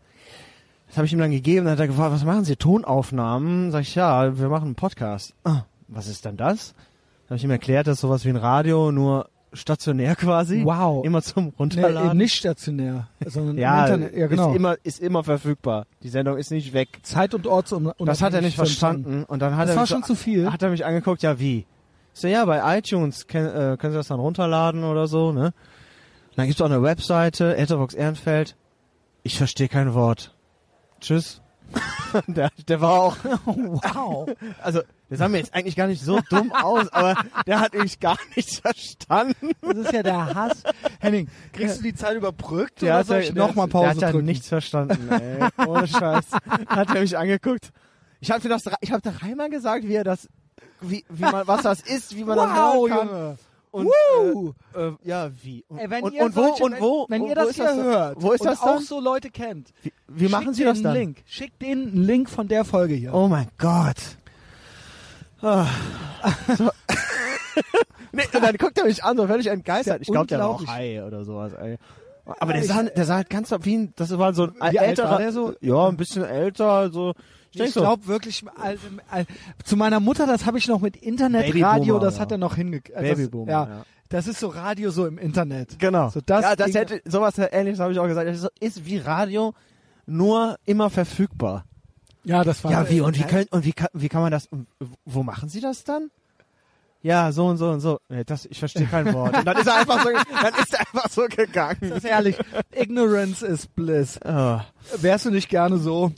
das 0.88 0.98
habe 0.98 1.06
ich 1.06 1.14
ihm 1.14 1.20
dann 1.20 1.32
gegeben. 1.32 1.66
Dann 1.66 1.74
hat 1.74 1.80
er 1.80 1.88
gefragt, 1.88 2.14
was 2.14 2.24
machen 2.24 2.46
Sie? 2.46 2.56
Tonaufnahmen? 2.56 3.72
Sag 3.72 3.82
ich, 3.82 3.96
ja, 3.96 4.38
wir 4.38 4.50
machen 4.50 4.66
einen 4.66 4.76
Podcast. 4.76 5.34
Ah, 5.44 5.64
was 5.88 6.08
ist 6.08 6.26
denn 6.26 6.38
das? 6.38 6.74
Dann 6.74 7.32
habe 7.32 7.36
ich 7.38 7.44
ihm 7.44 7.52
erklärt, 7.52 7.88
das 7.88 7.96
ist 7.96 8.02
sowas 8.02 8.24
wie 8.26 8.30
ein 8.30 8.36
Radio, 8.38 8.92
nur 8.92 9.30
stationär 9.58 10.16
quasi. 10.16 10.64
Wow. 10.64 11.06
Immer 11.06 11.22
zum 11.22 11.46
Nee, 11.46 11.54
Runterladen. 11.60 12.10
eben 12.12 12.18
nicht 12.18 12.36
stationär, 12.36 13.08
sondern 13.26 13.58
ja, 13.60 13.86
im 13.88 13.94
Internet. 14.04 14.18
Ja, 14.18 14.28
genau. 14.28 14.50
ist, 14.52 14.56
immer, 14.56 14.76
ist 14.84 15.00
immer 15.02 15.24
verfügbar. 15.24 15.86
Die 16.04 16.10
Sendung 16.10 16.38
ist 16.38 16.52
nicht 16.52 16.74
weg. 16.74 17.00
Zeit 17.04 17.34
und 17.34 17.46
Ort 17.48 17.72
um, 17.74 17.92
Das 18.00 18.22
hat 18.22 18.34
er 18.34 18.42
nicht 18.42 18.56
verstanden. 18.56 19.24
Und 19.24 19.42
dann 19.42 19.56
hat 19.58 19.64
Das 19.66 19.72
er 19.72 19.76
war 19.76 19.84
mich 19.84 19.90
schon 19.90 20.02
so, 20.04 20.08
zu 20.08 20.16
viel. 20.16 20.52
hat 20.52 20.62
er 20.64 20.70
mich 20.70 20.86
angeguckt, 20.86 21.22
ja 21.24 21.40
wie? 21.40 21.66
Ich 22.14 22.22
so, 22.22 22.28
ja, 22.28 22.46
bei 22.46 22.78
iTunes 22.78 23.28
ken, 23.28 23.46
äh, 23.46 23.78
können 23.78 23.92
Sie 23.94 23.98
das 23.98 24.08
dann 24.08 24.20
runterladen 24.20 24.84
oder 24.84 25.08
so, 25.08 25.32
ne? 25.32 25.46
Und 25.46 26.38
dann 26.38 26.48
gibt's 26.48 26.62
auch 26.62 26.66
eine 26.68 26.82
Webseite, 26.82 27.58
Etherbox 27.58 27.94
Ehrenfeld. 27.94 28.56
Ich 29.24 29.38
verstehe 29.38 29.68
kein 29.68 29.94
Wort. 29.94 30.34
Tschüss. 31.02 31.42
der, 32.28 32.50
der 32.68 32.82
war 32.82 32.92
auch, 32.92 33.18
Wow. 33.46 34.30
also, 34.64 34.82
der 35.10 35.18
sah 35.18 35.28
mir 35.28 35.38
jetzt 35.40 35.54
eigentlich 35.54 35.76
gar 35.76 35.88
nicht 35.88 36.02
so 36.04 36.20
dumm 36.30 36.52
aus, 36.52 36.90
aber 36.92 37.16
der 37.46 37.60
hat 37.60 37.74
mich 37.74 38.00
gar 38.00 38.18
nichts 38.36 38.60
verstanden. 38.60 39.52
Das 39.62 39.78
ist 39.78 39.94
ja 39.94 40.04
der 40.04 40.36
Hass. 40.36 40.64
Henning, 41.00 41.28
kriegst 41.54 41.80
du 41.80 41.84
die 41.84 41.96
Zeit 41.96 42.16
überbrückt 42.18 42.82
Der 42.82 42.90
oder 42.90 43.00
hat, 43.00 43.08
soll 43.08 43.16
ja- 43.18 43.22
ich 43.24 43.34
der, 43.34 43.48
nochmal 43.48 43.68
der 43.68 43.72
Pause 43.74 43.88
hat 43.90 43.98
ja 44.02 44.12
drücken? 44.12 44.26
nichts 44.26 44.48
verstanden, 44.48 45.10
ey. 45.12 45.48
Ohne 45.68 45.88
Scheiß. 45.88 46.26
Hat 46.68 46.94
er 46.94 47.02
mich 47.02 47.18
angeguckt. 47.18 47.72
Ich 48.20 48.32
habe 48.32 48.48
das, 48.50 48.64
ich 48.82 48.92
habe 48.92 49.02
dreimal 49.02 49.50
gesagt, 49.50 49.88
wie 49.88 49.94
er 49.94 50.04
das, 50.04 50.28
wie, 50.82 51.06
wie 51.10 51.22
man, 51.22 51.48
was 51.48 51.62
das 51.62 51.82
ist, 51.82 52.16
wie 52.16 52.24
man 52.24 52.36
das 52.38 52.50
Wow, 52.50 52.90
hören 52.90 52.90
kann. 52.98 53.08
Junge. 53.08 53.38
Und, 53.70 53.86
Woo! 53.86 54.54
Äh, 54.74 54.88
äh, 54.88 54.92
ja, 55.04 55.30
wie? 55.44 55.64
Und, 55.68 55.78
Ey, 55.78 55.90
wenn 55.90 56.04
und, 56.06 56.14
ihr 56.14 56.24
und 56.24 56.36
wo, 56.36 56.42
solche, 56.42 56.64
und 56.64 56.80
wo, 56.80 57.06
wenn, 57.10 57.22
wenn 57.22 57.22
wo, 57.22 57.26
ihr 57.30 57.36
wo 57.36 57.36
das 57.42 57.50
ist 57.50 57.56
hier 57.58 57.76
hört 57.76 58.22
Wo 58.22 58.32
ist 58.32 58.42
und 58.42 58.48
das 58.48 58.62
auch 58.62 58.80
so 58.82 59.00
Leute 59.00 59.30
kennt, 59.30 59.72
Wie, 59.84 59.92
wie 60.08 60.30
machen 60.30 60.46
schickt 60.46 60.56
Sie 60.56 60.64
das 60.64 60.74
denen 60.78 60.84
dann? 60.84 60.92
einen 60.96 61.02
Link. 61.04 61.18
Schickt 61.28 61.62
denen 61.62 61.88
einen 61.92 62.04
Link 62.04 62.30
von 62.30 62.48
der 62.48 62.66
Folge 62.66 62.96
hier. 62.96 63.14
Oh 63.14 63.28
mein 63.28 63.48
Gott. 63.60 63.98
Ah. 65.42 65.68
So. 66.58 66.72
nee, 68.12 68.24
und 68.34 68.44
dann 68.44 68.58
guckt 68.58 68.78
er 68.78 68.86
mich 68.86 69.04
an, 69.04 69.18
so 69.18 69.28
völlig 69.28 69.48
entgeistert. 69.48 70.02
Ist 70.02 70.08
Ich 70.08 70.12
glaube, 70.12 70.28
der 70.28 70.40
war 70.40 70.50
auch. 70.50 70.68
Hi 70.68 71.02
oder 71.02 71.24
sowas, 71.24 71.54
ey. 71.54 71.78
Aber 72.26 72.54
der 72.54 72.64
sah, 72.64 72.84
der 72.84 73.06
sah 73.06 73.16
halt 73.16 73.30
ganz 73.30 73.52
wie 73.62 73.78
ein, 73.78 73.94
das 73.96 74.18
war 74.18 74.34
so 74.34 74.44
ein 74.44 74.74
Wie 74.74 74.80
alt 74.80 74.90
älterer, 74.90 75.12
war 75.12 75.18
der 75.20 75.32
so? 75.32 75.54
Ja, 75.62 75.88
ein 75.88 75.98
bisschen 75.98 76.24
älter, 76.24 76.92
so. 76.92 77.14
Ich 77.54 77.74
so, 77.74 77.80
glaube 77.80 78.06
wirklich, 78.08 78.44
also, 78.62 78.88
äh, 79.12 79.26
zu 79.64 79.78
meiner 79.78 80.00
Mutter, 80.00 80.28
das 80.28 80.46
habe 80.46 80.58
ich 80.58 80.68
noch 80.68 80.82
mit 80.82 80.98
Internetradio, 80.98 81.98
das 81.98 82.16
ja. 82.16 82.22
hat 82.22 82.32
er 82.32 82.38
noch 82.38 82.56
hingekriegt. 82.56 83.00
Babyboomer, 83.00 83.52
ja, 83.52 83.68
ja. 83.68 83.86
Das 84.10 84.28
ist 84.28 84.40
so 84.40 84.48
Radio 84.48 84.90
so 84.90 85.06
im 85.06 85.18
Internet. 85.18 85.80
Genau. 85.80 86.10
So 86.10 86.22
das 86.26 86.44
ja, 86.44 86.56
das 86.56 86.68
Ding- 86.68 86.76
hätte, 86.76 87.02
sowas 87.10 87.38
ähnliches 87.38 87.80
habe 87.80 87.92
ich 87.92 88.00
auch 88.00 88.08
gesagt. 88.08 88.28
Das 88.28 88.48
ist 88.60 88.86
wie 88.86 88.98
Radio, 88.98 89.54
nur 90.06 90.58
immer 90.66 90.90
verfügbar. 90.90 91.66
Ja, 92.28 92.44
das 92.44 92.64
war 92.64 92.72
Ja, 92.72 92.90
wie, 92.90 93.00
und 93.02 93.18
wie 93.18 93.24
können, 93.24 93.48
und 93.52 93.64
wie 93.64 93.72
kann, 93.72 93.88
wie 93.94 94.10
kann 94.10 94.22
man 94.22 94.32
das, 94.32 94.50
wo 95.06 95.24
machen 95.24 95.48
Sie 95.48 95.62
das 95.62 95.84
dann? 95.86 96.12
Ja, 97.02 97.32
so 97.32 97.46
und 97.48 97.58
so 97.58 97.70
und 97.70 97.80
so. 97.80 98.00
Nee, 98.10 98.24
das, 98.26 98.46
ich 98.46 98.60
verstehe 98.60 98.86
kein 98.86 99.14
Wort. 99.14 99.38
Und 99.38 99.46
dann 99.48 99.56
ist 99.58 99.68
er 99.68 99.76
einfach 99.76 100.04
so, 100.04 100.10
dann 100.10 100.54
ist 100.62 100.74
er 100.74 100.80
einfach 100.82 101.10
so 101.10 101.22
gegangen. 101.30 101.78
Das 101.82 102.00
ist 102.00 102.06
ehrlich. 102.06 102.38
Ignorance 102.76 103.46
is 103.46 103.68
bliss. 103.68 104.20
Oh. 104.26 104.60
Wärst 104.98 105.26
du 105.26 105.32
nicht 105.32 105.48
gerne 105.48 105.78
so? 105.78 106.12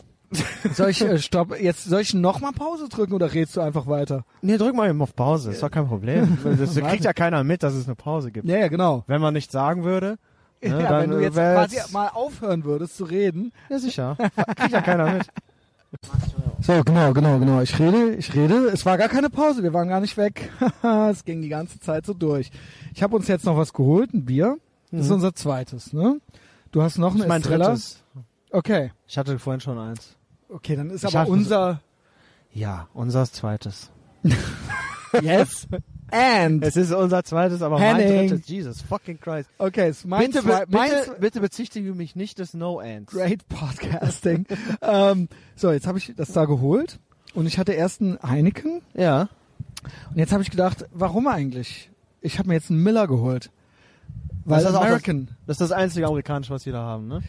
Soll 0.74 0.90
ich, 0.90 1.02
äh, 1.02 1.18
stopp, 1.20 1.60
jetzt, 1.60 1.84
soll 1.84 2.02
ich 2.02 2.14
nochmal 2.16 2.54
Pause 2.54 2.88
drücken 2.90 3.14
oder 3.14 3.34
redest 3.34 3.58
du 3.58 3.62
einfach 3.62 3.86
weiter? 3.86 4.26
Nee, 4.42 4.58
drück 4.58 4.74
mal 4.76 4.90
eben 4.90 5.02
auf 5.02 5.16
Pause, 5.16 5.52
ist 5.52 5.62
doch 5.62 5.72
kein 5.72 5.88
Problem. 5.88 6.38
Das 6.58 6.76
kriegt 6.76 7.04
ja 7.04 7.14
keiner 7.14 7.44
mit, 7.44 7.62
dass 7.62 7.74
es 7.74 7.86
eine 7.86 7.96
Pause 7.96 8.32
gibt. 8.32 8.48
Ja, 8.48 8.58
ja, 8.58 8.68
genau. 8.68 9.04
Wenn 9.06 9.22
man 9.22 9.34
nicht 9.34 9.52
sagen 9.52 9.84
würde, 9.84 10.18
ne, 10.62 10.70
ja, 10.70 10.90
dann 10.90 11.02
wenn 11.04 11.10
du 11.12 11.20
jetzt 11.20 11.36
quasi 11.36 11.76
jetzt- 11.76 11.94
mal 11.94 12.08
aufhören 12.08 12.64
würdest 12.64 12.98
zu 12.98 13.04
reden. 13.04 13.52
Ja, 13.70 13.78
sicher. 13.78 14.18
Kriegt 14.56 14.72
ja 14.72 14.82
keiner 14.82 15.12
mit. 15.12 15.28
So, 16.62 16.84
genau, 16.84 17.14
genau, 17.14 17.40
genau. 17.40 17.62
Ich 17.62 17.80
rede, 17.80 18.16
ich 18.16 18.36
rede. 18.36 18.68
Es 18.68 18.86
war 18.86 18.98
gar 18.98 19.10
keine 19.10 19.30
Pause, 19.30 19.64
wir 19.64 19.74
waren 19.74 19.88
gar 19.88 20.00
nicht 20.02 20.18
weg. 20.18 20.52
es 21.10 21.26
ging 21.26 21.42
die 21.42 21.50
ganze 21.50 21.80
Zeit 21.80 22.06
so 22.06 22.14
durch. 22.14 22.52
Ich 22.94 23.02
habe 23.02 23.16
uns 23.16 23.28
jetzt 23.28 23.46
noch 23.46 23.58
was 23.58 23.74
geholt, 23.74 24.14
ein 24.14 24.26
Bier. 24.26 24.58
Das 24.92 25.02
ist 25.02 25.08
Mhm. 25.08 25.16
unser 25.16 25.34
zweites, 25.34 25.94
ne? 25.94 26.20
Du 26.72 26.82
hast 26.82 26.98
noch 26.98 27.12
ein 27.14 27.18
Das 27.18 27.26
ist 27.26 27.30
mein 27.30 27.42
Estrella. 27.42 27.66
drittes. 27.68 28.04
Okay. 28.52 28.92
Ich 29.08 29.18
hatte 29.18 29.40
vorhin 29.40 29.62
schon 29.62 29.78
eins. 29.80 30.16
Okay, 30.50 30.76
dann 30.76 30.90
ist 30.90 31.04
Ich 31.04 31.16
aber 31.18 31.30
unser 31.30 31.82
Ja, 32.54 32.88
unser 32.94 33.26
zweites. 33.26 33.92
Yes 35.22 35.68
and. 36.12 36.64
Es 36.64 36.76
ist 36.76 36.92
unser 36.92 37.24
zweites, 37.24 37.62
aber 37.62 37.80
Henning. 37.80 38.16
mein 38.16 38.28
drittes. 38.30 38.48
Jesus 38.48 38.82
fucking 38.82 39.20
Christ. 39.20 39.50
Okay, 39.58 39.90
ist 39.90 40.06
mein 40.06 40.28
Bitte, 40.28 40.42
zwei, 40.42 40.66
bitte, 40.66 41.16
bitte 41.20 41.42
bezichtige 41.42 41.94
mich 41.94 42.16
nicht 42.16 42.40
des 42.40 42.54
No-Ends. 42.54 43.12
Great 43.12 43.48
Podcasting. 43.48 44.46
ähm, 44.82 45.30
so, 45.56 45.72
jetzt 45.72 45.88
habe 45.88 45.98
ich 45.98 46.14
das 46.16 46.32
da 46.32 46.46
geholt 46.46 47.00
und 47.34 47.46
ich 47.46 47.58
hatte 47.58 47.74
erst 47.74 48.02
einen 48.02 48.20
Heineken 48.22 48.82
Ja. 48.94 49.30
und 50.12 50.18
jetzt 50.18 50.32
habe 50.32 50.44
ich 50.44 50.52
gedacht, 50.52 50.86
warum 50.92 51.28
eigentlich? 51.28 51.90
Ich 52.22 52.38
habe 52.40 52.50
mir 52.50 52.56
jetzt 52.56 52.70
einen 52.70 52.84
Miller 52.84 53.08
geholt. 53.08 53.52
Weil 54.46 54.64
Das 54.64 54.72
ist 54.72 54.78
American, 54.78 55.30
Das 55.46 55.56
ist 55.56 55.62
das 55.62 55.72
einzige 55.72 56.08
amerikanische, 56.08 56.52
was 56.54 56.66
wir 56.66 56.74
da 56.74 56.82
haben, 56.82 57.08
ne? 57.08 57.22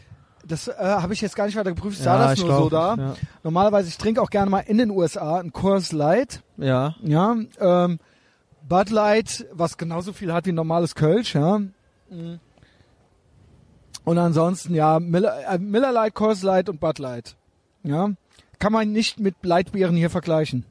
das, 0.47 0.67
äh, 0.67 0.73
habe 0.79 1.13
ich 1.13 1.21
jetzt 1.21 1.35
gar 1.35 1.45
nicht 1.45 1.55
weiter 1.55 1.69
geprüft, 1.71 1.97
ich 1.97 2.03
sah 2.03 2.17
das 2.17 2.39
ich 2.39 2.43
nur 2.45 2.55
so 2.57 2.69
da. 2.69 3.15
Normalerweise, 3.43 3.89
ich 3.89 3.97
trinke 3.97 4.21
auch 4.21 4.29
gerne 4.29 4.49
mal 4.49 4.59
in 4.61 4.77
den 4.79 4.89
USA 4.89 5.39
ein 5.39 5.51
Coors 5.53 5.91
Light, 5.91 6.41
Ja. 6.57 6.95
ja, 7.03 7.35
ähm, 7.59 7.99
Bud 8.71 8.89
Light, 8.89 9.45
was 9.51 9.77
genauso 9.77 10.13
viel 10.13 10.31
hat 10.31 10.45
wie 10.45 10.53
ein 10.53 10.55
normales 10.55 10.95
Kölsch, 10.95 11.35
ja. 11.35 11.59
Mhm. 12.09 12.39
Und 14.05 14.17
ansonsten, 14.17 14.73
ja, 14.73 14.99
Miller, 15.01 15.35
äh, 15.45 15.57
Miller 15.59 15.91
Light, 15.91 16.13
Coors 16.15 16.41
Light 16.41 16.69
und 16.69 16.79
Bud 16.79 16.97
Light. 16.97 17.35
Ja. 17.83 18.11
Kann 18.59 18.71
man 18.71 18.91
nicht 18.93 19.19
mit 19.19 19.35
Lightbieren 19.43 19.95
hier 19.97 20.09
vergleichen. 20.09 20.63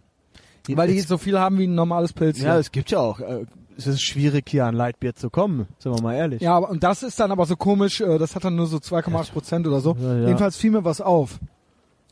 Weil 0.68 0.88
die 0.88 1.00
so 1.00 1.18
viel 1.18 1.38
haben 1.38 1.58
wie 1.58 1.66
ein 1.66 1.74
normales 1.74 2.12
Pilz. 2.14 2.40
Ja, 2.40 2.58
es 2.58 2.70
gibt 2.72 2.90
ja 2.90 3.00
auch, 3.00 3.20
äh, 3.20 3.44
es 3.76 3.86
ist 3.86 4.00
schwierig 4.02 4.48
hier 4.48 4.64
an 4.66 4.74
Lightbier 4.74 5.14
zu 5.14 5.28
kommen, 5.28 5.66
sind 5.78 5.94
wir 5.94 6.00
mal 6.02 6.14
ehrlich. 6.14 6.40
ja, 6.40 6.54
aber- 6.56 6.70
und 6.70 6.82
das 6.82 7.02
ist 7.02 7.20
dann 7.20 7.30
aber 7.32 7.44
so 7.46 7.56
komisch, 7.56 8.00
äh, 8.00 8.16
das 8.18 8.34
hat 8.34 8.44
dann 8.44 8.56
nur 8.56 8.66
so 8.66 8.78
2,8 8.78 9.32
Prozent 9.32 9.66
oder 9.66 9.80
so. 9.80 9.94
Ja, 10.00 10.14
ja. 10.16 10.26
Jedenfalls 10.26 10.56
fiel 10.56 10.70
mir 10.70 10.84
was 10.84 11.00
auf. 11.02 11.38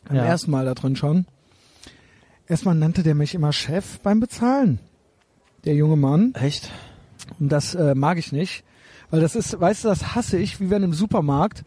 Beim 0.06 0.16
Ja. 0.18 0.24
ersten 0.24 0.50
Mal 0.50 0.64
da 0.66 0.74
drin 0.74 0.96
schon. 0.96 1.24
Erstmal 2.46 2.74
nannte 2.74 3.02
der 3.02 3.14
mich 3.14 3.34
immer 3.34 3.52
Chef 3.52 4.00
beim 4.00 4.20
Bezahlen. 4.20 4.80
Der 5.64 5.74
junge 5.74 5.96
Mann. 5.96 6.32
Echt? 6.34 6.70
Und 7.38 7.50
das 7.50 7.74
äh, 7.74 7.94
mag 7.94 8.18
ich 8.18 8.32
nicht. 8.32 8.64
Weil 9.10 9.20
das 9.20 9.36
ist, 9.36 9.58
weißt 9.58 9.84
du, 9.84 9.88
das 9.88 10.14
hasse 10.14 10.36
ich, 10.38 10.60
wie 10.60 10.70
wenn 10.70 10.82
im 10.82 10.92
Supermarkt, 10.92 11.64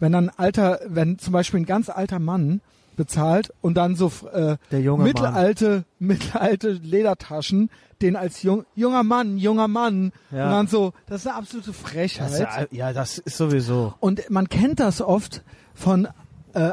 wenn 0.00 0.12
dann 0.12 0.30
ein 0.30 0.38
alter, 0.38 0.80
wenn 0.88 1.18
zum 1.18 1.32
Beispiel 1.32 1.60
ein 1.60 1.66
ganz 1.66 1.88
alter 1.90 2.18
Mann 2.18 2.60
bezahlt 2.96 3.52
und 3.60 3.74
dann 3.76 3.94
so 3.94 4.10
äh, 4.32 4.56
Der 4.70 4.80
junge 4.80 4.98
Mann. 4.98 5.08
mittelalte, 5.08 5.84
mittelalte 5.98 6.70
Ledertaschen, 6.72 7.70
den 8.02 8.16
als 8.16 8.42
jung, 8.42 8.64
junger 8.74 9.02
Mann, 9.04 9.38
junger 9.38 9.68
Mann 9.68 10.12
Ja. 10.32 10.46
und 10.46 10.50
dann 10.52 10.66
so, 10.66 10.92
das 11.06 11.20
ist 11.20 11.26
eine 11.28 11.36
absolute 11.36 11.68
Das 11.70 11.76
Frechheit. 11.76 12.30
ist 12.32 12.38
ja, 12.40 12.66
ja, 12.70 12.92
das 12.92 13.18
ist 13.18 13.36
sowieso. 13.36 13.94
Und 14.00 14.28
man 14.30 14.48
kennt 14.48 14.80
das 14.80 15.00
oft 15.00 15.42
von 15.74 16.08
äh, 16.54 16.70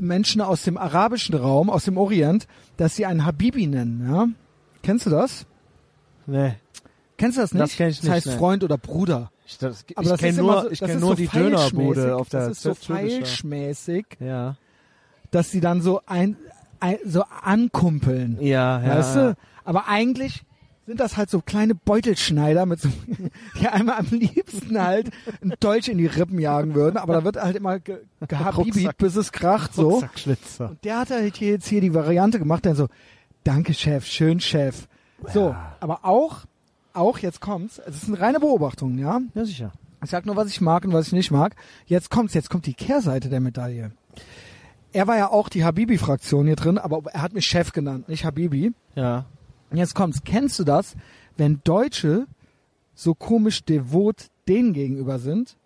Menschen 0.00 0.40
aus 0.40 0.62
dem 0.62 0.78
arabischen 0.78 1.36
Raum, 1.36 1.70
aus 1.70 1.84
dem 1.84 1.96
Orient, 1.98 2.48
dass 2.76 2.96
sie 2.96 3.06
einen 3.06 3.24
Habibi 3.24 3.66
nennen. 3.68 4.08
Ja? 4.10 4.26
Kennst 4.82 5.06
du 5.06 5.10
das? 5.10 5.46
Nee. 6.26 6.54
Kennst 7.16 7.38
du 7.38 7.42
das 7.42 7.52
nicht? 7.52 7.62
Das 7.62 7.76
kenn 7.76 7.88
ich 7.88 8.02
nicht, 8.02 8.12
heißt 8.12 8.26
nee. 8.26 8.36
Freund 8.36 8.62
oder 8.64 8.76
Bruder. 8.78 9.30
Ich, 9.46 9.58
das, 9.58 9.84
Aber 9.94 10.02
ich 10.02 10.08
das 10.10 10.20
kenne 10.20 10.30
ist 10.32 10.38
nur, 10.38 10.62
so, 10.62 10.70
ich 10.70 10.78
das 10.80 10.88
kenn 10.88 10.96
ist 10.96 11.00
nur 11.00 11.10
so 11.10 11.14
die 11.16 11.28
Dönerbude 11.28 12.16
auf 12.16 12.28
der 12.28 12.40
Das 12.48 12.52
ist 12.58 12.62
so 12.62 12.74
Zürcher. 12.74 12.94
feilschmäßig, 12.94 14.04
Ja. 14.20 14.56
dass 15.30 15.50
sie 15.50 15.60
dann 15.60 15.80
so 15.82 16.00
ein, 16.06 16.36
ein 16.80 16.98
so 17.04 17.22
ankumpeln. 17.42 18.38
Ja, 18.40 18.82
ja. 18.82 18.98
weißt 18.98 19.16
du? 19.16 19.36
Aber 19.64 19.88
eigentlich 19.88 20.42
sind 20.86 21.00
das 21.00 21.16
halt 21.16 21.30
so 21.30 21.40
kleine 21.40 21.74
Beutelschneider 21.74 22.66
mit 22.66 22.80
so, 22.80 22.88
die 23.60 23.68
einmal 23.68 23.98
am 23.98 24.06
liebsten 24.10 24.80
halt 24.80 25.10
einen 25.42 25.54
Dolch 25.60 25.88
in 25.88 25.98
die 25.98 26.06
Rippen 26.06 26.38
jagen 26.38 26.74
würden, 26.74 26.96
aber 26.96 27.14
da 27.14 27.24
wird 27.24 27.36
halt 27.36 27.56
immer 27.56 27.78
ge 27.80 27.98
bis 28.98 29.16
es 29.16 29.32
kracht, 29.32 29.74
so. 29.74 30.02
Und 30.58 30.84
der 30.84 30.98
hat 31.00 31.10
halt 31.10 31.38
jetzt 31.38 31.66
hier 31.66 31.80
die 31.80 31.94
Variante 31.94 32.38
gemacht, 32.38 32.64
der 32.64 32.74
so, 32.74 32.88
danke 33.44 33.74
Chef, 33.74 34.06
schön 34.06 34.40
Chef. 34.40 34.86
So, 35.32 35.54
aber 35.80 36.04
auch, 36.04 36.40
auch, 36.92 37.18
jetzt 37.18 37.40
kommt's, 37.40 37.80
es 37.86 38.02
ist 38.02 38.08
eine 38.08 38.20
reine 38.20 38.40
Beobachtung, 38.40 38.98
ja. 38.98 39.20
Ja, 39.34 39.44
sicher. 39.44 39.72
Ich 40.02 40.10
sag 40.10 40.26
nur, 40.26 40.36
was 40.36 40.48
ich 40.48 40.60
mag 40.60 40.84
und 40.84 40.92
was 40.92 41.08
ich 41.08 41.12
nicht 41.12 41.30
mag. 41.30 41.56
Jetzt 41.86 42.10
kommt's, 42.10 42.34
jetzt 42.34 42.50
kommt 42.50 42.66
die 42.66 42.74
Kehrseite 42.74 43.28
der 43.28 43.40
Medaille. 43.40 43.92
Er 44.92 45.06
war 45.06 45.16
ja 45.16 45.30
auch 45.30 45.48
die 45.48 45.64
Habibi-Fraktion 45.64 46.46
hier 46.46 46.56
drin, 46.56 46.78
aber 46.78 47.02
er 47.12 47.22
hat 47.22 47.32
mich 47.32 47.46
Chef 47.46 47.72
genannt, 47.72 48.08
nicht 48.08 48.24
Habibi. 48.24 48.72
Ja. 48.94 49.26
Und 49.70 49.78
jetzt 49.78 49.94
kommt's, 49.94 50.22
kennst 50.24 50.58
du 50.58 50.64
das, 50.64 50.94
wenn 51.36 51.60
Deutsche 51.64 52.26
so 52.94 53.14
komisch 53.14 53.64
devot 53.64 54.26
denen 54.48 54.72
gegenüber 54.72 55.18
sind? 55.18 55.56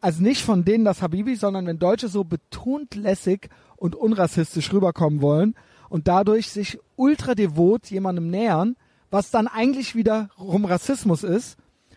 Also 0.00 0.22
nicht 0.22 0.42
von 0.42 0.64
denen 0.64 0.84
das 0.84 1.02
Habibi, 1.02 1.36
sondern 1.36 1.66
wenn 1.66 1.78
Deutsche 1.78 2.08
so 2.08 2.24
betont 2.24 2.94
lässig 2.94 3.50
und 3.76 3.94
unrassistisch 3.94 4.72
rüberkommen 4.72 5.20
wollen 5.20 5.54
und 5.88 6.08
dadurch 6.08 6.50
sich 6.50 6.78
ultra 6.96 7.34
devot 7.34 7.86
jemandem 7.90 8.30
nähern, 8.30 8.76
was 9.10 9.30
dann 9.30 9.48
eigentlich 9.48 9.94
wiederum 9.94 10.64
Rassismus 10.64 11.24
ist, 11.24 11.56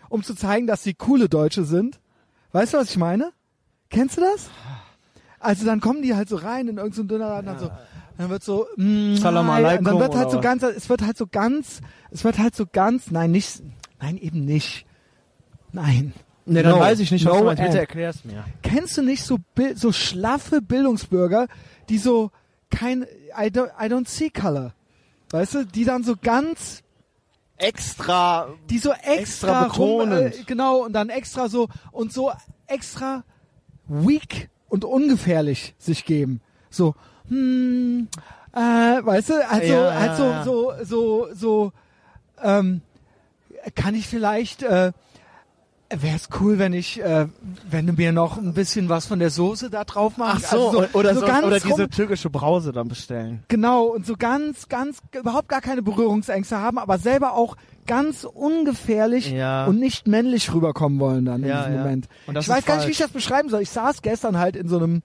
um 0.10 0.24
zu 0.24 0.36
zeigen, 0.36 0.68
dass 0.68 0.84
sie 0.84 0.94
coole 0.94 1.30
Deutsche 1.30 1.64
sind. 1.64 2.00
Weißt 2.52 2.74
du, 2.74 2.78
was 2.78 2.90
ich 2.92 2.98
meine? 2.98 3.32
Kennst 3.90 4.18
du 4.18 4.22
das? 4.22 4.50
Also 5.40 5.66
dann 5.66 5.82
kommen 5.82 6.02
die 6.02 6.16
halt 6.16 6.30
so 6.30 6.38
rein 6.38 6.68
in 6.68 6.78
irgendeinen 6.78 6.94
so 6.94 7.04
Dönerladen, 7.04 7.46
dann 7.48 7.60
so, 7.60 7.72
dann 8.18 8.30
wird 8.30 8.44
so, 8.44 8.66
mm, 8.78 9.16
Salam 9.16 9.48
und 9.50 9.56
alaikum 9.56 9.86
dann 9.86 10.00
wird 10.00 10.16
halt 10.16 10.32
so 10.32 10.40
ganz, 10.40 10.64
es 10.64 10.90
wird 10.90 11.02
halt 11.02 11.18
so 11.18 11.28
ganz, 11.28 11.82
es 12.12 12.24
wird 12.24 12.38
halt 12.40 12.56
so 12.56 12.66
ganz, 12.72 13.12
nein, 13.12 13.32
nicht, 13.32 13.62
nein, 14.00 14.18
eben 14.18 14.46
nicht. 14.46 14.86
Nein. 15.72 16.14
Nee, 16.46 16.62
dann 16.62 16.74
No. 16.74 16.80
weiß 16.80 17.00
ich 17.00 17.12
nicht, 17.12 17.26
was 17.26 17.34
No 17.34 17.40
du 17.40 17.46
meinst. 17.46 17.64
Bitte 17.64 17.80
erklär's 17.80 18.24
mir. 18.26 18.44
Kennst 18.62 18.98
du 18.98 19.02
nicht 19.02 19.24
so, 19.24 19.40
so 19.76 19.92
schlaffe 19.92 20.62
Bildungsbürger, 20.62 21.48
die 21.90 21.98
so 21.98 22.32
kein, 22.70 23.04
I 23.38 23.48
don't, 23.48 23.70
I 23.80 23.86
don't 23.88 24.08
see 24.08 24.30
color. 24.30 24.74
Weißt 25.32 25.56
du, 25.56 25.66
die 25.66 25.84
dann 25.84 26.04
so 26.04 26.16
ganz 26.22 26.83
Extra. 27.58 28.50
die 28.70 28.80
so 28.80 28.92
extra, 28.92 29.64
Extra 29.64 29.64
rum, 29.68 30.12
äh, 30.12 30.24
betonend. 30.30 30.48
genau 30.48 30.84
und 30.84 30.94
dann 30.94 31.10
extra 31.10 31.48
so 31.50 31.70
und 31.92 32.12
so 32.12 32.32
extra 32.68 33.24
weak 33.88 34.50
und 34.70 34.86
ungefährlich 34.86 35.76
sich 35.78 36.06
geben. 36.06 36.42
So, 36.70 36.96
hm, 37.28 38.08
äh, 38.54 38.60
weißt 38.60 39.30
du, 39.30 39.48
also, 39.50 39.74
Ja, 39.74 39.94
halt 39.94 40.18
so, 40.18 40.24
ja, 40.24 40.30
ja. 40.32 40.44
so, 40.44 40.74
so, 40.84 41.28
so, 41.34 41.72
ähm, 42.42 42.82
kann 43.76 43.96
ich 43.96 44.08
vielleicht, 44.08 44.64
äh, 44.64 44.92
wäre 45.90 46.16
es 46.16 46.30
cool, 46.40 46.58
wenn 46.60 46.74
ich, 46.74 47.00
äh, 47.02 47.28
wenn 47.70 47.86
du 47.88 47.94
mir 47.94 48.12
noch 48.12 48.38
ein 48.38 48.54
bisschen 48.54 48.90
was 48.90 49.06
von 49.06 49.20
der 49.20 49.30
Soße 49.30 49.70
da 49.70 49.84
drauf 49.84 50.14
Ach 50.16 50.34
machst. 50.36 50.50
so, 50.50 50.70
also 50.80 50.88
oder, 50.94 51.14
so, 51.16 51.26
ganz 51.26 51.46
oder 51.46 51.60
diese 51.60 51.90
türkische 51.90 52.30
Brause 52.30 52.72
dann 52.72 52.88
bestellen. 52.88 53.44
Genau, 53.48 53.86
und 53.86 54.06
so 54.06 54.16
ganz, 54.18 54.70
ganz, 54.70 55.00
überhaupt 55.14 55.50
gar 55.50 55.62
keine 55.62 55.82
Berührungsängste 55.84 56.58
haben, 56.60 56.78
aber 56.80 56.98
selber 56.98 57.34
auch 57.34 57.56
ganz 57.86 58.24
ungefährlich 58.24 59.32
Ja. 59.32 59.66
und 59.66 59.80
nicht 59.80 60.08
männlich 60.08 60.54
rüberkommen 60.54 61.00
wollen 61.00 61.26
dann 61.26 61.44
in 61.44 61.50
Ja, 61.50 61.60
diesem 61.64 61.74
ja. 61.76 61.84
Moment. 61.84 62.08
Ich 62.40 62.50
weiß 62.50 62.66
gar 62.66 62.78
nicht, 62.78 62.88
wie 62.88 62.92
ich 62.92 62.98
das 62.98 63.12
beschreiben 63.12 63.50
soll. 63.50 63.62
Ich 63.62 63.70
saß 63.70 64.02
gestern 64.02 64.40
halt 64.40 64.56
in 64.56 64.68
so 64.68 64.78
einem, 64.78 65.04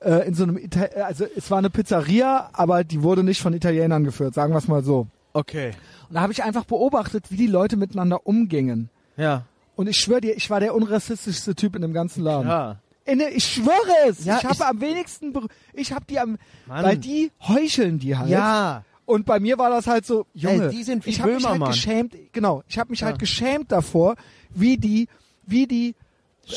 äh, 0.00 0.26
in 0.26 0.34
so 0.34 0.44
einem, 0.44 0.56
Ita 0.56 0.84
also 1.04 1.26
es 1.36 1.50
war 1.50 1.58
eine 1.58 1.70
Pizzeria, 1.70 2.48
aber 2.52 2.84
die 2.84 3.02
wurde 3.02 3.24
nicht 3.24 3.42
von 3.42 3.52
Italienern 3.52 4.04
geführt, 4.04 4.34
sagen 4.34 4.52
wir 4.54 4.58
es 4.58 4.68
mal 4.68 4.82
so. 4.82 5.08
Okay. 5.32 5.72
Und 6.08 6.14
da 6.14 6.22
habe 6.22 6.32
ich 6.32 6.42
einfach 6.42 6.64
beobachtet, 6.64 7.26
wie 7.30 7.36
die 7.36 7.46
Leute 7.46 7.76
miteinander 7.76 8.26
umgingen. 8.26 8.88
Ja. 9.16 9.44
Und 9.80 9.86
ich 9.88 9.96
schwöre 9.96 10.20
dir, 10.20 10.36
ich 10.36 10.50
war 10.50 10.60
der 10.60 10.74
unrassistischste 10.74 11.54
Typ 11.54 11.74
in 11.74 11.80
dem 11.80 11.94
ganzen 11.94 12.22
Laden. 12.22 12.46
Ja. 12.46 12.76
In, 13.06 13.22
ich 13.34 13.46
schwöre 13.46 14.08
es. 14.10 14.26
Ja, 14.26 14.36
ich 14.36 14.44
habe 14.44 14.66
am 14.66 14.78
wenigsten, 14.82 15.32
ich 15.72 15.90
habe 15.94 16.04
die 16.04 16.18
am, 16.18 16.36
Mann. 16.66 16.84
weil 16.84 16.98
die 16.98 17.30
heucheln 17.48 17.98
die 17.98 18.14
halt. 18.14 18.28
Ja. 18.28 18.84
Und 19.06 19.24
bei 19.24 19.40
mir 19.40 19.56
war 19.56 19.70
das 19.70 19.86
halt 19.86 20.04
so, 20.04 20.26
Junge, 20.34 20.64
Ey, 20.64 20.68
die 20.76 20.82
sind 20.82 21.06
wie 21.06 21.10
ich 21.10 21.22
habe 21.22 21.32
mich 21.34 21.46
halt 21.46 21.64
geschämt, 21.64 22.14
genau, 22.32 22.62
ich 22.68 22.78
habe 22.78 22.90
mich 22.90 23.00
Ja. 23.00 23.06
halt 23.06 23.18
geschämt 23.18 23.72
davor, 23.72 24.16
wie 24.50 24.76
die, 24.76 25.08
wie 25.46 25.66
die 25.66 25.94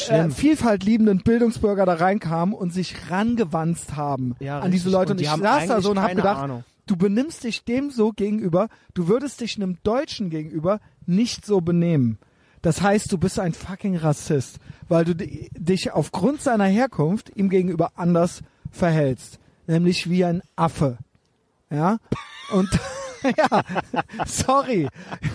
äh. 0.10 0.30
Vielfalt 0.30 0.84
liebenden 0.84 1.20
Bildungsbürger 1.20 1.86
da 1.86 1.94
reinkamen 1.94 2.54
und 2.54 2.74
sich 2.74 3.10
rangewanzt 3.10 3.96
haben 3.96 4.36
Ja, 4.42 4.60
an 4.60 4.70
diese. 4.72 4.90
Leute. 4.90 5.12
Und 5.12 5.12
Und, 5.12 5.18
die 5.22 5.24
ich 5.24 5.30
saß 5.32 5.68
da 5.68 5.82
so 5.82 5.92
und 5.92 6.02
habe 6.02 6.16
gedacht, 6.16 6.44
Ahnung. 6.44 6.64
du 6.88 6.98
benimmst 6.98 7.46
dich 7.46 7.64
dem 7.64 7.90
so 7.90 8.12
gegenüber, 8.12 8.68
du 8.96 9.08
würdest 9.08 9.40
dich 9.40 9.56
einem 9.56 9.78
Deutschen 9.84 10.30
gegenüber 10.30 10.82
nicht 11.06 11.46
so 11.46 11.62
benehmen. 11.62 12.18
Das 12.64 12.82
heißt, 12.82 13.12
du 13.12 13.18
bist 13.20 13.40
ein 13.40 13.54
fucking 13.54 13.98
Rassist, 13.98 14.58
weil 14.88 15.06
du 15.06 15.14
di- 15.16 15.50
dich 15.54 15.92
aufgrund 15.92 16.42
seiner 16.42 16.66
Herkunft 16.66 17.30
ihm 17.36 17.50
gegenüber 17.50 17.92
anders 17.96 18.42
verhältst, 18.72 19.38
nämlich 19.68 20.10
wie 20.10 20.26
ein 20.26 20.42
Affe. 20.56 20.98
Ja? 21.70 21.98
Und 22.52 22.70
ja, 23.38 23.62
sorry. 24.26 24.88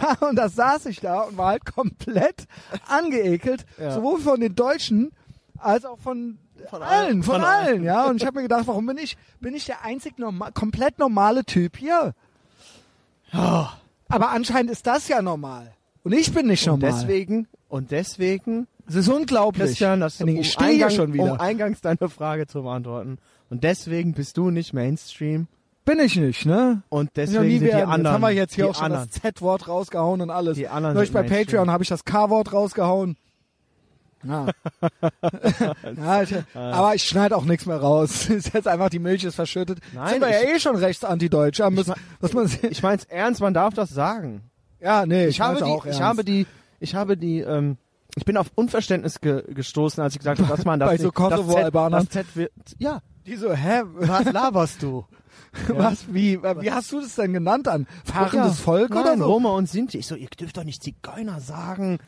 Ja, 0.03 0.27
und 0.29 0.37
da 0.37 0.49
saß 0.49 0.87
ich 0.87 1.01
da 1.01 1.21
und 1.23 1.37
war 1.37 1.49
halt 1.49 1.65
komplett 1.67 2.47
angeekelt, 2.89 3.65
Ja. 3.79 3.93
sowohl 3.93 4.19
von 4.21 4.41
den 4.41 4.55
Deutschen 4.55 5.11
als 5.59 5.85
auch 5.85 5.99
von, 5.99 6.39
Von 6.71 6.83
allen, 6.83 7.23
von, 7.23 7.35
von 7.37 7.45
allen, 7.45 7.67
allen. 7.67 7.85
ja. 7.85 8.07
Und 8.09 8.17
ich 8.17 8.27
habe 8.27 8.37
mir 8.37 8.43
gedacht, 8.43 8.67
warum 8.67 8.87
bin 8.87 8.97
ich, 8.99 9.17
bin 9.41 9.55
ich 9.55 9.67
der 9.67 9.85
einzig 9.85 10.19
norma 10.19 10.51
komplett 10.51 10.99
normale 10.99 11.45
Typ 11.45 11.77
hier? 11.77 12.15
Aber 13.33 14.31
anscheinend 14.31 14.71
ist 14.71 14.87
das 14.87 15.09
ja 15.09 15.21
normal. 15.21 15.75
Und 16.09 16.19
ich 16.19 16.33
bin 16.33 16.47
nicht 16.47 16.67
Und 16.69 16.81
normal. 16.81 16.99
deswegen, 17.01 17.47
und 17.69 17.91
deswegen, 17.91 18.67
es 18.87 18.95
ist 18.95 19.09
unglaublich. 19.09 19.67
Christian, 19.67 20.01
das 20.01 20.19
Henning, 20.19 20.37
um, 20.37 20.41
ich 20.41 20.53
stehe 20.53 20.71
hier 20.71 20.87
Eingang, 20.87 20.97
schon 20.97 21.13
wieder. 21.13 21.33
um 21.33 21.41
eingangs 21.41 21.81
deine 21.83 22.09
Frage 22.09 22.47
zu 22.47 22.63
beantworten. 22.63 23.19
Und 23.51 23.63
deswegen 23.65 24.15
bist 24.15 24.37
du 24.37 24.51
nicht 24.51 24.73
Mainstream. 24.73 25.49
bin 25.85 25.99
ich 26.01 26.17
nicht, 26.17 26.47
ne? 26.47 26.83
Und 26.89 27.09
ich 27.09 27.13
deswegen 27.15 27.51
sind 27.59 27.61
die 27.65 27.73
anderen. 27.75 28.03
Jetzt 28.05 28.13
haben 28.13 28.21
wir 28.23 28.31
jetzt 28.31 28.55
hier 28.55 28.69
auch 28.71 28.75
schon 28.75 28.85
anderen. 28.87 29.09
das 29.13 29.21
Z-Wort 29.23 29.69
rausgehauen 29.69 30.21
und 30.23 30.31
alles. 30.31 30.57
Die 30.57 30.69
anderen 30.69 30.95
Neulich 30.95 31.13
bei 31.13 31.21
Mainstream. 31.21 31.45
Patreon 31.47 31.71
habe 31.71 31.83
ich 31.83 31.89
das 31.89 32.05
K-Wort 32.05 32.53
rausgehauen. 32.53 33.17
Ja. 34.25 34.49
ja 35.97 36.23
ich, 36.25 36.35
aber 36.53 36.95
ich 36.97 37.05
schneide 37.05 37.37
auch 37.37 37.45
nichts 37.45 37.67
mehr 37.67 37.77
raus. 37.77 38.29
ist 38.31 38.53
jetzt 38.53 38.67
einfach, 38.67 38.91
die 38.91 38.99
Milch 38.99 39.23
ist 39.23 39.37
verschüttet. 39.37 39.79
Nein, 39.95 40.09
Sind 40.09 40.21
wir 40.23 40.31
ja 40.31 40.41
ich- 40.43 40.57
eh 40.57 40.59
schon 40.59 40.75
rechts 40.75 41.05
antideutsch. 41.05 41.61
Ja, 41.61 41.71
müssen, 41.71 41.95
was 42.19 42.33
man, 42.33 42.51
Ich 42.69 42.83
mein's 42.83 43.05
ernst, 43.05 43.41
man 43.41 43.55
darf 43.55 43.75
das 43.75 43.91
sagen. 43.91 44.43
Ja, 44.81 45.07
nee, 45.07 45.25
ich, 45.27 45.37
Ich 45.37 45.41
habe 45.41 45.57
die, 45.59 45.63
auch 45.65 45.87
ich 45.87 46.01
habe 46.01 46.25
die, 46.25 46.47
ich 46.81 46.95
habe 46.95 47.17
die, 47.17 47.41
ähm, 47.41 47.77
ich 48.17 48.25
bin 48.25 48.37
auf 48.37 48.51
Unverständnis 48.55 49.21
ge 49.21 49.43
gestoßen, 49.53 50.03
als 50.03 50.15
ich 50.15 50.19
gesagt 50.19 50.41
habe, 50.41 50.49
dass 50.49 50.65
man 50.65 50.81
das 50.81 50.89
Bei 50.91 50.97
so 50.99 51.05
nicht, 51.05 51.19
das 51.19 51.29
Z- 51.29 51.37
Kosovo-Albanern? 51.39 52.05
das 52.05 52.09
Z 52.11 52.37
wird, 52.37 52.53
ja, 52.79 53.01
Die 53.27 53.37
so, 53.37 53.53
hä? 53.53 53.83
was 53.95 54.33
laberst 54.33 54.83
du? 54.83 55.05
Was? 55.69 56.13
Wie? 56.13 56.43
Wie 56.43 56.71
hast 56.71 56.93
du 56.93 57.01
das 57.01 57.15
denn 57.15 57.33
genannt 57.33 57.69
an? 57.69 57.87
Fahrendes 58.05 58.59
Ja, 58.59 58.65
Volk 58.65 58.91
nein, 58.91 59.03
oder 59.03 59.17
so? 59.19 59.25
Roma 59.25 59.51
und 59.51 59.69
Sinti. 59.69 59.97
Ich 59.99 60.07
so, 60.07 60.15
ihr 60.15 60.29
dürft 60.29 60.57
doch 60.57 60.65
nicht 60.65 60.83
Zigeuner 60.83 61.41
sagen. 61.41 61.99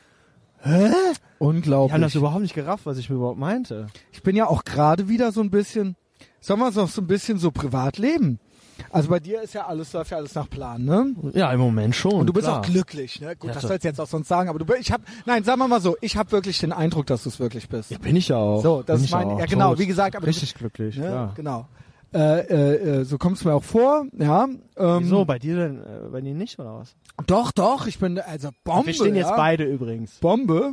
Die 0.64 0.92
Unglaublich. 1.38 1.92
haben 1.94 2.02
das 2.02 2.14
überhaupt 2.14 2.42
nicht 2.42 2.54
gerafft, 2.54 2.84
was 2.86 2.98
ich 2.98 3.08
mir 3.08 3.16
überhaupt 3.16 3.38
meinte. 3.38 3.86
Ich 4.12 4.22
bin 4.22 4.36
ja 4.36 4.46
auch 4.46 4.64
gerade 4.64 5.08
wieder 5.08 5.32
so 5.32 5.40
ein 5.40 5.50
bisschen, 5.50 5.96
sollen 6.40 6.60
wir 6.60 6.68
es 6.68 6.74
noch 6.74 6.88
so 6.90 7.00
ein 7.00 7.06
bisschen 7.06 7.38
so 7.38 7.50
privat 7.50 7.96
leben? 7.98 8.40
Also 8.90 9.08
bei 9.08 9.20
dir 9.20 9.42
ist 9.42 9.54
ja 9.54 9.66
alles, 9.66 9.92
läuft 9.92 10.10
ja 10.10 10.16
alles 10.16 10.34
nach 10.34 10.48
Plan, 10.48 10.84
ne? 10.84 11.14
Ja, 11.34 11.52
im 11.52 11.60
Moment 11.60 11.94
schon. 11.94 12.12
Und 12.14 12.26
du 12.26 12.32
bist 12.32 12.46
klar. 12.46 12.60
auch 12.60 12.64
glücklich, 12.64 13.20
ne? 13.20 13.36
Gut, 13.36 13.48
Ja, 13.48 13.54
das 13.54 13.62
so- 13.62 13.68
sollst 13.68 13.84
du 13.84 13.88
jetzt 13.88 14.00
auch 14.00 14.06
sonst 14.06 14.28
sagen, 14.28 14.48
aber 14.48 14.58
du, 14.58 14.74
ich 14.74 14.90
habe, 14.92 15.02
nein, 15.26 15.44
sagen 15.44 15.58
wir 15.58 15.68
mal 15.68 15.80
so, 15.80 15.96
ich 16.00 16.16
habe 16.16 16.32
wirklich 16.32 16.58
den 16.58 16.72
Eindruck, 16.72 17.06
dass 17.06 17.22
du 17.24 17.28
es 17.28 17.38
wirklich 17.40 17.68
bist. 17.68 17.90
Ja, 17.90 17.98
bin 17.98 18.16
ich 18.16 18.28
ja 18.28 18.36
auch. 18.36 18.62
So, 18.62 18.82
das 18.82 18.96
bin 18.98 19.04
ist 19.04 19.10
mein, 19.12 19.38
ja 19.38 19.46
genau, 19.46 19.78
wie 19.78 19.86
gesagt, 19.86 20.16
aber 20.16 20.26
Richtig 20.26 20.54
glücklich, 20.54 20.94
du, 20.96 21.02
ne? 21.02 21.06
klar. 21.08 21.32
genau. 21.34 21.68
Äh, 22.12 22.40
äh, 22.40 22.74
äh, 23.00 23.04
so 23.04 23.18
kommt 23.18 23.36
es 23.36 23.44
mir 23.44 23.54
auch 23.54 23.62
vor, 23.62 24.04
ja. 24.18 24.48
Ähm, 24.76 24.98
Wieso, 25.00 25.24
bei 25.24 25.38
dir 25.38 25.54
denn, 25.56 25.78
äh, 25.80 26.08
bei 26.10 26.20
dir 26.20 26.34
nicht, 26.34 26.58
oder 26.58 26.78
was? 26.80 26.96
Doch, 27.26 27.52
doch, 27.52 27.86
ich 27.86 27.98
bin 28.00 28.18
also 28.18 28.48
Bombe. 28.64 28.86
Wir 28.88 28.94
stehen 28.94 29.14
ja? 29.14 29.20
jetzt 29.26 29.36
beide 29.36 29.62
übrigens. 29.64 30.14
Bombe. 30.18 30.72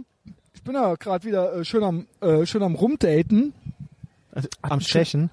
Ich 0.55 0.63
bin 0.63 0.73
ja 0.73 0.95
gerade 0.95 1.23
wieder 1.27 1.53
äh, 1.57 1.63
schön 1.63 1.83
am 1.83 2.07
äh, 2.21 2.45
schön 2.47 2.63
am 2.63 2.73
rumdaten. 2.73 3.53
Also, 4.31 4.47
am 4.63 4.79
Stechen. 4.81 5.29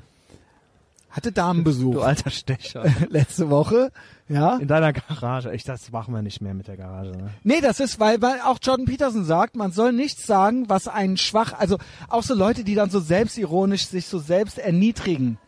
Hatte 1.15 1.31
Damenbesuch 1.31 1.93
Du 1.95 2.01
alter 2.03 2.29
Stecher. 2.31 2.85
letzte 3.09 3.49
Woche, 3.49 3.93
ja. 4.29 4.57
In 4.57 4.67
deiner 4.67 4.93
Garage. 4.93 5.55
Ich, 5.55 5.63
das 5.63 5.93
machen 5.93 6.13
wir 6.13 6.23
nicht 6.23 6.41
mehr 6.41 6.55
mit 6.55 6.67
der 6.67 6.77
Garage. 6.77 7.13
Ne? 7.13 7.31
Nee, 7.45 7.61
das 7.61 7.79
ist, 7.79 8.01
weil, 8.01 8.21
weil 8.21 8.41
auch 8.41 8.59
Jordan 8.61 8.85
Peterson 8.87 9.25
sagt, 9.25 9.55
man 9.55 9.71
soll 9.71 9.93
nichts 9.93 10.27
sagen, 10.27 10.69
was 10.69 10.89
einen 10.89 11.17
schwach, 11.17 11.53
also 11.57 11.79
auch 12.09 12.25
so 12.25 12.35
Leute, 12.35 12.65
die 12.65 12.75
dann 12.75 12.91
so 12.91 12.99
selbstironisch 12.99 13.87
sich 13.87 14.07
so 14.07 14.19
selbst 14.19 14.59
erniedrigen. 14.59 15.39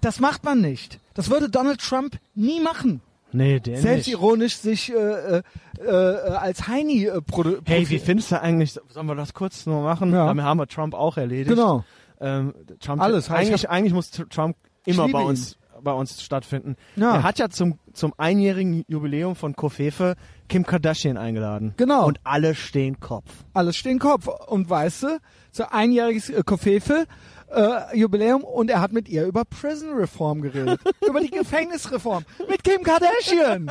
Das 0.00 0.20
macht 0.20 0.44
man 0.44 0.60
nicht. 0.60 1.00
Das 1.14 1.28
würde 1.28 1.50
Donald 1.50 1.80
Trump 1.80 2.18
nie 2.36 2.60
machen. 2.60 3.00
Nee, 3.32 3.58
der 3.58 3.72
nicht. 3.74 3.82
Selbstironisch 3.82 4.56
sich 4.58 4.94
äh, 4.94 5.38
äh, 5.38 5.42
äh, 5.84 5.90
als 6.36 6.68
Heini 6.68 7.06
äh, 7.06 7.20
produ 7.20 7.56
Hey, 7.64 7.88
wie 7.90 7.98
findest 7.98 8.30
du 8.30 8.40
eigentlich, 8.40 8.78
sollen 8.90 9.06
wir 9.06 9.16
das 9.16 9.34
kurz 9.34 9.66
nur 9.66 9.82
machen? 9.82 10.12
Ja. 10.12 10.26
Damit 10.26 10.44
haben 10.44 10.58
wir 10.60 10.68
Trump 10.68 10.94
auch 10.94 11.16
erledigt. 11.16 11.48
Genau. 11.48 11.84
Ähm, 12.20 12.54
Trump, 12.80 13.02
Alles, 13.02 13.28
heißt, 13.28 13.42
ich 13.42 13.68
eigentlich, 13.68 13.68
eigentlich 13.70 13.92
muss 13.92 14.12
Tr- 14.12 14.28
Trump 14.30 14.56
immer 14.86 15.08
bei 15.08 15.20
ihn. 15.20 15.26
uns, 15.26 15.58
bei 15.82 15.92
uns 15.92 16.22
stattfinden. 16.22 16.76
Ja. 16.96 17.16
Er 17.16 17.22
hat 17.22 17.38
ja 17.38 17.48
zum, 17.48 17.78
zum 17.92 18.12
einjährigen 18.16 18.84
Jubiläum 18.88 19.36
von 19.36 19.54
Kofefe 19.54 20.16
Kim 20.48 20.64
Kardashian 20.64 21.16
eingeladen. 21.16 21.74
Genau. 21.76 22.06
Und 22.06 22.20
alle 22.24 22.54
stehen 22.54 23.00
Kopf. 23.00 23.30
Alles 23.52 23.76
stehen 23.76 23.98
Kopf. 23.98 24.28
Und 24.46 24.70
weißt 24.70 25.02
du, 25.04 25.18
so 25.50 25.64
einjähriges 25.70 26.30
äh, 26.30 26.42
Kofefe, 26.44 27.06
äh, 27.50 27.96
Jubiläum 27.98 28.42
und 28.42 28.70
er 28.70 28.80
hat 28.80 28.92
mit 28.92 29.08
ihr 29.08 29.26
über 29.26 29.44
Prison 29.44 29.94
Reform 29.94 30.42
geredet. 30.42 30.80
über 31.06 31.20
die 31.20 31.30
Gefängnisreform. 31.30 32.24
Mit 32.48 32.62
Kim 32.64 32.82
Kardashian. 32.82 33.70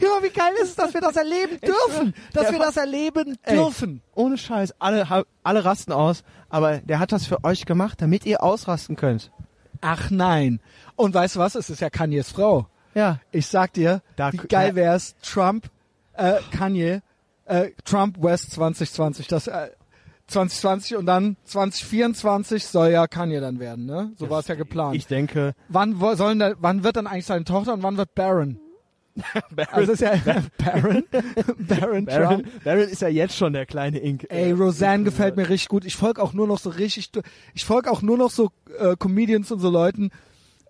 Ja, 0.00 0.08
wie 0.22 0.30
geil 0.30 0.52
ist 0.62 0.70
es, 0.70 0.74
dass 0.76 0.94
wir 0.94 1.00
das 1.00 1.16
erleben 1.16 1.58
dürfen. 1.60 2.14
Dass 2.32 2.50
wir 2.52 2.58
das 2.58 2.76
erleben 2.76 3.36
Ey. 3.42 3.56
dürfen. 3.56 4.02
Ohne 4.14 4.38
Scheiß, 4.38 4.74
alle, 4.78 5.24
alle 5.42 5.64
rasten 5.64 5.92
aus, 5.92 6.22
aber 6.48 6.78
der 6.78 6.98
hat 6.98 7.12
das 7.12 7.26
für 7.26 7.44
euch 7.44 7.66
gemacht, 7.66 8.00
damit 8.00 8.26
ihr 8.26 8.42
ausrasten 8.42 8.96
könnt. 8.96 9.30
Ach 9.86 10.10
nein. 10.10 10.60
Und 10.96 11.14
weißt 11.14 11.36
du 11.36 11.40
was? 11.40 11.54
Es 11.54 11.70
ist 11.70 11.80
ja 11.80 11.90
Kanyes 11.90 12.30
Frau. 12.30 12.66
Ja. 12.94 13.20
Ich 13.30 13.46
sag 13.46 13.72
dir, 13.74 14.02
Da- 14.16 14.32
wie 14.32 14.38
geil 14.38 14.74
wär's, 14.74 15.14
Trump, 15.22 15.68
äh, 16.14 16.40
Kanye, 16.50 17.00
äh, 17.44 17.70
Trump 17.84 18.22
West 18.22 18.52
2020, 18.52 19.28
das, 19.28 19.46
äh, 19.46 19.68
2020 20.28 20.96
und 20.96 21.06
dann 21.06 21.36
2024 21.44 22.66
soll 22.66 22.88
ja 22.88 23.06
Kanye 23.06 23.40
dann 23.40 23.60
werden, 23.60 23.86
ne? 23.86 24.12
So 24.18 24.28
war 24.28 24.40
es 24.40 24.48
ja 24.48 24.56
geplant. 24.56 24.96
Ich 24.96 25.06
denke, 25.06 25.54
wann 25.68 26.00
wo- 26.00 26.14
sollen 26.14 26.38
da, 26.40 26.54
wann 26.58 26.82
wird 26.82 26.96
dann 26.96 27.06
eigentlich 27.06 27.26
seine 27.26 27.44
Tochter 27.44 27.74
und 27.74 27.82
wann 27.84 27.96
wird 27.96 28.14
Baron? 28.16 28.58
Also 29.72 29.92
ist 29.92 30.00
ja 30.00 30.14
Baron, 30.58 31.04
Baron, 31.10 31.56
Baron, 31.58 32.06
Trump. 32.06 32.64
Baron 32.64 32.88
ist 32.88 33.02
ja 33.02 33.08
jetzt 33.08 33.36
schon 33.36 33.52
der 33.52 33.66
kleine 33.66 33.98
Ink. 33.98 34.26
Ey, 34.28 34.52
Roseanne 34.52 35.04
gefällt 35.04 35.36
mir 35.36 35.48
richtig 35.48 35.68
gut. 35.68 35.84
Ich 35.84 35.96
folge 35.96 36.22
auch 36.22 36.32
nur 36.32 36.46
noch 36.46 36.58
so 36.58 36.70
richtig, 36.70 37.10
ich 37.54 37.64
folge 37.64 37.90
auch 37.90 38.02
nur 38.02 38.18
noch 38.18 38.30
so 38.30 38.50
äh, 38.78 38.96
Comedians 38.96 39.50
und 39.52 39.60
so 39.60 39.70
Leuten, 39.70 40.10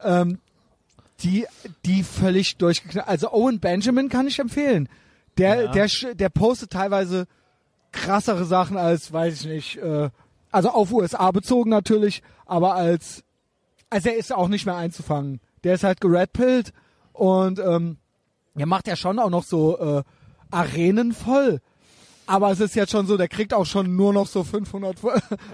ähm, 0.02 0.38
die, 1.20 1.46
die 1.84 2.02
völlig 2.02 2.56
durchgeknallt. 2.58 3.08
Also 3.08 3.32
Owen 3.32 3.58
Benjamin 3.60 4.08
kann 4.08 4.26
ich 4.26 4.38
empfehlen. 4.38 4.88
Der, 5.38 5.64
Ja. 5.64 5.72
der, 5.72 5.88
der 6.14 6.28
postet 6.28 6.70
teilweise 6.70 7.26
krassere 7.92 8.44
Sachen 8.44 8.76
als, 8.76 9.12
weiß 9.12 9.40
ich 9.40 9.46
nicht, 9.46 9.76
äh, 9.78 10.10
also 10.50 10.70
auf 10.70 10.92
USA 10.92 11.30
bezogen 11.30 11.70
natürlich, 11.70 12.22
aber 12.46 12.74
als, 12.74 13.24
also 13.90 14.08
er 14.08 14.16
ist 14.16 14.32
auch 14.34 14.48
nicht 14.48 14.66
mehr 14.66 14.76
einzufangen. 14.76 15.40
Der 15.64 15.74
ist 15.74 15.84
halt 15.84 16.00
geredpillt 16.00 16.72
und 17.12 17.58
ähm, 17.58 17.96
er 18.60 18.66
macht 18.66 18.86
ja 18.88 18.96
schon 18.96 19.18
auch 19.18 19.30
noch 19.30 19.44
so 19.44 19.78
äh, 19.78 20.02
Arenen 20.50 21.12
voll. 21.12 21.60
Aber 22.26 22.50
es 22.50 22.58
ist 22.58 22.74
jetzt 22.74 22.90
schon 22.90 23.06
so, 23.06 23.16
der 23.16 23.28
kriegt 23.28 23.54
auch 23.54 23.66
schon 23.66 23.94
nur 23.94 24.12
noch 24.12 24.26
so 24.26 24.42
500, 24.42 24.98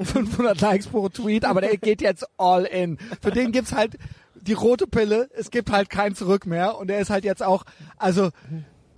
500 0.02 0.60
Likes 0.60 0.86
pro 0.86 1.08
Tweet, 1.08 1.44
aber 1.44 1.60
der 1.60 1.76
geht 1.76 2.00
jetzt 2.00 2.26
all 2.38 2.64
in. 2.64 2.98
Für 3.20 3.30
den 3.30 3.52
gibt's 3.52 3.72
halt 3.72 3.98
die 4.34 4.54
rote 4.54 4.86
Pille, 4.86 5.28
es 5.36 5.50
gibt 5.50 5.70
halt 5.70 5.90
kein 5.90 6.14
Zurück 6.14 6.46
mehr 6.46 6.78
und 6.78 6.90
er 6.90 6.98
ist 6.98 7.10
halt 7.10 7.24
jetzt 7.24 7.42
auch, 7.42 7.64
also 7.96 8.30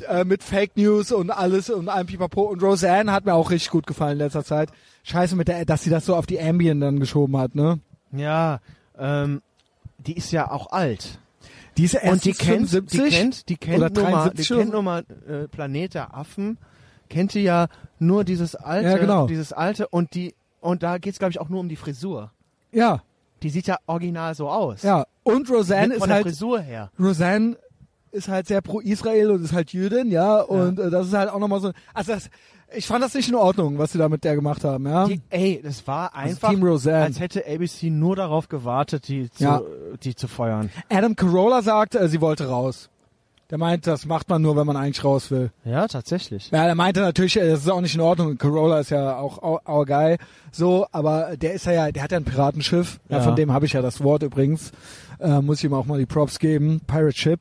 äh, 0.09 0.25
mit 0.25 0.43
Fake 0.43 0.77
News 0.77 1.13
und 1.13 1.31
alles 1.31 1.69
und 1.69 1.89
allem 1.89 2.07
Pipapo 2.07 2.43
und 2.43 2.63
Roseanne 2.63 3.13
hat 3.13 3.27
mir 3.27 3.35
auch 3.35 3.51
richtig 3.51 3.71
gut 3.71 3.87
gefallen 3.87 4.13
in 4.13 4.19
letzter 4.19 4.45
Zeit. 4.45 4.71
Scheiße 5.03 5.37
mit 5.37 5.49
der, 5.49 5.65
dass 5.65 5.83
sie 5.83 5.91
das 5.91 6.07
so 6.07 6.17
auf 6.17 6.27
die 6.27 6.41
Ambien 6.41 6.81
dann 6.81 7.01
geschoben 7.01 7.37
hat, 7.37 7.55
ne? 7.55 7.81
Ja, 8.13 8.61
ähm, 8.99 9.43
die 9.99 10.17
ist 10.17 10.33
ja 10.33 10.51
auch 10.51 10.71
alt. 10.73 11.19
Die 11.77 11.85
ist 11.85 11.95
Und 12.03 12.25
die 12.25 12.33
kennt, 12.33 12.71
75 12.71 13.01
die 13.03 13.09
kennt, 13.11 13.49
die 13.49 13.57
kennt 13.57 13.79
oder 13.79 13.91
nur 13.91 14.03
mal, 14.11 14.31
die 14.31 14.43
73 14.45 14.51
oder 14.53 14.61
kennt 14.61 14.73
nur 14.73 14.83
mal 14.83 15.05
äh, 15.29 15.49
Planet 15.49 15.95
der 15.95 16.15
Affen, 16.15 16.59
kennt 17.09 17.35
die 17.35 17.41
ja 17.43 17.67
nur 17.99 18.25
dieses 18.25 18.55
alte, 18.55 18.89
Ja, 18.89 18.97
genau. 18.99 19.27
dieses 19.27 19.53
alte 19.53 19.89
und 19.89 20.15
die 20.15 20.35
und 20.61 20.83
da 20.83 20.99
geht's 20.99 21.19
glaube 21.19 21.33
ich 21.33 21.41
auch 21.41 21.49
nur 21.49 21.61
um 21.61 21.69
die 21.69 21.77
Frisur. 21.77 22.31
Ja, 22.73 23.03
Die 23.43 23.51
sieht 23.51 23.67
ja 23.67 23.77
original 23.87 24.35
so 24.35 24.49
aus. 24.49 24.83
ja. 24.83 25.05
Und 25.25 25.51
Roseanne 25.51 25.95
Von 25.95 26.03
ist 26.03 26.07
der 26.07 26.15
halt 26.17 26.27
Frisur 26.27 26.61
her. 26.61 26.91
Roseanne 26.99 27.57
ist 28.15 28.29
halt 28.29 28.47
sehr 28.47 28.63
pro 28.63 28.81
Israel 28.81 29.31
und 29.33 29.45
ist 29.45 29.53
halt 29.53 29.73
Jüdin, 29.73 30.11
ja, 30.11 30.41
und 30.41 30.79
äh, 30.79 30.91
das 30.91 31.09
ist 31.09 31.15
halt 31.15 31.29
auch 31.31 31.39
nochmal 31.39 31.61
so, 31.61 31.73
also 31.93 32.13
das, 32.13 32.31
ich 32.77 32.87
fand 32.87 33.05
das 33.05 33.15
nicht 33.15 33.29
in 33.29 33.35
Ordnung, 33.35 33.79
was 33.79 33.93
sie 33.93 33.99
da 33.99 34.09
mit 34.09 34.25
der 34.25 34.35
gemacht 34.35 34.65
haben, 34.65 34.87
ja. 34.87 35.07
Die, 35.07 35.21
ey, 35.31 35.61
das 35.63 35.87
war 35.87 36.15
einfach, 36.15 36.51
Team 36.51 36.63
Roseanne. 36.65 37.05
als 37.05 37.21
hätte 37.21 37.45
ABC 37.47 37.91
nur 37.91 38.17
darauf 38.17 38.49
gewartet, 38.49 39.09
die 39.09 39.31
zu, 39.31 39.45
Ja. 39.45 39.61
die 40.03 40.15
zu 40.15 40.29
feuern. 40.29 40.71
Adam 40.89 41.15
Carolla 41.17 41.63
sagt, 41.63 41.95
äh, 41.95 42.09
sie 42.09 42.21
wollte 42.21 42.49
raus. 42.49 42.89
Der 43.51 43.59
meint, 43.59 43.87
das 43.87 44.07
macht 44.07 44.31
man 44.31 44.41
nur, 44.41 44.57
wenn 44.57 44.67
man 44.67 44.77
eigentlich 44.77 45.05
raus 45.05 45.31
will. 45.31 45.53
Ja, 45.67 45.87
tatsächlich. 45.87 46.51
Ja, 46.51 46.65
der 46.65 46.75
meinte 46.75 47.01
natürlich, 47.01 47.37
äh, 47.37 47.47
das 47.51 47.61
ist 47.61 47.69
auch 47.69 47.83
nicht 47.83 47.95
in 47.95 48.01
Ordnung. 48.01 48.39
Corolla 48.39 48.81
ist 48.81 48.91
ja 48.91 49.19
auch 49.19 49.43
our, 49.43 49.61
our 49.69 49.85
guy, 49.85 50.17
so, 50.51 50.87
aber 50.93 51.37
der 51.37 51.53
ist 51.53 51.67
ja, 51.67 51.73
ja, 51.73 51.93
der 51.93 52.03
hat 52.03 52.11
ja 52.13 52.17
ein 52.19 52.25
Piratenschiff. 52.25 53.01
Ja. 53.11 53.19
Ja. 53.19 53.23
von 53.23 53.37
dem 53.37 53.53
habe 53.53 53.67
ich 53.67 53.75
ja 53.75 53.83
das 53.83 54.03
Wort 54.03 54.23
übrigens. 54.23 54.73
Äh, 55.21 55.41
muss 55.43 55.59
ich 55.59 55.65
ihm 55.65 55.75
auch 55.75 55.85
mal 55.85 55.99
die 55.99 56.07
Props 56.07 56.39
geben. 56.39 56.81
Pirate 56.87 57.17
Ship. 57.17 57.41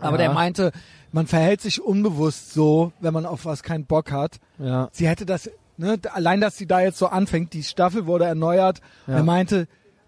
Aber 0.00 0.12
Ja. 0.18 0.24
der 0.24 0.32
meinte, 0.32 0.72
man 1.12 1.26
verhält 1.26 1.60
sich 1.60 1.80
unbewusst 1.82 2.52
so, 2.52 2.92
wenn 3.00 3.14
man 3.14 3.26
auf 3.26 3.44
was 3.44 3.62
keinen 3.62 3.84
Bock 3.86 4.10
hat. 4.10 4.38
Ja. 4.58 4.88
Sie 4.92 5.06
hätte 5.08 5.24
das, 5.26 5.50
ne, 5.76 5.98
allein, 6.12 6.40
dass 6.40 6.56
sie 6.56 6.66
da 6.66 6.80
jetzt 6.80 6.98
so 6.98 7.06
anfängt, 7.06 7.52
die 7.52 7.62
Staffel 7.62 8.06
wurde 8.06 8.24
erneuert. 8.24 8.80
Ja. 9.06 9.14
Er 9.16 9.22
meinte, 9.22 9.66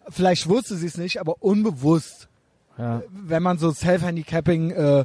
vielleicht 0.09 0.49
wusste 0.49 0.77
sie 0.77 0.87
es 0.87 0.97
nicht, 0.99 1.21
aber 1.21 1.37
unbewusst, 1.43 2.29
Ja, 2.79 3.03
wenn 3.11 3.43
man 3.43 3.57
so 3.59 3.71
Self-Handicapping 3.71 4.71
äh, 4.71 5.05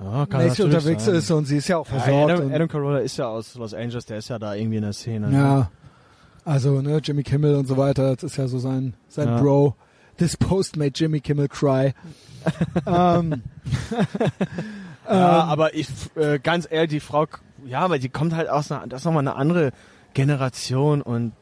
ja 0.00 0.26
mäßig 0.30 0.64
unterwegs 0.64 1.04
sein. 1.04 1.14
ist 1.16 1.30
und 1.30 1.44
sie 1.44 1.56
ist 1.58 1.68
ja 1.68 1.76
auch 1.78 1.88
Ja, 1.90 2.00
versorgt. 2.00 2.32
Adam, 2.32 2.46
und, 2.46 2.52
Adam 2.54 2.68
Carolla 2.68 2.98
ist 2.98 3.16
ja 3.18 3.26
aus 3.28 3.54
Los 3.54 3.74
Angeles, 3.74 4.04
der 4.06 4.18
ist 4.18 4.28
ja 4.28 4.38
da 4.38 4.54
irgendwie 4.54 4.76
in 4.78 4.82
der 4.82 4.92
Szene. 4.92 5.30
Ja. 5.32 5.70
Also, 6.44 6.80
ne, 6.80 6.98
Jimmy 7.04 7.22
Kimmel 7.22 7.54
und 7.56 7.66
so 7.68 7.76
weiter, 7.76 8.14
das 8.16 8.22
ist 8.24 8.36
ja 8.38 8.48
so 8.48 8.58
sein, 8.58 8.94
sein 9.08 9.28
Ja. 9.28 9.40
Bro. 9.40 9.74
This 10.16 10.36
post 10.36 10.76
made 10.76 10.92
Jimmy 10.94 11.20
Kimmel 11.20 11.46
cry. 11.48 11.92
Ähm, 12.86 13.42
Ja, 15.08 15.42
ähm, 15.44 15.48
aber 15.50 15.74
ich, 15.74 15.88
äh, 16.16 16.38
ganz 16.38 16.68
ehrlich, 16.70 16.90
die 16.90 17.00
Frau, 17.00 17.26
ja, 17.64 17.80
aber 17.80 17.98
die 17.98 18.08
kommt 18.10 18.34
halt 18.34 18.48
aus 18.48 18.70
einer, 18.70 18.86
das 18.86 19.00
ist 19.00 19.04
nochmal 19.06 19.22
eine 19.26 19.36
andere 19.36 19.72
Generation 20.14 21.00
und 21.02 21.32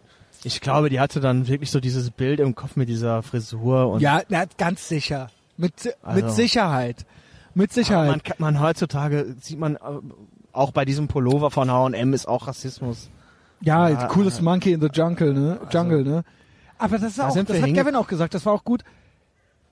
ich 0.45 0.61
glaube, 0.61 0.89
die 0.89 1.01
hatte 1.01 1.19
dann 1.21 1.49
wirklich 1.49 1.71
so 1.73 1.81
dieses 1.81 2.11
Bild 2.11 2.39
im 2.39 2.55
Kopf 2.55 2.77
mit 2.77 2.89
dieser 2.89 3.23
Frisur 3.25 3.89
und 3.91 4.01
ja, 4.01 4.23
na, 4.29 4.45
ganz 4.57 4.87
sicher. 4.89 5.31
Mit, 5.57 5.85
mit 5.85 5.95
Also. 6.03 6.29
Sicherheit. 6.29 7.05
Mit 7.55 7.73
Sicherheit. 7.73 8.09
man, 8.09 8.21
man 8.55 8.61
heutzutage 8.61 9.35
sieht 9.41 9.59
man 9.59 9.77
äh, 9.77 9.79
auch 10.53 10.71
bei 10.71 10.85
diesem 10.85 11.09
Pullover 11.09 11.51
von 11.51 11.71
H&M 11.71 12.13
ist 12.13 12.29
auch 12.29 12.47
Rassismus. 12.47 13.11
ja, 13.63 13.89
Ja, 13.89 14.07
cooles 14.07 14.39
äh, 14.39 14.43
Monkey 14.43 14.73
in 14.73 14.81
the 14.81 14.89
Jungle, 14.93 15.33
ne? 15.33 15.59
also- 15.61 15.77
Jungle, 15.79 16.05
ne? 16.05 16.23
Aber 16.79 16.99
das 16.99 17.09
ist 17.13 17.19
Da 17.19 17.29
auch, 17.29 17.35
das 17.35 17.63
hat 17.63 17.75
Gavin 17.75 17.97
auch 17.97 18.07
gesagt, 18.07 18.35
das 18.35 18.45
war 18.45 18.53
auch 18.53 18.63
gut. 18.65 18.85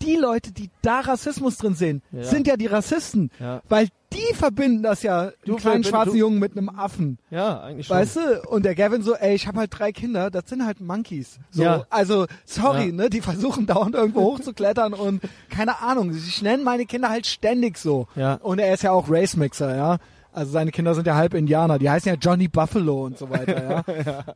Die 0.05 0.17
Leute, 0.17 0.53
die 0.53 0.71
da 0.83 1.01
Rassismus 1.01 1.57
drin 1.57 1.75
sehen, 1.75 2.03
Ja. 2.13 2.25
sind 2.25 2.47
ja 2.47 2.57
die 2.57 2.67
Rassisten. 2.67 3.31
Ja. 3.41 3.63
Weil 3.69 3.89
die 4.13 4.35
verbinden 4.35 4.83
das 4.83 5.03
ja, 5.03 5.31
Du 5.45 5.53
den 5.55 5.57
kleinen 5.57 5.83
schwarzen 5.85 6.13
du- 6.13 6.19
Jungen 6.19 6.39
mit 6.39 6.57
einem 6.57 6.69
Affen. 6.69 7.19
Ja, 7.31 7.61
eigentlich 7.63 7.87
schon. 7.89 7.97
Weißt 7.97 8.17
du? 8.17 8.43
Und 8.49 8.65
der 8.65 8.75
Gavin 8.77 9.03
so, 9.03 9.15
ey, 9.15 9.35
ich 9.35 9.47
habe 9.49 9.59
halt 9.61 9.77
drei 9.77 9.91
Kinder, 9.93 10.31
das 10.31 10.45
sind 10.49 10.65
halt 10.65 10.81
Monkeys. 10.81 11.39
So, 11.51 11.63
Ja. 11.63 11.85
also 11.91 12.27
sorry, 12.45 12.87
Ja. 12.89 12.93
ne, 12.93 13.11
die 13.11 13.21
versuchen 13.23 13.67
dauernd 13.67 13.95
irgendwo 13.97 14.21
hochzuklettern 14.23 14.93
und 14.93 15.23
keine 15.51 15.81
Ahnung, 15.81 16.13
ich 16.15 16.43
nenne 16.43 16.63
meine 16.63 16.87
Kinder 16.87 17.09
halt 17.09 17.27
ständig 17.27 17.77
so. 17.79 18.07
Ja. 18.15 18.35
Und 18.35 18.59
er 18.61 18.73
ist 18.75 18.83
ja 18.83 18.93
auch 18.93 19.07
Race 19.11 19.37
Mixer, 19.37 19.75
ja. 19.75 19.97
Also 20.33 20.51
seine 20.53 20.71
Kinder 20.73 20.95
sind 20.95 21.07
ja 21.07 21.15
halb 21.15 21.33
Indianer, 21.35 21.79
die 21.79 21.89
heißen 21.89 22.09
ja 22.09 22.17
Johnny 22.21 22.49
Buffalo 22.49 23.05
und 23.05 23.17
so 23.19 23.31
weiter, 23.31 23.85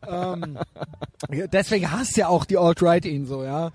ja. 0.08 0.32
ähm, 0.38 0.58
deswegen 1.52 1.90
hasst 1.90 2.16
ja 2.16 2.28
auch 2.28 2.44
die 2.44 2.56
Alt-Right 2.56 3.04
ihn 3.04 3.26
so, 3.26 3.42
ja. 3.44 3.70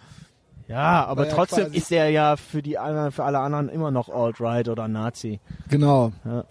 Ja, 0.74 1.06
aber 1.06 1.28
er 1.28 1.34
trotzdem 1.36 1.66
quasi- 1.66 1.78
ist 1.78 1.92
er 1.92 2.10
ja 2.10 2.36
für 2.36 2.62
die 2.62 2.78
anderen, 2.78 3.12
für 3.12 3.24
alle 3.24 3.40
anderen 3.40 3.70
immer 3.70 3.92
noch 3.92 4.10
alt-right 4.10 4.70
oder 4.70 4.88
Nazi. 4.88 5.40
Genau. 5.70 6.12
Ja. 6.26 6.44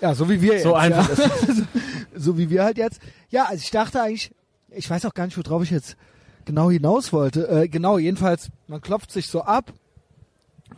Ja, 0.00 0.14
so 0.14 0.28
wie 0.28 0.42
wir 0.42 0.58
So 0.60 0.70
jetzt. 0.70 0.78
einfach 0.78 1.18
ja. 1.18 1.24
so 2.16 2.36
wie 2.36 2.50
wir 2.50 2.64
halt 2.64 2.76
jetzt. 2.78 3.00
Ja, 3.30 3.44
also 3.44 3.56
ich 3.62 3.70
dachte 3.70 4.02
eigentlich, 4.02 4.32
ich 4.70 4.90
weiß 4.90 5.04
auch 5.06 5.14
gar 5.14 5.24
nicht, 5.26 5.38
worauf 5.38 5.62
ich 5.62 5.70
jetzt 5.70 5.96
genau 6.44 6.68
hinaus 6.70 7.12
wollte. 7.12 7.48
Äh, 7.48 7.68
genau, 7.68 7.96
jedenfalls, 7.98 8.48
man 8.66 8.80
klopft 8.80 9.10
sich 9.12 9.28
so 9.28 9.42
ab. 9.42 9.72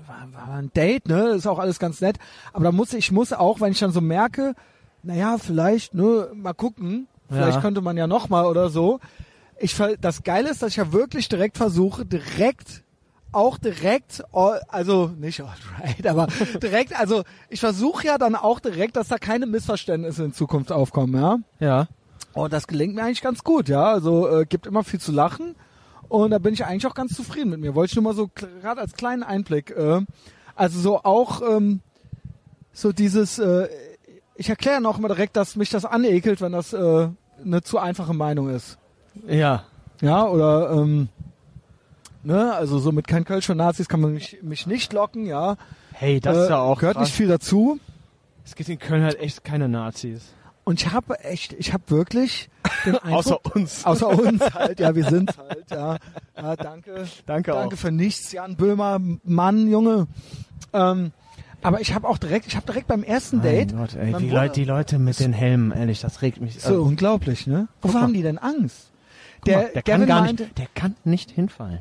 War, 0.06 0.28
war 0.48 0.54
ein 0.56 0.70
Date, 0.74 1.08
ne? 1.08 1.28
Ist 1.30 1.46
auch 1.46 1.58
alles 1.58 1.78
ganz 1.78 2.00
nett. 2.00 2.18
Aber 2.52 2.64
da 2.64 2.72
muss 2.72 2.92
ich 2.92 3.10
muss 3.10 3.32
auch, 3.32 3.60
wenn 3.60 3.72
ich 3.72 3.78
dann 3.78 3.90
so 3.92 4.00
merke, 4.00 4.54
naja, 5.02 5.38
vielleicht, 5.38 5.94
ne, 5.94 6.28
mal 6.34 6.52
gucken. 6.52 7.08
Vielleicht 7.28 7.56
Ja. 7.56 7.60
könnte 7.60 7.80
man 7.80 7.96
ja 7.96 8.06
noch 8.06 8.28
mal 8.28 8.44
oder 8.46 8.68
so. 8.68 9.00
Ich 9.58 9.74
ver- 9.74 9.96
das 9.96 10.22
Geile 10.22 10.50
ist, 10.50 10.62
dass 10.62 10.70
ich 10.70 10.76
ja 10.76 10.92
wirklich 10.92 11.28
direkt 11.28 11.56
versuche, 11.56 12.04
direkt 12.04 12.82
auch 13.32 13.58
direkt, 13.58 14.22
all- 14.32 14.62
also 14.68 15.08
nicht 15.18 15.40
all 15.42 15.52
right, 15.80 16.06
aber 16.06 16.26
direkt, 16.62 16.98
also 16.98 17.22
ich 17.50 17.60
versuche 17.60 18.06
ja 18.06 18.18
dann 18.18 18.34
auch 18.34 18.60
direkt, 18.60 18.96
dass 18.96 19.08
da 19.08 19.18
keine 19.18 19.46
Missverständnisse 19.46 20.24
in 20.24 20.32
Zukunft 20.32 20.72
aufkommen, 20.72 21.14
ja. 21.20 21.38
Ja. 21.58 21.88
Und 22.32 22.52
das 22.52 22.66
gelingt 22.66 22.94
mir 22.94 23.02
eigentlich 23.02 23.22
ganz 23.22 23.42
gut, 23.44 23.68
ja. 23.68 23.84
Also 23.84 24.28
äh, 24.28 24.44
gibt 24.46 24.66
immer 24.66 24.84
viel 24.84 25.00
zu 25.00 25.10
lachen 25.12 25.54
und 26.08 26.30
da 26.30 26.38
bin 26.38 26.52
ich 26.54 26.64
eigentlich 26.64 26.86
auch 26.86 26.94
ganz 26.94 27.14
zufrieden 27.14 27.50
mit 27.50 27.60
mir. 27.60 27.74
Wollte 27.74 27.92
ich 27.92 27.96
nur 27.96 28.04
mal 28.04 28.14
so 28.14 28.28
gerade 28.28 28.80
als 28.80 28.92
kleinen 28.94 29.22
Einblick, 29.22 29.70
äh, 29.70 30.00
also 30.54 30.78
so 30.80 31.02
auch 31.02 31.40
ähm, 31.42 31.80
so 32.72 32.92
dieses, 32.92 33.38
äh, 33.38 33.68
ich 34.34 34.48
erkläre 34.50 34.80
noch 34.82 34.98
mal 34.98 35.08
direkt, 35.08 35.36
dass 35.36 35.56
mich 35.56 35.70
das 35.70 35.84
anekelt, 35.86 36.40
wenn 36.42 36.52
das 36.52 36.72
äh, 36.74 37.08
eine 37.42 37.62
zu 37.62 37.78
einfache 37.78 38.12
Meinung 38.14 38.50
ist. 38.50 38.78
Ja. 39.28 39.64
Ja, 40.01 40.26
oder 40.26 40.70
ähm, 40.72 41.09
ne, 42.22 42.52
also 42.55 42.78
so 42.78 42.93
mit 42.93 43.06
kein 43.09 43.24
Kölsch 43.24 43.47
von 43.47 43.56
Nazis 43.56 43.88
kann 43.88 44.01
man 44.01 44.12
mich, 44.12 44.38
mich 44.43 44.66
nicht 44.66 44.93
locken, 44.93 45.26
ja. 45.26 45.56
Hey, 45.93 46.20
das 46.20 46.36
ist 46.36 46.51
ja 46.51 46.59
auch 46.59 46.78
gehört 46.80 46.97
krass. 46.97 47.09
nicht 47.09 47.16
viel 47.16 47.28
dazu. 47.28 47.78
Es 48.44 48.55
gibt 48.55 48.68
in 48.68 48.78
Köln 48.78 49.02
halt 49.02 49.18
echt 49.18 49.43
keine 49.44 49.68
Nazis. 49.68 50.32
Und 50.64 50.80
ich 50.82 50.93
habe 50.93 51.18
echt, 51.20 51.52
ich 51.55 51.72
habe 51.72 51.84
wirklich 51.88 52.51
den 52.84 52.97
Eindruck, 53.02 53.12
Außer 53.14 53.38
uns. 53.55 53.84
außer 53.86 54.09
uns 54.09 54.43
halt, 54.55 54.80
ja, 54.80 54.94
wir 54.94 55.05
sind 55.05 55.36
halt, 55.38 55.70
ja. 55.70 55.97
ja 56.36 56.56
danke, 56.56 57.06
Danke, 57.24 57.52
danke 57.52 57.55
auch. 57.55 57.78
für 57.78 57.90
nichts, 57.93 58.32
Jan 58.32 58.56
Böhmer, 58.56 59.01
Mann, 59.24 59.68
Junge. 59.70 60.06
Ähm, 60.72 61.12
aber 61.62 61.80
ich 61.80 61.94
habe 61.94 62.06
auch 62.09 62.18
direkt, 62.18 62.47
ich 62.47 62.56
habe 62.56 62.66
direkt 62.66 62.88
beim 62.88 63.02
ersten 63.02 63.40
Date, 63.43 63.72
Mein 63.72 63.80
Gott, 63.80 63.94
ey, 63.94 64.06
die, 64.06 64.12
Bruder- 64.26 64.43
Leute, 64.43 64.55
die 64.55 64.64
Leute 64.64 64.98
mit 64.98 65.18
den 65.20 65.32
Helmen, 65.32 65.72
ehrlich, 65.72 66.01
das 66.01 66.20
regt 66.22 66.40
mich. 66.40 66.60
so 66.60 66.74
äh, 66.74 66.76
unglaublich, 66.76 67.47
ne? 67.47 67.68
Wovor 67.80 68.02
haben 68.02 68.12
die 68.12 68.22
denn 68.22 68.38
Angst? 68.38 68.90
Der 69.47 69.68
der 69.68 69.82
Gavin 69.82 70.01
kann 70.01 70.09
gar 70.09 70.20
meinte- 70.23 70.43
nicht, 70.44 70.59
der 70.59 70.66
kann 70.74 70.94
nicht 71.05 71.31
hinfallen. 71.31 71.81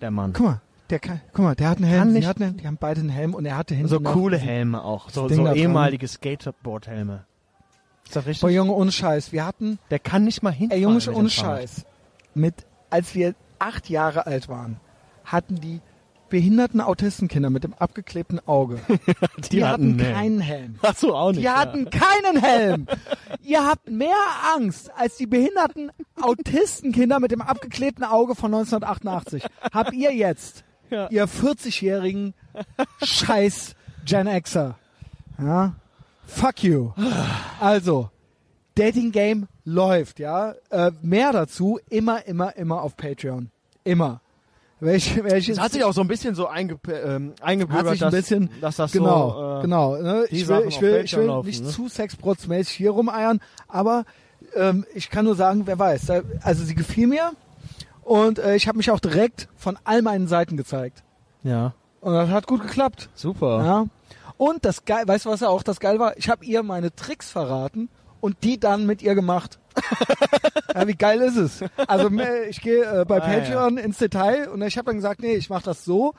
Der 0.00 0.10
Mann. 0.10 0.32
Guck 0.32 0.46
mal, 0.46 0.60
der 0.90 0.98
kann, 0.98 1.20
guck 1.32 1.44
mal, 1.44 1.54
der 1.54 1.68
hat 1.70 1.78
einen 1.78 1.86
Helm, 1.86 2.12
nicht- 2.12 2.26
hatten, 2.26 2.56
die 2.56 2.66
haben 2.66 2.76
beide 2.78 3.00
einen 3.00 3.08
Helm 3.10 3.34
und 3.34 3.44
er 3.46 3.56
hatte 3.56 3.74
hinten 3.74 3.88
So 3.88 4.00
coole 4.00 4.36
Helme 4.38 4.82
auch. 4.82 5.10
So, 5.10 5.28
so 5.28 5.52
ehemalige 5.52 6.06
Skateboard-Helme. 6.08 7.24
Ist 8.04 8.16
das 8.16 8.26
richtig? 8.26 8.40
Boah, 8.42 8.50
Junge, 8.50 8.72
ohne 8.72 8.92
Scheiß. 8.92 9.32
Wir 9.32 9.46
hatten, 9.46 9.78
der 9.90 9.98
kann 9.98 10.24
nicht 10.24 10.42
mal 10.42 10.50
hinfallen. 10.50 10.82
ey, 10.82 10.82
Junge, 10.82 11.16
ohne. 11.18 11.30
Scheiß. 11.30 11.84
Mit, 12.34 12.54
als 12.90 13.14
wir 13.14 13.34
acht 13.58 13.88
Jahre 13.88 14.26
alt 14.26 14.48
waren, 14.48 14.78
hatten 15.24 15.60
die 15.60 15.80
behinderten 16.32 16.80
Autistenkinder 16.80 17.50
mit 17.50 17.62
dem 17.62 17.74
abgeklebten 17.74 18.40
Auge. 18.48 18.80
Die, 19.52 19.66
hatten, 19.66 19.82
einen 19.82 19.98
Helm. 20.00 20.14
keinen 20.14 20.40
Helm. 20.40 20.78
Ach 20.80 20.96
so, 20.96 21.14
auch 21.14 21.28
nicht. 21.28 21.40
Die 21.40 21.44
ja. 21.44 21.56
hatten 21.56 21.90
keinen 21.90 22.40
Helm. 22.40 22.86
Ihr 23.42 23.66
habt 23.66 23.90
mehr 23.90 24.16
Angst 24.56 24.90
als 24.96 25.18
die 25.18 25.26
behinderten 25.26 25.92
Autistenkinder 26.18 27.20
mit 27.20 27.32
dem 27.32 27.42
abgeklebten 27.42 28.02
Auge 28.02 28.34
von 28.34 28.54
1988. 28.54 29.44
Habt 29.74 29.92
ihr 29.92 30.14
jetzt, 30.14 30.64
Ja. 30.88 31.06
ihr 31.10 31.28
40-jährigen 31.28 32.32
Scheiß 33.02 33.74
Gen 34.06 34.26
Xer. 34.42 34.78
Ja? 35.38 35.74
Fuck 36.26 36.64
you. 36.64 36.92
Also, 37.60 38.08
Dating 38.74 39.12
Game 39.12 39.48
läuft, 39.66 40.18
ja. 40.18 40.54
Äh, 40.70 40.92
mehr 41.02 41.32
dazu 41.32 41.78
immer, 41.90 42.26
immer, 42.26 42.56
immer 42.56 42.80
auf 42.80 42.96
Patreon. 42.96 43.50
Immer. 43.84 44.22
Welche, 44.82 45.22
welche 45.22 45.54
Das 45.54 45.62
hat 45.62 45.72
sich 45.72 45.84
auch 45.84 45.92
so 45.92 46.00
ein 46.00 46.08
bisschen 46.08 46.34
so 46.34 46.48
einge 46.48 46.76
ähm, 46.88 47.34
eingebürgert, 47.40 47.86
hat 47.86 47.92
sich 47.92 48.02
ein 48.02 48.10
dass, 48.10 48.20
bisschen, 48.20 48.50
dass 48.60 48.74
das 48.74 48.90
genau, 48.90 49.30
so... 49.30 49.58
Äh, 49.58 49.62
genau. 49.62 49.96
Ne? 49.96 50.24
Ich 50.28 50.48
will, 50.48 50.64
ich 50.66 50.80
will, 50.80 51.02
ich 51.04 51.16
will 51.16 51.26
laufen, 51.26 51.46
nicht 51.46 51.62
ne? 51.62 51.70
zu 51.70 51.86
sexprotzmäßig 51.88 52.74
hier 52.74 52.90
rumeiern, 52.90 53.40
aber 53.68 54.04
ähm, 54.56 54.84
ich 54.92 55.08
kann 55.08 55.24
nur 55.24 55.36
sagen, 55.36 55.62
wer 55.66 55.78
weiß. 55.78 56.06
Da, 56.06 56.22
also 56.42 56.64
sie 56.64 56.74
gefiel 56.74 57.06
mir 57.06 57.30
und 58.02 58.40
äh, 58.40 58.56
ich 58.56 58.66
habe 58.66 58.76
mich 58.76 58.90
auch 58.90 58.98
direkt 58.98 59.48
von 59.54 59.78
all 59.84 60.02
meinen 60.02 60.26
Seiten 60.26 60.56
gezeigt. 60.56 61.04
Ja, 61.44 61.74
Und 62.00 62.14
das 62.14 62.30
hat 62.30 62.48
gut 62.48 62.62
geklappt. 62.62 63.08
super. 63.14 63.64
Ja. 63.64 63.86
Und 64.36 64.64
das 64.64 64.84
geil, 64.84 65.04
weißt 65.06 65.26
du, 65.26 65.30
was 65.30 65.40
ja 65.40 65.48
auch 65.48 65.62
das 65.62 65.78
geil 65.78 66.00
war? 66.00 66.16
Ich 66.16 66.28
habe 66.28 66.44
ihr 66.44 66.64
meine 66.64 66.92
Tricks 66.92 67.30
verraten 67.30 67.88
und 68.22 68.44
die 68.44 68.58
dann 68.58 68.86
mit 68.86 69.02
ihr 69.02 69.16
gemacht. 69.16 69.58
ja, 70.74 70.86
wie 70.86 70.94
geil 70.94 71.20
ist 71.20 71.36
es? 71.36 71.64
Also 71.88 72.08
ich 72.48 72.60
gehe 72.60 72.84
äh, 72.84 73.04
bei 73.04 73.16
Ah, 73.20 73.26
Patreon 73.26 73.76
ins 73.78 73.98
Detail 73.98 74.48
und 74.48 74.62
ich 74.62 74.78
habe 74.78 74.86
dann 74.86 74.96
gesagt, 74.96 75.20
nee, 75.20 75.34
ich 75.34 75.50
mache 75.50 75.64
das 75.64 75.84
so. 75.84 76.14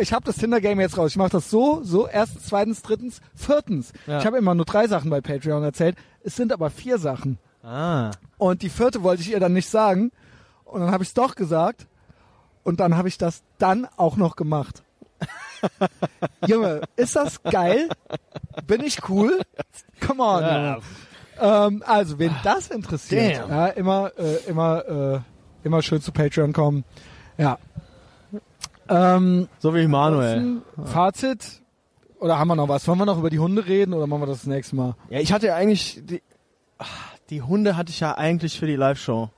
Ich 0.00 0.14
habe 0.14 0.24
das 0.24 0.36
Tinder-Game 0.36 0.80
jetzt 0.80 0.96
raus. 0.96 1.10
Ich 1.10 1.16
mache 1.18 1.30
das 1.30 1.50
so, 1.50 1.82
so, 1.82 2.08
erstens, 2.08 2.46
zweitens, 2.46 2.80
drittens, 2.80 3.20
viertens. 3.34 3.92
Ja. 4.06 4.18
Ich 4.18 4.24
habe 4.24 4.38
immer 4.38 4.54
nur 4.54 4.64
drei 4.64 4.88
Sachen 4.88 5.10
bei 5.10 5.20
Patreon 5.20 5.62
erzählt. 5.62 5.96
Es 6.24 6.36
sind 6.36 6.52
aber 6.52 6.70
vier 6.70 6.96
Sachen. 6.96 7.38
Ah. 7.62 8.12
Und 8.38 8.62
die 8.62 8.70
vierte 8.70 9.02
wollte 9.02 9.20
ich 9.20 9.30
ihr 9.30 9.40
dann 9.40 9.52
nicht 9.52 9.68
sagen. 9.68 10.10
Und 10.64 10.80
dann 10.80 10.90
habe 10.90 11.02
ich 11.02 11.10
es 11.10 11.14
doch 11.14 11.34
gesagt. 11.34 11.86
Und 12.64 12.80
dann 12.80 12.96
habe 12.96 13.08
ich 13.08 13.18
das 13.18 13.42
dann 13.58 13.86
auch 13.98 14.16
noch 14.16 14.36
gemacht. 14.36 14.82
Junge, 16.46 16.80
ist 16.96 17.14
das 17.14 17.42
geil? 17.42 17.90
Bin 18.66 18.82
ich 18.82 19.06
cool? 19.10 19.38
Come 20.06 20.22
on. 20.22 20.42
Ja. 20.42 20.78
Ähm, 21.42 21.82
also, 21.86 22.18
wen 22.18 22.34
das 22.44 22.68
interessiert, 22.68 23.38
Damn. 23.40 23.50
ja, 23.50 23.66
immer, 23.68 24.12
äh, 24.16 24.36
immer, 24.48 24.88
äh, 25.14 25.20
immer 25.64 25.82
schön 25.82 26.00
zu 26.00 26.12
Patreon 26.12 26.52
kommen. 26.52 26.84
Ja. 27.36 27.58
Ähm, 28.88 29.48
So 29.58 29.74
wie 29.74 29.86
Manuel. 29.86 30.62
Fazit. 30.84 31.60
Oder 32.20 32.38
haben 32.38 32.48
wir 32.48 32.54
noch 32.56 32.68
was? 32.68 32.86
Wollen 32.86 32.98
wir 32.98 33.06
noch 33.06 33.18
über 33.18 33.30
die 33.30 33.38
Hunde 33.40 33.66
reden 33.66 33.94
oder 33.94 34.06
machen 34.06 34.22
wir 34.22 34.26
das, 34.26 34.38
das 34.38 34.46
nächste 34.46 34.76
Mal? 34.76 34.94
Ja, 35.10 35.18
ich 35.18 35.32
hatte 35.32 35.48
ja 35.48 35.56
eigentlich 35.56 36.00
die, 36.04 36.22
ah, 36.78 36.84
die 37.30 37.42
Hunde 37.42 37.76
hatte 37.76 37.90
ich 37.90 37.98
ja 38.00 38.16
eigentlich 38.16 38.58
für 38.58 38.66
die 38.66 38.76
Live-Show. 38.76 39.28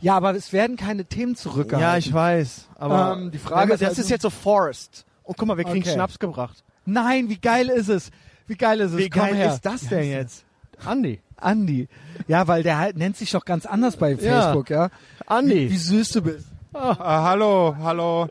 Ja, 0.00 0.16
aber 0.16 0.34
es 0.34 0.52
werden 0.52 0.76
keine 0.76 1.04
Themen 1.04 1.36
zurückgehalten. 1.36 1.88
Ja, 1.92 1.96
ich 1.98 2.12
weiß. 2.12 2.68
Aber 2.78 3.16
Ähm, 3.16 3.30
die 3.30 3.38
Frage 3.38 3.74
ist 3.74 3.82
das 3.82 3.90
halt 3.90 3.98
ist 3.98 4.10
jetzt 4.10 4.22
so 4.22 4.30
Forest. 4.30 5.04
Und 5.22 5.36
guck 5.38 5.46
mal, 5.46 5.56
wir 5.58 5.64
kriegen 5.64 5.84
Okay. 5.84 5.92
Schnaps 5.92 6.18
gebracht. 6.18 6.64
Nein, 6.86 7.28
wie 7.28 7.38
geil 7.38 7.68
ist 7.68 7.88
es? 7.88 8.10
Wie 8.46 8.56
geil 8.56 8.80
ist 8.80 8.92
es? 8.92 8.98
Wie 8.98 9.10
Komm 9.10 9.22
geil 9.22 9.34
her. 9.36 9.52
ist 9.54 9.60
das 9.64 9.82
denn 9.86 10.10
jetzt? 10.10 10.44
Andi. 10.84 11.20
Andi. 11.36 11.88
Ja, 12.28 12.46
weil 12.48 12.62
der 12.62 12.78
halt 12.78 12.96
nennt 12.96 13.16
sich 13.16 13.30
doch 13.30 13.44
ganz 13.44 13.66
anders 13.66 13.96
bei 13.96 14.12
Ja. 14.12 14.16
Facebook, 14.42 14.70
ja. 14.70 14.90
Andi. 15.26 15.54
Wie, 15.54 15.70
wie 15.70 15.76
süß 15.76 16.12
du 16.12 16.22
bist. 16.22 16.46
Ah, 16.72 17.24
hallo, 17.24 17.74
hallo. 17.82 18.28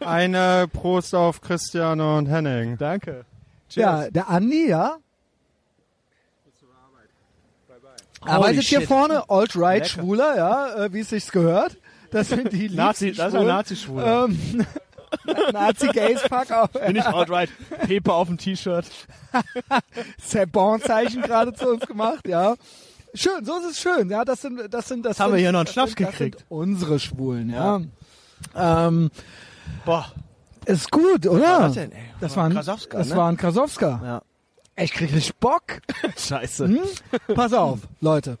Eine 0.00 0.68
Prost 0.72 1.14
auf 1.14 1.40
Christian 1.40 2.00
und 2.00 2.26
Henning. 2.26 2.76
Danke. 2.76 3.24
Ja, 3.70 4.10
der 4.10 4.28
Andi, 4.28 4.68
ja. 4.68 4.96
Holy 8.20 8.30
Arbeitet 8.32 8.64
hier 8.64 8.80
shit. 8.80 8.88
vorne, 8.88 9.30
alt-right, 9.30 9.82
Lecker. 9.84 9.88
Schwuler, 10.02 10.36
ja, 10.36 10.84
äh, 10.84 10.92
wie 10.92 11.00
es 11.00 11.10
sich 11.10 11.30
gehört. 11.30 11.76
Das 12.10 12.28
sind 12.30 12.52
die 12.52 12.68
Nazi, 12.68 13.12
das 13.12 13.28
ist 13.28 13.34
ein 13.34 13.40
Schwulen. 13.42 13.46
Nazi-Schwul. 13.46 14.66
Ähm, 15.28 15.52
Nazi-Gays, 15.52 16.22
fuck 16.22 16.50
auf. 16.50 16.70
Bin 16.72 16.96
ich 16.96 17.06
outright. 17.06 17.50
Pepe 17.86 18.12
auf 18.12 18.28
dem 18.28 18.38
T-Shirt. 18.38 18.86
Bon-Zeichen 20.52 21.22
gerade 21.22 21.52
zu 21.52 21.68
uns 21.70 21.86
gemacht, 21.86 22.26
ja. 22.26 22.54
Schön, 23.14 23.44
so 23.44 23.58
ist 23.58 23.70
es 23.72 23.80
schön, 23.80 24.10
ja. 24.10 24.24
Das 24.24 24.42
sind, 24.42 24.72
das 24.72 24.88
sind, 24.88 25.04
das 25.04 25.18
haben 25.20 25.30
sind, 25.30 25.36
wir 25.36 25.40
hier 25.40 25.52
noch 25.52 25.60
einen 25.60 25.66
das 25.66 25.72
Schnaps 25.74 25.92
sind, 25.92 26.00
das 26.00 26.10
gekriegt. 26.10 26.44
Unsere 26.48 26.98
Schwulen, 26.98 27.50
ja. 27.50 27.80
Ähm, 28.54 29.10
Boah. 29.84 30.06
ist 30.66 30.90
gut, 30.90 31.26
oder? 31.26 31.60
Was 31.60 31.74
denn, 31.74 31.92
ey? 31.92 31.98
Das 32.20 32.36
war 32.36 32.44
ein, 32.44 32.52
Krasowska, 32.52 32.98
das 32.98 33.08
ne? 33.10 33.16
war 33.16 33.28
ein 33.30 33.36
Krasowska. 33.36 34.00
Ja. 34.04 34.22
Ich 34.82 34.92
krieg 34.92 35.12
richtig 35.12 35.34
Bock. 35.36 35.62
Scheiße. 36.16 36.66
Hm? 36.68 36.80
Pass 37.34 37.52
auf, 37.52 37.80
Leute. 38.00 38.38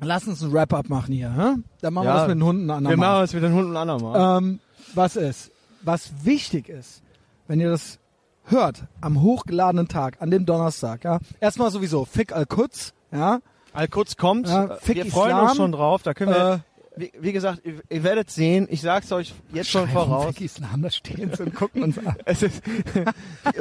Lass 0.00 0.28
uns 0.28 0.40
ein 0.42 0.52
Wrap-up 0.52 0.88
machen 0.88 1.12
hier. 1.12 1.32
Hä? 1.34 1.60
Dann 1.80 1.94
machen 1.94 2.06
wir 2.06 2.10
Ja, 2.10 2.18
das 2.20 2.28
mit 2.28 2.36
den 2.36 2.44
Hunden 2.44 2.70
an. 2.70 2.88
Wir 2.88 2.96
machen 2.96 3.24
es 3.24 3.32
mit 3.32 3.42
den 3.42 3.52
Hunden 3.52 3.76
an 3.76 3.90
andermal. 3.90 4.38
ähm, 4.38 4.60
Was 4.94 5.16
ist? 5.16 5.50
Was 5.88 6.12
wichtig 6.22 6.68
ist, 6.68 7.02
wenn 7.46 7.60
ihr 7.60 7.70
das 7.70 7.98
hört, 8.44 8.84
am 9.00 9.22
hochgeladenen 9.22 9.88
Tag, 9.88 10.20
an 10.20 10.30
dem 10.30 10.44
Donnerstag, 10.44 11.02
ja. 11.04 11.18
Erstmal 11.40 11.70
sowieso, 11.70 12.04
Fick 12.04 12.30
Al-Quds, 12.34 12.92
ja. 13.10 13.38
Al-Quds 13.72 14.18
kommt. 14.18 14.48
Ja, 14.48 14.76
Fick 14.82 14.96
wir 14.96 15.06
freuen 15.06 15.30
Islam. 15.30 15.46
uns 15.48 15.56
schon 15.56 15.72
drauf. 15.72 16.02
Da 16.02 16.12
können 16.12 16.32
wir, 16.32 16.52
Äh, 16.96 17.00
wie, 17.00 17.12
wie 17.18 17.32
gesagt, 17.32 17.62
ihr, 17.64 17.80
ihr 17.88 18.02
werdet 18.04 18.30
sehen. 18.30 18.66
Ich 18.70 18.82
sag's 18.82 19.12
euch 19.12 19.32
jetzt 19.54 19.70
schon 19.70 19.88
voraus. 19.88 20.26
Fick 20.26 20.42
Islam, 20.42 20.82
da 20.82 20.90
stehen 20.90 21.32
und 21.38 21.54
gucken 21.54 21.82
uns 21.84 21.96
an. 21.98 22.16
Es 22.26 22.42
ist, 22.42 22.62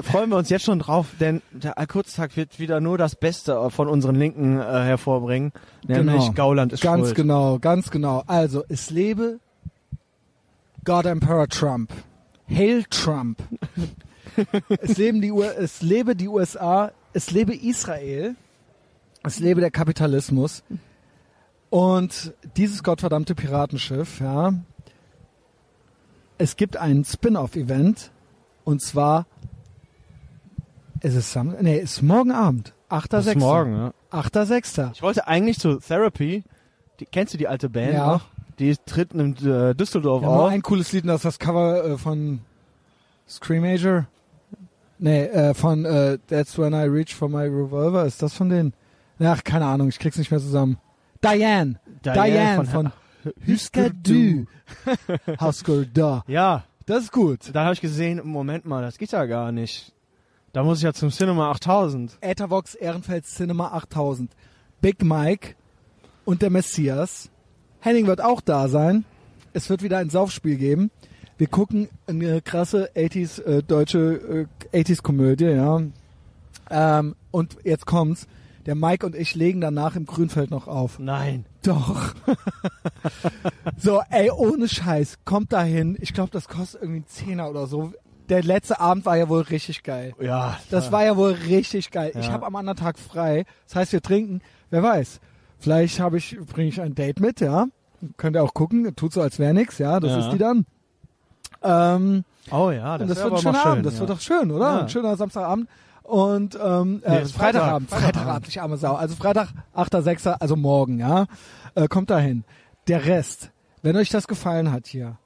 freuen 0.03 0.29
wir 0.29 0.35
uns 0.37 0.49
jetzt 0.49 0.65
schon 0.65 0.79
drauf, 0.79 1.05
denn 1.21 1.41
der 1.51 1.77
Al-Quds-Tag 1.77 2.35
wird 2.35 2.59
wieder 2.59 2.81
nur 2.81 2.97
das 2.97 3.15
Beste 3.15 3.69
von 3.69 3.87
unseren 3.87 4.15
Linken 4.15 4.59
äh, 4.59 4.63
hervorbringen. 4.63 5.53
Nämlich 5.87 6.15
Genau. 6.23 6.31
Gauland 6.33 6.73
ist 6.73 6.81
Ganz 6.83 7.05
schuld. 7.05 7.15
genau, 7.15 7.57
ganz 7.59 7.89
genau. 7.89 8.23
Also, 8.27 8.65
es 8.67 8.89
lebe 8.89 9.39
God 10.83 11.05
Emperor 11.05 11.47
Trump. 11.47 11.93
Hail 12.49 12.83
Trump. 12.89 13.41
es, 14.81 14.97
leben 14.97 15.21
die 15.21 15.31
U 15.31 15.41
es 15.43 15.81
lebe 15.81 16.15
die 16.15 16.27
USA, 16.27 16.91
es 17.13 17.31
lebe 17.31 17.55
Israel, 17.55 18.35
es 19.23 19.39
lebe 19.39 19.61
der 19.61 19.71
Kapitalismus. 19.71 20.63
Und 21.69 22.33
dieses 22.55 22.83
gottverdammte 22.83 23.35
Piratenschiff, 23.35 24.21
ja, 24.21 24.53
es 26.37 26.55
gibt 26.55 26.77
ein 26.77 27.03
Spin-off-Event 27.03 28.11
und 28.63 28.81
zwar 28.81 29.25
ist 31.01 31.15
es 31.15 31.31
Sam 31.33 31.55
nee, 31.61 31.77
ist 31.77 32.01
morgen 32.01 32.31
Abend, 32.31 32.73
8.6. 32.89 33.23
Bis 33.25 33.35
morgen, 33.35 33.73
ja. 33.75 33.93
8.6. 34.11 34.93
Ich 34.93 35.01
wollte 35.01 35.27
eigentlich 35.27 35.59
zu 35.59 35.77
Therapy. 35.79 36.43
Die, 36.99 37.05
kennst 37.05 37.33
du 37.33 37.37
die 37.37 37.47
alte 37.47 37.69
Band 37.69 37.93
Ja. 37.93 38.13
noch? 38.13 38.25
Die 38.59 38.75
tritt 38.85 39.13
in 39.13 39.35
äh, 39.45 39.75
Düsseldorf 39.75 40.23
Ja, 40.23 40.27
auf. 40.29 40.49
ein 40.49 40.61
cooles 40.63 40.91
Lied, 40.91 41.05
das 41.07 41.17
ist 41.17 41.25
das 41.25 41.39
Cover 41.39 41.83
äh, 41.85 41.97
von 41.97 42.39
Screamager. 43.27 44.07
Nee, 44.99 45.25
äh, 45.25 45.53
von 45.53 45.85
äh, 45.85 46.17
That's 46.27 46.57
When 46.57 46.73
I 46.73 46.85
Reach 46.87 47.13
for 47.13 47.29
My 47.29 47.43
Revolver. 47.43 48.05
Ist 48.05 48.21
das 48.21 48.33
von 48.33 48.49
denen? 48.49 48.73
Ach, 49.19 49.43
keine 49.43 49.65
Ahnung, 49.65 49.89
ich 49.89 49.99
krieg's 49.99 50.17
nicht 50.17 50.31
mehr 50.31 50.39
zusammen. 50.39 50.77
Diane. 51.23 51.79
Diane 52.03 52.23
Diane, 52.31 52.55
von- 52.65 52.91
von, 53.25 53.33
Husker 53.47 53.89
Du. 53.91 54.45
Husker 55.41 55.85
Da. 55.85 56.23
Ja, 56.27 56.63
Das 56.85 57.03
ist 57.03 57.11
gut. 57.11 57.49
da 57.53 57.63
habe 57.65 57.73
ich 57.73 57.81
gesehen, 57.81 58.21
Moment 58.23 58.65
mal, 58.65 58.81
das 58.81 58.97
geht 58.97 59.11
ja 59.11 59.25
gar 59.25 59.51
nicht. 59.51 59.93
Da 60.53 60.63
muss 60.63 60.77
ich 60.79 60.83
ja 60.83 60.93
zum 60.93 61.11
Cinema 61.11 61.51
8000. 61.51 62.17
Ethervox 62.21 62.73
Ehrenfeld 62.75 63.25
Cinema 63.25 63.73
8000. 63.73 64.31
Big 64.81 65.03
Mike 65.03 65.55
und 66.25 66.41
der 66.41 66.49
Messias. 66.49 67.29
Henning 67.87 68.07
wird 68.07 68.21
auch 68.21 68.41
da 68.41 68.67
sein. 68.67 69.05
Es 69.53 69.69
wird 69.69 69.81
wieder 69.81 69.97
ein 69.97 70.09
Saufspiel 70.09 70.57
geben. 70.57 70.91
Wir 71.37 71.47
gucken 71.47 71.87
eine 72.07 72.41
krasse 72.41 72.89
80s 72.95 73.41
äh, 73.43 73.63
deutsche 73.63 74.47
äh, 74.73 74.77
80s 74.81 75.01
Komödie, 75.01 75.45
ja. 75.45 75.81
Ähm, 76.69 77.15
und 77.31 77.57
jetzt 77.63 77.85
kommt's. 77.85 78.27
Der 78.65 78.75
Mike 78.75 79.05
und 79.05 79.15
ich 79.15 79.33
legen 79.35 79.61
danach 79.61 79.95
im 79.95 80.05
Grünfeld 80.05 80.51
noch 80.51 80.67
auf. 80.67 80.99
Nein. 80.99 81.45
Doch. 81.63 82.13
so, 83.77 84.01
ey, 84.09 84.29
ohne 84.31 84.67
Scheiß, 84.67 85.19
kommt 85.23 85.53
dahin. 85.53 85.97
Ich 86.01 86.13
glaube, 86.13 86.31
das 86.31 86.49
kostet 86.49 86.81
irgendwie 86.81 86.97
einen 86.99 87.07
Zehner 87.07 87.49
oder 87.49 87.67
so. 87.67 87.93
Der 88.27 88.43
letzte 88.43 88.81
Abend 88.81 89.05
war 89.05 89.15
ja 89.15 89.29
wohl 89.29 89.41
richtig 89.43 89.83
geil. 89.83 90.13
Ja, 90.19 90.59
Das 90.69 90.91
war 90.91 91.05
ja 91.05 91.15
wohl 91.15 91.31
richtig 91.31 91.91
geil. 91.91 92.11
Ich 92.19 92.25
Ja. 92.25 92.33
habe 92.33 92.45
am 92.45 92.57
anderen 92.57 92.77
Tag 92.77 92.99
frei. 92.99 93.45
Das 93.67 93.75
heißt, 93.77 93.93
wir 93.93 94.01
trinken. 94.01 94.41
Wer 94.69 94.83
weiß? 94.83 95.21
Vielleicht 95.59 96.01
habe 96.01 96.17
ich 96.17 96.37
bringe 96.53 96.67
ich 96.67 96.81
ein 96.81 96.93
Date 96.93 97.21
mit, 97.21 97.39
ja. 97.39 97.67
Könnt 98.17 98.35
ihr 98.35 98.43
auch 98.43 98.53
gucken. 98.53 98.95
Tut 98.95 99.13
so, 99.13 99.21
als 99.21 99.39
wäre 99.39 99.53
nix, 99.53 99.77
ja. 99.77 99.99
Das 99.99 100.11
Ja. 100.11 100.19
ist 100.19 100.31
die 100.31 100.37
dann. 100.37 100.65
Ähm, 101.63 102.23
Oh 102.49 102.71
ja, 102.71 102.97
das, 102.97 103.01
und 103.01 103.09
das 103.09 103.23
wird 103.23 103.33
ein 103.33 103.39
schöner 103.41 103.59
schön, 103.61 103.71
Abend. 103.71 103.85
Das 103.85 103.93
ja. 103.95 103.99
wird 104.01 104.09
doch 104.09 104.21
schön, 104.21 104.51
oder? 104.51 104.65
Ja. 104.71 104.79
Ein 104.81 104.89
schöner 104.89 105.15
Samstagabend. 105.17 105.67
Und 106.03 106.57
ähm, 106.63 107.01
Nee, 107.05 107.15
äh, 107.17 107.25
Freitagabend, 107.25 107.89
Freitag. 107.89 108.05
Freitagabend, 108.15 108.47
ich 108.47 108.61
arme 108.61 108.77
Sau. 108.77 108.95
Also 108.95 109.15
Freitag, 109.15 109.49
8.6., 109.75 110.29
also 110.39 110.55
morgen, 110.55 110.99
ja. 110.99 111.25
Äh, 111.75 111.89
kommt 111.89 112.09
dahin. 112.09 112.45
Der 112.87 113.03
Rest, 113.05 113.51
wenn 113.81 113.97
euch 113.97 114.07
das 114.09 114.27
gefallen 114.29 114.71
hat 114.71 114.87
hier 114.87 115.17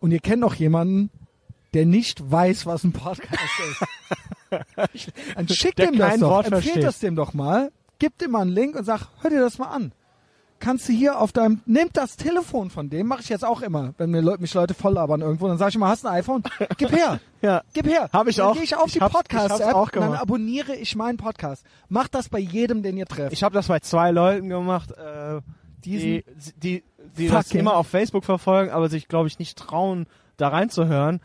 und 0.00 0.12
ihr 0.12 0.20
kennt 0.20 0.40
noch 0.40 0.54
jemanden, 0.54 1.10
der 1.74 1.84
nicht 1.84 2.30
weiß, 2.30 2.64
was 2.64 2.84
ein 2.84 2.92
Podcast 2.92 3.28
ist, 3.70 4.66
dann 5.36 5.48
schickt 5.48 5.78
dem 5.78 5.98
das 5.98 6.18
doch, 6.20 6.38
empfehlt 6.38 6.62
versteht. 6.64 6.84
das 6.84 6.98
dem 7.00 7.16
doch 7.16 7.34
mal, 7.34 7.70
gib 7.98 8.16
dem 8.16 8.30
mal 8.30 8.40
einen 8.42 8.52
Link 8.52 8.76
und 8.76 8.84
sag, 8.84 9.08
hör 9.20 9.28
dir 9.28 9.40
das 9.40 9.58
mal 9.58 9.68
an. 9.68 9.92
Kannst 10.58 10.88
du 10.88 10.92
hier 10.92 11.20
auf 11.20 11.32
deinem, 11.32 11.60
nehmt 11.66 11.96
das 11.96 12.16
Telefon 12.16 12.70
von 12.70 12.88
dem, 12.88 13.06
mache 13.06 13.20
ich 13.20 13.28
jetzt 13.28 13.44
auch 13.44 13.60
immer, 13.60 13.92
wenn 13.98 14.10
mir 14.10 14.22
Leu- 14.22 14.38
mich 14.38 14.54
Leute 14.54 14.72
voll 14.74 14.94
labern 14.94 15.20
irgendwo, 15.20 15.48
dann 15.48 15.58
sage 15.58 15.68
ich 15.70 15.74
immer, 15.76 15.88
hast 15.88 16.04
du 16.04 16.08
ein 16.08 16.14
iPhone? 16.14 16.42
Gib 16.78 16.90
her. 16.92 17.20
Ja. 17.42 17.62
Gib 17.74 17.86
her. 17.86 18.08
Hab 18.12 18.26
ich 18.26 18.36
dann 18.36 18.46
auch. 18.46 18.54
gehe 18.54 18.62
ich 18.64 18.74
auf 18.74 18.86
Ich 18.86 18.94
die 18.94 18.98
Podcast-App 18.98 19.92
dann 19.92 20.14
abonniere 20.14 20.74
ich 20.74 20.96
meinen 20.96 21.16
Podcast. 21.18 21.64
Macht 21.88 22.14
das 22.14 22.28
bei 22.28 22.38
jedem, 22.40 22.82
den 22.82 22.96
ihr 22.96 23.06
trefft. 23.06 23.32
Ich 23.32 23.42
habe 23.44 23.54
das 23.54 23.68
bei 23.68 23.78
zwei 23.80 24.10
Leuten 24.10 24.48
gemacht, 24.48 24.90
äh, 24.92 25.40
die, 25.84 26.22
Diesen 26.24 26.52
die, 26.56 26.82
die 27.16 27.28
das 27.28 27.46
fucking- 27.46 27.60
immer 27.60 27.76
auf 27.76 27.86
Facebook 27.86 28.24
verfolgen, 28.24 28.72
aber 28.72 28.88
sich, 28.88 29.06
glaube 29.06 29.28
ich, 29.28 29.38
nicht 29.38 29.56
trauen, 29.58 30.06
da 30.38 30.48
reinzuhören. 30.48 31.20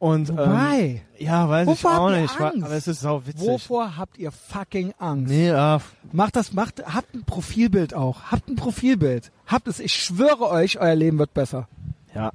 Und 0.00 0.30
ähm, 0.30 0.36
Why? 0.36 1.02
ja, 1.18 1.46
weiß 1.48 1.68
ich 1.68 1.84
Wovor 1.84 1.90
auch 1.90 2.04
habt 2.06 2.14
ihr 2.16 2.22
nicht. 2.22 2.40
Angst? 2.40 2.64
Aber 2.64 2.74
es 2.74 2.88
ist 2.88 3.00
sau 3.00 3.24
witzig. 3.26 3.46
Wovor 3.46 3.96
habt 3.98 4.16
ihr 4.18 4.32
fucking 4.32 4.94
Angst? 4.98 5.28
Nee, 5.30 5.48
ja, 5.48 5.80
Macht 6.10 6.34
das, 6.36 6.52
macht, 6.54 6.82
habt 6.92 7.14
ein 7.14 7.24
Profilbild 7.24 7.92
auch. 7.94 8.32
Habt 8.32 8.48
ein 8.48 8.56
Profilbild. 8.56 9.30
Habt 9.46 9.68
es, 9.68 9.78
ich 9.78 9.94
schwöre 9.94 10.48
euch, 10.48 10.80
euer 10.80 10.94
Leben 10.96 11.18
wird 11.18 11.32
besser. 11.34 11.68
ja. 12.14 12.32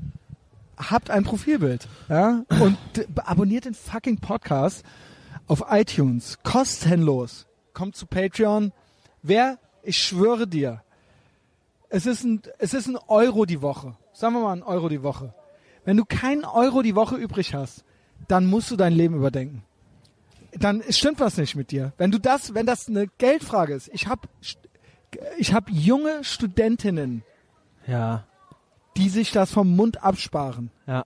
Habt 0.78 1.10
ein 1.10 1.24
Profilbild. 1.24 1.88
Ja? 2.10 2.44
Und 2.50 2.78
abonniert 3.24 3.64
den 3.66 3.74
fucking 3.74 4.18
Podcast 4.18 4.84
auf 5.48 5.64
iTunes. 5.72 6.38
Kostenlos. 6.44 7.46
Kommt 7.74 7.96
zu 7.96 8.06
Patreon. 8.06 8.74
Wer, 9.24 9.58
ich 9.84 9.98
schwöre 9.98 10.48
dir, 10.48 10.82
es 11.90 12.06
ist 12.06 12.26
ein, 12.26 12.42
es 12.60 12.74
ist 12.74 12.88
ein 12.88 12.98
Euro 13.08 13.46
die 13.46 13.62
Woche. 13.62 13.96
Sagen 14.12 14.34
wir 14.34 14.42
mal 14.42 14.52
ein 14.54 14.64
Euro 14.64 14.90
die 14.90 15.02
Woche. 15.02 15.34
Wenn 15.86 15.98
du 15.98 16.04
keinen 16.06 16.44
Euro 16.46 16.82
die 16.82 16.96
Woche 16.96 17.16
übrig 17.16 17.54
hast, 17.54 17.84
dann 18.28 18.46
musst 18.48 18.72
du 18.72 18.76
dein 18.76 18.94
Leben 18.94 19.16
überdenken. 19.16 19.64
Dann 20.58 20.84
stimmt 20.90 21.20
was 21.20 21.38
nicht 21.38 21.56
mit 21.56 21.72
dir. 21.72 21.94
Wenn 21.98 22.12
du 22.12 22.20
das, 22.20 22.54
wenn 22.54 22.66
das 22.66 22.88
eine 22.88 23.08
Geldfrage 23.18 23.74
ist. 23.74 23.90
Ich 23.94 24.08
habe 24.08 24.28
ich 25.38 25.54
hab 25.54 25.70
junge 25.70 26.24
Studentinnen, 26.24 27.24
Ja, 27.88 28.24
die 28.98 29.10
sich 29.10 29.32
das 29.32 29.52
vom 29.52 29.76
Mund 29.76 30.04
absparen. 30.04 30.72
ja. 30.88 31.06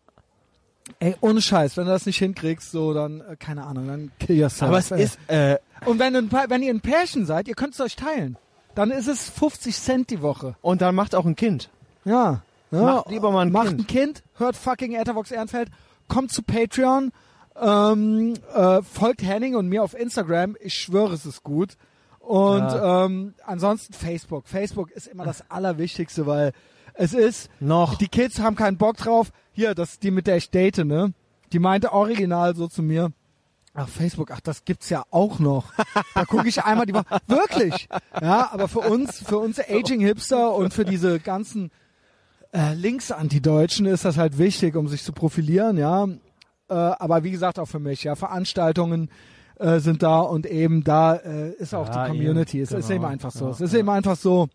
Ey, 0.99 1.15
ohne 1.22 1.39
Scheiß, 1.39 1.77
wenn 1.77 1.85
du 1.85 1.91
das 1.91 2.07
nicht 2.07 2.18
hinkriegst, 2.18 2.72
so 2.72 2.95
dann, 2.95 3.22
äh, 3.22 3.35
keine 3.35 3.64
Ahnung, 3.64 3.88
dann 3.88 4.11
kill 4.19 4.38
yourself. 4.38 4.69
Aber 4.69 4.80
es 4.80 4.89
ey. 4.89 5.03
ist, 5.03 5.19
äh, 5.27 5.57
Und 5.85 5.99
wenn, 5.99 6.15
ein 6.15 6.30
paar, 6.30 6.49
wenn 6.49 6.64
ihr 6.64 6.73
ein 6.73 6.81
Pärchen 6.81 7.27
seid, 7.27 7.47
ihr 7.47 7.53
könnt 7.53 7.76
es 7.76 7.80
euch 7.80 7.95
teilen. 7.95 8.38
Dann 8.73 8.89
ist 8.89 9.07
es 9.07 9.30
50 9.30 9.76
Cent 9.77 10.10
die 10.10 10.23
Woche. 10.23 10.56
und 10.64 10.81
dann 10.81 10.95
macht 10.95 11.14
auch 11.14 11.26
ein 11.27 11.35
Kind. 11.35 11.69
Ja. 12.06 12.41
Ja. 12.72 12.82
Macht 12.82 13.10
lieber 13.10 13.32
mal 13.32 13.41
ein 13.46 13.52
Macht 13.52 13.68
Kind. 13.68 13.80
ein 13.82 13.88
Kind, 13.88 14.24
hört 14.38 14.56
fucking 14.56 14.94
Ethervox 14.94 15.32
Ehrenfeld, 15.32 15.70
kommt 16.08 16.32
zu 16.32 16.41
Patreon, 16.44 17.12
ähm, 17.60 18.34
äh, 18.54 18.82
folgt 18.84 19.22
Henning 19.24 19.56
und 19.56 19.68
mir 19.68 19.84
auf 19.84 19.94
Instagram. 19.94 20.56
Ich 20.62 20.74
schwöre, 20.76 21.14
es 21.14 21.26
ist 21.26 21.44
gut. 21.44 21.76
Und 22.20 22.60
Ja. 22.62 23.06
ähm, 23.06 23.34
ansonsten 23.46 23.94
Facebook. 23.94 24.48
Facebook 24.48 24.91
ist 24.91 25.08
immer 25.08 25.26
das 25.26 25.50
Allerwichtigste, 25.50 26.26
weil 26.28 26.54
es 26.94 27.14
ist, 27.14 27.50
Noch. 27.60 27.98
die 27.98 28.08
Kids 28.08 28.40
haben 28.40 28.56
keinen 28.56 28.78
Bock 28.78 28.98
drauf. 28.98 29.32
Hier, 29.52 29.74
das 29.74 29.94
ist 29.94 30.04
die, 30.04 30.12
mit 30.12 30.28
der 30.28 30.38
ich 30.38 30.52
date, 30.52 30.86
ne? 30.86 31.14
Die 31.52 31.60
meinte 31.60 31.91
original 31.91 32.56
so 32.56 32.68
zu 32.68 32.84
mir. 32.84 33.12
Ach, 33.74 33.88
Facebook, 33.88 34.32
ach, 34.32 34.41
das 34.41 34.66
gibt's 34.66 34.90
ja 34.90 35.04
auch 35.12 35.40
noch. 35.40 35.72
Da 36.14 36.26
gucke 36.26 36.48
ich 36.48 36.64
einmal 36.64 36.86
die 36.86 36.94
Woche. 36.94 37.06
Wirklich. 37.28 37.88
Ja, 38.22 38.50
aber 38.52 38.68
für 38.68 38.80
uns, 38.82 39.24
für 39.24 39.38
uns 39.38 39.60
Aging-Hipster 39.60 40.54
und 40.54 40.74
für 40.74 40.86
diese 40.86 41.20
ganzen 41.20 41.72
äh, 42.52 42.74
Links-Anti-Deutschen 42.74 43.86
ist 43.86 44.06
das 44.06 44.18
halt 44.18 44.38
wichtig, 44.38 44.76
um 44.76 44.88
sich 44.88 45.04
zu 45.04 45.14
profilieren, 45.14 45.78
ja. 45.78 46.06
Äh, 46.06 46.74
aber 46.74 47.24
wie 47.24 47.32
gesagt, 47.32 47.60
auch 47.60 47.68
für 47.68 47.80
mich, 47.80 48.04
ja. 48.04 48.16
Veranstaltungen 48.16 49.10
äh, 49.60 49.80
sind 49.80 50.04
da 50.04 50.22
und 50.22 50.46
eben 50.46 50.84
da 50.84 51.16
äh, 51.16 51.52
ist 51.54 51.74
auch 51.74 51.88
Ja, 51.88 52.06
die 52.06 52.12
Community. 52.12 52.58
eben, 52.58 52.64
es 52.64 52.72
ist 52.72 52.88
genau. 52.88 52.96
eben 52.96 53.06
einfach 53.06 53.32
so. 53.32 53.46
Ja, 53.46 53.52
es 53.52 53.62
ist 53.62 53.74
ja. 53.74 53.80
eben 53.80 53.90
einfach 53.90 54.16
so. 54.16 54.48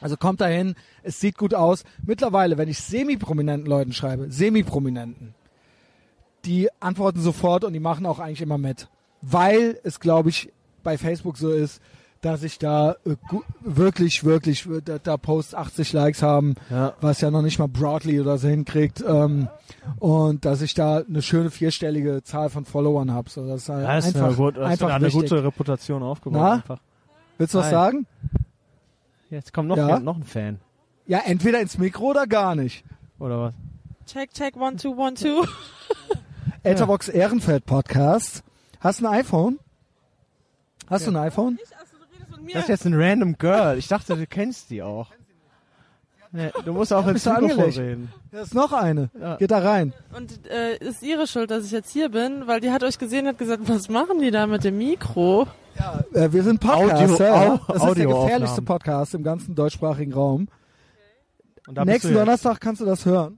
Also 0.00 0.16
kommt 0.16 0.40
dahin, 0.40 0.74
es 1.02 1.20
sieht 1.20 1.36
gut 1.36 1.54
aus. 1.54 1.84
Mittlerweile, 2.04 2.58
wenn 2.58 2.68
ich 2.68 2.78
semi-prominenten 2.78 3.66
Leuten 3.68 3.92
schreibe, 3.92 4.30
semi-prominenten, 4.30 5.34
die 6.44 6.68
antworten 6.80 7.20
sofort 7.20 7.64
und 7.64 7.72
die 7.72 7.80
machen 7.80 8.06
auch 8.06 8.18
eigentlich 8.18 8.42
immer 8.42 8.58
mit. 8.58 8.88
Weil 9.22 9.78
es, 9.82 9.98
glaube 10.00 10.28
ich, 10.28 10.52
bei 10.82 10.98
Facebook 10.98 11.38
so 11.38 11.50
ist, 11.50 11.80
dass 12.24 12.42
ich 12.42 12.58
da 12.58 12.92
äh, 13.04 13.16
wirklich, 13.60 14.24
wirklich, 14.24 14.66
äh, 14.66 14.80
da, 14.82 14.98
da 14.98 15.16
Posts 15.16 15.54
80 15.54 15.92
Likes 15.92 16.22
haben, 16.22 16.54
Ja. 16.70 16.94
was 17.00 17.20
ja 17.20 17.30
noch 17.30 17.42
nicht 17.42 17.58
mal 17.58 17.68
Broadly 17.68 18.20
oder 18.20 18.38
so 18.38 18.48
hinkriegt. 18.48 19.04
Ähm, 19.06 19.48
und 19.98 20.44
dass 20.44 20.62
ich 20.62 20.74
da 20.74 20.98
eine 20.98 21.22
schöne 21.22 21.50
vierstellige 21.50 22.22
Zahl 22.22 22.48
von 22.50 22.64
Followern 22.64 23.12
habe. 23.12 23.28
So, 23.30 23.46
das 23.46 23.62
ist 23.62 23.68
halt 23.68 23.84
Ja, 23.84 23.98
ist 23.98 24.06
einfach, 24.06 24.26
eine, 24.28 24.34
gut, 24.36 24.58
einfach 24.58 24.90
eine 24.90 25.06
wichtig. 25.06 25.20
gute 25.30 25.44
Reputation 25.44 26.02
aufgebaut. 26.02 26.40
Na? 26.42 26.52
Einfach. 26.54 26.78
Willst 27.38 27.54
du 27.54 27.58
was 27.58 27.66
Hi. 27.66 27.70
sagen? 27.72 28.06
Jetzt 29.30 29.52
kommt 29.52 29.68
noch, 29.68 29.76
Ja? 29.76 29.98
noch 29.98 30.16
ein 30.16 30.22
Fan. 30.24 30.60
Ja, 31.06 31.20
entweder 31.26 31.60
ins 31.60 31.76
Mikro 31.78 32.10
oder 32.10 32.26
gar 32.26 32.54
nicht. 32.54 32.84
Oder 33.18 33.40
was? 33.40 33.54
Check, 34.06 34.32
check, 34.32 34.56
one, 34.56 34.76
two, 34.76 34.90
one, 34.96 35.14
two. 35.14 35.44
Etherbox 36.62 37.08
Ehrenfeld 37.08 37.66
Podcast. 37.66 38.42
Hast 38.80 39.00
du 39.00 39.06
ein 39.06 39.14
iPhone? 39.20 39.58
Hast 40.88 41.06
du 41.06 41.10
ein 41.10 41.16
iPhone? 41.16 41.54
Mit 41.54 41.62
mir. 42.44 42.54
Das 42.54 42.62
ist 42.64 42.68
jetzt 42.68 42.86
ein 42.86 42.94
random 42.94 43.36
Girl. 43.38 43.76
Ich 43.78 43.88
dachte, 43.88 44.16
du 44.16 44.26
kennst 44.26 44.70
die 44.70 44.82
auch. 44.82 45.10
Nee, 46.32 46.50
du 46.64 46.72
musst 46.72 46.92
auch 46.92 47.06
ins 47.06 47.24
Mikrofon 47.24 47.70
reden. 47.70 48.12
Da 48.32 48.40
ist 48.40 48.54
noch 48.54 48.72
eine. 48.72 49.08
Ja. 49.20 49.36
Geht 49.36 49.52
da 49.52 49.58
rein. 49.58 49.92
Und 50.16 50.44
äh, 50.48 50.76
ist 50.78 51.00
ihre 51.04 51.28
Schuld, 51.28 51.50
dass 51.52 51.64
ich 51.64 51.70
jetzt 51.70 51.90
hier 51.92 52.08
bin, 52.08 52.48
weil 52.48 52.58
die 52.60 52.72
hat 52.72 52.82
euch 52.82 52.98
gesehen 52.98 53.20
und 53.26 53.28
hat 53.28 53.38
gesagt, 53.38 53.62
was 53.68 53.88
machen 53.88 54.18
die 54.20 54.32
da 54.32 54.48
mit 54.48 54.64
dem 54.64 54.76
Mikro? 54.78 55.46
Äh, 56.12 56.32
wir 56.32 56.42
sind 56.42 56.58
Podcaster. 56.60 57.04
Audio- 57.04 57.18
ja. 57.24 57.52
Au- 57.54 57.60
das 57.72 57.84
ist 57.84 57.96
der 57.98 58.06
gefährlichste 58.06 58.62
Podcast 58.62 59.14
im 59.14 59.22
ganzen 59.22 59.54
deutschsprachigen 59.54 60.12
Raum. 60.12 60.48
Und 61.68 61.76
da 61.76 61.84
bist 61.84 61.94
Nächsten. 62.04 62.14
Donnerstag 62.14 62.60
kannst 62.60 62.80
du 62.80 62.84
das 62.84 63.06
hören. 63.06 63.36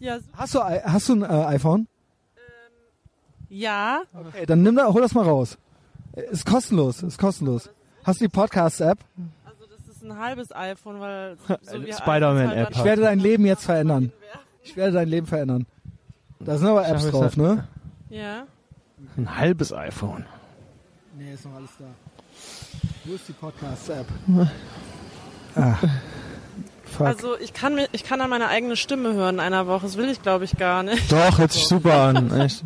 Ja, 0.00 0.18
Hast 0.32 0.54
du, 0.56 0.60
hast 0.62 1.08
du 1.08 1.12
ein 1.14 1.22
äh, 1.22 1.26
iPhone? 1.54 1.86
ja. 3.48 4.02
Okay, 4.12 4.46
dann 4.46 4.62
nimm 4.62 4.74
da, 4.76 4.92
hol 4.92 5.00
das 5.00 5.14
mal 5.14 5.24
raus. 5.24 5.58
Äh, 6.12 6.22
Ist 6.30 6.44
kostenlos, 6.44 7.02
ist 7.02 7.18
kostenlos. 7.18 7.70
Hast 8.04 8.20
du 8.20 8.26
die 8.26 8.28
Podcast-App? 8.28 8.98
Also 9.46 9.64
das 9.66 9.96
ist 9.96 10.04
ein 10.04 10.18
halbes 10.18 10.54
iPhone, 10.54 11.00
weil 11.00 11.36
so 11.62 11.80
Spider-Man-App 12.02 12.70
Ich 12.72 12.84
werde 12.84 13.02
dein 13.02 13.18
Leben 13.18 13.46
jetzt 13.46 13.64
verändern. 13.64 14.12
Ich 14.66 14.78
werde 14.78 14.92
dein 14.92 15.08
Leben 15.08 15.26
verändern. 15.26 15.66
Da 16.40 16.56
sind 16.56 16.68
aber 16.68 16.88
Apps 16.88 17.10
drauf, 17.10 17.36
ne? 17.36 17.68
Ja. 18.08 18.46
Ein 19.18 19.36
halbes 19.36 19.74
iPhone. 19.74 20.24
Nee, 21.18 21.34
ist 21.34 21.44
noch 21.44 21.56
alles 21.56 21.68
da. 21.78 21.84
Wo 23.04 23.12
ist 23.12 23.28
die 23.28 23.34
Podcast-App? 23.34 24.06
Ah. 25.54 25.76
Fuck. 26.84 27.06
Also 27.06 27.38
ich 27.38 27.52
kann 27.52 27.74
mir, 27.74 27.88
ich 27.92 28.04
kann 28.04 28.22
an 28.22 28.30
meine 28.30 28.48
eigene 28.48 28.74
Stimme 28.76 29.12
hören 29.12 29.34
in 29.34 29.40
einer 29.40 29.66
Woche. 29.66 29.82
Das 29.82 29.98
will 29.98 30.08
ich, 30.08 30.22
glaube 30.22 30.46
ich, 30.46 30.56
gar 30.56 30.82
nicht. 30.82 31.12
Doch, 31.12 31.36
hört 31.38 31.52
sich 31.52 31.66
super 31.66 32.04
an. 32.04 32.30
Echt. 32.40 32.64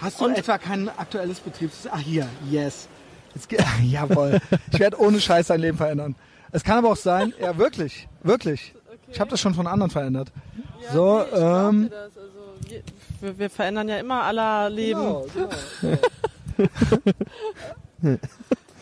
Hast 0.00 0.20
du 0.20 0.26
etwa 0.30 0.58
kein 0.58 0.88
aktuelles 0.88 1.38
Betriebs... 1.38 1.86
Ah, 1.86 1.98
hier, 1.98 2.26
yes. 2.50 2.88
Ge- 3.48 3.58
Jawohl. 3.82 4.40
Ich 4.72 4.78
werde 4.80 4.98
ohne 5.00 5.20
Scheiß 5.20 5.48
dein 5.48 5.60
Leben 5.60 5.76
verändern. 5.76 6.14
Es 6.52 6.62
kann 6.64 6.78
aber 6.78 6.90
auch 6.90 6.96
sein, 6.96 7.32
ja 7.40 7.56
wirklich, 7.58 8.08
wirklich. 8.22 8.74
Ich 9.10 9.20
habe 9.20 9.30
das 9.30 9.40
schon 9.40 9.54
von 9.54 9.66
anderen 9.66 9.90
verändert. 9.90 10.32
Ja, 10.84 10.92
So, 10.92 11.18
nee, 11.32 11.38
ähm. 11.38 11.90
Also, 11.92 12.20
wir, 13.20 13.38
wir, 13.38 13.50
verändern 13.50 13.88
ja 13.88 13.98
immer 13.98 14.22
aller 14.24 14.68
Leben. 14.70 15.00
Genau, 15.00 15.26
genau. 18.00 18.18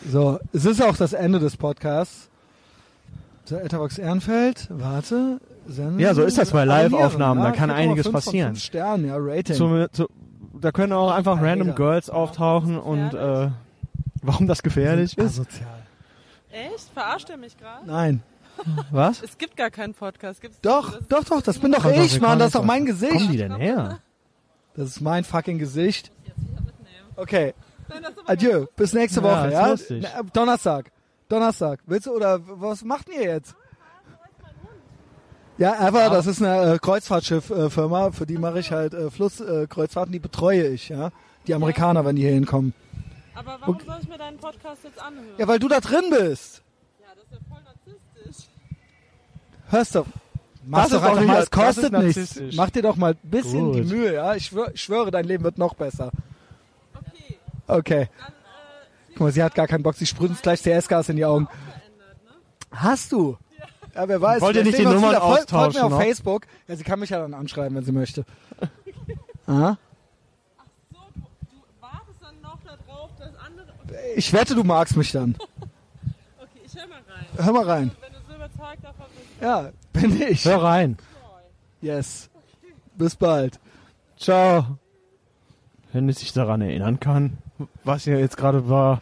so, 0.09 0.39
es 0.53 0.65
ist 0.65 0.81
auch 0.81 0.97
das 0.97 1.13
Ende 1.13 1.39
des 1.39 1.57
Podcasts. 1.57 2.29
Der 3.49 3.65
Etherbox 3.65 3.97
Ehrenfeld, 3.97 4.67
warte. 4.69 5.39
Sendung. 5.67 5.99
Ja, 5.99 6.13
so 6.13 6.23
ist 6.23 6.37
das 6.37 6.51
bei 6.51 6.63
Live-Aufnahmen, 6.65 7.43
da 7.43 7.51
kann 7.51 7.69
4,5 7.69 7.73
einiges 7.73 8.05
von 8.05 8.13
passieren. 8.13 8.53
5 8.55 8.63
Sternen, 8.63 9.05
ja, 9.07 9.15
Rating. 9.17 9.55
Zu, 9.55 9.87
zu, 9.91 10.07
da 10.59 10.71
können 10.71 10.93
auch 10.93 11.11
einfach 11.11 11.41
random 11.41 11.67
Jeder. 11.69 11.75
Girls 11.75 12.09
auftauchen 12.09 12.79
und 12.79 13.13
äh, 13.13 13.49
warum 14.21 14.47
das 14.47 14.61
gefährlich 14.63 15.17
ist? 15.17 15.39
Asozial. 15.39 15.83
Echt? 16.51 16.89
Verarscht 16.93 17.29
er 17.29 17.37
mich 17.37 17.57
gerade? 17.57 17.85
Nein. 17.87 18.23
Was? 18.91 19.21
Es 19.23 19.37
gibt 19.37 19.55
gar 19.57 19.71
keinen 19.71 19.93
Podcast. 19.93 20.41
Gibt's 20.41 20.59
Doch, 20.61 20.91
das- 20.99 21.07
doch, 21.07 21.23
doch, 21.23 21.41
das 21.41 21.57
bin 21.59 21.71
doch 21.71 21.85
ich, 21.85 22.19
Mann, 22.21 22.37
das 22.37 22.47
ist 22.49 22.55
doch 22.55 22.63
mein 22.63 22.85
vor. 22.85 22.95
Wo 23.01 23.07
kommen 23.07 23.19
die 23.19 23.27
Gesicht. 23.37 23.41
denn 23.41 23.55
her? 23.55 23.99
Das 24.75 24.87
ist 24.89 25.01
mein 25.01 25.23
fucking 25.23 25.57
Gesicht. 25.57 26.11
Okay, 27.15 27.53
adieu, 28.25 28.65
bis 28.75 28.93
nächste 28.93 29.21
Ja, 29.21 29.25
Woche, 29.53 29.73
ist 29.73 29.89
ja? 29.89 29.97
Na, 30.15 30.23
Donnerstag, 30.33 30.91
Donnerstag. 31.27 31.79
Willst 31.85 32.07
du, 32.07 32.11
oder 32.11 32.39
was 32.45 32.83
macht 32.83 33.09
ihr 33.09 33.21
jetzt? 33.23 33.55
Ja, 35.57 35.87
Ever, 35.87 36.09
das 36.09 36.25
ist 36.25 36.41
eine 36.41 36.73
äh, 36.75 36.79
Kreuzfahrtschiff-Firma, 36.79 38.11
für 38.11 38.25
die 38.25 38.37
mache 38.37 38.59
ich 38.59 38.71
halt 38.71 38.93
äh, 38.93 39.11
Flusskreuzfahrten, 39.11 40.11
äh, 40.13 40.15
die 40.15 40.19
betreue 40.19 40.67
ich, 40.67 40.89
ja? 40.89 41.11
Die 41.47 41.53
Amerikaner, 41.53 42.05
wenn 42.05 42.15
die 42.15 42.23
hier 42.23 42.31
hinkommen. 42.31 42.73
Aber 43.35 43.57
warum 43.61 43.79
soll 43.85 43.97
ich 44.01 44.07
mir 44.09 44.17
deinen 44.17 44.37
Podcast 44.37 44.83
jetzt 44.83 45.01
anhören? 45.01 45.25
Ja, 45.37 45.47
weil 45.47 45.59
du 45.59 45.67
da 45.67 45.79
drin 45.79 46.03
bist. 46.09 46.61
Ja, 46.99 47.07
das 47.15 47.23
ist 47.25 47.31
ja 47.31 47.37
voll 47.49 47.61
narzisstisch. 47.63 48.47
Hörst 49.69 49.95
du? 49.95 50.05
Mach 50.65 50.83
Das 50.83 50.91
doch 50.91 51.03
einfach 51.03 51.23
mal, 51.25 51.33
es 51.33 51.35
das 51.35 51.43
ist 51.43 51.51
kostet 51.51 51.91
nichts. 51.93 52.15
narzisstisch. 52.17 52.55
Mach 52.55 52.69
dir 52.69 52.81
doch 52.83 52.95
mal 52.97 53.13
ein 53.13 53.29
bisschen 53.29 53.65
Gut. 53.71 53.75
die 53.75 53.81
Mühe, 53.83 54.13
ja? 54.13 54.35
Ich, 54.35 54.45
schwör, 54.47 54.71
ich 54.73 54.81
schwöre, 54.81 55.09
dein 55.11 55.25
Leben 55.25 55.43
wird 55.43 55.57
noch 55.57 55.73
besser. 55.73 56.11
Okay, 56.93 57.37
Okay. 57.67 58.09
dann 58.19 58.27
äh, 58.27 58.31
Guck 59.13 59.19
mal, 59.21 59.31
sie 59.31 59.41
hat 59.43 59.55
gar 59.55 59.67
keinen 59.67 59.83
Bock, 59.83 59.95
sie 59.95 60.05
sprüht 60.05 60.29
uns 60.29 60.41
gleich 60.41 60.61
CS-Gas 60.61 61.09
in 61.09 61.15
die 61.15 61.25
Augen. 61.25 61.43
ne? 61.45 61.49
Hast 62.71 63.11
du? 63.11 63.37
Ja, 63.95 64.07
wer 64.07 64.21
weiß. 64.21 64.41
Wollt 64.41 64.55
ihr 64.55 64.63
nicht 64.63 64.77
die 64.77 64.83
Nummern 64.83 65.09
wieder. 65.11 65.21
Folgt- 65.21 65.41
austauschen 65.41 65.79
mir 65.81 65.85
auf 65.85 65.91
noch? 65.91 66.01
Facebook. 66.01 66.43
Ja, 66.67 66.75
sie 66.75 66.83
kann 66.83 66.99
mich 66.99 67.09
ja 67.09 67.19
dann 67.19 67.33
anschreiben, 67.33 67.75
wenn 67.75 67.83
sie 67.83 67.91
möchte. 67.91 68.23
Aha. 69.47 69.77
So, 70.91 70.97
du, 71.13 71.19
du 71.19 71.81
wartest 71.81 72.21
dann 72.21 72.39
noch 72.41 72.57
darauf, 72.63 73.09
dass 73.19 73.35
andere... 73.45 73.67
Okay, 73.83 74.00
Ich 74.15 74.33
wette, 74.33 74.55
du 74.55 74.63
magst 74.63 74.95
mich 74.97 75.11
dann. 75.11 75.35
okay 76.39 76.49
ich 76.65 76.75
hör 76.75 76.87
mal 76.87 76.95
rein. 77.07 77.25
Hör 77.45 77.53
mal 77.53 77.63
rein. 77.65 77.91
Wenn 78.01 78.13
du 78.13 78.19
so 78.27 78.35
überzeugt 78.35 78.83
davon 78.83 79.05
bist, 79.15 79.41
Ja, 79.41 79.69
bin 79.93 80.21
ich. 80.21 80.45
Hör 80.45 80.63
rein. 80.63 80.97
Yes. 81.81 82.29
Bis 82.95 83.15
bald. 83.15 83.59
Ciao. 84.17 84.77
Wenn 85.93 86.07
ich 86.09 86.19
sich 86.19 86.31
daran 86.33 86.61
erinnern 86.61 86.99
kann, 86.99 87.37
was 87.83 88.03
hier 88.03 88.19
jetzt 88.19 88.37
gerade 88.37 88.69
war. 88.69 89.01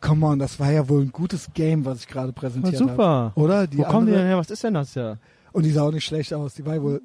Come 0.00 0.26
on, 0.26 0.38
das 0.38 0.60
war 0.60 0.70
ja 0.70 0.88
wohl 0.88 1.02
ein 1.02 1.12
gutes 1.12 1.48
Game, 1.54 1.84
was 1.84 2.00
ich 2.00 2.08
gerade 2.08 2.32
präsentiert 2.32 2.80
habe. 2.80 2.90
super. 2.90 3.32
Oder? 3.36 3.66
Die 3.66 3.78
Wo 3.78 3.82
kommen 3.84 4.06
die 4.06 4.12
andere- 4.12 4.18
denn 4.18 4.26
her? 4.28 4.38
Was 4.38 4.50
ist 4.50 4.62
denn 4.62 4.74
das 4.74 4.94
ja? 4.94 5.16
Und 5.52 5.62
die 5.64 5.70
sah 5.70 5.82
auch 5.82 5.92
nicht 5.92 6.04
schlecht 6.04 6.34
aus. 6.34 6.54
Die 6.54 6.66
war 6.66 6.74
ja 6.74 6.82
wohl. 6.82 7.00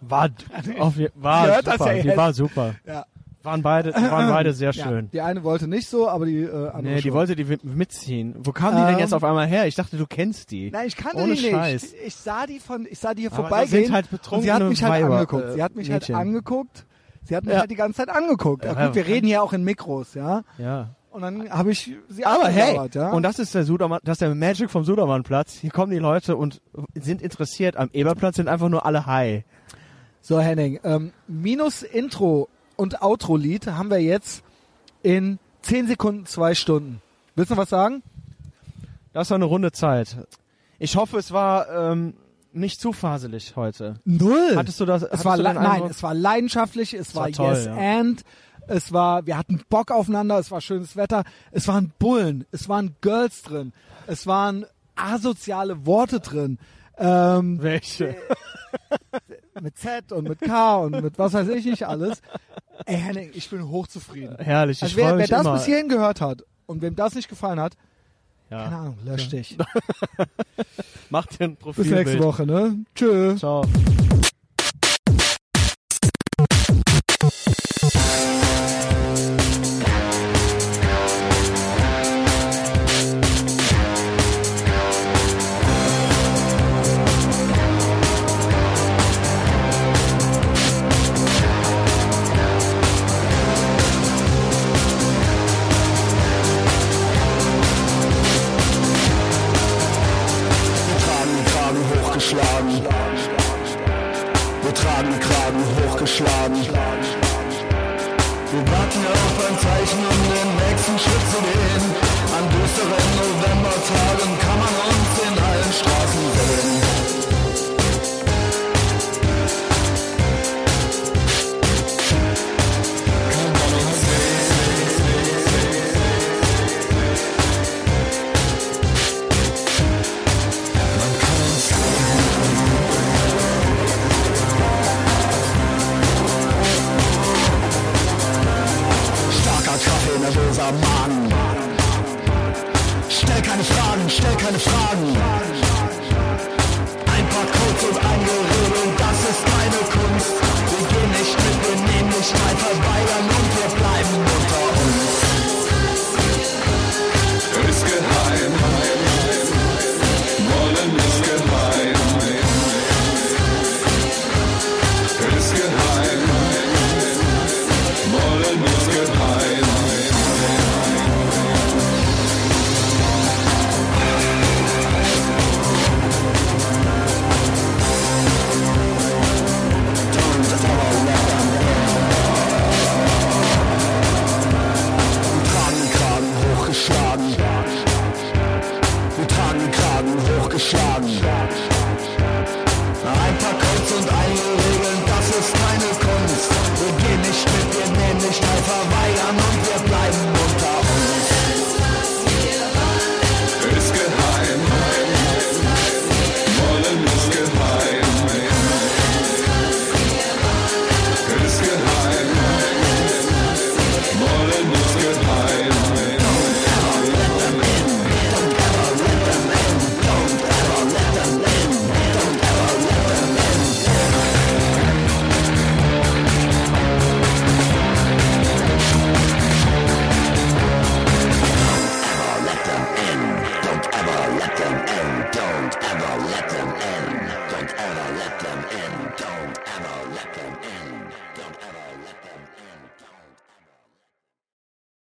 War, 0.00 0.30
auf, 0.78 0.94
war 1.14 1.62
super. 1.62 1.92
ja 1.94 2.02
die 2.02 2.16
war 2.16 2.32
super. 2.32 2.74
Ja. 2.86 3.04
Waren 3.42 3.62
beide, 3.62 3.92
waren 3.94 4.28
beide 4.28 4.52
sehr 4.52 4.70
Ja, 4.72 4.84
schön. 4.88 5.10
die 5.12 5.20
eine 5.20 5.42
wollte 5.42 5.66
nicht 5.66 5.88
so, 5.88 6.08
aber 6.08 6.26
die 6.26 6.42
äh, 6.42 6.68
andere 6.68 6.82
Nee, 6.82 6.94
die 6.96 7.02
schon. 7.08 7.12
wollte 7.12 7.34
die 7.36 7.44
mit- 7.44 7.64
mitziehen. 7.64 8.34
Wo 8.38 8.52
kamen 8.52 8.76
die 8.76 8.82
denn 8.84 8.94
Ähm, 8.94 8.98
jetzt 9.00 9.12
auf 9.14 9.24
einmal 9.24 9.46
her? 9.46 9.66
Ich 9.66 9.74
dachte, 9.74 9.96
du 9.96 10.06
kennst 10.06 10.50
die. 10.52 10.70
Nein, 10.70 10.86
ich 10.86 10.96
kannte 10.96 11.16
Ohne 11.18 11.34
die 11.34 11.40
nicht. 11.42 11.50
Scheiß. 11.50 11.92
Ich, 11.94 12.06
ich 12.06 12.14
sah 12.14 12.46
die 12.46 12.60
von, 12.60 12.86
ich 12.88 12.98
sah 12.98 13.14
die 13.14 13.22
hier 13.22 13.32
Aber 13.32 13.48
vorbeigehen. 13.48 13.70
das 13.70 13.86
sind 13.86 13.92
halt 13.94 14.04
und 14.06 14.10
sie 14.10 14.16
betrunkene 14.16 14.52
hat 14.54 14.62
mich 14.68 14.82
halt 14.84 14.92
Weiber, 15.04 15.14
angeguckt. 15.16 15.44
äh, 15.44 15.52
sie 15.54 15.62
hat 15.62 15.74
mich 15.74 15.88
Mädchen. 15.88 16.14
halt 16.16 16.26
angeguckt. 16.26 16.86
Sie 17.24 17.36
hat 17.36 17.44
mich 17.44 17.54
Ja. 17.54 17.60
halt 17.60 17.70
die 17.70 17.74
ganze 17.76 17.96
Zeit 17.98 18.08
angeguckt. 18.08 18.64
Ja, 18.64 18.72
Ja, 18.74 18.86
gut, 18.86 18.94
wir 18.96 19.06
reden 19.06 19.26
hier 19.26 19.42
auch 19.42 19.52
in 19.52 19.64
Mikros, 19.64 20.14
ja. 20.14 20.42
Ja. 20.58 20.90
Und 21.10 21.20
dann 21.22 21.50
habe 21.50 21.70
ich 21.72 21.90
sie 22.08 22.24
Aber 22.24 22.48
hey, 22.48 22.78
ja. 22.94 23.10
und 23.10 23.22
das 23.22 23.38
ist 23.38 23.54
der 23.54 23.64
Sudermann, 23.64 24.00
das 24.02 24.14
ist 24.14 24.22
der 24.22 24.34
Magic 24.34 24.70
vom 24.70 24.82
Sudermannplatz. 24.84 25.52
Hier 25.54 25.70
kommen 25.70 25.92
die 25.92 25.98
Leute 25.98 26.36
und 26.36 26.62
sind 26.94 27.20
interessiert. 27.20 27.76
Am 27.76 27.90
Eberplatz 27.92 28.36
sind 28.36 28.48
einfach 28.48 28.68
nur 28.70 28.86
alle 28.86 29.04
high. 29.04 29.44
So, 30.22 30.40
Henning, 30.40 30.80
ähm, 30.84 31.12
minus 31.28 31.82
Intro 31.82 32.48
und 32.82 33.00
Outro-Lied 33.00 33.68
haben 33.68 33.90
wir 33.90 34.00
jetzt 34.00 34.42
in 35.02 35.38
10 35.62 35.86
Sekunden, 35.86 36.26
zwei 36.26 36.56
Stunden. 36.56 37.00
Willst 37.36 37.50
du 37.50 37.54
noch 37.54 37.62
was 37.62 37.70
sagen? 37.70 38.02
Das 39.12 39.30
war 39.30 39.36
eine 39.36 39.44
runde 39.44 39.70
Zeit. 39.70 40.16
Ich 40.80 40.96
hoffe, 40.96 41.18
es 41.18 41.30
war 41.30 41.70
ähm, 41.70 42.14
nicht 42.52 42.80
zu 42.80 42.92
faselig 42.92 43.54
heute. 43.54 44.00
Null. 44.04 44.56
Hattest 44.56 44.80
du 44.80 44.84
das? 44.84 45.02
es 45.04 45.24
war 45.24 45.36
du 45.36 45.44
nein, 45.44 45.84
es 45.84 46.02
war 46.02 46.12
leidenschaftlich, 46.12 46.92
es 46.92 47.14
war, 47.14 47.26
war 47.26 47.30
toll, 47.30 47.54
yes 47.54 47.66
ja. 47.66 48.00
and, 48.00 48.24
es 48.66 48.92
war, 48.92 49.26
wir 49.26 49.38
hatten 49.38 49.62
Bock 49.68 49.92
aufeinander, 49.92 50.38
es 50.38 50.50
war 50.50 50.60
schönes 50.60 50.96
Wetter, 50.96 51.22
es 51.52 51.68
waren 51.68 51.92
Bullen, 52.00 52.46
es 52.50 52.68
waren 52.68 52.96
Girls 53.00 53.42
drin, 53.42 53.72
es 54.08 54.26
waren 54.26 54.66
asoziale 54.96 55.86
Worte 55.86 56.18
drin, 56.18 56.58
ähm, 56.98 57.62
Welche? 57.62 58.16
mit 59.62 59.78
Z 59.78 60.12
und 60.12 60.28
mit 60.28 60.40
K 60.40 60.76
und 60.76 61.02
mit 61.02 61.18
was 61.18 61.32
weiß 61.32 61.48
ich 61.48 61.64
nicht 61.64 61.86
alles. 61.86 62.20
Ey, 62.84 62.98
Henning, 62.98 63.30
ich 63.34 63.48
bin 63.48 63.68
hochzufrieden. 63.68 64.36
Herrlich, 64.38 64.78
ich 64.78 64.82
Also 64.82 64.96
wer, 64.96 65.04
freue 65.04 65.12
wer 65.14 65.20
mich 65.22 65.30
das 65.30 65.40
immer. 65.42 65.54
bis 65.54 65.64
hierhin 65.64 65.88
gehört 65.88 66.20
hat 66.20 66.42
und 66.66 66.82
wem 66.82 66.96
das 66.96 67.14
nicht 67.14 67.28
gefallen 67.28 67.60
hat, 67.60 67.74
keine 68.50 68.62
ja. 68.70 68.78
Ahnung, 68.80 68.98
lösch 69.04 69.28
dich. 69.30 69.56
Mach 71.10 71.26
dir 71.26 71.44
ein 71.44 71.54
Bis 71.56 71.62
Profilbild. 71.62 72.06
nächste 72.06 72.22
Woche, 72.22 72.44
ne? 72.46 72.76
Tschö. 72.94 73.36
Ciao. 73.36 73.64